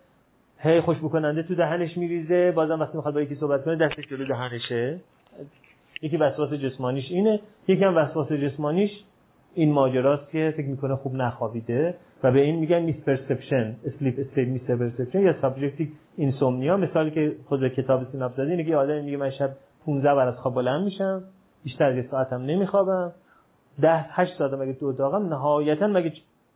هی 0.60 0.82
خوشبو 0.82 1.10
کننده 1.10 1.44
تو 1.44 1.56
دهنش 1.56 1.98
میریزه 1.98 2.52
بازم 2.52 2.80
وقتی 2.80 2.98
می‌خواد 2.98 3.14
با 3.14 3.22
یکی 3.22 3.36
صحبت 3.36 3.66
کنه 3.66 3.76
دستش 3.76 4.08
جلو 4.08 4.26
دهنشه. 4.26 5.00
یکی 6.02 6.18
وسواس 6.18 6.54
جسمانیش 6.54 7.12
اینه 7.12 7.40
یکی 7.68 7.84
هم 7.84 7.98
وسواس 7.98 8.32
جسمانیش 8.32 8.92
این 9.56 9.72
ماجراست 9.72 10.32
که 10.32 10.54
فکر 10.58 10.68
می‌کنه 10.68 10.96
خوب 10.96 11.16
نخوابیده 11.16 11.96
و 12.24 12.32
به 12.32 12.42
این 12.42 12.60
میگن 12.60 12.80
misperception 12.80 13.76
sleep 13.86 14.20
state 14.20 14.48
misperception 14.48 15.20
یا 15.20 15.42
subjective 15.42 15.88
insomnia 16.18 16.78
مثالی 16.78 17.12
که 17.12 17.36
خود 17.46 17.68
کتاب 17.68 18.12
synopsis 18.12 18.34
زده 18.34 18.52
اینه 18.52 18.64
که 18.64 18.76
آدم 18.76 19.04
میگه 19.04 19.18
من 19.18 19.30
شب 19.30 19.50
15 19.86 20.16
بار 20.16 20.28
از 20.28 20.38
خواب 20.38 20.56
بلند 20.56 20.84
میشم 20.84 21.24
بیشتر 21.64 21.86
از 21.86 22.06
ساعتم 22.12 22.42
نمیخوابم. 22.42 23.12
10 23.82 24.06
8 24.10 24.38
ساعتم 24.38 24.62
اگه 24.62 24.74
تو 24.74 24.86
اتاقم 24.86 25.28
نهایتا 25.28 25.88
مگه 25.88 26.14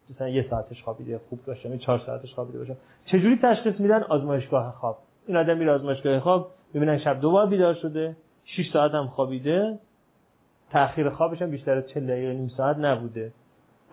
مثلا 0.09 0.29
یه 0.29 0.45
ساعتش 0.49 0.83
خوابیده 0.83 1.19
خوب 1.29 1.39
باشم 1.47 1.77
4 1.77 2.01
ساعتش 2.05 2.33
خوابیده 2.33 2.59
باشم 2.59 2.77
چجوری 3.05 3.39
تشخیص 3.43 3.79
میدن؟ 3.79 4.03
آزمایشگاه 4.03 4.71
خواب. 4.71 4.97
این 5.27 5.37
آدم 5.37 5.57
میره 5.57 5.71
آزمایشگاه 5.71 6.19
خواب 6.19 6.51
ببینن 6.73 6.99
شب 6.99 7.21
دو 7.21 7.31
بار 7.31 7.47
بیدار 7.47 7.73
شده 7.73 8.15
6 8.45 8.71
ساعت 8.73 8.91
هم 8.91 9.07
خوابیده 9.07 9.79
تاخیر 10.71 11.09
خوابش 11.09 11.41
هم 11.41 11.49
بیشتر 11.49 11.77
از 11.77 11.89
40 11.89 12.07
دقیقه 12.07 12.33
نیم 12.33 12.51
ساعت 12.57 12.77
نبوده. 12.77 13.31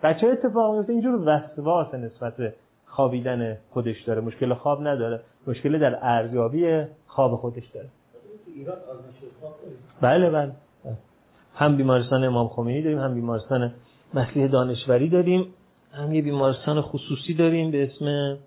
بچه 0.03 0.27
اتفاق 0.27 0.75
میفته 0.75 0.93
اینجور 0.93 1.15
وسواس 1.15 1.93
نسبت 1.93 2.37
به 2.37 2.53
خوابیدن 2.85 3.57
خودش 3.71 4.01
داره. 4.01 4.21
مشکل 4.21 4.53
خواب 4.53 4.87
نداره. 4.87 5.19
مشکل 5.47 5.79
در 5.79 5.99
ارزیابی 6.01 6.83
خواب 7.07 7.35
خودش 7.35 7.67
داره؟ 7.67 7.87
بله 10.01 10.29
بله. 10.29 10.51
هم 11.55 11.77
بیمارستان 11.77 12.23
امام 12.23 12.47
خمینی 12.47 12.81
داریم 12.81 12.99
هم 12.99 13.13
بیمارستان 13.13 13.73
مسیح 14.13 14.47
دانشوری 14.47 15.09
داریم 15.09 15.53
هم 15.93 16.13
یه 16.13 16.21
بیمارستان 16.21 16.81
خصوصی 16.81 17.33
داریم 17.33 17.71
به 17.71 17.83
اسم 17.83 18.37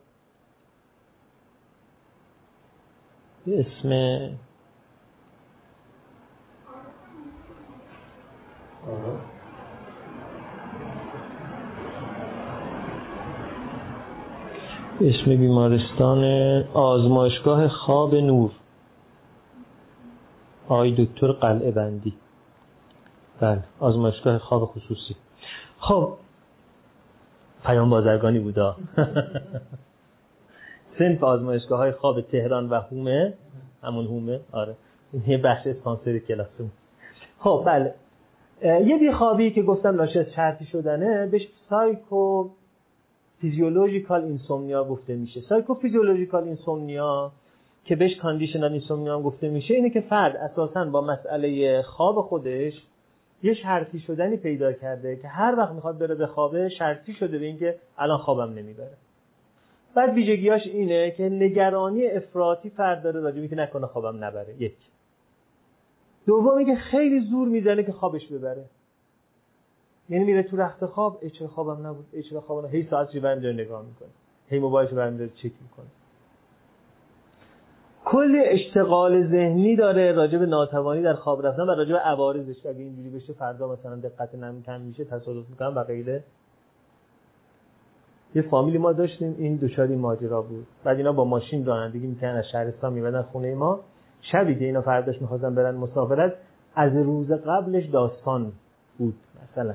به 3.47 3.61
اسم 3.61 3.93
اسم 15.01 15.37
بیمارستان 15.37 16.25
آزمایشگاه 16.75 17.69
خواب 17.69 18.15
نور. 18.15 18.51
آقای 20.69 21.05
دکتر 21.05 21.33
قلعه 21.33 21.71
بندی 21.71 22.15
بله 23.41 23.65
آزمایشگاه 23.81 24.39
خواب 24.39 24.65
خصوصی. 24.65 25.17
خب 25.79 26.13
پیام 27.65 27.91
بازرگانی 27.91 28.39
بودا 28.39 28.77
سنف 30.99 31.25
آزمایشگاه 31.25 31.79
های 31.79 31.93
خواب 31.93 32.21
تهران 32.21 32.69
و 32.69 32.81
هومه. 32.81 33.35
همون 33.83 34.05
هومه 34.05 34.41
آره. 34.53 34.75
این 35.13 35.23
یه 35.27 35.39
بخش 35.39 35.67
اسپانسری 35.67 36.21
کلاسمون. 36.21 36.71
خب 37.39 37.63
بله. 37.67 37.95
یه 38.63 38.99
بیخوابی 38.99 39.51
که 39.51 39.63
گفتم 39.63 39.95
ناشی 39.95 40.19
از 40.19 40.27
شرطی 40.37 40.65
شدنه 40.65 41.27
بهش 41.27 41.49
psychophysiological 41.71 44.25
insomnia 44.25 44.85
گفته 44.85 45.17
میشه. 45.17 45.41
psychophysiological 45.41 46.45
insomnia 46.45 47.33
که 47.85 47.97
بهش 47.97 48.17
conditional 48.17 48.73
insomnia 48.73 49.21
گفته 49.21 49.49
میشه 49.49 49.75
اینه 49.75 49.91
که 49.91 50.01
فرد 50.01 50.37
اساسا 50.37 50.85
با 50.85 51.01
مسئله 51.01 51.83
خواب 51.83 52.21
خودش 52.21 52.73
یه 53.43 53.55
شرطی 53.55 54.01
شدنی 54.01 54.37
پیدا 54.37 54.73
کرده 54.73 55.17
که 55.17 55.29
هر 55.29 55.55
وقت 55.59 55.73
می‌خواد 55.73 55.99
بره 55.99 56.15
بخوابه 56.15 56.69
شرطی 56.69 57.13
شده 57.13 57.39
به 57.39 57.47
اینکه 57.47 57.79
الان 57.99 58.19
خوابم 58.19 58.55
نمی‌بره. 58.55 58.97
بعد 59.95 60.15
ویژگیاش 60.15 60.63
اینه 60.67 61.11
که 61.11 61.29
نگرانی 61.29 62.07
افراطی 62.07 62.71
فرد 62.71 63.03
داره 63.03 63.21
راجبی 63.21 63.49
که 63.49 63.57
نکنه 63.57 63.87
خوابم 63.87 64.25
نبره. 64.25 64.55
یک. 64.59 64.77
دومی 66.27 66.65
که 66.65 66.75
خیلی 66.75 67.21
زور 67.21 67.49
می‌زنه 67.49 67.83
که 67.83 67.93
خوابش 67.93 68.27
ببره. 68.27 68.65
یعنی 70.09 70.25
میره 70.25 70.43
تو 70.43 70.57
رخت 70.57 70.87
خواب 70.87 71.29
چرا 71.29 71.49
خوابم 71.49 71.87
نبود؟ 71.87 72.07
ای 72.13 72.23
چرا 72.23 72.41
خوابم 72.41 72.69
هی 72.69 72.87
ساعتش 72.91 73.17
برمی 73.17 73.41
داره 73.41 73.55
نگاه 73.55 73.83
می‌کنه. 73.83 74.09
هی 74.49 74.59
موبایلش 74.59 74.93
برمی 74.93 75.19
داره 75.19 75.31
چک 75.31 75.45
می‌کنه. 75.45 75.87
کل 78.09 78.43
اشتغال 78.45 79.27
ذهنی 79.27 79.77
داره 79.77 80.13
راجع 80.13 80.39
به 80.39 80.47
ناتوانی 80.47 81.03
در 81.03 81.15
خواب 81.15 81.47
رفتن 81.47 81.63
و 81.63 81.75
راجع 81.75 81.93
به 81.93 81.99
عوارضش. 81.99 82.67
اگه 82.67 82.79
اینجوری 82.79 83.11
بشه 83.11 83.33
فردا 83.33 83.73
مثلا 83.73 83.97
دقت 83.97 84.35
نمی 84.35 84.63
کم 84.63 84.81
میشه 84.81 85.05
تصادف 85.05 85.51
می‌کنم 85.51 85.73
و 85.77 85.85
غیره. 85.85 86.25
یه 88.35 88.43
فامیلی 88.43 88.79
ما 88.79 88.93
داشتیم 88.93 89.35
این 89.39 89.57
دوچاری 89.57 89.97
ماجرا 89.97 90.43
بود. 90.43 90.67
بعد 90.85 90.97
اینا 90.97 91.13
با 91.13 91.25
ماشین 91.25 91.67
رانندگی 91.67 92.07
می‌کنن 92.07 92.31
از 92.31 92.45
شهرستان 92.53 92.93
میبردن 92.93 93.23
خونه 93.23 93.55
ما. 93.55 93.81
شبی 94.33 94.59
که 94.59 94.65
اینا 94.65 94.81
فرداش 94.81 95.21
می‌خواستن 95.23 95.55
برن 95.55 95.75
مسافرت 95.75 96.35
از 96.75 96.97
روز 96.97 97.33
قبلش 97.33 97.87
داستان 97.87 98.53
بود 98.99 99.15
مثلا. 99.43 99.75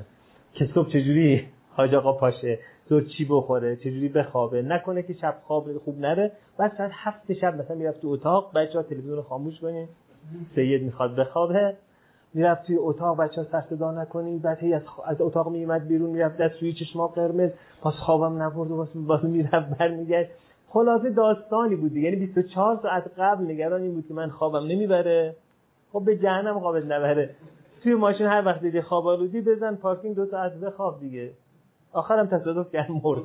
که 0.54 0.70
صبح 0.76 0.90
چجوری 0.90 1.48
حاج 1.74 1.96
آقا 1.96 2.14
پاشه؟ 2.14 2.60
زور 2.92 3.04
چی 3.18 3.26
بخوره 3.26 3.76
چجوری 3.76 4.10
بخوابه 4.10 4.62
نکنه 4.62 5.04
که 5.04 5.14
شب 5.14 5.36
خواب 5.44 5.78
خوب 5.78 6.00
نره. 6.00 6.32
بعد 6.58 6.72
ساعت 6.78 6.92
هفت 6.94 7.34
شب 7.34 7.62
مثلا 7.62 7.76
می‌رفت 7.78 8.02
تو 8.02 8.08
اتاق 8.08 8.52
بچه 8.56 8.74
ها 8.74 8.84
تلویزیون 8.84 9.16
رو 9.16 9.22
خاموش 9.22 9.60
کنیم 9.60 9.90
سید 10.56 10.84
می‌خواد 10.84 11.16
بخوابه. 11.16 11.76
می‌رفت 12.34 12.68
توی 12.68 12.76
اتاق 12.80 13.18
بچه 13.18 13.42
ها 13.42 13.48
سر 13.52 13.62
صدا 13.70 13.92
نکنیم 13.92 14.40
بعد 14.40 14.58
هی 14.58 14.74
از, 14.74 14.82
از 15.06 15.22
اتاق 15.22 15.50
میومد 15.50 15.88
بیرون 15.88 16.10
می‌رفت 16.10 16.38
دست 16.38 16.56
سوی 16.60 16.74
چشما 16.74 17.08
قرمز 17.08 17.50
پس 17.84 17.94
خوابم 17.94 18.42
نبرد 18.42 18.72
و 18.72 18.88
باز 18.96 19.26
می‌رفت 19.26 19.78
برمیگشت. 19.80 20.30
خلاصه 20.70 21.10
داستانی 21.10 21.76
بود 21.76 21.96
یعنی 21.96 22.16
24 22.16 22.80
ساعت 22.82 23.04
قبل 23.18 23.44
نگران 23.44 23.82
این 23.82 23.94
بود 23.94 24.08
که 24.08 24.14
من 24.14 24.30
خوابم 24.30 24.68
نمی‌بره. 24.68 25.36
خب 25.94 26.04
به 26.06 26.18
جهنم 26.18 26.60
خوابت 26.60 26.86
نبره. 26.86 27.30
توی 27.84 27.96
ماشین 27.96 28.28
هر 28.28 28.46
وقت 28.46 28.62
دیدی 28.62 28.82
خواب 28.82 29.08
آلودی 29.08 29.42
بزن 29.42 29.76
پارکینگ 29.76 30.16
دو 30.16 30.26
ساعت 30.26 30.54
بخواب 30.54 31.00
دیگه. 31.00 31.32
آخرم 31.94 32.28
تصادف 32.28 32.72
کرد 32.72 32.92
مرد. 32.92 33.22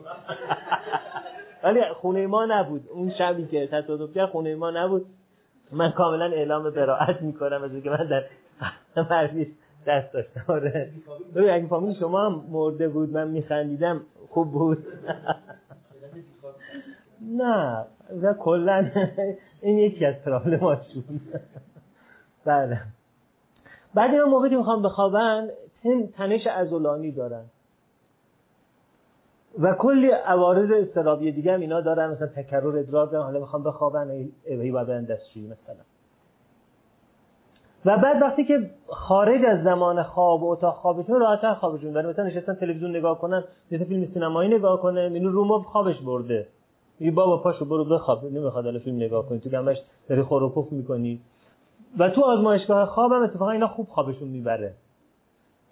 ولی 1.65 1.81
خونه 2.01 2.27
ما 2.27 2.47
نبود. 2.47 2.89
اون 2.91 3.13
شبی 3.19 3.47
که 3.47 3.67
تصادف 3.67 4.15
کرد 4.15 4.29
خونه 4.29 4.55
ما 4.55 4.71
نبود. 4.71 5.07
من 5.73 5.91
کاملا 5.91 6.25
اعلام 6.25 6.71
براعت 6.71 7.23
می‌کنم 7.23 7.63
از 7.63 7.73
اینکه 7.73 7.91
من 7.91 8.09
در 8.09 8.25
مرزی 9.11 9.57
دست 9.87 10.13
داشتم. 10.13 10.45
آره. 10.49 10.91
اگه 11.37 11.67
فامیل 11.67 11.99
شما 11.99 12.27
هم 12.27 12.45
مرده 12.51 12.89
بود 12.89 13.13
من 13.13 13.29
میخندیدم 13.29 14.01
خوب 14.29 14.53
بود. 14.53 14.87
نه 17.21 17.85
و 18.23 18.35
کلا. 18.35 18.91
این 19.63 19.79
یکی 19.79 20.07
از 20.07 20.15
پرابلمات 20.25 20.83
شد 20.83 21.05
بله. 22.45 22.81
بعد 23.95 24.11
این 24.11 24.23
موقعی 24.23 24.57
می‌خوام 24.57 24.83
بخوابن 24.83 25.49
تنش 26.17 26.47
ازولانی 26.47 27.13
دارن. 27.13 27.45
و 29.61 29.74
کلی 29.74 30.11
عوارض 30.11 30.70
استرابی 30.70 31.33
دیگه 31.33 31.55
هم 31.55 31.61
اینا 31.61 31.81
دارن 31.81 32.11
مثلا 32.11 32.27
تکرر 32.27 32.78
ادرار 32.78 33.07
دارن 33.07 33.24
حالا 33.24 33.41
می‌خوام 33.41 33.62
بخوابن 33.62 34.11
ای 34.47 34.70
باید 34.70 34.87
برن 34.87 35.05
دستشویی 35.05 35.47
مثلا. 35.47 35.83
و 37.85 37.99
بعد 37.99 38.23
وقتی 38.23 38.45
که 38.45 38.70
خارج 38.89 39.45
از 39.45 39.65
زمان 39.65 40.03
خواب 40.03 40.43
و 40.43 40.51
اتاق 40.51 40.74
خوابشون 40.74 41.20
راحت‌تر 41.20 41.55
خوابشون 41.55 41.93
بره 41.93 42.09
مثلا 42.09 42.24
نشستن 42.24 42.55
تلویزیون 42.55 42.97
نگاه 42.97 43.19
کنن 43.19 43.45
یه 43.70 43.85
فیلم 43.85 44.09
سینمایی 44.15 44.55
نگاه 44.55 44.81
کنه 44.81 45.01
اینو 45.01 45.31
رو 45.31 45.59
خوابش 45.59 46.01
برده. 46.01 46.47
میگه 47.01 47.12
بابا 47.12 47.39
پاشو 47.39 47.65
برو 47.65 47.85
بخواب 47.85 48.24
نمی‌خواد 48.24 48.66
الان 48.66 48.81
فیلم 48.81 48.97
نگاه 48.97 49.28
کنی. 49.28 49.41
تو 49.41 49.51
گمش 49.51 49.77
داری 50.09 50.23
خور 50.23 50.66
می‌کنی. 50.70 51.20
و 51.99 52.11
تو 52.11 52.23
آزمایشگاه 52.24 52.87
خواب 52.87 53.12
هم 53.12 53.23
اتفاقا 53.23 53.51
اینا 53.51 53.69
خوب 53.69 53.87
خوابشون 53.89 54.28
می‌بره. 54.28 54.74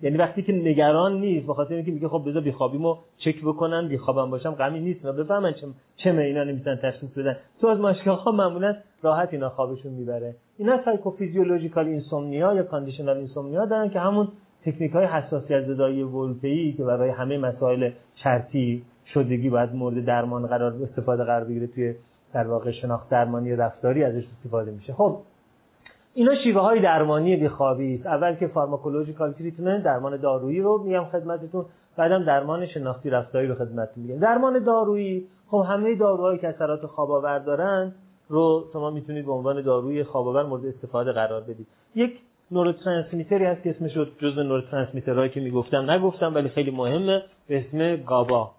یعنی 0.02 0.16
وقتی 0.16 0.42
که 0.42 0.52
نگران 0.52 1.20
نیست 1.20 1.46
بخاطر 1.46 1.74
اینکه 1.74 1.92
میگه 1.92 2.08
خب 2.08 2.22
بذار 2.26 2.42
بیخوابیمو 2.42 2.96
چک 3.18 3.40
بکنن 3.44 3.88
بیخوابم 3.88 4.30
باشم 4.30 4.50
غمی 4.50 4.80
نیست 4.80 5.04
و 5.04 5.12
بفهمن 5.12 5.52
چه 5.52 5.66
چه 5.96 6.10
اینا 6.10 6.44
نمی‌تونن 6.44 6.76
تشخیص 6.76 7.10
بدن. 7.10 7.36
تو 7.60 7.66
از 7.66 7.78
ماشگاه 7.78 8.22
ها 8.22 8.32
معمولا 8.32 8.76
راحت 9.02 9.28
اینا 9.32 9.48
خوابشون 9.48 9.92
می‌بره. 9.92 10.34
اینا 10.58 10.84
psychophysiological 10.84 11.86
insomnia 11.86 12.54
یا 12.54 12.62
conditional 12.62 13.16
insomnia 13.16 13.66
دارن 13.66 13.90
که 13.90 14.00
همون 14.00 14.28
تکنیک 14.64 14.92
های 14.92 15.06
حساسیت 15.06 15.66
زدایی 15.66 16.02
ولپی 16.02 16.72
که 16.72 16.84
برای 16.84 17.10
همه 17.10 17.38
مسائل 17.38 17.90
شرطی 18.14 18.82
شدگی 19.14 19.50
باید 19.50 19.74
مورد 19.74 20.04
درمان 20.04 20.46
قرار 20.46 20.74
استفاده 20.82 21.24
قرار 21.24 21.44
بگیره 21.44 21.66
توی 21.66 21.94
در 22.34 22.46
واقع 22.46 22.70
شناخت 22.70 23.08
درمانی 23.10 23.56
رفتاری 23.56 24.04
ازش 24.04 24.24
استفاده 24.38 24.70
میشه. 24.70 24.92
خب 24.92 25.18
اینا 26.14 26.34
شیوه 26.34 26.60
های 26.60 26.80
درمانی 26.80 27.36
بیخوابی 27.36 27.94
است. 27.94 28.06
اول 28.06 28.34
که 28.34 28.46
pharmacological 28.46 29.32
treatment 29.32 29.82
درمان 29.82 30.16
دارویی 30.16 30.60
رو 30.60 30.82
میگم 30.84 31.04
خدمتتون. 31.04 31.64
بعدم 31.96 32.24
درمان 32.24 32.66
شناختی 32.66 33.10
رفتاری 33.10 33.46
رو 33.46 33.54
خدمتتون 33.54 34.04
میگم. 34.04 34.18
درمان 34.18 34.64
دارویی 34.64 35.26
خب 35.50 35.64
همه 35.68 35.94
داروهایی 35.94 36.38
که 36.38 36.48
اثرات 36.48 36.86
خواب 36.86 37.10
آور 37.10 37.38
دارن 37.38 37.92
رو 38.28 38.64
شما 38.72 38.90
می‌تونید 38.90 39.26
به 39.26 39.32
عنوان 39.32 39.62
داروی 39.62 40.04
خواب 40.04 40.28
آور 40.28 40.42
مورد 40.42 40.66
استفاده 40.66 41.12
قرار 41.12 41.40
بدید. 41.40 41.66
یک 41.94 42.20
نوروترانسمیتری 42.50 43.44
هست 43.44 43.62
که 43.62 43.70
اسمش 43.70 43.96
رو 43.96 44.04
جزء 44.18 44.42
نوروترانسمیترهایی 44.42 45.30
که 45.30 45.40
می‌گفتم 45.40 45.90
نگفتم 45.90 46.34
ولی 46.34 46.48
خیلی 46.48 46.70
مهمه. 46.70 47.22
به 47.48 47.58
اسم 47.58 47.96
گابا. 47.96 48.50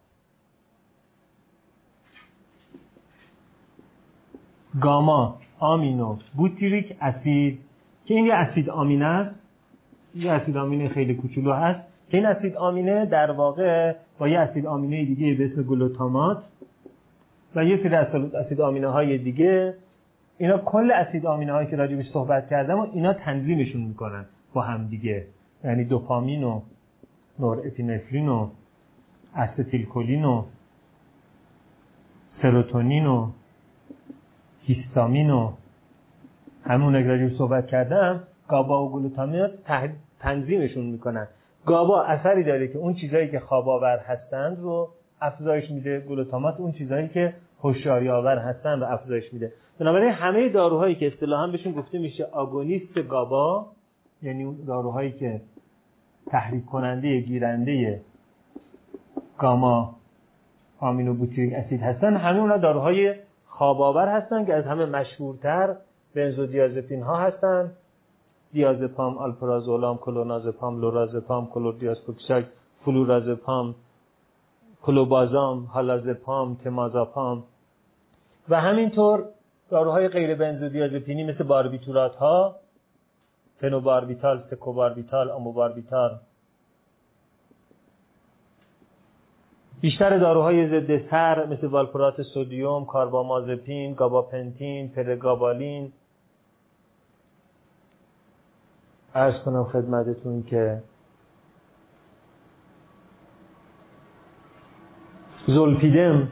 گاما. 4.81 5.37
آمینو 5.65 6.17
بوتیریک 6.37 6.95
اسید. 7.01 7.59
که 8.05 8.13
این 8.13 8.25
یه 8.25 8.33
اسید 8.33 8.69
آمینه 8.69 9.05
است. 9.05 9.35
یه 10.15 10.31
اسید 10.31 10.57
آمینه 10.57 10.89
خیلی 10.89 11.15
کوچولو 11.15 11.53
هست. 11.53 11.79
که 12.09 12.17
این 12.17 12.25
اسید 12.25 12.55
آمینه 12.55 13.05
در 13.05 13.31
واقع 13.31 13.95
با 14.19 14.27
یه 14.27 14.39
اسید 14.39 14.65
آمینه 14.65 15.05
دیگه 15.05 15.33
به 15.33 15.45
اسم 15.45 15.63
گلوتامات 15.63 16.43
و 17.55 17.65
یه 17.65 17.83
سری 17.83 17.95
اسید 17.95 18.61
آمینه 18.61 18.87
های 18.87 19.17
دیگه. 19.17 19.73
اینا 20.37 20.57
کل 20.57 20.91
اسید 20.91 21.25
آمینه 21.25 21.51
هایی 21.51 21.67
که 21.69 21.75
راجبش 21.75 22.05
صحبت 22.13 22.49
کردم 22.49 22.79
و 22.79 22.87
اینا 22.93 23.13
تنظیمشون 23.13 23.81
می‌کنن 23.81 24.25
با 24.53 24.61
هم 24.61 24.87
دیگه. 24.87 25.25
یعنی 25.63 25.83
دوپامین 25.83 26.43
و 26.43 26.61
نور 27.39 27.61
اتینفرین 27.65 28.29
و 28.29 28.49
استیل 29.35 29.85
کلین 29.85 30.25
و 30.25 30.43
سروتونین 32.41 33.05
و 33.05 33.29
هیستامین 34.65 35.29
و 35.29 35.51
همون 36.63 36.95
اگه 36.95 37.37
صحبت 37.37 37.67
کردم 37.67 38.23
گابا 38.47 38.85
و 38.85 38.91
گلوتامین 38.91 39.47
تنظیمشون 40.19 40.85
می‌کنن. 40.85 41.27
گابا 41.65 42.03
اثری 42.03 42.43
داره 42.43 42.67
که 42.67 42.77
اون 42.77 42.93
چیزهایی 42.93 43.27
که 43.27 43.39
خواب 43.39 43.69
آور 43.69 43.97
هستند 43.97 44.59
رو 44.59 44.89
افزایش 45.21 45.71
میده 45.71 45.99
گلوتامات 45.99 46.59
اون 46.59 46.71
چیزهایی 46.71 47.07
که 47.07 47.33
هوشیاری 47.61 48.09
آور 48.09 48.37
هستند 48.37 48.83
رو 48.83 48.91
افزایش 48.91 49.33
میده. 49.33 49.51
بنابراین 49.79 50.11
همه 50.11 50.49
داروهایی 50.49 50.95
که 50.95 51.07
اصطلاحا 51.07 51.47
بهشون 51.47 51.71
گفته 51.71 51.97
میشه 51.97 52.23
آگونیست 52.23 52.99
گابا 53.09 53.67
یعنی 54.21 54.43
اون 54.43 54.57
داروهایی 54.67 55.11
که 55.11 55.41
تحریک 56.27 56.65
کننده 56.65 57.19
گیرنده 57.19 58.01
گاما 59.37 59.95
آمینو 60.79 61.13
بوتیریک 61.13 61.53
اسید 61.53 61.81
هستن 61.81 62.17
همه 62.17 62.39
اونا 62.39 62.57
داروهای 62.57 63.15
خواباور 63.57 64.07
هستن 64.07 64.45
که 64.45 64.53
از 64.53 64.65
همه 64.65 64.85
مشهورتر 64.85 65.75
بنزودیازپین 66.15 67.01
ها 67.01 67.15
هستن. 67.15 67.71
دیازپام، 68.53 69.17
آلپرازولام، 69.17 69.97
کلونازپام، 69.97 70.81
لورازپام، 70.81 71.47
کلوردیاسپوکساک، 71.47 72.45
فلورازپام، 72.85 73.75
کلوبازام، 74.83 75.63
هالازپام، 75.63 76.55
تمازاپام. 76.55 77.43
و 78.49 78.61
همینطور 78.61 79.25
داروهای 79.69 80.07
غیر 80.07 80.35
بنزودیازپینی 80.35 81.23
مثل 81.23 81.43
باربیتورات 81.43 82.15
ها 82.15 82.55
فنوباربیتال، 83.59 84.43
سکوباربیتال، 84.49 85.31
آموباربیتال. 85.31 86.11
بیشتر 89.81 90.17
داروهای 90.17 90.67
ضد 90.67 91.09
سر 91.09 91.45
مثل 91.45 91.67
والپرات 91.67 92.21
سودیوم، 92.21 92.85
کاربامازپین، 92.85 93.93
گاباپنتین، 93.93 94.89
پرگابالین. 94.89 95.91
ارز 99.15 99.43
کنم 99.45 99.63
خدمتتون 99.63 100.43
که 100.43 100.81
زولپیدم 105.47 106.27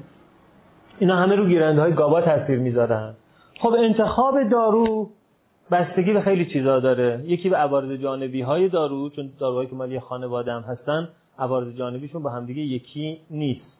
اینا 1.00 1.16
همه 1.16 1.36
رو 1.36 1.46
گیرنده 1.46 1.82
های 1.82 1.94
گابا 1.94 2.22
تاثیر 2.22 2.60
می‌ذارن. 2.60 3.16
خب 3.62 3.74
انتخاب 3.74 4.50
دارو 4.50 5.10
بستگی 5.72 6.14
به 6.14 6.22
خیلی 6.22 6.46
چیزا 6.46 6.80
داره. 6.80 7.22
یکی 7.26 7.50
به 7.50 7.58
عوارض 7.58 7.92
جانبی 8.02 8.42
های 8.42 8.70
دارو 8.70 9.10
چون 9.10 9.30
داروهایی 9.40 9.70
که 9.70 9.76
مال 9.76 9.92
یه 9.92 10.00
خانواده 10.00 10.52
هم 10.52 10.62
هستن 10.62 11.10
عوارض 11.40 11.76
جانبیشون 11.76 12.24
با 12.24 12.30
همدیگه 12.30 12.62
یکی 12.62 13.20
نیست. 13.30 13.74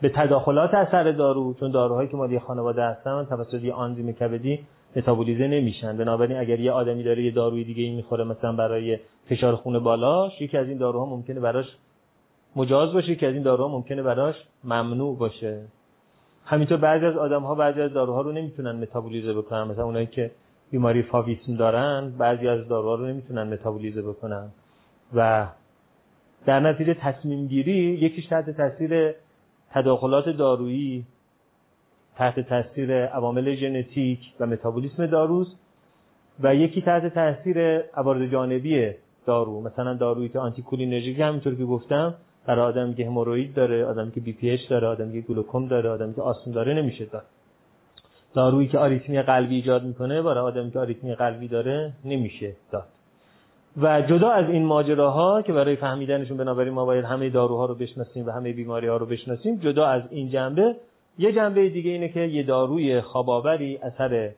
به 0.00 0.08
تداخلات 0.14 0.74
اثر 0.74 1.12
دارو 1.12 1.54
چون 1.54 1.70
داروهایی 1.70 2.08
که 2.08 2.16
مال 2.16 2.38
خانواده 2.38 2.84
هستن 2.84 3.24
توسط 3.24 3.64
یه 3.64 3.72
آنزیم 3.72 4.12
کبدی 4.12 4.60
متابولیزه 4.96 5.46
نمیشن. 5.46 5.96
بنابراین 5.96 6.36
اگر 6.36 6.60
یه 6.60 6.72
آدمی 6.72 7.02
داره 7.02 7.22
یه 7.22 7.30
داروی 7.30 7.64
دیگه 7.64 7.82
این 7.82 7.96
می‌خوره 7.96 8.24
مثلا 8.24 8.52
برای 8.52 8.98
فشار 9.28 9.56
خون 9.56 9.78
بالاش 9.78 10.40
یکی 10.40 10.56
از 10.56 10.68
این 10.68 10.78
داروها 10.78 11.06
ممکنه 11.06 11.40
براش 11.40 11.66
مجاز 12.56 12.92
باشه 12.92 13.14
که 13.14 13.28
از 13.28 13.34
این 13.34 13.42
داروها 13.42 13.68
ممکنه 13.68 14.02
براش 14.02 14.34
ممنوع 14.64 15.18
باشه. 15.18 15.64
همینطور 16.44 16.78
بعضی 16.78 17.06
از 17.06 17.16
آدم 17.16 17.42
ها 17.42 17.54
بعضی 17.54 17.80
از 17.80 17.92
داروها 17.92 18.20
رو 18.20 18.32
نمی‌تونن 18.32 18.72
متابولیزه 18.72 19.32
بکنن. 19.32 19.62
مثلا 19.62 19.84
اونایی 19.84 20.06
که 20.06 20.30
بیماری 20.70 21.02
فاویسم 21.02 21.56
دارن 21.56 22.12
بعضی 22.18 22.48
از 22.48 22.68
داروها 22.68 22.94
رو 22.94 23.06
نمی‌تونن 23.06 23.42
متابولیزه 23.42 24.02
بکنن. 24.02 24.48
و 25.14 25.46
در 26.46 26.60
نتیجه 26.60 26.94
تصمیم 26.94 27.46
گیری 27.46 27.72
یکیش 27.72 28.26
تحت 28.26 28.50
تاثیر 28.50 29.14
تداخلات 29.70 30.28
دارویی 30.28 31.04
تحت 32.16 32.40
تاثیر 32.40 33.06
عوامل 33.06 33.54
ژنتیک 33.54 34.18
و 34.40 34.46
متابولیسم 34.46 35.06
داروست 35.06 35.56
و 36.40 36.54
یکی 36.54 36.82
تحت 36.82 37.14
تاثیر 37.14 37.78
عوارض 37.78 38.30
جانبی 38.30 38.90
دارو 39.26 39.60
مثلا 39.60 39.94
دارویی 39.94 40.28
که 40.28 40.38
آنتی 40.38 40.62
کولینرژیک 40.62 41.20
همینطور 41.20 41.54
که 41.54 41.64
گفتم 41.64 42.14
برای 42.46 42.64
آدمی 42.64 42.94
که 42.94 43.06
هموروید 43.06 43.54
داره 43.54 43.84
آدمی 43.84 44.10
که 44.10 44.20
BPH 44.20 44.58
داره 44.70 44.86
آدمی 44.86 45.22
که 45.22 45.28
گلوکوم 45.28 45.68
داره 45.68 45.90
آدمی 45.90 46.14
که 46.14 46.22
آسم 46.22 46.50
داره 46.50 46.74
نمیشه 46.74 47.04
داد. 47.04 47.24
دارویی 48.36 48.68
که 48.68 48.78
آریتمی 48.78 49.22
قلبی 49.22 49.54
ایجاد 49.54 49.84
می‌کنه 49.84 50.22
برای 50.22 50.44
آدمی 50.44 50.70
که 50.70 50.78
آریتمی 50.78 51.14
قلبی 51.14 51.48
داره 51.48 51.92
نمیشه 52.04 52.52
داد. 52.72 52.86
و 53.82 54.02
جدا 54.02 54.30
از 54.30 54.50
این 54.50 54.64
ماجراها 54.64 55.42
که 55.42 55.52
برای 55.52 55.76
فهمیدنشون 55.76 56.36
بنابراین 56.36 56.74
ما 56.74 56.84
باید 56.84 57.04
همه 57.04 57.30
داروها 57.30 57.66
رو 57.66 57.74
بشناسیم 57.74 58.26
و 58.26 58.30
همه 58.30 58.52
بیماری 58.52 58.86
ها 58.86 58.96
رو 58.96 59.06
بشناسیم 59.06 59.56
جدا 59.56 59.86
از 59.86 60.02
این 60.10 60.30
جنبه 60.30 60.76
یه 61.18 61.32
جنبه 61.32 61.68
دیگه 61.68 61.90
اینه 61.90 62.08
که 62.08 62.20
یه 62.20 62.42
داروی 62.42 63.00
خواباوری 63.00 63.76
اثر 63.76 64.30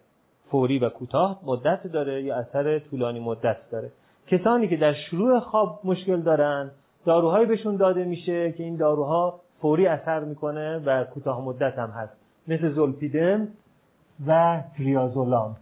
فوری 0.50 0.78
و 0.78 0.88
کوتاه 0.88 1.40
مدت 1.46 1.86
داره 1.86 2.22
یا 2.22 2.36
اثر 2.36 2.78
طولانی 2.78 3.20
مدت 3.20 3.56
داره. 3.72 3.90
کسانی 4.26 4.68
که 4.68 4.76
در 4.76 4.94
شروع 4.94 5.40
خواب 5.40 5.80
مشکل 5.84 6.20
دارن 6.20 6.70
داروهایی 7.06 7.46
بهشون 7.46 7.76
داده 7.76 8.04
میشه 8.04 8.52
که 8.52 8.62
این 8.62 8.76
داروها 8.76 9.40
فوری 9.60 9.86
اثر 9.86 10.20
می‌کنه 10.20 10.78
و 10.86 11.04
کوتاه 11.04 11.44
مدت 11.44 11.78
هم 11.78 11.90
هست. 11.90 12.16
مثل 12.48 12.70
زولپیدم 12.70 13.48
و 14.26 14.62
تریازولام 14.76 15.56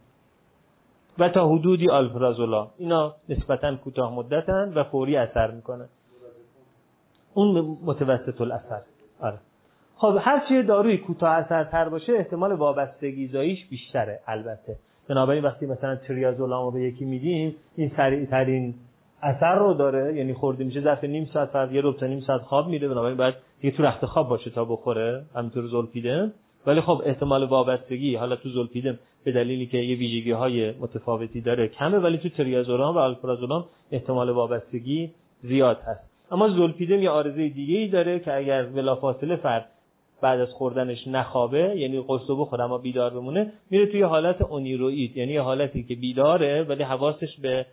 و 1.19 1.29
تا 1.29 1.49
حدودی 1.49 1.91
آلپرازولام 1.91 2.69
اینا 2.79 3.15
نسبتا 3.29 3.77
کوتاه 3.77 4.15
مدتن 4.15 4.73
و 4.75 4.85
فوری 4.85 5.17
اثر 5.17 5.51
می‌کنن. 5.51 5.89
اون 7.35 7.79
متوسط 7.85 8.41
الاثر. 8.41 8.81
آره. 9.21 9.39
خب 9.97 10.19
هر 10.21 10.43
چیه 10.49 10.63
داروی 10.63 10.99
کوتاه 10.99 11.31
اثرتر 11.31 11.89
باشه 11.89 12.13
احتمال 12.13 12.53
وابستگی 12.53 13.29
زاییش 13.29 13.67
بیشتره 13.69 14.21
البته. 14.27 14.77
بنابراین 15.09 15.45
وقتی 15.45 15.67
مثلا 15.67 15.97
تریازولام 15.97 16.65
رو 16.65 16.71
به 16.71 16.81
یکی 16.81 17.05
میدیم 17.05 17.57
این 17.77 17.93
سریع 17.97 18.27
ترین 18.27 18.75
اثر 19.23 19.55
رو 19.55 19.75
داره. 19.75 20.15
یعنی 20.15 20.35
خورده 20.35 20.65
میشه 20.65 20.81
ظرف 20.81 21.05
نیم 21.05 21.31
ساعت 21.33 21.49
فرد 21.49 21.73
یه 21.73 21.83
تا 21.93 22.07
نیم 22.07 22.21
ساعت 22.21 22.41
خواب 22.41 22.69
میره. 22.69 22.89
بنابراین 22.89 23.17
باید 23.17 23.35
دیگه 23.61 23.77
تو 23.77 23.83
رخت 23.83 24.07
خواب 24.07 24.29
باشه 24.29 24.51
تا 24.51 24.65
بخوره 24.65 25.25
همینطور 25.35 25.67
زولپیدم 25.67 26.33
ولی 26.67 26.81
خب 26.81 27.03
احتمال 27.05 27.45
وابستگی 27.45 28.15
حالا 28.17 28.37
تو 28.37 28.49
زولپیدم 28.49 28.99
به 29.25 29.33
دلیلی 29.33 29.67
که 29.67 29.79
یه 29.79 29.97
ویژگی 29.97 30.31
های 30.31 30.71
متفاوتی 30.71 31.41
داره 31.41 31.69
کمه 31.69 31.99
ولی 31.99 32.19
تو 32.19 32.29
تریازولام 32.29 32.97
و 32.97 32.99
آلپرازولام 32.99 33.65
احتمال 33.93 34.31
وابستگی 34.31 35.11
زیاد 35.43 35.79
هست. 35.87 36.11
اما 36.31 36.49
زولپیدم 36.49 37.03
یه 37.03 37.11
عارضه 37.11 37.49
دیگه 37.49 37.79
ای 37.79 37.89
داره 37.89 38.19
که 38.19 38.37
اگر 38.37 38.63
بلافاصله 38.63 39.37
فرد 39.37 39.69
بعد 40.23 40.41
از 40.41 40.49
خوردنش 40.49 41.07
نخوابه 41.07 41.75
یعنی 41.77 42.01
قرصو 42.01 42.37
بخوره 42.37 42.65
اما 42.65 42.79
بیدار 42.79 43.11
بمونه 43.11 43.53
میره 43.71 43.87
توی 43.87 44.03
حالت 44.03 44.43
oneiroid 44.43 45.17
یعنی 45.17 45.37
حالتی 45.37 45.83
که 45.83 45.95
بیداره 45.95 46.63
ولی 46.63 46.83
حواسش 46.83 47.41
به 47.43 47.67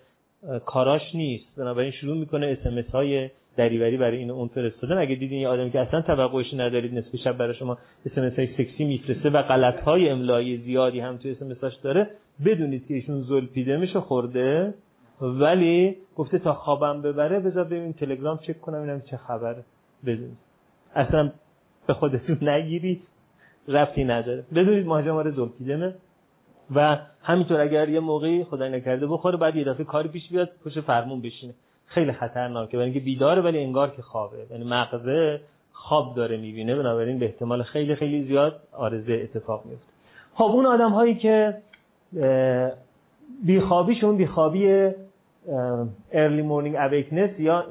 کاراش 0.65 1.15
نیست. 1.15 1.45
بنابراین 1.57 1.91
شروع 1.91 2.17
می‌کنه 2.17 2.57
اس 2.65 2.73
ام 2.73 2.81
اس 2.81 2.89
های 2.89 3.29
دریوری 3.57 3.97
برای 3.97 4.17
این 4.17 4.31
اون 4.31 4.47
فرستادن. 4.47 4.97
اگه 4.97 5.15
دیدین 5.15 5.39
یه 5.39 5.47
آدمی 5.47 5.71
که 5.71 5.79
اصلا 5.79 6.01
توقعش 6.01 6.53
ندارید 6.53 6.97
نصف 6.97 7.15
شب 7.23 7.37
برای 7.37 7.55
شما 7.55 7.77
اس 8.05 8.17
های 8.17 8.47
سکسی 8.47 8.85
میفرسته 8.85 9.29
و 9.29 9.41
غلط 9.41 9.79
های 9.79 10.09
املایی 10.09 10.57
زیادی 10.57 10.99
هم 10.99 11.17
توی 11.17 11.31
اس 11.31 11.81
داره 11.83 12.09
بدونید 12.45 12.87
که 12.87 12.93
ایشون 12.93 13.21
زلپیدمشو 13.21 14.01
خورده. 14.01 14.73
ولی 15.21 15.95
گفته 16.15 16.39
تا 16.39 16.53
خوابم 16.53 17.01
ببره 17.01 17.39
بذار 17.39 17.63
ببین 17.63 17.93
تلگرام 17.93 18.37
چک 18.37 18.61
کنم 18.61 18.81
ببینم 18.81 19.01
چه 19.01 19.17
خبره 19.17 19.63
بدونید. 20.05 20.37
اصلا 20.95 21.31
به 21.87 21.93
خودتون 21.93 22.49
نگیرید. 22.49 23.01
رفتی 23.67 24.03
نداره. 24.03 24.43
بدونید 24.55 24.85
ماجرا 24.85 25.31
زلپیدمه 25.31 25.93
و 26.75 26.97
همینطور 27.21 27.61
اگر 27.61 27.89
یه 27.89 27.99
موقعی 27.99 28.43
خدای 28.43 28.69
نکرده 28.71 29.07
بخوره 29.07 29.37
بعد 29.37 29.55
یه 29.55 29.63
دفعه 29.63 29.83
کاری 29.83 30.09
پیش 30.09 30.29
بیاد 30.29 30.49
پشت 30.65 30.81
فرمون 30.81 31.21
بشینه. 31.21 31.53
خیلی 31.93 32.11
خطرناکه 32.11 32.77
برای 32.77 32.89
اینکه 32.89 32.99
بیداره 32.99 33.41
ولی 33.41 33.63
انگار 33.63 33.89
که 33.89 34.01
خوابه. 34.01 34.37
یعنی 34.51 34.63
مغزه 34.63 35.39
خواب 35.71 36.15
داره 36.15 36.37
می‌بینه 36.37 36.75
بنابراین 36.75 37.19
به 37.19 37.25
احتمال 37.25 37.63
خیلی 37.63 37.95
خیلی 37.95 38.23
زیاد 38.23 38.59
آرزه 38.71 39.13
اتفاق 39.13 39.65
میفته 39.65 39.93
خب 40.33 40.43
اون 40.43 40.65
آدم 40.65 40.89
هایی 40.89 41.15
که 41.15 41.57
بیخوابیشون 43.45 44.17
بیخوابی 44.17 44.91
early 46.11 46.41
morning 46.41 46.75
awakeness 46.75 47.39
یا 47.39 47.65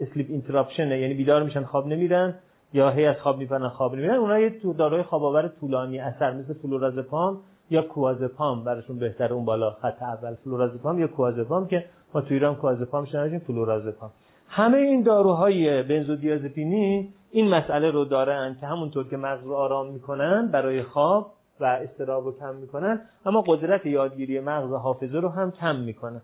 sleep 0.00 0.26
interruption 0.30 0.88
یعنی 0.88 1.14
بیدار 1.14 1.42
میشن 1.42 1.64
خواب 1.64 1.86
نمیرن 1.86 2.34
یا 2.72 2.90
هی 2.90 3.06
از 3.06 3.16
خواب 3.16 3.38
میپرن 3.38 3.68
خواب 3.68 3.94
نمیرن 3.94 4.14
اونها 4.14 4.38
یه 4.38 5.02
خواب 5.02 5.24
آور 5.24 5.48
طولانی 5.48 5.98
اثر 5.98 6.32
مثل 6.32 6.54
فلورازپام 6.54 7.38
یا 7.70 7.82
کوازپام. 7.82 8.64
براشون 8.64 8.98
بهتره 8.98 9.32
اون 9.32 9.44
بالا 9.44 9.70
خط 9.70 10.02
اول 10.02 10.34
فلورازپام 10.34 10.98
یا 10.98 11.06
کوازپام 11.06 11.66
که 11.66 11.84
ما 12.14 12.20
تو 12.20 12.34
ایران 12.34 12.54
کوازپام 12.54 13.04
شنیدیم 13.04 13.38
فلورازپام 13.38 14.10
همه 14.48 14.78
این 14.78 15.02
داروهای 15.02 15.82
بنزودیازپینی 15.82 17.12
این 17.30 17.48
مسئله 17.48 17.90
رو 17.90 18.04
دارن 18.04 18.56
که 18.60 18.66
همونطور 18.66 19.08
که 19.08 19.16
مغز 19.16 19.44
رو 19.44 19.54
آرام 19.54 19.92
می‌کنن 19.92 20.48
برای 20.52 20.82
خواب 20.82 21.32
و 21.60 21.64
استراب 21.64 22.24
رو 22.24 22.38
کم 22.38 22.54
می‌کنن 22.54 23.00
اما 23.26 23.44
قدرت 23.46 23.86
یادگیری 23.86 24.40
مغز 24.40 24.70
و 24.70 24.76
حافظه 24.76 25.18
رو 25.20 25.28
هم 25.28 25.50
کم 25.50 25.76
می‌کنن. 25.76 26.22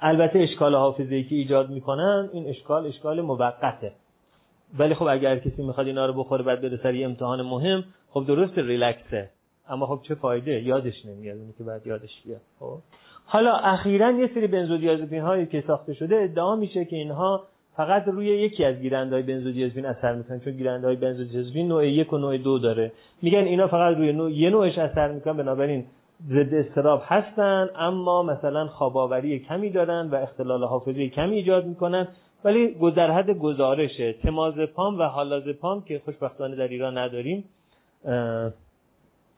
البته 0.00 0.38
اشکال 0.38 0.74
حافظه 0.74 1.14
ای 1.14 1.24
که 1.24 1.34
ایجاد 1.34 1.70
می‌کنن 1.70 2.28
این 2.32 2.48
اشکال 2.48 2.86
اشکال 2.86 3.20
موقته. 3.20 3.92
ولی 4.78 4.94
خب 4.94 5.06
اگر 5.06 5.38
کسی 5.38 5.62
می‌خواد 5.62 5.86
اینا 5.86 6.06
رو 6.06 6.12
بخوره 6.12 6.42
بعد 6.42 6.60
بره 6.60 6.80
سر 6.82 7.04
امتحان 7.04 7.42
مهم 7.42 7.84
خب 8.10 8.24
درست 8.26 8.58
ریلکسه. 8.58 9.30
اما 9.68 9.86
خب 9.86 10.00
چه 10.02 10.14
فایده؟ 10.14 10.62
یادش 10.62 11.06
نمیاد 11.06 11.38
اونی 11.38 11.52
که 11.58 11.64
بعد 11.64 11.86
یادش 11.86 12.22
بیاد 12.24 12.40
خب؟ 12.60 12.78
حالا 13.24 13.56
اخیرا 13.56 14.10
یه 14.10 14.30
سری 14.34 14.46
بنزودیازپین 14.46 15.22
هایی 15.22 15.46
که 15.46 15.64
ساخته 15.66 15.94
شده 15.94 16.16
ادعا 16.16 16.56
میشه 16.56 16.84
که 16.84 16.96
اینها 16.96 17.44
فقط 17.76 18.08
روی 18.08 18.26
یکی 18.26 18.64
از 18.64 18.76
گیرندهای 18.76 19.22
بنزودیازپین 19.22 19.86
اثر 19.86 20.14
می‌کنن 20.14 20.40
چون 20.40 20.52
گیرندهای 20.52 20.96
بنزودیازپین 20.96 21.68
نوع 21.68 21.88
یک 21.88 22.12
و 22.12 22.18
نوع 22.18 22.38
دو 22.38 22.58
داره. 22.58 22.92
میگن 23.22 23.38
اینا 23.38 23.66
فقط 23.66 23.96
روی 23.96 24.12
نوع 24.12 24.32
یه 24.32 24.50
نوعش 24.50 24.78
اثر 24.78 25.12
می‌کنن 25.12 25.36
بنابراین 25.36 25.84
ضد 26.28 26.54
استراب 26.54 27.02
هستن 27.06 27.68
اما 27.76 28.22
مثلا 28.22 28.66
خواباوری 28.66 29.38
کمی 29.38 29.70
دارن 29.70 30.08
و 30.12 30.14
اختلال 30.14 30.64
حافظه 30.64 31.08
کمی 31.08 31.36
ایجاد 31.36 31.66
می‌کنن 31.66 32.08
ولی 32.44 32.76
در 32.96 33.10
حد 33.10 33.30
گزارشه 33.30 34.12
تمازپام 34.12 34.98
و 34.98 35.02
حالازپام 35.02 35.82
که 35.82 36.02
خوشبختانه 36.04 36.56
در 36.56 36.68
ایران 36.68 36.98
نداریم 36.98 37.44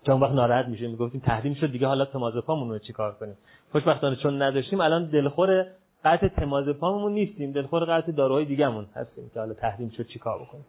چون 0.06 0.20
وقت 0.20 0.32
ناراحت 0.32 0.66
میشه 0.66 0.88
می‌گفتیم 0.88 1.20
تحریم 1.20 1.54
شد 1.54 1.72
دیگه 1.72 1.86
حالا 1.86 2.04
تمازپامون 2.04 2.70
رو 2.70 2.78
چیکار 2.78 3.12
کنیم؟ 3.12 3.36
خوشبختانه 3.72 4.16
چون 4.16 4.42
نداشتیم 4.42 4.80
الان 4.80 5.04
دلخور 5.04 5.66
قطع 6.04 6.28
تمازپاممون 6.28 7.12
نیستیم 7.12 7.52
دلخور 7.52 7.84
قطع 7.84 8.12
داروهای 8.12 8.44
دیگهمون 8.44 8.86
هستیم 8.94 9.30
که 9.34 9.40
حالا 9.40 9.54
تحریم 9.54 9.90
شد 9.90 10.06
چیکار 10.06 10.38
بکنیم؟ 10.38 10.64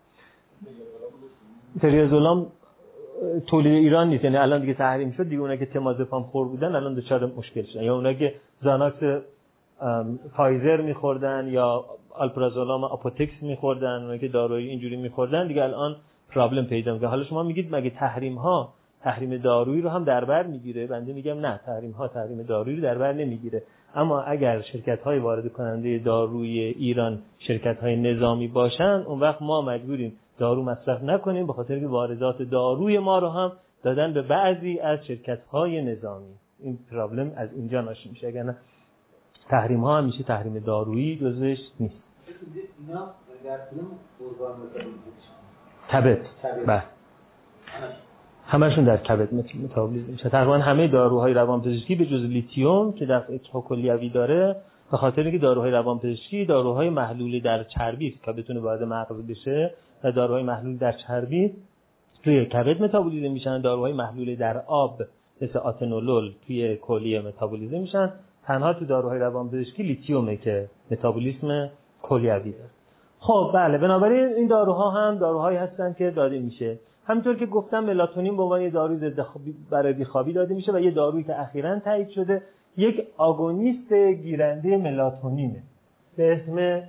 تریازولام 1.81 2.47
تولید 3.47 3.73
ایران 3.73 4.09
نیست 4.09 4.23
یعنی 4.23 4.37
الان 4.37 4.61
دیگه 4.61 4.73
تحریم 4.73 5.11
شد 5.11 5.23
دیگه 5.23 5.41
اونایی 5.41 5.59
که 5.59 5.65
تمازپام 5.65 6.23
خور 6.23 6.47
بودن 6.47 6.75
الان 6.75 6.93
دچار 6.93 7.25
مشکل 7.25 7.63
شدن. 7.63 7.83
یا 7.83 7.95
اونایی 7.95 8.15
که 8.15 8.33
زاناکس 8.61 9.23
فایزر 10.37 10.81
میخوردن 10.81 11.47
یا 11.47 11.85
آلپرازولام 12.09 12.83
آپوتکس 12.83 13.43
میخوردن 13.43 14.01
اونایی 14.01 14.19
که 14.19 14.27
داروی 14.27 14.67
اینجوری 14.67 14.95
میخوردن 14.95 15.47
دیگه 15.47 15.63
الان 15.63 15.95
problem 16.29 16.65
پیدا 16.65 16.93
می‌کنه. 16.93 17.09
حالا 17.09 17.23
شما 17.23 17.43
میگید 17.43 17.75
مگه 17.75 17.89
تحریم 17.89 18.35
ها 18.35 18.73
تحریم 19.01 19.37
دارویی 19.37 19.81
رو 19.81 19.89
هم 19.89 20.03
در 20.03 20.25
بر 20.25 20.43
می‌گیره. 20.43 20.87
بنده 20.87 21.13
میگم 21.13 21.39
نه 21.39 21.59
تحریم 21.65 21.91
ها 21.91 22.07
تحریم 22.07 22.43
دارویی 22.43 22.75
رو 22.75 22.81
در 22.81 22.97
بر 22.97 23.13
نمی‌گیره. 23.13 23.63
اما 23.95 24.21
اگر 24.21 24.61
شرکت 24.61 25.01
های 25.01 25.19
وارد 25.19 25.53
کننده 25.53 25.99
داروی 25.99 26.59
ایران 26.59 27.19
شرکت 27.39 27.79
های 27.79 27.95
نظامی 27.95 28.47
باشن 28.47 29.03
اون 29.07 29.19
وقت 29.19 29.41
ما 29.41 29.61
مجبوریم 29.61 30.13
دارو 30.39 30.63
مصرف 30.63 31.03
نکنیم 31.03 31.47
به 31.47 31.53
خاطر 31.53 31.79
که 31.79 31.87
واردات 31.87 32.41
داروی 32.41 32.99
ما 32.99 33.19
رو 33.19 33.29
هم 33.29 33.51
دادن 33.83 34.13
به 34.13 34.21
بعضی 34.21 34.79
از 34.79 35.05
شرکت 35.05 35.45
های 35.45 35.81
نظامی. 35.81 36.33
این 36.59 36.79
پرابلم 36.91 37.31
از 37.35 37.53
اینجا 37.53 37.81
ناشی 37.81 38.09
میشه. 38.09 38.27
اگر 38.27 38.43
نه 38.43 38.55
تحریم 39.49 39.79
ها 39.79 39.97
هم 39.97 40.05
میشه 40.05 40.23
تحریم 40.23 40.59
دارویی 40.59 41.17
جزش 41.17 41.57
نیست. 41.79 42.03
کبد 45.91 46.19
بله. 46.67 46.83
همشون 48.47 48.83
در 48.83 48.97
کبد 48.97 49.33
متابولیزم 49.33 50.11
میشه 50.11 50.29
تقریبا 50.29 50.57
همه 50.57 50.87
داروهای 50.87 51.33
روانپزشکی 51.33 51.95
به 51.95 52.05
جز 52.05 52.23
لیتیوم 52.23 52.93
که 52.93 53.05
در 53.05 53.23
کلیوی 53.53 54.09
داره 54.09 54.55
به 54.91 54.97
خاطر 54.97 55.21
اینکه 55.21 55.37
داروهای 55.37 55.71
روانپزشکی 55.71 56.45
داروهای 56.45 56.89
محلولی 56.89 57.41
در 57.41 57.63
چربی 57.63 58.19
که 58.25 58.31
بتونه 58.31 58.59
وارد 58.59 58.83
مغز 58.83 59.27
بشه 59.27 59.73
و 60.03 60.11
داروهای 60.11 60.43
محلول 60.43 60.77
در 60.77 60.91
چربی 61.07 61.53
توی 62.23 62.45
کبد 62.45 62.83
متابولیزم 62.83 63.33
میشن. 63.33 63.61
داروهای 63.61 63.93
محلول 63.93 64.35
در 64.35 64.57
آب 64.57 65.01
مثل 65.41 65.59
آتنولول 65.59 66.31
توی 66.47 66.75
کلیه 66.75 67.21
متابولیزم 67.21 67.79
میشن. 67.79 68.13
تنها 68.45 68.73
تو 68.73 68.85
داروهای 68.85 69.19
روانپزشکی 69.19 69.83
لیتیومه 69.83 70.37
که 70.37 70.69
متابولیسم 70.91 71.69
کلیوی 72.01 72.51
داره. 72.51 72.69
خب 73.19 73.51
بله 73.53 73.77
بنابراین 73.77 74.33
این 74.33 74.47
داروها 74.47 74.89
هم 74.89 75.17
داروهایی 75.17 75.57
هستن 75.57 75.95
که 75.97 76.11
داده 76.11 76.39
میشه. 76.39 76.79
همینطور 77.07 77.35
که 77.35 77.45
گفتم 77.45 77.79
ملاتونین 77.79 78.37
به 78.37 78.43
عنوان 78.43 78.61
یه 78.61 78.69
داروی 78.69 78.97
ضد 78.97 79.25
برای 79.71 79.93
بیخوابی 79.93 80.33
داده 80.33 80.55
میشه 80.55 80.71
و 80.71 80.79
یه 80.79 80.91
دارویی 80.91 81.23
که 81.23 81.41
اخیرا 81.41 81.79
تایید 81.79 82.09
شده 82.09 82.41
یک 82.77 83.07
آگونیست 83.17 83.93
گیرنده 83.93 84.77
ملاتونینه. 84.77 85.63
به 86.17 86.33
اسم 86.33 86.83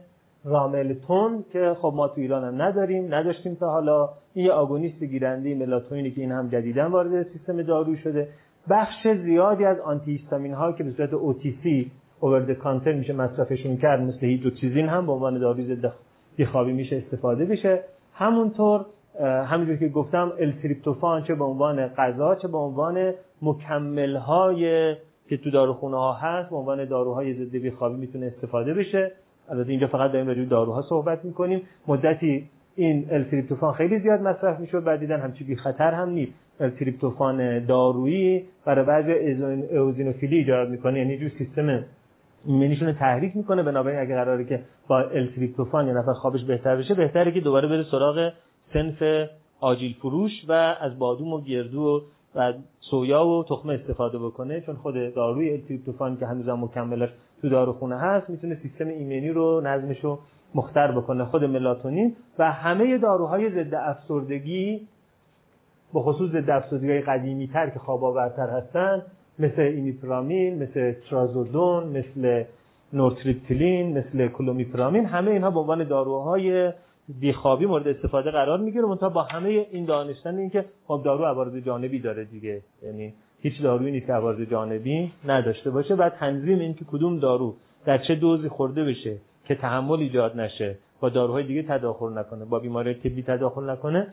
راملتون 0.44 1.44
که 1.52 1.76
خب 1.80 1.92
ما 1.96 2.08
تو 2.08 2.20
ایران 2.20 2.44
هم 2.44 2.62
نداریم 2.62 3.14
نداشتیم 3.14 3.54
تا 3.54 3.70
حالا. 3.70 4.08
این 4.34 4.50
آگونیست 4.50 5.04
گیرنده 5.04 5.54
ملاتونینی 5.54 6.10
که 6.10 6.20
این 6.20 6.32
هم 6.32 6.48
جدیدا 6.48 6.90
وارد 6.90 7.22
سیستم 7.22 7.62
دارویی 7.62 7.98
شده. 7.98 8.28
بخش 8.70 9.06
زیادی 9.24 9.64
از 9.64 9.80
آنتی 9.80 10.10
هیستامین 10.10 10.54
ها 10.54 10.72
که 10.72 10.84
به 10.84 10.90
صورت 10.90 11.10
OTC 11.10 11.86
اوورد 12.20 12.52
کانتر 12.52 12.92
میشه 12.92 13.12
مصرفشون 13.12 13.76
کرد 13.76 14.00
مثل 14.00 14.26
هیدروکسیزین 14.26 14.88
هم 14.88 15.06
به 15.06 15.12
عنوان 15.12 15.38
داروی 15.38 15.76
ضد 15.76 15.92
بیخوابی 16.36 16.72
میشه 16.72 16.96
استفاده 16.96 17.44
بشه. 17.44 17.82
همونطور 18.14 18.86
همینجور 19.24 19.76
که 19.76 19.88
گفتم 19.88 20.32
التریپتوفان 20.38 21.22
چه 21.24 21.34
به 21.34 21.44
عنوان 21.44 21.86
غذا 21.86 22.34
چه 22.34 22.48
به 22.48 22.58
عنوان 22.58 23.12
مکمل 23.42 24.16
های 24.16 24.94
که 25.28 25.36
تو 25.36 25.50
داروخونه 25.50 25.96
ها 25.96 26.12
هست 26.12 26.50
به 26.50 26.56
عنوان 26.56 26.84
داروهای 26.84 27.34
ضد 27.34 27.56
بیخوابی 27.56 27.96
می‌تونه 27.96 28.26
استفاده 28.26 28.74
بشه. 28.74 29.12
البته 29.50 29.70
اینجا 29.70 29.86
فقط 29.86 30.12
داریم 30.12 30.28
راجع 30.28 30.44
داروها 30.44 30.82
صحبت 30.82 31.24
می‌کنیم. 31.24 31.62
مدتی 31.86 32.48
این 32.76 33.06
التریپتوفان 33.10 33.72
خیلی 33.72 33.98
زیاد 33.98 34.20
مصرف 34.20 34.60
می‌شد 34.60 34.84
بعد 34.84 35.00
دیدن 35.00 35.20
همچی 35.20 35.44
بی 35.44 35.56
خطر 35.56 35.90
هم 35.90 36.08
نیست. 36.08 36.32
التریپتوفان 36.60 37.66
دارویی 37.66 38.44
برای 38.64 38.84
بعضی 38.84 39.12
اوزینوفیلی 39.76 40.36
ایجاد 40.36 40.68
می‌کنه 40.68 40.98
یعنی 40.98 41.18
جو 41.18 41.28
سیستم 41.38 41.84
ایمنیشون 42.44 42.92
تحریک 42.92 43.36
می‌کنه. 43.36 43.62
بنابراین 43.62 44.00
اگه 44.00 44.14
قراره 44.14 44.44
که 44.44 44.60
با 44.88 45.00
التریپتوفان 45.00 45.86
یه 45.86 45.92
نفر 45.92 46.12
خوابش 46.12 46.44
بهتر 46.44 46.76
بشه 46.76 46.94
بهتره 46.94 47.32
که 47.32 47.40
دوباره 47.40 47.68
بره 47.68 47.84
سراغ 47.90 48.30
سنف 48.72 49.28
آجیل 49.60 49.94
فروش 49.94 50.32
و 50.48 50.52
از 50.80 50.98
بادوم 50.98 51.32
و 51.32 51.40
گردو 51.40 52.02
و 52.34 52.52
سویا 52.80 53.26
و 53.26 53.44
تخمه 53.44 53.74
استفاده 53.74 54.18
بکنه 54.18 54.60
چون 54.60 54.76
خود 54.76 55.14
داروی 55.14 55.50
ال 55.50 55.58
تریپتوفان 55.58 56.16
که 56.16 56.26
هنوزم 56.26 56.64
مکملش 56.64 57.08
تو 57.42 57.48
داروخونه 57.48 57.98
هست 57.98 58.30
می‌تونه 58.30 58.58
سیستم 58.62 58.88
ایمنی 58.88 59.28
رو 59.28 59.60
نظمش 59.60 60.04
رو 60.04 60.18
مختل 60.54 60.92
بکنه 60.92 61.24
خود 61.24 61.44
ملاتونین. 61.44 62.16
و 62.38 62.52
همه 62.52 62.98
داروهای 62.98 63.50
ضد 63.50 63.74
افسردگی 63.74 64.80
به 65.94 66.00
خصوص 66.00 66.30
ضد 66.30 66.50
افسردگی 66.50 67.00
قدیمی 67.00 67.48
تر 67.48 67.70
که 67.70 67.78
خواب 67.78 68.04
آورتر 68.04 68.50
هستن 68.50 69.02
مثل 69.38 69.60
ایمیپرامین 69.60 70.62
مثل 70.62 70.94
ترازودون 71.10 71.86
مثل 71.86 72.44
نورتریپتیلین 72.92 73.98
مثل 73.98 74.28
کلومیپرامین 74.28 75.06
همه 75.06 75.30
اینها 75.30 75.50
به 75.50 75.60
عنوان 75.60 75.84
داروهای 75.84 76.72
بیخوابی 77.20 77.66
مورد 77.66 77.88
استفاده 77.88 78.30
قرار 78.30 78.58
می‌گیره 78.58 78.84
منتها 78.84 79.08
با 79.08 79.22
همه 79.22 79.48
این 79.48 79.84
دانستن 79.84 80.36
این 80.36 80.50
که 80.50 80.64
خب 80.86 81.02
دارو 81.04 81.24
عوارض 81.24 81.56
جانبی 81.56 81.98
داره 81.98 82.24
دیگه. 82.24 82.62
یعنی 82.82 83.14
هیچ 83.40 83.62
دارویی 83.62 83.92
نیست 83.92 84.06
که 84.06 84.12
عوارض 84.12 84.40
جانبی 84.40 85.12
نداشته 85.24 85.70
باشه. 85.70 85.96
بعد 85.96 86.12
تنظیم 86.14 86.58
این 86.58 86.74
که 86.74 86.84
کدوم 86.84 87.18
دارو 87.18 87.54
در 87.84 87.98
چه 87.98 88.14
دوزی 88.14 88.48
خورده 88.48 88.84
بشه 88.84 89.18
که 89.44 89.54
تحمل 89.54 89.98
ایجاد 89.98 90.40
نشه 90.40 90.78
با 91.00 91.08
داروهای 91.08 91.44
دیگه 91.44 91.62
تداخل 91.62 92.18
نکنه 92.18 92.44
با 92.44 92.58
بیماری 92.58 92.94
طبی 92.94 93.22
تداخل 93.22 93.70
نکنه 93.70 94.06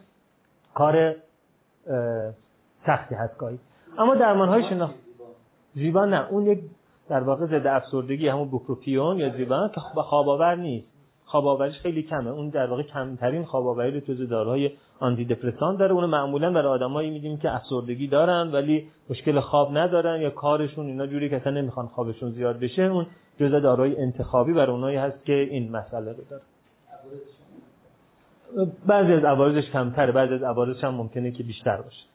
کار 0.73 1.15
سختی 2.85 3.15
هست 3.15 3.37
گاهی. 3.37 3.59
اما 3.97 4.15
درمان 4.15 4.49
های 4.49 4.69
شناخت 4.69 4.95
زیبا 5.75 6.05
نه. 6.05 6.27
اون 6.29 6.45
یک 6.45 6.59
در 7.09 7.19
واقع 7.19 7.45
ضد 7.45 7.67
افسردگی 7.67 8.27
همون 8.27 8.49
بوپروپیون 8.49 9.17
یا 9.17 9.37
زیبا 9.37 9.69
که 9.75 9.81
خواب 9.81 10.29
آور 10.29 10.55
نیست. 10.55 10.94
خواب 11.35 11.47
آوریش 11.47 11.79
خیلی 11.79 12.03
کمه. 12.03 12.29
اون 12.29 12.49
در 12.49 12.65
واقع 12.65 12.83
کمترین 12.83 13.45
خواب 13.45 13.67
آوری 13.67 13.91
رو 13.91 13.99
تو 13.99 14.25
داروهای 14.25 14.71
آنتی 14.99 15.25
دپرسان 15.25 15.75
داره. 15.75 15.93
اون 15.93 16.05
معمولا 16.05 16.51
برای 16.51 16.67
آدمایی 16.67 17.09
میدیم 17.09 17.37
که 17.37 17.55
افسردگی 17.55 18.07
دارن 18.07 18.51
ولی 18.51 18.87
مشکل 19.09 19.39
خواب 19.39 19.77
ندارن 19.77 20.21
یا 20.21 20.29
کارشون 20.29 20.85
اینا 20.85 21.07
جوری 21.07 21.29
که 21.29 21.35
اصلا 21.35 21.51
نمی‌خوان 21.51 21.87
خوابشون 21.87 22.31
زیاد 22.31 22.59
بشه. 22.59 22.81
اون 22.81 23.05
جزء 23.39 23.59
داروهای 23.59 24.01
انتخابی 24.01 24.53
برای 24.53 24.71
اونایی 24.71 24.97
هست 24.97 25.25
که 25.25 25.33
این 25.33 25.71
مسئله 25.71 26.11
رو 26.11 26.23
داره. 26.29 26.43
بعضی 28.87 29.13
از 29.13 29.23
عوارضش 29.23 29.69
کمتره. 29.71 30.11
بعضی 30.11 30.33
از 30.33 30.43
عوارضش 30.43 30.83
هم 30.83 30.93
ممکنه 30.93 31.31
که 31.31 31.43
بیشتر 31.43 31.77
باشه. 31.77 32.05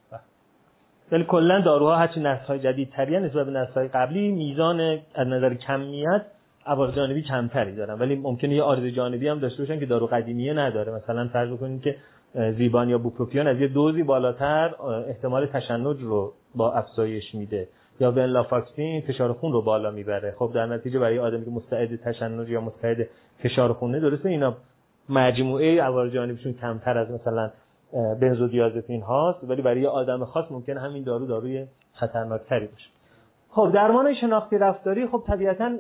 ولی 1.13 1.25
کلا 1.25 1.61
داروها 1.61 1.97
هرچی 1.97 2.21
نسل‌های 2.21 2.59
جدیدتری 2.59 3.21
نسبت 3.21 3.47
به 3.47 3.53
نسل‌های 3.53 3.89
قبلی 3.89 4.33
میزان 4.33 4.81
از 5.15 5.27
نظر 5.27 5.55
کمیت 5.55 6.23
عوارض 6.67 6.95
جانبی 6.95 7.23
کمتری 7.23 7.77
دارن. 7.77 7.99
ولی 7.99 8.17
ممکنه 8.17 8.55
یه 8.55 8.63
عارض 8.63 8.85
جانبی 8.85 9.29
هم 9.29 9.39
داشته 9.39 9.63
باشن 9.63 9.81
که 9.81 9.87
دارو 9.87 10.07
قدیمیه 10.07 10.53
نداره. 10.55 10.93
مثلا 10.93 11.29
فرض 11.33 11.59
کنید 11.59 11.83
که 11.83 11.97
زیبان 12.35 12.89
یا 12.89 12.99
بوپروپیون 12.99 13.47
از 13.47 13.61
یه 13.61 13.69
دوزی 13.69 14.03
بالاتر 14.03 14.75
احتمال 15.09 15.47
تشنج 15.47 16.01
رو 16.01 16.33
با 16.55 16.73
افزایش 16.73 17.35
میده. 17.35 17.69
یا 18.01 18.13
ونلافاکسین 18.13 19.01
فشار 19.01 19.33
خون 19.33 19.53
رو 19.53 19.63
بالا 19.63 19.91
می‌بره. 19.91 20.35
خب 20.39 20.51
در 20.55 20.67
نتیجه 20.67 20.99
برای 20.99 21.19
آدمی 21.19 21.45
که 21.45 21.51
مستعد 21.51 21.97
تشنج 21.97 22.49
یا 22.49 22.61
مستعد 22.61 23.07
فشار 23.43 23.73
خونه 23.73 24.01
درسته 24.01 24.29
اینا 24.29 24.57
مجموعه 25.09 25.83
عوارض 25.83 26.13
جانبیشون 26.13 26.53
کمتر 26.53 26.99
از 26.99 27.11
مثلا 27.11 27.51
بنزودیازپین 28.21 29.03
هاست. 29.03 29.45
ولی 29.45 29.63
برای 29.63 29.87
آدم 29.87 30.25
خاص 30.25 30.45
ممکنه 30.51 30.81
همین 30.81 31.05
دارو 31.05 31.27
داروی 31.27 31.67
خطرناکتری 31.93 32.67
باشه. 32.67 32.89
خب 33.51 33.71
درمان 33.75 34.15
شناختی 34.15 34.59
رفتاری 34.59 35.07
خب 35.07 35.23
طبیعتا 35.27 35.71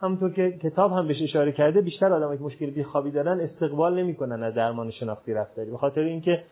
همونطور 0.00 0.32
که 0.32 0.58
کتاب 0.62 0.92
هم 0.92 1.08
بهش 1.08 1.22
اشاره 1.22 1.52
کرده 1.52 1.80
بیشتر 1.80 2.12
آدمایی 2.12 2.38
که 2.38 2.44
مشکل 2.44 2.70
بیخوابی 2.70 3.10
دارن 3.10 3.40
استقبال 3.40 3.98
نمی‌کنن 3.98 4.42
از 4.42 4.54
درمان 4.54 4.90
شناختی 4.90 5.34
رفتاری. 5.34 5.70
به 5.70 5.76
خاطر 5.76 6.00
اینکه 6.00 6.42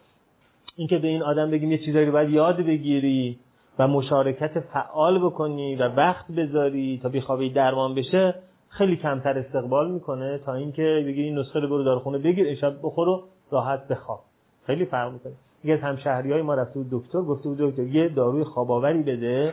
اینکه 0.76 0.98
به 0.98 1.08
این 1.08 1.22
آدم 1.22 1.50
بگیم 1.50 1.72
یه 1.72 1.78
چیزایی 1.78 2.06
رو 2.06 2.12
باید 2.12 2.30
یاد 2.30 2.56
بگیری 2.56 3.38
و 3.78 3.88
مشارکت 3.88 4.60
فعال 4.60 5.18
بکنی 5.18 5.76
و 5.76 5.88
وقت 5.88 6.32
بذاری 6.32 7.00
تا 7.02 7.08
بیخوابی 7.08 7.50
درمان 7.50 7.94
بشه 7.94 8.34
خیلی 8.68 8.96
کمتر 8.96 9.38
استقبال 9.38 9.90
می‌کنه 9.90 10.38
تا 10.38 10.54
اینکه 10.54 11.04
بگی 11.06 11.22
این 11.22 11.38
نسخه 11.38 11.60
رو 11.60 11.68
برو 11.68 11.84
داروخونه 11.84 12.18
بگیر 12.18 12.48
امشب 12.48 12.74
بخور 12.82 13.08
و 13.08 13.22
راحت 13.50 13.88
بخواب. 13.88 14.20
خیلی 14.66 14.84
فرق 14.84 15.12
می‌کنه. 15.12 15.32
یکی 15.64 15.72
از 15.72 15.80
همشهری 15.80 16.32
های 16.32 16.42
ما 16.42 16.54
رفته 16.54 16.74
بود 16.74 16.88
دکتر 16.90 17.22
گفته 17.22 17.48
بود 17.48 17.58
دکتر 17.58 17.82
یه 17.82 18.08
داروی 18.08 18.44
خواباوری 18.44 19.02
بده 19.02 19.52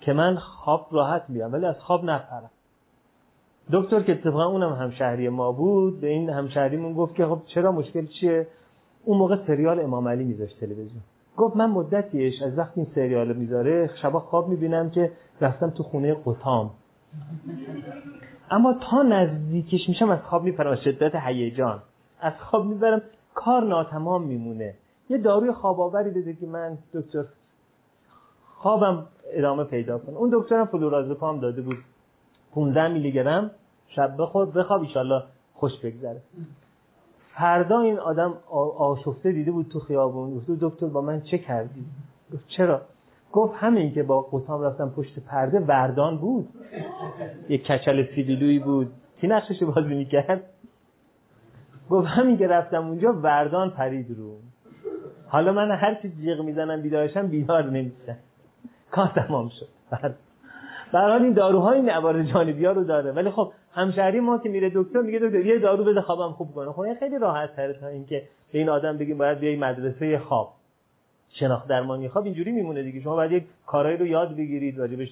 که 0.00 0.12
من 0.12 0.36
خواب 0.36 0.86
راحت 0.90 1.24
بیام 1.28 1.52
ولی 1.52 1.66
از 1.66 1.80
خواب 1.80 2.04
نپرم. 2.04 2.50
دکتر 3.72 4.02
که 4.02 4.12
اتفاقا 4.12 4.44
اونم 4.46 4.72
همشهری 4.72 5.28
ما 5.28 5.52
بود 5.52 6.00
به 6.00 6.06
این 6.06 6.30
همشهریمون 6.30 6.94
گفت 6.94 7.14
که 7.14 7.26
خب 7.26 7.38
چرا 7.54 7.72
مشکل 7.72 8.06
چیه؟ 8.06 8.46
اون 9.04 9.18
موقع 9.18 9.46
سریال 9.46 9.80
امام 9.80 10.08
علی 10.08 10.24
میذاشت 10.24 10.60
تلویزیون. 10.60 11.02
گفت 11.36 11.56
من 11.56 11.70
مدتیش 11.70 12.42
از 12.42 12.58
وقتی 12.58 12.80
این 12.80 12.90
سریال 12.94 13.32
می‌ذاره 13.32 13.90
شبا 14.02 14.20
خواب 14.20 14.48
می‌بینم 14.48 14.90
که 14.90 15.12
رفتم 15.40 15.70
تو 15.70 15.82
خونه 15.82 16.16
قطام. 16.24 16.70
اما 18.50 18.74
تا 18.90 19.02
نزدیکش 19.02 19.88
میشم 19.88 20.10
از 20.10 20.18
خواب 20.20 20.44
میپرم 20.44 20.76
شدت 20.76 21.14
هیجان. 21.14 21.82
از 22.20 22.32
خواب 22.50 22.66
می‌برم 22.66 23.02
کار 23.34 23.64
ناتمام 23.64 24.22
میمونه. 24.22 24.74
یه 25.08 25.18
داروی 25.18 25.52
خواب 25.52 25.80
آوری 25.80 26.10
بده 26.10 26.34
که 26.34 26.46
من 26.46 26.78
دکتر 26.94 27.24
خوابم 28.54 29.06
ادامه 29.32 29.64
پیدا 29.64 29.98
کنه. 29.98 30.16
اون 30.16 30.30
دکترم 30.32 30.64
فلورازپام 30.64 31.40
داده 31.40 31.62
بود. 31.62 31.76
15 32.54 32.88
میلی 32.88 33.12
گرم 33.12 33.50
شب 33.88 34.14
بخور 34.18 34.46
بخواب 34.46 34.82
ایشالله 34.82 35.22
خوش 35.54 35.72
بگذره. 35.84 36.20
فردا 37.34 37.80
این 37.80 37.98
آدم 37.98 38.34
آشفته 38.78 39.32
دیده 39.32 39.50
بود 39.50 39.68
تو 39.68 39.80
خیابون. 39.80 40.34
گفت 40.34 40.50
دکتر 40.50 40.86
با 40.86 41.00
من 41.00 41.20
چه 41.20 41.38
کردی؟ 41.38 41.84
گفت 42.34 42.48
چرا؟ 42.48 42.82
گفت 43.32 43.54
همین 43.56 43.94
که 43.94 44.02
با 44.02 44.22
قطام 44.22 44.62
رفتم 44.62 44.90
پشت 44.90 45.18
پرده 45.18 45.60
وردان 45.60 46.18
بود. 46.18 46.48
یک 47.48 47.66
کچل 47.66 48.06
سیبیلویی 48.14 48.58
بود. 48.58 48.92
کی 49.20 49.26
نقشش 49.26 49.62
بازی 49.62 49.94
می‌کرد؟ 49.94 50.44
گفت 51.90 52.06
همین 52.06 52.38
که 52.38 52.46
رفتم 52.46 52.86
اونجا 52.86 53.12
وردان 53.12 53.70
پرید 53.70 54.18
رو. 54.18 54.36
حالا 55.28 55.52
من 55.52 55.70
هر 55.70 55.94
چی 56.02 56.08
جیغ 56.08 56.40
می‌زنم 56.40 56.82
بیدارشم 56.82 57.26
بیدار 57.28 57.70
نمیشم. 57.70 58.16
کار 58.90 59.12
تمام 59.14 59.48
شد. 59.48 59.68
در 60.92 61.10
حال 61.10 61.22
این 61.22 61.32
داروهای 61.32 61.76
این 61.76 61.90
عوارض 61.90 62.26
جانبی 62.26 62.64
ها 62.64 62.72
رو 62.72 62.84
داره. 62.84 63.12
ولی 63.12 63.30
خب 63.30 63.52
همشهری 63.72 64.20
ما 64.20 64.38
که 64.38 64.48
میره 64.48 64.70
دکتر 64.74 65.00
میگه 65.00 65.18
دکتر 65.18 65.46
یه 65.46 65.58
دارو 65.58 65.84
بده 65.84 66.00
خوابم 66.00 66.32
خوب 66.32 66.54
کنه. 66.54 66.72
خب 66.72 66.94
خیلی 66.98 67.18
راحت 67.18 67.56
تره 67.56 67.72
تا 67.80 67.86
اینکه 67.86 68.22
به 68.52 68.58
این 68.58 68.68
آدم 68.68 68.98
بگیم 68.98 69.18
باید 69.18 69.38
بیای 69.38 69.56
مدرسه 69.56 70.18
خواب. 70.18 70.52
شناخت 71.28 71.68
درمانی 71.68 72.08
خواب 72.08 72.24
اینجوری 72.24 72.52
میمونه 72.52 72.82
دیگه. 72.82 73.00
شما 73.00 73.16
باید 73.16 73.32
یک 73.32 73.44
کارایی 73.66 73.96
رو 73.96 74.06
یاد 74.06 74.36
بگیرید 74.36 74.78
راجبش 74.78 75.08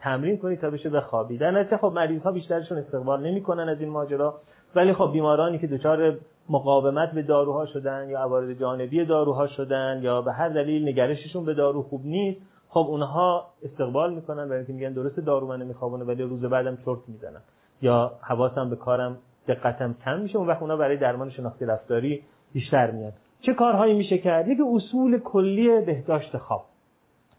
تمرین 0.00 0.38
کنید 0.38 0.60
تا 0.60 0.70
بشه 0.70 0.90
بخوابید 0.90 1.40
در 1.40 1.50
نتیجه 1.50 1.76
خب 1.76 1.92
مریض 1.94 2.22
ها 2.22 2.32
بیشترشون 2.32 2.78
استقبال 2.78 3.26
نمی‌کنن 3.26 3.68
از 3.68 3.80
این 3.80 3.90
ماجرا. 3.90 4.34
ولی 4.74 4.92
خب 4.92 5.12
بیمارانی 5.12 5.58
که 5.58 5.66
دچار 5.66 6.16
مقاومت 6.48 7.12
به 7.12 7.22
داروها 7.22 7.66
شدن 7.66 8.08
یا 8.10 8.20
عوارض 8.20 8.60
جانبی 8.60 9.04
داروها 9.04 9.46
شدن 9.46 10.00
یا 10.02 10.22
به 10.22 10.32
هر 10.32 10.48
دلیل 10.48 10.88
نگرششون 10.88 11.44
به 11.44 11.54
دارو 11.54 11.82
خوب 11.82 12.00
نیست 12.04 12.40
خب 12.72 12.86
اونها 12.88 13.46
استقبال 13.62 14.14
می‌کنن 14.14 14.44
برای 14.44 14.58
اینکه 14.58 14.72
میگن 14.72 14.92
درست 14.92 15.16
دارو 15.16 15.46
من 15.46 15.62
نمیخوابونه 15.62 16.04
ولی 16.04 16.22
روز 16.22 16.40
بعدم 16.40 16.78
چرت 16.84 16.98
می‌زنن. 17.08 17.40
یا 17.82 18.12
حواسم 18.20 18.70
به 18.70 18.76
کارم 18.76 19.18
دقتم 19.48 19.94
کم 20.04 20.20
میشه 20.20 20.36
اون 20.36 20.48
وقت 20.48 20.62
اونا 20.62 20.76
برای 20.76 20.96
درمان 20.96 21.30
شناختی 21.30 21.64
رفتاری 21.64 22.22
بیشتر 22.52 22.90
میاد. 22.90 23.12
چه 23.40 23.54
کارهایی 23.54 23.94
میشه 23.94 24.18
کرد؟ 24.18 24.48
یک 24.48 24.58
اصول 24.74 25.18
کلی 25.18 25.80
بهداشت 25.80 26.36
خواب. 26.36 26.64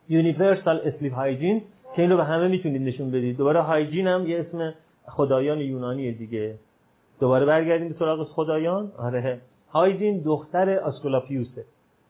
universal 0.10 0.82
sleep 0.84 1.14
hygiene 1.14 1.62
که 1.96 2.02
اینو 2.02 2.18
به 2.18 2.24
همه 2.24 2.48
می‌تونید 2.48 2.82
نشون 2.82 3.12
بدید. 3.12 3.38
دوباره 3.38 3.62
هایجین 3.62 4.08
هم 4.08 4.28
یه 4.28 4.40
اسم 4.40 4.74
خدایان 5.08 5.58
یونانی 5.58 6.12
دیگه. 6.12 6.56
دوباره 7.20 7.46
برگردیم 7.46 7.90
به 7.90 7.96
سراغ 8.00 8.28
خدایان. 8.28 8.92
آره. 8.98 9.40
هایجین 9.72 10.22
دختر 10.26 10.80
آسکولاپیوسه 10.80 11.66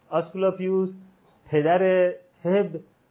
آسکولاپیوس 0.09 0.89
پدر 1.49 2.11
طب 2.43 2.67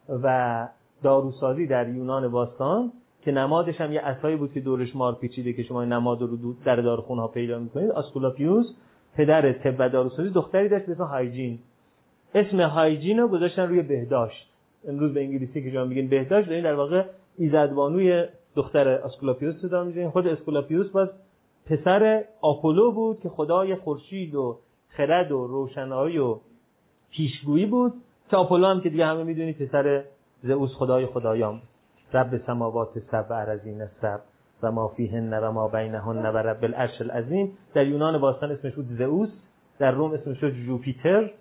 و 0.09 0.67
داروسازی 1.03 1.67
در 1.67 1.89
یونان 1.89 2.31
باستان 2.31 2.91
که 3.21 3.31
نمادش 3.31 3.81
هم 3.81 3.93
یه 3.93 4.01
عصایی 4.01 4.35
بود 4.35 4.53
که 4.53 4.59
دورش 4.59 4.95
مار 4.95 5.15
پیچیده 5.15 5.53
که 5.53 5.63
شما 5.63 5.85
نماد 5.85 6.21
رو 6.21 6.53
در 6.65 6.75
داروخونه 6.75 7.21
ها 7.21 7.27
پیدا 7.27 7.59
می‌کنید 7.59 7.91
آسکولاپیوس 7.91 8.65
پدر 9.15 9.53
طب 9.53 9.75
و 9.79 9.89
داروسازی 9.89 10.29
دختری 10.29 10.69
داشت 10.69 10.85
به 10.85 10.91
اسم 10.91 11.03
هایجین. 11.03 11.59
اسم 12.35 12.61
هایجین 12.61 13.19
رو 13.19 13.27
گذاشتن 13.27 13.67
روی 13.67 13.81
بهداشت. 13.81 14.49
امروز 14.87 15.13
به 15.13 15.21
انگلیسی 15.21 15.63
که 15.63 15.71
شما 15.71 15.85
میگین 15.85 16.09
بهداشت 16.09 16.49
دارین 16.49 16.63
در 16.63 16.73
واقع 16.73 17.03
ایزدبانوی 17.37 18.25
دختر 18.55 18.87
اسکولاپیوس 18.87 19.55
صدا 19.55 19.83
می‌زنین 19.83 20.09
خود 20.09 20.27
اسکولاپیوس 20.27 20.89
باز 20.89 21.09
پسر 21.65 22.23
آپولو 22.41 22.91
بود 22.91 23.19
که 23.19 23.29
خدای 23.29 23.75
خورشید 23.75 24.35
و 24.35 24.57
خرد 24.89 25.31
و 25.31 25.47
روشنایی 25.47 26.17
و 26.17 26.37
پیشگویی 27.11 27.65
بود. 27.65 27.93
آپولو 28.31 28.67
هم 28.67 28.81
که 28.81 28.89
دیگه 28.89 29.05
همه 29.05 29.23
می‌دونید 29.23 29.57
پسر 29.57 30.03
زئوس 30.43 30.73
خدای 30.73 31.05
خدایان. 31.05 31.53
بود 31.53 32.13
رب 32.13 32.41
السماوات 32.47 32.99
السبع 33.11 33.35
ارضین 33.35 33.85
السبع 34.01 34.19
و 34.63 34.71
ما 34.71 34.87
فیهن 34.87 35.33
و 35.33 35.51
ما 35.51 35.67
بینهن 35.67 36.25
و 36.25 36.37
رب 36.37 36.63
العرش 36.63 37.01
العظیم. 37.01 37.57
در 37.73 37.87
یونان 37.87 38.17
باستان 38.17 38.51
اسمش 38.51 38.73
بود 38.73 38.87
زئوس 38.97 39.29
در 39.79 39.91
روم 39.91 40.11
اسمش 40.11 40.37
شد 40.37 40.49
جوپیتر 40.49 41.31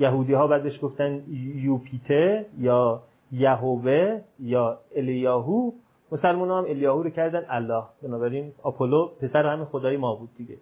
یهودی 0.00 0.32
ها 0.32 0.46
بعدش 0.46 0.80
گفتن 0.82 1.22
یوپیتر 1.54 2.44
یا 2.58 3.02
یهوه 3.32 4.20
یا 4.40 4.78
الیاهو. 4.96 5.72
مسلمان 6.12 6.50
هم 6.50 6.70
الیاهو 6.70 7.02
رو 7.02 7.10
کردن. 7.10 7.44
الله. 7.48 7.82
بنابراین 8.02 8.52
آپولو 8.62 9.08
پسر 9.20 9.46
همین 9.46 9.64
خدای 9.64 9.96
ما 9.96 10.14
بود 10.14 10.30
دیگه. 10.36 10.56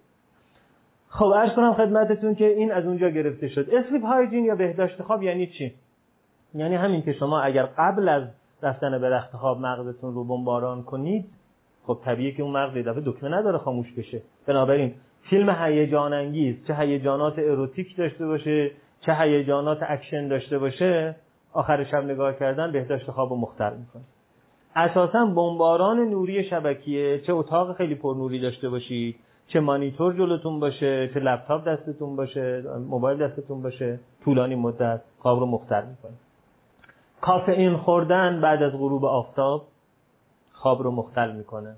خب 1.19 1.33
عرض 1.35 1.55
کنم 1.55 1.73
خدمتتون 1.73 2.35
که 2.35 2.47
این 2.47 2.71
از 2.71 2.85
اونجا 2.85 3.09
گرفته 3.09 3.47
شد. 3.47 3.69
اسلیپ 3.73 4.05
هایجین 4.05 4.45
یا 4.45 4.55
بهداشت 4.55 5.01
خواب 5.01 5.23
یعنی 5.23 5.47
چی؟ 5.47 5.73
یعنی 6.55 6.75
همین 6.75 7.01
که 7.01 7.13
شما 7.13 7.41
اگر 7.41 7.65
قبل 7.77 8.09
از 8.09 8.23
رفتن 8.63 9.01
به 9.01 9.09
رخت 9.09 9.35
خواب 9.35 9.59
مغزتون 9.59 10.13
رو 10.13 10.23
بمباران 10.23 10.83
کنید 10.83 11.25
خب 11.87 11.97
طبیعیه 12.05 12.31
که 12.31 12.43
اون 12.43 12.51
مغز 12.51 12.87
دفعه 12.87 13.03
دکمه 13.05 13.29
نداره 13.29 13.57
خاموش 13.57 13.93
بشه. 13.97 14.21
بنابراین 14.47 14.93
فیلم 15.29 15.49
هیجان 15.49 16.13
انگیز 16.13 16.55
چه 16.67 16.75
هیجانات 16.75 17.39
اروتیک 17.39 17.97
داشته 17.97 18.25
باشه 18.25 18.71
چه 19.01 19.13
هیجانات 19.13 19.77
اکشن 19.81 20.27
داشته 20.27 20.57
باشه 20.57 21.15
آخر 21.53 21.83
شب 21.83 22.03
نگاه 22.03 22.39
کردن 22.39 22.71
بهداشت 22.71 23.11
خواب 23.11 23.29
رو 23.29 23.35
مختل 23.35 23.73
می‌کنه. 23.77 24.03
اساسا 24.75 25.25
بمباران 25.25 25.99
نوری 25.99 26.49
شبکیه 26.49 27.19
چه 27.19 27.33
اتاق 27.33 27.77
خیلی 27.77 27.95
پر 27.95 28.15
نوری 28.17 28.39
داشته 28.39 28.69
باشید 28.69 29.15
چه 29.47 29.59
مانیتور 29.59 30.13
جلوتون 30.13 30.59
باشه 30.59 31.09
چه 31.13 31.19
لپتاپ 31.19 31.67
دستتون 31.67 32.15
باشه 32.15 32.63
موبایل 32.89 33.17
دستتون 33.17 33.61
باشه 33.61 33.99
طولانی 34.23 34.55
مدت 34.55 35.01
خواب 35.19 35.39
رو 35.39 35.45
مختل 35.45 35.85
می‌کنه 35.85 36.13
کافئین 37.21 37.77
خوردن 37.77 38.41
بعد 38.41 38.63
از 38.63 38.71
غروب 38.71 39.05
آفتاب 39.05 39.67
خواب 40.53 40.81
رو 40.81 40.91
مختل 40.91 41.31
می‌کنه. 41.31 41.75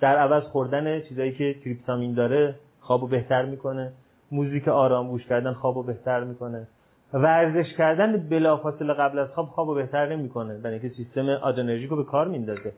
در 0.00 0.16
عوض 0.16 0.42
خوردن 0.42 1.00
چیزایی 1.00 1.32
که 1.32 1.56
تریپتامین 1.64 2.14
داره 2.14 2.54
خواب 2.80 3.00
رو 3.00 3.06
بهتر 3.06 3.44
می‌کنه. 3.44 3.92
موزیک 4.32 4.68
آرام 4.68 5.08
گوش 5.08 5.26
کردن 5.26 5.52
خواب 5.52 5.76
رو 5.76 5.82
بهتر 5.82 6.24
می‌کنه. 6.24 6.66
ورزش 7.12 7.74
کردن 7.78 8.28
بلافاصله 8.28 8.94
قبل 8.94 9.18
از 9.18 9.28
خواب 9.28 9.46
خواب 9.46 9.68
رو 9.68 9.74
بهتر 9.74 10.16
نمی‌کنه. 10.16 10.58
برای 10.58 10.78
اینکه 10.78 10.96
سیستم 10.96 11.28
آدرنرژیک 11.28 11.90
رو 11.90 11.96
به 11.96 12.04
کار 12.04 12.28
میندازه. 12.28 12.72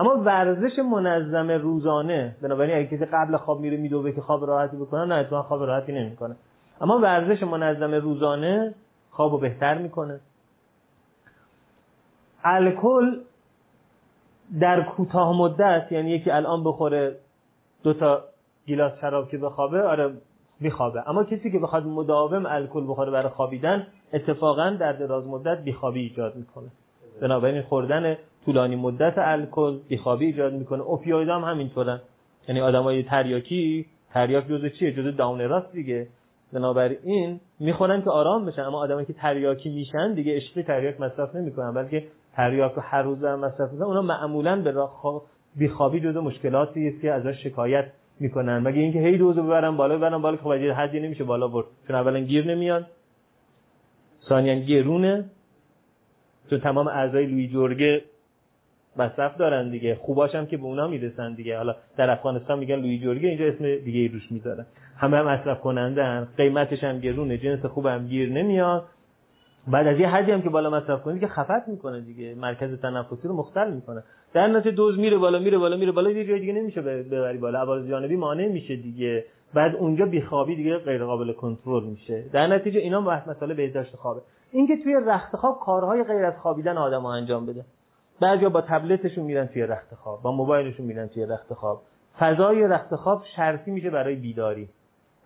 اما 0.00 0.16
ورزش 0.16 0.78
منظم 0.78 1.50
روزانه 1.50 2.36
بنابراین 2.42 2.76
اگه 2.76 2.86
کسی 2.86 3.04
قبل 3.04 3.36
خواب 3.36 3.60
میره 3.60 3.76
میدوه 3.76 4.12
که 4.12 4.20
خواب 4.20 4.44
راحتی 4.44 4.76
بکنه 4.76 5.04
نه 5.04 5.14
اتفاقا 5.14 5.42
خواب 5.42 5.62
راحتی 5.62 5.92
نمی‌کنه. 5.92 6.36
اما 6.80 6.98
ورزش 6.98 7.42
منظم 7.42 7.94
روزانه 7.94 8.74
خواب 9.10 9.32
رو 9.32 9.38
بهتر 9.38 9.78
می‌کنه. 9.78 10.20
الکل 12.44 13.20
در 14.60 14.82
کوتاه 14.82 15.36
مدت 15.36 15.92
یعنی 15.92 16.10
یکی 16.10 16.30
الان 16.30 16.64
بخوره 16.64 17.16
دو 17.82 17.92
تا 17.92 18.20
گیلاس 18.66 18.92
شراب 19.00 19.28
که 19.28 19.38
بخوابه 19.38 19.82
آره 19.82 20.12
میخوابه. 20.60 21.08
اما 21.08 21.24
کسی 21.24 21.52
که 21.52 21.58
بخواد 21.58 21.86
مداوم 21.86 22.46
الکل 22.46 22.84
بخوره 22.88 23.10
برای 23.10 23.28
خوابیدن 23.28 23.86
اتفاقا 24.12 24.70
در 24.70 24.92
دراز 24.92 25.26
مدت 25.26 25.62
بیخوابی 25.64 26.00
ایجاد 26.00 26.36
می‌کنه. 26.36 26.68
بنابراین 27.20 27.62
خوردن 27.62 28.16
طولانی 28.44 28.76
مدت 28.76 29.14
الکل 29.16 29.78
بیخوابی 29.88 30.26
ایجاد 30.26 30.52
می‌کنه. 30.52 30.82
اوپیوید 30.82 31.28
هم 31.28 31.44
همینطورن. 31.44 32.00
یعنی 32.48 32.60
آدمای 32.60 33.02
تریاکی 33.02 33.86
تریاک 34.12 34.48
جزء 34.48 34.68
چیه؟ 34.68 34.92
جزء 34.92 35.10
داون 35.10 35.40
راست 35.40 35.72
دیگه. 35.72 36.06
بنابراین 36.52 37.40
می‌خورن 37.60 38.02
که 38.02 38.10
آرام 38.10 38.46
بشن. 38.46 38.62
اما 38.62 38.78
آدمایی 38.78 39.06
که 39.06 39.12
تریاکی 39.12 39.70
میشن 39.70 40.14
دیگه 40.14 40.36
عشقی 40.36 40.62
تریاک 40.62 41.00
مصرف 41.00 41.34
نمی‌کنن 41.34 41.74
بلکه 41.74 42.04
تریاک 42.36 42.72
رو 42.72 42.82
هر 42.82 43.02
روز 43.02 43.24
هم 43.24 43.38
مصرف 43.40 43.72
می‌کنن. 43.72 43.86
اونا 43.86 44.02
معمولا 44.02 44.62
به 44.62 44.74
بیخوابی 45.56 46.00
جزء 46.00 46.20
مشکلاتی 46.20 46.88
است 46.88 47.00
که 47.00 47.12
ازش 47.12 47.42
شکایت 47.42 47.84
می‌کنن. 48.20 48.58
مگه 48.58 48.80
اینکه 48.80 48.98
هی 48.98 49.18
دوزو 49.18 49.42
ببرن 49.42 49.76
بالا 49.76 49.96
ببرن 49.96 50.22
بالا 50.22 50.36
خب 50.36 50.52
حدی 50.52 51.00
نمیشه 51.00 51.24
بالا 51.24 51.48
برد. 51.48 51.66
چون 51.86 51.96
اولا 51.96 52.20
گیر 52.20 52.46
نمیاد. 52.46 52.86
ثانیا 54.28 54.54
گرونه 54.54 55.24
چون 56.50 56.60
تمام 56.60 56.88
اعضای 56.88 57.26
لوی 57.26 57.48
جرگه 57.48 58.02
مصرف 58.96 59.36
دارن 59.36 59.70
دیگه. 59.70 59.94
خوباش 59.94 60.34
هم 60.34 60.46
که 60.46 60.56
به 60.56 60.64
اونا 60.64 60.88
می‌رسن 60.88 61.34
دیگه. 61.34 61.56
حالا 61.56 61.74
در 61.96 62.10
افغانستان 62.10 62.58
میگن 62.58 62.76
لوی 62.76 62.98
جرگه 62.98 63.28
اینجا 63.28 63.44
اسم 63.44 63.76
دیگه 63.84 64.00
ای 64.00 64.08
روش 64.08 64.32
می‌ذارن. 64.32 64.66
همه 64.96 65.16
هم 65.16 65.26
مصرف 65.26 65.60
کننده. 65.60 66.28
قیمتش 66.36 66.84
هم 66.84 66.98
گرونه 66.98 67.38
جنس 67.38 67.66
خوب 67.66 67.86
هم 67.86 68.06
گیر 68.06 68.32
نمیاد. 68.32 68.84
بعد 69.68 69.86
از 69.86 69.98
یه 69.98 70.08
حدی 70.08 70.32
هم 70.32 70.42
که 70.42 70.48
بالا 70.48 70.70
مصرف 70.70 71.02
کنید 71.02 71.20
که 71.20 71.26
خفت 71.26 71.68
می‌کنه 71.68 72.00
دیگه. 72.00 72.34
مرکز 72.34 72.80
تنفسی 72.80 73.28
رو 73.28 73.36
مختل 73.36 73.72
می‌کنه. 73.72 74.02
در 74.34 74.46
نتیجه 74.46 74.76
دوز 74.76 74.98
میره 74.98 75.18
بالا 75.18 75.38
میره 75.38 75.58
بالا 75.58 75.76
میره 75.76 75.92
بالا 75.92 76.10
یه 76.10 76.26
جای 76.26 76.40
دیگه 76.40 76.52
نمیشه 76.52 76.80
ببری 76.82 77.38
بالا. 77.38 77.58
عوارض 77.58 77.88
جانبی 77.88 78.16
مانع 78.16 78.48
میشه 78.48 78.76
دیگه. 78.76 79.24
بعد 79.54 79.76
اونجا 79.76 80.06
بیخوابی 80.06 80.56
دیگه 80.56 80.78
غیر 80.78 81.04
قابل 81.04 81.32
کنترل 81.32 81.84
میشه. 81.84 82.24
در 82.32 82.46
نتیجه 82.46 82.80
اینا 82.80 83.00
بحث 83.00 83.28
مسئله 83.28 83.54
بهداشت 83.54 83.96
خوابه. 83.96 84.20
اینکه 84.52 84.76
توی 84.76 84.96
رخت 85.06 85.36
خواب 85.36 85.60
کارهای 85.60 86.04
غیر 86.04 86.24
از 86.24 86.34
خوابیدن 86.42 86.76
آدم 86.76 87.06
انجام 87.06 87.46
بده. 87.46 87.64
بعضیا 88.20 88.48
با 88.48 88.60
تبلتشون 88.60 89.24
میرن 89.24 89.46
توی 89.46 89.62
رخت 89.62 89.94
خواب 89.94 90.22
با 90.22 90.32
موبایلشون 90.32 90.86
میرن 90.86 91.08
توی 91.08 91.26
رخت 91.26 91.54
خواب. 91.54 91.82
فضای 92.18 92.62
رخت 92.66 92.96
خواب 92.96 93.22
شرطی 93.36 93.70
میشه 93.70 93.90
برای 93.90 94.16
بیداری. 94.16 94.68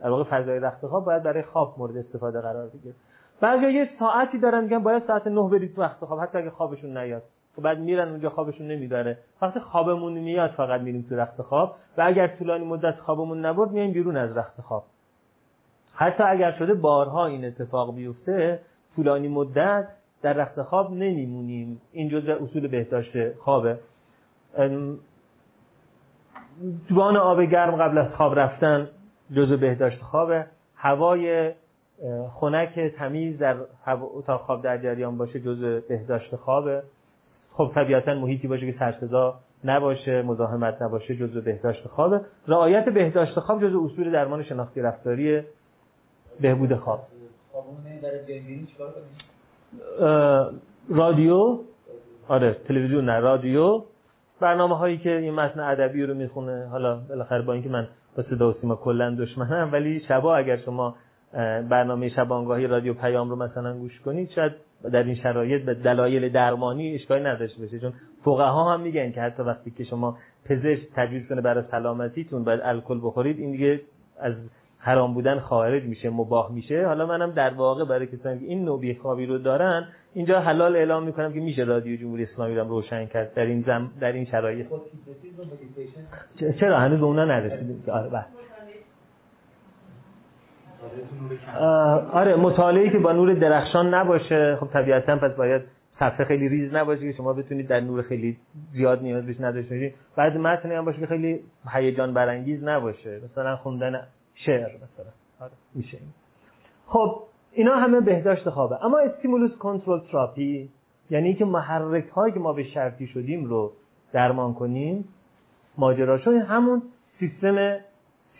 در 0.01 0.11
واقع 0.11 0.25
فضای 0.25 0.61
رخت 0.61 0.87
خواب 0.87 1.05
باید 1.05 1.23
برای 1.23 1.43
خواب 1.43 1.75
مورد 1.79 1.97
استفاده 1.97 2.41
قرار 2.41 2.69
بگیره. 2.69 2.95
بعضیا 3.41 3.71
یه 3.71 3.91
ساعتی 3.99 4.39
دارن 4.39 4.65
میگن 4.65 4.79
باید 4.79 5.03
ساعت 5.07 5.27
9 5.27 5.49
برید 5.49 5.75
تو 5.75 5.83
رخت 5.83 6.05
خواب 6.05 6.21
حتی 6.21 6.39
اگه 6.39 6.51
خوابشون 6.51 6.99
نیاد. 6.99 7.23
و 7.59 7.63
بعد 7.63 7.79
میرن 7.79 8.09
اونجا 8.09 8.31
خوابشون 8.31 8.67
نمی‌بره 8.67 9.19
وقتی 9.43 9.61
خوابمون 9.61 10.13
میاد 10.13 10.51
فقط 10.51 10.81
میریم 10.81 11.07
تو 11.09 11.17
رخت 11.17 11.43
خواب 11.43 11.77
و 11.99 12.03
اگر 12.03 12.27
طولانی 12.27 12.65
مدت 12.65 13.01
خوابمون 13.01 13.47
نبرد 13.47 13.71
میایم 13.71 13.93
بیرون 13.93 14.17
از 14.17 14.37
رخت 14.37 14.61
خواب. 14.61 14.85
حتی 15.95 16.23
اگر 16.23 16.53
شده 16.53 16.75
بارها 16.75 17.27
این 17.27 17.45
اتفاق 17.45 17.95
بیفته 17.95 18.61
طولانی 18.97 19.29
مدت 19.29 19.89
در 20.25 20.33
رخت 20.33 20.63
خواب 20.63 20.93
نمیمونیم. 20.93 21.81
این 21.93 22.09
جزء 22.09 22.37
اصول 22.41 22.69
بهداشت 22.69 23.33
خوابه. 23.33 23.79
جوان 26.89 27.17
آب 27.17 27.43
گرم 27.43 27.77
قبل 27.77 27.99
از 27.99 28.13
خواب 28.13 28.39
رفتن 28.39 28.89
جزء 29.37 29.57
بهداشت 29.57 30.03
خوابه. 30.03 30.47
هوای 30.77 31.53
خنک 32.35 32.95
تمیز 32.99 33.39
در 33.39 33.57
اتاق 33.87 34.41
خواب 34.41 34.63
در 34.63 34.79
جریان 34.79 35.19
باشه 35.19 35.41
جزء 35.41 35.81
بهداشت 35.89 36.37
خوابه. 36.37 36.83
خب 37.53 37.73
طبیعتا 37.75 38.15
محیطی 38.15 38.49
باشه 38.49 38.73
که 38.73 38.79
سرصدا 38.79 39.35
نباشه 39.65 40.23
مزاحمت 40.23 40.83
نباشه 40.83 41.17
جزء 41.17 41.41
بهداشت 41.41 41.89
خوابه. 41.89 42.21
رعایت 42.49 42.89
بهداشت 42.89 43.41
خواب 43.41 43.63
جزء 43.63 43.85
اصول 43.85 44.13
درمان 44.13 44.43
شناختی 44.43 44.81
رفتاری 44.81 45.43
بهبود 46.41 46.75
خواب. 46.77 47.01
رادیو 50.89 51.59
آره 52.29 52.57
تلویزیون 52.69 53.05
نه 53.05 53.19
رادیو. 53.19 53.83
برنامه 54.41 54.77
هایی 54.79 54.99
که 54.99 55.17
این 55.17 55.35
متن 55.35 55.61
ادبی 55.61 56.03
رو 56.03 56.15
می‌خونه. 56.15 56.69
حالا 56.71 57.01
بالاخره 57.09 57.43
با 57.43 57.53
اینکه 57.53 57.69
من 57.69 57.89
با 58.17 58.23
صدا 58.23 58.51
و 58.51 58.55
سیما 58.61 58.77
کلا 58.77 59.15
دشمنم 59.15 59.73
ولی 59.73 60.01
شبا 60.09 60.37
اگر 60.37 60.57
شما 60.57 60.95
برنامه 61.71 62.09
شبانگاهی 62.09 62.67
رادیو 62.67 62.95
پیام 62.95 63.31
رو 63.31 63.37
مثلا 63.37 63.79
گوش 63.79 64.01
کنید 64.01 64.31
شاید 64.31 64.53
در 64.93 65.03
این 65.03 65.15
شرایط 65.15 65.65
به 65.65 65.75
دلایل 65.75 66.33
درمانی 66.33 66.95
اشکالی 66.95 67.25
نداشته 67.25 67.63
باشه. 67.63 67.79
چون 67.79 67.93
فقها 68.25 68.73
هم 68.75 68.81
میگن 68.81 69.13
که 69.13 69.21
حتی 69.21 69.43
وقتی 69.43 69.71
که 69.71 69.85
شما 69.85 70.19
پزشک 70.45 70.89
تجویز 70.97 71.29
کنه 71.29 71.41
برای 71.41 71.65
سلامتیتون 71.71 72.45
باید 72.45 72.61
الکل 72.63 73.01
بخورید 73.03 73.39
این 73.39 73.51
دیگه 73.51 73.81
از 74.21 74.35
حرام 74.85 75.15
بودن 75.15 75.39
خارج 75.39 75.83
میشه 75.83 76.11
مباح 76.11 76.53
میشه. 76.53 76.87
حالا 76.87 77.07
منم 77.07 77.31
در 77.31 77.55
واقع 77.55 77.85
برای 77.85 78.07
کسانی 78.07 78.39
که 78.39 78.47
این 78.47 78.65
نوع 78.65 78.93
خوابی 78.93 79.27
رو 79.27 79.39
دارن 79.39 79.89
اینجا 80.15 80.41
حلال 80.41 80.77
اعلام 80.77 81.03
می‌کنم 81.03 81.33
که 81.33 81.41
میشه 81.41 81.63
رادیو 81.63 82.01
جمهوری 82.01 82.23
اسلامی 82.23 82.55
رو 82.55 82.69
روشن 82.69 83.07
کرد 83.07 83.35
در 83.35 83.45
این 83.45 83.63
زم 83.63 83.91
در 84.01 84.13
این 84.13 84.25
شرایط. 84.25 84.67
چرا؟ 86.61 86.79
هنوز 86.79 86.99
به 86.99 87.05
اونا 87.05 87.25
نرسیدیم. 87.25 87.85
آره 87.89 88.09
بله. 88.09 88.25
آره 92.13 92.37
مطالعه 92.37 92.91
که 92.91 92.99
با 92.99 93.13
نور 93.13 93.35
درخشان 93.35 93.95
نباشه. 93.95 94.57
خب 94.61 94.67
طبیعتا 94.67 95.17
پس 95.17 95.37
باید 95.37 95.63
صفحه 95.99 96.25
خیلی 96.25 96.49
ریز 96.49 96.75
نباشه 96.75 97.01
که 97.01 97.13
شما 97.17 97.33
بتونید 97.33 97.69
در 97.69 97.81
نور 97.81 98.03
خیلی 98.03 98.37
زیاد 98.73 99.03
نیاز 99.03 99.27
بهش 99.27 99.41
نداشته 99.41 99.75
باشید. 99.75 99.95
بعد 100.17 100.37
متن 100.37 100.73
هم 100.73 100.85
باشه 100.85 101.01
که 101.01 101.07
خیلی 101.07 101.41
هیجان 101.73 102.15
برانگیز 102.15 102.65
نباشه. 102.65 103.21
مثلا 103.25 103.57
خوندن 103.57 104.01
شعر 104.35 104.69
مثلا. 104.77 105.13
آره 105.41 105.53
میشه 105.75 105.97
این. 105.97 106.09
خب 106.87 107.23
اینا 107.53 107.75
همه 107.77 108.01
بهداشت 108.01 108.51
خوابه. 108.51 108.85
اما 108.85 108.99
stimulus 108.99 109.57
control 109.57 110.01
therapy 110.01 110.69
یعنی 111.11 111.35
که 111.35 111.45
محرک 111.45 112.09
هایی 112.09 112.35
که 112.35 112.41
ما 112.41 112.53
به 112.53 112.65
شرطی 112.65 113.07
شدیم 113.07 113.45
رو 113.45 113.73
درمان 114.13 114.55
کنیم 114.55 115.09
ماجراشو 115.79 116.31
همون 116.31 116.83
سیستم 117.19 117.79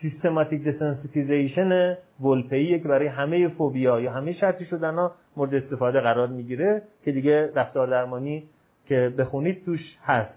systematic 0.01 0.65
desensitization 0.65 1.97
ولپی 2.21 2.81
که 2.81 2.89
برای 2.89 3.07
همه 3.07 3.49
فوبیا 3.49 4.01
یا 4.01 4.13
همه 4.13 4.33
شرطی 4.33 4.65
شدن 4.65 4.95
ها 4.95 5.13
مورد 5.37 5.55
استفاده 5.55 6.01
قرار 6.01 6.29
می‌گیره 6.29 6.83
که 7.05 7.13
دیگه 7.13 7.51
رفتار 7.55 7.87
درمانی 7.87 8.43
که 8.87 9.15
بخونید 9.19 9.65
توش 9.65 9.81
هست. 10.03 10.35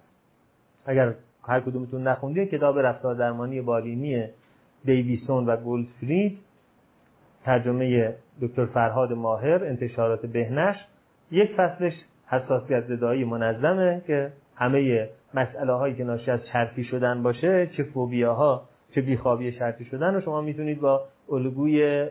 اگر 0.85 1.13
هر 1.43 1.59
کدومتون 1.59 2.07
نخوندید 2.07 2.49
کتاب 2.49 2.79
رفتار 2.79 3.15
درمانی 3.15 3.61
بالینی 3.61 4.25
دیویسون 4.88 5.45
و 5.45 5.57
گولدفرید 5.57 6.38
ترجمه 7.45 8.15
دکتر 8.41 8.65
فرهاد 8.65 9.14
ماهر 9.14 9.64
انتشارات 9.64 10.26
بهنش. 10.26 10.76
یک 11.31 11.51
فصلش 11.57 11.93
حساسیت 12.27 12.84
زدایی 12.88 13.23
منظمه 13.23 14.01
که 14.07 14.31
همه 14.55 15.09
مسئله 15.34 15.73
هایی 15.73 15.95
که 15.95 16.03
ناشی 16.03 16.31
از 16.31 16.39
شرطی 16.53 16.84
شدن 16.84 17.23
باشه 17.23 17.68
چه 17.77 17.84
فوبیاها 17.84 18.64
چه 18.95 19.01
بیخوابی 19.01 19.51
شرطی 19.51 19.85
شدن 19.85 20.14
رو 20.14 20.22
شما 20.22 20.41
می‌تونید 20.41 20.80
با 20.80 21.01
الگوی 21.31 22.07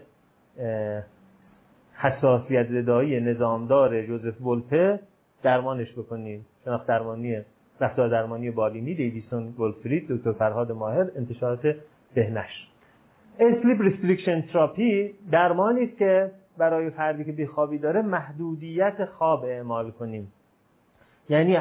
حساسیت 1.94 2.66
زدایی 2.69 3.20
نظامدار 3.20 4.07
جوزف 4.07 4.43
ولپه 4.43 5.01
درمانش 5.43 5.93
بکنید. 5.93 6.47
شناخت 6.65 6.86
درمانی 6.86 7.40
رفتار 7.81 8.09
درمانی 8.09 8.51
بالینی 8.51 8.94
دیویسون 8.94 9.55
گلدفرید 9.59 10.09
دکتر 10.09 10.32
فرهاد 10.32 10.73
ماهر 10.73 11.07
انتشارات 11.16 11.74
بهنش 12.16 12.68
sleep 13.39 13.81
restriction 13.81 14.40
therapy 14.40 15.14
درمانی 15.30 15.84
است 15.84 15.98
که 15.98 16.30
برای 16.59 16.90
فردی 16.90 17.24
که 17.24 17.32
بیخوابی 17.32 17.78
داره 17.78 18.02
محدودیت 18.02 19.05
خواب 19.05 19.44
اعمال 19.44 19.90
کنیم. 19.90 20.32
یعنی 21.28 21.59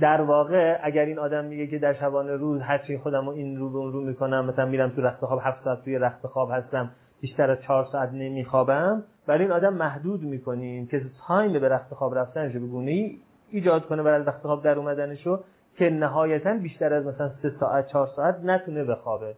در 0.00 0.20
واقع 0.20 0.78
اگر 0.82 1.04
این 1.04 1.18
آدم 1.18 1.44
میگه 1.44 1.66
که 1.66 1.78
در 1.78 1.94
شبانه 1.94 2.32
روز 2.32 2.60
هرچی 2.60 2.98
خودم 2.98 3.28
این 3.28 3.56
رو 3.56 3.70
به 3.70 3.78
اون 3.78 3.92
رو 3.92 4.00
می‌کنم 4.00 4.44
مثلا 4.44 4.66
میرم 4.66 4.90
تو 4.90 5.02
رخت 5.02 5.24
خواب 5.24 5.40
هفت 5.44 5.64
ساعت 5.64 5.84
توی 5.84 5.98
رخت 5.98 6.26
خواب 6.26 6.50
هستم 6.52 6.90
بیشتر 7.20 7.50
از 7.50 7.62
چهار 7.62 7.88
ساعت 7.92 8.12
نمیخوابم 8.12 9.02
برای 9.26 9.42
این 9.42 9.52
آدم 9.52 9.74
محدود 9.74 10.22
می‌کنیم 10.22 10.86
که 10.86 11.02
time 11.26 11.52
به 11.52 11.68
رخت 11.68 11.94
خواب 11.94 12.18
رفتنش 12.18 12.52
به 12.52 12.58
گونه 12.58 12.90
ای 12.90 13.18
ایجاد 13.50 13.86
کنه 13.86 14.02
برای 14.02 14.24
رخت 14.24 14.42
خواب 14.42 14.64
در 14.64 14.78
اومدنشو 14.78 15.40
که 15.78 15.90
نهایتا 15.90 16.54
بیشتر 16.54 16.94
از 16.94 17.06
مثلا 17.06 17.30
سه 17.42 17.52
ساعت 17.60 17.88
چهار 17.88 18.08
ساعت 18.16 18.40
نتونه 18.44 18.84
بخوابه. 18.84 19.34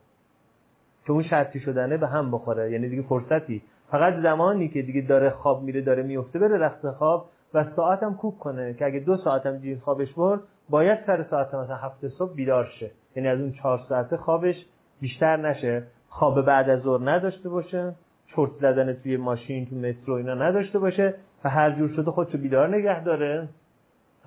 که 1.06 1.12
اون 1.12 1.22
شرطی 1.22 1.60
شدنه 1.60 1.96
به 1.96 2.06
هم 2.06 2.30
بخوره. 2.30 2.72
یعنی 2.72 2.88
دیگه 2.88 3.02
فرصتی. 3.02 3.62
فقط 3.90 4.22
زمانی 4.22 4.68
که 4.68 4.82
دیگه 4.82 5.00
داره 5.00 5.30
خواب 5.30 5.62
میره 5.62 5.80
داره 5.80 6.02
میفته 6.02 6.38
بره 6.38 6.58
رخت 6.58 6.90
خواب 6.90 7.26
و 7.54 7.64
ساعتم 7.76 8.14
کوک 8.14 8.38
کنه 8.38 8.74
که 8.74 8.86
اگه 8.86 9.00
دو 9.00 9.16
ساعتم 9.16 9.56
دیر 9.56 9.78
خوابش 9.78 10.12
برد 10.12 10.40
باید 10.70 10.98
سر 11.06 11.26
ساعت 11.30 11.54
مثلا 11.54 11.76
هفت 11.76 12.08
صبح 12.08 12.34
بیدار 12.34 12.68
شه. 12.80 12.90
یعنی 13.16 13.28
از 13.28 13.40
اون 13.40 13.52
چهار 13.52 13.80
ساعته 13.88 14.16
خوابش 14.16 14.54
بیشتر 15.00 15.36
نشه. 15.36 15.82
خواب 16.08 16.42
بعد 16.42 16.70
از 16.70 16.80
ظهر 16.80 17.10
نداشته 17.10 17.48
باشه. 17.48 17.94
چرت 18.36 18.50
زدن 18.60 18.92
توی 18.92 19.16
ماشین 19.16 19.66
تو 19.66 19.76
مترو 19.76 20.14
اینا 20.14 20.34
نداشته 20.34 20.78
باشه. 20.78 21.14
و 21.44 21.50
هر 21.50 21.70
جور 21.70 21.88
شده 21.88 22.10
خودشو 22.10 22.38
بیدار 22.38 22.76
نگه 22.76 23.04
داره. 23.04 23.48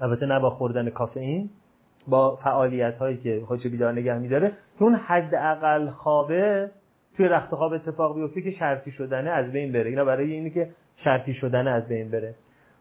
البته 0.01 0.25
نه 0.25 0.39
با 0.39 0.49
خوردن 0.49 0.89
کافئین. 0.89 1.49
با 2.07 2.35
فعالیت 2.35 2.97
هایی 2.97 3.17
که 3.17 3.41
خودشو 3.47 3.69
بیدار 3.69 3.93
نگه 3.93 4.17
میداره 4.17 4.49
که 4.49 4.84
اون 4.84 4.95
حد 4.95 5.35
اقل 5.35 5.89
خوابه 5.89 6.69
توی 7.17 7.27
رخت 7.27 7.55
خواب 7.55 7.73
اتفاق 7.73 8.15
بیفته 8.15 8.41
که 8.41 8.51
شرطی 8.51 8.91
شدنه 8.91 9.29
از 9.29 9.51
بین 9.51 9.71
بره. 9.71 9.89
اینا 9.89 10.05
برای 10.05 10.34
اینی 10.34 10.49
که 10.49 10.69
شرطی 11.03 11.34
شدنه 11.34 11.69
از 11.69 11.88
بین 11.88 12.11
بره. 12.11 12.35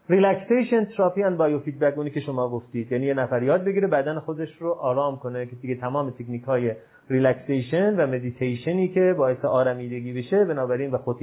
relaxation 0.09 0.85
therapy 0.85 1.23
and 1.23 1.37
biofeedback 1.37 1.97
اونی 1.97 2.09
که 2.09 2.19
شما 2.19 2.49
گفتید. 2.49 2.91
یعنی 2.91 3.05
یه 3.05 3.13
نفر 3.13 3.43
یاد 3.43 3.63
بگیره 3.63 3.87
بدن 3.87 4.19
خودش 4.19 4.49
رو 4.59 4.71
آرام 4.71 5.17
کنه 5.17 5.45
که 5.45 5.55
دیگه 5.55 5.75
تمام 5.75 6.09
تکنیک 6.09 6.43
های 6.43 6.71
relaxation 7.09 7.95
و 7.95 8.07
مدیتیشنی 8.07 8.87
که 8.87 9.15
باعث 9.17 9.45
آرامیدگی 9.45 10.13
بشه 10.13 10.45
بنابراین 10.45 10.91
و 10.91 10.97
خود 10.97 11.17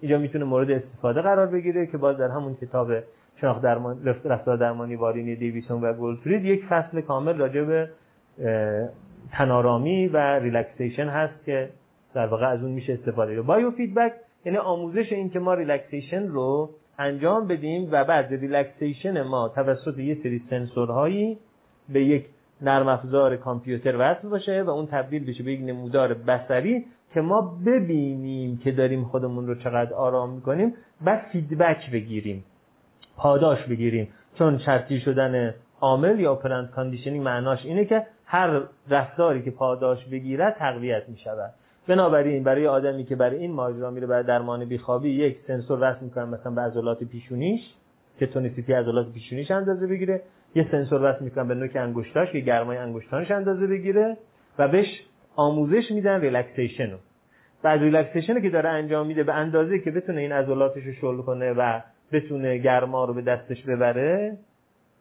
اینجا 0.00 0.18
می‌تونه 0.18 0.44
مورد 0.44 0.70
استفاده 0.70 1.22
قرار 1.22 1.46
بگیره 1.46 1.86
که 1.86 1.98
باز 1.98 2.16
در 2.16 2.28
همون 2.28 2.54
کتاب 2.54 2.90
شناخت 3.40 3.62
درمان 3.62 4.04
رفتار 4.24 4.56
درمانی 4.56 4.96
بالینی 4.96 5.36
دیویسون 5.36 5.80
و 5.80 5.92
گلدفرید 5.92 6.44
یک 6.44 6.64
فصل 6.64 7.00
کامل 7.00 7.36
راجع 7.36 7.62
به 7.62 7.88
تن‌آرامی 9.32 10.08
و 10.08 10.38
relaxation 10.38 11.08
هست 11.08 11.44
که 11.44 11.68
در 12.14 12.26
واقع 12.26 12.46
از 12.46 12.62
اون 12.62 12.72
میشه 12.72 12.92
استفاده 12.92 13.42
biofeedback 13.42 14.12
یعنی 14.44 14.58
آموزش 14.58 15.12
این 15.12 15.30
که 15.30 15.38
ما 15.38 15.54
relaxation 15.54 16.28
رو 16.28 16.70
انجام 16.98 17.46
بدیم 17.46 17.88
و 17.92 18.04
بعد 18.04 18.34
relaxation 18.34 19.22
ما 19.22 19.48
توسط 19.48 19.98
یه 19.98 20.18
سری 20.22 20.42
سنسورهایی 20.50 21.38
به 21.88 22.04
یک 22.04 22.26
نرم 22.62 22.88
افزار 22.88 23.36
کامپیوتر 23.36 23.96
وصل 23.98 24.28
باشه 24.28 24.62
و 24.62 24.70
اون 24.70 24.86
تبدیل 24.86 25.24
بشه 25.26 25.42
به 25.42 25.52
یک 25.52 25.60
نمودار 25.60 26.14
بصری 26.14 26.84
که 27.14 27.20
ما 27.20 27.58
ببینیم 27.66 28.58
که 28.58 28.72
داریم 28.72 29.04
خودمون 29.04 29.46
رو 29.46 29.54
چقدر 29.54 29.94
آرام 29.94 30.30
می‌کنیم 30.30 30.74
و 31.06 31.20
feedback 31.32 31.90
بگیریم. 31.90 32.44
پاداش 33.20 33.62
بگیریم. 33.64 34.08
چون 34.38 34.58
شرطی 34.58 35.00
شدن 35.00 35.54
عامل 35.80 36.20
یا 36.20 36.34
operant 36.34 36.70
conditioning 36.70 37.24
معناش 37.24 37.64
اینه 37.64 37.84
که 37.84 38.06
هر 38.26 38.60
رفتاری 38.90 39.42
که 39.42 39.50
پاداش 39.50 40.04
بگیرد 40.04 40.56
تقویت 40.58 41.08
می 41.08 41.18
شود 41.18 41.50
بنابراین 41.88 42.44
برای 42.44 42.66
آدمی 42.66 43.04
که 43.04 43.16
برای 43.16 43.36
این 43.36 43.52
ماجرا 43.52 43.90
میره 43.90 44.06
برای 44.06 44.24
درمان 44.24 44.64
بیخوابی 44.64 45.10
یک 45.10 45.36
سنسور 45.46 45.78
وصل 45.80 46.04
می‌کنن 46.04 46.24
مثلا 46.24 46.52
به 46.52 46.60
عضلات 46.60 47.04
پیشونیش 47.04 47.60
که 48.18 48.26
tonicity 48.26 48.72
عضلات 48.72 49.12
پیشونیش 49.12 49.50
اندازه 49.50 49.86
بگیره. 49.86 50.22
یه 50.54 50.66
سنسور 50.70 51.02
وصل 51.02 51.24
می‌کنن 51.24 51.48
به 51.48 51.54
نوک 51.54 51.76
انگشتاش 51.76 52.32
که 52.32 52.40
گرمای 52.40 52.78
انگشتانش 52.78 53.30
اندازه 53.30 53.66
بگیره 53.66 54.16
و 54.58 54.68
بهش 54.68 54.86
آموزش 55.36 55.90
میدن 55.90 56.20
relaxation 56.20 56.90
رو 56.90 56.98
بعد 57.62 57.80
relaxation 57.80 58.42
که 58.42 58.50
داره 58.50 58.68
انجام 58.68 59.06
میده 59.06 59.22
به 59.22 59.34
اندازه 59.34 59.78
که 59.78 59.90
بتونه 59.90 60.20
این 60.20 60.32
عضلاتش 60.32 60.82
رو 60.84 60.92
شل 60.92 61.16
کنه 61.16 61.52
و 61.52 61.80
بتونه 62.12 62.58
گرما 62.58 63.04
رو 63.04 63.14
به 63.14 63.22
دستش 63.22 63.62
ببره 63.62 64.36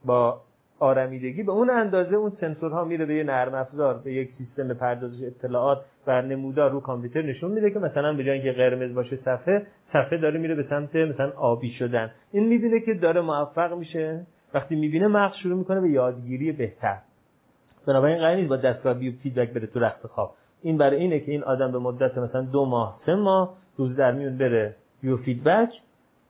با 0.05 0.41
آرمیدگی 0.79 1.43
به 1.43 1.51
اون 1.51 1.69
اندازه 1.69 2.15
اون 2.15 2.31
سنسورها 2.41 2.83
میره 2.83 3.05
به 3.05 3.15
یه 3.15 3.23
نرم 3.23 3.53
افزار 3.53 3.97
به 3.97 4.13
یک 4.13 4.29
سیستم 4.37 4.73
پردازش 4.73 5.23
اطلاعات 5.23 5.81
و 6.07 6.21
نمودار 6.21 6.71
رو 6.71 6.79
کامپیوتر 6.79 7.21
نشون 7.21 7.51
میده 7.51 7.71
که 7.71 7.79
مثلا 7.79 8.13
به 8.13 8.23
جای 8.23 8.33
اینکه 8.33 8.51
قرمز 8.51 8.93
باشه 8.95 9.15
صفحه 9.15 9.67
صفحه 9.93 10.17
داره 10.17 10.39
میره 10.39 10.55
به 10.55 10.65
سمت 10.69 10.95
مثلا 10.95 11.31
آبی 11.31 11.71
شدن. 11.71 12.11
این 12.31 12.47
می‌بینه 12.47 12.79
که 12.79 12.93
داره 12.93 13.21
موفق 13.21 13.73
میشه. 13.73 14.25
وقتی 14.53 14.75
می‌بینه 14.75 15.07
مغز 15.07 15.35
شروع 15.35 15.57
می‌کنه 15.57 15.81
به 15.81 15.89
یادگیری 15.89 16.51
بهتر. 16.51 16.97
بنابراین 17.87 18.17
قرار 18.17 18.35
نیست 18.35 18.49
با 18.49 18.57
دستگاه 18.57 18.93
biofeedback 18.93 19.53
بره 19.53 19.67
تو 19.67 19.79
رخت 19.79 20.07
خواب. 20.07 20.33
این 20.61 20.77
برای 20.77 20.99
اینه 20.99 21.19
که 21.19 21.31
این 21.31 21.43
آدم 21.43 21.71
به 21.71 21.79
مدت 21.79 22.17
مثلا 22.17 22.41
دو 22.41 22.65
ماه 22.65 22.99
سه 23.05 23.15
ماه 23.15 23.57
روز 23.77 23.95
در 23.95 24.11
میون 24.11 24.37
بره 24.37 24.75
biofeedback. 25.01 25.69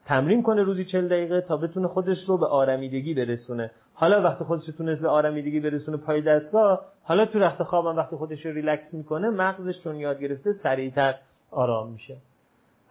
تمرین 0.06 0.42
کنه 0.42 0.62
روزی 0.62 0.84
40 0.84 1.08
دقیقه 1.08 1.40
تا 1.40 1.56
بتونه 1.56 1.88
خودش 1.88 2.18
رو 2.26 2.38
به 2.38 2.46
آرمیدگی 2.46 3.14
برسونه. 3.14 3.70
حالا 3.94 4.22
وقتی 4.22 4.44
خودش 4.44 4.66
رو 4.66 4.72
تونست 4.72 5.02
به 5.02 5.08
آرمیدگی 5.08 5.60
برسونه 5.60 5.96
پای 5.96 6.20
دستگاه 6.20 6.80
حالا 7.02 7.26
تو 7.26 7.38
رخت 7.38 7.62
خوابم 7.62 7.96
وقتی 7.96 8.16
خودش 8.16 8.46
رو 8.46 8.52
ریلکس 8.52 8.94
می‌کنه 8.94 9.30
مغزش 9.30 9.82
چون 9.84 9.96
یاد 9.96 10.20
گرفته 10.20 10.52
سریعتر 10.62 11.14
آرام 11.50 11.92
میشه. 11.92 12.16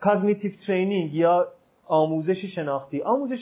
cognitive 0.01 0.51
training 0.67 1.13
یا 1.13 1.47
آموزش 1.87 2.45
شناختی. 2.55 3.01
آموزش 3.01 3.39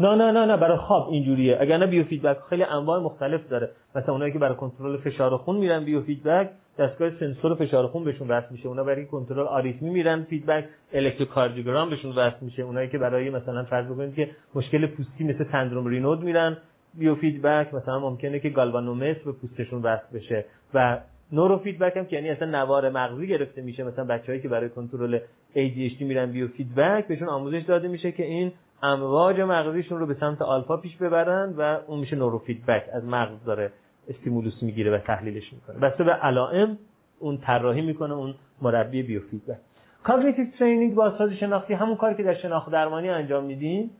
نه 0.00 0.14
نه 0.14 0.32
نه 0.32 0.46
نه 0.46 0.56
برای 0.56 0.78
خواب 0.78 1.08
اینجوریه. 1.08 1.58
اگر 1.60 1.76
نه 1.76 1.86
biofeedback 1.86 2.38
خیلی 2.50 2.62
انواع 2.62 3.00
مختلف 3.00 3.48
داره. 3.48 3.70
مثلا 3.94 4.12
اونایی 4.12 4.32
که 4.32 4.38
برای 4.38 4.56
کنترل 4.56 4.96
فشار 4.96 5.36
خون 5.36 5.56
میرن 5.56 5.84
biofeedback 5.84 6.50
دستگاه 6.78 7.10
سنسور 7.20 7.54
فشار 7.54 7.86
خون 7.86 8.04
بهشون 8.04 8.28
وصل 8.28 8.46
میشه. 8.50 8.68
اونا 8.68 8.84
برای 8.84 9.06
کنترل 9.06 9.46
آریتمی 9.46 9.90
میرن 9.90 10.22
feedback 10.22 10.64
الکتروکاردیوگرام 10.92 11.90
بهشون 11.90 12.10
وصل 12.10 12.36
میشه. 12.40 12.62
اونایی 12.62 12.88
که 12.88 12.98
برای 12.98 13.30
مثلا 13.30 13.64
فرض 13.64 13.86
بکنید 13.86 14.14
که 14.14 14.30
مشکل 14.54 14.86
پوستی 14.86 15.24
مثل 15.24 15.44
سندروم 15.52 15.86
رینود 15.86 16.22
میرن 16.22 16.56
biofeedback 16.94 17.74
مثلا 17.74 17.98
ممکنه 17.98 18.40
که 18.40 18.48
گالوانومتر 18.48 19.24
به 19.24 19.32
پوستشون 19.32 19.82
وصل 19.82 20.18
بشه. 20.18 20.44
و 20.74 20.98
نورو 21.32 21.58
فیدبک 21.58 21.96
هم 21.96 22.06
که 22.06 22.16
یعنی 22.16 22.30
اصلا 22.30 22.50
نوار 22.50 22.90
مغزی 22.90 23.26
گرفته 23.26 23.62
میشه. 23.62 23.84
مثلا 23.84 24.04
بچه‌هایی 24.04 24.40
که 24.40 24.48
برای 24.48 24.68
کنترل 24.68 25.18
ADHD 25.54 26.00
میرن 26.00 26.32
biofeedback 26.32 27.06
بهشون 27.08 27.28
آموزش 27.28 27.62
داده 27.68 27.88
میشه 27.88 28.12
که 28.12 28.24
این 28.24 28.52
امواج 28.82 29.40
مغزیشون 29.40 29.98
رو 29.98 30.06
به 30.06 30.14
سمت 30.14 30.42
آلفا 30.42 30.76
پیش 30.76 30.96
ببرن 30.96 31.54
و 31.58 31.78
اون 31.86 31.98
میشه 31.98 32.16
نورو 32.16 32.38
فیدبک 32.38 32.82
از 32.92 33.04
مغز 33.04 33.44
داره 33.44 33.72
stimulus 34.08 34.62
می‌گیره 34.62 34.94
و 34.94 34.98
تحلیلش 34.98 35.52
می‌کنه. 35.52 35.78
بسته 35.78 36.04
به 36.04 36.12
علائم 36.12 36.78
اون 37.18 37.38
طراحی 37.38 37.80
می‌کنه 37.80 38.14
اون 38.14 38.34
مربی 38.62 39.02
biofeedback 39.02 39.58
cognitive 40.02 40.46
training 40.58 40.94
با 40.94 41.06
اساس 41.06 41.32
شناختی 41.32 41.74
همون 41.74 41.96
کاری 41.96 42.14
که 42.14 42.22
در 42.22 42.34
شناخت 42.34 42.70
درمانی 42.70 43.08
انجام 43.08 43.44
میدیم 43.44 43.90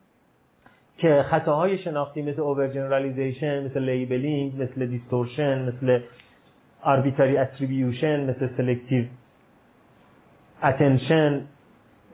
که 0.98 1.24
خطاهای 1.30 1.78
شناختی 1.78 2.22
مثل 2.22 2.40
overgeneralization 2.40 3.64
مثل 3.64 3.80
labeling 3.80 4.62
مثل 4.62 4.86
distortion 4.86 5.68
مثل 5.68 6.00
arbitrary 6.82 7.38
attribution 7.38 8.30
مثل 8.30 8.48
selective 8.56 9.04
attention 10.62 11.40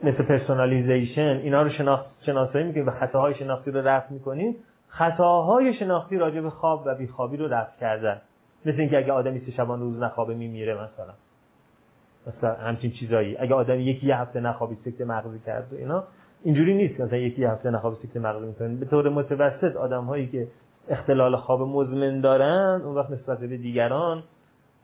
مثل 0.03 0.23
personalization 0.23 1.39
اینا 1.43 1.61
رو 1.61 1.69
شناخت 1.69 2.05
شناسایی 2.25 2.65
می‌کنیم 2.65 2.87
و 2.87 2.91
خطاهای 2.91 3.35
شناختی 3.35 3.71
رو 3.71 3.87
رفع 3.87 4.13
می‌کنیم. 4.13 4.55
خطاهای 4.97 5.73
شناختی 5.73 6.17
راجع 6.17 6.41
به 6.41 6.49
خواب 6.49 6.83
و 6.85 6.95
بیخوابی 6.95 7.37
رو 7.37 7.47
رفع 7.47 7.79
کردن. 7.79 8.21
مثل 8.65 8.79
اینکه 8.79 8.97
اگه 8.97 9.11
آدمی 9.11 9.39
سه 9.39 9.51
شبان 9.51 9.79
روز 9.79 9.99
نخوابه 9.99 10.35
میمیره 10.35 10.73
مثلا. 10.73 11.13
مثلا 12.27 12.53
همچین 12.53 12.91
چیزایی. 12.91 13.37
اگه 13.37 13.53
آدمی 13.53 13.83
یکی 13.83 14.07
یه 14.07 14.17
هفته 14.17 14.39
نخوابید 14.39 14.77
سکته 14.85 15.05
مغزی 15.05 15.39
کرد 15.45 15.73
اینا 15.73 16.03
اینجوری 16.43 16.73
نیست 16.73 16.99
مثلا 16.99 17.17
یکی 17.17 17.41
یه 17.41 17.49
هفته 17.49 17.69
نخوابید 17.69 17.99
سکته 17.99 18.19
مغزی 18.19 18.45
می‌کنه. 18.45 18.75
به 18.75 18.85
طور 18.85 19.09
متوسط 19.09 19.75
آدم 19.75 20.03
هایی 20.03 20.27
که 20.27 20.47
اختلال 20.89 21.35
خواب 21.35 21.61
مزمن 21.61 22.21
دارن 22.21 22.81
اون 22.85 22.95
وقت 22.95 23.11
نسبت 23.11 23.39
به 23.39 23.57
دیگران 23.57 24.23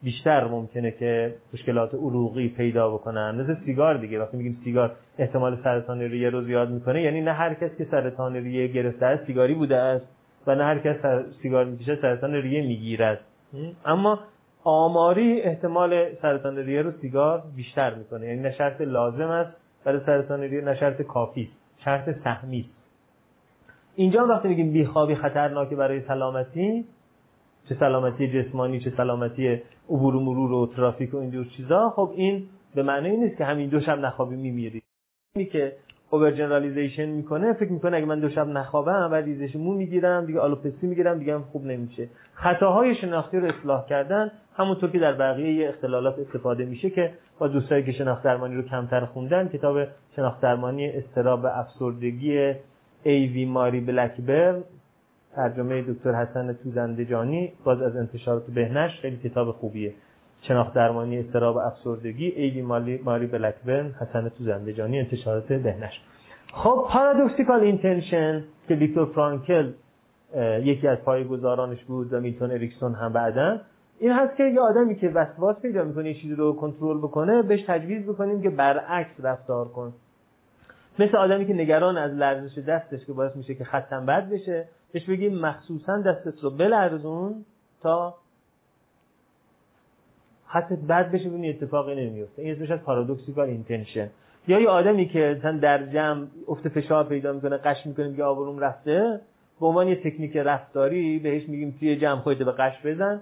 بیشتر 0.03 0.47
ممکنه 0.47 0.91
که 0.91 1.35
مشکلات 1.53 1.93
عروقی 1.93 2.47
پیدا 2.47 2.89
بکنن. 2.89 3.35
مثل 3.35 3.55
سیگار 3.65 3.97
دیگه 3.97 4.19
وقتی 4.19 4.37
میگیم 4.37 4.57
سیگار 4.63 4.95
احتمال 5.17 5.57
سرطان 5.63 5.99
ریه 5.99 6.29
رو 6.29 6.43
زیاد 6.43 6.69
می‌کنه 6.69 7.01
یعنی 7.01 7.21
نه 7.21 7.33
هر 7.33 7.53
کس 7.53 7.75
که 7.77 7.85
سرطان 7.91 8.35
ریه 8.35 8.67
گرفته 8.67 9.05
است 9.05 9.25
سیگاری 9.25 9.53
بوده 9.53 9.77
است 9.77 10.05
و 10.47 10.55
نه 10.55 10.63
هر 10.63 10.79
کس 10.79 10.95
سیگار 11.41 11.65
می‌کشه 11.65 11.95
سرطان 12.01 12.33
ریه 12.33 12.61
می‌گیرد. 12.61 13.19
اما 13.85 14.19
آماری 14.63 15.41
احتمال 15.41 16.13
سرطان 16.21 16.57
ریه 16.57 16.81
رو 16.81 16.91
سیگار 16.91 17.43
بیشتر 17.55 17.95
می‌کنه. 17.95 18.27
یعنی 18.27 18.41
نه 18.41 18.51
شرط 18.51 18.81
لازم 18.81 19.29
است 19.29 19.51
برای 19.85 19.99
سرطان 20.05 20.41
ریه 20.41 20.61
نه 20.61 20.75
شرط 20.75 21.01
کافی 21.01 21.49
شرط 21.85 22.09
سهمی 22.23 22.65
اینجا 23.95 24.25
وقتی 24.25 24.47
میگیم 24.47 24.71
بیخوابی 24.71 25.15
خطرناکه 25.15 25.75
برای 25.75 26.01
سلامتی 26.01 26.85
چه 27.69 27.75
سلامتی 27.75 28.27
جسمانی 28.27 28.79
چه 28.79 28.93
سلامتی 28.97 29.61
عبور 29.89 30.15
و 30.15 30.19
مرور 30.19 30.51
و 30.51 30.67
ترافیک 30.75 31.13
و 31.13 31.17
اینجور 31.17 31.45
چیزا. 31.57 31.89
خب 31.89 32.11
این 32.15 32.43
به 32.75 32.83
معنی 32.83 33.17
نیست 33.17 33.37
که 33.37 33.45
همین 33.45 33.69
دو 33.69 33.79
شب 33.79 33.99
نخوابی 33.99 34.35
میمیری. 34.35 34.81
اینی 35.35 35.49
که 35.49 35.73
overgeneralization 36.11 37.05
می‌کنه 37.05 37.53
فکر 37.53 37.71
می‌کنه 37.71 37.97
اگه 37.97 38.05
من 38.05 38.19
دو 38.19 38.29
شب 38.29 38.47
نخوابم 38.47 39.09
و 39.11 39.15
ریزش 39.15 39.55
مو 39.55 39.73
می‌گیرم 39.73 40.25
دیگه 40.25 40.39
آلوپسی 40.39 40.87
می‌گیرم 40.87 41.19
دیگه 41.19 41.33
هم 41.33 41.43
خوب 41.43 41.65
نمیشه. 41.65 42.09
خطاهای 42.33 42.95
شناختی 42.95 43.37
رو 43.37 43.47
اصلاح 43.47 43.85
کردن 43.85 44.31
همونطور 44.55 44.89
که 44.91 44.99
در 44.99 45.13
بقیه 45.13 45.69
اختلالات 45.69 46.19
استفاده 46.19 46.65
میشه 46.65 46.89
که 46.89 47.13
با 47.39 47.47
دوستایی 47.47 47.83
که 47.83 47.91
شناخت 47.91 48.23
درمانی 48.23 48.55
رو 48.55 48.61
کمتر 48.61 49.05
خوندن 49.05 49.47
کتاب 49.47 49.77
شناخت 50.15 50.41
درمانی 50.41 50.89
اضطراب 50.89 51.45
افسردگی 51.45 52.53
ایوی 53.03 53.45
ماری 53.45 53.79
بلکبرن 53.79 54.63
ترجمه 55.35 55.81
دکتر 55.81 56.13
حسن 56.13 56.53
توزنده‌جانی 56.53 57.53
باز 57.63 57.81
از 57.81 57.95
انتشارات 57.95 58.45
به‌نشر 58.45 58.99
خیلی 59.01 59.17
کتاب 59.17 59.51
خوبیه. 59.51 59.93
شناخت 60.41 60.73
درمانی 60.73 61.19
اضطراب 61.19 61.55
و 61.55 61.59
افسردگی 61.59 62.27
ایوی 62.27 62.61
مالی 62.61 63.01
ماری 63.03 63.27
بلکبرن 63.27 63.91
حسن 64.01 64.29
توزنده‌جانی 64.29 64.99
انتشارات 64.99 65.53
به‌نشر. 65.53 66.01
خب 66.53 66.85
paradoxical 66.89 67.59
intention 67.59 68.43
که 68.67 68.75
ویکتور 68.75 69.05
فرانکل 69.05 69.71
یکی 70.63 70.87
از 70.87 70.97
پایه‌گذارانش 70.97 71.83
بود 71.83 72.13
و 72.13 72.19
میلتون 72.19 72.51
اریکسون 72.51 72.93
هم 72.93 73.13
بعدا 73.13 73.57
این 73.99 74.11
هست 74.11 74.37
که 74.37 74.43
یه 74.43 74.59
آدمی 74.59 74.95
که 74.95 75.09
وسواس 75.09 75.61
پیدا 75.61 75.83
می‌کنه 75.83 76.09
یه 76.09 76.21
چیزی 76.21 76.35
رو 76.35 76.53
کنترل 76.53 76.97
بکنه 76.97 77.41
بهش 77.41 77.59
تجویز 77.67 78.05
بکنیم 78.05 78.41
که 78.41 78.49
برعکس 78.49 79.11
رفتار 79.19 79.67
کن 79.67 79.93
مثل 80.99 81.17
آدمی 81.17 81.47
که 81.47 81.53
نگران 81.53 81.97
از 81.97 82.11
لرزش 82.11 82.57
دستش 82.57 83.05
که 83.05 83.13
باعث 83.13 83.35
میشه 83.35 83.55
که 83.55 83.63
خطت 83.63 84.05
بد 84.05 84.29
بشه 84.29 84.65
بهش 84.91 85.03
بگیم 85.03 85.37
مخصوصا 85.37 86.01
دستت 86.01 86.43
رو 86.43 86.49
بلرزون 86.49 87.45
تا 87.81 88.15
خطت 90.47 90.79
بد 90.79 91.11
بشه 91.11 91.29
ببینی 91.29 91.49
اتفاقی 91.49 91.95
نمیفته. 91.95 92.41
این 92.41 92.55
اسمش 92.55 92.71
هست 92.71 92.79
paradoxical 92.79 93.47
intention. 93.47 94.09
یا 94.47 94.59
یه 94.59 94.69
آدمی 94.69 95.09
که 95.09 95.35
مثلا 95.39 95.57
در 95.57 95.85
جمع 95.85 96.27
افت 96.47 96.69
فشار 96.69 97.03
پیدا 97.03 97.33
می‌کنه 97.33 97.57
غش 97.57 97.85
می‌کنه 97.85 98.15
که 98.15 98.23
آبروم 98.23 98.59
رفته 98.59 99.21
به 99.59 99.65
عنوان 99.65 99.87
یه 99.87 99.95
تکنیک 99.95 100.37
رفتاری 100.37 101.19
بهش 101.19 101.49
میگیم 101.49 101.75
توی 101.79 101.97
جمع 101.97 102.21
خودت 102.21 102.37
به 102.37 102.51
قش 102.51 102.81
بزن 102.85 103.21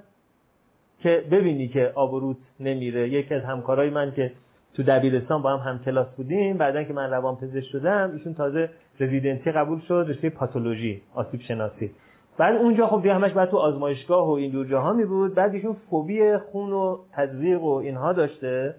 که 1.00 1.24
ببینی 1.32 1.68
که 1.68 1.92
آبروت 1.96 2.38
نمیره. 2.60 3.10
یکی 3.10 3.34
از 3.34 3.44
همکارای 3.44 3.90
من 3.90 4.12
که 4.12 4.32
تو 4.78 4.84
دبیرستان 4.84 5.42
با 5.42 5.58
هم 5.58 5.70
هم 5.70 5.80
کلاس 5.80 6.08
بودیم. 6.18 6.58
بعدا 6.58 6.84
که 6.84 6.94
من 6.94 7.10
روان 7.10 7.36
پزشک 7.36 7.68
شدم 7.72 8.12
ایشون 8.14 8.34
تازه 8.34 8.70
رزیدنسی 9.00 9.52
قبول 9.52 9.80
شد 9.80 10.06
رشته 10.10 10.30
پاتولوژی 10.30 11.02
آسیب 11.16 11.42
شناسی. 11.42 11.92
بعد 12.38 12.56
اونجا 12.56 12.88
خب 12.88 13.02
دیگه 13.02 13.14
همش 13.14 13.32
بعد 13.32 13.50
تو 13.50 13.58
آزمایشگاه 13.58 14.28
و 14.28 14.32
این 14.32 14.52
دور 14.52 14.66
جاها 14.66 14.94
می 14.94 15.06
بود. 15.06 15.36
بعد 15.36 15.54
ایشون 15.54 15.76
فوبی 15.90 16.38
خون 16.38 16.74
و 16.74 16.98
تزریق 17.14 17.62
و 17.62 17.74
اینها 17.74 18.14
داشته. 18.14 18.76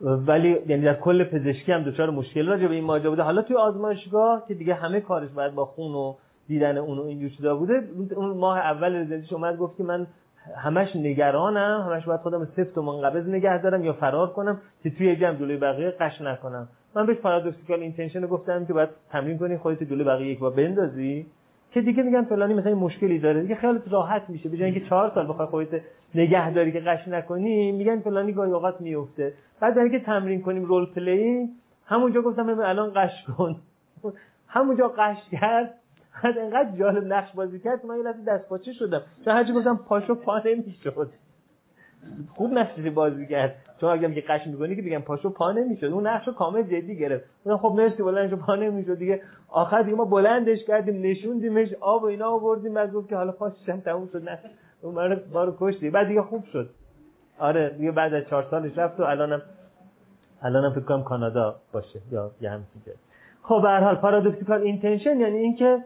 ولی 0.00 0.56
یعنی 0.66 0.82
در 0.82 0.94
کل 0.94 1.24
پزشکی 1.24 1.72
هم 1.72 1.82
دچار 1.82 2.10
مشکل 2.10 2.46
راجع 2.46 2.66
به 2.66 2.74
این 2.74 2.84
ماجرا 2.84 3.10
بوده. 3.10 3.22
حالا 3.22 3.42
توی 3.42 3.56
آزمایشگاه 3.56 4.44
که 4.48 4.54
دیگه 4.54 4.74
همه 4.74 5.00
کارش 5.00 5.30
باید 5.30 5.54
با 5.54 5.64
خون 5.64 5.94
و 5.94 6.14
دیدن 6.48 6.78
اون 6.78 6.98
و 6.98 7.02
اینجور 7.02 7.30
چیزا 7.30 7.56
بوده 7.56 7.88
اون 8.16 8.36
ماه 8.36 8.58
اول 8.58 8.94
رزیدنسیش 8.94 9.32
اومد 9.32 9.56
گفت 9.56 9.76
که 9.76 9.84
من 9.84 10.06
همش 10.56 10.96
نگرانم 10.96 11.88
همش 11.90 12.04
باید 12.04 12.20
خودم 12.20 12.44
سفت 12.44 12.78
و 12.78 12.82
منقبض 12.82 13.28
نگه 13.28 13.62
دارم 13.62 13.84
یا 13.84 13.92
فرار 13.92 14.32
کنم 14.32 14.60
که 14.82 14.90
توی 14.90 15.16
جمع 15.16 15.34
جلوی 15.34 15.56
بقیه 15.56 15.90
غش 15.90 16.20
نکنم. 16.20 16.68
من 16.94 17.06
بهش 17.06 17.16
paradoxical 17.16 17.80
intention 17.80 18.22
رو 18.22 18.28
گفتم 18.28 18.66
که 18.66 18.72
باید 18.72 18.88
تمرین 19.10 19.38
کنی 19.38 19.56
خودت 19.56 19.82
جلوی 19.82 20.04
بقیه 20.04 20.32
یک 20.32 20.38
بار 20.38 20.50
بندازی. 20.50 21.26
که 21.72 21.80
دیگه 21.80 22.02
میگن 22.02 22.24
فلانی 22.24 22.54
مثلا 22.54 22.74
مشکلی 22.74 23.18
داره 23.18 23.42
دیگه 23.42 23.54
خیالت 23.54 23.82
راحت 23.92 24.22
میشه. 24.28 24.48
به 24.48 24.64
اینکه 24.64 24.80
چهار 24.80 25.12
سال 25.14 25.28
بخوای 25.28 25.46
خودت 25.46 25.80
نگه 26.14 26.50
داری 26.50 26.72
که 26.72 26.80
غش 26.80 27.08
نکنی 27.08 27.72
میگن 27.72 28.00
فلانی 28.00 28.32
گاهی 28.32 28.52
اوقات 28.52 28.80
میفته. 28.80 29.32
بعد 29.60 29.74
در 29.74 29.88
که 29.88 30.00
تمرین 30.00 30.42
کنیم 30.42 30.64
role 30.64 30.86
play 30.86 31.48
همونجا 31.86 32.22
گفتم 32.22 32.60
الان 32.60 32.92
قش 32.96 33.24
کن. 33.36 33.56
همونجا 34.48 34.88
قش 34.88 35.16
کرد. 35.32 35.74
بعد 36.24 36.38
انقدر 36.38 36.76
جالب 36.78 37.04
نقش 37.04 37.32
بازی 37.32 37.60
کرد 37.60 37.86
من 37.86 37.96
یه 37.96 38.02
لحظه 38.02 38.24
دست 38.24 38.48
پاچه 38.48 38.72
شدم. 38.72 39.02
چون 39.24 39.34
هرچی 39.34 39.52
گفتم 39.52 39.76
پاشو 39.76 40.14
پا 40.14 40.38
نمی‌شد 40.38 41.10
خوب 42.34 42.52
نقشی 42.52 42.90
بازی 42.90 43.26
کرد. 43.26 43.54
چون 43.80 43.90
اگه 43.90 44.14
که 44.14 44.20
قش 44.20 44.46
می‌کنی 44.46 44.76
که 44.76 44.82
بگم 44.82 44.98
پاشو 44.98 45.30
پا 45.30 45.52
نمی‌شد 45.52 45.86
اون 45.86 46.06
نقشو 46.06 46.32
کامل 46.32 46.62
جدی 46.62 46.96
گرفت. 46.96 47.24
گفتم 47.44 47.56
خب 47.56 47.74
مرسی 47.76 48.02
بلندشو 48.02 48.36
پا 48.36 48.54
نمی‌شد 48.54 48.98
دیگه. 48.98 49.22
آخر 49.48 49.82
دیگه 49.82 49.96
ما 49.96 50.04
بلندش 50.04 50.64
کردیم 50.64 51.02
نشوندیمش 51.02 51.68
آب 51.80 52.02
و 52.02 52.06
اینا 52.06 52.28
آوردیم. 52.28 52.74
بعد 52.74 52.92
گفت 52.92 53.08
که 53.08 53.16
حالا 53.16 53.32
پاشم 53.32 53.80
تموم 53.80 54.08
شد 54.12 54.28
نه. 54.28 54.38
اون 54.82 55.18
ما 55.32 55.44
رو 55.44 55.56
کشتی. 55.60 55.90
بعد 55.90 56.08
دیگه 56.08 56.22
خوب 56.22 56.44
شد. 56.52 56.70
آره 57.38 57.74
دیگه 57.78 57.92
بعد 57.92 58.14
از 58.14 58.24
چهار 58.30 58.46
سالش 58.50 58.78
رفت 58.78 59.00
و 59.00 59.02
الانم 59.02 59.42
الانم 60.42 60.70
فکر 60.70 60.84
کنم 60.84 61.02
کانادا 61.02 61.56
باشه 61.72 62.00
یا 62.12 62.30
یه 62.40 62.50
همچین 62.50 62.82
خب 63.42 63.62
به 63.62 63.68
هر 63.68 63.80
حال 63.80 63.94
paradoxical 63.94 64.62
intention 64.62 65.20
یعنی 65.20 65.36
اینکه 65.36 65.84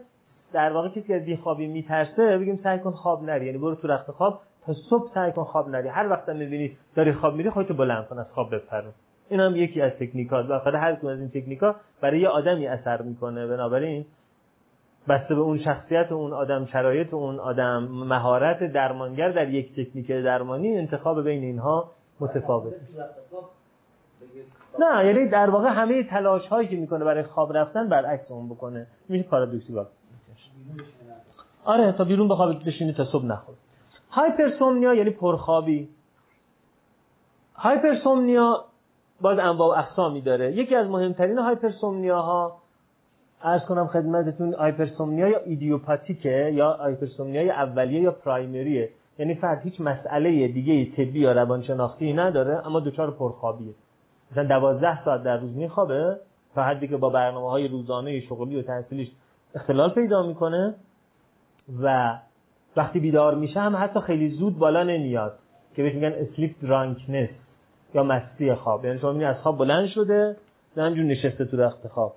در 0.53 0.73
واقع 0.73 0.89
کسی 0.89 1.13
از 1.13 1.25
بیخوابی 1.25 1.67
میترسه 1.67 2.37
بگیم 2.37 2.59
سعی 2.63 2.79
کن 2.79 2.91
خواب 2.91 3.23
نری. 3.23 3.45
یعنی 3.45 3.57
برو 3.57 3.75
تو 3.75 3.87
رخت 3.87 4.11
خواب 4.11 4.39
تا 4.65 4.73
صبح 4.73 5.13
سعی 5.13 5.31
کن 5.31 5.43
خواب 5.43 5.69
نری. 5.69 5.87
هر 5.87 6.09
وقت 6.09 6.29
می‌بینی 6.29 6.77
داری 6.95 7.13
خواب 7.13 7.35
میری 7.35 7.49
خودتو 7.49 7.73
بلند 7.73 8.07
کن 8.07 8.19
از 8.19 8.31
خواب 8.31 8.55
بپرون. 8.55 8.93
این 9.29 9.39
هم 9.39 9.55
یکی 9.55 9.81
از 9.81 9.91
تکنیکات 9.91 10.49
و 10.49 10.53
هر 10.77 10.95
کدوم 10.95 11.11
از 11.11 11.19
این 11.19 11.29
تکنیکا 11.29 11.75
برای 12.01 12.19
یه 12.19 12.27
آدمی 12.27 12.67
اثر 12.67 13.01
می‌کنه. 13.01 13.47
بنابراین 13.47 14.05
بسته 15.09 15.35
به 15.35 15.41
اون 15.41 15.59
شخصیت 15.59 16.07
و 16.11 16.15
اون 16.15 16.33
آدم 16.33 16.65
شرایط 16.65 17.13
و 17.13 17.15
اون 17.15 17.39
آدم 17.39 17.83
مهارت 17.83 18.63
درمانگر 18.63 19.31
در 19.31 19.49
یک 19.49 19.75
تکنیک 19.75 20.07
درمانی 20.07 20.77
انتخاب 20.77 21.23
بین 21.23 21.43
اینها 21.43 21.91
متفاوت. 22.19 22.73
نه 24.79 25.05
یعنی 25.05 25.29
در 25.29 25.49
واقع 25.49 25.69
همه 25.69 26.03
تلاش 26.03 26.47
هایی 26.47 26.67
که 26.67 26.75
می‌کنه 26.75 27.05
برای 27.05 27.23
خواب 27.23 27.57
رفتن 27.57 27.89
برعکس 27.89 28.31
اون 28.31 28.49
بکنه. 28.49 28.87
میشه 29.09 29.23
پارادوکسی 29.23 29.73
آره 31.65 31.91
تا 31.91 32.03
بیرون 32.03 32.27
بخوابید 32.27 32.63
بشینی 32.63 32.93
تا 32.93 33.05
صبح 33.05 33.25
نخور 33.25 33.55
hypersomnia 34.11 34.93
یعنی 34.93 35.09
پرخوابی. 35.09 35.89
hypersomnia 37.55 38.65
باز 39.21 39.39
انواع 39.39 39.75
و 39.75 39.79
اقسامی 39.79 40.21
داره. 40.21 40.51
یکی 40.51 40.75
از 40.75 40.87
مهمترین 40.87 41.37
hypersomnia 41.37 42.21
ها 42.21 42.57
عرض 43.43 43.61
کنم 43.61 43.87
خدمتتون 43.87 44.53
hypersomnia 44.53 45.27
یا 45.27 45.39
idiopathic 45.39 46.41
ه 46.41 46.51
یا 46.53 46.73
hypersomnia 46.73 47.43
ی 47.43 47.49
اولیه 47.49 48.01
یا 48.01 48.11
primary 48.11 48.72
ه. 48.72 48.89
یعنی 49.19 49.35
فرد 49.35 49.61
هیچ 49.63 49.81
مسئله 49.81 50.47
دیگه 50.47 50.85
طبی 50.85 51.19
یا 51.19 51.31
روانشناختی 51.31 52.13
نداره 52.13 52.67
اما 52.67 52.79
دچار 52.79 53.11
پرخوابیه. 53.11 53.73
مثلا 54.31 54.43
دوازده 54.43 55.03
ساعت 55.05 55.23
در 55.23 55.37
روز 55.37 55.55
میخوابه 55.55 56.17
تا 56.55 56.63
حدی 56.63 56.87
که 56.87 56.97
با 56.97 57.09
برنامه 57.09 57.49
های 57.49 57.67
روزانه 57.67 58.19
شغلی 58.19 58.59
و 58.59 58.61
تحصیلیش 58.61 59.11
اختلال 59.55 59.89
پیدا 59.89 60.27
می‌کنه 60.27 60.75
و 61.81 62.17
وقتی 62.75 62.99
بیدار 62.99 63.35
میشه 63.35 63.59
هم 63.59 63.75
حتی 63.75 63.99
خیلی 63.99 64.29
زود 64.29 64.57
بالا 64.57 64.83
نمیاد 64.83 65.39
که 65.75 65.83
بهش 65.83 65.93
میگن 65.93 66.13
اسلیپ 66.13 66.55
درانکنس 66.61 67.29
یا 67.93 68.03
مستی 68.03 68.53
خواب. 68.53 68.85
یعنی 68.85 68.99
شما 68.99 69.27
از 69.27 69.35
خواب 69.37 69.57
بلند 69.57 69.87
شده 69.87 70.35
نه 70.77 70.83
همجور 70.83 71.05
نشسته 71.05 71.45
تو 71.45 71.57
رخت 71.57 71.87
خواب. 71.87 72.13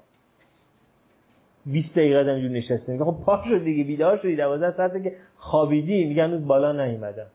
20 1.66 1.93
دقیقه 1.93 2.32
همجور 2.32 2.51
نشسته. 2.51 2.93
میگه 2.93 3.05
خب 3.05 3.16
پا 3.27 3.43
شد 3.48 3.65
دیگه 3.65 3.85
بیدار 3.85 4.19
شدی 4.19 4.36
12 4.36 4.77
ساعته 4.77 5.02
که 5.02 5.16
خوابیدی. 5.36 6.05
میگه 6.05 6.24
هنوز 6.24 6.47
بالا 6.47 6.73
نیومدم. 6.73 7.27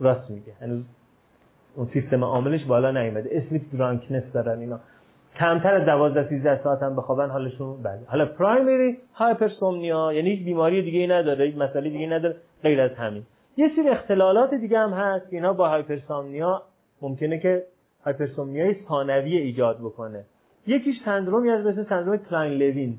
راست 0.00 0.30
میگه. 0.30 0.52
هنوز 0.60 0.84
اون 1.76 1.88
سیستم 1.92 2.24
عاملش 2.24 2.64
بالا 2.64 2.90
نیومده. 2.90 3.30
sleep 3.32 3.62
drunkenness 3.72 4.32
دارن 4.32 4.58
اینا. 4.58 4.80
کمتر 5.38 5.74
از 5.74 5.86
12 5.86 6.28
13 6.28 6.62
ساعت 6.62 6.82
هم 6.82 6.96
بخوابن 6.96 7.30
حالشون 7.30 7.82
بده. 7.82 8.06
حالا 8.06 8.26
primary 8.26 8.98
hypersomnia 9.14 10.12
یعنی 10.12 10.30
هیچ 10.30 10.44
بیماری 10.44 10.82
دیگه 10.82 10.98
ای 10.98 11.06
نداره 11.06 11.44
هیچ 11.44 11.56
مسئله 11.56 11.90
دیگه 11.90 12.06
نداره 12.06 12.36
غیر 12.62 12.80
از 12.80 12.90
همین. 12.90 13.22
یه 13.56 13.70
سری 13.76 13.88
اختلالات 13.88 14.54
دیگه 14.54 14.78
هم 14.78 14.90
هست 14.90 15.30
که 15.30 15.36
اینا 15.36 15.52
با 15.52 15.68
hypersomnia 15.68 16.62
ممکنه 17.02 17.38
که 17.38 17.62
hypersomnia 18.04 18.70
ی 18.70 18.76
ثانوی 18.88 19.36
ایجاد 19.36 19.78
بکنه. 19.78 20.24
یکیش 20.66 20.96
سندرومی 21.04 21.50
از 21.50 21.66
مثل 21.66 21.84
سندروم 21.88 22.16
کلاین 22.16 22.52
لوین 22.52 22.98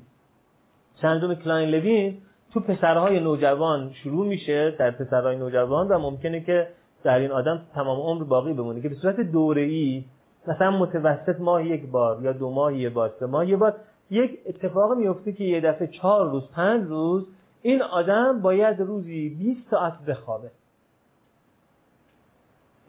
سندروم 1.02 1.34
کلاین 1.34 1.68
لوین 1.68 2.18
تو 2.52 2.60
پسرهای 2.60 3.20
نوجوان 3.20 3.92
شروع 4.02 4.26
میشه 4.26 4.74
در 4.78 4.90
پسرهای 4.90 5.36
نوجوان 5.36 5.88
و 5.88 5.98
ممکنه 5.98 6.40
که 6.40 6.68
در 7.04 7.18
این 7.18 7.30
آدم 7.30 7.60
تمام 7.74 8.00
عمر 8.00 8.24
باقی 8.24 8.52
بمونه 8.52 8.80
که 8.80 8.88
به 8.88 8.94
صورت 8.94 9.20
دوره‌ای 9.20 10.04
مثلا 10.46 10.70
متوسط 10.70 11.40
ماه 11.40 11.66
یک 11.66 11.86
بار 11.86 12.22
یا 12.22 12.32
دو 12.32 12.50
ماه 12.50 12.74
یه 12.76 12.90
بار 12.90 13.12
سه 13.20 13.26
ماه 13.26 13.48
یه 13.48 13.56
بار 13.56 13.76
یک 14.10 14.38
اتفاق 14.46 14.96
میفته 14.96 15.32
که 15.32 15.44
یه 15.44 15.60
دفعه 15.60 15.86
چهار 15.86 16.30
روز 16.30 16.50
پنج 16.50 16.88
روز 16.88 17.26
این 17.62 17.82
آدم 17.82 18.40
باید 18.42 18.80
روزی 18.80 19.28
20 19.28 19.70
ساعت 19.70 20.04
بخوابه. 20.08 20.50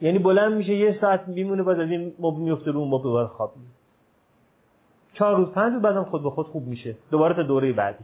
یعنی 0.01 0.19
بلند 0.19 0.53
میشه 0.53 0.73
یه 0.73 0.97
ساعت 1.01 1.27
میمونه 1.27 1.63
بعد 1.63 1.79
از 1.79 1.89
این 1.89 2.13
مبل 2.19 2.41
میفته 2.41 2.71
رو 2.71 2.85
مبل 2.85 3.03
دوباره 3.03 3.27
خواب 3.27 3.51
چهار 5.13 5.35
روز 5.35 5.49
پنج 5.49 5.73
روز 5.73 5.81
بعدم 5.81 6.03
خود 6.03 6.23
به 6.23 6.29
خود 6.29 6.47
خوب 6.47 6.67
میشه. 6.67 6.95
دوباره 7.11 7.35
تا 7.35 7.43
دوره 7.43 7.73
بعدی. 7.73 8.03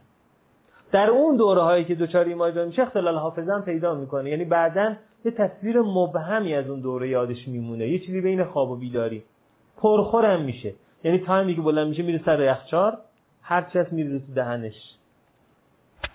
در 0.91 1.09
اون 1.09 1.35
دوره 1.35 1.61
هایی 1.61 1.85
که 1.85 1.95
دچار 1.95 2.25
این 2.25 2.38
ماجرا 2.38 2.57
میشه 2.57 2.81
اختلال 2.81 3.17
حافظه 3.17 3.53
هم 3.53 3.61
پیدا 3.61 3.95
می‌کنه. 3.95 4.29
یعنی 4.29 4.45
بعدا 4.45 4.93
یه 5.25 5.31
تصویر 5.31 5.81
مبهمی 5.81 6.53
از 6.53 6.69
اون 6.69 6.79
دوره 6.79 7.09
یادش 7.09 7.47
میمونه. 7.47 7.87
یه 7.87 7.99
چیزی 7.99 8.21
بین 8.21 8.43
خواب 8.43 8.71
و 8.71 8.75
بیداری. 8.75 9.23
پرخورم 9.77 10.41
میشه. 10.41 10.73
یعنی 11.03 11.19
تایمی 11.19 11.55
که 11.55 11.61
بلند 11.61 11.87
میشه 11.87 12.03
میره 12.03 12.21
سر 12.25 12.41
یخچار 12.41 12.97
هر 13.41 13.61
چی 13.73 13.79
هست 13.79 13.93
میره 13.93 14.19
تو 14.19 14.33
دهنش. 14.33 14.95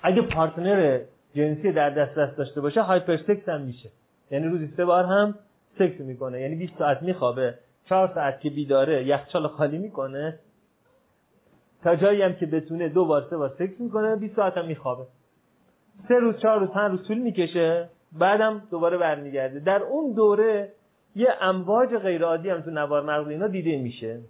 اگه 0.02 0.22
partner 0.22 1.00
جنسی 1.34 1.72
در 1.72 1.90
دسترس 1.90 2.36
داشته 2.36 2.60
باشه 2.60 2.82
hyper 2.82 3.16
sex 3.16 3.48
هم 3.48 3.60
میشه. 3.60 3.90
یعنی 4.30 4.46
روزی 4.46 4.66
سه 4.76 4.84
بار 4.84 5.04
هم 5.04 5.34
سکس 5.78 6.00
می‌کنه. 6.00 6.40
یعنی 6.40 6.56
20 6.56 6.78
ساعت 6.78 7.02
میخوابه 7.02 7.54
4 7.88 8.10
ساعت 8.14 8.40
که 8.40 8.50
بیداره 8.50 9.06
یخچال 9.06 9.48
خالی 9.48 9.78
می‌کنه. 9.78 10.38
تا 11.82 11.96
جایی 11.96 12.22
هم 12.22 12.34
که 12.34 12.46
بتونه 12.46 12.88
دو 12.88 13.04
بار 13.04 13.26
سه 13.30 13.36
بار 13.36 13.54
سکس 13.58 13.80
می‌کنه 13.80 14.16
20 14.16 14.36
ساعت 14.36 14.56
هم 14.56 14.66
میخوابه. 14.66 15.04
سه 16.08 16.14
روز 16.14 16.38
چهار 16.38 16.60
روز 16.60 16.68
پنج 16.68 16.90
روز 16.90 17.08
طول 17.08 17.18
می‌کشه. 17.18 17.88
بعدم 18.12 18.62
دوباره 18.70 18.98
برمیگرده. 18.98 19.60
در 19.60 19.82
اون 19.82 20.12
دوره 20.12 20.72
یه 21.16 21.28
امواج 21.40 21.88
غیر 21.96 22.24
عادی 22.24 22.50
هم 22.50 22.60
تو 22.60 22.70
نوار 22.70 23.02
مغزی 23.02 23.30
اینا 23.30 23.46
دیده 23.46 23.78
میشه. 23.78 24.20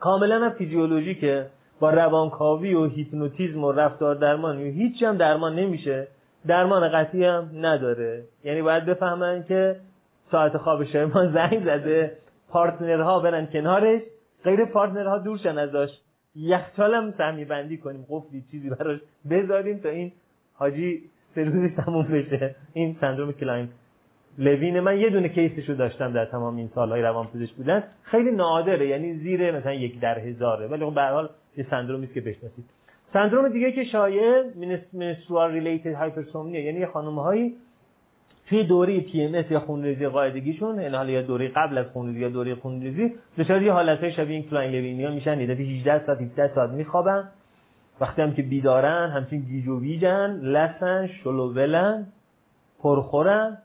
کاملا 0.00 0.44
هم 0.44 0.50
فیزیولوژیکه 0.50 1.46
با 1.80 1.90
روانکاوی 1.90 2.74
و 2.74 2.86
هیپنوتیزم 2.86 3.64
و 3.64 3.72
رفتار 3.72 4.14
درمان 4.14 4.56
و 4.56 4.64
هیچ 4.64 5.02
هم 5.02 5.16
درمان 5.16 5.54
نمیشه 5.54 6.08
درمان 6.46 6.88
قطعی 6.88 7.24
هم 7.24 7.50
نداره. 7.54 8.24
یعنی 8.44 8.62
باید 8.62 8.86
بفهمن 8.86 9.44
که 9.48 9.76
ساعت 10.30 10.56
خواب 10.56 10.82
ما 10.96 11.26
زنگ 11.34 11.64
زده 11.64 12.16
partner 12.48 13.11
ها 13.11 13.20
برن 13.20 13.46
کنارش 13.46 14.00
غیر 14.44 14.64
partner 14.64 15.11
ها 15.11 15.18
دورشن 15.18 15.58
ازش. 15.58 15.88
یخچال 16.34 16.94
هم 16.94 17.14
سهمی 17.18 17.44
بندی 17.44 17.76
کنیم. 17.76 18.06
قفلی 18.08 18.44
چیزی 18.50 18.70
براش 18.70 19.00
بذاریم 19.30 19.78
تا 19.78 19.88
این 19.88 20.12
حاجی 20.54 21.02
سه 21.34 21.44
روزی 21.44 21.74
تموم 21.76 22.02
بشه. 22.02 22.54
این 22.72 22.96
سندروم 23.00 23.32
کلاین. 23.32 23.68
لوین 24.40 24.80
من 24.80 25.00
یه 25.00 25.10
دونه 25.10 25.28
case 25.28 25.54
شو 25.54 25.74
داشتم 25.74 26.12
در 26.12 26.24
تمام 26.24 26.56
این 26.56 26.68
سالهای 26.74 27.02
روانپزشک 27.02 27.54
بودن 27.54 27.82
خیلی 28.02 28.30
نادره 28.30 28.88
یعنی 28.88 29.14
زیر 29.14 29.58
مثلا 29.58 29.72
یک 29.72 30.00
در 30.00 30.18
هزاره. 30.18 30.66
ولی 30.66 30.84
اون 30.84 30.94
به 30.94 31.02
حال 31.02 31.28
یه 31.56 31.66
سندرومی 31.70 32.06
که 32.06 32.20
بشناسید. 32.20 32.64
سندروم 33.12 33.48
دیگه 33.48 33.72
که 33.72 33.84
شایع 33.84 34.42
menstrual 34.92 35.52
related 35.52 35.94
hypersomnia 35.94 36.60
یعنی 36.60 36.86
خانم‌هایی 36.86 37.54
توی 38.48 38.64
دوره 38.64 39.00
PMS 39.00 39.44
یا 39.50 39.60
خونریزی 39.60 40.06
قاعدگیشون 40.06 40.80
یعنی 40.80 40.96
حالا 40.96 41.10
یا 41.10 41.22
دوره 41.22 41.48
قبل 41.48 41.78
از 41.78 41.86
خونریزی 41.86 42.20
یا 42.20 42.28
دوره 42.28 42.54
خونریزی 42.54 43.14
دچار 43.38 43.62
یه 43.62 43.72
حالتهای 43.72 44.12
شبیه 44.12 44.36
این 44.36 44.50
کلاین 44.50 44.70
لوینیا 44.70 45.10
میشن. 45.10 45.40
یه 45.40 45.50
18 45.50 46.06
ساعت 46.06 46.20
17 46.20 46.54
ساعت 46.54 46.70
میخوابن. 46.70 47.28
وقتی 48.00 48.22
هم 48.22 48.32
که 48.32 48.42
بیدارن 48.42 49.10
همچین 49.10 49.40
گیج 49.40 49.68
و 49.68 49.80
ویجن 49.80 50.40
لسن 50.42 51.06
شل 51.06 51.49
و 51.49 51.63
ولن 51.63 52.06
پرخورن. 52.82 53.58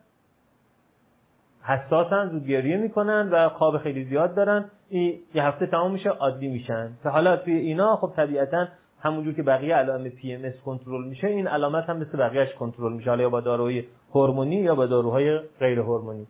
حساسن 1.66 2.30
زود 2.30 2.48
گریه 2.48 2.78
می‌کنن 2.78 3.30
و 3.32 3.50
خواب 3.50 3.78
خیلی 3.78 4.04
زیاد 4.04 4.36
دارن. 4.36 4.66
این 4.90 5.20
یه 5.34 5.44
هفته 5.44 5.68
تمام 5.68 5.92
میشه 5.92 6.10
عادی 6.10 6.48
میشن. 6.48 6.92
که 7.04 7.10
حالا 7.10 7.38
توی 7.38 7.54
اینا 7.54 7.96
خب 7.96 8.14
طبیعتا 8.16 8.68
همونجور 9.02 9.34
که 9.34 9.44
بقیه 9.44 9.76
علائم 9.76 10.10
PMS 10.10 10.52
کنترل 10.66 11.08
میشه 11.08 11.28
این 11.28 11.48
علامت 11.48 11.90
هم 11.90 11.98
مثل 11.98 12.18
بقیهش 12.18 12.54
کنترل 12.54 12.94
میشه. 12.94 13.10
حالا 13.10 13.24
یا 13.24 13.30
با 13.30 13.42
داروهای 13.42 13.84
هورمونی 14.16 14.56
یا 14.56 14.76
با 14.76 14.86
داروهای 14.86 15.40
غیر 15.60 15.80
هورمونی. 15.80 16.28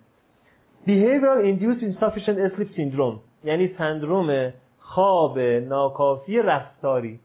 Behavioral 0.88 1.42
induced 1.52 1.82
insufficient 1.82 2.38
sleep 2.56 2.72
syndrome 2.78 3.20
یعنی 3.44 3.76
سندروم 3.78 4.54
خواب 4.80 5.40
ناکافی 5.40 6.40
رفتاری. 6.40 7.20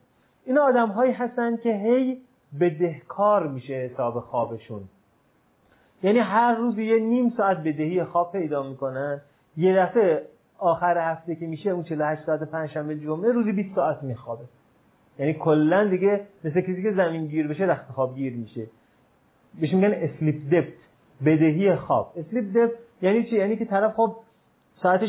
این 0.47 0.59
آدم 0.59 0.89
هایی 0.89 1.13
هستن 1.13 1.57
که 1.57 1.73
هی 1.73 2.19
بدهکار 2.61 3.47
میشه 3.47 3.75
حساب 3.75 4.21
خوابشون. 4.21 4.81
یعنی 6.03 6.19
هر 6.19 6.55
روز 6.55 6.79
یه 6.79 6.99
نیم 6.99 7.33
ساعت 7.37 7.59
بدهی 7.59 8.05
خواب 8.05 8.33
پیدا 8.33 8.63
می‌کنن 8.63 9.21
یه 9.57 9.77
دفعه 9.77 10.23
آخر 10.59 11.13
هفته 11.13 11.35
که 11.35 11.47
میشه 11.47 11.71
اون 11.71 11.85
48 11.85 12.23
ساعت 12.23 12.43
پنجشنبه 12.43 12.97
جمعه 12.99 13.33
روزی 13.33 13.53
20 13.53 13.75
ساعت 13.75 14.03
میخوابه. 14.03 14.45
یعنی 15.19 15.35
کلا 15.35 15.89
دیگه 15.89 16.21
مثل 16.45 16.61
کسی 16.61 16.83
که 16.83 16.93
زمین 16.93 17.27
گیر 17.27 17.49
بشه 17.49 17.65
رخت 17.65 17.93
خواب 17.93 18.15
گیر 18.15 18.33
میشه. 18.33 18.67
بهش 19.61 19.75
میگن 19.75 19.95
sleep 19.95 20.37
debt 20.53 20.73
بدهی 21.27 21.77
خواب. 21.77 22.13
sleep 22.17 22.45
debt 22.57 22.79
یعنی 23.03 23.25
چی؟ 23.25 23.37
یعنی 23.37 23.57
که 23.57 23.65
طرف 23.65 23.95
خب 23.95 24.17
ساعت 24.83 25.01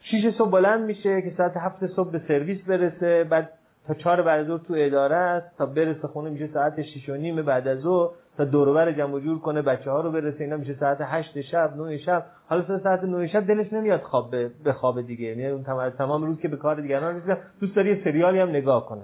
6 0.00 0.34
صبح 0.38 0.50
بلند 0.50 0.84
میشه 0.84 1.22
که 1.22 1.32
ساعت 1.36 1.56
7 1.56 1.86
صبح 1.86 2.10
به 2.10 2.18
سرویس 2.28 2.62
برسه 2.62 3.24
بعد 3.24 3.50
تا 3.88 3.94
4 3.94 4.22
بعد 4.22 4.50
از 4.50 4.62
تو 4.62 4.74
اداره 4.76 5.16
است 5.16 5.58
تا 5.58 5.66
برسه 5.66 6.08
خونه 6.08 6.30
میشه 6.30 6.46
ساعت 6.54 6.82
6 6.82 7.08
و 7.08 7.14
نیم 7.14 7.42
بعد 7.42 7.68
از 7.68 7.78
ظهر 7.78 8.10
تا 8.36 8.44
دور 8.44 8.92
جمع 8.92 9.20
جور 9.20 9.38
کنه 9.38 9.62
بچه 9.62 9.90
ها 9.90 10.00
رو 10.00 10.10
برسه 10.10 10.44
اینا 10.44 10.56
میشه 10.56 10.74
ساعت 10.74 10.98
8 11.00 11.40
شب 11.40 11.76
9 11.76 11.98
شب. 11.98 12.24
حالا 12.48 12.78
ساعت 12.78 13.04
9 13.04 13.28
شب 13.28 13.46
دلش 13.46 13.72
نمیاد 13.72 14.00
خواب 14.00 14.30
به 14.64 14.72
خواب 14.72 15.02
دیگه. 15.02 15.24
یعنی 15.24 15.46
اون 15.46 15.90
تمام 15.90 16.24
روز 16.24 16.40
که 16.40 16.48
به 16.48 16.56
کار 16.56 16.80
دیگران 16.80 17.16
رسیده 17.16 17.38
دوست 17.60 17.76
داره 17.76 17.88
یه 17.88 18.04
سریالی 18.04 18.38
هم 18.38 18.48
نگاه 18.48 18.86
کنه. 18.86 19.02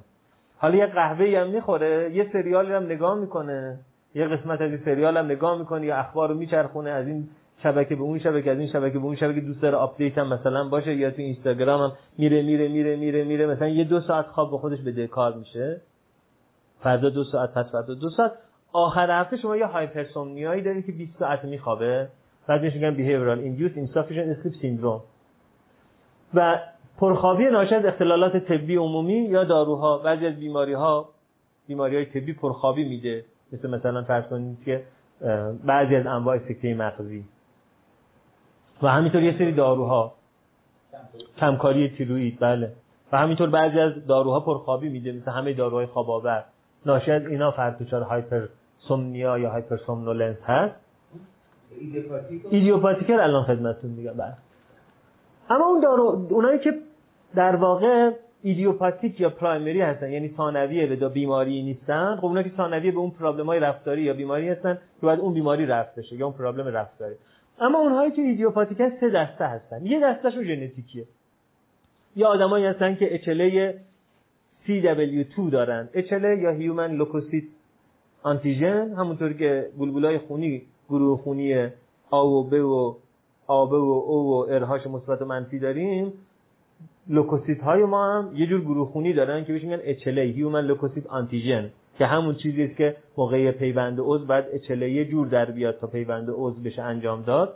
حالا 0.59 0.77
یه 0.77 0.87
قهوه 0.87 1.39
هم 1.39 1.51
می‌خوره 1.51 2.11
یه 2.15 2.29
سریالی 2.33 2.73
هم 2.73 2.85
نگاه 2.85 3.15
می‌کنه. 3.15 3.79
یه 4.15 4.27
قسمت 4.27 4.61
از 4.61 4.71
این 4.71 4.81
سریال 4.85 5.17
هم 5.17 5.25
نگاه 5.25 5.59
می‌کنه 5.59 5.87
یا 5.87 5.97
اخبار 5.97 6.29
رو 6.29 6.35
میچرخونه 6.35 6.91
از 6.91 7.07
این 7.07 7.29
شبکه 7.63 7.97
به 7.97 8.03
اون 8.03 8.19
شبکه 8.19 8.51
از 8.51 8.59
این 8.59 8.69
شبکه 8.69 8.99
به 8.99 9.05
اون 9.05 9.17
شبکه 9.17 9.41
دوست 9.41 9.63
داره 9.63 9.77
update 9.77 10.19
هم 10.19 10.29
مثلا 10.29 10.69
باشه 10.69 10.95
یا 10.95 11.11
تو 11.11 11.23
اینستاگرام 11.23 11.81
هم 11.81 11.93
میره 12.19 12.43
میره 12.43 12.69
میره 12.69 12.97
میره 12.97 13.25
میره 13.25 13.47
مثلا 13.47 13.69
یه 13.69 13.85
دو 13.85 14.01
ساعت 14.01 14.27
خواب 14.27 14.51
به 14.51 14.59
خودش 14.59 14.81
بدهکار 14.81 15.35
میشه. 15.35 15.81
فردا 16.81 17.09
دو 17.09 17.25
ساعت 17.25 17.55
پس 17.55 17.73
فردا 17.73 17.95
دو 17.95 18.11
ساعت. 18.11 18.33
آخر 18.73 19.21
هفته 19.21 19.37
شما 19.37 19.57
یه 19.57 19.67
hypersomnia 19.67 20.48
یی 20.48 20.63
دارید 20.63 20.87
که 20.87 20.93
20 20.93 21.19
ساعت 21.19 21.45
میخوابه. 21.45 22.09
بعد 22.49 22.63
میگن 22.63 22.95
behavioral 22.97 23.39
induced 23.39 23.77
insufficient 23.77 24.43
sleep 24.43 24.63
syndrome. 24.63 25.03
و 26.35 26.59
پرخوابی 26.99 27.45
ناشی 27.45 27.75
از 27.75 27.85
اختلالات 27.85 28.37
طبی 28.37 28.77
عمومی 28.77 29.19
یا 29.19 29.45
داروها 29.45 29.99
بعضی 29.99 30.27
از 30.27 30.35
بیماری 30.35 30.73
ها 30.73 31.09
طبی 32.15 32.33
پرخوابی 32.33 32.89
میده. 32.89 33.25
مثل 33.53 33.71
مثلا 33.71 34.03
فرض 34.03 34.25
کنید 34.25 34.65
که 34.65 34.83
بعضی 35.65 35.97
از 35.97 36.07
انواع 36.07 36.39
سکته 36.39 36.75
مغزی. 36.75 37.25
و 38.83 38.89
همینطور 38.89 39.23
یه 39.23 39.39
سری 39.39 39.53
داروها. 39.53 40.13
کمکاری 41.39 41.89
تیروئید 41.89 42.41
بله. 42.41 42.73
و 43.13 43.19
همینطور 43.19 43.51
بعضی 43.51 43.81
از 43.81 44.07
داروها 44.07 44.41
پرخوابی 44.41 44.89
میده 44.89 45.13
مثل 45.13 45.31
همه 45.31 45.53
داروهای 45.53 45.87
خواب 45.87 46.11
آور 46.11 46.45
ناشی 46.87 47.11
از 47.11 47.27
اینا 47.27 47.51
فرد 47.51 47.93
هایپر 47.93 48.47
سومنیا 48.79 49.39
یا 49.39 49.51
هایپر 49.51 49.77
سومنولنس 49.77 50.37
هست 50.45 50.75
idiopathic 52.51 53.09
رو 53.09 53.21
الان 53.21 53.45
خدمتتون 53.45 53.91
میگم 53.91 54.13
بله. 54.13 54.35
اما 55.51 55.67
اون 55.67 55.81
دارو 55.81 56.27
اونایی 56.31 56.59
که 56.59 56.75
در 57.35 57.57
واقع 57.57 58.11
idiopathic 58.43 59.21
یا 59.21 59.31
primary 59.31 59.81
هستن 59.81 60.11
یعنی 60.11 60.35
ثانویه 60.37 60.97
و 60.97 61.09
بیماری 61.09 61.63
نیستن 61.63 62.17
خب 62.17 62.25
اونا 62.25 62.43
که 62.43 62.53
ثانویه 62.57 62.93
به 62.93 62.99
اون 62.99 63.11
problem 63.11 63.47
های 63.47 63.61
رفتاری 63.61 64.03
یا 64.03 64.15
بیماری 64.15 64.49
هستن 64.49 64.75
که 64.75 65.07
باید 65.07 65.21
اون 65.21 65.35
بیماری 65.35 65.67
رفع 65.67 65.95
بشه 65.95 66.17
یا 66.17 66.27
اون 66.27 66.35
problem 66.35 66.67
رفتاری. 66.67 67.15
اما 67.61 67.79
اونهایی 67.79 68.11
که 68.11 68.23
idiopathic 68.23 68.81
هست 68.81 69.01
سه 69.01 69.11
دسته 69.11 69.45
هستن. 69.45 69.87
یه 69.87 70.01
دستهشون 70.01 70.45
ژنتیکیه. 70.45 71.05
یا 72.17 72.29
آدمایی 72.29 72.67
هستن 72.67 72.95
که 72.95 73.15
HLA 73.15 73.75
CW2 74.67 75.51
دارن. 75.53 75.89
HLA 75.95 76.39
یا 76.39 76.51
human 76.51 76.93
leukocyte 76.93 77.45
antigen 78.23 78.95
همونطور 78.99 79.33
که 79.33 79.67
گلبولای 79.79 80.19
خونی 80.19 80.63
گروه 80.89 81.21
خونی 81.21 81.69
A 82.11 82.27
و 82.27 82.45
B 82.45 82.53
و 82.53 82.97
AB 83.47 83.73
و 83.73 84.05
O 84.07 84.31
و 84.31 84.47
RH 84.51 84.69
اش 84.69 84.87
مثبت 84.87 85.23
و 85.23 85.25
منفی 85.25 85.59
داریم. 85.59 86.13
leukocyte 87.09 87.61
های 87.61 87.85
ما 87.85 88.15
هم 88.15 88.37
یه 88.37 88.47
جور 88.47 88.61
گروه 88.61 88.89
خونی 88.89 89.13
دارن 89.13 89.45
که 89.45 89.53
بهش 89.53 89.63
میگن 89.63 89.81
HLA 89.83 90.23
human 90.23 90.65
leukocyte 90.65 91.07
antigen 91.07 91.71
که 92.01 92.07
همون 92.07 92.35
چیزی 92.35 92.65
است 92.65 92.77
که 92.77 92.97
موقع 93.17 93.51
پیوند 93.51 94.01
عضو 94.01 94.27
باید 94.27 94.47
HLA 94.53 94.91
یه 94.91 95.05
جور 95.05 95.27
در 95.27 95.45
بیاد 95.45 95.79
تا 95.79 95.87
پیوند 95.87 96.31
عضو 96.31 96.63
بشه 96.63 96.83
انجام 96.83 97.23
داد. 97.23 97.55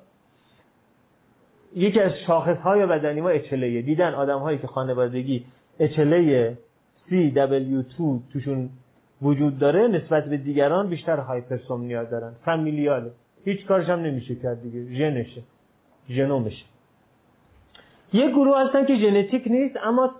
یکی 1.76 2.00
از 2.00 2.12
شاخص 2.26 2.56
های 2.56 2.86
بدنی 2.86 3.20
ما 3.20 3.28
HLA 3.28 3.82
دیدن 3.82 4.14
آدم 4.14 4.38
هایی 4.38 4.58
که 4.58 4.66
خانوادگی 4.66 5.44
اچله 5.78 6.58
CW2 7.10 7.96
توشون 8.32 8.70
وجود 9.22 9.58
داره 9.58 9.88
نسبت 9.88 10.24
به 10.24 10.36
دیگران 10.36 10.88
بیشتر 10.88 11.16
هایپرسومنیا 11.16 12.04
دارن. 12.04 12.32
فامیلیاله. 12.44 13.10
هیچ 13.44 13.66
کارش 13.66 13.88
هم 13.88 14.00
نمیشه 14.00 14.34
کرد 14.34 14.62
دیگه. 14.62 14.94
ژنشه. 14.94 15.42
ژنومشه. 16.08 16.64
یه 18.12 18.30
گروه 18.30 18.66
هستن 18.66 18.86
که 18.86 18.96
ژنتیک 18.96 19.42
نیست 19.46 19.76
اما 19.84 20.10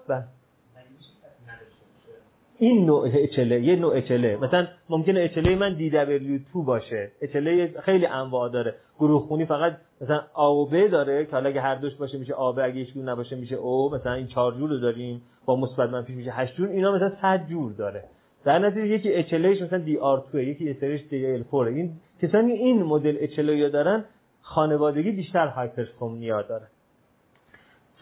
این 2.58 2.86
نوع 2.86 3.08
اچله 3.14 3.60
یه 3.60 3.76
نوع 3.76 3.96
اچله. 3.96 4.36
مثلا 4.36 4.66
ممکنه 4.88 5.20
اچله 5.20 5.56
من 5.56 5.76
DW2 5.78 6.66
باشه. 6.66 7.10
اچله 7.22 7.74
خیلی 7.80 8.06
انواع 8.06 8.48
داره. 8.48 8.74
گروه 8.98 9.22
خونی 9.22 9.44
فقط 9.44 9.76
مثلا 10.00 10.20
آ 10.34 10.54
و 10.54 10.66
ب 10.66 10.86
داره 10.86 11.24
که 11.24 11.32
حالا 11.32 11.48
اگه 11.48 11.60
هر 11.60 11.74
دوش 11.74 11.94
باشه 11.94 12.18
میشه 12.18 12.34
آب 12.34 12.58
اگه 12.58 12.74
هیچ 12.74 12.88
نباشه 12.96 13.36
میشه 13.36 13.54
او 13.54 13.94
مثلا 13.94 14.12
این 14.12 14.26
چهار 14.26 14.52
جور 14.52 14.70
رو 14.70 14.78
داریم. 14.78 15.22
با 15.46 15.56
مثبت 15.56 15.90
منفی 15.90 16.14
میشه 16.14 16.30
هشت 16.30 16.56
جور. 16.56 16.68
اینا 16.68 16.92
مثلا 16.92 17.12
100 17.22 17.46
جور 17.48 17.72
داره. 17.72 18.04
در 18.44 18.58
نتیجه 18.58 18.86
یکی 18.86 19.12
HLA 19.12 19.42
ش 19.42 19.62
مثلا 19.62 19.78
DR 19.78 20.24
2 20.32 20.38
یکی 20.38 20.70
HLA 20.70 21.00
ش 21.10 21.26
DR 21.26 21.44
4 21.50 21.66
این 21.66 21.90
کسانی 22.22 22.52
این 22.52 22.82
مدل 22.82 23.16
اچلیا 23.20 23.68
دارن 23.68 24.04
خانوادگی 24.42 25.10
بیشتر 25.10 25.46
hypersomnia 25.46 26.42
داره. 26.42 26.66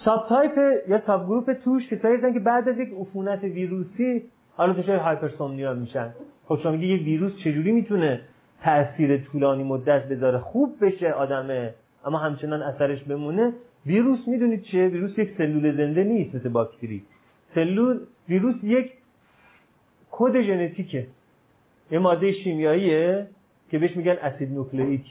subtype 0.05 0.53
یا 0.89 1.03
subgroup 1.07 1.53
توش 1.53 1.89
کسایی 1.89 2.17
هستن 2.17 2.33
که 2.33 2.41
بعد 2.41 2.69
از 2.69 2.79
یک 2.79 2.89
عفونت 3.01 3.43
ویروسی 3.43 4.23
حالا 4.57 4.73
دچار 4.73 4.97
هایپرسومنیا 4.97 5.75
میشن؟ 5.75 6.15
خب 6.47 6.59
شما 6.63 6.73
میگی 6.73 6.87
یه 6.87 7.03
ویروس 7.03 7.33
چجوری 7.45 7.73
می‌تونه 7.73 8.21
تاثیر 8.65 9.19
طولانی 9.19 9.65
مدت 9.65 10.09
بذاره؟ 10.09 10.39
خوب 10.39 10.85
بشه 10.85 11.13
آدمه 11.13 11.75
اما 12.05 12.19
همچنان 12.19 12.63
اثرش 12.63 13.03
بمونه. 13.03 13.53
ویروس 13.87 14.19
می‌دونید 14.27 14.63
چیه؟ 14.63 14.89
ویروس 14.89 15.19
یک 15.19 15.31
سلول 15.39 15.77
زنده 15.77 16.05
نیست 16.05 16.35
مثل 16.35 16.49
باکتری. 16.49 17.03
سلول 17.55 18.01
ویروس 18.29 18.55
یک 18.63 18.93
کد 20.11 20.43
ژنتیکه. 20.43 21.07
یه 21.91 21.99
ماده 21.99 22.33
شیمیاییه 22.33 23.27
که 23.71 23.79
بهش 23.79 23.97
میگن 23.97 24.17
اسید 24.23 24.53
نوکلئیک 24.53 25.05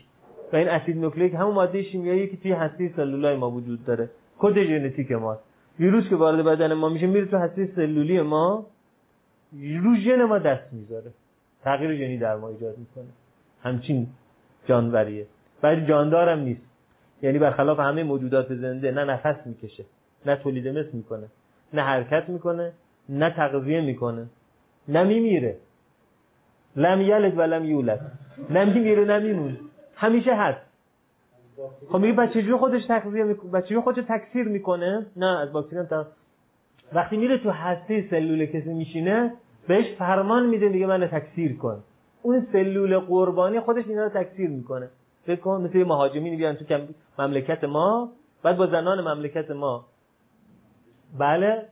و 0.53 0.55
این 0.55 0.69
اسید 0.69 0.97
نوکلئیک 0.97 1.33
همون 1.33 1.53
ماده 1.53 1.83
شیمیایی 1.83 2.27
که 2.27 2.37
توی 2.37 2.51
هسته 2.51 2.91
سلولای 2.95 3.35
ما 3.35 3.51
وجود 3.51 3.85
داره. 3.85 4.09
کد 4.39 4.63
ژنتیک 4.63 5.11
ما 5.11 5.37
ویروس 5.79 6.09
که 6.09 6.15
وارد 6.15 6.45
بدن 6.45 6.73
ما 6.73 6.89
میشه 6.89 7.07
میره 7.07 7.25
تو 7.25 7.37
هسته 7.37 7.69
سلولی 7.75 8.21
ما. 8.21 8.65
رو 9.53 9.95
ژن 9.95 10.23
ما 10.23 10.39
دست 10.39 10.73
می‌ذاره. 10.73 11.11
تغییر 11.63 11.95
ژنی 11.95 12.17
در 12.17 12.35
ما 12.35 12.49
ایجاد 12.49 12.77
می‌کنه. 12.77 13.05
همچین 13.63 14.07
جانوریه. 14.65 15.25
ولی 15.63 15.85
جاندار 15.85 16.29
هم 16.29 16.39
نیست. 16.39 16.61
یعنی 17.21 17.39
برخلاف 17.39 17.79
همه 17.79 18.03
موجودات 18.03 18.53
زنده 18.53 18.91
نه 18.91 19.03
نفس 19.03 19.47
می‌کشه 19.47 19.85
نه 20.25 20.35
تولید 20.35 20.67
مثل 20.67 20.89
می‌کنه 20.93 21.27
نه 21.73 21.81
حرکت 21.81 22.29
می‌کنه 22.29 22.73
نه 23.09 23.29
تغذیه 23.29 23.81
می‌کنه. 23.81 24.27
نه 24.87 25.03
میمیره. 25.03 25.57
لم 26.75 27.01
یلد 27.01 27.37
و 27.37 27.41
لم 27.41 27.65
یولد. 27.65 28.11
نمیمیره 28.49 29.05
نمیمون 29.05 29.57
همیشه 29.95 30.35
هست. 30.35 30.61
خب 31.89 31.97
میگه 31.97 32.13
بچه 32.13 32.57
خودش 32.57 32.85
تغذیه 32.85 33.23
می‌کنه 33.23 33.51
بچه 33.51 33.81
خودش 33.81 34.03
تکثیر 34.09 34.47
می‌کنه؟ 34.47 35.05
نه 35.15 35.39
از 35.39 35.51
باکتری 35.51 35.79
هم. 35.79 36.05
وقتی 36.93 37.17
میره 37.17 37.37
تو 37.37 37.49
هسته 37.49 38.07
سلول 38.09 38.45
کسی 38.45 38.73
میشینه 38.73 39.33
بهش 39.67 39.85
فرمان 39.99 40.45
میده 40.45 40.69
میگه 40.69 40.85
من 40.85 41.07
تکثیر 41.07 41.57
کن. 41.57 41.83
اون 42.21 42.47
سلول 42.51 42.99
قربانی 42.99 43.59
خودش 43.59 43.87
اینا 43.87 44.03
رو 44.03 44.09
تکثیر 44.09 44.49
می‌کنه. 44.49 44.89
فکر 45.25 45.39
کن 45.39 45.61
مثل 45.61 45.83
مهاجمین 45.83 46.37
بیان 46.37 46.55
تو 46.55 46.77
مملکت 47.19 47.63
ما 47.63 48.11
بعد 48.43 48.57
با 48.57 48.67
زنان 48.67 49.01
مملکت 49.01 49.51
ما. 49.51 49.85
بله. 51.19 51.65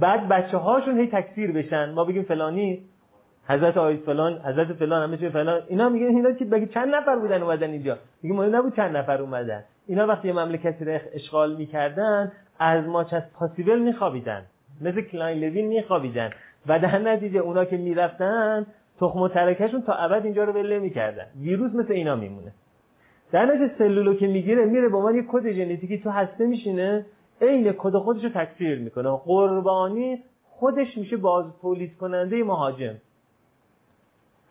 بعد 0.00 0.28
بچه 0.28 0.56
هاشون 0.56 0.98
هی 0.98 1.06
تکثیر 1.06 1.52
بشن. 1.52 1.90
ما 1.90 2.04
بگیم 2.04 2.22
فلانی 2.22 2.82
حضرت 3.48 3.76
آیت 3.76 4.00
فلان 4.00 4.40
حضرت 4.44 4.72
فلان 4.72 5.02
همه 5.02 5.30
فلان. 5.30 5.62
اینا 5.68 5.88
میگن 5.88 6.06
اینا 6.06 6.32
که 6.32 6.44
بگی 6.44 6.66
چند 6.66 6.94
نفر 6.94 7.16
بودن 7.16 7.42
اومدن 7.42 7.70
اینجا؟ 7.70 7.98
میگه 8.22 8.36
ما 8.36 8.44
نبود 8.44 8.76
چند 8.76 8.96
نفر 8.96 9.20
اومدن. 9.20 9.64
اینا 9.86 10.06
وقتی 10.06 10.28
یه 10.28 10.34
مملکتی 10.34 10.84
رو 10.84 10.98
اشغال 11.12 11.56
می‌کردن 11.56 12.32
as 12.60 12.86
much 12.86 13.12
as 13.12 13.22
possible 13.34 13.78
میخوابیدن. 13.78 14.42
مثل 14.80 15.00
کلاین 15.00 15.38
لوین 15.38 15.66
میخوابیدن. 15.66 16.30
و 16.66 16.78
در 16.78 16.98
نتیجه 16.98 17.38
اونا 17.38 17.64
که 17.64 17.76
می‌رفتن 17.76 18.66
تخم 19.00 19.20
و 19.20 19.28
ترکشون 19.28 19.82
تا 19.82 19.92
ابد 19.92 20.24
اینجا 20.24 20.44
رو 20.44 20.52
ول 20.52 20.78
می‌کردن 20.78 21.26
ویروس 21.40 21.74
مثل 21.74 21.92
اینا 21.92 22.16
میمونه. 22.16 22.52
در 23.32 23.44
نتیجه 23.46 23.74
سلولو 23.78 24.14
که 24.14 24.26
می‌گیره 24.26 24.64
میره 24.64 24.88
با 24.88 25.00
من 25.00 25.14
یه 25.14 25.24
کد 25.28 25.52
ژنتیکی 25.52 25.98
تو 25.98 26.10
هسته 26.10 26.46
میشینه 26.46 27.06
عین 27.42 27.72
کد 27.78 27.96
خودش 27.96 28.24
رو 28.24 28.30
تکثیر 28.30 28.78
می‌کنه. 28.78 29.16
قربانی 29.16 30.22
خودش 30.50 30.98
میشه 30.98 31.16
باز 31.16 31.44
تولید 31.62 31.96
کننده 31.96 32.44
مهاجم. 32.44 32.94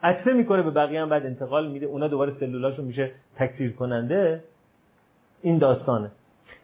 عطسه 0.03 0.33
می‌کنه 0.33 0.61
به 0.61 0.71
بقیه 0.71 1.05
بعد 1.05 1.25
انتقال 1.25 1.71
میده. 1.71 1.85
اونا 1.85 2.07
دوباره 2.07 2.33
سلولاشون 2.39 2.85
میشه 2.85 3.11
تکثیر 3.35 3.71
کننده. 3.71 4.43
این 5.41 5.57
داستانه. 5.57 6.11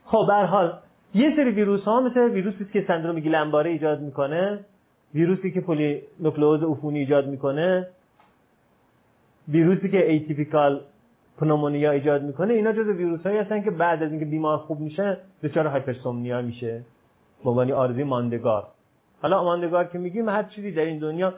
خب 0.06 0.26
به 0.28 0.34
حال 0.34 0.74
یه 1.16 1.36
سری 1.36 1.52
ویروس 1.52 1.84
ها 1.84 2.00
مثل 2.02 2.20
ویروسی 2.20 2.66
که 2.74 2.86
سندروم 2.88 3.20
گیلن 3.20 3.48
باره 3.48 3.70
ایجاد 3.70 4.02
می‌کنه 4.02 4.60
ویروسی 5.14 5.52
که 5.52 5.62
مونونوکلئوز 5.62 6.64
عفونی 6.64 7.00
ایجاد 7.00 7.28
می‌کنه 7.28 7.88
ویروسی 9.48 9.90
که 9.90 10.12
atypical 10.12 10.82
pneumonia 11.38 11.92
ایجاد 11.92 12.24
می‌کنه 12.24 12.54
اینا 12.54 12.72
جزو 12.72 12.92
ویروس 12.92 13.24
هایی 13.24 13.38
هستن 13.38 13.64
که 13.64 13.72
بعد 13.72 14.04
از 14.04 14.12
اینکه 14.12 14.26
بیمار 14.26 14.58
خوب 14.58 14.80
میشه 14.80 15.18
دچار 15.44 15.68
hypersomnia 15.68 16.42
میشه. 16.42 16.84
عنوان 17.46 17.72
عارضه‌ی 17.72 18.04
ماندگار. 18.04 18.68
حالا 19.22 19.44
ماندگار 19.44 19.86
که 19.86 19.98
میگیم 19.98 20.30
هر 20.30 20.44
چیزی 20.44 20.72
در 20.72 20.86
این 20.86 21.00
دنیا 21.00 21.34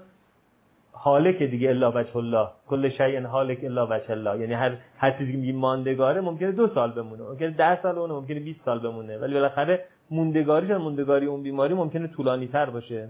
هالک 1.03 1.43
دیگه 1.44 1.69
الا 1.69 1.91
وجه 1.91 2.18
الله. 2.18 2.48
کل 2.68 2.90
شیء 2.90 3.28
هالک 3.27 3.59
الا 3.64 3.88
وجه 3.88 4.11
الله. 4.11 4.40
یعنی 4.40 4.53
هر 4.53 4.72
هر 4.98 5.11
چیزی 5.11 5.32
که 5.32 5.38
میگیم 5.38 5.56
ماندگاره 5.56 6.22
ممکنه 6.22 6.52
دو 6.52 6.68
سال 6.68 6.91
بمونه. 6.91 7.24
ممکنه 7.24 7.49
ده 7.49 7.82
سال 7.82 7.98
اون 7.98 8.11
ممکنه 8.11 8.40
20 8.40 8.65
سال 8.65 8.80
بمونه. 8.80 9.18
ولی 9.18 9.34
بالاخره 9.34 9.86
موندگاریش 10.11 10.72
موندگاری 10.72 11.26
اون 11.26 11.44
بیماری 11.44 11.74
ممکنه 11.74 12.07
طولانی 12.07 12.48
تر 12.48 12.69
باشه. 12.69 13.10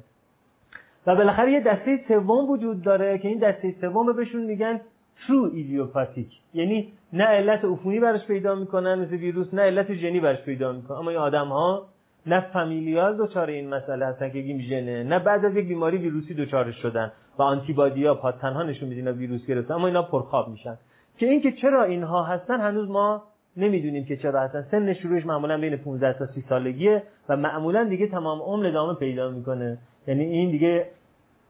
و 1.07 1.15
بالاخره 1.15 1.51
یه 1.51 1.59
دسته 1.59 1.99
سوم 2.07 2.49
وجود 2.49 2.81
داره 2.81 3.17
که 3.17 3.27
این 3.27 3.39
دسته 3.39 3.75
سوم 3.81 4.13
بهشون 4.13 4.41
میگن 4.41 4.81
ترو 5.27 5.49
ایدیوپاتیک 5.53 6.27
یعنی 6.53 6.93
نه 7.13 7.23
علت 7.23 7.65
عفونی 7.65 7.99
براش 7.99 8.25
پیدا 8.25 8.55
می‌کنن 8.55 8.95
مثل 8.99 9.15
ویروس 9.15 9.53
نه 9.53 9.61
علت 9.61 9.93
ژنی 9.93 10.19
براش 10.19 10.41
پیدا 10.41 10.71
می‌کنن. 10.71 10.97
اما 10.97 11.09
این 11.09 11.19
آدم 11.19 11.47
ها 11.47 11.85
نه 12.25 12.39
فامیلیال 12.53 13.17
دچار 13.17 13.47
این 13.47 13.69
مسئله 13.69 14.05
هستن 14.05 14.29
که 14.29 14.39
گیم 14.39 14.61
ژنه 14.61 15.03
نه 15.03 15.19
بعد 15.19 15.45
از 15.45 15.55
یک 15.55 15.67
بیماری 15.67 15.97
ویروسی 15.97 16.33
دچارش 16.33 16.75
شدن. 16.75 17.11
و 17.39 17.43
آنتیبادی 17.43 18.05
ها 18.05 18.31
تنها 18.31 18.63
نشون 18.63 18.89
میدین 18.89 19.07
ویروس 19.07 19.45
گرفتن 19.45 19.73
اما 19.73 19.87
اینا 19.87 20.01
پرخواب 20.01 20.47
میشن. 20.49 20.77
که 21.17 21.25
اینکه 21.25 21.51
چرا 21.51 21.83
اینها 21.83 22.23
هستن 22.23 22.61
هنوز 22.61 22.89
ما 22.89 23.23
نمی‌دونیم 23.57 24.05
که 24.05 24.17
چرا 24.17 24.41
هستن. 24.41 24.65
سن 24.71 24.93
شروعش 24.93 25.25
معمولا 25.25 25.57
بین 25.57 25.77
15 25.77 26.13
تا 26.19 26.25
30 26.25 26.43
سالگیه 26.49 27.03
و 27.29 27.37
معمولا 27.37 27.83
دیگه 27.83 28.07
تمام 28.07 28.41
عمر 28.41 28.65
ادامه 28.65 28.93
پیدا 28.93 29.29
می‌کنه. 29.29 29.77
یعنی 30.07 30.23
این 30.23 30.51
دیگه 30.51 30.87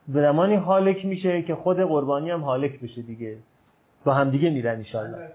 به 0.08 0.22
زمانی 0.22 0.56
حالک 0.56 1.06
میشه 1.06 1.42
که 1.42 1.56
خود 1.56 1.78
قربانی 1.78 2.32
هم 2.32 2.44
حالک 2.44 2.80
بشه 2.80 3.02
دیگه. 3.02 3.38
با 4.06 4.14
هم 4.14 4.30
دیگه 4.30 4.50
میرن 4.50 4.84
ان 4.94 5.28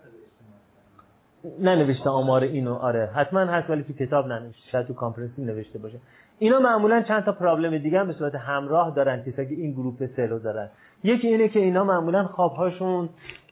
ننوشته 1.60 2.10
آمار 2.10 2.42
اینو. 2.42 2.74
آره. 2.74 3.10
حتما 3.14 3.40
هست 3.40 3.70
ولی 3.70 3.82
تو 3.82 3.92
کتاب 3.92 4.26
ننوشته. 4.26 4.70
شاید 4.72 4.86
تو 4.86 4.94
کانفرنسی 4.94 5.42
نوشته 5.42 5.78
باشه. 5.78 5.98
اینا 6.38 6.58
معمولا 6.58 7.02
چند 7.02 7.24
تا 7.24 7.32
پرابلم 7.32 7.78
دیگه 7.78 8.00
هم 8.00 8.06
به 8.06 8.12
صورت 8.12 8.34
همراه 8.34 8.94
دارن 8.94 9.24
که 9.24 9.46
این 9.50 9.72
گروپ 9.72 10.06
سه 10.16 10.26
رو 10.26 10.38
دارن. 10.38 10.68
یکی 11.04 11.28
اینه 11.28 11.48
که 11.48 11.58
اینا 11.58 11.84
معمولا 11.84 12.24
خوابهاشون 12.24 13.08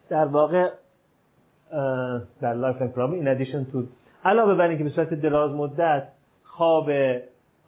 در 0.08 0.24
واقع 0.24 0.70
در 2.40 2.54
life 2.54 2.82
problem 2.82 3.14
in 3.14 3.28
addition 3.28 3.64
to 3.64 3.84
علاوه 4.24 4.54
بر 4.54 4.68
اینکه 4.68 4.84
به 4.84 4.90
صورت 4.90 5.14
دراز 5.14 5.50
مدت 5.50 6.08
خواب 6.44 6.90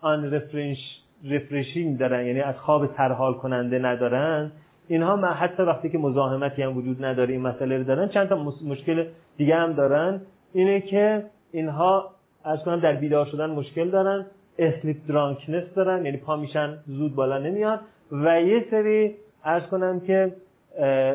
unrefreshing 0.01 1.99
دارن 1.98 2.26
یعنی 2.26 2.40
از 2.40 2.55
خواب 2.55 2.86
سرحال 2.86 3.35
کننده 3.34 3.78
ندارن 3.78 4.52
اینها 4.89 5.16
حتی 5.16 5.62
وقتی 5.62 5.90
که 5.90 5.98
مزاحمتی 5.98 6.62
هم 6.62 6.76
وجود 6.76 7.05
نداره 7.05 7.32
این 7.32 7.43
مسئله 7.43 7.78
رو 7.78 7.84
دارن 7.84 8.09
چند 8.09 8.28
تا 8.28 8.36
مشکل 8.64 9.06
دیگه 9.36 9.56
هم 9.56 9.72
دارن. 9.72 10.20
اینه 10.52 10.80
که 10.80 11.24
اینها 11.52 12.10
عرض 12.44 12.59
کنم 12.64 12.80
در 12.80 12.93
بیدار 12.93 13.26
شدن 13.26 13.51
مشکل 13.51 13.90
دارن. 13.90 14.26
sleep 14.62 14.97
drunkenness 15.09 15.65
دارن 15.74 16.05
یعنی 16.05 16.16
پا 16.16 16.36
میشن 16.36 16.78
زود 16.86 17.14
بالا 17.14 17.39
نمیاد 17.39 17.80
و 18.12 18.43
یه 18.43 18.66
سری 18.70 19.14
عرض 19.44 19.62
کنم 19.62 20.01
که 20.01 20.32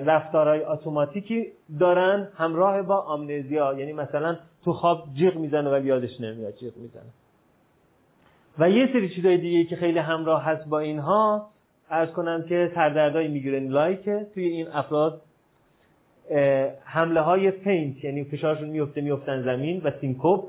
رفتارهای 0.06 0.64
اتوماتیکی 0.64 1.48
دارن 1.80 2.28
همراه 2.38 2.82
با 2.82 2.96
amnesia. 2.96 3.74
یعنی 3.74 3.94
مثلا 3.94 4.38
تو 4.64 4.74
خواب 4.74 5.04
جیغ 5.14 5.36
می‌زنه 5.36 5.80
و 5.80 5.86
یادش 5.86 6.22
نمیاد 6.22 6.54
جیغ 6.60 6.78
می‌زنه. 6.78 7.12
و 8.60 8.70
یه 8.70 8.90
سری 8.94 9.10
چیزای 9.10 9.38
دیگه 9.38 9.64
که 9.64 9.76
خیلی 9.76 10.00
همراه 10.00 10.44
هست 10.44 10.70
با 10.70 10.80
اینها 10.80 11.48
عرض 11.90 12.10
کنم 12.10 12.44
که 12.44 12.72
سردردهای 12.76 13.28
migraine 13.28 13.68
like 13.68 14.16
ه 14.16 14.28
توی 14.34 14.44
این 14.44 14.68
افراد 14.68 15.22
حمله 16.84 17.22
های 17.22 17.52
faint 17.52 18.04
یعنی 18.04 18.24
فشارشون 18.24 18.70
میفته 18.70 19.02
میفتن 19.02 19.44
زمین 19.44 19.82
و 19.84 19.92
syncope 20.02 20.44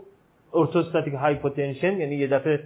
orthostatic 0.54 1.14
hypotension 1.14 2.00
یعنی 2.00 2.16
یه 2.16 2.26
دفعه 2.26 2.60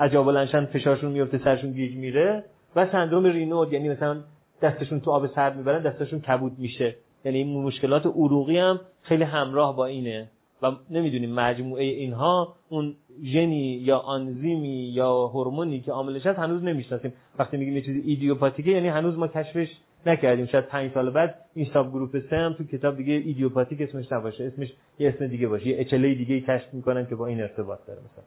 از 0.00 0.13
جا 0.13 0.26
بلند 0.26 0.48
شن 0.48 0.64
فشارشون 0.64 1.12
میفته 1.12 1.38
سرشون 1.38 1.72
گیج 1.72 1.96
میره 1.96 2.44
و 2.76 2.86
سندروم 2.92 3.26
رینود 3.26 3.72
یعنی 3.72 3.88
مثلا 3.88 4.16
دستشون 4.62 5.00
تو 5.00 5.10
آب 5.10 5.26
سرد 5.26 5.56
می‌برن 5.56 5.82
دستشون 5.82 6.20
کبود 6.20 6.58
میشه. 6.58 6.94
یعنی 7.24 7.38
این 7.38 7.62
مشکلات 7.62 8.06
عروقی 8.06 8.58
هم 8.58 8.80
خیلی 9.02 9.24
همراه 9.24 9.76
با 9.76 9.86
اینه. 9.86 10.28
و 10.62 10.70
نمی‌دونیم 10.90 11.34
مجموعه 11.34 11.84
اینها 11.84 12.54
اون 12.68 12.94
ژنی 13.22 13.80
یا 13.82 13.98
آنزیمی 13.98 14.90
یا 14.94 15.26
هورمونی 15.26 15.80
که 15.80 15.92
عاملش 15.92 16.26
هست 16.26 16.38
هنوز 16.38 16.64
نمی‌شناسیم. 16.64 17.12
وقتی 17.38 17.56
میگیم 17.56 17.76
یه 17.76 17.82
چیزی 17.82 18.00
ایدیوپاتیکه 18.00 18.70
یعنی 18.70 18.88
هنوز 18.88 19.18
ما 19.18 19.28
کشفش 19.28 19.68
نکردیم. 20.06 20.46
شاید 20.46 20.66
5 20.66 20.90
سال 20.94 21.10
بعد 21.10 21.34
این 21.54 21.66
ساب 21.74 21.90
گروپ 21.90 22.18
3 22.30 22.36
هم 22.36 22.52
تو 22.52 22.64
کتاب 22.64 22.96
دیگه 22.96 23.14
ایدیوپاتیک 23.14 23.80
اسمش 23.80 24.12
نباشه. 24.12 24.44
اسمش 24.44 24.72
یه 24.98 25.08
اسم 25.08 25.26
دیگه 25.26 25.48
باشه. 25.48 25.66
یه 25.66 25.80
اچلی 25.80 26.14
دیگه 26.14 26.40
کشف 26.40 26.74
می‌کنن 26.74 27.06
که 27.06 27.14
با 27.14 27.26
این 27.26 27.40
ارتباط 27.40 27.78
داره 27.86 28.00
مثلا. 28.00 28.24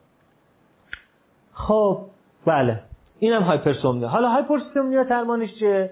خب 1.54 1.98
بله. 2.46 2.80
اینم 3.18 3.42
هایپرسومنیا. 3.42 4.08
حالا 4.08 4.28
هایپرسومنیا 4.28 5.02
درمانش 5.02 5.54
چیه؟ 5.58 5.90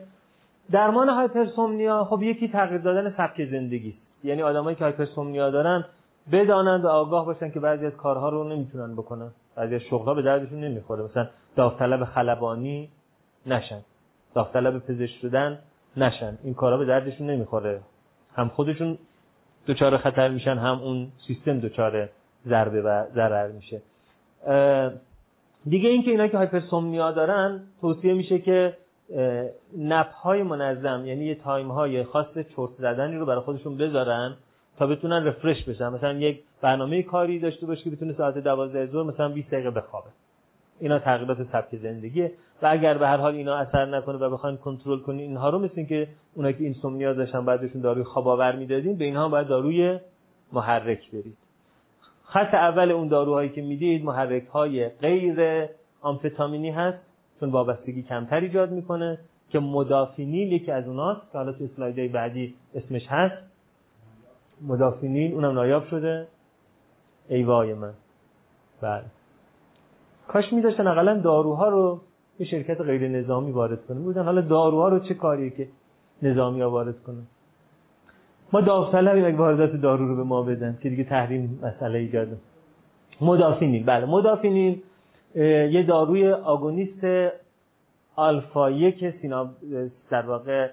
درمان 0.71 1.09
هایپرسومنیا 1.09 2.05
خب 2.05 2.23
یکی 2.23 2.49
تغییر 2.49 2.81
دادن 2.81 3.15
سبک 3.17 3.45
زندگی 3.51 3.95
یعنی 4.25 4.43
آدمایی 4.43 4.77
که 4.77 4.85
هایپرسومنیا 4.85 5.51
دارن 5.51 5.85
بدانند 6.33 6.85
و 6.85 6.89
آگاه 6.89 7.27
باشن 7.27 7.51
که 7.51 7.61
بعضی 7.61 7.87
از 7.87 7.93
کارها 7.93 8.29
رو 8.29 8.45
نمی‌تونن 8.45 8.93
بکنن. 8.95 9.31
بعضی 9.57 9.75
از 9.75 9.81
شغلها 9.81 10.15
به 10.15 10.23
دردشون 10.23 10.61
نمی‌خوره. 10.61 11.05
مثلا 11.05 11.29
داوطلب 11.57 12.05
خلبانی 12.05 12.89
نشن. 13.47 13.81
داوطلب 14.35 14.79
پزشک 14.79 15.21
شدن 15.23 15.59
نشن. 15.97 16.39
این 16.43 16.55
کارها 16.55 16.79
به 16.79 16.85
دردشون 16.85 17.31
نمی‌خوره. 17.31 17.81
هم 18.37 18.49
خودشون 18.49 18.99
دچار 19.67 19.99
خطر 19.99 20.29
میشن 20.29 20.59
هم 20.59 20.81
اون 20.83 21.09
سیستم 21.27 21.61
دچار 21.61 22.09
ضربه 22.47 22.83
و 22.83 23.05
ضرر 23.15 23.49
میشه. 23.53 23.83
دیگه 25.69 25.89
اینکه 25.89 26.11
اینا 26.11 26.27
که 26.27 26.37
hypersomnia 26.37 27.13
دارن 27.13 27.61
توصیه 27.81 28.15
میشه 28.15 28.39
که 28.39 28.77
nap 29.79 30.17
های 30.17 30.43
منظم 30.43 31.03
یعنی 31.07 31.25
یه 31.25 31.35
تایم 31.35 31.69
های 31.69 32.05
خاص 32.05 32.27
چرت 32.35 32.71
زدنی 32.79 33.17
رو 33.17 33.27
برای 33.27 33.41
خودشون 33.41 33.77
بذارن 33.77 34.37
تا 34.79 34.87
بتونن 34.87 35.25
refresh 35.25 35.65
بشن. 35.65 35.89
مثلا 35.89 36.13
یک 36.13 36.41
برنامه 36.61 37.03
کاری 37.03 37.39
داشته 37.39 37.67
باشه 37.67 37.83
که 37.85 37.91
بتونه 37.91 38.13
ساعت 38.13 38.39
12 38.39 38.87
ظهر 38.87 39.03
مثلا 39.03 39.29
20 39.29 39.51
دقیقه 39.51 39.71
بخوابه. 39.71 40.09
اینا 40.81 40.99
تغییرات 40.99 41.39
سبک 41.53 41.77
زندگیه. 41.77 42.33
و 42.63 42.67
اگر 42.67 42.99
به 42.99 43.07
هر 43.07 43.17
حال 43.17 43.35
اینا 43.35 43.57
اثر 43.57 43.85
نکنه 43.85 44.19
و 44.19 44.31
بخواین 44.31 44.57
کنترل 44.57 44.99
کنین 44.99 45.21
اینها 45.21 45.51
رو 45.51 45.59
مثل 45.59 45.85
که 45.85 46.09
اونایی 46.35 46.55
که 46.55 46.65
insomnia 46.65 47.13
داشتن 47.13 47.45
بعدشون 47.45 47.81
داروی 47.81 48.05
خواب 48.05 48.29
آور 48.29 48.57
می‌دادین 48.57 48.97
به 48.97 49.05
اینها 49.05 49.29
باید 49.29 49.47
داروی 49.47 49.99
محرک 50.53 51.11
برید 51.11 51.42
خط 52.33 52.55
اول 52.55 52.91
اون 52.91 53.09
داروهایی 53.09 53.49
که 53.49 53.63
می‌دید 53.63 54.05
محرک 54.05 54.47
های 54.47 54.89
غیر 54.89 55.69
آمفتامینی 56.03 56.71
هست 56.71 56.99
چون 57.41 57.51
وابستگی 57.51 58.03
کمتر 58.03 58.41
ایجاد 58.41 58.71
می‌کنه 58.71 59.19
که 59.51 59.59
مدافینیل 59.59 60.53
یکی 60.53 60.71
از 60.71 60.89
اوناست 60.89 61.33
که 61.33 61.39
حالا 61.39 61.53
تو 61.53 61.65
اسلایدهای 61.65 62.09
بعدی 62.09 62.55
اسمش 62.75 63.07
هست. 63.09 63.43
مدافینیل 64.69 65.35
اونم 65.35 65.53
نایاب 65.53 65.89
شده. 65.89 66.27
ایوای 67.29 67.75
من. 67.75 67.93
بله. 68.81 69.05
کاش 70.29 70.53
میداشتن 70.53 70.87
اقلا 70.87 71.21
داروها 71.21 71.69
رو 71.69 72.01
یه 72.39 72.47
شرکت 72.47 72.81
غیر 72.81 73.09
نظامی 73.09 73.53
وارد 73.53 73.87
کنه. 73.87 73.99
بودن 73.99 74.25
حالا 74.25 74.41
داروها 74.41 74.89
رو 74.89 74.99
چه 74.99 75.15
کاریه 75.15 75.51
که 75.51 75.69
نظامی 76.23 76.61
ها 76.61 76.71
وارد 76.71 77.03
کنن 77.03 77.27
ما 78.53 78.61
داوطلبیم 78.61 79.25
اگه 79.25 79.37
واردات 79.37 79.73
دارو 79.73 80.09
رو 80.09 80.17
به 80.17 80.23
ما 80.23 80.43
بدن 80.43 80.79
که 80.83 80.89
دیگه 80.89 81.05
تحریم 81.05 81.61
مسئله 81.63 81.99
ایجاد 81.99 82.29
مدافینیل 83.21 83.85
بله. 83.85 84.07
مدافینیل 84.07 84.83
یه 85.35 85.83
داروی 85.83 86.33
آگونیست 86.33 87.05
آلفا 88.17 88.71
یک 88.71 89.15
سینا 89.23 89.51
در 90.11 90.27
واقع 90.27 90.71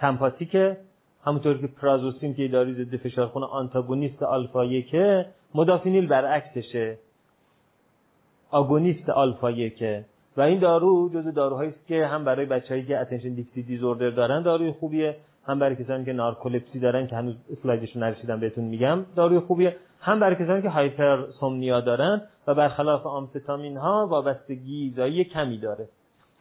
سمپاتیکه 0.00 0.76
همونطور 1.24 1.58
که 1.58 1.66
پرازوسین 1.66 2.34
که 2.34 2.48
داروی 2.48 2.84
ضد 2.84 2.96
فشار 2.96 3.26
خون 3.26 3.42
آنتاگونیست 3.42 4.22
آلفا 4.22 4.64
یکه 4.64 5.26
مدافینیل 5.54 6.06
برعکسشه. 6.06 6.98
آگونیست 8.50 9.08
آلفا 9.08 9.50
یکه 9.50 10.04
و 10.36 10.40
این 10.40 10.58
دارو 10.58 11.10
جز 11.14 11.34
داروهایی 11.34 11.70
است 11.70 11.86
که 11.86 12.06
هم 12.06 12.24
برای 12.24 12.46
بچه‌ای 12.46 12.82
که 12.84 12.98
attention 12.98 13.34
deficit 13.34 13.66
disorder 13.66 14.10
دارن 14.10 14.42
داروی 14.42 14.72
خوبیه. 14.72 15.16
هم 15.50 15.58
برای 15.58 15.76
کسانی 15.76 16.04
که 16.04 16.12
نارکولپسی 16.12 16.78
دارن 16.78 17.06
که 17.06 17.16
هنوز 17.16 17.34
اسلایدش 17.52 17.96
نرسیدم 17.96 18.40
بهتون 18.40 18.64
میگم 18.64 18.98
داروی 19.16 19.38
خوبیه. 19.38 19.76
هم 20.00 20.20
برای 20.20 20.36
کسانی 20.36 20.62
که 20.62 20.68
hypersomnia 20.68 21.80
دارن 21.80 22.22
و 22.46 22.54
برخلاف 22.54 23.06
آمفتامین 23.06 23.76
ها 23.76 24.06
وابستگی 24.10 24.92
زایی 24.96 25.24
کمی 25.24 25.58
داره. 25.58 25.88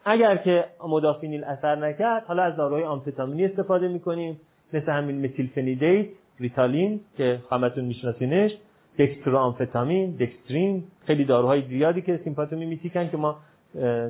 اگر 0.05 0.37
که 0.37 0.65
مدافینیل 0.87 1.43
اثر 1.43 1.75
نکرد 1.75 2.23
حالا 2.23 2.43
از 2.43 2.55
داروهای 2.55 2.83
آمفتامینی 2.83 3.45
استفاده 3.45 3.87
می‌کنیم 3.87 4.39
مثل 4.73 4.91
همین 4.91 5.25
متیلفنیدیت 5.25 6.05
ریتالین 6.39 6.99
که 7.17 7.39
همتون 7.51 7.85
میشناسینش 7.85 8.51
دکسترو 8.99 9.37
آمفتامین 9.37 10.11
دکسترین 10.11 10.83
خیلی 11.05 11.25
داروهای 11.25 11.61
زیادی 11.61 12.01
که 12.01 12.19
سیمپاتومیمیتیکن 12.23 13.09
که 13.09 13.17
ما 13.17 13.37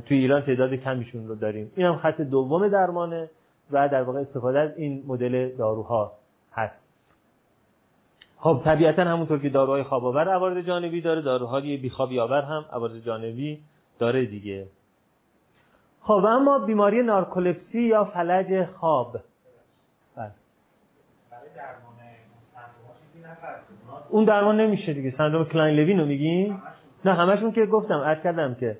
توی 0.07 0.17
ایران 0.17 0.41
تعداد 0.41 0.73
کمیشون 0.73 1.27
رو 1.27 1.35
داریم. 1.35 1.71
این 1.75 1.85
هم 1.85 1.95
خط 1.95 2.21
دوم 2.21 2.67
درمانه. 2.67 3.29
و 3.71 3.89
در 3.89 4.03
واقع 4.03 4.19
استفاده 4.19 4.59
از 4.59 4.77
این 4.77 5.03
مدل 5.07 5.49
داروها 5.57 6.11
هست. 6.53 6.75
خب 8.37 8.61
طبیعتا 8.65 9.03
همونطور 9.03 9.39
که 9.39 9.49
داروهای 9.49 9.83
خواب 9.83 10.05
آور 10.05 10.29
عوارض 10.29 10.65
جانبی 10.65 11.01
داره 11.01 11.21
داروهای 11.21 11.77
بیخوابی 11.77 12.19
آور 12.19 12.41
هم 12.41 12.65
عوارض 12.73 13.03
جانبی 13.05 13.59
داره 13.99 14.25
دیگه. 14.25 14.67
خب 16.01 16.25
اما 16.25 16.59
بیماری 16.59 17.03
نارکولپسی 17.03 17.81
یا 17.81 18.05
فلج 18.05 18.65
خواب. 18.65 19.19
بله. 20.15 20.31
اون 24.09 24.25
درمان 24.25 24.59
نمیشه 24.59 24.93
دیگه. 24.93 25.13
سندروم 25.17 25.45
کلاین 25.45 25.75
لوین 25.75 25.99
رو 25.99 26.05
میگی 26.05 26.55
نه 27.05 27.13
همشون 27.13 27.51
که 27.51 27.65
گفتم 27.65 27.99
عرض 27.99 28.23
کردم 28.23 28.55
که 28.55 28.77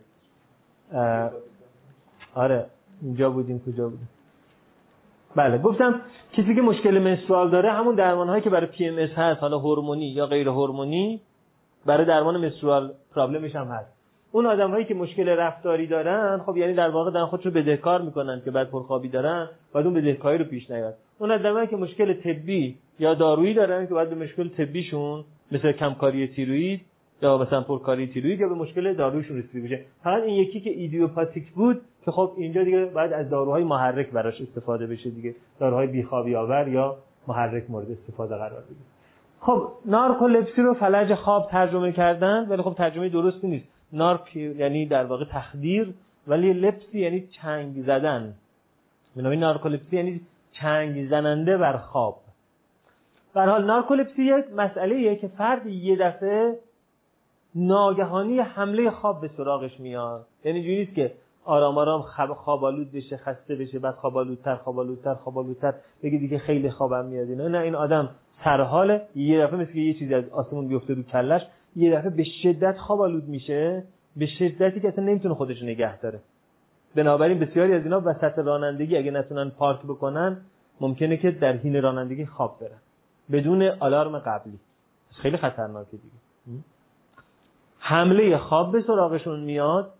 آره 2.35 2.65
اینجا 3.01 3.29
بودیم 3.29 3.59
کجا 3.59 3.89
بودیم؟ 3.89 4.09
بله 5.35 5.57
گفتم 5.57 6.01
کسی 6.33 6.55
که 6.55 6.61
مشکل 6.61 6.99
menstrual 6.99 7.49
داره 7.49 7.71
همون 7.71 7.95
درمان 7.95 8.29
هایی 8.29 8.41
که 8.41 8.49
برای 8.49 8.67
PMS 8.67 8.99
هست 8.99 9.41
حالا 9.41 9.59
هورمونی 9.59 10.05
یا 10.05 10.25
غیر 10.25 10.47
هورمونی 10.47 11.21
برای 11.85 12.05
درمان 12.05 12.37
menstrual 12.37 12.91
problem 13.15 13.46
ش 13.46 13.55
هم 13.55 13.67
هست. 13.67 13.99
اون 14.31 14.45
آدم 14.45 14.71
هایی 14.71 14.85
که 14.85 14.93
مشکل 14.93 15.29
رفتاری 15.29 15.87
دارن 15.87 16.41
خب 16.45 16.57
یعنی 16.57 16.73
در 16.73 16.89
واقع 16.89 17.11
دارن 17.11 17.25
خودشو 17.25 17.51
بدهکار 17.51 18.01
می‌کنن 18.01 18.41
که 18.45 18.51
بعد 18.51 18.69
پرخوابی 18.69 19.09
دارن 19.09 19.49
بعد 19.73 19.85
اون 19.85 19.93
بدهکاری 19.93 20.37
رو 20.37 20.45
پیش 20.45 20.71
نیاد. 20.71 20.95
اون 21.19 21.31
آدمایی 21.31 21.67
که 21.67 21.75
مشکل 21.75 22.13
طبی 22.13 22.77
یا 22.99 23.13
دارویی 23.13 23.53
دارن 23.53 23.87
که 23.87 23.93
بعد 23.93 24.09
به 24.09 24.15
مشکل 24.15 24.49
طبیشون 24.49 25.23
مثل 25.51 25.71
کمکاری 25.71 26.27
تیروید 26.27 26.81
یا 27.21 27.37
مثلا 27.37 27.61
پرکاری 27.61 28.07
تیروید 28.07 28.39
یا 28.39 28.49
به 28.49 28.55
مشکل 28.55 28.93
دارویشون 28.93 29.37
رسیده 29.37 29.67
بشه. 29.67 29.85
فقط 30.03 30.23
این 30.23 30.35
یکی 30.35 30.61
که 30.61 30.69
ایدیوپاتیک 30.69 31.51
بود 31.51 31.81
که 32.05 32.11
خب 32.11 32.31
اینجا 32.37 32.63
دیگه 32.63 32.85
باید 32.85 33.13
از 33.13 33.29
داروهای 33.29 33.63
محرک 33.63 34.09
براش 34.09 34.41
استفاده 34.41 34.87
بشه 34.87 35.09
دیگه. 35.09 35.35
داروهای 35.59 35.87
بیخوابی 35.87 36.35
آور 36.35 36.67
یا 36.67 36.95
محرک 37.27 37.63
مورد 37.69 37.91
استفاده 37.91 38.35
قرار 38.35 38.61
بگیره. 38.61 38.89
خب 39.39 39.67
نارکولپسی 39.85 40.61
رو 40.61 40.73
فلج 40.73 41.13
خواب 41.13 41.49
ترجمه 41.51 41.91
کردن 41.91 42.47
ولی 42.49 42.61
خب 42.61 42.73
ترجمه 42.73 43.09
درستی 43.09 43.47
نیست. 43.47 43.65
نارک 43.93 44.35
یعنی 44.35 44.85
در 44.85 45.05
واقع 45.05 45.25
تخدیر 45.31 45.93
ولی 46.27 46.53
لپسی 46.53 46.99
یعنی 46.99 47.27
چنگ 47.41 47.81
زدن. 47.83 48.33
بنابراین 49.15 49.39
نارکولپسی 49.39 49.95
یعنی 49.95 50.21
چنگ 50.51 51.09
زننده 51.09 51.57
بر 51.57 51.77
خواب. 51.77 52.15
به 53.33 53.41
حال 53.41 53.65
نارکولپسی 53.65 54.23
یک 54.23 54.45
مسئله 54.55 55.15
که 55.15 55.27
فرد 55.27 55.65
یه 55.65 55.95
دفعه 55.95 56.55
ناگهانی 57.55 58.39
حمله 58.39 58.91
خواب 58.91 59.21
به 59.21 59.29
سراغش 59.37 59.79
میاد. 59.79 60.25
یعنی 60.45 60.61
جوری 60.61 60.77
نیست 60.77 60.95
که 60.95 61.11
آرام 61.49 61.77
آرام 61.77 62.01
خواب 62.35 62.65
آلود 62.65 62.91
بشه 62.91 63.17
خسته 63.17 63.55
بشه 63.55 63.79
بعد 63.79 63.95
خواب 63.95 64.17
آلودتر 64.17 64.55
خواب 64.55 64.79
آلودتر 64.79 65.13
خواب 65.13 65.37
آلودتر 65.37 65.73
بگه 66.03 66.17
دیگه 66.17 66.37
خیلی 66.37 66.71
خوابم 66.71 67.05
میاد 67.05 67.29
اینا. 67.29 67.47
نه 67.47 67.57
این 67.57 67.75
آدم 67.75 68.09
سر 68.43 68.61
حال 68.61 68.99
یه 69.15 69.45
دفعه 69.45 69.55
مثل 69.55 69.77
یه 69.77 69.93
چیزی 69.93 70.13
از 70.13 70.29
آسمون 70.29 70.67
بیفته 70.67 70.93
رو 70.93 71.03
کلش 71.03 71.41
یه 71.75 71.95
دفعه 71.95 72.09
به 72.09 72.23
شدت 72.43 72.77
خواب 72.77 73.01
آلود 73.01 73.27
میشه 73.27 73.83
به 74.17 74.25
شدتی 74.25 74.79
که 74.79 74.87
اصلا 74.87 75.03
نمی‌تونه 75.03 75.35
خودش 75.35 75.63
نگه 75.63 75.99
داره. 75.99 76.19
بنابراین 76.95 77.39
بسیاری 77.39 77.73
از 77.73 77.83
اینا 77.83 78.01
وسط 78.05 78.39
رانندگی 78.39 78.97
اگه 78.97 79.11
نتونن 79.11 79.49
پارک 79.49 79.79
بکنن 79.83 80.37
ممکنه 80.81 81.17
که 81.17 81.31
در 81.31 81.53
حین 81.53 81.81
رانندگی 81.81 82.25
خواب 82.25 82.59
برن. 82.61 82.79
بدون 83.31 83.63
آلارم 83.79 84.19
قبلی. 84.19 84.59
خیلی 85.21 85.37
خطرناکه 85.37 85.91
دیگه. 85.91 86.63
حمله 87.79 88.37
خواب 88.37 88.71
به 88.71 88.81
سراغشون 88.81 89.39
میاد. 89.39 89.93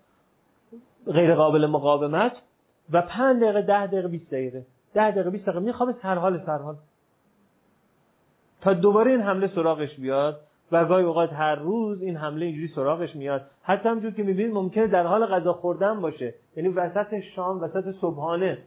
غیر 1.09 1.35
قابل 1.35 1.65
مقاومت 1.65 2.31
و 2.91 3.01
5 3.01 3.41
دقیقه 3.41 3.61
10 3.61 3.87
دقیقه 3.87 4.07
20 4.07 4.31
دقیقه. 4.31 4.65
10 4.93 5.11
دقیقه 5.11 5.29
20 5.29 5.43
دقیقه. 5.43 5.59
میخوابه 5.59 5.95
سر 6.01 6.15
حال 6.15 6.41
سر 6.45 6.57
حال. 6.57 6.75
تا 8.61 8.73
دوباره 8.73 9.11
این 9.11 9.21
حمله 9.21 9.47
سراغش 9.47 9.95
بیاد 9.95 10.39
و 10.71 10.85
گاهی 10.85 11.03
اوقات 11.03 11.33
هر 11.33 11.55
روز 11.55 12.01
این 12.01 12.17
حمله 12.17 12.45
اینجوری 12.45 12.67
سراغش 12.67 13.15
میاد. 13.15 13.41
حتی 13.63 13.89
همجور 13.89 14.11
که 14.11 14.23
می‌بینید 14.23 14.53
ممکنه 14.53 14.87
در 14.87 15.03
حال 15.03 15.25
غذا 15.25 15.53
خوردن 15.53 16.01
باشه. 16.01 16.33
یعنی 16.55 16.69
وسط 16.69 17.19
شام 17.35 17.61
وسط 17.61 17.95
صبحانه 18.01 18.57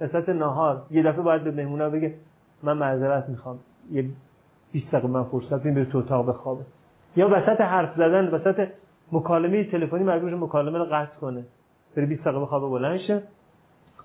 وسط 0.00 0.28
نهار. 0.28 0.82
یه 0.90 1.02
دفعه 1.02 1.22
باید 1.22 1.44
به 1.44 1.50
مهمونا 1.50 1.90
بگه 1.90 2.14
من 2.62 2.76
معذرت 2.76 3.28
می‌خوام. 3.28 3.58
یه 3.92 4.04
20 4.72 4.88
دقیقه 4.92 5.08
من 5.08 5.24
فرصت 5.24 5.66
این 5.66 5.74
به 5.74 5.84
تو 5.84 5.98
اتاق 5.98 6.28
بخوابه. 6.28 6.62
یا 7.16 7.28
وسط 7.28 7.60
حرف 7.60 7.96
زدن 7.96 8.28
وسط 8.28 8.68
مکالمه 9.12 9.64
تلفنی 9.64 10.04
مجبور 10.04 10.34
مکالمه 10.34 10.78
رو 10.78 10.84
قطع 10.84 11.16
کنه. 11.20 11.44
بره 11.96 12.06
20 12.06 12.22
دقیقه 12.22 12.40
بخوابه 12.40 12.66
بلند 12.66 12.98
شه. 12.98 13.22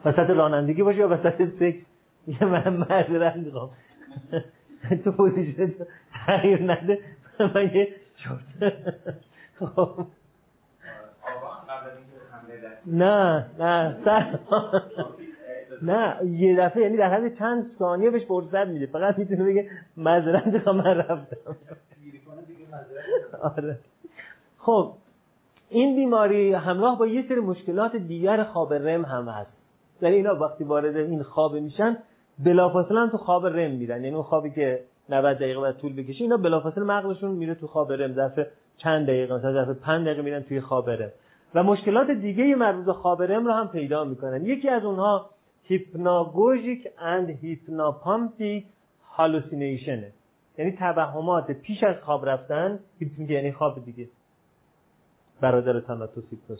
وسط 0.06 0.30
رانندگی 0.30 0.84
باشه 0.84 0.98
یا 0.98 1.10
وسط 1.10 1.42
سکس 1.60 1.86
یه 2.28 2.46
من 2.46 2.74
معذرت 2.74 3.36
می‌خوام 3.36 3.70
تو 5.04 5.12
position 5.12 5.72
تغییر 6.28 6.72
نده. 6.72 7.00
من 7.40 7.72
یه 7.74 7.88
خب. 9.60 9.90
نه 12.86 13.46
نه 13.60 13.98
سر 14.06 14.40
نه 15.82 16.20
یه 16.26 16.58
دفعه 16.58 16.84
یعنی 16.84 16.98
در 16.98 17.14
حد 17.14 17.38
چند 17.38 17.72
ثانیه 17.80 18.10
بهش 18.10 18.26
فرصت 18.26 18.68
میده. 18.68 18.86
فقط 18.86 19.18
می‌تونه 19.18 19.44
بگه 19.44 19.70
معذرت 19.98 20.68
من 20.68 20.98
رفتم. 20.98 21.56
آره. 23.42 23.80
خب 24.58 24.94
این 25.69 25.95
بیماری 25.95 26.53
همراه 26.53 27.00
با 27.00 27.08
یه 27.08 27.26
سری 27.30 27.40
مشکلات 27.40 27.95
دیگر 27.95 28.44
خواب 28.44 28.74
رم 28.74 29.06
هم 29.06 29.27
هست. 29.30 29.52
در 30.02 30.10
اینا 30.10 30.35
وقتی 30.35 30.64
وارد 30.64 30.95
این 30.95 31.24
خواب 31.24 31.56
میشن 31.56 31.98
بلافاصله 32.45 33.10
تو 33.10 33.18
خواب 33.18 33.48
رم 33.48 33.72
میرن. 33.72 34.03
یعنی 34.03 34.16
اون 34.16 34.24
خوابی 34.24 34.52
که 34.52 34.80
90 35.10 35.38
دقیقه 35.38 35.61
بعد 35.61 35.77
طول 35.77 35.95
بکشه 35.95 36.22
اینا 36.22 36.38
بلافاصله 36.38 36.84
مغزشون 36.84 37.32
میره 37.32 37.56
تو 37.56 37.68
خواب 37.68 37.94
رم. 37.94 38.14
ظرف 38.14 38.40
چند 38.77 39.08
دقیقه 39.08 39.35
مثلا 39.35 39.53
ظرف 39.53 39.77
5 39.77 40.06
دقیقه 40.06 40.22
میرن 40.22 40.42
توی 40.42 40.61
خواب 40.61 40.90
REM. 40.90 41.12
و 41.56 41.64
مشکلات 41.64 42.11
دیگه 42.11 42.56
مربوط 42.56 42.85
به 42.85 42.94
خواب 42.94 43.24
REM 43.24 43.45
رو 43.45 43.52
هم 43.52 43.68
پیدا 43.68 44.03
می‌کنن. 44.03 44.45
یکی 44.45 44.69
از 44.69 44.85
اونها 44.85 45.30
hypnagogic 45.64 46.88
and 47.00 47.30
hypnopompic 47.30 48.66
hallucination 49.18 49.99
ه. 49.99 50.12
یعنی 50.58 50.72
توهمات 50.72 51.52
پیش 51.52 51.84
از 51.84 51.95
خواب 52.03 52.30
رفتن 52.30 52.80
یعنی 53.30 53.52
خواب 53.52 53.85
دیگه. 53.85 54.08
برادر 55.42 55.80
تاناتوس 55.80 56.24
هیپنوس 56.32 56.60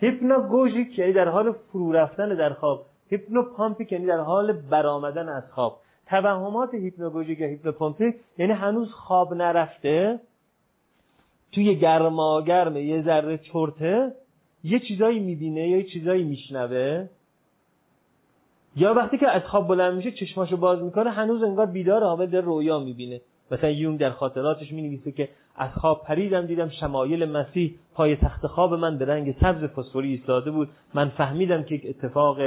hypnagogic 0.00 0.98
یعنی 0.98 1.12
در 1.12 1.28
حال 1.28 1.52
فرو 1.52 1.92
رفتن 1.92 2.28
در 2.28 2.52
خواب 2.52 2.86
hypnopompic 3.10 3.92
یعنی 3.92 4.06
در 4.06 4.20
حال 4.20 4.52
برآمدن 4.52 5.28
از 5.28 5.52
خواب. 5.52 5.80
توهمات 6.06 6.74
hypnagogic 6.74 7.40
یا 7.40 7.46
hypnopompic 7.46 8.14
یعنی 8.38 8.52
هنوز 8.52 8.92
خواب 8.92 9.34
نرفته 9.34 10.20
توی 11.52 11.76
گرماگرم 11.76 12.76
یه 12.76 13.02
ذره 13.02 13.38
چرته 13.38 14.12
یه 14.64 14.80
چیزایی 14.80 15.20
می‌بینه 15.20 15.68
یا 15.68 15.76
یه 15.76 15.84
چیزایی 15.84 16.24
میشنوه. 16.24 17.08
یا 18.76 18.94
وقتی 18.94 19.18
که 19.18 19.28
از 19.28 19.42
خواب 19.42 19.68
بلند 19.68 19.94
میشه 19.94 20.10
چشماشو 20.10 20.56
باز 20.56 20.82
می‌کنه 20.82 21.10
هنوز 21.10 21.42
انگار 21.42 21.66
بیدار 21.66 22.04
حامل 22.04 22.26
در 22.26 22.40
رویا 22.40 22.78
می‌بینه. 22.78 23.20
مثلا 23.50 23.70
یون 23.70 23.96
در 23.96 24.10
خاطراتش 24.10 24.72
می‌نویسه 24.72 25.12
که 25.12 25.28
از 25.56 25.70
خواب 25.70 26.04
پریدم 26.04 26.46
دیدم 26.46 26.68
شمایل 26.68 27.24
مسیح 27.24 27.74
پای 27.94 28.16
تخت 28.16 28.46
خواب 28.46 28.74
من 28.74 28.98
به 28.98 29.04
رنگ 29.04 29.34
سبز 29.40 29.64
فسفوری 29.64 30.10
ایستاده 30.10 30.50
بود. 30.50 30.68
من 30.94 31.08
فهمیدم 31.08 31.62
که 31.62 31.74
یک 31.74 31.86
اتفاق 31.88 32.38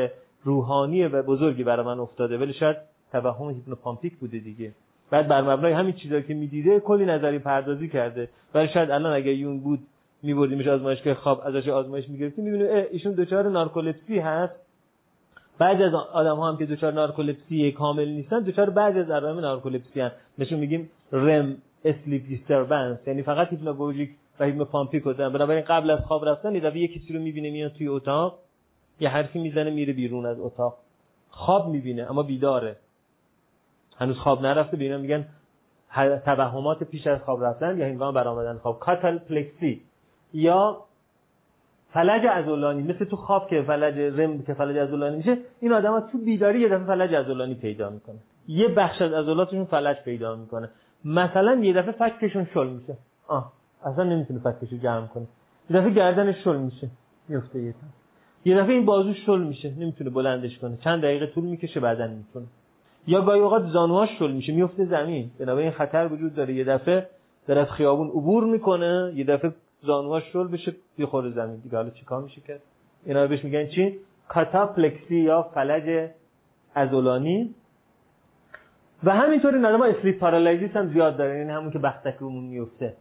روحانی 0.44 1.04
و 1.04 1.24
بزرگی 1.24 1.64
برای 1.64 1.86
من 1.86 2.00
افتاده 2.00 2.38
ولی 2.38 2.54
شاید 2.54 2.78
توهم 3.12 3.50
هیپنوپامپیک 3.50 4.16
بوده 4.16 4.40
دیگه. 4.40 4.72
بعد 5.12 5.28
بر 5.28 5.42
مبنای 5.42 5.74
همین 5.74 5.94
چیزایی 5.94 6.24
که 6.24 6.34
می‌دیده 6.34 6.80
کلی 6.80 7.06
نظریه 7.06 7.40
پردازی 7.40 7.90
کرده. 7.90 8.30
ولی 8.54 8.68
شاید 8.68 8.92
الان 8.92 9.14
اگه 9.14 9.34
یونگ 9.34 9.60
بود 9.60 9.80
میبردیمش 10.24 10.68
آزمایشگاه 10.68 11.14
خواب 11.14 11.42
ازش 11.46 11.68
آزمایش 11.68 12.10
می‌گرفتیم 12.10 12.44
می‌بینیم 12.46 12.86
ایشون 12.92 13.12
دچار 13.12 13.50
نارکولپسی 13.50 14.20
هست. 14.20 14.67
بعضی 15.60 15.84
از 15.84 15.94
آدم 15.94 16.36
ها 16.36 16.52
هم 16.52 16.58
که 16.58 16.66
دچار 16.66 16.94
نارکولپسی 16.94 17.72
کامل 17.72 18.10
نیستن 18.10 18.40
دچار 18.40 18.70
بعضی 18.70 19.00
از 19.00 19.10
علائم 19.10 19.40
نارکولپسی 19.40 20.02
هستن. 20.02 20.18
بهشون 20.38 20.60
میگیم 20.60 20.90
REM 21.12 21.58
sleep 21.86 22.28
disturbance. 22.28 23.08
یعنی 23.08 23.24
فقط 23.24 23.48
hypnagogic 23.48 24.10
و 24.40 24.44
hypnopompic 24.44 25.04
دارن 25.04 25.34
بنابراین 25.34 25.64
قبل 25.64 25.90
از 25.90 26.00
خواب 26.00 26.26
رفتن 26.26 26.56
یه 26.56 26.62
دفعه 26.62 26.80
یه 26.80 26.88
کسی 26.88 27.14
رو 27.14 27.20
می‌بینه 27.20 27.50
میاد 27.50 27.72
توی 27.72 27.88
اتاق 27.88 28.40
یه 29.00 29.10
حرفی 29.10 29.40
می‌زنه 29.40 29.70
میره 29.70 29.94
بیرون 29.94 30.26
از 30.26 30.40
اتاق. 30.40 30.78
خواب 31.30 31.70
می‌بینه 31.70 32.10
اما 32.10 32.24
بیداره. 32.24 32.76
هنوز 33.98 34.18
خواب 34.18 34.42
نرفته 34.42 34.78
بینا 34.78 34.98
میگن 34.98 35.26
توهمات 36.26 36.84
پیش 36.84 37.08
از 37.08 37.22
خواب 37.22 37.44
رفتن 37.44 37.78
یا 37.78 37.86
هنگام 37.86 38.14
برآمدن 38.14 38.58
خواب. 38.58 38.80
کاتل 38.80 39.18
پلکسی 39.18 39.82
یا 40.34 40.87
فلج 41.94 42.26
عضلانی 42.26 42.84
مثل 42.84 43.06
تو 43.06 43.16
خواب 43.16 43.48
که 43.48 43.62
فلج 43.62 44.20
رم 44.20 44.42
که 44.42 44.54
فلج 44.54 44.78
عضلانی 44.78 45.18
میشه 45.18 45.38
این 45.60 45.74
آدما 45.74 46.02
تو 46.02 46.18
بیداری 46.18 46.60
یه 46.60 46.68
دفعه 46.70 46.86
فلج 46.86 47.14
عضلانی 47.14 47.56
پیدا 47.56 47.90
می‌کنه. 47.90 48.16
یه 48.48 48.68
بخش 48.68 49.02
از 49.02 49.14
عضلاتشون 49.14 49.66
فلج 49.66 49.98
پیدا 50.06 50.36
می‌کنه. 50.36 50.70
مثلا 51.06 51.56
یه 51.56 51.74
دفعه 51.74 51.92
فکشون 51.92 52.48
شل 52.54 52.68
میشه. 52.68 52.98
آه 53.28 53.52
اصلا 53.86 54.04
نمی‌تونه 54.04 54.40
فکشو 54.40 54.78
جمع 54.78 55.08
کنه 55.08 55.28
یه 55.70 55.78
دفعه 55.78 55.90
گردنش 55.90 56.36
شل 56.44 56.58
میشه. 56.58 56.90
میفته 57.30 57.60
یه 57.60 57.74
یه 58.46 58.58
دفعه 58.58 58.74
این 58.74 58.86
بازو 58.86 59.14
شل 59.14 59.40
میشه. 59.40 59.74
نمی‌تونه 59.80 60.10
بلندش 60.10 60.58
کنه. 60.60 60.78
چند 60.78 61.02
دقیقه 61.02 61.28
طول 61.28 61.44
می‌کشه 61.44 61.80
بعدن 61.80 62.10
می‌تونه. 62.10 62.46
یا 63.08 63.22
گاهی 63.22 63.40
اوقات 63.40 63.64
زانوهاش 63.66 64.10
شل 64.20 64.32
میشه. 64.32 64.54
میفته 64.54 64.86
زمین. 64.86 65.32
بنابراین 65.40 65.72
خطر 65.72 66.08
وجود 66.12 66.36
داره. 66.36 66.54
یه 66.54 66.64
دفعه 66.64 67.08
داره 67.48 67.60
از 67.60 67.68
خیابون 67.68 68.08
عبور 68.08 68.44
می‌کنه. 68.44 69.12
یه 69.16 69.24
دفعه 69.24 69.54
زانوهاش 69.82 70.24
شل 70.34 70.48
بشه 70.48 70.76
بخوره 71.00 71.32
زمین 71.32 71.56
دیگه. 71.56 71.78
حالا 71.78 71.90
چیکار 71.90 72.22
میشه 72.24 72.42
کرد 72.42 72.62
اینا 73.06 73.28
بهش 73.28 73.44
میگن 73.44 73.68
چی؟ 73.68 73.98
کاتاپلکسی 74.28 75.16
یا 75.16 75.42
فلج 75.54 76.10
عضلانی. 76.76 77.56
و 79.04 79.12
همینطور 79.12 79.56
این 79.56 79.66
آدم 79.66 79.82
sleep 79.82 80.20
paralysis 80.20 80.72
هم 80.72 80.94
زیاد 80.94 81.18
داره. 81.18 81.38
یعنی 81.38 81.52
همون 81.52 81.72
که 81.72 81.80
بختک 81.80 82.16
رومون 82.20 82.44
میفته. 82.44 82.94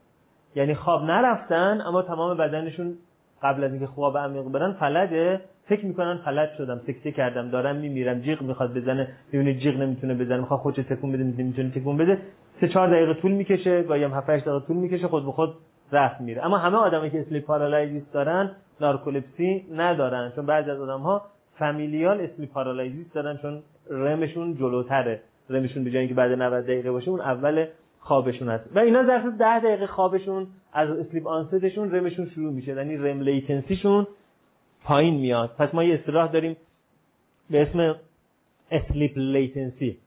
یعنی 0.54 0.74
خواب 0.74 1.02
نرفتن 1.02 1.80
اما 1.86 2.02
تمام 2.02 2.36
بدنشون 2.36 2.94
قبل 3.42 3.64
از 3.64 3.70
اینکه 3.70 3.86
خواب 3.86 4.18
عمیق 4.18 4.42
برن 4.42 4.72
فلجه 4.72 5.40
فکر 5.68 5.86
می‌کنن 5.86 6.20
فلج 6.24 6.48
شدم 6.58 6.80
سکته 6.86 7.12
کردم 7.12 7.50
دارم 7.50 7.76
میمیرم 7.76 8.20
جیغ 8.20 8.42
می‌خواد 8.42 8.74
بزنه. 8.74 9.08
می‌بینه 9.32 9.60
جیغ 9.60 9.76
نمی‌تونه 9.76 10.14
بزنه. 10.14 10.40
می‌خواد 10.40 10.60
خودش 10.60 10.84
تکون 10.84 11.12
بده 11.12 11.22
نمی‌تونه 11.22 11.70
تکون 11.70 11.96
بده. 11.96 12.18
سه 12.60 12.68
چهار 12.68 12.88
دقیقه 12.88 13.14
طول 13.14 13.32
می‌کشه 13.32 13.82
گاهی 13.82 14.04
هم 14.04 14.14
7 14.14 14.26
دقیقه 14.26 14.60
طول 14.60 14.76
می‌کشه 14.76 15.08
خود 15.08 15.24
به 15.24 15.32
خود 15.32 15.54
رفت 15.92 16.20
میره. 16.20 16.44
اما 16.44 16.58
همه 16.58 16.76
آدمایی 16.76 17.10
که 17.10 17.20
sleep 17.20 17.44
paralysis 17.44 18.12
دارن 18.12 18.50
نارکولپسی 18.80 19.66
ندارن 19.72 20.32
چون 20.36 20.46
بعضی 20.46 20.70
از 20.70 20.80
آدم 20.80 21.00
ها 21.00 21.22
familial 21.58 22.20
sleep 22.20 22.52
paralysis 22.52 23.12
دارن 23.12 23.36
چون 23.36 23.62
REM 23.90 24.18
شون 24.18 24.56
جلوتره. 24.56 25.20
REM 25.50 25.65
شون 25.65 25.84
به 25.84 25.90
جای 25.90 25.98
اینکه 25.98 26.14
بعد 26.14 26.32
90 26.32 26.64
دقیقه 26.64 26.90
باشه 26.90 27.08
اون 27.08 27.20
اول 27.20 27.66
خوابشون 28.00 28.48
هست. 28.48 28.76
و 28.76 28.78
اینا 28.78 29.06
ظرف 29.06 29.24
10 29.38 29.60
دقیقه 29.60 29.86
خوابشون 29.86 30.46
از 30.72 30.90
sleep 30.90 31.26
onset 31.26 31.64
شون 31.64 31.94
REM 31.94 32.09
شون 32.09 32.30
شروع 32.30 32.52
میشه. 32.52 32.74
یعنی 32.74 32.96
REM 32.96 33.20
latency 33.20 33.75
شون 33.75 34.06
پایین 34.84 35.14
میاد. 35.14 35.50
پس 35.58 35.74
ما 35.74 35.84
یه 35.84 35.94
اصطلاح 35.94 36.32
داریم 36.32 36.56
به 37.50 37.62
اسم 37.62 37.96
sleep 38.70 39.12
latency 39.16 39.98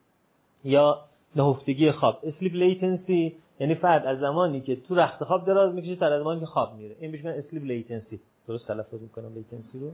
یا 0.63 0.99
نهفتگی 1.35 1.91
خواب. 1.91 2.19
sleep 2.23 2.53
latency 2.53 3.35
یعنی 3.59 3.75
فرد 3.75 4.05
از 4.05 4.19
زمانی 4.19 4.61
که 4.61 4.75
تو 4.75 4.95
رخت 4.95 5.23
خواب 5.23 5.45
دراز 5.45 5.75
می‌کشه 5.75 5.95
تا 5.95 6.19
زمانی 6.19 6.39
که 6.39 6.45
خواب 6.45 6.75
میره. 6.75 6.95
این 6.99 7.11
بهش 7.11 7.25
میگن 7.25 7.37
sleep 7.37 7.63
latency 7.63 8.19
درست 8.47 8.67
تلفظ 8.67 9.01
می‌کنم 9.01 9.33
latency 9.33 9.79
رو؟ 9.79 9.91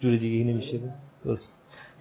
جور 0.00 0.16
دیگه 0.16 0.52
نمیشه. 0.52 0.80
درست. 1.24 1.48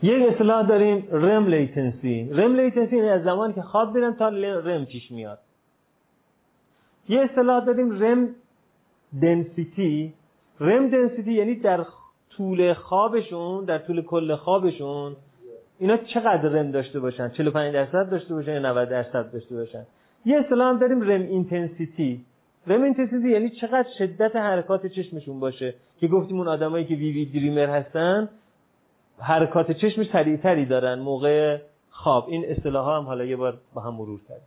یک 0.03 0.31
اصطلاح 0.31 0.67
داریم 0.67 1.07
REM 1.11 1.47
latency 1.47 2.29
REM 2.31 2.55
latency 2.55 2.95
یعنی 2.95 3.09
از 3.09 3.23
زمانی 3.23 3.53
که 3.53 3.61
خواب 3.61 3.93
برن 3.93 4.13
تا 4.13 4.29
REM 4.29 4.85
پیش 4.85 5.11
میاد. 5.11 5.39
یه 7.09 7.21
اصطلاح 7.21 7.65
داریم 7.65 8.03
REM 8.03 8.35
density 9.21 10.13
REM 10.59 10.89
density 10.89 11.33
یعنی 11.33 11.55
در 11.55 11.85
طول 12.29 12.73
خوابشون 12.73 13.65
در 13.65 13.77
طول 13.77 14.01
کل 14.01 14.35
خوابشون 14.35 15.15
اینا 15.79 15.97
چقدر 15.97 16.49
REM 16.49 16.71
داشته 16.71 16.99
باشن؟ 16.99 17.29
45 17.29 17.73
درصد 17.73 18.09
داشته 18.09 18.33
باشن 18.33 18.51
یا 18.51 18.59
90 18.59 18.89
درصد 18.89 19.31
داشته 19.31 19.55
باشن؟ 19.55 19.85
یه 20.25 20.39
اصطلاح 20.39 20.69
هم 20.69 20.79
داریم 20.79 21.01
REM 21.01 21.21
intensity 21.21 22.25
REM 22.67 22.83
intensity 22.83 23.29
یعنی 23.29 23.49
چقدر 23.49 23.87
شدت 23.97 24.35
حرکات 24.35 24.87
چشمشون 24.87 25.39
باشه 25.39 25.73
که 25.99 26.07
گفتیم 26.07 26.37
اون 26.37 26.47
آدمایی 26.47 26.85
که 26.85 26.95
وی 26.95 27.11
وی 27.11 27.25
دریمر 27.25 27.69
هستن 27.69 28.29
حرکات 29.19 29.71
چشمش 29.71 30.09
سریعتری 30.11 30.65
دارن 30.65 30.99
موقع 30.99 31.57
خواب. 31.89 32.25
این 32.29 32.45
اصطلاح 32.47 32.97
هم 32.97 33.03
حالا 33.03 33.25
یه 33.25 33.35
بار 33.35 33.57
با 33.73 33.81
هم 33.81 33.93
مرور 33.93 34.19
کردیم. 34.29 34.43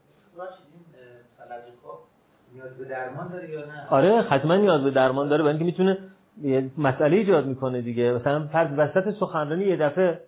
نیاز 2.55 2.79
به 2.79 2.85
درمان 2.85 3.29
داره 3.29 3.51
یا 3.51 3.61
نه 3.61 3.89
آره 3.91 4.23
حتما 4.23 4.57
نیاز 4.57 4.85
به 4.85 4.91
درمان 4.91 5.29
داره. 5.29 5.43
برای 5.43 5.59
اینکه 5.59 5.83
می‌تونه 5.83 5.99
مسئله 6.79 7.17
ایجاد 7.17 7.47
می‌کنه 7.47 7.81
دیگه. 7.81 8.13
مثلا 8.13 8.49
فرض 8.53 8.69
وسط 8.77 9.15
سخنرانی 9.21 9.65
یه 9.65 9.77
دفعه 9.77 10.21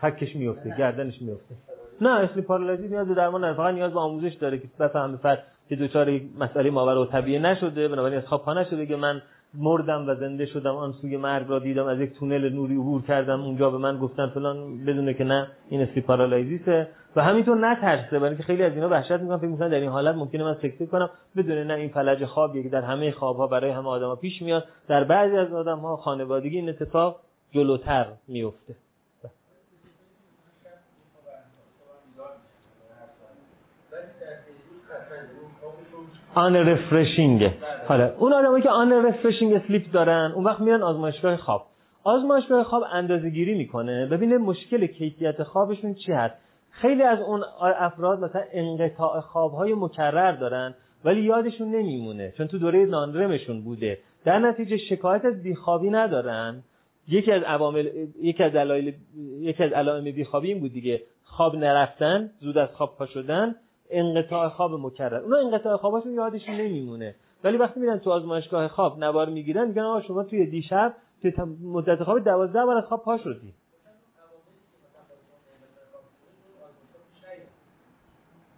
فکش 0.00 0.36
میفته 0.36 0.74
گردنش 0.78 1.22
میفته. 1.22 1.54
نه 2.00 2.10
اصلی 2.10 2.42
پارالایزی 2.42 2.88
نیاز 2.88 3.08
به 3.08 3.14
درمان 3.14 3.44
نداره 3.44 3.56
فقط 3.56 3.74
نیاز 3.74 3.92
به 3.92 4.00
آموزش 4.00 4.34
داره 4.34 4.58
که 4.58 4.68
بفهمه 4.80 5.16
فرد 5.16 5.42
که 5.68 5.76
دچار 5.76 6.20
مسئله 6.38 6.70
ماورا 6.70 7.02
و 7.02 7.06
طبیعه 7.06 7.40
نشده 7.40 7.88
بنابراین 7.88 8.18
از 8.18 8.26
خواب 8.26 8.50
نشده 8.50 8.86
که 8.86 8.96
من 8.96 9.22
مردم 9.58 10.08
و 10.08 10.14
زنده 10.14 10.46
شدم 10.46 10.76
آن 10.76 10.92
سوی 10.92 11.16
مرگ 11.16 11.46
را 11.48 11.58
دیدم 11.58 11.86
از 11.86 12.00
یک 12.00 12.18
تونل 12.18 12.48
نوری 12.48 12.74
عبور 12.74 13.02
کردم 13.02 13.42
اونجا 13.42 13.70
به 13.70 13.78
من 13.78 13.98
گفتن 13.98 14.26
فلان 14.26 14.84
بدونه 14.84 15.14
که 15.14 15.24
نه 15.24 15.46
این 15.68 15.82
اسلی 15.82 16.02
پارالایزیسه 16.02 16.88
و 17.16 17.22
همینطور 17.22 17.70
نترسه 17.70 18.18
برای 18.18 18.28
اینکه 18.28 18.42
خیلی 18.42 18.62
از 18.62 18.72
اینا 18.72 18.88
وحشت 18.88 19.12
می‌کنن 19.12 19.36
فکر 19.36 19.48
می‌کنن 19.48 19.68
در 19.68 19.80
این 19.80 19.90
حالت 19.90 20.14
ممکنه 20.14 20.44
من 20.44 20.54
سکته 20.54 20.86
کنم. 20.86 21.10
بدونه 21.36 21.64
نه 21.64 21.74
این 21.74 21.88
فلج 21.88 22.24
خوابیه 22.24 22.62
که 22.62 22.68
در 22.68 22.82
همه 22.82 23.10
خوابها 23.10 23.46
برای 23.46 23.70
همه 23.70 23.88
آدما 23.88 24.16
پیش 24.16 24.42
میاد. 24.42 24.64
در 24.88 25.04
بعضی 25.04 25.36
از 25.36 25.52
آدمها 25.52 25.96
خانوادگی 25.96 26.56
این 26.56 26.68
اتفاق 26.68 27.20
جلوتر 27.52 28.06
میفته 28.28 28.74
آن 36.34 36.56
رفرشینگ 36.56 37.50
حالا 37.88 38.12
اون 38.18 38.32
آدمایی 38.32 38.62
که 38.62 38.70
آن 38.70 38.92
رفرشینگ 38.92 39.52
اسلیپ 39.52 39.92
دارن 39.92 40.32
اون 40.34 40.44
وقت 40.44 40.60
میرن 40.60 40.82
آزمایشگاه 40.82 41.36
خواب. 41.36 41.66
آزمایشگاه 42.04 42.64
خواب 42.64 42.84
اندازه 42.92 43.30
گیری 43.30 43.54
می‌کنه. 43.54 44.06
ببینه 44.06 44.38
مشکل 44.38 44.86
کیفیت 44.86 45.42
خوابشون 45.42 45.94
چی 45.94 46.12
هست. 46.12 46.34
خیلی 46.70 47.02
از 47.02 47.18
اون 47.20 47.42
افراد 47.78 48.18
مثلا 48.18 48.42
انقطاع 48.52 49.20
خوابهای 49.20 49.74
مکرر 49.74 50.32
دارن 50.32 50.74
ولی 51.04 51.20
یادشون 51.20 51.68
نمیمونه. 51.68 52.32
چون 52.36 52.46
تو 52.46 52.58
دوره 52.58 52.86
نانرمشون 52.86 53.64
بوده. 53.64 53.98
در 54.24 54.38
نتیجه 54.38 54.76
شکایت 54.76 55.24
از 55.24 55.42
بیخوابی 55.42 55.90
ندارن. 55.90 56.62
یکی 57.08 57.32
از 57.32 57.42
عوامل 57.42 57.88
یکی 58.22 58.42
از 58.42 58.52
دلایل 58.52 58.94
یکی 59.40 59.64
از 59.64 59.72
علائم 59.72 60.04
بیخوابی 60.04 60.48
این 60.48 60.60
بود 60.60 60.72
دیگه. 60.72 61.02
خواب 61.24 61.56
نرفتن 61.56 62.30
زود 62.40 62.58
از 62.58 62.68
خواب 62.68 62.96
پا 62.98 63.06
شدن. 63.06 63.54
انقطاع 63.98 64.48
خواب 64.48 64.72
مکرر. 64.72 65.14
اونا 65.14 65.36
انقطاع 65.36 65.76
خوابشون 65.76 66.14
یادشون 66.14 66.54
نمیمونه. 66.54 67.14
ولی 67.44 67.56
وقتی 67.56 67.80
میرن 67.80 67.98
تو 67.98 68.10
آزمایشگاه 68.10 68.68
خواب 68.68 68.98
نوار 68.98 69.28
می‌گیرن 69.28 69.68
میگن 69.68 69.82
آقا 69.82 70.00
شما 70.00 70.24
توی 70.24 70.46
دیشب 70.46 70.94
توی 71.22 71.32
مدت 71.62 72.02
خواب 72.02 72.18
12 72.24 72.64
بار 72.64 72.76
از 72.76 72.84
خواب 72.84 73.02
پا 73.02 73.18
شدی. 73.18 73.52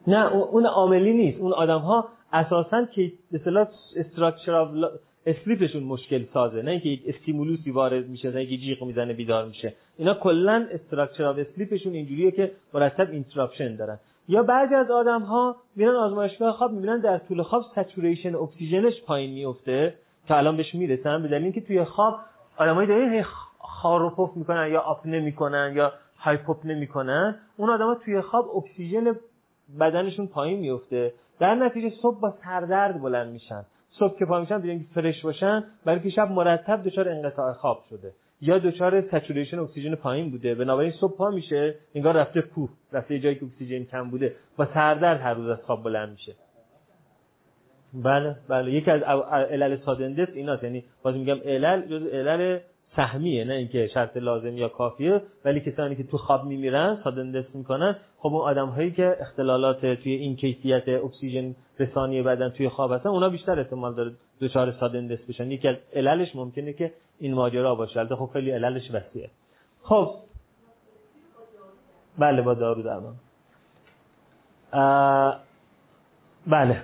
نه 0.07 0.33
اون 0.35 0.67
عاملی 0.67 1.13
نیست. 1.13 1.41
اون 1.41 1.53
آدم 1.53 1.79
ها 1.79 2.09
اساسا 2.33 2.85
که 2.85 3.13
به 3.31 3.39
اصطلاح 3.39 3.69
structure 3.97 4.69
sleep 5.27 5.58
شون 5.58 5.83
مشکل 5.83 6.25
سازه. 6.35 6.63
نه 6.63 6.71
اینکه 6.71 6.89
یک 6.89 7.03
stimulus 7.07 7.63
ی 7.63 7.70
وارد 7.71 8.09
میشه 8.09 8.31
نه 8.31 8.37
اینکه 8.37 8.57
جیغ 8.57 8.85
می‌زنه 8.85 9.13
بیدار 9.13 9.45
میشه. 9.45 9.75
اینا 9.97 10.15
کلا 10.15 10.69
structure 10.70 11.25
sleep 11.25 11.62
شون 11.62 11.93
اینجوریه 11.93 12.31
که 12.31 12.53
مرتب 12.75 13.11
interruption 13.11 13.77
دارن. 13.77 13.99
یا 14.29 14.43
بعضی 14.43 14.75
از 14.75 14.91
آدم 14.91 15.23
ها 15.23 15.57
میرن 15.77 15.97
آزمایشگاه 15.97 16.53
خواب 16.53 16.73
می‌بینن 16.73 17.01
در 17.01 17.19
طول 17.19 17.43
خواب 17.43 17.65
saturation 17.75 18.35
اکسیژنش 18.35 19.03
پایین 19.07 19.31
میفته 19.31 19.95
که 20.29 20.37
الان 20.37 20.57
بهش 20.57 20.75
می‌رسن 20.75 21.23
به 21.23 21.29
دلیل 21.29 21.43
اینکه 21.43 21.61
توی 21.61 21.85
خواب 21.85 22.19
آدمایی 22.57 22.89
دارن 22.89 23.25
خار 23.59 24.03
و 24.03 24.11
پف 24.11 24.37
می‌کنن 24.37 24.69
یا 24.73 24.81
آپنه 24.81 25.21
می‌کنن 25.21 25.73
یا 25.77 25.93
hypopnea 26.19 26.75
می‌کنن 26.75 27.37
اون 27.57 27.71
آدما 27.71 27.95
توی 27.95 28.21
خواب 28.21 28.57
اکسیژن 28.57 29.17
بدنشون 29.81 30.27
پایین 30.27 30.61
میفته 30.61 31.13
در 31.39 31.55
نتیجه 31.55 31.97
صبح 32.03 32.21
با 32.21 32.35
سردرد 32.45 33.03
بلند 33.03 33.33
میشن. 33.33 33.65
صبح 33.91 34.19
که 34.19 34.27
پا 34.27 34.41
میشن 34.41 34.59
بیان 34.59 34.85
fresh 34.95 35.23
باشن 35.23 35.65
برای 35.85 36.01
که 36.01 36.11
شب 36.11 36.31
مرتب 36.31 36.83
دچار 36.83 37.09
انقطاع 37.09 37.53
خواب 37.53 37.85
شده. 37.91 38.13
یا 38.41 38.59
دچار 38.59 39.01
saturation 39.01 39.59
اکسیژن 39.59 39.95
پایین 39.95 40.31
بوده 40.31 40.55
بنابراین 40.55 40.93
صبح 41.01 41.17
پا 41.17 41.31
میشه 41.31 41.75
انگار 41.95 42.15
رفته 42.15 42.43
کوه 42.43 42.71
رفته 42.93 43.19
جایی 43.19 43.35
که 43.35 43.45
اکسیژن 43.45 43.85
کم 43.85 44.11
بوده 44.11 44.37
با 44.57 44.69
سردرد 44.75 45.21
هر 45.21 45.35
روز 45.35 45.49
از 45.49 45.59
خواب 45.67 45.85
بلند 45.85 46.11
میشه. 46.11 46.35
بله 47.95 48.37
بله. 48.49 48.73
یکی 48.73 48.91
از 48.91 49.03
علل 49.03 49.77
سادندس 49.77 50.29
ایناست 50.35 50.63
یعنی 50.63 50.85
باز 51.03 51.15
میگم 51.15 51.39
علل 51.45 51.87
جز 51.87 52.07
علل 52.07 52.59
سهمیه 52.97 53.45
نه 53.45 53.55
اینکه 53.55 53.91
شرط 53.95 54.17
لازم 54.17 54.57
یا 54.57 54.69
کافیه 54.69 55.23
ولی 55.45 55.61
کسانی 55.61 55.97
که 55.97 56.03
تو 56.03 56.19
خواب 56.19 56.45
میمیرن 56.45 57.01
سادندس 57.05 57.45
می‌کنن 57.55 57.97
خب 58.19 58.35
اون 58.35 58.43
آدم 58.43 58.69
هایی 58.69 58.91
که 58.91 59.17
اختلالات 59.21 59.81
توی 59.81 60.13
این 60.13 60.37
کیفیت 60.37 60.89
اکسیژن 60.89 61.55
رسانی 61.79 62.23
بدن 62.23 62.49
توی 62.49 62.69
خواب 62.69 62.93
هستن 62.93 63.09
اونا 63.09 63.29
بیشتر 63.29 63.59
احتمال 63.59 63.95
داره 63.95 64.13
دچار 64.41 64.73
سادندس 64.73 65.19
بشن. 65.29 65.51
یکی 65.51 65.69
از 65.69 65.77
عللش 65.93 66.37
ممکنه 66.37 66.73
که 66.73 66.93
این 67.19 67.35
ماجرا 67.35 67.75
باشه. 67.75 67.99
البته 67.99 68.17
خب 68.17 68.31
خیلی 68.33 68.51
عللش 68.51 68.91
وسیعه. 68.93 69.31
خب. 69.83 70.15
بله 72.19 72.43
با 72.43 72.55
دارو 72.55 72.83
درمان 72.83 73.15
بله. 76.47 76.83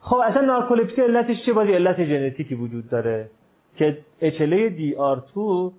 خب 0.00 0.16
اصلا 0.16 0.40
نارکولپسی 0.40 1.00
علتش 1.00 1.36
چه 1.46 1.52
بازی 1.52 1.72
علت 1.72 2.04
ژنتیکی 2.04 2.54
وجود 2.54 2.90
داره. 2.90 3.30
که 3.76 3.98
HLA 4.20 4.78
DR2 4.78 5.72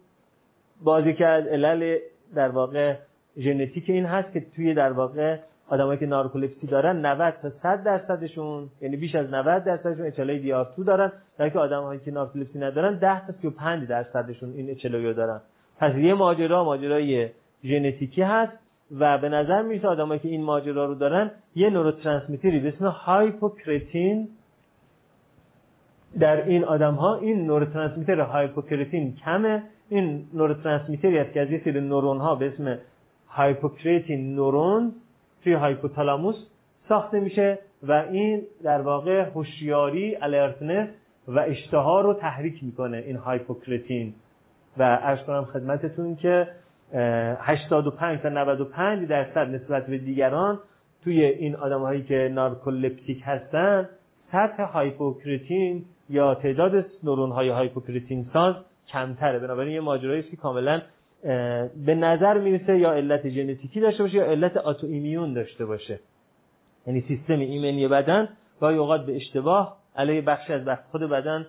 بازی 0.84 1.14
که 1.14 1.26
از 1.26 1.48
علل 1.48 1.98
در 2.36 2.50
واقع 2.50 2.96
ژنتیک 3.38 3.90
این 3.90 4.06
هست 4.06 4.34
که 4.34 4.46
توی 4.56 4.74
در 4.74 4.92
واقع 4.92 5.38
آدمایی 5.70 6.00
که 6.00 6.06
نارکولپسی 6.06 6.68
دارن 6.68 7.06
90 7.06 7.34
تا 7.42 7.50
100 7.50 7.84
درصدشون 7.84 8.70
یعنی 8.82 8.98
بیش 8.98 9.16
از 9.16 9.34
90 9.34 9.64
درصدشون 9.64 10.12
HLA 10.12 10.46
DR2 10.46 10.86
دارن 10.86 11.12
در 11.38 11.50
که 11.50 11.60
آدمایی 11.60 12.00
که 12.00 12.12
نارکولپسی 12.12 12.60
ندارن 12.60 13.00
10 13.00 13.28
تا 13.28 13.34
35 13.42 13.88
درصدشون 13.88 14.54
این 14.54 14.78
رو 14.94 15.14
دارن. 15.14 15.42
پس 15.80 15.96
یه 15.96 16.14
ماجرا 16.14 16.64
ماجرای 16.64 17.30
ژنتیکی 17.64 18.22
هست 18.22 18.52
و 19.00 19.18
به 19.18 19.30
نظر 19.30 19.62
می‌رسه 19.62 19.88
آدمایی 19.88 20.20
که 20.20 20.30
این 20.30 20.44
ماجرا 20.44 20.86
رو 20.86 20.96
دارن 20.96 21.32
یه 21.56 21.70
neurotransmitter 21.70 22.54
ی 22.54 22.60
به 22.60 22.68
اسم 22.68 22.86
hypocretin 22.86 24.28
در 26.20 26.46
این 26.46 26.64
آدم 26.64 26.94
ها 26.94 27.16
این 27.16 27.46
neurotransmitter 27.46 28.20
hypocretin 28.20 29.16
کمه. 29.16 29.64
این 29.90 30.26
neurotransmitter 30.34 31.15
ی 31.15 31.20
است 31.20 31.34
که 31.34 31.42
از 31.42 31.52
یه 31.52 31.62
سری 31.64 31.82
نورون 31.82 32.18
ها 32.18 32.36
به 32.36 32.48
اسم 32.48 32.78
hypocretin 33.28 34.36
neuron 34.36 34.92
توی 35.44 35.54
hypothalamus 35.54 36.36
ساخته 36.90 37.20
میشه 37.20 37.60
و 37.84 37.92
این 37.92 38.42
در 38.64 38.82
واقع 38.82 39.30
هوشیاری 39.30 40.16
alertness 40.16 40.90
و 41.28 41.40
اشتها 41.40 42.02
رو 42.02 42.14
تحریک 42.14 42.64
می‌کنه 42.64 42.98
این 42.98 43.16
hypocretin 43.16 44.14
و 44.78 44.84
عرض 44.84 45.20
کنم 45.20 45.46
خدمتتون 45.46 46.16
که 46.16 46.48
85 46.94 48.20
تا 48.20 48.30
95 48.30 49.08
درصد 49.08 49.38
نسبت 49.38 49.88
به 49.88 49.98
دیگران 49.98 50.60
توی 51.04 51.24
این 51.24 51.56
آدم 51.56 51.80
هایی 51.82 52.04
که 52.04 52.32
narcoleptic 52.34 53.22
هستن 53.26 53.90
سطح 54.32 54.64
hypocretin 54.64 55.86
یا 56.10 56.36
تعداد 56.36 56.86
نورون 57.04 57.32
های 57.32 57.50
hypocretin 57.50 58.26
ساز 58.34 58.56
کمتره. 58.88 59.40
بنابراین 59.40 59.74
یه 59.74 59.82
ماجرایی 59.82 60.24
که 60.24 60.38
کاملا 60.38 60.82
به 61.86 61.96
نظر 61.96 62.38
می‌رسه 62.38 62.78
یا 62.78 62.92
علت 62.92 63.30
ژنتیکی 63.30 63.80
داشته 63.80 64.04
باشه 64.04 64.16
یا 64.16 64.26
علت 64.26 64.58
autoimmune 64.58 65.34
داشته 65.34 65.66
باشه. 65.66 66.00
یعنی 66.88 67.02
سیستم 67.02 67.40
ایمنی 67.40 67.88
بدن 67.88 68.30
گاهی 68.62 68.78
اوقات 68.78 69.06
به 69.06 69.16
اشتباه 69.16 69.78
علیه 69.96 70.22
بخشی 70.22 70.54
از 70.54 70.66
بخش 70.66 70.82
خود 70.92 71.02
بدن 71.02 71.46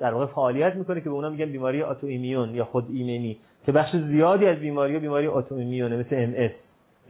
در 0.00 0.14
واقع 0.14 0.26
فعالیت 0.26 0.74
می‌کنه 0.74 1.00
که 1.00 1.08
به 1.08 1.14
اونا 1.14 1.28
میگن 1.28 1.52
بیماری 1.52 1.82
autoimmune 1.82 2.54
یا 2.54 2.64
خود 2.64 2.86
ایمنی. 2.90 3.36
که 3.66 3.72
بخش 3.72 3.96
زیادی 3.96 4.46
از 4.46 4.58
بیماری 4.58 4.98
بیماری 4.98 5.26
autoimmune 5.26 5.54
ه 5.54 5.96
مثل 5.96 6.16
ام 6.16 6.34
اس 6.36 6.50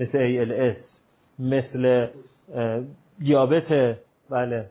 مثل 0.00 0.44
ALS 0.44 0.76
مثل 1.38 2.06
دیابت 3.18 3.96
بله. 4.30 4.66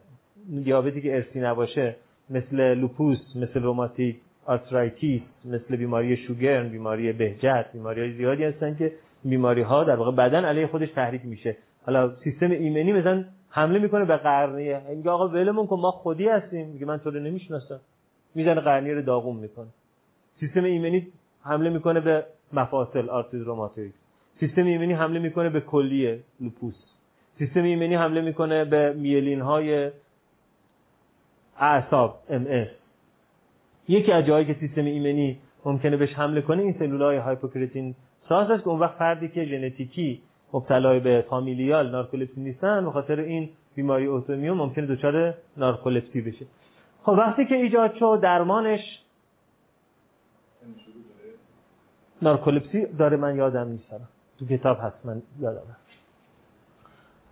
دیابتی 0.63 1.01
که 1.01 1.15
ارثی 1.15 1.39
نباشه 1.39 1.95
مثل 2.29 2.73
لوپوس 2.73 3.19
مثل 3.35 3.61
rheumatoid 3.61 4.15
arthritis 4.45 5.21
مثل 5.45 5.75
بیماری 5.75 6.17
شوگرن 6.17 6.69
بیماری 6.69 7.13
بهجت 7.13 7.65
بیماری 7.73 8.01
های 8.01 8.13
زیادی 8.13 8.43
هستن 8.43 8.75
که 8.75 8.91
بیماری 9.25 9.61
ها 9.61 9.83
در 9.83 9.95
واقع 9.95 10.11
بدن 10.11 10.45
علیه 10.45 10.67
خودش 10.67 10.89
تحریک 10.91 11.25
میشه. 11.25 11.57
حالا 11.85 12.15
سیستم 12.23 12.51
ایمنی 12.51 12.93
مثلا 12.93 13.25
حمله 13.49 13.79
می‌کنه 13.79 14.05
به 14.05 14.17
قرنیه. 14.17 14.81
میگه 14.95 15.09
آقا 15.09 15.27
ولمون 15.27 15.67
کن 15.67 15.79
ما 15.79 15.91
خودی 15.91 16.27
هستیم. 16.27 16.67
میگه 16.67 16.85
من 16.85 16.97
تو 16.97 17.11
رو 17.11 17.19
نمی‌شناسم. 17.19 17.79
می‌زنه 18.35 18.61
قرنیه 18.61 18.93
رو 18.93 19.01
داغون 19.01 19.35
می‌کنه. 19.35 19.67
سیستم 20.39 20.63
ایمنی 20.63 21.07
حمله 21.43 21.69
می‌کنه 21.69 21.99
به 21.99 22.23
مفاصل 22.53 23.09
آرتریت 23.09 23.43
روماتوید 23.43 23.93
سیستم 24.39 24.65
ایمنی 24.65 24.93
حمله 24.93 25.19
می‌کنه 25.19 25.49
به 25.49 25.61
کلیه 25.61 26.19
لوپوس. 26.41 26.75
سیستم 27.37 27.63
ایمنی 27.63 27.95
حمله 27.95 28.21
می‌کنه 28.21 28.65
به 28.65 28.93
میلین 28.93 29.41
های 29.41 29.91
اعصاب 31.59 32.19
ام 32.29 32.48
اس 32.48 32.67
یکی 33.87 34.11
از 34.11 34.25
جایی 34.25 34.45
که 34.45 34.53
سیستم 34.59 34.85
ایمنی 34.85 35.37
ممکنه 35.65 35.97
بهش 35.97 36.13
حمله 36.13 36.41
کنه 36.41 36.61
این 36.61 36.75
سلول 36.79 37.01
های 37.01 37.17
hypocretin 37.17 37.95
ساز 38.29 38.51
است 38.51 38.63
که 38.63 38.69
اون 38.69 38.79
وقت 38.79 38.95
فردی 38.95 39.27
که 39.27 39.45
ژنتیکی 39.45 40.21
مبتلا 40.53 40.99
به 40.99 41.25
familial 41.29 41.89
narcolepsy 41.91 42.41
نیستن 42.41 42.85
به 42.85 42.91
خاطر 42.91 43.19
این 43.19 43.49
بیماری 43.75 44.05
اوتومیون 44.05 44.57
ممکنه 44.57 44.85
دچار 44.85 45.33
نارکولپسی 45.57 46.21
بشه. 46.21 46.45
خب 47.03 47.09
وقتی 47.09 47.45
که 47.45 47.55
ایجاد 47.55 47.95
شد 47.95 48.19
درمانش 48.21 48.79
نارکولپسی 52.21 52.85
داره 52.85 53.17
من 53.17 53.35
یادم 53.35 53.67
نیست 53.67 53.91
تو 54.39 54.45
کتاب 54.45 54.77
هست 54.81 55.05
من 55.05 55.21
یادم 55.39 55.61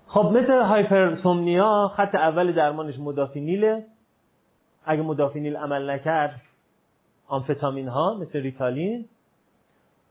خب 0.08 0.32
مثل 0.34 0.62
هایپرسومنیا 0.62 1.92
خط 1.98 2.16
اول 2.16 2.52
درمانش 2.52 3.00
مدافینیله. 3.00 3.86
اگه 4.88 5.02
مدافینیل 5.02 5.58
عمل 5.58 5.90
نکرد 5.90 6.42
آمفتامین 7.28 7.88
ها 7.88 8.14
مثل 8.14 8.42
ریتالین 8.42 9.06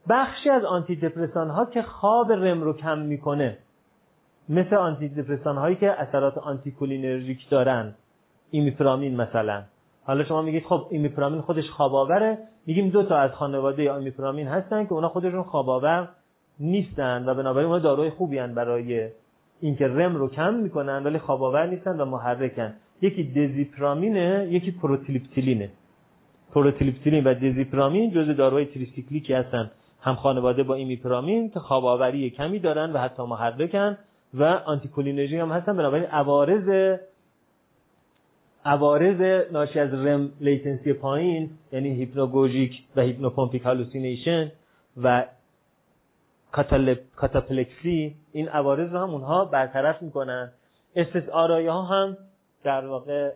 بخشی 0.08 0.50
از 0.50 0.64
آنتی 0.64 0.96
دپرسان 0.96 1.50
ها 1.50 1.64
که 1.64 1.82
خواب 1.82 2.32
رم 2.32 2.62
رو 2.62 2.72
کم 2.72 2.98
می‌کنه 2.98 3.58
مثل 4.48 4.76
آنتی 4.76 5.08
دپرسان 5.08 5.56
هایی 5.56 5.76
که 5.76 5.90
اثرات 5.90 6.38
anticholinergic 6.38 7.50
دارن 7.50 7.94
ایمیپرامین 8.50 9.16
مثلا. 9.16 9.62
حالا 10.04 10.24
شما 10.24 10.42
میگید 10.42 10.64
خب 10.64 10.86
ایمیپرامین 10.90 11.40
خودش 11.40 11.70
خواب 11.70 11.94
آوره 11.94 12.38
میگیم 12.66 12.90
دو 12.90 13.02
تا 13.02 13.18
از 13.18 13.30
خانواده 13.30 13.94
ایمیپرامین 13.94 14.48
هستن 14.48 14.84
که 14.84 14.92
اونا 14.92 15.08
خودشون 15.08 15.42
خواب 15.42 15.70
آور 15.70 16.08
نیستن 16.60 17.28
و 17.28 17.34
بنابراین 17.34 17.68
اونا 17.68 17.78
داروی 17.78 18.10
خوبی 18.10 18.38
هن 18.38 18.54
برای 18.54 19.10
اینکه 19.60 19.88
REM 19.88 20.16
رو 20.16 20.28
کم 20.28 20.54
می‌کنن 20.54 21.04
ولی 21.04 21.18
خواب 21.18 21.42
آور 21.42 21.66
نیستن 21.66 22.00
و 22.00 22.04
محرکن. 22.04 22.74
یکی 23.02 23.24
دزیپرامینه 23.24 24.48
یکی 24.50 24.70
پروتریپتیلینه 24.70 25.70
پروتریپتیلین 26.52 27.24
و 27.24 27.34
دزیپرامین 27.34 28.10
جزء 28.10 28.32
داروهای 28.32 28.64
tricyclic 28.64 29.26
ی 29.26 29.32
هستن. 29.32 29.70
هم 30.00 30.14
خانواده 30.14 30.62
با 30.62 30.74
ایمیپرامین 30.74 31.50
که 31.50 31.60
خواب 31.60 31.84
آوری 31.84 32.30
کمی 32.30 32.58
دارن 32.58 32.92
و 32.92 32.98
حتی 32.98 33.22
محرکن 33.22 33.98
و 34.34 34.44
anticholinergic 34.44 35.36
هم 35.36 35.52
هستن. 35.52 35.76
بنابراین 35.76 36.06
عوارض 36.06 36.98
عوارض 38.64 39.20
ناشی 39.52 39.78
از 39.78 39.94
REM 39.94 40.32
latency 40.40 40.92
پایین 40.92 41.50
یعنی 41.72 41.88
hypnagogic 41.88 42.72
و 42.96 43.00
hypnopompic 43.00 43.62
hallucination 43.62 44.52
و 45.02 45.24
cataplexy 47.16 48.14
این 48.32 48.48
عوارض 48.48 48.92
رو 48.92 48.98
هم 48.98 49.10
اونها 49.10 49.44
برطرف 49.44 50.02
می‌کنن. 50.02 50.52
SSRI 50.96 51.28
ها 51.28 51.82
هم 51.82 52.16
در 52.66 52.86
واقع 52.86 53.30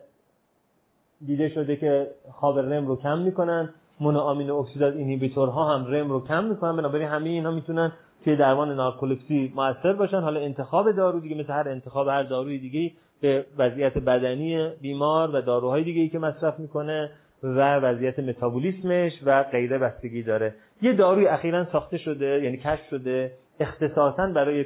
دیده 1.25 1.49
شده 1.49 1.75
که 1.75 2.07
خواب 2.31 2.59
REM 2.59 2.87
رو 2.87 2.95
کم 2.95 3.17
می‌کنن. 3.17 3.69
مونو 3.99 4.19
آمینو 4.19 4.55
اکسیداز 4.55 4.93
ها 5.35 5.75
هم 5.75 5.93
رم 5.93 6.11
رو 6.11 6.27
کم 6.27 6.43
می‌کنن. 6.43 6.77
بنابراین 6.77 7.07
همه 7.07 7.29
اینها 7.29 7.51
می‌تونن 7.51 7.91
توی 8.23 8.35
درمان 8.35 8.75
نارکولپسی 8.75 9.53
موثر 9.55 9.93
باشن. 9.93 10.19
حالا 10.21 10.39
انتخاب 10.39 10.91
دارو 10.91 11.19
دیگه 11.19 11.35
مثل 11.35 11.53
هر 11.53 11.69
انتخاب 11.69 12.07
هر 12.07 12.23
داروی 12.23 12.59
دیگه 12.59 12.91
به 13.21 13.45
وضعیت 13.57 13.97
بدنی 13.97 14.69
بیمار 14.81 15.35
و 15.35 15.41
داروهای 15.41 15.83
دیگه 15.83 16.01
ای 16.01 16.09
که 16.09 16.19
مصرف 16.19 16.59
می‌کنه 16.59 17.09
و 17.43 17.75
وضعیت 17.75 18.19
متابولیسمش 18.19 19.11
و 19.25 19.43
غیره 19.43 19.77
بستگی 19.77 20.23
داره. 20.23 20.55
یه 20.81 20.93
داروی 20.93 21.27
اخیرا 21.27 21.65
ساخته 21.71 21.97
شده 21.97 22.43
یعنی 22.43 22.57
کشف 22.57 22.89
شده 22.89 23.31
اختصاصا 23.59 24.27
برای 24.27 24.65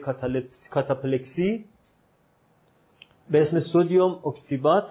کاتاپلکسی 0.72 1.66
به 3.32 3.42
اسم 3.42 3.60
سودیوم 3.60 4.20
اکسیبات 4.26 4.84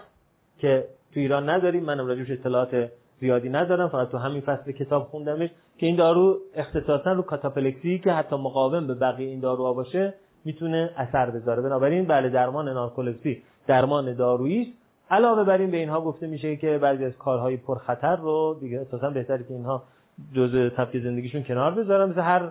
که 0.58 0.84
تو 1.14 1.20
ایران 1.20 1.50
نداریم. 1.50 1.84
منم 1.84 2.06
راجبش 2.06 2.30
اطلاعات 2.30 2.90
زیادی 3.20 3.48
ندارم. 3.48 3.88
فقط 3.88 4.10
تو 4.10 4.18
همین 4.18 4.40
فصل 4.40 4.72
کتاب 4.72 5.02
خوندمش 5.02 5.50
که 5.78 5.86
این 5.86 5.96
دارو 5.96 6.38
اختصاصا 6.54 7.12
رو 7.12 7.22
کاتاپلکسی 7.22 7.98
که 7.98 8.12
حتی 8.12 8.36
مقاوم 8.36 8.86
به 8.86 8.94
بقیه 8.94 9.28
این 9.28 9.40
داروها 9.40 9.72
باشه 9.72 10.14
می‌تونه 10.44 10.90
اثر 10.96 11.30
بذاره. 11.30 11.62
بنابراین 11.62 12.06
بله 12.06 12.28
درمان 12.28 12.68
نارکولپسی 12.68 13.42
درمان 13.66 14.14
دارویی 14.14 14.62
است. 14.62 14.70
علاوه 15.10 15.44
بر 15.44 15.58
این 15.58 15.70
به 15.70 15.76
اینها 15.76 16.00
گفته 16.00 16.26
میشه 16.26 16.56
که 16.56 16.78
بعضی 16.78 17.04
از 17.04 17.16
کارهای 17.18 17.56
پرخطر 17.56 18.16
رو 18.16 18.56
دیگه 18.60 18.80
اساسا 18.80 19.10
بهتره 19.10 19.44
که 19.44 19.54
اینها 19.54 19.82
جزء 20.32 20.68
سبک 20.76 20.98
زندگیشون 20.98 21.42
کنار 21.42 21.74
بذارن. 21.74 22.10
مثل 22.10 22.20
هر 22.20 22.50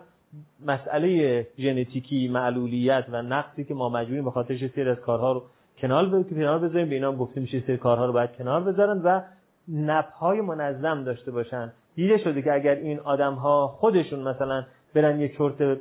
مسئله 0.66 1.48
ژنتیکی 1.58 2.28
معلولیت 2.28 3.06
و 3.12 3.22
نقصی 3.22 3.64
که 3.64 3.74
ما 3.74 3.90
مجبوریم 3.90 4.24
به 4.24 4.32
خاطرش 4.32 4.68
سری 4.76 4.90
از 4.90 4.98
کارها 4.98 5.32
رو 5.32 5.44
کنار 5.78 6.24
کنار 6.24 6.60
بذاریم 6.60 6.90
به 6.90 6.96
اینا 6.96 7.12
گفته 7.12 7.42
میشه 7.42 7.64
سری 7.68 7.78
کارها 7.78 8.06
رو 8.06 8.14
باید 8.14 8.32
کنار 8.38 8.64
بذارن 8.64 9.02
و 9.02 9.22
نپهای 9.68 10.42
منظم 10.42 11.04
داشته 11.04 11.32
باشن. 11.32 11.72
دیده 11.96 12.18
شده 12.18 12.42
که 12.42 12.54
اگر 12.54 12.76
این 12.76 13.00
آدم 13.00 13.34
ها 13.34 13.68
خودشون 13.68 14.20
مثلا 14.20 14.64
برن 14.96 15.20
یه 15.20 15.30
چرت 15.38 15.80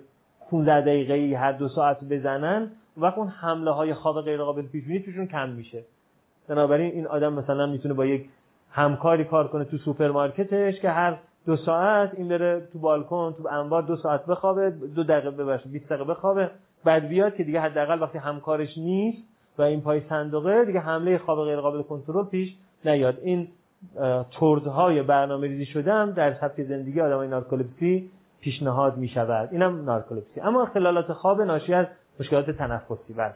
15 0.51 0.81
دقیقه 0.81 1.39
هر 1.39 1.53
دو 1.53 1.69
ساعت 1.69 2.05
بزنن 2.05 2.71
وقت 2.97 3.19
اون 3.19 3.29
حمله 3.29 3.71
های 3.71 3.95
خواب 3.95 4.21
غیر 4.21 4.43
قابل 4.43 4.62
پیش 4.62 4.85
بینی 4.85 5.01
توشون 5.01 5.27
کم 5.27 5.49
میشه. 5.49 5.85
بنابراین 6.49 6.93
این 6.93 7.07
آدم 7.07 7.33
مثلا 7.33 7.67
می‌تونه 7.67 7.95
با 7.95 8.07
یک 8.07 8.29
همکاری 8.71 9.25
کار 9.25 9.49
کنه 9.49 9.65
تو 9.65 9.79
سوپرمارکتش 9.79 10.81
که 10.81 10.91
هر 10.91 11.19
دو 11.47 11.57
ساعت 11.57 12.15
این 12.15 12.29
بره 12.29 12.69
تو 12.73 12.79
بالکن 12.79 13.35
تو 13.39 13.49
انبار 13.49 13.83
دو 13.83 13.97
ساعت 13.97 14.27
بخوابه 14.27 14.71
دو 14.71 15.05
دقیقه 15.05 15.31
ببخشه 15.31 15.69
20 15.69 15.87
دقیقه 15.87 16.05
بخوابه 16.05 16.51
بعد 16.85 17.09
بیاد 17.09 17.35
که 17.35 17.45
دیگه 17.45 17.61
حداقل 17.61 18.03
وقتی 18.03 18.19
همکارش 18.19 18.79
نیست 18.79 19.32
و 19.58 19.62
این 19.62 19.81
پای 19.81 20.02
صندوقه 20.08 20.64
دیگه 20.64 20.81
حمله 20.81 21.18
خواب 21.18 21.44
غیر 21.44 21.60
قابل 21.60 21.82
کنترل 21.82 22.24
پیش 22.24 22.56
نیاد. 22.84 23.18
این 23.22 23.48
تردهای 24.40 25.02
برنامه 25.02 25.47
ریزی 25.47 25.66
شده 25.66 26.12
در 26.12 26.34
سبک 26.34 26.62
زندگی 26.62 27.00
آدمای 27.00 27.28
نارکولپسی 27.28 28.10
پیشنهاد 28.40 28.97
می 28.97 29.08
شود 29.08 29.48
اینم 29.52 29.84
نارکولپسی 29.84 30.40
اما 30.40 30.62
اختلالات 30.62 31.12
خواب 31.12 31.42
ناشی 31.42 31.74
از 31.74 31.86
مشکلات 32.20 32.50
تنفسی. 32.50 33.12
بله. 33.12 33.34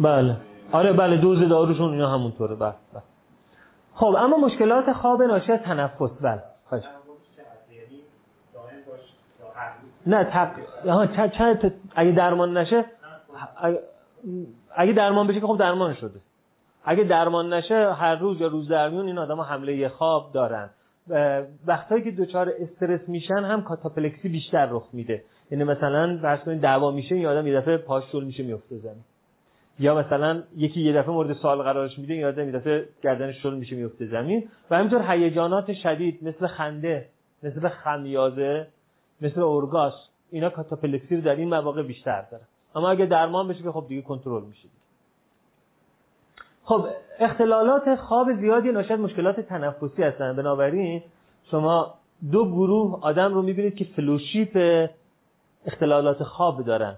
بله. 0.00 0.36
آره 0.72 0.92
بله 0.92 1.16
دوز 1.16 1.48
داروشون 1.48 1.92
اینا 1.92 2.14
همونطوره. 2.14 2.54
بله 2.54 2.74
بله. 2.92 3.02
خب 3.94 4.16
اما 4.18 4.36
مشکلات 4.36 4.92
خواب 4.92 5.22
ناشی 5.22 5.52
از 5.52 5.60
تنفس. 5.60 6.10
بله. 6.20 6.42
خواهش. 6.68 6.84
نه 10.06 10.24
تق... 10.24 10.50
چه 11.38 11.72
اگه 11.96 12.10
درمان 12.10 12.56
نشه 12.56 12.84
اگه 14.76 14.92
درمان 14.92 15.26
بشه 15.26 15.40
که 15.40 15.46
خب 15.46 15.58
درمان 15.58 15.94
شده. 15.94 16.20
اگه 16.84 17.04
درمان 17.04 17.52
نشه 17.52 17.92
هر 17.92 18.14
روز 18.14 18.40
یا 18.40 18.46
روز 18.46 18.68
درمیون 18.68 19.06
این 19.06 19.18
آدم 19.18 19.40
حمله 19.40 19.88
خواب 19.88 20.32
دارن. 20.32 20.70
وقتایی 21.66 22.04
که 22.04 22.10
دچار 22.10 22.52
استرس 22.58 23.08
میشن 23.08 23.44
هم 23.44 23.62
کاتاپلکسی 23.62 24.28
بیشتر 24.28 24.66
رخ 24.70 24.88
میده. 24.92 25.22
یعنی 25.50 25.64
مثلا 25.64 26.18
فرض 26.22 26.40
کنید 26.40 26.60
دعوا 26.60 26.90
میشه 26.90 27.14
این 27.14 27.26
آدم 27.26 27.46
یه 27.46 27.60
دفعه 27.60 27.76
پاش 27.76 28.04
شل 28.12 28.24
میشه 28.24 28.42
میفته 28.42 28.76
زمین. 28.76 29.04
یا 29.78 29.94
مثلا 29.94 30.42
یکی 30.56 30.80
یه 30.80 30.92
دفعه 30.92 31.10
مورد 31.10 31.32
سوال 31.32 31.62
قرارش 31.62 31.98
میده 31.98 32.14
این 32.14 32.24
آدم 32.24 32.44
یه 32.44 32.52
دفعه 32.52 32.88
گردنش 33.02 33.42
شل 33.42 33.54
میشه 33.54 33.76
میفته 33.76 34.06
زمین. 34.06 34.48
و 34.70 34.76
همینطور 34.76 35.02
هیجانات 35.10 35.72
شدید 35.72 36.18
مثل 36.22 36.46
خنده 36.46 37.06
مثل 37.42 37.68
خمیازه. 37.68 38.66
مثل 39.22 39.40
اورگاس 39.40 39.94
اینا 40.30 40.50
کاتاپلکسی 40.50 41.20
در 41.20 41.36
این 41.36 41.48
مواقع 41.48 41.82
بیشتر 41.82 42.24
داره 42.30 42.42
اما 42.74 42.90
اگه 42.90 43.06
درمان 43.06 43.48
بشه 43.48 43.62
که 43.62 43.72
خب 43.72 43.84
دیگه 43.88 44.02
کنترل 44.02 44.42
میشه. 44.42 44.68
خب 46.64 46.86
اختلالات 47.18 47.94
خواب 47.94 48.32
زیادی 48.40 48.72
ناشی 48.72 48.94
مشکلات 48.94 49.40
تنفسی 49.40 50.02
هستن. 50.02 50.36
بنابراین 50.36 51.02
شما 51.50 51.94
دو 52.32 52.44
گروه 52.44 52.98
آدم 53.02 53.34
رو 53.34 53.42
می‌بینید 53.42 53.74
که 53.74 53.84
فلوشیپ 53.84 54.88
اختلالات 55.66 56.22
خواب 56.22 56.64
دارن. 56.64 56.96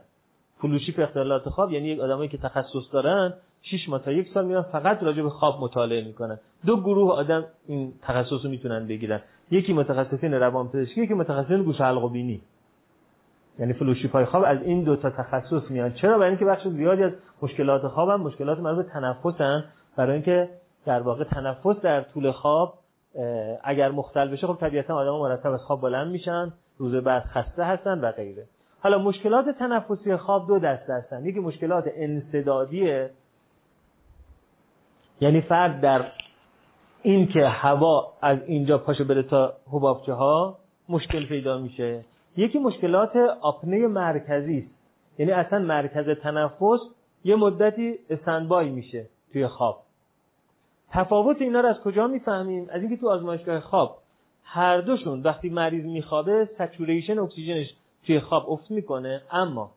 فلوشیپ 0.59 1.01
اختلالات 1.01 1.49
خواب 1.49 1.73
یعنی 1.73 1.89
یک 1.89 2.01
آدمایی 2.01 2.28
که 2.28 2.39
تخصص 2.39 2.92
دارن 2.92 3.34
6 3.62 3.89
ماه 3.89 4.02
تا 4.02 4.12
یک 4.12 4.28
سال 4.34 4.44
میان 4.44 4.62
فقط 4.62 5.02
راجع 5.02 5.23
به 5.23 5.31
خواب 5.31 5.60
مطالعه 5.60 6.05
می‌کنن. 6.05 6.39
دو 6.67 6.76
گروه 6.81 7.12
آدم 7.12 7.44
این 7.67 7.92
تخصص 8.02 8.44
رو 8.44 8.51
می‌تونن 8.51 8.86
بگیرن. 8.86 9.20
یکی 9.53 9.73
متخصصین 9.73 10.35
روانپزشکی 10.35 11.03
یکی 11.03 11.15
متخصصین 11.15 11.63
گوش 11.63 11.81
حلق 11.81 12.05
و 12.05 12.09
بینی. 12.09 12.41
یعنی 13.59 13.73
فلوشیپ 13.73 14.13
های 14.13 14.25
خواب 14.25 14.45
از 14.47 14.63
این 14.63 14.85
دو 14.85 14.97
تا 14.97 15.11
تخصص 15.11 15.71
میان. 15.71 15.93
چرا؟ 15.93 16.19
برای 16.19 16.31
اینکه 16.31 16.45
بخش 16.45 16.69
زیادی 16.69 17.03
از 17.03 17.13
مشکلات 17.43 17.89
خواب 17.89 18.09
هم 18.09 18.21
مشکلات 18.21 18.59
مربوط 18.59 18.87
به 18.87 18.93
تنفسن 18.93 19.65
برای 19.97 20.13
اینکه 20.13 20.49
در 20.87 21.01
واقع 21.01 21.25
تنفس 21.25 21.81
در 21.83 22.03
طول 22.03 22.31
خواب 22.31 22.75
اگر 23.65 23.91
مختل 23.91 24.29
بشه 24.29 24.47
خب 24.47 24.57
طبیعتا 24.61 24.95
آدم 24.95 25.11
مرتب 25.11 25.53
از 25.53 25.61
خواب 25.61 25.81
بلند 25.81 26.13
میشن 26.13 26.53
روز 26.79 26.95
بعد 26.95 27.25
خسته 27.25 27.65
هستن 27.65 28.01
و 28.01 28.13
غیره. 28.13 28.47
حالا 28.81 28.99
مشکلات 28.99 29.45
تنفسی 29.59 30.17
خواب 30.17 30.47
دو 30.47 30.59
دسته 30.59 30.93
هستن. 30.93 31.27
یکی 31.27 31.41
مشکلات 31.41 31.85
انسدادیه 31.97 33.11
یعنی 35.21 35.41
فرد 35.41 35.81
در 35.81 36.05
این 37.03 37.29
که 37.29 37.47
هوا 37.47 38.13
از 38.23 38.39
اینجا 38.47 38.79
پاشه 38.79 39.05
بره 39.05 39.23
تا 39.23 39.53
حبابچه 39.73 40.13
ها 40.13 40.59
مشکل 40.89 41.27
پیدا 41.27 41.59
میشه. 41.59 42.05
یکی 42.37 42.59
مشکلات 42.59 43.17
آپنه 43.41 43.87
مرکزی 43.87 44.59
است. 44.59 44.71
یعنی 45.19 45.33
اصلا 45.33 45.59
مرکز 45.59 46.19
تنفس 46.23 46.81
یه 47.25 47.37
مدتی 47.37 47.99
استندبای 48.11 48.69
میشه 48.69 49.07
توی 49.33 49.47
خواب. 49.47 49.83
تفاوت 50.91 51.43
اینا 51.43 51.61
رو 51.61 51.69
از 51.69 51.81
کجا 51.85 52.07
می‌فهمیم؟ 52.07 52.67
از 52.71 52.81
اینکه 52.81 52.97
تو 52.97 53.09
آزمایشگاه 53.09 53.61
خواب 53.61 53.99
هر 54.45 54.81
دوشون 54.81 55.23
وقتی 55.23 55.49
مریض 55.49 55.85
میخوابه 55.85 56.49
سچوریشن 56.59 57.19
اکسیژنش 57.19 57.75
توی 58.07 58.21
خواب 58.21 58.51
افت 58.51 58.71
می‌کنه. 58.71 59.23
اما 59.31 59.71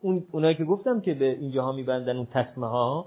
اون 0.00 0.24
اونایی 0.32 0.54
که 0.54 0.64
گفتم 0.64 1.00
که 1.00 1.14
به 1.14 1.24
اینجاها 1.24 1.72
میبندن 1.72 2.16
اون 2.16 2.26
تسمه 2.26 2.66
ها 2.66 3.06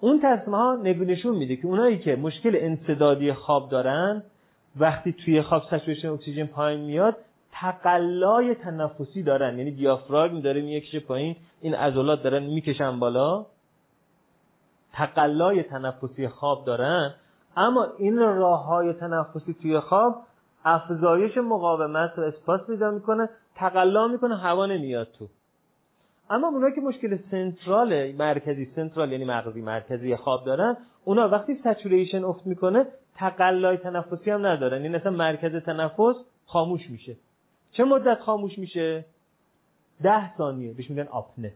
اون 0.00 0.20
تسمه 0.22 0.56
ها 0.56 0.76
نشون 0.82 1.36
میده 1.36 1.56
که 1.56 1.66
اونایی 1.66 1.98
که 1.98 2.16
مشکل 2.16 2.56
انصدادی 2.60 3.32
خواب 3.32 3.68
دارن 3.68 4.22
وقتی 4.76 5.12
توی 5.12 5.42
خواب 5.42 5.62
سچوریشن 5.70 6.08
اکسیژن 6.08 6.46
پایین 6.46 6.80
میاد 6.80 7.16
تقلای 7.52 8.54
تنفسی 8.54 9.22
دارن. 9.22 9.58
یعنی 9.58 9.70
دیافراگم 9.70 10.40
داره 10.40 10.62
می‌کشه 10.62 11.00
پایین 11.00 11.36
این 11.60 11.74
عضلات 11.74 12.22
دارن 12.22 12.42
می‌کشن 12.42 12.98
بالا. 13.00 13.46
تقلای 14.92 15.62
تنفسی 15.62 16.28
خواب 16.28 16.64
دارن. 16.64 17.14
اما 17.56 17.86
این 17.98 18.18
راه 18.18 18.66
های 18.66 18.92
تنفسی 18.92 19.56
توی 19.62 19.80
خواب 19.80 20.16
افزایش 20.64 21.36
مقاومت 21.36 22.18
و 22.18 22.20
اسپاس 22.20 22.60
پیدا 22.66 22.90
می‌کنه 22.90 23.28
تقلا 23.54 24.08
می‌کنه 24.08 24.36
هوا 24.36 24.66
نمیاد 24.66 25.08
تو. 25.18 25.28
اما 26.30 26.48
اونایی 26.48 26.74
که 26.74 26.80
مشکل 26.80 27.18
سنترال 27.30 28.12
مرکزی 28.12 28.64
سنترال 28.76 29.12
یعنی 29.12 29.24
مغزی 29.24 29.60
مرکزی 29.60 30.16
خواب 30.16 30.44
دارن 30.44 30.76
اونا 31.04 31.28
وقتی 31.28 31.54
سچوریشن 31.54 32.24
افت 32.24 32.46
می‌کنه 32.46 32.86
تقلای 33.14 33.76
تنفسی 33.76 34.30
هم 34.30 34.46
ندارن. 34.46 34.84
یعنی 34.84 34.96
مثلا 34.96 35.12
مرکز 35.12 35.56
تنفس 35.56 36.16
خاموش 36.46 36.90
میشه. 36.90 37.16
چه 37.72 37.84
مدت 37.84 38.20
خاموش 38.20 38.58
میشه؟ 38.58 39.04
ده 40.02 40.36
ثانیه. 40.36 40.72
بهش 40.72 40.90
میگن 40.90 41.08
آپنه. 41.08 41.52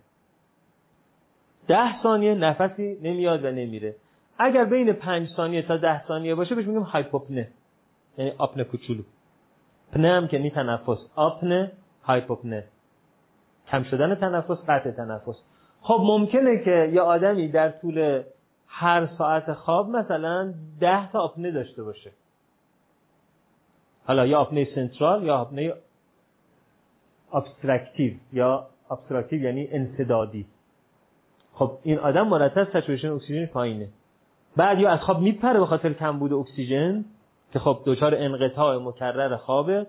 ده 1.69 2.03
ثانیه 2.03 2.35
نفسی 2.35 2.99
نمیاد 3.03 3.45
و 3.45 3.51
نمیره. 3.51 3.97
اگر 4.39 4.65
بین 4.65 4.93
پنج 4.93 5.29
ثانیه 5.37 5.63
تا 5.63 5.77
ده 5.77 6.07
ثانیه 6.07 6.35
باشه 6.35 6.55
بهش 6.55 6.67
میگیم 6.67 6.83
هایپوپنه. 6.83 7.49
یعنی 8.19 8.33
آپنه 8.39 8.65
کوچولو. 8.65 9.03
پنه 9.93 10.09
هم 10.09 10.29
که 10.29 10.39
نی 10.39 10.51
تنفس. 10.51 10.99
آپنه 11.15 11.73
هایپوپنه. 12.03 12.65
کم 13.69 13.83
شدن 13.83 14.15
تنفس 14.15 14.59
قطع 14.69 14.91
تنفس. 14.91 15.37
خب 15.81 16.01
ممکنه 16.03 16.65
که 16.65 16.91
یه 16.93 17.01
آدمی 17.01 17.49
در 17.49 17.71
طول 17.71 18.23
هر 18.69 19.09
ساعت 19.19 19.53
خواب 19.53 19.89
مثلا 19.89 20.55
ده 20.81 21.13
تا 21.13 21.21
آپنه 21.21 21.51
داشته 21.51 21.83
باشه. 21.83 22.11
حالا 24.07 24.27
یا 24.27 24.39
آپنه 24.39 24.69
سنترال 24.75 25.25
یا 25.25 25.37
آپنه 25.37 25.73
obstructive 27.33 28.13
یا 28.33 28.67
obstructive 28.91 29.43
یعنی 29.43 29.69
انسدادی 29.71 30.47
خب 31.55 31.79
این 31.83 31.99
آدم 31.99 32.29
مرتب 32.29 32.65
saturation 32.65 33.09
اکسیژن 33.09 33.47
پایینه. 33.47 33.89
بعد 34.57 34.79
یا 34.79 34.91
از 34.91 35.01
خواب 35.01 35.21
میپره 35.21 35.61
به 35.61 35.67
خاطر 35.67 35.93
کمبود 35.93 36.33
اکسیژن 36.33 37.05
که 37.53 37.59
خب 37.59 37.79
دچار 37.87 38.15
انقطاع 38.15 38.79
مکرر 38.79 39.37
خوابه. 39.37 39.87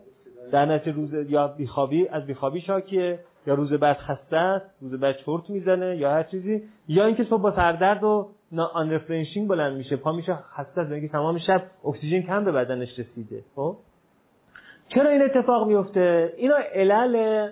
در 0.52 0.66
نتیجه 0.66 0.98
روز 0.98 1.30
یا 1.30 1.48
بیخوابی 1.48 2.08
از 2.08 2.26
بیخوابی 2.26 2.62
شاکیه. 2.62 3.20
یا 3.48 3.54
روز 3.54 3.74
بعد 3.74 3.98
خسته 3.98 4.38
است 4.38 4.66
روز 4.82 5.00
بعد 5.00 5.16
چرت 5.26 5.50
می‌زنه 5.50 5.98
یا 5.98 6.12
هر 6.12 6.24
چیزی 6.24 6.64
یا 6.88 7.06
اینکه 7.06 7.24
صبح 7.24 7.42
با 7.42 7.52
سردرد 7.52 8.04
و 8.04 8.32
unrefreshing 8.74 9.48
بلند 9.48 9.78
میشه 9.78 9.96
پا 9.96 10.12
میشه 10.12 10.36
خسته 10.36 10.82
است 10.82 10.92
میگه 10.92 11.08
تمام 11.08 11.40
شب 11.40 11.64
اکسیژن 11.86 12.22
کم 12.22 12.46
به 12.46 12.52
بدنش 12.52 13.00
رسیده 13.00 13.44
خب؟ 13.56 13.78
چرا 14.88 15.10
این 15.10 15.22
اتفاق 15.22 15.68
میفته؟ 15.68 16.34
اینا 16.38 16.56
علل 16.74 17.50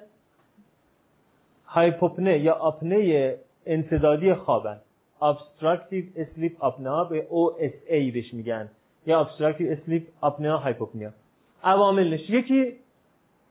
هایپوپنه 1.65 2.39
یا 2.39 2.53
آپنه 2.53 3.35
انصدادی 3.65 4.33
خوابن. 4.33 4.77
Obstructive 5.21 6.05
sleep 6.35 6.55
apnea 6.61 7.09
به 7.09 7.27
OSA 7.31 8.13
بهش 8.13 8.33
میگن 8.33 8.69
یا 9.05 9.27
obstructive 9.27 9.89
sleep 9.89 10.03
apnea 10.23 10.65
hypopnea. 10.65 11.11
عواملش 11.63 12.29
یکی 12.29 12.73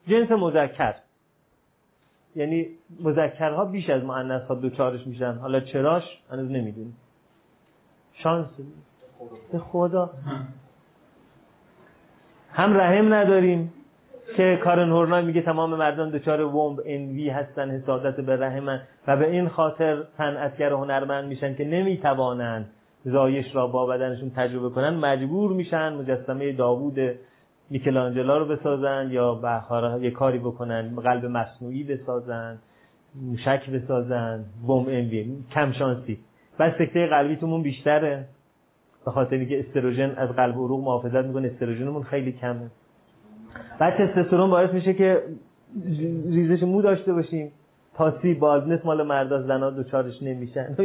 جنس 0.09 0.31
مذکر. 0.31 0.95
یعنی 2.37 2.67
مذکرها 3.01 3.65
بیش 3.65 3.91
از 3.91 4.05
مؤنث 4.05 4.43
ها 4.43 4.55
دوچارش 4.55 5.07
میشن. 5.07 5.33
حالا 5.35 5.61
چراش 5.61 6.03
هنوز 6.31 6.51
نمی‌دونیم. 6.51 6.97
شانس. 8.13 8.47
به 9.53 9.59
خدا. 9.59 10.11
هم 12.53 12.77
رحم 12.77 13.15
نداریم 13.15 13.73
که 14.37 14.61
کارن 14.65 14.89
هورنای 14.91 15.25
میگه 15.25 15.43
تمام 15.43 15.75
مردان 15.75 16.11
دچار 16.11 16.41
ومب 16.41 16.81
انوی 16.87 17.29
هستن 17.29 17.71
حسادت 17.71 18.21
به 18.21 18.37
رحمن 18.37 18.81
و 19.07 19.17
به 19.17 19.31
این 19.31 19.49
خاطر 19.49 20.03
صنعتگر 20.19 20.73
و 20.73 20.77
هنرمند 20.77 21.25
میشن 21.25 21.55
که 21.55 21.65
نمی‌توانند 21.65 22.71
زایش 23.05 23.55
را 23.55 23.67
با 23.67 23.87
بدنشون 23.87 24.31
تجربه 24.31 24.71
کنن. 24.71 24.95
مجبور 24.95 25.53
میشن 25.53 25.93
مجسمه 25.93 26.53
داوود 26.53 26.99
میکلانجلا 27.73 28.39
رو 28.39 28.45
بسازن 28.45 29.09
یا 29.11 29.35
بخارا 29.35 29.99
یه 29.99 30.11
کاری 30.11 30.39
بکنن 30.39 30.95
قلب 30.97 31.25
مصنوعی 31.27 31.85
بسازن 31.85 32.59
موشک 33.23 33.71
بسازن 33.71 34.45
وم 34.67 34.85
انوی 34.89 35.37
کم 35.51 35.73
شانسی. 35.73 36.19
بعد 36.59 36.75
سکته 36.79 37.07
قلبیتون 37.07 37.63
بیشتره. 37.63 38.25
به 39.05 39.11
خاطر 39.11 39.37
اینکه 39.37 39.61
استروژن 39.61 40.11
از 40.17 40.29
قلب 40.29 40.55
عروق 40.55 40.85
محافظت 40.85 41.25
می‌کنه 41.25 41.49
استروژنمون 41.49 42.03
خیلی 42.03 42.33
کمه. 42.33 42.71
بعد 43.79 44.07
تستوسترون 44.07 44.51
باعث 44.51 44.71
میشه 44.71 44.95
که 44.95 45.23
ریزش 46.31 46.63
مو 46.63 46.83
داشته 46.83 47.13
باشیم. 47.13 47.53
تاسی 47.95 48.35
بالدنس 48.35 48.85
مال 48.85 49.03
مردا 49.03 49.43
زنا 49.43 49.71
دوچارش 49.71 50.23
نمیشن. 50.23 50.77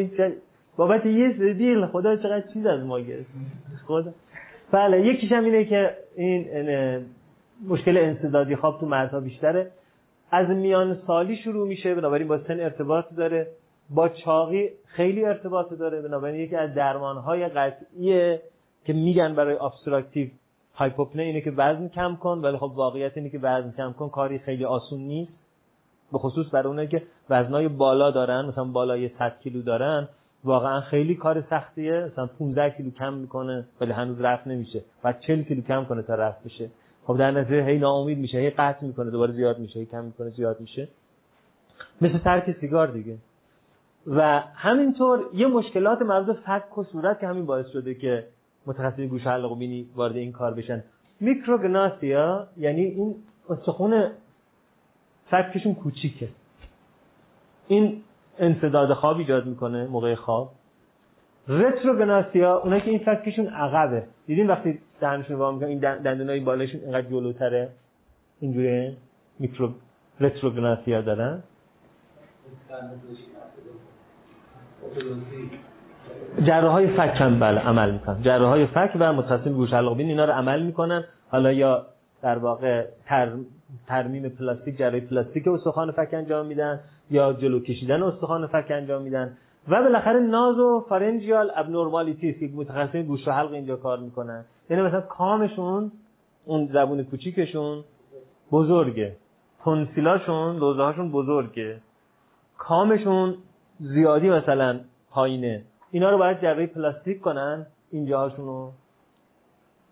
بابت 0.78 1.06
یه 1.06 1.54
دیل 1.54 1.86
خدا 1.86 2.16
چقدر 2.16 2.44
چیز 2.54 2.66
از 2.66 2.84
ما 2.84 3.00
گرفت. 3.00 3.30
خدا. 3.88 4.12
بله 4.72 5.06
یکیش 5.06 5.32
هم 5.32 5.44
اینه 5.44 5.66
که 5.66 5.98
این 6.16 7.06
مشکل 7.68 7.98
انسدادی 7.98 8.56
خواب 8.56 8.80
تو 8.80 8.86
مردها 8.86 9.20
بیشتره. 9.20 9.72
از 10.32 10.50
میان 10.50 10.98
سالی 11.08 11.38
شروع 11.38 11.68
میشه 11.68 11.96
بنابراین 11.96 12.28
با 12.28 12.38
سن 12.38 12.60
ارتباط 12.60 13.06
داره. 13.18 13.48
با 13.90 14.10
چاقی 14.10 14.70
خیلی 14.86 15.26
ارتباط 15.26 15.74
داره 15.74 16.02
بنابراین 16.02 16.42
یکی 16.42 16.56
از 16.56 16.74
درمانهای 16.74 17.48
قطعیه 17.48 18.42
که 18.86 18.94
میگن 18.94 19.36
برای 19.36 19.56
obstructive 19.56 20.28
hypopnea 20.76 21.24
اینه 21.24 21.42
که 21.42 21.52
وزن 21.52 21.88
کم 21.88 22.16
کن 22.16 22.40
ولی 22.44 22.58
خب 22.58 22.72
واقعیت 22.76 23.18
اینه 23.18 23.30
که 23.30 23.40
وزن 23.40 23.74
کم 23.78 23.94
کن 23.94 24.10
کاری 24.10 24.40
خیلی 24.40 24.66
آسون 24.66 25.00
نیست. 25.00 25.32
به 26.12 26.18
خصوص 26.18 26.48
برای 26.52 26.68
اونایی 26.68 26.88
که 26.88 27.04
وزنای 27.30 27.68
بالا 27.68 28.12
دارن 28.12 28.46
مثلا 28.46 28.64
بالای 28.64 29.10
100 29.20 29.40
کیلو 29.44 29.62
دارن. 29.62 30.08
واقعا 30.48 30.82
خیلی 30.82 31.16
کار 31.16 31.42
سختیه. 31.50 32.10
مثلا 32.12 32.28
15 32.28 32.70
کیلو 32.70 32.92
کم 32.92 33.14
می‌کنه 33.14 33.66
ولی 33.82 33.92
هنوز 33.92 34.22
رفع 34.22 34.48
نمیشه. 34.48 34.84
بعد 35.04 35.20
40 35.20 35.44
کیلو 35.44 35.62
کم 35.62 35.86
کنه 35.86 36.02
تا 36.02 36.16
رفع 36.16 36.44
بشه. 36.44 36.70
خب 37.06 37.18
در 37.18 37.32
نتیجه 37.32 37.66
هی 37.66 37.80
ناامید 37.80 38.18
میشه 38.18 38.38
هی 38.38 38.50
قطع 38.50 38.86
می‌کنه 38.86 39.12
دوباره 39.12 39.34
زیاد 39.34 39.60
میشه 39.60 39.80
هی 39.80 39.86
کم 39.86 40.04
می‌کنه 40.04 40.30
زیاد 40.30 40.60
میشه. 40.60 40.88
مثل 42.02 42.18
ترک 42.18 42.58
سیگار 42.60 42.88
دیگه. 42.88 43.18
و 44.08 44.40
همینطور 44.56 45.30
یه 45.34 45.48
مشکلات 45.48 46.02
مربوط 46.02 46.36
فک 46.36 46.78
و 46.78 46.84
صورت 46.84 47.20
که 47.20 47.28
همین 47.28 47.46
باعث 47.46 47.68
شده 47.68 47.94
که 47.94 48.28
متخصص 48.66 49.00
گوش 49.00 49.22
حلق 49.22 49.52
و 49.52 49.56
بینی 49.56 49.90
وارد 49.96 50.16
این 50.16 50.32
کار 50.32 50.54
بشن. 50.54 50.84
میکروگناسیا 51.20 52.48
یعنی 52.58 52.82
این 52.82 53.16
استخون 53.50 54.12
فکشون 55.30 55.76
کوچیکه. 55.76 56.30
این 57.68 58.04
انصداد 58.40 58.94
خواب 58.94 59.18
ایجاد 59.18 59.46
می‌کنه 59.46 59.88
موقع 59.88 60.16
خواب. 60.16 60.52
رتروگناسیا 61.48 62.58
اونایی 62.58 62.82
که 62.82 62.90
این 62.90 63.00
فکشون 63.00 63.48
عقبه. 63.48 64.04
دیدین 64.28 64.48
وقتی 64.48 64.80
دهنشون 65.02 65.36
وا 65.36 65.52
می‌کنن 65.52 65.70
این 65.70 65.80
دندونای 65.80 66.40
بالاشون 66.40 66.82
اینقدر 66.82 67.02
جلوتره؟ 67.10 67.70
اینجوری 68.40 68.98
micro 69.40 69.70
retrognathia 70.20 71.02
دارن. 71.02 71.44
جراحای 76.44 76.88
فک 76.88 77.22
هم 77.22 77.40
بله 77.40 77.60
عمل 77.60 77.92
می‌کنن. 77.92 78.22
جراحای 78.22 78.66
فک 78.66 78.92
و 79.00 79.14
متخصص 79.14 79.48
گوش 79.48 79.74
حلق 79.74 79.98
بینی 79.98 80.08
اینا 80.08 80.26
رو 80.26 80.34
عمل 80.34 80.62
می‌کنن. 80.62 81.04
حالا 81.30 81.52
یا 81.52 81.86
در 82.22 82.38
واقع 82.38 82.86
تر... 83.06 83.32
ترمیم 83.88 84.30
پلاستیک 84.30 84.78
جراحی 84.78 85.02
پلاستیک 85.02 85.48
استخوان 85.48 85.92
فک 85.92 86.14
انجام 86.14 86.46
میدن 86.46 86.80
یا 87.12 87.34
جلو 87.34 87.60
کشیدن 87.60 88.04
استخوان 88.04 88.48
فک 88.48 88.66
انجام 88.70 89.02
میدن. 89.02 89.38
و 89.68 89.82
بالاخره 89.82 90.20
nasopharyngeal 90.20 91.52
abnormalities 91.56 92.40
که 92.40 92.50
متخصص 92.56 92.96
گوش 92.96 93.28
و 93.28 93.32
حلق 93.32 93.52
اینجا 93.52 93.76
کار 93.76 94.00
می‌کنن. 94.00 94.46
یعنی 94.70 94.84
مثلا 94.84 95.02
کامشون 95.02 95.92
اون 96.46 96.70
زبون 96.74 97.04
کوچیکشون 97.04 97.84
بزرگه. 98.52 99.16
tonsil 99.64 100.20
اشون 100.20 100.58
لوزه 100.58 100.82
هاشون 100.82 101.12
بزرگه. 101.12 101.78
کامشون 102.58 103.36
زیادی 103.80 104.30
مثلا 104.30 104.80
پایینه. 105.12 105.64
اینا 105.92 106.10
رو 106.10 106.18
باید 106.18 106.42
جراحی 106.42 106.68
پلاستیک 106.68 107.22
کنن. 107.22 107.66
اینجاهاشون 107.92 108.46
رو 108.46 108.72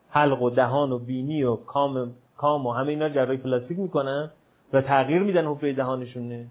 حلق 0.10 0.42
و 0.42 0.50
دهان 0.50 0.92
و 0.92 1.00
بینی 1.00 1.44
و 1.44 1.56
کام 1.56 2.12
کام 2.38 2.65
و 2.65 2.72
همه 2.72 2.89
اینا 2.89 3.09
جراحی 3.09 3.38
پلاستیک 3.38 3.80
می‌کنن 3.80 4.31
و 4.73 4.81
تغییر 4.81 5.22
میدن 5.22 5.45
حفره 5.45 5.73
دهانشونه. 5.73 6.45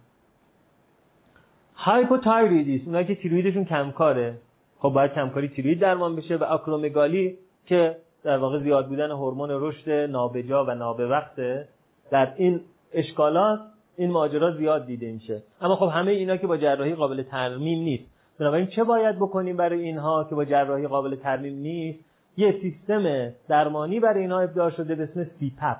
hypothyroidism 1.74 2.82
اونایی 2.86 3.06
که 3.06 3.14
تیرویدشون 3.14 3.64
کمکاره. 3.64 4.38
خب 4.78 4.88
باید 4.88 5.12
کمکاری 5.12 5.48
تیروید 5.48 5.80
درمان 5.80 6.16
بشه 6.16 6.36
و 6.36 6.44
آکرومگالی 6.44 7.38
که 7.66 7.96
در 8.22 8.38
واقع 8.38 8.58
زیاد 8.58 8.88
بودن 8.88 9.10
هورمون 9.10 9.48
رشد 9.50 9.90
نابجا 9.90 10.64
و 10.64 10.70
نابوقته 10.70 11.68
در 12.10 12.32
این 12.36 12.60
اشکالات 12.92 13.60
این 13.96 14.10
ماجرا 14.10 14.50
زیاد 14.50 14.86
دیده 14.86 15.12
میشه. 15.12 15.42
اما 15.60 15.76
خب 15.76 15.90
همه 15.94 16.10
اینا 16.10 16.36
که 16.36 16.46
با 16.46 16.56
جراحی 16.56 16.94
قابل 16.94 17.22
ترمیم 17.22 17.78
نیست. 17.78 18.04
بنابراین 18.40 18.66
چه 18.66 18.84
باید 18.84 19.16
بکنیم 19.16 19.56
برای 19.56 19.80
اینها 19.80 20.24
که 20.24 20.34
با 20.34 20.44
جراحی 20.44 20.86
قابل 20.86 21.16
ترمیم 21.16 21.54
نیست؟ 21.54 21.98
یه 22.36 22.58
سیستم 22.62 23.30
درمانی 23.48 24.00
برای 24.00 24.20
اینها 24.20 24.40
ابداع 24.40 24.70
شده 24.70 24.94
به 24.94 25.02
اسم 25.02 25.24
پپ 25.58 25.76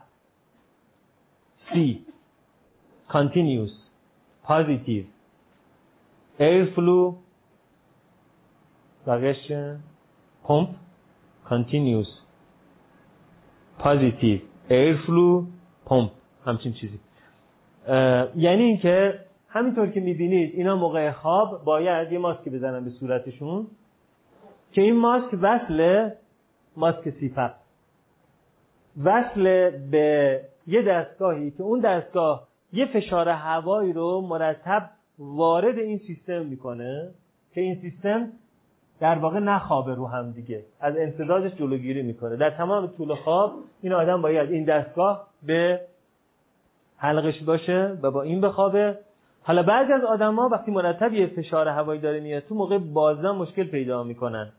سی 1.72 2.06
Continuous. 3.08 3.74
Air 6.40 6.66
Flu 6.74 7.14
بقیش 9.06 9.52
پمپ 10.44 10.68
Continuous. 11.50 12.10
Air 14.70 14.96
Flu 15.06 15.44
پمپ 15.86 16.10
همچین 16.46 16.72
چیزی. 16.72 16.98
یعنی 18.36 18.62
اینکه 18.62 19.20
همینطور 19.48 19.86
که 19.86 20.00
می‌بینید 20.00 20.54
اینا 20.54 20.76
موقع 20.76 21.10
خواب 21.10 21.64
باید 21.64 22.12
یه 22.12 22.18
ماسک 22.18 22.48
بزنن 22.48 22.84
به 22.84 22.90
صورتشون 22.90 23.66
که 24.72 24.82
این 24.82 24.96
ماسک 24.96 25.38
وصل 25.42 26.10
ماسک 26.76 27.10
سیپق 27.10 27.50
وصل 29.04 29.70
به 29.70 30.40
یه 30.66 30.82
دستگاهی 30.82 31.50
که 31.50 31.62
اون 31.62 31.80
دستگاه 31.80 32.48
یه 32.72 32.86
فشار 32.86 33.28
هوایی 33.28 33.92
رو 33.92 34.20
مرتب 34.20 34.90
وارد 35.18 35.78
این 35.78 35.98
سیستم 35.98 36.46
می‌کنه 36.46 37.10
که 37.54 37.60
این 37.60 37.74
سیستم 37.80 38.28
در 39.00 39.18
واقع 39.18 39.38
نخوابه 39.38 39.94
رو 39.94 40.06
هم 40.06 40.30
دیگه. 40.30 40.64
از 40.80 40.96
انسدادش 40.96 41.54
جلوگیری 41.54 42.02
می‌کنه. 42.02 42.36
در 42.36 42.50
تمام 42.50 42.86
طول 42.86 43.14
خواب 43.14 43.52
این 43.82 43.92
آدم 43.92 44.22
باید 44.22 44.50
این 44.50 44.64
دستگاه 44.64 45.26
به 45.42 45.80
حلقش 46.96 47.42
باشه 47.42 47.98
و 48.02 48.10
با 48.10 48.22
این 48.22 48.40
بخوابه. 48.40 48.98
حالا 49.42 49.62
بعضی 49.62 49.92
از 49.92 50.04
آدما 50.04 50.48
وقتی 50.48 50.70
مرتب 50.70 51.12
یه 51.12 51.26
فشار 51.26 51.68
هوایی 51.68 52.00
داره 52.00 52.20
میاد 52.20 52.42
تو 52.42 52.54
موقع 52.54 52.78
بازدم 52.78 53.36
مشکل 53.36 53.64
پیدا 53.64 54.02
می‌کنن. 54.02 54.52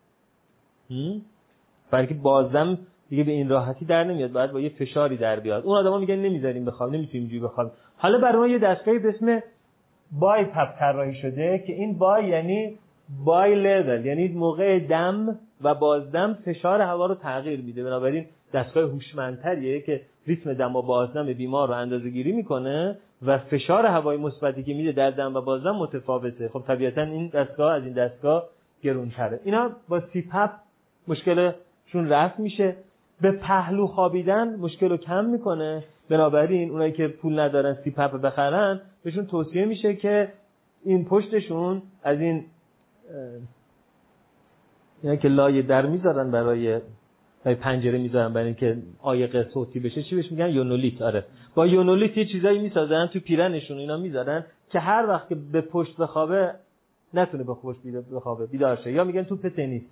برای 1.92 2.08
که 2.08 2.14
بازدم 2.14 2.78
دیگه 3.10 3.24
به 3.24 3.32
این 3.32 3.50
راحتی 3.50 3.86
در 3.86 4.04
نمیاد 4.04 4.32
باید 4.32 4.52
با 4.52 4.60
یه 4.60 4.70
فشاری 4.70 5.18
در 5.18 5.40
بیاد. 5.40 5.66
اون 5.66 5.78
آدما 5.78 5.98
میگن 5.98 6.16
نمی‌ذاریم 6.16 6.66
بخواب 6.66 6.94
نمی‌تونیم 6.94 7.28
جوی 7.28 7.40
بخواب 7.40 7.72
حالا 7.98 8.18
برای 8.18 8.38
ما 8.38 8.48
یه 8.48 8.60
دستگاهی 8.60 9.00
به 9.00 9.10
اسم 9.10 9.40
بای 10.20 10.46
پپ 10.46 10.80
طراحی 10.80 11.16
شده 11.16 11.64
که 11.68 11.74
این 11.74 11.98
بای 11.98 12.28
یعنی 12.28 12.78
بای 13.26 13.56
لول 13.56 14.06
یعنی 14.06 14.28
موقع 14.28 14.80
دم 14.80 15.40
و 15.62 15.76
بازدم 15.76 16.34
فشار 16.46 16.82
هوا 16.82 17.06
رو 17.06 17.16
تغییر 17.16 17.62
میده. 17.62 17.84
بنابراین 17.84 18.26
دستگاه 18.54 18.84
هوشمندتریه 18.84 19.82
که 19.82 20.02
ریتم 20.28 20.54
دم 20.54 20.76
و 20.76 20.82
بازدم 20.82 21.34
بیمار 21.34 21.68
رو 21.68 21.74
اندازه 21.74 22.10
گیری 22.10 22.32
می‌کنه 22.32 22.98
و 23.26 23.38
فشار 23.38 23.86
هوای 23.86 24.18
مثبتی 24.18 24.64
که 24.64 24.74
میده 24.74 24.92
در 24.92 25.12
دم 25.12 25.36
و 25.36 25.42
بازدم 25.42 25.76
متفاوته. 25.76 26.48
خب 26.48 26.64
طبیعتا 26.68 27.02
این 27.02 27.28
دستگاه 27.28 27.74
از 27.74 27.84
این 27.84 27.94
دستگاه 27.94 28.44
گرونتره. 28.84 29.40
اینا 29.44 29.70
با 29.90 30.02
سیپپ 30.14 30.50
مشکلشون 31.96 32.10
رفت 32.10 32.40
میشه. 32.40 32.76
به 33.22 33.32
پهلو 33.32 33.88
خوابیدن 33.88 34.56
مشکل 34.56 34.90
رو 34.90 34.98
کم 34.98 35.26
می‌کنه. 35.26 35.84
بنابراین 36.10 36.72
اونایی 36.72 36.92
که 36.92 37.08
پول 37.08 37.40
ندارن 37.40 37.74
سیپپ 37.84 38.22
بخرن 38.22 38.82
بهشون 39.04 39.26
توصیه 39.26 39.66
میشه 39.66 39.96
که 39.96 40.30
این 40.86 41.06
پشتشون 41.06 41.82
از 42.04 42.20
این 42.20 42.46
اینا 45.04 45.16
که 45.16 45.28
لایه 45.28 45.62
در 45.62 45.86
می‌ذارن 45.86 46.32
برای 46.32 46.80
برای 47.44 47.56
پنجره 47.56 47.98
می‌ذارن 47.98 48.34
برای 48.34 48.46
اینکه 48.46 48.78
عایق 49.04 49.50
صوتی 49.50 49.80
بشه. 49.80 50.04
چی 50.04 50.16
بهش 50.16 50.32
میگن؟ 50.32 50.50
یونولیت. 50.50 51.02
آره. 51.02 51.26
با 51.56 51.68
یونولیت 51.68 52.18
یه 52.18 52.26
چیزایی 52.26 52.60
می‌سازن 52.60 53.08
تو 53.14 53.20
پیرنشون 53.20 53.78
اینا 53.78 53.98
می‌ذارن 53.98 54.46
که 54.70 54.80
هر 54.80 55.06
وقت 55.10 55.30
که 55.30 55.36
به 55.36 55.62
پشت 55.62 55.98
بخوابه 55.98 56.52
نتونه 57.14 57.44
به 57.44 57.54
خوش 57.54 57.76
بخوابه 58.16 58.46
بیدار 58.46 58.76
شه. 58.84 58.92
یا 58.92 59.04
میگن 59.04 59.24
توپ 59.24 59.48
تنیس. 59.48 59.84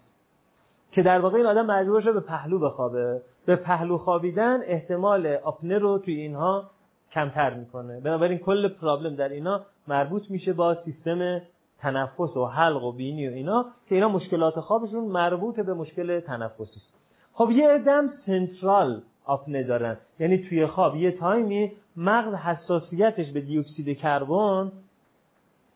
که 0.94 1.04
در 1.04 1.20
واقع 1.20 1.38
این 1.38 1.46
آدم 1.46 1.66
مجبور 1.66 2.02
شه 2.02 2.12
به 2.12 2.20
پهلو 2.20 2.60
بخوابه. 2.60 3.22
به 3.46 3.56
پهلو 3.56 3.98
خوابیدن 3.98 4.60
احتمال 4.66 5.28
آپنه 5.44 5.78
رو 5.78 5.98
توی 5.98 6.14
اینها 6.16 6.64
کمتر 7.12 7.54
می‌کنه. 7.54 8.00
بنابراین 8.00 8.38
کل 8.38 8.68
پرابلم 8.68 9.16
در 9.16 9.30
اینا 9.30 9.62
مربوط 9.88 10.32
میشه 10.32 10.54
با 10.54 10.76
سیستم 10.86 11.42
تنفس 11.80 12.38
و 12.38 12.46
حلق 12.46 12.84
و 12.84 12.92
بینی 12.92 13.28
و 13.28 13.32
اینا 13.32 13.66
که 13.90 13.96
اینا 13.96 14.10
مشکلات 14.10 14.60
خوابشون 14.60 15.04
مربوط 15.04 15.60
به 15.60 15.74
مشکل 15.74 16.20
تنفسی. 16.20 16.64
است 16.64 16.94
خب 17.34 17.52
یه 17.52 17.70
ادم 17.70 18.10
سنترال 18.26 19.02
آپنه 19.26 19.64
دارن. 19.64 19.98
یعنی 20.20 20.38
توی 20.38 20.68
خواب 20.68 20.96
یه 20.96 21.12
تایمی 21.12 21.72
مغز 21.98 22.34
حساسیتش 22.34 23.32
به 23.32 23.42
دیوکسید 23.42 23.98
کربن 23.98 24.72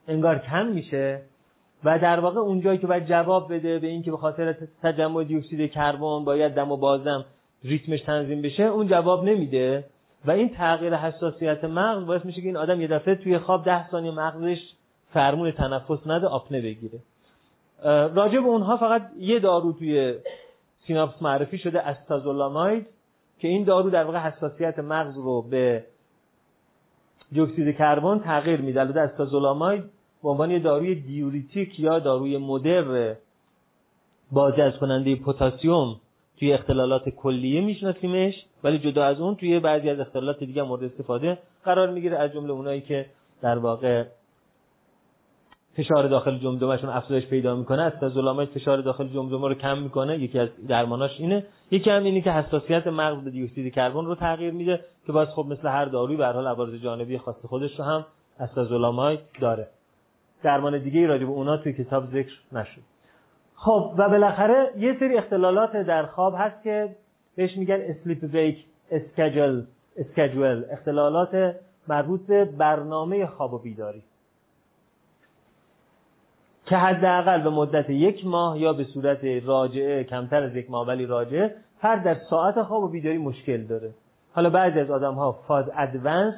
انگار 0.07 0.39
کم 0.39 0.65
میشه. 0.65 1.21
و 1.83 1.99
در 1.99 2.19
واقع 2.19 2.39
اونجایی 2.39 2.77
که 2.77 2.87
باید 2.87 3.05
جواب 3.05 3.53
بده 3.53 3.79
به 3.79 3.87
اینکه 3.87 4.11
به 4.11 4.17
خاطر 4.17 4.55
تجمع 4.83 5.23
دیوکسید 5.23 5.71
کربن 5.71 6.23
باید 6.25 6.53
دم 6.53 6.71
و 6.71 6.77
بازم 6.77 7.25
ریتمش 7.63 8.01
تنظیم 8.01 8.41
بشه 8.41 8.63
اون 8.63 8.87
جواب 8.87 9.23
نمیده. 9.23 9.85
و 10.25 10.31
این 10.31 10.49
تغییر 10.49 10.95
حساسیت 10.95 11.63
مغز 11.63 12.05
باعث 12.05 12.25
میشه 12.25 12.41
که 12.41 12.47
این 12.47 12.57
آدم 12.57 12.81
یه 12.81 12.87
دفعه 12.87 13.15
توی 13.15 13.39
خواب 13.39 13.65
ده 13.65 13.89
ثانیه 13.89 14.11
مغزش 14.11 14.59
فرمون 15.13 15.51
تنفس 15.51 16.07
نده 16.07 16.27
آپنه 16.27 16.61
بگیره 16.61 16.99
راجع 18.13 18.39
به 18.39 18.47
اونها 18.47 18.77
فقط 18.77 19.01
یه 19.17 19.39
دارو 19.39 19.73
توی 19.73 20.15
سیناپس 20.87 21.21
معرفی 21.21 21.57
شده 21.57 21.87
استازولاماید 21.87 22.87
که 23.39 23.47
این 23.47 23.63
دارو 23.63 23.89
در 23.89 24.03
واقع 24.03 24.19
حساسیت 24.19 24.79
مغز 24.79 25.17
رو 25.17 25.41
به 25.41 25.83
دیوکسید 27.31 27.77
کربن 27.77 28.19
تغییر 28.19 28.61
میده. 28.61 28.79
البته 28.79 28.99
استازولاماید 28.99 29.83
به 30.27 30.31
عنوان 30.31 30.51
یه 30.51 30.59
داروی 30.59 30.95
دیوریتیک 30.95 31.79
یا 31.79 31.99
داروی 31.99 32.37
مدر 32.37 33.15
بازجذب 34.31 34.79
کننده 34.79 35.15
پتاسیم 35.15 35.95
توی 36.39 36.53
اختلالات 36.53 37.09
کلیه 37.09 37.61
میشناسیمش 37.61 38.33
ولی 38.63 38.79
جدا 38.79 39.05
از 39.05 39.19
اون 39.19 39.35
توی 39.35 39.59
بعضی 39.59 39.89
از 39.89 39.99
اختلالات 39.99 40.39
دیگه 40.39 40.63
مورد 40.63 40.83
استفاده 40.83 41.37
قرار 41.65 41.89
می‌گیره 41.91 42.17
از 42.17 42.33
جمله 42.33 42.51
اونایی 42.51 42.81
که 42.81 43.05
در 43.41 43.57
واقع 43.57 44.03
فشار 45.77 46.07
داخل 46.07 46.37
جمجمهشون 46.37 46.89
افزایش 46.89 47.25
پیدا 47.25 47.55
می‌کنه. 47.55 47.81
از 47.81 48.13
ظلامت 48.13 48.47
فشار 48.47 48.81
داخل 48.81 49.07
جمجمه 49.07 49.47
رو 49.47 49.53
کم 49.53 49.77
می‌کنه. 49.77 50.17
یکی 50.19 50.39
از 50.39 50.49
درماناش 50.67 51.11
اینه. 51.19 51.45
یکی 51.71 51.89
هم 51.89 52.03
اینه 52.03 52.21
که 52.21 52.31
حساسیت 52.31 52.87
مغز 52.87 53.23
به 53.23 53.29
دیوکسید 53.29 53.73
کربن 53.73 54.05
رو 54.05 54.15
تغییر 54.15 54.53
میده 54.53 54.79
که 55.05 55.11
باز 55.11 55.27
خب 55.27 55.45
مثل 55.49 55.67
هر 55.67 55.85
دارویی 55.85 56.17
به 56.17 56.27
حال 56.27 56.47
عوارض 56.47 56.73
جانبی 56.73 57.17
خاص 57.17 57.45
خودش 57.45 57.79
رو 57.79 57.85
هم 57.85 58.05
acetazolamide 58.39 59.19
داره. 59.41 59.67
درمان 60.43 60.77
دیگه 60.77 60.99
ای 60.99 61.07
راجع 61.07 61.25
به 61.25 61.31
اونا 61.31 61.57
توی 61.57 61.73
کتاب 61.73 62.05
ذکر 62.05 62.33
نشد. 62.51 62.81
خب 63.55 63.93
و 63.97 64.09
بالاخره 64.09 64.71
یه 64.77 64.99
سری 64.99 65.17
اختلالات 65.17 65.77
در 65.77 66.05
خواب 66.05 66.35
هست 66.37 66.63
که 66.63 66.95
بهش 67.35 67.57
میگن 67.57 67.81
sleep 67.81 68.23
wake 68.33 68.65
schedule 68.91 69.63
schedule 69.97 70.65
اختلالات 70.71 71.55
مربوط 71.87 72.21
به 72.27 72.45
برنامه 72.45 73.25
خواب 73.25 73.53
و 73.53 73.57
بیداری. 73.57 74.03
که 76.65 76.77
حداقل 76.77 77.41
به 77.41 77.49
مدت 77.49 77.89
یک 77.89 78.25
ماه 78.25 78.59
یا 78.59 78.73
به 78.73 78.83
صورت 78.83 79.19
راجعه 79.45 80.03
کمتر 80.03 80.43
از 80.43 80.55
یک 80.55 80.71
ماه 80.71 80.87
ولی 80.87 81.05
راجعه 81.05 81.55
هر 81.79 81.95
در 81.95 82.17
ساعت 82.29 82.63
خواب 82.63 82.83
و 82.83 82.87
بیداری 82.87 83.17
مشکل 83.17 83.63
داره. 83.63 83.93
حالا 84.33 84.49
بعضی 84.49 84.79
از 84.79 84.91
آدم 84.91 85.13
ها 85.13 85.31
phase 85.31 85.65
advance 85.77 86.33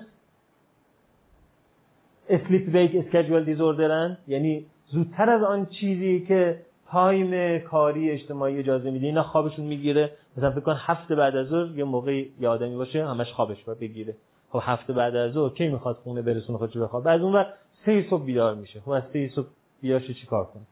sleep 2.30 2.76
wake 2.76 2.96
schedule 2.96 3.44
disorder 3.44 4.10
ن 4.10 4.18
یعنی 4.28 4.66
زودتر 4.88 5.30
از 5.30 5.44
آن 5.44 5.66
چیزی 5.66 6.26
که 6.28 6.60
time 6.92 7.60
کاری 7.60 8.12
اجتماعی 8.12 8.60
اجازه 8.60 8.92
میده. 8.92 9.06
اینا 9.06 9.24
خوابشون 9.24 9.66
می‌گیره. 9.66 10.12
مثلا 10.38 10.52
فکر 10.52 10.60
کن 10.60 10.76
هفت 10.78 11.16
بعد 11.16 11.36
از 11.36 11.48
ظهر 11.48 11.78
یه 11.78 11.84
موقع 11.84 12.26
یه 12.40 12.50
آدمی 12.50 12.76
باشه 12.76 13.06
همش 13.06 13.32
خوابش 13.32 13.64
باید 13.64 13.80
بگیره. 13.80 14.16
خب 14.50 14.60
هفت 14.64 14.94
بعد 14.94 15.16
از 15.16 15.32
ظهر 15.32 15.54
کی 15.54 15.68
می‌خواد 15.68 15.96
خونه 15.96 16.22
برسونه 16.22 16.58
خودش 16.58 16.78
بخواب؟ 16.78 17.04
بعد 17.04 17.22
اون 17.22 17.34
وقت 17.34 17.54
سه 17.86 18.06
صبح 18.10 18.26
بیدار 18.26 18.56
میشه. 18.56 18.80
خب 18.80 18.90
از 18.90 19.04
سه 19.14 19.28
صبح 19.36 19.48
پاشه 19.82 20.14
چیکار 20.14 20.46
کنه 20.46 20.64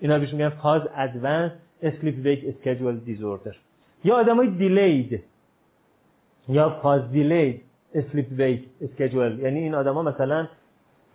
اینا 0.00 0.18
بهش 0.18 0.32
میگن 0.32 0.48
phase 0.48 0.82
advance 0.96 1.52
sleep 1.82 2.14
wake 2.24 2.44
schedule 2.48 2.96
disorder 2.98 3.56
یا 4.04 4.16
آدمای 4.16 4.50
delayed 4.50 5.22
یا 6.48 6.70
phase 6.70 7.10
delayed 7.10 7.62
sleep 7.94 8.26
wake 8.30 8.64
schedule 8.80 9.38
یعنی 9.38 9.58
این 9.58 9.74
آدما 9.74 10.02
مثلا 10.02 10.46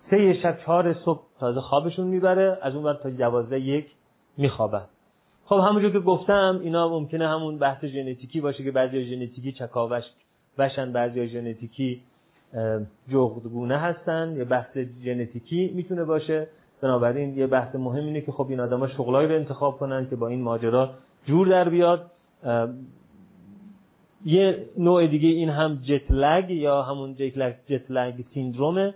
سه 0.09 0.33
شب 0.33 0.57
چهار 0.65 0.93
صبح 0.93 1.21
تازه 1.39 1.61
خوابشون 1.61 2.07
می‌بره 2.07 2.57
از 2.61 2.75
اون 2.75 2.93
تا 2.93 3.09
دوازده 3.09 3.59
یک 3.59 3.85
میخوابن. 4.38 4.85
خب 5.45 5.55
همونجور 5.55 5.91
که 5.91 5.99
گفتم 5.99 6.59
اینا 6.63 6.89
ممکنه 6.89 7.27
همون 7.27 7.57
بحث 7.57 7.85
ژنتیکی 7.85 8.41
باشه 8.41 8.63
که 8.63 8.71
بعضی 8.71 9.05
ژنتیکی 9.05 9.51
چکاوک 9.51 10.03
وشن 10.57 10.91
بعضی 10.91 11.27
ژنتیکی 11.27 12.01
جغدگونه 13.09 13.77
هستن. 13.77 14.33
یا 14.38 14.45
بحث 14.45 14.77
ژنتیکی 15.03 15.71
می‌تونه 15.75 16.03
باشه. 16.03 16.47
بنابراین 16.81 17.38
یه 17.38 17.47
بحث 17.47 17.75
مهم 17.75 18.05
اینه 18.05 18.21
که 18.21 18.31
خب 18.31 18.47
این 18.49 18.59
آدما 18.59 18.88
شغلایی 18.88 19.27
رو 19.27 19.35
انتخاب 19.35 19.77
کنن 19.77 20.09
که 20.09 20.15
با 20.15 20.27
این 20.27 20.41
ماجرا 20.41 20.89
جور 21.25 21.47
در 21.47 21.69
بیاد. 21.69 22.11
یه 24.25 24.65
نوع 24.77 25.07
دیگه 25.07 25.27
این 25.27 25.49
هم 25.49 25.75
jet 25.75 26.11
lag 26.11 26.49
یا 26.49 26.81
همون 26.83 27.15
jet 27.15 27.38
lag, 27.38 27.53
jet 27.67 28.23
syndrome 28.33 28.87
ه 28.87 28.93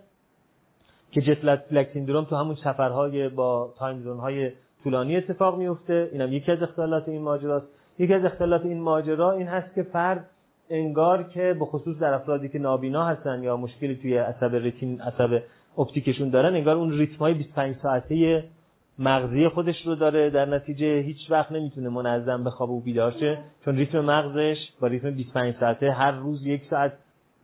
که 1.13 1.21
jet 1.21 1.45
lag 1.71 1.87
syndrome 1.93 2.23
تو 2.23 2.35
همون 2.35 2.55
سفرهای 2.55 3.29
با 3.29 3.73
time 3.79 3.99
zone 3.99 4.17
های 4.17 4.51
طولانی 4.83 5.17
اتفاق 5.17 5.57
میفته 5.57 6.09
اینم 6.11 6.33
یکی 6.33 6.51
از 6.51 6.63
اختلالات 6.63 7.09
این 7.09 7.21
ماجراست. 7.21 7.67
یکی 7.99 8.13
از 8.13 8.25
اختلالات 8.25 8.65
این 8.65 8.81
ماجرا 8.81 9.31
این 9.31 9.47
هست 9.47 9.75
که 9.75 9.83
فرد 9.83 10.29
انگار 10.69 11.23
که 11.23 11.55
به 11.59 11.65
خصوص 11.65 11.97
در 11.97 12.13
افرادی 12.13 12.49
که 12.49 12.59
نابینا 12.59 13.05
هستن 13.05 13.43
یا 13.43 13.57
مشکلی 13.57 13.95
توی 13.95 14.17
عصب 14.17 14.55
رتین 14.55 15.01
عصب 15.01 15.41
optic 15.77 16.06
شون 16.06 16.29
دارن 16.29 16.55
انگار 16.55 16.75
اون 16.75 16.91
ریتم 16.91 17.15
های 17.15 17.33
25 17.33 17.75
ساعته 17.75 18.43
مغزی 18.99 19.47
خودش 19.47 19.85
رو 19.85 19.95
داره. 19.95 20.29
در 20.29 20.45
نتیجه 20.45 20.99
هیچ 20.99 21.17
وقت 21.29 21.51
نمی‌تونه 21.51 21.89
منظم 21.89 22.43
بخوابه 22.43 22.73
و 22.73 22.79
بیدار 22.79 23.11
شه 23.19 23.37
چون 23.65 23.75
ریتم 23.75 23.99
مغزش 23.99 24.57
با 24.79 24.87
ریتم 24.87 25.11
25 25.11 25.55
ساعته 25.59 25.91
هر 25.91 26.11
روز 26.11 26.45
یک 26.45 26.61
ساعت 26.69 26.93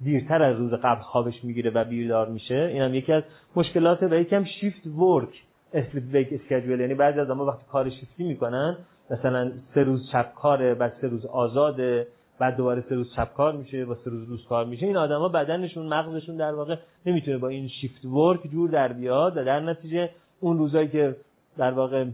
دیرتر 0.03 0.44
از 0.44 0.58
روز 0.58 0.74
قبل 0.74 1.02
خوابش 1.02 1.44
می‌گیره 1.44 1.72
و 1.72 1.84
بیدار 1.84 2.30
میشه 2.30 2.69
اینم 2.74 2.94
یکی 2.94 3.14
از 3.14 3.24
مشکلات 3.56 4.03
و 4.03 4.14
یکی 4.14 4.33
هم 4.33 4.43
shift 4.43 4.88
work 4.88 5.43
sleep 5.74 6.03
wake 6.11 6.27
schedule 6.32 6.80
یعنی 6.80 6.94
بعضی 6.94 7.19
از 7.19 7.30
وقتی 7.30 7.66
کار 7.72 7.90
شیفتی 7.90 8.24
می‌کنن 8.24 8.78
مثلا 9.11 9.52
سه 9.74 9.84
روز 9.84 10.10
شب 10.11 10.32
کاره 10.36 10.74
بعد 10.74 10.94
سه 11.02 11.08
روز 11.08 11.26
آزاده 11.26 12.08
بعد 12.40 12.58
دوباره 12.58 12.84
سه 12.90 12.95
روز 12.95 13.08
شب 13.16 13.30
کار 13.38 13.53
میشه 13.53 13.86
با 13.86 13.95
سه 13.95 14.10
روز 14.10 14.30
روز 14.30 14.45
کار 14.45 14.66
میشه. 14.66 14.86
این 14.86 14.98
آدما 14.98 15.28
بدنشون 15.28 15.86
مغزشون 15.86 16.38
در 16.38 16.53
واقع 16.53 16.76
نمی‌تونه 17.06 17.38
با 17.38 17.48
این 17.48 17.68
shift 17.67 18.06
work 18.06 18.40
جور 18.52 18.69
در 18.69 18.94
بیاد 18.94 19.38
و 19.38 19.44
در 19.44 19.60
نتیجه 19.60 20.10
اون 20.40 20.58
روزایی 20.58 20.88
که 20.88 21.16
در 21.58 21.72
واقع 21.72 22.06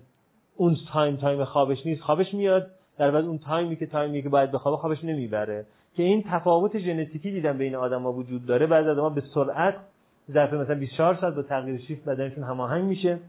اون 0.55 0.77
time 0.93 1.15
time 1.15 1.43
خوابش 1.43 1.85
نیست 1.85 2.01
خوابش 2.01 2.33
میاد. 2.33 2.67
در 2.97 3.11
بعد 3.11 3.25
اون 3.25 3.37
time 3.37 3.68
ی 3.68 3.75
که 3.75 3.85
time 3.85 4.16
ی 4.16 4.23
که 4.23 4.29
باید 4.29 4.51
بخوابه 4.51 4.77
خوابش 4.77 5.03
نمی‌بره. 5.03 5.65
که 5.97 6.03
این 6.03 6.23
تفاوت 6.31 6.79
ژنتیکی 6.79 7.31
دیدن 7.31 7.57
بین 7.57 7.75
آدما 7.75 8.13
وجود 8.13 8.45
داره 8.45 8.67
بعضی 8.67 8.89
آدما 8.89 9.09
به 9.09 9.23
سرعت 9.33 9.75
ظرف 10.31 10.53
مثلا 10.53 10.75
24 10.75 11.15
ساعت 11.21 11.35
با 11.35 11.41
تغییر 11.41 11.81
شیفت 11.81 12.05
بدنشون 12.05 12.43
هماهنگ 12.43 12.83
میشه. 12.83 13.19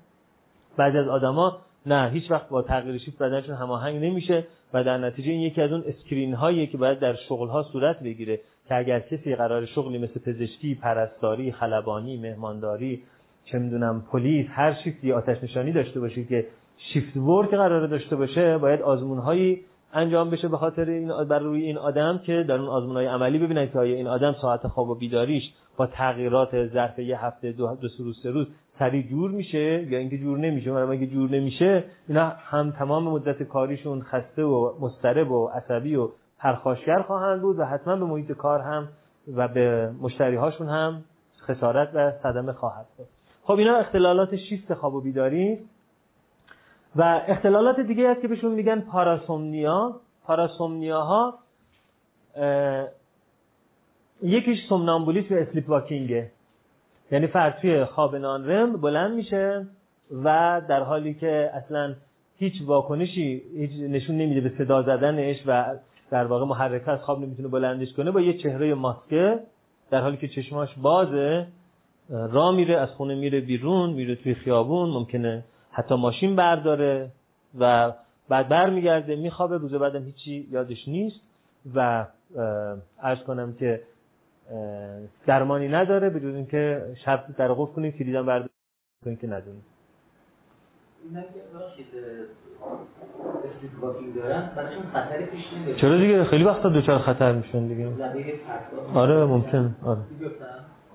بعضی 0.77 0.99
از 0.99 1.09
آدما 1.09 1.59
نه 1.87 2.11
هیچ 2.13 2.31
وقت 2.31 2.49
با 2.49 2.63
تغییر 2.63 2.99
شیفت 2.99 3.23
بدنشون 3.23 3.55
هماهنگ 3.55 4.05
نمیشه 4.05 4.45
و 4.75 4.85
در 4.85 4.99
نتیجه 4.99 5.31
این 5.31 5.41
یکی 5.41 5.63
از 5.63 5.73
اون 5.73 5.85
screen 5.87 6.35
هایی 6.35 6.67
که 6.67 6.79
باید 6.79 6.99
در 6.99 7.15
شغل 7.29 7.49
ها 7.49 7.63
صورت 7.63 8.01
بگیره 8.01 8.41
که 8.69 8.75
اگر 8.75 9.01
کسی 9.01 9.35
قرار 9.35 9.67
شغلی 9.67 9.99
مثل 9.99 10.21
پزشکی، 10.21 10.75
پرستاری، 10.75 11.53
خلبانی، 11.53 12.17
مهمانداری، 12.17 13.03
چه 13.45 13.59
می‌دونم 13.59 14.05
پلیس 14.13 14.47
هر 14.51 14.77
شیفتی 14.85 15.13
آتش 15.13 15.45
نشانی 15.45 15.73
داشته 15.73 16.01
باشه 16.01 16.25
که 16.25 16.47
شیفت 16.93 17.17
ورک 17.17 17.51
قرار 17.51 17.87
داشته 17.87 18.17
باشه 18.17 18.59
باید 18.59 18.83
آزمون 18.83 19.19
هایی 19.19 19.61
انجام 19.93 20.31
بشه 20.31 20.49
به 20.49 20.57
خاطر 20.57 20.85
این 20.85 21.25
بر 21.25 21.39
روی 21.39 21.63
این 21.63 21.79
آدم 21.79 22.19
که 22.19 22.45
در 22.49 22.55
اون 22.55 22.69
آزمون 22.69 22.97
های 22.97 23.07
عملی 23.07 23.39
ببینن 23.39 23.71
که 23.71 23.79
آیا 23.79 23.97
این 23.97 24.07
آدم 24.07 24.37
ساعت 24.43 24.67
خواب 24.69 24.89
و 24.89 24.95
بیداریش 24.95 25.43
با 25.77 25.87
تغییرات 25.87 26.67
ظرف 26.67 26.99
یه 26.99 27.25
هفته 27.25 27.53
دو, 27.53 27.77
دو 27.81 27.89
روز 27.99 28.17
سه 28.23 28.31
روز 28.31 28.47
سریع 28.79 29.03
جور 29.03 29.31
میشه 29.31 29.87
یا 29.91 29.99
اینکه 29.99 30.19
جور 30.19 30.39
نمیشه؟ 30.39 30.73
و 30.73 30.91
اگه 30.91 31.07
جور 31.07 31.31
نمیشه 31.31 31.85
اینا 32.09 32.33
هم 32.37 32.71
تمام 32.71 33.05
مدت 33.05 33.43
کاریشون 33.43 34.03
خسته 34.03 34.45
و 34.45 34.73
مضطرب 34.81 35.31
و 35.31 35.47
عصبی 35.47 35.97
و 35.97 36.09
پرخاشگر 36.39 37.03
خواهند 37.03 37.43
بود 37.43 37.59
و 37.59 37.65
حتما 37.65 37.97
به 37.97 38.05
محیط 38.05 38.33
کار 38.33 38.61
هم 38.61 38.89
و 39.37 39.49
به 39.49 39.91
مشتری 40.01 40.37
هاشون 40.37 40.69
هم 40.69 41.05
خسارت 41.41 41.91
و 41.95 42.13
صدمه 42.23 42.53
خواهد 42.53 42.87
داد 42.99 43.07
خب 43.43 43.53
اینا 43.53 43.77
اختلالات 43.77 44.37
شیفت 44.37 44.75
خواب 44.75 44.95
و 44.95 45.01
بیداری 45.01 45.59
و 46.97 47.23
اختلالات 47.29 47.81
دیگه 47.81 48.11
هست 48.11 48.23
که 48.23 48.29
بهشون 48.29 48.53
میگن 48.53 48.81
پاراسومنیا. 48.81 50.01
پاراسومنیا 50.25 51.03
ها 51.03 51.39
یکیش 54.23 54.59
سومنامبولیسم 54.69 55.35
و 55.35 55.39
اسلیپ 55.39 55.69
واکینگه. 55.69 56.31
یعنی 57.11 57.27
فرد 57.27 57.59
توی 57.61 57.85
خواب 57.85 58.17
نان 58.17 58.73
بلند 58.77 59.15
میشه 59.15 59.67
و 60.25 60.61
در 60.69 60.83
حالی 60.83 61.15
که 61.15 61.51
اصلا 61.55 61.95
هیچ 62.39 62.53
واکنشی 62.67 63.43
هیچ 63.57 63.71
نشون 63.91 64.17
نمیده 64.17 64.41
به 64.41 64.53
صدا 64.59 64.83
زدنش 64.83 65.37
و 65.47 65.77
در 66.11 66.25
واقع 66.25 66.45
محرکه 66.45 66.91
از 66.91 67.01
خواب 67.01 67.21
نمی‌تونه 67.21 67.49
بلندش 67.49 67.93
کنه 67.93 68.11
با 68.11 68.21
یه 68.21 68.43
چهره 68.43 68.75
ماسکه 68.75 69.41
در 69.91 70.01
حالی 70.01 70.17
که 70.17 70.29
چشماش 70.29 70.69
بازه 70.83 71.47
را 72.09 72.53
میره 72.53 72.77
از 72.77 72.89
خونه 72.89 73.15
میره 73.15 73.41
بیرون 73.41 73.91
میره 73.91 74.15
توی 74.15 74.35
خیابون 74.35 74.91
ممکنه 74.91 75.45
حتی 75.77 75.95
ماشین 75.95 76.37
برداره 76.37 77.11
و 77.61 77.93
بعد 78.29 78.49
برمیگرده 78.49 79.17
میخوابه 79.17 79.59
روز 79.59 79.75
بعدم 79.75 80.05
هیچی 80.05 80.49
یادش 80.51 80.89
نیست 80.89 81.21
و 81.75 82.07
ارز 83.03 83.19
کنم 83.19 83.53
که 83.53 83.81
درمانی 85.27 85.69
نداره 85.69 86.11
به 86.11 86.21
جز 86.21 86.35
اینکه 86.35 86.83
شب 87.05 87.25
در 87.39 87.53
قفل 87.53 87.73
کنید 87.73 87.97
کلیدم 87.97 88.49
کنید 89.05 89.21
که 89.21 89.27
ندونید 89.27 89.63
چرا 95.81 95.99
دیگه؟ 95.99 96.25
خیلی 96.25 96.45
وقتا 96.45 96.69
دوچار 96.69 96.99
خطر 96.99 97.33
میشن 97.33 97.67
دیگه. 97.67 97.89
آره 98.95 99.25
ممکن 99.25 99.77
آره. 99.85 100.01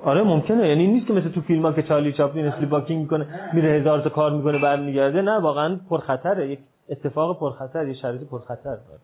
آره 0.03 0.23
ممکنه. 0.23 0.67
یعنی 0.67 0.87
نیست 0.87 1.07
که 1.07 1.13
مثل 1.13 1.29
تو 1.29 1.41
فیلم 1.41 1.61
ها 1.61 1.73
که 1.73 1.83
چارلی 1.83 2.13
چاپلین 2.13 2.45
اسلی 2.45 2.65
باکینگ 2.65 3.01
می‌کنه 3.01 3.27
میره 3.53 3.69
هزار 3.69 4.01
تا 4.01 4.09
کار 4.09 4.31
می‌کنه 4.31 4.59
برمیگرده. 4.59 5.21
نه 5.21 5.39
واقعا 5.39 5.79
پرخطره. 5.89 6.49
یک 6.49 6.59
اتفاق 6.89 7.39
پرخطر 7.39 7.87
یه 7.87 7.93
شرایط 7.93 8.21
پرخطر. 8.21 8.63
داره 8.63 8.99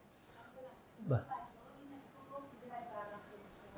بله. 1.09 1.19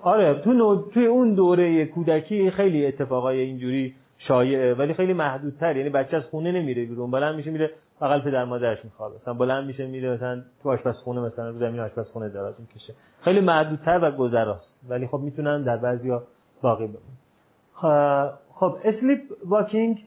آره 0.01 0.33
تو 0.33 0.53
نو... 0.53 0.75
توی 0.75 1.05
اون 1.05 1.33
دوره 1.33 1.85
کودکی 1.85 2.51
خیلی 2.51 2.85
اتفاقای 2.85 3.39
اینجوری 3.39 3.95
شایعه 4.17 4.73
ولی 4.73 4.93
خیلی 4.93 5.13
محدودتر. 5.13 5.77
یعنی 5.77 5.89
بچه 5.89 6.17
از 6.17 6.23
خونه 6.23 6.51
نمیره 6.51 6.85
بیرون. 6.85 7.11
بلند 7.11 7.35
میشه 7.35 7.51
میره 7.51 7.71
بغل 8.01 8.19
پدر 8.19 8.45
مادرش 8.45 8.85
میخوابه. 8.85 9.15
مثلا 9.21 9.33
بلند 9.33 9.67
میشه 9.67 9.87
میره 9.87 10.13
مثلا 10.13 10.41
تو 10.63 10.69
آشپزخونه 10.69 11.21
مثلا 11.21 11.49
رو 11.49 11.59
زمین 11.59 11.79
آشپزخونه 11.79 12.29
دراز 12.29 12.53
می‌کشه. 12.59 12.93
خیلی 13.21 13.39
محدودتر 13.39 13.99
و 14.01 14.11
گذراست. 14.11 14.79
ولی 14.89 15.07
خب 15.07 15.19
می‌تونن 15.19 15.63
در 15.63 15.77
بعضیا 15.77 16.23
باقی 16.61 16.87
بمونه 16.87 18.29
خب 18.53 18.77
sleepwalking 18.83 20.05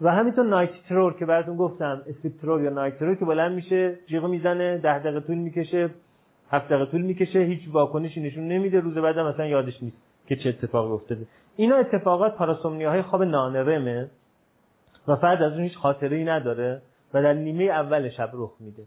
و 0.00 0.12
همینطور 0.12 0.44
night 0.44 0.70
terror 0.88 1.12
که 1.18 1.26
براتون 1.26 1.56
گفتم 1.56 2.02
sleep 2.08 2.40
terror 2.40 2.62
یا 2.62 2.70
night 2.70 2.98
terror 2.98 3.14
که 3.14 3.24
بلند 3.24 3.52
میشه 3.52 3.98
جیغ 4.06 4.24
می‌زنه 4.24 4.78
ده 4.78 4.98
دقیقه 4.98 5.20
طول 5.20 5.38
می‌کشه 5.38 5.90
هفت 6.50 6.68
دقیقه 6.68 6.86
طول 6.90 7.02
می‌کشه 7.02 7.38
هیچ 7.38 7.60
واکنشی 7.72 8.20
نشون 8.20 8.48
نمیده 8.48 8.80
روز 8.80 8.94
بعدم 8.94 9.26
مثلا 9.26 9.46
یادش 9.46 9.82
نیست 9.82 9.96
که 10.26 10.36
چه 10.36 10.48
اتفاقی 10.48 10.92
افتاده. 10.92 11.26
اینا 11.56 11.76
اتفاقات 11.76 12.34
parasomnia 12.34 12.90
های 12.90 13.02
خواب 13.02 13.22
non-REM 13.22 13.99
ه 13.99 14.10
و 15.08 15.16
فرد 15.16 15.42
از 15.42 15.52
اون 15.52 15.62
هیچ 15.62 15.76
خاطره 15.78 16.16
ای 16.16 16.24
نداره 16.24 16.82
و 17.14 17.22
در 17.22 17.32
نیمه 17.32 17.64
اول 17.64 18.08
شب 18.08 18.30
رخ 18.32 18.52
میده. 18.60 18.82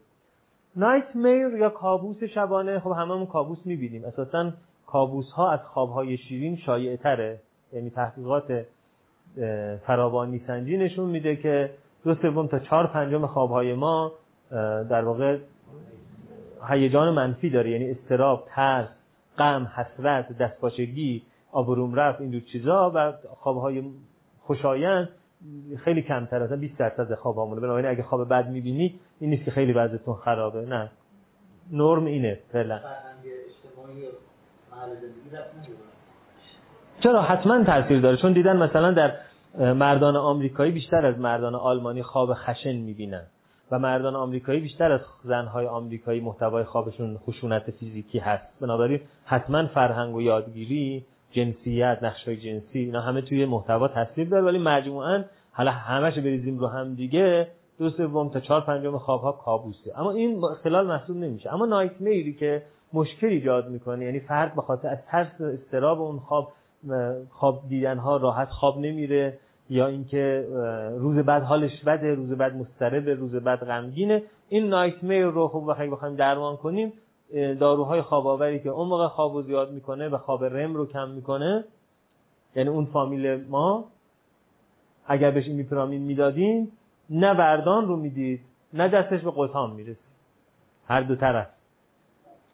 نایت 0.75 1.15
میر 1.15 1.47
یا 1.47 1.69
کابوس 1.69 2.23
شبانه 2.23 2.80
خب 2.80 2.91
هممون 2.91 3.25
کابوس 3.25 3.57
می‌بینیم. 3.65 4.05
اساسا 4.05 4.51
کابوس 4.93 5.31
ها 5.31 5.51
از 5.51 5.59
خواب 5.59 5.91
های 5.91 6.17
شیرین 6.17 6.57
شایع 6.57 6.95
تره 6.95 7.39
یعنی 7.73 7.89
تحقیقات 7.89 8.65
فراوانی 9.88 10.41
سنجی 10.47 10.77
نشون 10.77 11.09
میده 11.09 11.35
که 11.35 11.69
دو 12.03 12.15
سوم 12.15 12.47
تا 12.47 12.59
چهار 12.59 12.88
پنجم 12.88 13.25
خواب 13.25 13.51
های 13.51 13.73
ما 13.73 14.11
در 14.89 15.03
واقع 15.05 15.38
هیجان 16.69 17.09
منفی 17.09 17.49
داره. 17.49 17.72
یعنی 17.72 17.91
استراب 17.91 18.47
ترس 18.47 18.88
غم 19.38 19.72
حسرت 19.75 20.38
دستپاچگی 20.38 21.23
آبروم 21.51 21.95
رفت 21.95 22.22
این 22.22 22.30
دو 22.30 22.39
چیزا 22.39 22.91
و 22.95 23.13
خوابهای 23.41 23.83
خوشایند 24.41 25.09
خیلی 25.77 26.01
کمتر. 26.01 26.43
مثلا 26.43 26.57
20 26.57 26.77
درصد 26.77 27.15
خواب 27.15 27.38
همونه 27.38 27.61
بنابراین 27.61 27.85
اگه 27.85 28.03
خواب 28.03 28.30
بد 28.30 28.49
می‌بینی 28.49 28.99
این 29.19 29.30
نیست 29.30 29.45
که 29.45 29.51
خیلی 29.51 29.73
وضعتون 29.73 30.15
خرابه. 30.15 30.65
نه. 30.65 30.89
نرم 31.72 32.05
اینه 32.05 32.39
فعلا. 32.51 32.80
چرا 37.03 37.21
حتما 37.21 37.63
تاثیر 37.63 38.01
داره؟ 38.01 38.17
چون 38.17 38.33
دیدن 38.33 38.57
مثلا 38.57 38.91
در 38.91 39.13
مردان 39.73 40.15
آمریکایی 40.15 40.71
بیشتر 40.71 41.05
از 41.05 41.19
مردان 41.19 41.55
آلمانی 41.55 42.03
خواب 42.03 42.33
خشن 42.33 42.75
می‌بینن 42.75 43.23
و 43.71 43.79
مردان 43.79 44.15
آمریکایی 44.15 44.59
بیشتر 44.59 44.91
از 44.91 45.01
زنهای 45.23 45.67
آمریکایی 45.67 46.21
محتوای 46.21 46.63
خوابشون 46.63 47.17
خشونت 47.17 47.71
فیزیکی 47.71 48.19
هست. 48.19 48.43
بنابراین 48.61 48.99
حتما 49.25 49.67
فرهنگ 49.67 50.15
و 50.15 50.21
یادگیری 50.21 51.05
جنسیت 51.31 51.97
نقشای 52.01 52.37
جنسی 52.37 52.79
اینا 52.79 53.01
همه 53.01 53.21
توی 53.21 53.45
محتوا 53.45 53.87
تصویر 53.87 54.29
داره. 54.29 54.43
ولی 54.43 54.59
مجموعا 54.59 55.23
حالا 55.51 55.71
همش 55.71 56.17
بریزیم 56.17 56.59
رو 56.59 56.67
هم 56.67 56.95
دیگه 56.95 57.47
دو 57.79 57.89
سوم 57.89 58.29
تا 58.29 58.39
چهار 58.39 58.61
پنجم 58.61 58.97
خواب 58.97 59.21
ها 59.21 59.31
کابوسه. 59.31 59.99
اما 59.99 60.11
این 60.11 60.43
اختلال 60.43 60.87
محسوب 60.87 61.17
نمیشه. 61.17 61.53
اما 61.53 61.65
نایت 61.65 62.01
میری 62.01 62.33
که 62.33 62.63
مشکل 62.93 63.27
ایجاد 63.27 63.69
می‌کنه. 63.69 64.05
یعنی 64.05 64.19
فرد 64.19 64.55
به 64.55 64.61
خاطر 64.61 64.88
از 64.88 64.97
ترس 65.07 65.41
استراب 65.41 66.01
اون 66.01 66.19
خواب 66.19 66.51
خواب 67.30 67.61
دیدن 67.69 67.97
ها 67.97 68.17
راحت 68.17 68.49
خواب 68.49 68.77
نمیره 68.77 69.39
یا 69.69 69.88
اینکه 69.88 70.47
روز 70.97 71.25
بعد 71.25 71.43
حالش 71.43 71.83
بده 71.83 72.15
روز 72.15 72.30
بعد 72.30 72.55
مضطرب 72.55 73.09
روز 73.09 73.35
بعد 73.35 73.59
غمگینه. 73.59 74.23
این 74.49 74.67
نایت 74.67 75.03
میر 75.03 75.25
رو 75.25 75.47
خوب 75.47 75.72
بخوایم 75.72 75.91
بخوایم 75.91 76.15
درمان 76.15 76.57
کنیم 76.57 76.93
داروهای 77.59 78.01
خواب 78.01 78.27
آوری 78.27 78.59
که 78.59 78.69
موقع 78.69 79.07
خواب 79.07 79.41
زیاد 79.41 79.72
می‌کنه 79.72 80.09
و 80.09 80.17
خواب 80.17 80.45
رم 80.45 80.75
رو 80.75 80.85
کم 80.85 81.09
می‌کنه. 81.09 81.63
یعنی 82.55 82.69
اون 82.69 82.85
فامیل 82.85 83.47
ما 83.49 83.85
اگر 85.07 85.31
بهش 85.31 85.47
میپرامین 85.47 86.01
می‌دادیم 86.01 86.72
نه 87.09 87.33
بردان 87.33 87.88
رو 87.88 87.95
می‌دید 87.95 88.41
نه 88.73 88.88
دستش 88.88 89.22
به 89.22 89.31
قطام 89.38 89.75
می‌رسید. 89.75 90.13
هر 90.88 91.01
دو 91.01 91.15
طرف. 91.15 91.47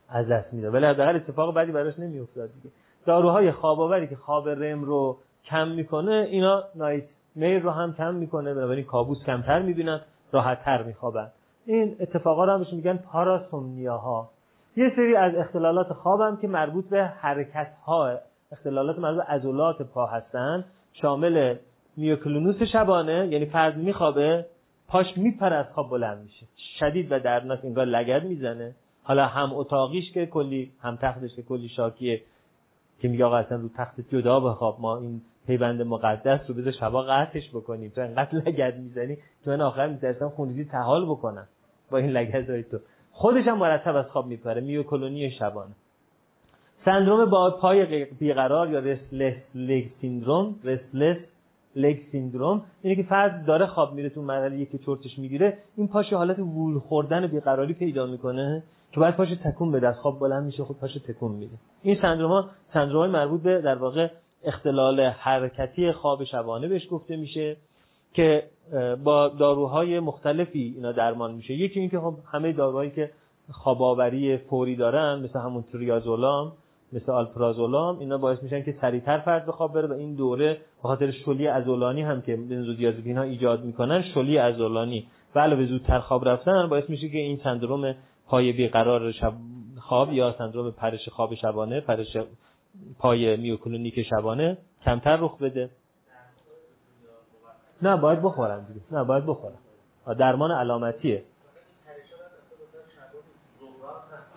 از 0.10 0.28
دست 0.28 0.54
می‌داد. 0.54 0.74
ولی 0.74 0.86
حداقل 0.86 1.16
اتفاق 1.16 1.54
بعدی 1.54 1.72
براش 1.72 2.00
نمیافتاد 2.00 2.50
دیگه. 2.54 2.76
داروهای 3.06 3.52
خواب 3.52 3.82
آوری 3.82 4.08
که 4.08 4.16
خواب 4.16 4.50
رم 4.50 4.84
رو 4.84 5.18
کم 5.46 5.68
می‌کنه 5.68 6.28
اینا 6.30 6.64
نایت 6.76 7.04
میر 7.36 7.60
رو 7.62 7.72
هم 7.72 7.94
کم 7.94 8.14
می‌کنه 8.14 8.54
بنابراین 8.54 8.86
کابوس 8.86 9.24
کمتر 9.26 9.62
می‌بینن 9.62 10.02
راحت 10.32 10.64
تر 10.64 10.84
میخوابن. 10.84 11.28
این 11.66 11.96
اتفاقا 12.00 12.46
رو 12.46 12.66
میگن 12.72 12.98
پاراسومنیا 12.98 13.98
ها 13.98 14.30
یه 14.76 14.94
سری 14.96 15.16
از 15.16 15.36
اختلالات 15.36 15.94
خواب 15.94 16.22
هم 16.22 16.38
که 16.38 16.48
مربوط 16.48 16.90
به 16.90 17.04
حرکت 17.04 17.72
ها 17.86 18.18
اختلالات 18.52 19.00
مربوط 19.00 19.26
به 19.26 19.34
عضلات 19.34 19.82
پا 19.82 20.06
هستن 20.06 20.66
شامل 20.94 21.56
میوکلونوس 21.98 22.64
شبانه 22.64 23.28
یعنی 23.32 23.46
فرد 23.46 23.78
میخوابه 23.78 24.46
پاش 24.88 25.18
میپره 25.18 25.56
از 25.56 25.66
خواب 25.74 25.90
بلند 25.90 26.24
میشه. 26.24 26.46
شدید 26.80 27.12
و 27.12 27.20
دردناک 27.20 27.60
انگار 27.64 27.86
لگد 27.86 28.24
می‌زنه. 28.24 28.76
حالا 29.03 29.26
هم 29.26 29.53
اتاقیش 29.53 30.11
که 30.11 30.26
کلی 30.26 30.72
هم 30.82 30.95
تختش 30.95 31.36
که 31.36 31.42
کلی 31.42 31.69
شاکیه 31.69 32.22
که 33.00 33.08
میگه 33.08 33.26
آقا 33.26 33.38
اصلا 33.38 33.58
رو 33.58 33.69
تخت 33.78 34.02
جدا 34.10 34.40
بخواب 34.40 34.82
ما 34.82 34.98
این 34.98 35.22
پیوند 35.48 35.82
مقدس 35.82 36.40
رو 36.48 36.56
بذار 36.56 36.74
شبا 36.80 37.02
قطعش 37.02 37.50
بکنیم. 37.50 37.92
تو 37.95 38.02
انقدر 38.02 38.36
لگد 38.36 38.78
می‌زنی 38.78 39.16
که 39.16 39.50
من 39.50 39.61
آخر 39.61 39.88
میترسم 39.88 40.30
خونریزی 40.30 40.66
تحال 40.66 41.06
بکنم 41.06 41.48
با 41.92 41.98
این 41.98 42.10
لگدهای 42.10 42.64
تو. 42.64 42.78
خودش 43.11 43.48
هم 43.48 43.58
مرتب 43.58 43.95
از 43.95 44.06
خواب 44.06 44.28
میپره 44.28 44.61
میوکلونی 44.61 45.32
شبانه. 45.32 45.72
سندروم 46.86 47.26
با 47.26 47.52
پای 47.52 48.06
بیقرار 48.06 48.69
یا 48.69 48.80
رسلس 48.80 49.36
لگ 49.56 49.86
سیندروم 50.02 50.56
رسلس 50.64 51.18
لگ 51.76 51.98
سیندروم 52.11 52.61
اینه 52.82 52.95
که 52.95 53.03
فرد 53.03 53.45
داره 53.45 53.66
خواب 53.66 53.94
میره 53.94 54.10
تو 54.10 54.22
مرحله 54.22 54.66
که 54.66 54.78
چرتش 54.78 55.19
می‌گیره 55.19 55.58
این 55.78 55.88
پاش 55.88 56.14
حالت 56.14 56.40
وول 56.40 56.80
خوردن 56.80 57.28
بیقراری 57.28 57.74
پیدا 57.74 58.06
می‌کنه. 58.06 58.64
که 58.92 59.00
بعد 59.00 59.16
پاش 59.16 59.30
تکون 59.43 59.72
بده 59.72 59.88
از 59.88 59.95
خواب 59.95 60.19
بلند 60.19 60.45
میشه 60.45 60.64
خود 60.64 60.80
پاش 60.80 60.93
تکون 61.08 61.32
میده. 61.32 61.53
این 61.82 61.98
سندروم 62.01 62.32
ها 62.32 62.50
سندروم 62.74 63.09
مربوط 63.09 63.42
به 63.42 63.61
در 63.61 63.76
واقع 63.76 64.08
اختلال 64.43 65.00
حرکتی 65.00 65.92
خواب 65.92 66.24
شبانه 66.24 66.68
بهش 66.68 66.88
گفته 66.92 67.16
میشه 67.16 67.58
که 68.14 68.43
با 69.03 69.27
داروهای 69.27 70.00
مختلفی 70.00 70.74
اینا 70.76 70.92
درمان 70.92 71.34
میشه. 71.34 71.53
یکی 71.53 71.80
اینکه 71.80 72.00
خب 72.00 72.16
همه 72.32 72.53
داروهایی 72.53 72.92
که 72.92 73.11
خواباوری 73.51 74.38
فوری 74.38 74.76
دارن 74.76 75.19
مثل 75.19 75.40
همون 75.40 75.64
تریازولام 75.72 76.51
مثل 76.93 77.11
آلپرازولام 77.11 78.00
اینا 78.00 78.18
باعث 78.18 78.43
میشن 78.43 78.64
که 78.64 78.76
سریعتر 78.82 79.19
فرد 79.19 79.45
به 79.45 79.51
خواب 79.51 79.74
بره 79.74 79.88
و 79.88 79.93
این 79.93 80.16
دوره 80.16 80.53
به 80.53 80.88
خاطر 80.88 81.11
شلی 81.11 81.48
ازولانی 81.48 82.01
هم 82.01 82.22
که 82.22 82.35
بنزودیازپین 82.35 83.18
ها 83.18 83.24
ایجاد 83.24 83.64
می‌کنن 83.64 84.03
شلی 84.14 84.38
ازولانی 84.38 85.08
و 85.35 85.40
علاوه 85.40 85.66
زودتر 85.66 86.00
خواب 86.00 86.27
رفتن 86.27 86.68
باعث 86.69 86.90
میشه 86.90 87.09
که 87.09 87.18
این 87.18 87.40
سندروم 87.43 87.95
پای 88.30 88.51
بیقرار 88.51 89.11
شب 89.11 89.33
خواب 89.80 90.14
یا 90.14 90.35
سندروم 90.38 90.72
پرش 90.72 91.09
خواب 91.09 91.35
شبانه 91.35 91.82
پرش 91.82 92.17
پای 92.99 93.38
میوکلونیک 93.38 94.03
شبانه 94.03 94.58
کمتر 94.85 95.16
رخ 95.16 95.38
بده. 95.38 95.69
نه 97.82 97.98
باید 97.98 98.22
بخورن 98.22 98.64
دیگه. 98.64 98.82
نه 98.91 99.03
باید 99.03 99.25
بخورن 99.25 99.56
درمان 100.19 100.51
علامتیه. 100.51 101.24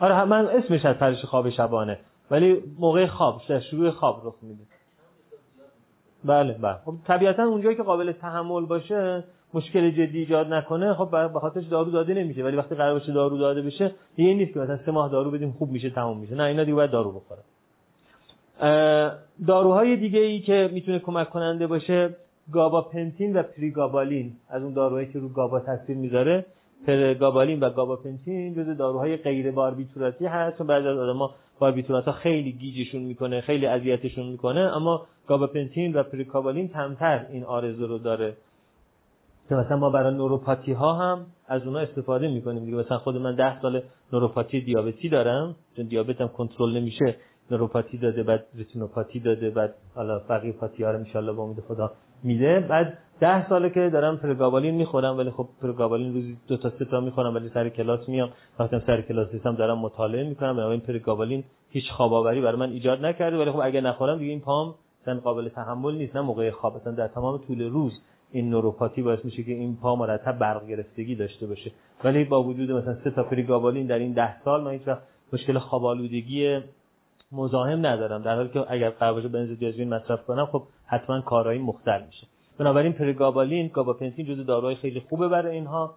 آره 0.01 0.25
من 0.25 0.47
اسمش 0.47 0.85
از 0.85 0.97
پرش 0.97 1.25
خواب 1.25 1.51
شبانه 1.51 1.99
ولی 2.31 2.63
موقع 2.79 3.07
خواب 3.07 3.43
شروع 3.71 3.91
خواب 3.91 4.27
رخ 4.27 4.35
میده. 4.43 4.65
بله 6.25 6.53
بله. 6.53 6.79
خب 6.85 6.95
طبیعتا 7.07 7.43
اونجایی 7.43 7.77
که 7.77 7.83
قابل 7.83 8.13
تحمل 8.13 8.67
باشه 8.67 9.25
مشکل 9.55 9.91
جدی 9.91 10.19
ایجاد 10.19 10.53
نکنه 10.53 10.95
خب 10.95 11.11
به 11.33 11.41
خاطرش 11.41 11.65
دارو 11.65 11.91
داده 11.91 12.15
نمیشه. 12.15 12.45
ولی 12.45 12.57
وقتی 12.57 12.75
قرار 12.75 12.99
باشه 12.99 13.13
دارو 13.13 13.39
داده 13.39 13.63
بشه 13.63 13.93
یه 14.17 14.35
نیست 14.35 14.55
که 14.55 14.61
مثلا 14.61 14.79
سه 14.87 14.91
ماه 14.91 15.11
دارو 15.11 15.31
بدیم 15.31 15.53
خوب 15.53 15.71
میشه 15.71 15.91
تموم 15.91 16.19
میشه. 16.19 16.35
نه 16.35 16.43
اینا 16.43 16.65
دیگه 16.65 16.75
باید 16.75 16.91
دارو 16.91 17.13
بخوره 17.13 17.43
داروهای 19.47 19.97
دیگه 19.97 20.21
ای 20.21 20.41
که 20.41 20.71
می‌تونه 20.73 20.99
کمک 20.99 21.31
کننده 21.31 21.67
باشه 21.67 22.17
گاباپنتین 22.53 23.37
و 23.37 23.43
پریگابالین. 23.43 24.33
از 24.49 24.63
اون 24.63 24.73
داروهایی 24.73 25.13
که 25.13 25.19
رو 25.19 25.29
گابا 25.29 25.61
تاثیر 25.61 25.97
می‌ذاره 25.97 26.47
پرگابالین 26.87 27.61
و 27.61 27.71
گاباپنتین 27.71 28.55
جز 28.55 28.77
داروهای 28.77 29.17
غیر 29.17 29.51
باربیتوراتی 29.51 30.27
هست. 30.27 30.59
چون 30.59 30.67
بعضی 30.67 30.89
از 30.89 30.99
آدم‌ها 30.99 31.35
باربیتورات 31.59 32.05
ها 32.05 32.13
خیلی 32.13 32.53
گیجشون 32.53 33.03
می‌کنه 33.03 33.41
خیلی 33.41 33.67
اذیتشون 33.67 34.27
می‌کنه 34.27 34.61
اما 34.61 35.07
گاباپنتین 35.27 35.93
و 35.93 36.03
پریگابالین 36.03 36.69
کمتر 36.69 37.27
این 37.31 37.45
آرزو 37.45 37.87
رو 37.87 37.99
داره. 37.99 38.37
که 39.53 39.57
مثلا 39.57 39.77
ما 39.77 39.91
برای 39.91 40.15
نوروپاتی 40.15 40.73
ها 40.73 40.93
هم 40.93 41.27
از 41.49 41.67
اونها 41.67 41.81
استفاده 41.81 42.29
می‌کنیم 42.29 42.65
دیگه. 42.65 42.77
مثلا 42.77 42.99
خود 42.99 43.17
من 43.17 43.35
10 43.35 43.61
سال 43.61 43.83
نوروپاتی 44.13 44.61
دیابتی 44.61 45.09
دارم 45.09 45.57
چون 45.77 45.87
دیابتم 45.87 46.29
کنترل 46.29 46.77
نمیشه. 46.77 47.17
نوروپاتی 47.51 47.99
داده 47.99 48.23
بعد 48.23 48.45
رتینوپاتی 48.59 49.21
داده 49.21 49.51
بعد 49.51 49.75
حالا 49.95 50.19
بقیه 50.19 50.53
پاتی 50.53 50.83
ها 50.85 50.91
رو 50.91 51.35
با 51.35 51.43
امید 51.43 51.61
خدا 51.69 51.93
میده. 52.23 52.61
بعد 52.61 52.99
ده 53.21 53.49
ساله 53.49 53.71
که 53.71 53.91
دارم 53.93 54.17
پرگابالین 54.17 54.75
می‌خورم 54.75 55.19
ولی 55.19 55.31
خب 55.31 55.49
پرگابالین 55.63 56.15
روزی 56.15 56.37
دو 56.49 56.57
تا 56.57 56.71
سه 56.71 56.85
تا 56.85 57.01
می‌خورم 57.01 57.35
ولی 57.35 57.49
سر 57.55 57.69
کلاس 57.69 58.09
میام. 58.09 58.29
وقتی 58.59 58.77
سر 58.87 59.01
کلاس 59.01 59.29
هم 59.45 59.55
دارم 59.55 59.79
مطالعه 59.79 60.29
می‌کنم. 60.29 60.57
بنابراین 60.57 60.81
پرگابالین 60.81 61.45
هیچ 61.71 61.85
خواب 61.97 62.13
آوری 62.13 62.41
برای 62.41 62.57
من 62.57 62.71
ایجاد 62.71 63.05
نکرده. 63.05 63.39
ولی 63.39 63.51
خب 63.51 63.61
اگه 63.63 63.81
نخورم 63.81 64.19
دیگه 64.19 64.31
این 64.31 64.41
پام 64.41 64.75
قابل 65.25 65.49
تحمل 65.49 65.95
نیست. 65.95 66.17
نه 66.17 66.23
موقع 66.23 66.51
خواب 66.51 66.85
در 66.97 67.09
تمام 67.09 67.39
طول 67.39 67.63
روز. 67.63 67.93
این 68.33 68.51
نوروپاتی 68.51 69.03
باعث 69.03 69.25
میشه 69.25 69.43
که 69.43 69.53
این 69.53 69.77
پا 69.77 69.97
مرتب 69.97 70.39
برق 70.39 70.67
گرفتگی 70.67 71.15
داشته 71.15 71.47
باشه. 71.47 71.71
ولی 72.05 72.25
با 72.25 72.43
وجود 72.43 72.71
مثلا 72.71 72.95
سه 73.05 73.11
تا 73.11 73.23
پرگابالین 73.23 73.87
در 73.87 73.99
این 73.99 74.13
ده 74.13 74.43
سال 74.43 74.63
من 74.65 74.71
هیچ 74.71 74.83
مشکل 75.33 75.59
خواب 75.59 75.85
آلودگی 75.85 76.61
مزاحم 77.33 77.87
ندارم. 77.87 78.23
در 78.23 78.35
حالی 78.35 78.49
که 78.49 78.65
اگر 78.69 78.91
قرار 78.91 79.29
بنزودیازپین 79.29 79.89
مصرف 79.95 80.27
کنم 80.27 80.47
خب 80.47 80.63
حتما 80.87 81.21
کارایی 81.21 81.59
مختل 81.59 82.03
میشه. 82.07 82.27
بنابراین 82.59 82.93
پرگابالین 82.93 83.69
گاباپنتین 83.69 84.27
جزو 84.27 84.45
داروهای 84.45 84.75
خیلی 84.75 85.01
خوبه 85.01 85.29
برای 85.29 85.55
اینها. 85.55 85.95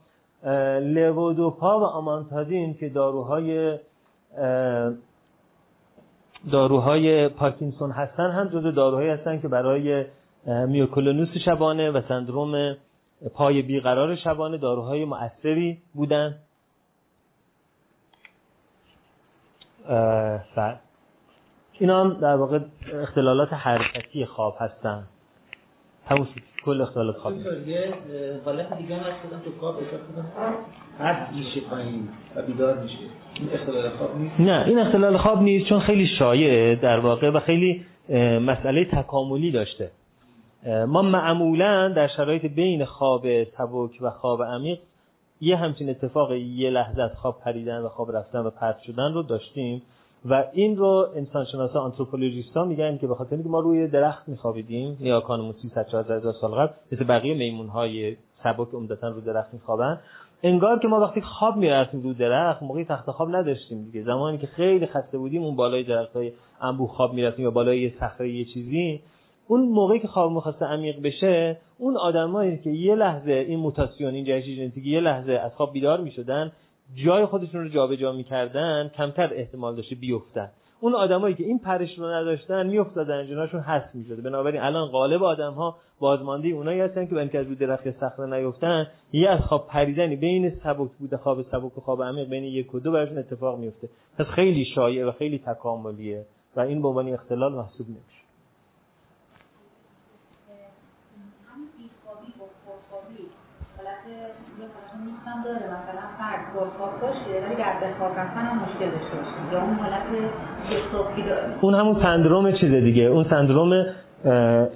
لوودوپا 0.81 1.79
و 1.79 1.83
آمانتادین 1.83 2.73
که 2.73 2.89
داروهای 2.89 3.79
داروهای 6.51 7.29
پارکینسون 7.29 7.91
هستن 7.91 8.31
هم 8.31 8.47
جزو 8.47 8.71
داروهایی 8.71 9.09
هستن 9.09 9.41
که 9.41 9.47
برای 9.47 10.05
میوکولونوس 10.45 11.29
شبانه 11.45 11.91
و 11.91 12.01
سندروم 12.07 12.75
پای 13.33 13.61
بیقرار 13.61 14.15
شبانه 14.15 14.57
داروهای 14.57 15.05
مؤثری 15.05 15.77
بودن. 15.93 16.35
اینا 21.79 22.03
هم 22.03 22.13
در 22.13 22.35
واقع 22.35 22.59
اختلالات 22.93 23.53
حرکتی 23.53 24.25
خواب 24.25 24.55
هستن. 24.59 25.03
همون 26.07 26.27
کل 26.65 26.81
اختلالات 26.81 27.17
خواب 27.17 27.33
حالت 28.45 28.77
دیگه 28.77 28.95
هم 28.95 29.01
هست 29.03 29.45
تو 29.45 29.51
خواب 29.59 29.75
هست 30.99 31.33
میشه 31.33 31.61
پایین 31.69 32.09
و 32.35 32.41
بیدار 32.41 32.77
میشه. 32.77 32.97
این 33.33 33.49
اختلال 33.53 33.89
خواب 33.89 34.17
نیست؟ 34.17 34.39
نه 34.39 34.65
این 34.67 34.79
اختلال 34.79 35.17
خواب 35.17 35.41
نیست 35.41 35.69
چون 35.69 35.79
خیلی 35.79 36.07
شایعه 36.19 36.75
در 36.75 36.99
واقع 36.99 37.29
و 37.29 37.39
خیلی 37.39 37.85
مسئله 38.39 38.85
تکاملی 38.85 39.51
داشته. 39.51 39.91
ما 40.65 41.01
معمولا 41.01 41.89
در 41.89 42.07
شرایط 42.07 42.45
بین 42.45 42.85
خواب 42.85 43.43
سبک 43.43 43.97
و 44.01 44.09
خواب 44.09 44.43
عمیق 44.43 44.79
یه 45.41 45.57
همچین 45.57 45.89
اتفاق 45.89 46.31
یه 46.31 46.69
لحظه 46.69 47.01
از 47.01 47.11
خواب 47.15 47.39
پریدن 47.39 47.81
و 47.81 47.89
خواب 47.89 48.15
رفتن 48.15 48.39
و 48.39 48.49
پرت 48.49 48.79
شدن 48.79 49.13
رو 49.13 49.23
داشتیم 49.23 49.81
و 50.29 50.43
این 50.53 50.77
رو 50.77 51.07
انسانشناسا 51.15 51.79
آنتروپولوژیستا 51.79 52.65
میگن 52.65 52.97
که 52.97 53.07
به 53.07 53.15
خاطر 53.15 53.35
اینکه 53.35 53.49
ما 53.49 53.59
روی 53.59 53.87
درخت 53.87 54.29
میخوابیدیم 54.29 54.97
یا 54.99 55.21
کانمون 55.21 55.53
300 55.61 55.85
هزار 56.11 56.33
سال 56.41 56.51
قبل 56.51 56.73
مثل 56.91 57.03
بقیه 57.03 57.33
میمون 57.33 57.67
های 57.67 58.17
سبک 58.43 58.73
عمدتا 58.73 59.09
رو 59.09 59.21
درخت 59.21 59.53
میخوابن. 59.53 59.99
انگار 60.43 60.79
که 60.79 60.87
ما 60.87 60.99
وقتی 60.99 61.21
خواب 61.21 61.55
می‌رفتیم 61.55 62.01
رو 62.01 62.13
درخت 62.13 62.63
موقعی 62.63 62.85
تخت 62.85 63.11
خواب 63.11 63.35
نداشتیم 63.35 63.83
دیگه. 63.83 64.03
زمانی 64.03 64.37
که 64.37 64.47
خیلی 64.47 64.85
خسته 64.85 65.17
بودیم 65.17 65.43
اون 65.43 65.55
بالای 65.55 65.83
درخت 65.83 66.15
های 66.15 66.31
انبوه 66.61 66.89
خواب 66.89 67.13
می‌رفتیم 67.13 67.45
یا 67.45 67.51
بالای 67.51 67.81
یه 67.81 67.93
صخره 67.99 68.29
یه 68.29 68.45
چیزی 68.45 69.01
اون 69.47 69.61
موقعی 69.61 69.99
که 69.99 70.07
خواب 70.07 70.31
می‌خواسته 70.31 70.65
عمیق 70.65 71.01
بشه 71.01 71.57
اون 71.77 71.97
آدمایی 71.97 72.57
که 72.57 72.69
یه 72.69 72.95
لحظه 72.95 73.31
این 73.31 73.59
موتاسیون 73.59 74.13
این 74.13 74.25
جهش 74.25 74.43
ژنتیکی 74.43 74.89
یه 74.89 74.99
لحظه 74.99 75.31
از 75.31 75.55
خواب 75.55 75.73
بیدار 75.73 76.01
می‌شدن 76.01 76.51
جای 77.05 77.25
خودشون 77.25 77.61
رو 77.61 77.69
جابجا 77.69 78.11
می‌کردن 78.11 78.91
کمتر 78.97 79.33
احتمال 79.33 79.75
داشته 79.75 79.95
بیفتن. 79.95 80.49
اون 80.79 80.95
آدمایی 80.95 81.35
که 81.35 81.43
این 81.43 81.59
پرش 81.59 81.99
رو 81.99 82.05
نداشتن 82.05 82.67
میافتادن 82.67 83.27
جناشون 83.27 83.61
حس 83.61 83.95
می‌شده 83.95 84.21
بنابراین 84.21 84.61
الان 84.61 84.87
غالب 84.87 85.23
آدم 85.23 85.53
ها 85.53 85.75
بازمانده 85.99 86.47
اونایی 86.47 86.79
هستن 86.79 87.05
که 87.05 87.15
اینکه 87.15 87.39
از 87.39 87.57
درخت 87.59 87.91
صخره 87.91 88.25
نیفتن. 88.25 88.87
یه 89.11 89.29
از 89.29 89.39
خواب 89.39 89.67
پریدنی 89.67 90.15
بین 90.15 90.49
سبک 90.63 90.91
بوده 90.99 91.17
خواب 91.17 91.41
سبک 91.41 91.77
و 91.77 91.81
خواب 91.81 92.03
عمیق 92.03 92.29
بین 92.29 92.43
یک 92.43 92.75
و 92.75 92.79
دو 92.79 92.91
براشون 92.91 93.17
اتفاق 93.17 93.59
میفته 93.59 93.89
پس 94.17 94.25
خیلی 94.25 94.65
شایع 94.65 95.07
و 95.07 95.11
خیلی 95.11 95.39
تکاملیه 95.39 96.25
و 96.55 96.59
این 96.59 96.81
به 96.81 96.87
عنوان 96.87 97.13
اختلال 97.13 97.53
محسوب 97.53 97.87
نمیشه 97.89 98.25
داره 105.45 105.65
مثلا 105.65 106.01
فرد 106.17 106.44
پرخواب 106.55 107.01
باشه 107.01 107.45
ولی 107.45 107.55
در 107.55 107.93
خواب 107.99 108.19
رفتن 108.19 108.41
هم 108.41 108.57
مشکل 108.57 108.85
داشته 108.91 109.17
یا 109.51 109.61
اون 109.61 109.73
حالت 109.73 110.03
داره. 111.27 111.55
اون 111.61 111.75
همون 111.75 112.01
سندروم 112.01 112.51
چیزه 112.51 112.81
دیگه. 112.81 113.03
اون 113.03 113.23
سندروم 113.29 113.85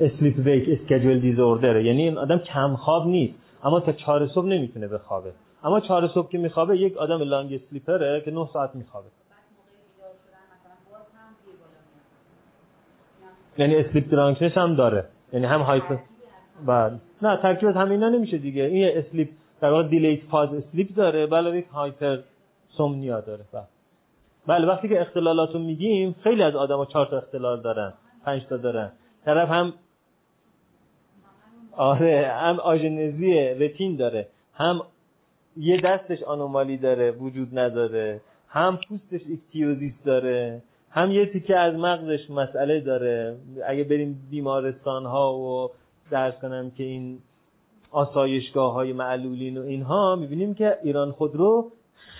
اسلیپ 0.02 0.36
ویک 0.38 0.70
اسکیجول 0.70 1.20
دیزوردره 1.20 1.84
یعنی 1.84 2.02
این 2.02 2.18
آدم 2.18 2.38
کم 2.38 2.76
خواب 2.76 3.08
نیست 3.08 3.34
اما 3.64 3.80
تا 3.80 3.92
چهار 3.92 4.28
صبح 4.28 4.46
نمی‌تونه 4.46 4.88
بخوابه 4.88 5.32
اما 5.64 5.80
چهار 5.80 6.08
صبح 6.08 6.30
که 6.30 6.38
میخوابه 6.38 6.78
یک 6.78 6.98
آدم 6.98 7.22
long 7.22 7.54
sleeper 7.54 8.13
ه 8.13 8.22
که 8.22 8.32
9 8.32 8.48
ساعت 8.54 8.76
میخوابه. 8.76 9.08
یعنی 13.58 13.76
sleep 13.76 14.12
drunkenness 14.12 14.58
هم 14.58 14.76
داره. 14.76 15.06
یعنی 15.34 15.46
هم 15.46 15.62
hyper 15.62 15.96
بعد 16.66 17.00
نه 17.22 17.38
ترکیب 17.42 17.70
همینا 17.70 18.10
نمیشه 18.10 18.38
دیگه. 18.38 18.64
این 18.64 18.98
sleep 18.98 19.30
در 19.62 19.70
واقع 19.72 19.88
delayed 19.88 20.20
phase 20.24 20.54
sleep 20.54 20.96
داره 20.96 21.28
بله 21.28 21.58
یک 21.58 21.68
hypersomnia 21.68 23.22
داره. 23.22 23.44
بله. 23.54 23.64
بله 24.48 24.68
وقتی 24.68 24.90
که 24.90 25.02
اختلالات 25.02 25.52
رو 25.54 25.60
میگیم 25.60 26.16
خیلی 26.24 26.44
از 26.44 26.56
آدما 26.56 26.86
چهار 26.86 27.06
تا 27.06 27.18
اختلال 27.18 27.62
دارن 27.62 27.94
پنج 28.26 28.46
تا 28.50 28.58
دارن. 28.58 28.92
طرف 29.26 29.50
هم 29.50 29.74
آره 31.78 32.32
هم 32.34 32.60
آژنزی 32.60 33.34
رتین 33.34 33.96
داره 33.96 34.28
هم 34.54 34.82
یه 35.58 35.82
دستش 35.82 36.24
anomaly 36.24 36.78
داره 36.78 37.12
وجود 37.12 37.60
نداره 37.60 38.22
هم 38.50 38.80
پوستش 38.90 39.22
ichthyosis 39.28 39.94
داره 40.06 40.62
هم 40.92 41.12
یه 41.12 41.26
تیکه 41.26 41.58
از 41.58 41.76
مغزش 41.76 42.30
مسئله 42.30 42.80
داره. 42.80 43.36
اگه 43.68 43.84
بریم 43.84 44.28
بیمارستان 44.32 45.06
ها 45.06 45.34
و 45.34 45.70
درس 46.12 46.34
کنم 46.42 46.72
که 46.72 46.84
این 46.84 47.20
آسایشگاه 47.92 48.74
های 48.74 48.94
معلولین 48.94 49.58
و 49.58 49.62
اینها 49.62 50.16
می‌بینیم 50.16 50.54
که 50.54 50.78
ایران 50.84 51.12
خودرو 51.12 51.72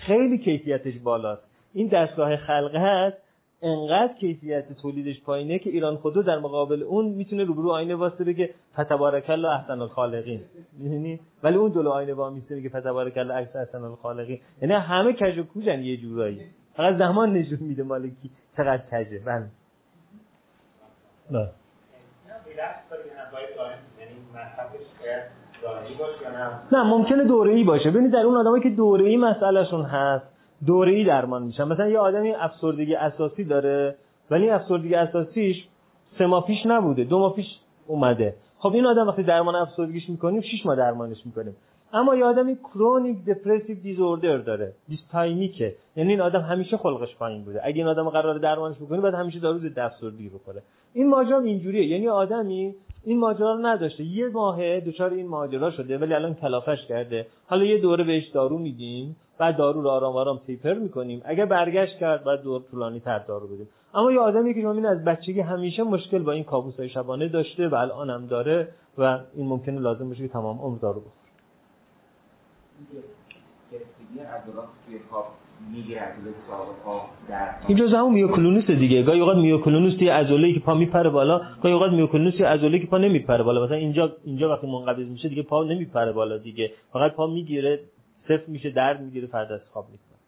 خیلی 0.06 0.38
کیفیتش 0.38 0.98
بالاست. 0.98 1.42
این 1.74 1.88
دستگاه 1.88 2.36
خلقت 2.36 2.78
هست 2.78 3.16
انقدر 3.62 4.12
کیفیت 4.20 4.72
تولیدش 4.82 5.22
پایینه 5.22 5.58
که 5.58 5.70
ایران 5.70 5.96
خودرو 5.96 6.22
در 6.22 6.38
مقابل 6.38 6.82
اون 6.82 7.08
می‌تونه 7.08 7.44
روبرو 7.44 7.70
آینه 7.70 7.94
وایسه 7.94 8.24
بگه 8.24 8.50
فتبارک 8.80 9.30
الله 9.30 9.48
احسن 9.48 9.80
الخالقین. 9.80 10.40
می‌دونی؟ 10.78 11.20
ولی 11.42 11.56
اون 11.56 11.72
جلو 11.72 11.90
آینه 11.90 12.14
با 12.14 12.30
میسته 12.30 12.54
میگه 12.54 12.68
فتبارک 12.68 13.16
الله 13.16 13.34
احسن 13.34 13.84
الخالقین. 13.84 14.40
یعنی 14.62 14.74
همه 14.74 15.12
کج 15.12 15.38
و 15.38 15.42
کوجن 15.42 15.80
یه 15.80 15.96
جورایی. 15.96 16.40
فقط 16.76 16.96
زمان 16.98 17.32
نشون 17.32 17.58
میده 17.60 17.82
مالکی 17.82 18.30
چقدر 18.56 18.82
کجه 18.90 19.18
بله. 19.18 19.46
نه 21.30 21.48
نه؟ 26.72 26.82
ممکنه 26.82 27.24
دوره 27.24 27.52
ای 27.52 27.64
باشه. 27.64 27.90
ببینید 27.90 28.12
در 28.12 28.18
اون 28.18 28.36
آدمایی 28.36 28.62
که 28.62 28.70
دوره 28.70 29.08
ای 29.08 29.16
مسئلهشون 29.16 29.84
هست 29.84 30.26
دوره 30.66 30.92
ای 30.92 31.04
درمان 31.04 31.42
میشن. 31.42 31.64
مثلا 31.64 31.88
یه 31.88 31.98
آدمی 31.98 32.32
افسردگی 32.32 32.94
اساسی 32.94 33.44
داره 33.44 33.96
ولی 34.30 34.50
افسردگی 34.50 34.94
اساسیش 34.94 35.56
سه 36.18 36.26
ماه 36.26 36.46
پیش 36.46 36.58
نبوده 36.66 37.04
دو 37.04 37.18
ماه 37.18 37.34
پیش 37.34 37.46
اومده. 37.86 38.34
خب 38.58 38.72
این 38.74 38.86
آدم 38.86 39.08
وقتی 39.08 39.22
درمان 39.22 39.54
افسردگیش 39.54 40.08
می‌کنیم 40.08 40.40
6 40.40 40.66
ماه 40.66 40.76
درمانش 40.76 41.26
می‌کنیم. 41.26 41.56
اما 41.92 42.16
یه 42.16 42.24
آدمی 42.24 42.56
کرونیک 42.56 43.24
دپرسیو 43.24 43.76
دیزوردر 43.82 44.36
داره 44.36 44.72
دیستایمیکه 44.88 45.74
یعنی 45.96 46.10
این 46.10 46.20
آدم 46.20 46.40
همیشه 46.40 46.76
خلقش 46.76 47.16
پایین 47.16 47.44
بوده. 47.44 47.60
اگه 47.64 47.76
این 47.76 47.86
آدم 47.86 48.08
قرار 48.08 48.38
درمانش 48.38 48.76
بکنی 48.76 49.00
باید 49.00 49.14
همیشه 49.14 49.38
دارو 49.38 49.58
ضد 49.58 49.78
بخوره. 50.34 50.62
این 50.94 51.08
ماجرا 51.08 51.38
اینجوریه. 51.38 51.86
یعنی 51.86 52.08
آدمی 52.08 52.74
این 53.04 53.18
ماجرا 53.18 53.54
رو 53.54 53.66
نداشته. 53.66 54.04
یه 54.04 54.28
ماهه 54.28 54.80
دچار 54.80 55.10
این 55.10 55.28
ماجرا 55.28 55.70
شده 55.70 55.98
ولی 55.98 56.14
الان 56.14 56.34
کلافش 56.34 56.86
کرده. 56.88 57.26
حالا 57.46 57.64
یه 57.64 57.80
دوره 57.80 58.04
بهش 58.04 58.28
دارو 58.28 58.58
میدیم 58.58 59.16
بعد 59.38 59.56
دارو 59.56 59.82
رو 59.82 59.88
آرام 59.88 60.16
آرام 60.16 60.38
تیپر 60.46 60.74
می‌کنیم. 60.74 61.22
اگه 61.24 61.46
برگشت 61.46 61.98
کرد 61.98 62.24
بعد 62.24 62.42
دور 62.42 62.62
طولانی 62.70 63.00
تر 63.00 63.18
دارو 63.18 63.46
بدیم. 63.46 63.68
اما 63.94 64.12
یه 64.12 64.20
آدمی 64.20 64.54
که 64.54 64.60
شما 64.60 64.88
از 64.88 65.04
بچگی 65.04 65.40
همیشه 65.40 65.82
مشکل 65.82 66.18
با 66.18 66.32
این 66.32 66.44
کابوسای 66.44 66.88
شبانه 66.88 67.28
داشته 67.28 67.68
و 67.68 67.74
الان 67.74 68.26
داره 68.26 68.68
و 68.98 69.20
این 69.34 69.46
ممکنه 69.46 69.80
لازم 69.80 70.08
باشه 70.08 70.22
که 70.22 70.28
تمام 70.28 70.58
عمر 70.58 70.78
دارو 70.78 71.00
بخوره. 71.00 71.14
این 77.68 77.78
جزء 77.78 77.96
همون 77.96 78.14
میوکلونوس 78.14 78.70
دیگه. 78.70 79.02
گاهی 79.02 79.20
اوقات 79.20 79.36
میوکلونوس 79.36 80.02
یه 80.02 80.12
عضله 80.12 80.52
که 80.52 80.60
پا 80.60 80.74
میپره 80.74 81.10
بالا 81.10 81.40
گاهی 81.62 81.74
اوقات 81.74 81.92
میوکلونوس 81.92 82.34
یه 82.34 82.46
عضله 82.46 82.78
که 82.78 82.86
پا 82.86 82.98
نمیپره 82.98 83.42
بالا. 83.42 83.64
مثلا 83.64 83.76
اینجا 83.76 84.12
اینجا 84.24 84.50
وقتی 84.50 84.66
منقبض 84.66 85.06
میشه 85.06 85.28
دیگه 85.28 85.42
پا 85.42 85.64
نمیپره 85.64 86.12
بالا 86.12 86.38
دیگه. 86.38 86.70
فقط 86.92 87.12
پا 87.12 87.26
می‌گیره 87.26 87.80
صفر 88.24 88.42
میشه 88.46 88.70
درد 88.70 89.00
می‌گیره 89.00 89.26
فردا 89.26 89.54
از 89.54 89.60
خواب 89.72 89.86
می‌کنه 89.90 90.18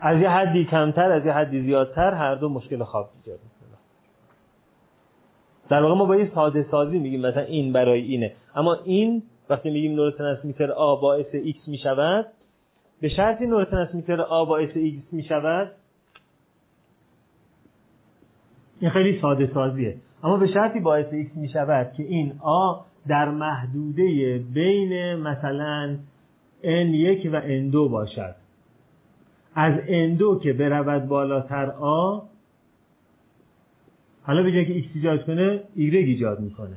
از 0.00 0.20
یه 0.20 0.30
حدی 0.30 0.64
کمتر 0.64 1.12
از 1.12 1.26
یه 1.26 1.32
حدی 1.32 1.62
زیادتر 1.62 2.14
هر 2.14 2.34
دو 2.34 2.48
مشکل 2.48 2.84
خواب 2.84 3.10
ایجاد 3.16 3.38
می‌کنه. 3.44 3.78
در 5.68 5.82
واقع 5.82 5.94
ما 5.94 6.04
با 6.04 6.16
یه 6.16 6.30
ساده 6.34 6.66
سازی 6.70 6.98
میگیم 6.98 7.20
مثلا 7.20 7.42
این 7.42 7.72
برای 7.72 8.00
اینه. 8.00 8.32
اما 8.54 8.78
این 8.84 9.22
وقتی 9.48 9.70
میگیم 9.70 9.94
neurotransmitter 9.94 10.72
آ 10.72 10.96
باعث 10.96 11.26
X 11.32 11.68
می‌شود 11.68 12.26
به 13.00 13.08
شرطی 13.08 13.46
neurotransmitter 13.46 14.20
آ 14.20 14.44
باعث 14.44 14.70
X 14.74 15.12
می‌شود 15.12 15.70
این 18.80 18.90
خیلی 18.90 19.20
ساده 19.20 19.50
سازیه. 19.54 19.96
اما 20.22 20.36
به 20.36 20.46
شرطی 20.46 20.80
باعث 20.80 21.06
X 21.12 21.36
می‌شود 21.36 21.92
که 21.96 22.02
این 22.02 22.32
آ 22.42 22.74
در 23.08 23.28
محدوده 23.28 24.38
بین 24.54 25.14
مثلا 25.14 25.96
N1 26.62 27.26
و 27.32 27.40
N2 27.40 27.90
باشد. 27.90 28.34
از 29.54 29.74
N2 29.80 30.42
که 30.42 30.52
برود 30.52 31.08
بالاتر 31.08 31.70
آ 31.70 32.20
حالا 34.22 34.42
به 34.42 34.52
جای 34.52 34.64
که 34.64 34.88
X 34.88 34.90
ایجاد 34.94 35.26
کنه 35.26 35.60
Y 35.76 35.94
ایجاد 35.94 36.40
می‌کنه. 36.40 36.76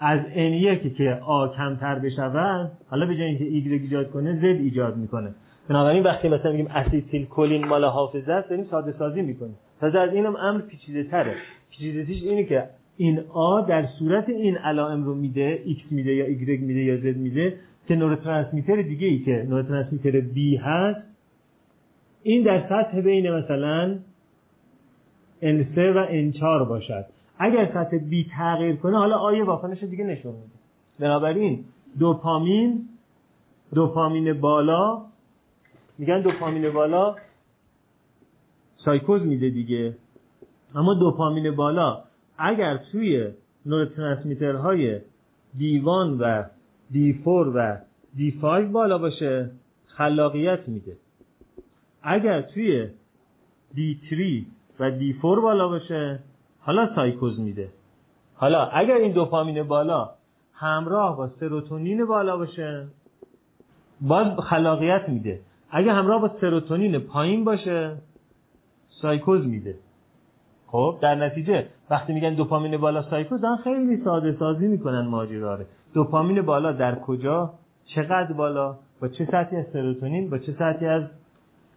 از 0.00 0.20
N1 0.20 0.96
که 0.98 1.18
آ 1.26 1.48
کمتر 1.48 1.98
بشود 1.98 2.70
حالا 2.90 3.06
به 3.06 3.16
جای 3.16 3.26
اینکه 3.26 3.44
Y 3.44 3.82
ایجاد 3.82 4.10
کنه 4.10 4.40
Z 4.40 4.44
ایجاد 4.44 4.96
می‌کنه. 4.96 5.34
بنابراین 5.68 6.02
وقتی 6.02 6.28
مثلا 6.28 6.52
میگیم 6.52 6.66
اسیتیل 6.66 7.26
کلین 7.26 7.66
مال 7.66 7.84
حافظه 7.84 8.32
است 8.32 8.48
داریم 8.50 8.64
ساده 8.64 8.92
سازی 8.92 9.22
می‌کنیم. 9.22 9.54
تازه 9.80 9.98
از 9.98 10.14
اینم 10.14 10.36
امر 10.36 10.60
پیچیده 10.60 11.04
تره. 11.04 11.34
پیچیدگیش 11.70 12.22
اینه 12.22 12.44
که 12.44 12.64
این 12.96 13.20
آ 13.32 13.60
در 13.60 13.86
صورت 13.98 14.28
این 14.28 14.56
علائم 14.56 15.04
رو 15.04 15.14
میده 15.14 15.58
X 15.66 15.92
میده 15.92 16.14
یا 16.14 16.26
Y 16.26 16.60
میده 16.60 16.80
یا 16.80 17.00
Z 17.00 17.16
میده 17.16 17.54
که 17.88 17.96
نوروترانسمیتر 17.96 18.82
دیگه 18.82 19.06
ای 19.06 19.18
که 19.18 19.46
نوروترانسمیتر 19.48 20.20
B 20.20 20.60
هست 20.62 21.00
این 22.22 22.42
در 22.42 22.68
سطح 22.68 23.00
بین 23.00 23.30
مثلا 23.30 23.98
N3 25.42 25.78
و 25.78 26.06
N4 26.06 26.68
باشد. 26.68 27.04
اگر 27.42 27.66
سطح 27.74 27.98
B 27.98 28.30
تغییر 28.36 28.76
کنه 28.76 28.96
حالا 28.96 29.16
آیه 29.16 29.44
واکنش 29.44 29.84
دیگه 29.84 30.04
نشون 30.04 30.32
میده. 30.32 30.58
بنابراین 30.98 31.64
دوپامین 31.98 32.88
دوپامین 33.74 34.40
بالا 34.40 35.02
میگن 35.98 36.20
دوپامین 36.20 36.70
بالا 36.70 37.16
سایکوز 38.84 39.22
میده 39.22 39.50
دیگه. 39.50 39.96
اما 40.74 40.94
دوپامین 40.94 41.50
بالا 41.56 42.02
اگر 42.38 42.76
توی 42.76 43.28
نوروترانسمیترهای 43.66 44.98
D1 45.58 45.86
و 46.20 46.44
D4 46.94 47.26
و 47.26 47.76
D5 48.18 48.44
بالا 48.72 48.98
باشه 48.98 49.50
خلاقیت 49.86 50.68
میده. 50.68 50.96
اگر 52.02 52.42
توی 52.42 52.88
D3 53.76 54.44
و 54.80 54.90
D4 54.90 55.22
بالا 55.22 55.68
باشه 55.68 56.18
حالا 56.60 56.94
سایکوز 56.94 57.40
میده. 57.40 57.68
حالا 58.34 58.66
اگر 58.66 58.94
این 58.94 59.12
دوپامین 59.12 59.62
بالا 59.62 60.10
همراه 60.54 61.16
با 61.16 61.28
سروتونین 61.28 62.04
بالا 62.04 62.36
باشه 62.36 62.86
باز 64.00 64.26
خلاقیت 64.38 65.08
میده. 65.08 65.40
اگر 65.70 65.90
همراه 65.90 66.20
با 66.20 66.30
سروتونین 66.40 66.98
پایین 66.98 67.44
باشه 67.44 67.96
سایکوز 69.02 69.46
میده. 69.46 69.74
خب 70.66 70.98
در 71.02 71.14
نتیجه 71.14 71.66
وقتی 71.90 72.12
میگن 72.12 72.34
دوپامین 72.34 72.76
بالا 72.76 73.02
سایکوز 73.02 73.40
دارن 73.40 73.56
خیلی 73.56 74.04
ساده 74.04 74.36
سازی 74.38 74.66
می‌کنن 74.66 75.00
ماجرا 75.00 75.54
رو. 75.54 75.64
دوپامین 75.94 76.42
بالا 76.42 76.72
در 76.72 76.94
کجا؟ 76.94 77.50
چقدر 77.94 78.32
بالا؟ 78.32 78.76
با 79.00 79.08
چه 79.08 79.24
سطحی 79.24 79.56
از 79.56 79.66
سروتونین؟ 79.72 80.30
با 80.30 80.38
چه 80.38 80.52
سطحی 80.52 80.86
از 80.86 81.02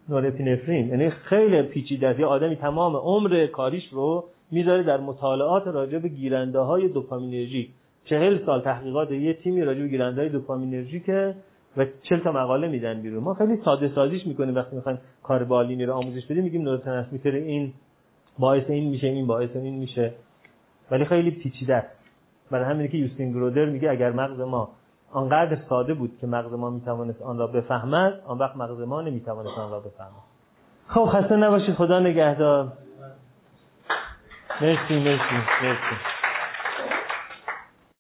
نورپینفرین؟ 0.09 0.87
یعنی 0.87 1.09
خیلی 1.09 1.61
پیچیده 1.61 2.19
یه 2.19 2.25
آدمی 2.25 2.55
تمام 2.55 2.95
عمر 2.95 3.47
کاریش 3.47 3.83
رو 3.91 4.25
می‌ذاره 4.53 4.83
در 4.83 4.97
مطالعات 4.97 5.67
راجع 5.67 5.97
به 5.97 6.09
گیرنده 6.09 6.59
های 6.59 6.87
دوپامینرژیک 6.87 7.69
چهل 8.05 8.45
سال 8.45 8.61
تحقیقات 8.61 9.11
یه 9.11 9.33
تیمی 9.33 9.61
راجع 9.61 9.81
به 9.81 9.87
گیرنده 9.87 10.21
های 10.21 10.29
دوپامینرژیکه 10.29 11.35
و 11.77 11.85
چل 12.09 12.19
تا 12.19 12.31
مقاله 12.31 12.67
میدن 12.67 13.01
بیرون. 13.01 13.23
ما 13.23 13.33
خیلی 13.33 13.57
ساده 13.65 13.91
سازیش 13.95 14.27
می‌کنیم 14.27 14.55
وقتی 14.55 14.75
می‌خوایم 14.75 14.99
کار 15.23 15.43
بالینی 15.43 15.85
رو 15.85 15.93
آموزش 15.93 16.25
بدیم 16.25 16.43
میگیم 16.43 16.61
نوروترانسمیتر 16.61 17.31
این 17.31 17.73
باعث 18.39 18.63
این 18.69 18.89
میشه 18.89 19.07
این 19.07 19.27
باعث 19.27 19.49
این 19.55 19.79
میشه. 19.79 20.13
ولی 20.91 21.05
خیلی 21.05 21.31
پیچیده 21.31 21.75
است. 21.75 21.87
برای 22.51 22.65
همینه 22.65 22.87
که 22.87 22.97
یوستین 22.97 23.31
گرودر 23.31 23.65
میگه 23.65 23.89
اگر 23.89 24.11
مغز 24.11 24.39
ما 24.39 24.69
آنقدر 25.11 25.57
ساده 25.69 25.93
بود 25.93 26.11
که 26.21 26.27
مغز 26.27 26.53
ما 26.53 26.69
می‌توانست 26.69 27.21
آن 27.21 27.37
را 27.37 27.47
بفهمد 27.47 28.21
آن 28.27 28.37
وقت 28.37 28.57
مغز 28.57 28.81
ما 28.81 29.01
نمی‌توانست 29.01 29.57
آن 29.57 29.71
را 29.71 29.79
بفهمد. 29.79 30.23
خب 30.87 31.05
خسته 31.05 31.35
نباشید. 31.35 31.75
خدا 31.75 31.99
نگهدار. 31.99 32.71
مرسی 34.61 34.99
مرسی 34.99 35.35
مرسی 35.61 36.22